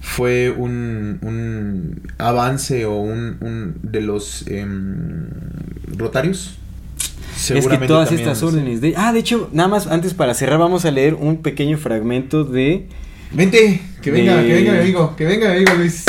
fue 0.01 0.49
un, 0.49 1.19
un 1.21 2.01
avance 2.17 2.85
o 2.85 2.97
un, 2.97 3.37
un 3.41 3.75
de 3.83 4.01
los 4.01 4.47
em, 4.47 5.27
rotarios. 5.97 6.55
Es 7.53 7.67
que 7.67 7.77
todas 7.87 8.11
estas 8.11 8.43
órdenes 8.43 8.81
de... 8.81 8.93
Ah, 8.97 9.13
de 9.13 9.19
hecho, 9.19 9.49
nada 9.53 9.69
más 9.69 9.87
antes 9.87 10.13
para 10.13 10.33
cerrar 10.33 10.59
vamos 10.59 10.85
a 10.85 10.91
leer 10.91 11.13
un 11.13 11.41
pequeño 11.41 11.77
fragmento 11.77 12.43
de... 12.43 12.87
Vente, 13.31 13.81
que 14.01 14.11
venga, 14.11 14.37
De- 14.37 14.47
que 14.47 14.53
venga 14.55 14.71
mi 14.73 14.79
amigo, 14.79 15.15
que 15.15 15.25
venga 15.25 15.49
mi 15.49 15.55
amigo 15.57 15.73
Luis. 15.75 16.03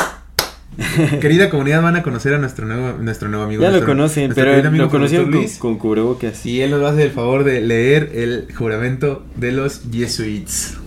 Querida 1.20 1.50
comunidad, 1.50 1.82
van 1.82 1.96
a 1.96 2.02
conocer 2.02 2.32
a 2.34 2.38
nuestro 2.38 2.66
nuevo, 2.66 2.96
nuestro 2.98 3.28
nuevo 3.28 3.44
amigo. 3.44 3.62
ya 3.62 3.70
lo 3.70 3.84
conocen, 3.84 4.32
pero 4.34 4.62
lo 4.72 4.88
conocieron 4.88 5.30
con, 5.30 5.46
con 5.58 5.78
cubrebocas. 5.78 6.46
Y 6.46 6.62
él 6.62 6.70
nos 6.70 6.82
va 6.82 6.88
a 6.88 6.92
hacer 6.92 7.06
el 7.06 7.12
favor 7.12 7.44
de 7.44 7.60
leer 7.60 8.10
el 8.14 8.48
juramento 8.56 9.24
de 9.36 9.52
los 9.52 9.82
Jesuits. 9.92 10.78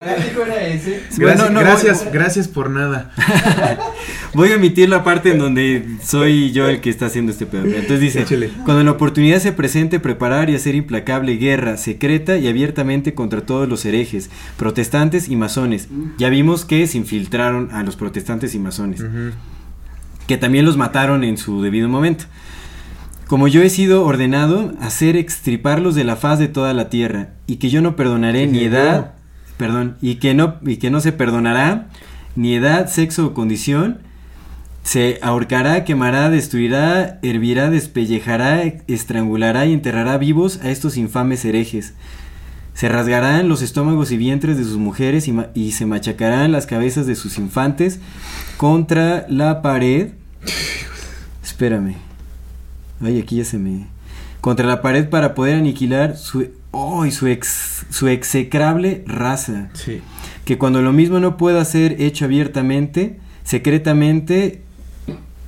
Gracias, 0.00 1.18
Bueno, 1.18 1.50
no, 1.50 1.60
gracias, 1.60 2.04
voy- 2.04 2.12
gracias 2.12 2.48
por 2.48 2.68
nada. 2.68 3.10
Voy 4.34 4.50
a 4.52 4.56
omitir 4.56 4.88
la 4.88 5.04
parte 5.04 5.30
en 5.30 5.38
donde 5.38 5.86
soy 6.02 6.50
yo 6.52 6.68
el 6.68 6.80
que 6.80 6.90
está 6.90 7.06
haciendo 7.06 7.30
este 7.30 7.46
pedo. 7.46 7.64
Entonces 7.66 8.00
dice, 8.00 8.22
Échale. 8.22 8.50
cuando 8.64 8.82
la 8.82 8.90
oportunidad 8.90 9.38
se 9.38 9.52
presente, 9.52 10.00
preparar 10.00 10.50
y 10.50 10.56
hacer 10.56 10.74
implacable 10.74 11.36
guerra 11.36 11.76
secreta 11.76 12.36
y 12.36 12.48
abiertamente 12.48 13.14
contra 13.14 13.42
todos 13.46 13.68
los 13.68 13.84
herejes, 13.84 14.30
protestantes 14.56 15.28
y 15.28 15.36
masones. 15.36 15.88
Ya 16.18 16.28
vimos 16.30 16.64
que 16.64 16.84
se 16.88 16.98
infiltraron 16.98 17.70
a 17.72 17.84
los 17.84 17.94
protestantes 17.94 18.54
y 18.56 18.58
masones, 18.58 19.04
que 20.26 20.36
también 20.36 20.64
los 20.64 20.76
mataron 20.76 21.22
en 21.22 21.38
su 21.38 21.62
debido 21.62 21.88
momento. 21.88 22.24
Como 23.28 23.46
yo 23.48 23.62
he 23.62 23.70
sido 23.70 24.04
ordenado 24.04 24.74
hacer 24.80 25.16
extriparlos 25.16 25.94
de 25.94 26.04
la 26.04 26.16
faz 26.16 26.40
de 26.40 26.48
toda 26.48 26.74
la 26.74 26.90
tierra, 26.90 27.28
y 27.46 27.56
que 27.56 27.70
yo 27.70 27.80
no 27.82 27.94
perdonaré 27.94 28.48
ni 28.48 28.64
edad, 28.64 29.14
perdón, 29.56 29.96
y 30.00 30.16
que 30.16 30.34
no, 30.34 30.56
y 30.64 30.76
que 30.76 30.90
no 30.90 31.00
se 31.00 31.12
perdonará 31.12 31.88
ni 32.36 32.54
edad, 32.54 32.88
sexo 32.88 33.26
o 33.26 33.34
condición, 33.34 34.00
se 34.82 35.18
ahorcará, 35.22 35.84
quemará, 35.84 36.28
destruirá, 36.28 37.18
hervirá, 37.22 37.70
despellejará, 37.70 38.62
estrangulará 38.86 39.66
y 39.66 39.72
enterrará 39.72 40.18
vivos 40.18 40.60
a 40.62 40.70
estos 40.70 40.96
infames 40.96 41.44
herejes. 41.44 41.94
Se 42.74 42.88
rasgarán 42.88 43.48
los 43.48 43.62
estómagos 43.62 44.10
y 44.10 44.16
vientres 44.16 44.58
de 44.58 44.64
sus 44.64 44.76
mujeres 44.76 45.28
y, 45.28 45.34
y 45.54 45.72
se 45.72 45.86
machacarán 45.86 46.52
las 46.52 46.66
cabezas 46.66 47.06
de 47.06 47.14
sus 47.14 47.38
infantes 47.38 48.00
contra 48.56 49.26
la 49.28 49.62
pared. 49.62 50.12
Espérame. 51.42 51.94
Ay, 53.00 53.20
aquí 53.20 53.36
ya 53.36 53.44
se 53.44 53.58
me. 53.58 53.86
Contra 54.44 54.66
la 54.66 54.82
pared 54.82 55.08
para 55.08 55.32
poder 55.32 55.56
aniquilar 55.56 56.18
su. 56.18 56.48
¡ay! 56.70 57.10
su, 57.12 57.28
ex, 57.28 57.86
su 57.88 58.08
execrable 58.08 59.02
raza. 59.06 59.70
Sí. 59.72 60.02
Que 60.44 60.58
cuando 60.58 60.82
lo 60.82 60.92
mismo 60.92 61.18
no 61.18 61.38
pueda 61.38 61.64
ser 61.64 61.98
hecho 61.98 62.26
abiertamente, 62.26 63.18
secretamente 63.42 64.60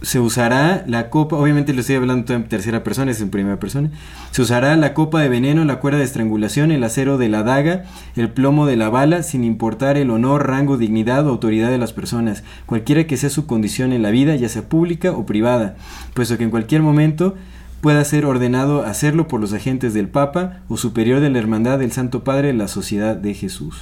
se 0.00 0.18
usará 0.18 0.82
la 0.86 1.10
copa, 1.10 1.36
obviamente 1.36 1.74
le 1.74 1.80
estoy 1.80 1.96
hablando 1.96 2.32
en 2.32 2.48
tercera 2.48 2.82
persona, 2.82 3.10
es 3.10 3.20
en 3.20 3.28
primera 3.28 3.60
persona, 3.60 3.90
se 4.30 4.40
usará 4.40 4.74
la 4.76 4.94
copa 4.94 5.20
de 5.20 5.28
veneno, 5.28 5.66
la 5.66 5.78
cuerda 5.78 5.98
de 5.98 6.04
estrangulación, 6.04 6.70
el 6.70 6.82
acero 6.82 7.18
de 7.18 7.28
la 7.28 7.42
daga, 7.42 7.84
el 8.14 8.30
plomo 8.30 8.64
de 8.64 8.76
la 8.76 8.88
bala, 8.88 9.22
sin 9.22 9.44
importar 9.44 9.98
el 9.98 10.10
honor, 10.10 10.46
rango, 10.46 10.78
dignidad 10.78 11.26
o 11.26 11.30
autoridad 11.30 11.68
de 11.68 11.76
las 11.76 11.92
personas, 11.92 12.44
cualquiera 12.64 13.06
que 13.06 13.18
sea 13.18 13.28
su 13.28 13.44
condición 13.46 13.92
en 13.92 14.00
la 14.00 14.10
vida, 14.10 14.36
ya 14.36 14.48
sea 14.48 14.70
pública 14.70 15.12
o 15.12 15.26
privada, 15.26 15.76
puesto 16.14 16.38
que 16.38 16.44
en 16.44 16.50
cualquier 16.50 16.80
momento 16.80 17.34
pueda 17.80 18.04
ser 18.04 18.24
ordenado 18.24 18.84
hacerlo 18.84 19.28
por 19.28 19.40
los 19.40 19.52
agentes 19.52 19.94
del 19.94 20.08
Papa 20.08 20.60
o 20.68 20.76
superior 20.76 21.20
de 21.20 21.30
la 21.30 21.38
Hermandad 21.38 21.78
del 21.78 21.92
Santo 21.92 22.24
Padre 22.24 22.48
de 22.48 22.54
la 22.54 22.68
Sociedad 22.68 23.16
de 23.16 23.34
Jesús. 23.34 23.76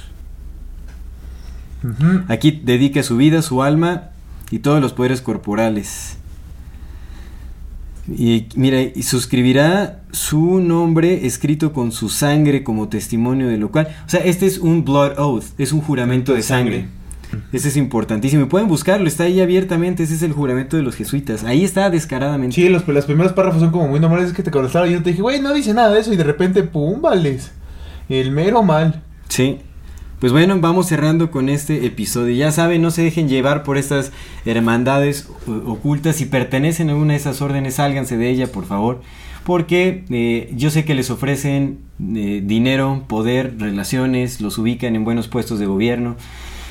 Aquí 2.27 2.51
dedica 2.51 3.03
su 3.03 3.17
vida, 3.17 3.41
su 3.41 3.61
alma 3.61 4.09
y 4.51 4.59
todos 4.59 4.81
los 4.81 4.93
poderes 4.93 5.21
corporales. 5.21 6.17
Y 8.07 8.47
mira, 8.55 8.81
y 8.81 9.03
suscribirá 9.03 10.01
su 10.11 10.59
nombre 10.59 11.25
escrito 11.25 11.73
con 11.73 11.91
su 11.91 12.09
sangre 12.09 12.63
como 12.63 12.87
testimonio 12.87 13.47
de 13.47 13.57
lo 13.57 13.71
cual. 13.71 13.87
O 14.05 14.09
sea, 14.09 14.21
este 14.21 14.45
es 14.45 14.59
un 14.59 14.85
blood 14.85 15.17
oath, 15.17 15.45
es 15.57 15.71
un 15.71 15.81
juramento 15.81 16.33
de 16.33 16.43
sangre. 16.43 16.87
Ese 17.51 17.69
es 17.69 17.77
importantísimo. 17.77 18.43
Y 18.43 18.45
pueden 18.45 18.67
buscarlo, 18.67 19.07
está 19.07 19.23
ahí 19.23 19.41
abiertamente. 19.41 20.03
Ese 20.03 20.15
es 20.15 20.21
el 20.21 20.33
juramento 20.33 20.77
de 20.77 20.83
los 20.83 20.95
jesuitas. 20.95 21.43
Ahí 21.43 21.63
está 21.63 21.89
descaradamente. 21.89 22.55
Sí, 22.55 22.69
los, 22.69 22.87
los 22.87 23.05
primeros 23.05 23.33
párrafos 23.33 23.61
son 23.61 23.71
como 23.71 23.87
muy 23.87 23.99
normales. 23.99 24.29
Es 24.29 24.33
que 24.33 24.43
te 24.43 24.51
cuando 24.51 24.67
estaba 24.67 24.87
yo 24.87 25.01
te 25.03 25.11
dije, 25.11 25.21
güey, 25.21 25.41
no 25.41 25.53
dice 25.53 25.73
nada 25.73 25.91
de 25.91 25.99
eso. 25.99 26.13
Y 26.13 26.17
de 26.17 26.23
repente, 26.23 26.63
pum, 26.63 27.01
vales. 27.01 27.51
El 28.09 28.31
mero 28.31 28.63
mal. 28.63 29.03
Sí. 29.29 29.59
Pues 30.19 30.31
bueno, 30.31 30.57
vamos 30.59 30.87
cerrando 30.87 31.29
con 31.29 31.49
este 31.49 31.85
episodio. 31.85 32.35
Ya 32.35 32.51
saben, 32.51 32.81
no 32.81 32.89
se 32.89 33.03
dejen 33.03 33.27
llevar 33.27 33.63
por 33.63 33.77
estas 33.77 34.11
hermandades 34.45 35.29
ocultas. 35.47 36.15
Si 36.15 36.25
pertenecen 36.25 36.89
a 36.89 36.95
una 36.95 37.13
de 37.13 37.19
esas 37.19 37.41
órdenes, 37.41 37.75
sálganse 37.75 38.17
de 38.17 38.29
ella, 38.29 38.47
por 38.47 38.65
favor. 38.65 39.01
Porque 39.43 40.03
eh, 40.09 40.51
yo 40.55 40.71
sé 40.71 40.85
que 40.85 40.95
les 40.95 41.11
ofrecen 41.11 41.79
eh, 42.15 42.41
dinero, 42.43 43.03
poder, 43.07 43.55
relaciones, 43.59 44.41
los 44.41 44.57
ubican 44.57 44.95
en 44.95 45.05
buenos 45.05 45.27
puestos 45.27 45.59
de 45.59 45.67
gobierno, 45.67 46.15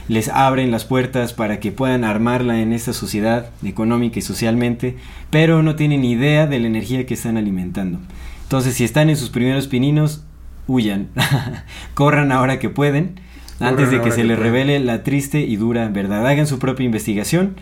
les 0.09 0.29
abren 0.29 0.71
las 0.71 0.85
puertas 0.85 1.33
para 1.33 1.61
que 1.61 1.73
puedan 1.73 2.05
armarla 2.05 2.61
en 2.61 2.73
esta 2.73 2.93
sociedad 2.93 3.51
económica 3.65 4.19
y 4.19 4.23
socialmente, 4.23 4.97
pero 5.31 5.63
no 5.63 5.77
tienen 5.77 6.05
idea 6.05 6.47
de 6.47 6.61
la 6.61 6.67
energía 6.67 7.07
que 7.07 7.15
están 7.15 7.37
alimentando. 7.37 7.99
Entonces, 8.43 8.75
si 8.75 8.85
están 8.85 9.09
en 9.09 9.17
sus 9.17 9.31
primeros 9.31 9.67
pininos, 9.67 10.25
huyan, 10.67 11.09
corran 11.95 12.33
ahora 12.33 12.59
que 12.59 12.69
pueden, 12.69 13.21
antes 13.61 13.91
de 13.91 14.01
que 14.03 14.11
se 14.11 14.19
que 14.19 14.25
les 14.25 14.37
pueden. 14.37 14.53
revele 14.53 14.81
la 14.81 15.03
triste 15.03 15.41
y 15.41 15.57
dura 15.57 15.89
verdad. 15.89 16.27
Hagan 16.27 16.47
su 16.47 16.59
propia 16.59 16.85
investigación, 16.85 17.57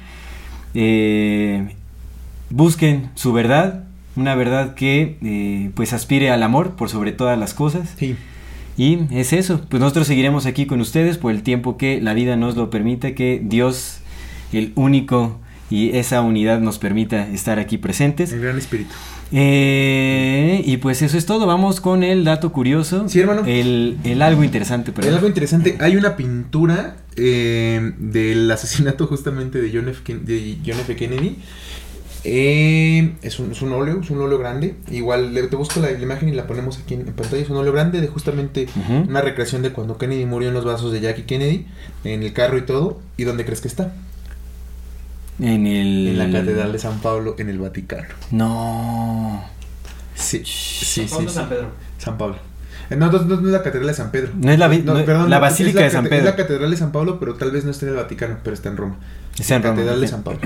eh, 0.75 1.75
busquen 2.51 3.11
su 3.15 3.33
verdad, 3.33 3.85
una 4.17 4.35
verdad 4.35 4.75
que 4.75 5.17
eh, 5.23 5.71
pues 5.75 5.93
aspire 5.93 6.31
al 6.31 6.43
amor 6.43 6.73
por 6.73 6.89
sobre 6.89 7.13
todas 7.13 7.39
las 7.39 7.55
cosas. 7.55 7.95
Sí. 7.97 8.17
Y 8.83 8.99
es 9.11 9.33
eso, 9.33 9.61
pues 9.69 9.81
nosotros 9.81 10.07
seguiremos 10.09 10.47
aquí 10.47 10.67
con 10.67 10.81
ustedes 10.81 11.17
por 11.19 11.31
el 11.31 11.43
tiempo 11.43 11.77
que 11.77 12.01
la 12.01 12.15
vida 12.15 12.35
nos 12.37 12.57
lo 12.57 12.69
permita, 12.69 13.15
que 13.15 13.41
Dios, 13.45 13.99
el 14.53 14.73
único 14.75 15.39
y 15.71 15.97
esa 15.97 16.21
unidad 16.21 16.59
nos 16.61 16.79
permita 16.79 17.29
estar 17.29 17.59
aquí 17.61 17.79
presentes. 17.79 18.33
El 18.33 18.41
gran 18.41 18.59
espíritu. 18.59 18.91
Eh, 19.35 20.63
y 20.67 20.77
pues 20.79 21.01
eso 21.03 21.17
es 21.17 21.27
todo, 21.27 21.47
vamos 21.47 21.81
con 21.81 22.03
el 22.03 22.25
dato 22.25 22.53
curioso. 22.53 23.09
Sí, 23.09 23.21
hermano. 23.21 23.43
El, 23.47 23.99
el 24.05 24.21
algo 24.21 24.43
interesante, 24.45 24.93
perdón. 24.93 25.15
algo 25.15 25.27
interesante. 25.29 25.77
Hay 25.81 25.97
una 25.97 26.17
pintura 26.17 26.97
eh, 27.17 27.93
del 27.99 28.51
asesinato 28.51 29.07
justamente 29.07 29.61
de 29.63 29.71
John 29.73 29.89
F. 29.89 30.03
Ken- 30.05 30.25
de 30.25 30.59
John 30.67 30.81
F. 30.81 30.97
Kennedy. 30.97 31.37
Eh, 32.25 33.15
es, 33.23 33.41
un, 33.41 33.51
es 33.53 33.63
un 33.63 33.73
óleo, 33.73 34.01
es 34.01 34.11
un 34.11 34.21
óleo 34.21 34.39
grande. 34.39 34.77
Igual 34.91 35.35
le- 35.35 35.43
te 35.49 35.57
busco 35.57 35.81
la, 35.81 35.91
la 35.91 35.99
imagen 35.99 36.29
y 36.29 36.33
la 36.33 36.47
ponemos 36.47 36.79
aquí 36.79 36.95
en, 36.95 37.01
en 37.01 37.13
pantalla. 37.15 37.43
Es 37.43 37.51
un 37.51 37.57
óleo 37.57 37.73
grande 37.73 38.01
de 38.01 38.09
justamente 38.09 38.69
una 39.09 39.21
recreación 39.21 39.63
de 39.63 39.71
cuando 39.73 39.99
Kennedy 39.99 40.25
murió 40.25 40.49
en 40.49 40.55
los 40.55 40.65
brazos 40.65 40.93
de 40.93 41.01
Jackie 41.01 41.23
Kennedy, 41.25 41.67
en 42.05 42.23
el 42.23 42.33
carro 42.33 42.59
y 42.59 42.63
todo. 42.63 43.01
¿Y 43.17 43.25
dónde 43.25 43.45
crees 43.45 43.61
que 43.61 43.69
está? 43.69 43.93
En 45.41 45.67
el... 45.67 46.09
En 46.09 46.19
la 46.19 46.31
Catedral 46.31 46.73
de 46.73 46.79
San 46.79 47.01
Pablo, 47.01 47.35
en 47.39 47.49
el 47.49 47.59
Vaticano. 47.59 48.07
No. 48.31 49.43
Sí, 50.15 50.43
sí, 50.45 50.85
sí. 50.85 51.07
Pablo 51.11 51.29
sí. 51.29 51.35
San 51.35 51.49
Pedro. 51.49 51.67
San 51.99 52.19
Pablo. 52.19 52.37
Eh, 52.91 52.97
No, 52.97 53.11
no, 53.11 53.19
no, 53.23 53.41
no 53.41 53.47
es 53.49 53.53
la 53.53 53.63
Catedral 53.63 53.89
de 53.89 53.95
San 53.95 54.11
Pedro. 54.13 54.31
No 54.37 54.53
es 54.53 54.59
la 54.59 54.69
no- 54.69 55.27
la 55.29 55.39
Basílica 55.41 55.81
de 55.81 55.91
San 55.91 56.05
Pedro. 56.05 56.19
Es 56.19 56.25
la 56.25 56.37
Catedral 56.37 56.71
de 56.71 56.77
San 56.77 56.93
Pablo, 56.93 57.19
pero 57.19 57.35
tal 57.35 57.51
vez 57.51 57.65
no 57.65 57.71
esté 57.73 57.87
en 57.87 57.93
el 57.93 57.97
Vaticano, 57.97 58.37
pero 58.45 58.55
está 58.55 58.69
en 58.69 58.77
Roma. 58.77 58.97
Está 59.39 59.57
en 59.57 59.63
la 59.63 59.69
Roma, 59.71 59.77
Catedral 59.81 60.01
de. 60.01 60.09
San 60.09 60.23
Pablo. 60.23 60.41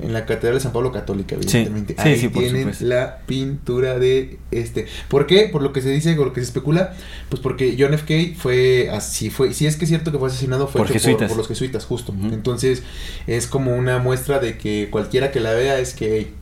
En 0.00 0.12
la 0.12 0.24
Catedral 0.26 0.54
de 0.54 0.60
San 0.60 0.72
Pablo 0.72 0.90
Católica, 0.90 1.34
evidentemente. 1.36 1.94
sí, 1.94 2.00
Ahí 2.08 2.18
sí, 2.18 2.28
por 2.28 2.42
tienen 2.42 2.62
supuesto. 2.62 2.84
la 2.86 3.18
pintura 3.26 3.98
de 3.98 4.38
este. 4.50 4.86
¿Por 5.08 5.26
qué? 5.26 5.48
Por 5.52 5.62
lo 5.62 5.72
que 5.72 5.80
se 5.82 5.90
dice, 5.90 6.14
por 6.14 6.26
lo 6.26 6.32
que 6.32 6.40
se 6.40 6.46
especula, 6.46 6.94
pues 7.28 7.40
porque 7.40 7.76
John 7.78 7.94
F. 7.94 8.04
K. 8.06 8.38
fue 8.40 8.88
así, 8.90 9.30
fue, 9.30 9.52
si 9.54 9.66
es 9.66 9.76
que 9.76 9.84
es 9.84 9.88
cierto 9.90 10.10
que 10.10 10.18
fue 10.18 10.28
asesinado, 10.28 10.66
fue 10.66 10.80
Por 10.80 10.86
hecho 10.86 10.94
jesuitas. 10.94 11.28
por 11.28 11.36
los 11.36 11.46
jesuitas, 11.46 11.84
justo. 11.84 12.14
Entonces, 12.32 12.82
es 13.26 13.46
como 13.46 13.76
una 13.76 13.98
muestra 13.98 14.38
de 14.38 14.56
que 14.58 14.88
cualquiera 14.90 15.30
que 15.30 15.40
la 15.40 15.52
vea 15.52 15.78
es 15.78 15.92
que 15.94 16.16
hey, 16.16 16.34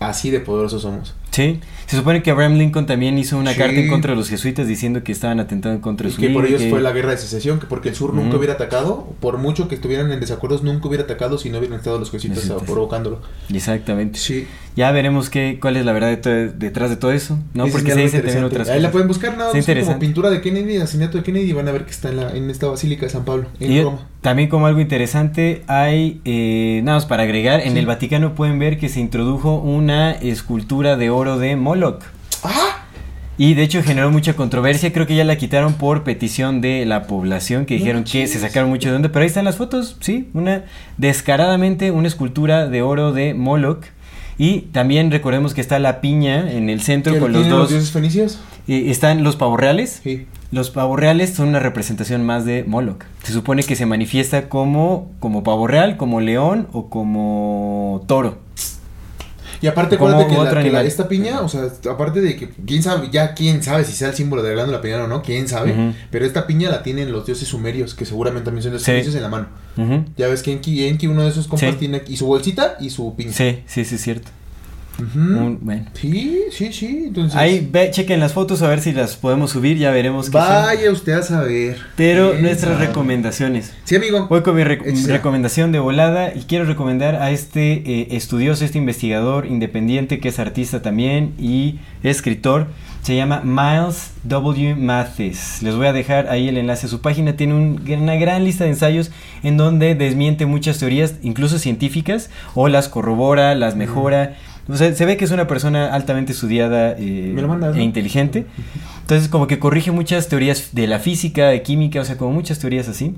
así 0.00 0.30
de 0.30 0.40
poderosos 0.40 0.82
somos. 0.82 1.14
Sí, 1.32 1.60
se 1.86 1.96
supone 1.96 2.22
que 2.22 2.30
Abraham 2.30 2.54
Lincoln 2.58 2.86
también 2.86 3.16
hizo 3.18 3.38
una 3.38 3.52
Sí. 3.52 3.58
carta 3.58 3.74
en 3.76 3.88
contra 3.88 4.10
de 4.12 4.16
los 4.16 4.28
jesuitas 4.28 4.68
diciendo 4.68 5.02
que 5.02 5.12
estaban 5.12 5.40
atentando 5.40 5.74
en 5.76 5.80
contra 5.80 6.04
de 6.06 6.12
Y 6.12 6.14
su 6.14 6.20
que 6.20 6.28
por 6.30 6.44
ellos 6.46 6.60
que- 6.62 6.70
fue 6.70 6.80
la 6.82 6.92
guerra 6.92 7.10
de 7.12 7.16
secesión, 7.16 7.58
que 7.58 7.66
porque 7.66 7.88
el 7.88 7.94
sur 7.94 8.12
nunca 8.14 8.36
hubiera 8.36 8.54
atacado, 8.54 9.08
por 9.18 9.38
mucho 9.38 9.66
que 9.66 9.74
estuvieran 9.74 10.12
en 10.12 10.20
desacuerdos, 10.20 10.62
nunca 10.62 10.86
hubiera 10.88 11.04
atacado 11.04 11.38
si 11.38 11.48
no 11.50 11.58
hubieran 11.58 11.78
estado 11.78 11.98
los 11.98 12.10
jesuitas 12.10 12.40
Jesuitas. 12.42 12.68
provocándolo. 12.70 13.20
Exactamente. 13.52 14.18
Sí. 14.18 14.46
Ya 14.76 14.90
veremos 14.90 15.28
qué, 15.28 15.58
cuál 15.60 15.76
es 15.76 15.84
la 15.84 15.92
verdad 15.92 16.16
de 16.18 16.48
detrás 16.48 16.88
de 16.88 16.96
todo 16.96 17.12
eso, 17.12 17.38
¿no? 17.52 17.64
Ese 17.64 17.72
Porque 17.72 17.88
es 17.90 17.94
se 17.94 18.00
también 18.00 18.16
interesante. 18.16 18.46
otras 18.46 18.68
Ahí 18.68 18.72
cosas. 18.76 18.82
la 18.82 18.90
pueden 18.90 19.08
buscar, 19.08 19.36
nada 19.36 19.52
más 19.52 19.66
como 19.86 19.98
pintura 19.98 20.30
de 20.30 20.40
Kennedy, 20.40 20.76
asesinato 20.78 21.18
de 21.18 21.24
Kennedy, 21.24 21.50
y 21.50 21.52
van 21.52 21.68
a 21.68 21.72
ver 21.72 21.84
que 21.84 21.90
está 21.90 22.08
en, 22.10 22.16
la, 22.16 22.30
en 22.34 22.48
esta 22.50 22.68
basílica 22.68 23.04
de 23.06 23.10
San 23.10 23.24
Pablo, 23.26 23.46
en 23.60 23.70
Y 23.70 23.82
Roma. 23.82 24.06
también 24.22 24.48
como 24.48 24.66
algo 24.66 24.80
interesante 24.80 25.62
hay, 25.66 26.20
eh, 26.24 26.80
nada 26.84 26.96
más 26.98 27.06
para 27.06 27.24
agregar, 27.24 27.60
en 27.60 27.72
Sí. 27.74 27.78
el 27.80 27.86
Vaticano 27.86 28.34
pueden 28.34 28.58
ver 28.58 28.78
que 28.78 28.88
se 28.88 29.00
introdujo 29.00 29.56
una 29.56 30.12
escultura 30.12 30.96
de 30.96 31.10
oro 31.10 31.21
de 31.38 31.56
Moloch. 31.56 32.02
¡Ah! 32.42 32.78
Y 33.38 33.54
de 33.54 33.62
hecho 33.62 33.82
generó 33.82 34.10
mucha 34.10 34.34
controversia, 34.34 34.92
creo 34.92 35.06
que 35.06 35.16
ya 35.16 35.24
la 35.24 35.36
quitaron 35.36 35.74
por 35.74 36.04
petición 36.04 36.60
de 36.60 36.84
la 36.84 37.04
población, 37.04 37.64
que 37.64 37.74
No 37.74 37.78
dijeron 37.80 38.04
que 38.04 38.26
se 38.26 38.38
sacaron 38.38 38.68
mucho 38.68 38.90
de 38.90 38.96
onda, 38.96 39.08
pero 39.10 39.22
ahí 39.22 39.26
están 39.26 39.44
las 39.46 39.56
fotos, 39.56 39.96
sí, 40.00 40.28
una 40.34 40.64
descaradamente 40.98 41.90
una 41.90 42.08
escultura 42.08 42.68
de 42.68 42.82
oro 42.82 43.12
de 43.12 43.34
Moloch. 43.34 43.84
Y 44.38 44.62
también 44.72 45.10
recordemos 45.10 45.54
que 45.54 45.60
está 45.60 45.78
la 45.78 46.00
piña 46.00 46.50
en 46.52 46.68
el 46.70 46.80
centro 46.82 47.12
¿Que 47.14 47.20
con 47.20 47.32
los 47.32 47.48
dos. 47.48 47.68
dioses 47.70 47.90
fenicios? 47.90 48.40
eh, 48.66 48.84
están 48.88 49.22
los 49.24 49.36
pavos 49.36 49.58
reales. 49.60 50.00
Sí. 50.02 50.26
Los 50.50 50.70
pavos 50.70 50.98
reales 50.98 51.30
son 51.34 51.48
una 51.48 51.58
representación 51.60 52.24
más 52.24 52.44
de 52.44 52.64
Moloch. 52.64 53.04
Se 53.22 53.32
supone 53.32 53.62
que 53.62 53.76
se 53.76 53.86
manifiesta 53.86 54.48
como, 54.48 55.10
como 55.20 55.42
pavo 55.42 55.66
real, 55.66 55.96
como 55.96 56.20
león 56.20 56.66
o 56.72 56.88
como 56.90 58.02
toro. 58.06 58.38
Y 59.62 59.68
aparte, 59.68 59.94
acuérdate 59.94 60.26
que, 60.26 60.34
la- 60.36 60.62
que 60.62 60.70
la- 60.70 60.82
esta 60.84 61.08
piña, 61.08 61.40
o 61.40 61.48
sea, 61.48 61.68
aparte 61.90 62.20
de 62.20 62.36
que, 62.36 62.48
quién 62.66 62.82
sabe, 62.82 63.08
ya 63.12 63.32
quién 63.34 63.62
sabe 63.62 63.84
si 63.84 63.92
sea 63.92 64.08
el 64.08 64.14
símbolo 64.14 64.42
de 64.42 64.48
la 64.50 64.54
glándula 64.56 64.80
pineal 64.80 65.02
o 65.02 65.06
no, 65.08 65.22
quién 65.22 65.46
sabe, 65.48 65.94
pero 66.10 66.26
esta 66.26 66.46
piña 66.46 66.68
la 66.68 66.82
tienen 66.82 67.12
los 67.12 67.24
dioses 67.26 67.46
sumerios, 67.48 67.94
que 67.94 68.04
seguramente 68.04 68.44
también 68.46 68.62
son 68.64 68.72
dioses 68.72 69.04
Sí. 69.06 69.16
en 69.16 69.22
la 69.22 69.28
mano. 69.28 69.46
Ya 70.16 70.28
ves 70.28 70.42
que 70.42 70.52
Enki, 70.52 70.86
Enki, 70.88 71.06
uno 71.06 71.22
de 71.22 71.28
esos 71.30 71.46
compas, 71.46 71.70
Sí. 71.70 71.76
tiene 71.78 72.02
y 72.06 72.16
su 72.16 72.26
bolsita 72.26 72.76
y 72.80 72.90
su 72.90 73.14
piña. 73.16 73.32
Sí, 73.32 73.60
sí, 73.66 73.84
sí, 73.84 73.94
es 73.94 74.00
cierto. 74.02 74.28
Ujú. 75.02 75.18
Un- 75.18 75.58
bueno. 75.62 75.84
Sí, 75.94 76.40
sí, 76.50 76.72
sí, 76.72 77.04
entonces... 77.08 77.36
Ahí 77.38 77.68
ve, 77.70 77.90
chequen 77.90 78.20
las 78.20 78.32
fotos 78.32 78.62
a 78.62 78.68
ver 78.68 78.80
si 78.80 78.92
las 78.92 79.16
podemos 79.16 79.50
subir, 79.50 79.76
ya 79.78 79.90
veremos 79.90 80.26
qué 80.26 80.32
son. 80.38 80.40
Vaya 80.48 80.90
usted 80.90 81.12
a 81.14 81.22
saber. 81.22 81.78
Pero 81.96 82.30
¿Quién 82.32 82.42
nuestras 82.42 82.74
sabe? 82.74 82.86
recomendaciones. 82.86 83.72
Sí, 83.84 83.96
amigo. 83.96 84.26
Voy 84.28 84.42
con 84.42 84.54
mi 84.56 84.62
rec- 84.62 85.06
recomendación 85.06 85.72
de 85.72 85.78
volada 85.78 86.34
y 86.34 86.40
quiero 86.42 86.64
recomendar 86.64 87.16
a 87.16 87.30
este 87.30 87.72
eh, 87.84 88.08
estudioso, 88.12 88.64
este 88.64 88.78
investigador 88.78 89.46
independiente 89.46 90.20
que 90.20 90.28
es 90.28 90.38
artista 90.38 90.82
también 90.82 91.32
y 91.38 91.78
escritor. 92.02 92.66
Se 93.02 93.16
llama 93.16 93.40
Miles 93.44 94.12
W. 94.22 94.76
Mathis. 94.76 95.60
Les 95.62 95.74
voy 95.74 95.88
a 95.88 95.92
dejar 95.92 96.28
ahí 96.28 96.46
el 96.48 96.56
enlace 96.56 96.86
a 96.86 96.88
su 96.88 97.00
página. 97.00 97.32
Tiene 97.36 97.54
un- 97.54 97.82
una 98.00 98.14
gran 98.14 98.44
lista 98.44 98.62
de 98.62 98.70
ensayos 98.70 99.10
en 99.42 99.56
donde 99.56 99.96
desmiente 99.96 100.46
muchas 100.46 100.78
teorías, 100.78 101.14
incluso 101.22 101.58
científicas, 101.58 102.30
o 102.54 102.68
las 102.68 102.88
corrobora, 102.88 103.56
las 103.56 103.74
mejora. 103.74 104.36
O 104.68 104.76
sea, 104.76 104.94
se 104.94 105.04
ve 105.06 105.16
que 105.16 105.24
es 105.24 105.30
una 105.32 105.46
persona 105.48 105.92
altamente 105.92 106.32
estudiada 106.32 106.92
eh, 106.98 107.34
e 107.74 107.82
inteligente. 107.82 108.46
Entonces, 109.00 109.28
como 109.28 109.46
que 109.46 109.58
corrige 109.58 109.90
muchas 109.90 110.28
teorías 110.28 110.70
de 110.72 110.86
la 110.86 110.98
física, 111.00 111.48
de 111.48 111.62
química, 111.62 112.00
o 112.00 112.04
sea, 112.04 112.16
como 112.16 112.32
muchas 112.32 112.58
teorías 112.60 112.88
así. 112.88 113.14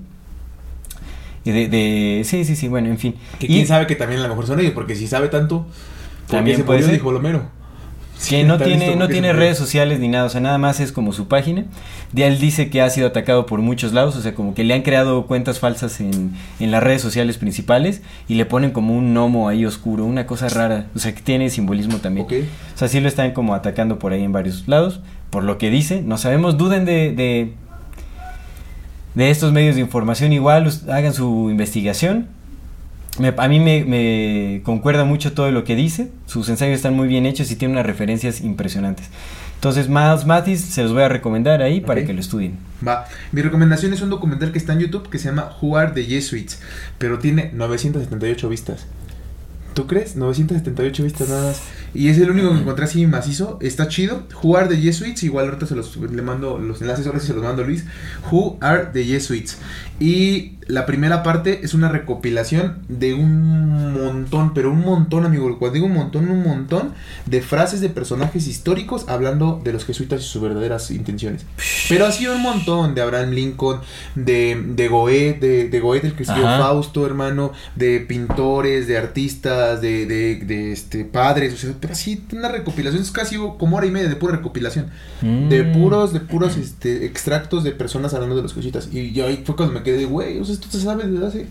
De, 1.45 1.69
de- 1.69 2.23
sí, 2.25 2.45
sí, 2.47 2.57
sí, 2.57 2.69
bueno, 2.69 2.89
en 2.89 2.99
fin. 2.99 3.15
Que 3.39 3.45
Y 3.47 3.49
quién 3.49 3.67
sabe 3.67 3.87
que 3.87 3.95
también 3.97 4.21
a 4.21 4.23
lo 4.25 4.31
mejor 4.31 4.47
son 4.47 4.61
ellos, 4.61 4.73
porque 4.73 4.95
si 4.97 5.07
sabe 5.07 5.29
tanto, 5.29 5.67
También 6.29 6.57
se 6.57 6.65
puede 6.65 6.83
ser. 6.83 6.93
dijo 6.93 7.13
Lomero. 7.13 7.43
Que 8.29 8.45
no 8.45 8.57
¿Te 8.57 8.65
has 8.65 8.71
visto 8.71 8.85
tiene, 8.85 8.97
no 8.97 9.09
tiene 9.09 9.33
redes 9.33 9.59
sociales 9.59 10.01
ni 10.01 10.09
nada, 10.09 10.25
o 10.25 10.29
sea, 10.29 10.41
nada 10.41 10.57
más 10.59 10.81
es 10.81 10.93
como 10.93 11.13
su 11.13 11.29
página. 11.29 11.65
De 12.13 12.27
él 12.27 12.39
dice 12.39 12.71
que 12.71 12.81
ha 12.81 12.89
sido 12.89 13.09
atacado 13.09 13.45
por 13.47 13.61
muchos 13.61 13.93
lados, 13.93 14.17
o 14.17 14.23
sea, 14.23 14.35
como 14.35 14.55
que 14.55 14.65
le 14.65 14.73
han 14.75 14.83
creado 14.83 15.27
cuentas 15.27 15.59
falsas 15.59 16.01
en, 16.01 16.33
en 16.61 16.71
las 16.71 16.83
redes 16.83 17.03
sociales 17.03 17.39
principales 17.39 18.03
y 18.29 18.35
le 18.35 18.47
ponen 18.47 18.71
como 18.71 18.97
un 18.97 19.13
gnomo 19.13 19.49
ahí 19.49 19.67
oscuro, 19.67 20.05
una 20.05 20.27
cosa 20.27 20.49
rara, 20.49 20.87
o 20.95 20.99
sea, 20.99 21.15
que 21.15 21.23
tiene 21.23 21.51
simbolismo 21.51 21.99
también. 21.99 22.27
Ok. 22.27 22.33
O 22.75 22.79
sea, 22.79 22.89
sí 22.89 23.01
lo 23.01 23.09
están 23.09 23.33
como 23.33 23.55
atacando 23.55 23.99
por 23.99 24.13
ahí 24.13 24.23
en 24.23 24.33
varios 24.33 24.69
lados, 24.69 25.01
por 25.31 25.43
lo 25.43 25.59
que 25.59 25.71
dice, 25.71 26.03
no 26.03 26.17
sabemos, 26.17 26.57
duden 26.57 26.85
de, 26.85 27.13
de, 27.13 27.53
de 29.15 29.31
estos 29.31 29.53
medios 29.53 29.75
de 29.75 29.81
información, 29.81 30.33
igual 30.33 30.71
hagan 30.89 31.13
su 31.13 31.51
investigación. 31.51 32.29
Me- 33.19 33.33
a 33.37 33.49
mí 33.49 33.61
me, 33.61 33.85
me 33.85 34.61
concuerda 34.65 35.05
mucho 35.05 35.33
todo 35.35 35.51
lo 35.53 35.63
que 35.65 35.77
dice, 35.77 36.11
sus 36.27 36.49
ensayos 36.49 36.75
están 36.77 36.95
muy 36.95 37.07
bien 37.07 37.27
hechos 37.27 37.51
y 37.53 37.57
tiene 37.57 37.73
unas 37.75 37.87
referencias 37.87 38.41
impresionantes. 38.41 39.07
Entonces, 39.55 39.89
Miles 39.89 40.27
Mathis 40.27 40.61
se 40.61 40.83
los 40.83 40.93
voy 40.93 41.03
a 41.03 41.09
recomendar 41.09 41.63
ahí 41.63 41.81
para 41.81 42.01
Ok. 42.01 42.07
que 42.09 42.13
lo 42.13 42.21
estudien. 42.21 42.59
Va, 42.87 43.07
mi 43.33 43.41
recomendación 43.41 43.93
es 43.95 44.03
un 44.03 44.11
documental 44.11 44.53
que 44.53 44.59
está 44.59 44.73
en 44.75 44.81
YouTube 44.81 45.09
que 45.09 45.19
se 45.19 45.29
llama 45.29 45.51
Who 45.63 45.77
Are 45.79 45.93
the 45.93 46.05
Jesuits, 46.05 46.59
pero 46.99 47.19
tiene 47.19 47.51
978 47.55 48.49
vistas. 48.49 48.87
¿Tú 49.75 49.89
crees? 49.89 50.15
978 50.15 51.03
vistas 51.03 51.29
nada 51.29 51.49
más. 51.49 51.61
Y 51.95 52.07
es 52.09 52.19
el 52.19 52.31
único 52.31 52.53
que 52.53 52.59
encontré 52.61 52.85
así 52.85 53.05
macizo. 53.09 53.59
Está 53.61 53.89
chido. 53.89 54.23
Who 54.41 54.57
Are 54.57 54.69
the 54.69 54.77
Jesuits. 54.81 55.25
Igual 55.25 55.47
ahorita 55.47 55.67
se 55.67 55.75
los 55.75 55.97
le 55.97 56.23
mando 56.23 56.59
los 56.59 56.81
enlaces, 56.81 57.07
ahora 57.09 57.19
sí 57.19 57.27
se 57.29 57.33
los 57.35 57.43
mando 57.43 57.65
Luis. 57.65 57.85
Who 58.31 58.57
Are 58.61 58.87
the 58.93 59.03
Jesuits. 59.05 59.59
Y 60.01 60.53
la 60.67 60.87
primera 60.87 61.23
parte 61.23 61.61
es 61.63 61.75
una 61.75 61.89
recopilación 61.89 62.79
de 62.89 63.15
un 63.15 63.93
montón, 63.93 64.55
pero 64.55 64.71
un 64.71 64.81
montón, 64.81 65.25
amigo. 65.25 65.59
Cuando 65.59 65.75
digo 65.75 65.87
un 65.87 65.93
montón, 65.93 66.29
un 66.31 66.43
montón 66.43 66.93
de 67.27 67.43
frases 67.43 67.81
de 67.81 67.91
personajes 67.91 68.47
históricos 68.47 69.05
hablando 69.09 69.61
de 69.63 69.73
los 69.73 69.85
jesuitas 69.85 70.21
y 70.23 70.25
sus 70.25 70.43
verdaderas 70.43 70.91
intenciones. 70.91 71.45
Pero 71.89 72.07
así 72.07 72.27
un 72.27 72.41
montón 72.43 72.95
de 72.95 73.03
Abraham 73.03 73.31
Lincoln, 73.31 73.81
de, 74.15 74.61
de 74.75 74.89
Goethe, 74.89 75.39
de, 75.41 75.69
de 75.69 75.81
Goethe 75.81 76.09
el 76.09 76.15
que 76.15 76.23
escribió. 76.23 76.45
Fausto, 76.45 77.07
hermano, 77.07 77.53
de 77.77 78.01
pintores, 78.01 78.87
de 78.89 78.97
artistas, 78.99 79.81
de, 79.81 80.07
de, 80.07 80.37
de, 80.37 80.73
este, 80.73 81.05
padres, 81.05 81.55
o 81.55 81.57
sea, 81.57 81.75
pero 81.79 81.93
así 81.93 82.25
una 82.33 82.49
recopilación, 82.49 83.03
es 83.03 83.11
casi 83.11 83.37
como 83.37 83.77
hora 83.77 83.87
y 83.87 83.91
media 83.91 84.09
de 84.09 84.17
pura 84.17 84.37
recopilación. 84.37 84.87
De 85.21 85.63
Mm. 85.63 85.73
puros, 85.73 86.13
de 86.13 86.21
puros 86.21 86.57
este, 86.57 87.07
extractos 87.07 87.65
de 87.65 87.73
personas 87.73 88.13
hablando 88.15 88.37
de 88.37 88.43
los 88.43 88.55
jesuitas. 88.55 88.89
Y 88.93 89.13
yo 89.13 89.27
ahí 89.27 89.43
fue 89.45 89.57
cuando 89.57 89.73
me 89.75 89.84
quedé, 89.85 90.05
güey, 90.07 90.39
o 90.41 90.45
sea, 90.45 90.55
esto 90.55 90.67
se 90.69 90.81
sabe 90.81 91.07
desde 91.07 91.25
hace... 91.27 91.47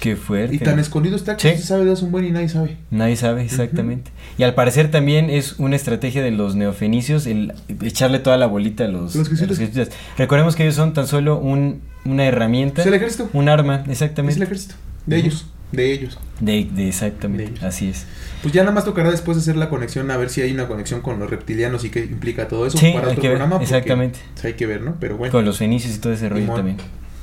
Qué 0.00 0.14
fuerte. 0.16 0.54
Y 0.54 0.58
tan 0.60 0.78
escondido 0.78 1.16
está 1.16 1.36
que 1.36 1.50
Sí. 1.56 1.58
se 1.60 1.66
sabe 1.66 1.80
desde 1.80 1.94
hace 1.94 2.04
un 2.04 2.12
buen 2.12 2.24
y 2.24 2.30
nadie 2.30 2.48
sabe. 2.48 2.76
Nadie 2.90 3.16
sabe 3.16 3.42
exactamente. 3.42 4.12
Y 4.38 4.44
al 4.44 4.54
parecer 4.54 4.90
también 4.92 5.28
es 5.28 5.58
una 5.58 5.74
estrategia 5.76 6.22
de 6.22 6.30
los 6.30 6.54
neofenicios 6.54 7.26
el 7.26 7.52
echarle 7.82 8.20
toda 8.20 8.36
la 8.38 8.46
bolita 8.46 8.84
a 8.84 8.88
los, 8.88 9.16
Los 9.16 9.26
a 9.26 9.30
jesuitas. 9.30 9.58
jesuitas. 9.58 9.88
Recordemos 10.16 10.54
que 10.56 10.62
ellos 10.62 10.76
son 10.76 10.94
tan 10.94 11.06
solo 11.08 11.36
un, 11.38 11.80
una 12.04 12.24
herramienta, 12.24 12.80
Es 12.82 12.86
el 12.86 12.94
ejército. 12.94 13.28
un 13.32 13.48
arma, 13.48 13.82
Es 13.86 13.90
exactamente. 14.00 14.36
el 14.36 14.42
ejército. 14.44 14.74
De 15.06 15.16
ellos. 15.18 15.46
De 15.72 15.92
ellos. 15.92 16.16
De, 16.40 16.64
de- 16.72 16.88
exactamente, 16.88 17.42
De 17.44 17.50
ellos. 17.50 17.64
así 17.64 17.88
es. 17.90 18.06
Pues 18.40 18.54
ya 18.54 18.62
nada 18.62 18.72
más 18.74 18.84
tocará 18.84 19.10
después 19.10 19.36
hacer 19.36 19.56
la 19.56 19.68
conexión, 19.68 20.10
a 20.12 20.16
ver 20.16 20.30
si 20.30 20.40
hay 20.42 20.52
una 20.52 20.68
conexión 20.68 21.00
con 21.02 21.18
los 21.18 21.28
reptilianos 21.28 21.84
y 21.84 21.90
qué 21.90 22.04
implica 22.04 22.46
todo 22.46 22.66
eso 22.66 22.78
Sí, 22.78 22.92
para 22.92 23.06
hay 23.08 23.10
otro 23.12 23.20
que 23.22 23.28
ver, 23.28 23.36
programa. 23.38 23.58
porque, 23.58 23.64
exactamente. 23.74 24.20
pues, 24.34 24.44
hay 24.46 24.52
que 24.54 24.66
ver, 24.66 24.80
¿no? 24.82 24.94
Pero 25.00 25.16
bueno. 25.18 25.32
Con 25.32 25.44
los 25.44 25.58
fenicios 25.58 25.94
y 25.96 25.98
todo 25.98 26.12
ese 26.12 26.28
rollo 26.28 26.54
también. 26.54 26.76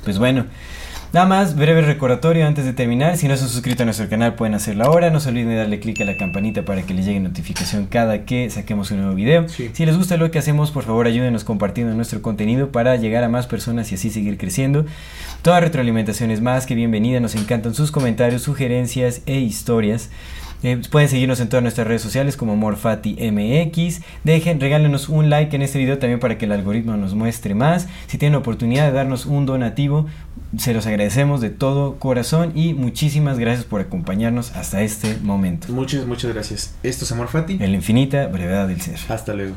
Pues 0.06 0.20
bueno. 0.20 0.46
Nada 1.12 1.26
más, 1.26 1.56
breve 1.56 1.80
recordatorio 1.82 2.46
antes 2.46 2.64
de 2.64 2.72
terminar. 2.72 3.16
Si 3.16 3.26
no 3.26 3.36
se 3.36 3.42
han 3.42 3.48
suscrito 3.48 3.82
a 3.82 3.86
nuestro 3.86 4.08
canal, 4.08 4.34
pueden 4.34 4.54
hacerlo 4.54 4.84
ahora. 4.84 5.10
No 5.10 5.18
se 5.18 5.30
olviden 5.30 5.48
de 5.48 5.56
darle 5.56 5.80
clic 5.80 6.00
a 6.00 6.04
la 6.04 6.16
campanita 6.16 6.64
para 6.64 6.82
que 6.82 6.94
les 6.94 7.06
llegue 7.06 7.18
notificación 7.18 7.86
cada 7.86 8.24
que 8.24 8.48
saquemos 8.50 8.92
un 8.92 8.98
nuevo 8.98 9.16
video. 9.16 9.48
Sí. 9.48 9.70
Si 9.72 9.84
les 9.84 9.96
gusta 9.96 10.16
lo 10.16 10.30
que 10.30 10.38
hacemos, 10.38 10.70
por 10.70 10.84
favor 10.84 11.06
ayúdenos 11.06 11.42
compartiendo 11.42 11.92
nuestro 11.94 12.22
contenido 12.22 12.70
para 12.70 12.94
llegar 12.96 13.24
a 13.24 13.28
más 13.28 13.48
personas 13.48 13.90
y 13.90 13.96
así 13.96 14.10
seguir 14.10 14.38
creciendo. 14.38 14.86
Toda 15.42 15.58
retroalimentación 15.58 16.30
es 16.30 16.40
más 16.40 16.66
que 16.66 16.76
bienvenida. 16.76 17.18
Nos 17.18 17.34
encantan 17.34 17.74
sus 17.74 17.90
comentarios, 17.90 18.42
sugerencias 18.42 19.22
e 19.26 19.40
historias. 19.40 20.10
Eh, 20.62 20.80
pueden 20.90 21.08
seguirnos 21.08 21.40
en 21.40 21.48
todas 21.48 21.62
nuestras 21.62 21.86
redes 21.86 22.02
sociales 22.02 22.36
como 22.36 22.56
MorfatiMX. 22.56 24.00
Dejen, 24.24 24.60
regálenos 24.60 25.08
un 25.08 25.30
like 25.30 25.54
en 25.54 25.62
este 25.62 25.78
video 25.78 25.98
también 25.98 26.20
para 26.20 26.38
que 26.38 26.46
el 26.46 26.52
algoritmo 26.52 26.96
nos 26.96 27.14
muestre 27.14 27.54
más. 27.54 27.88
Si 28.06 28.18
tienen 28.18 28.32
la 28.32 28.38
oportunidad 28.38 28.86
de 28.86 28.92
darnos 28.92 29.26
un 29.26 29.46
donativo, 29.46 30.06
se 30.56 30.72
los 30.72 30.86
agradecemos 30.86 31.40
de 31.40 31.50
todo 31.50 31.98
corazón 31.98 32.52
y 32.54 32.74
muchísimas 32.74 33.38
gracias 33.38 33.64
por 33.64 33.80
acompañarnos 33.80 34.52
hasta 34.52 34.82
este 34.82 35.18
momento. 35.22 35.68
Muchas, 35.72 36.06
muchas 36.06 36.32
gracias. 36.32 36.74
Esto 36.82 37.04
es 37.04 37.12
Amor 37.12 37.28
Fati. 37.28 37.54
En 37.54 37.70
la 37.70 37.76
infinita 37.76 38.26
brevedad 38.28 38.68
del 38.68 38.80
ser. 38.80 38.98
Hasta 39.08 39.34
luego. 39.34 39.56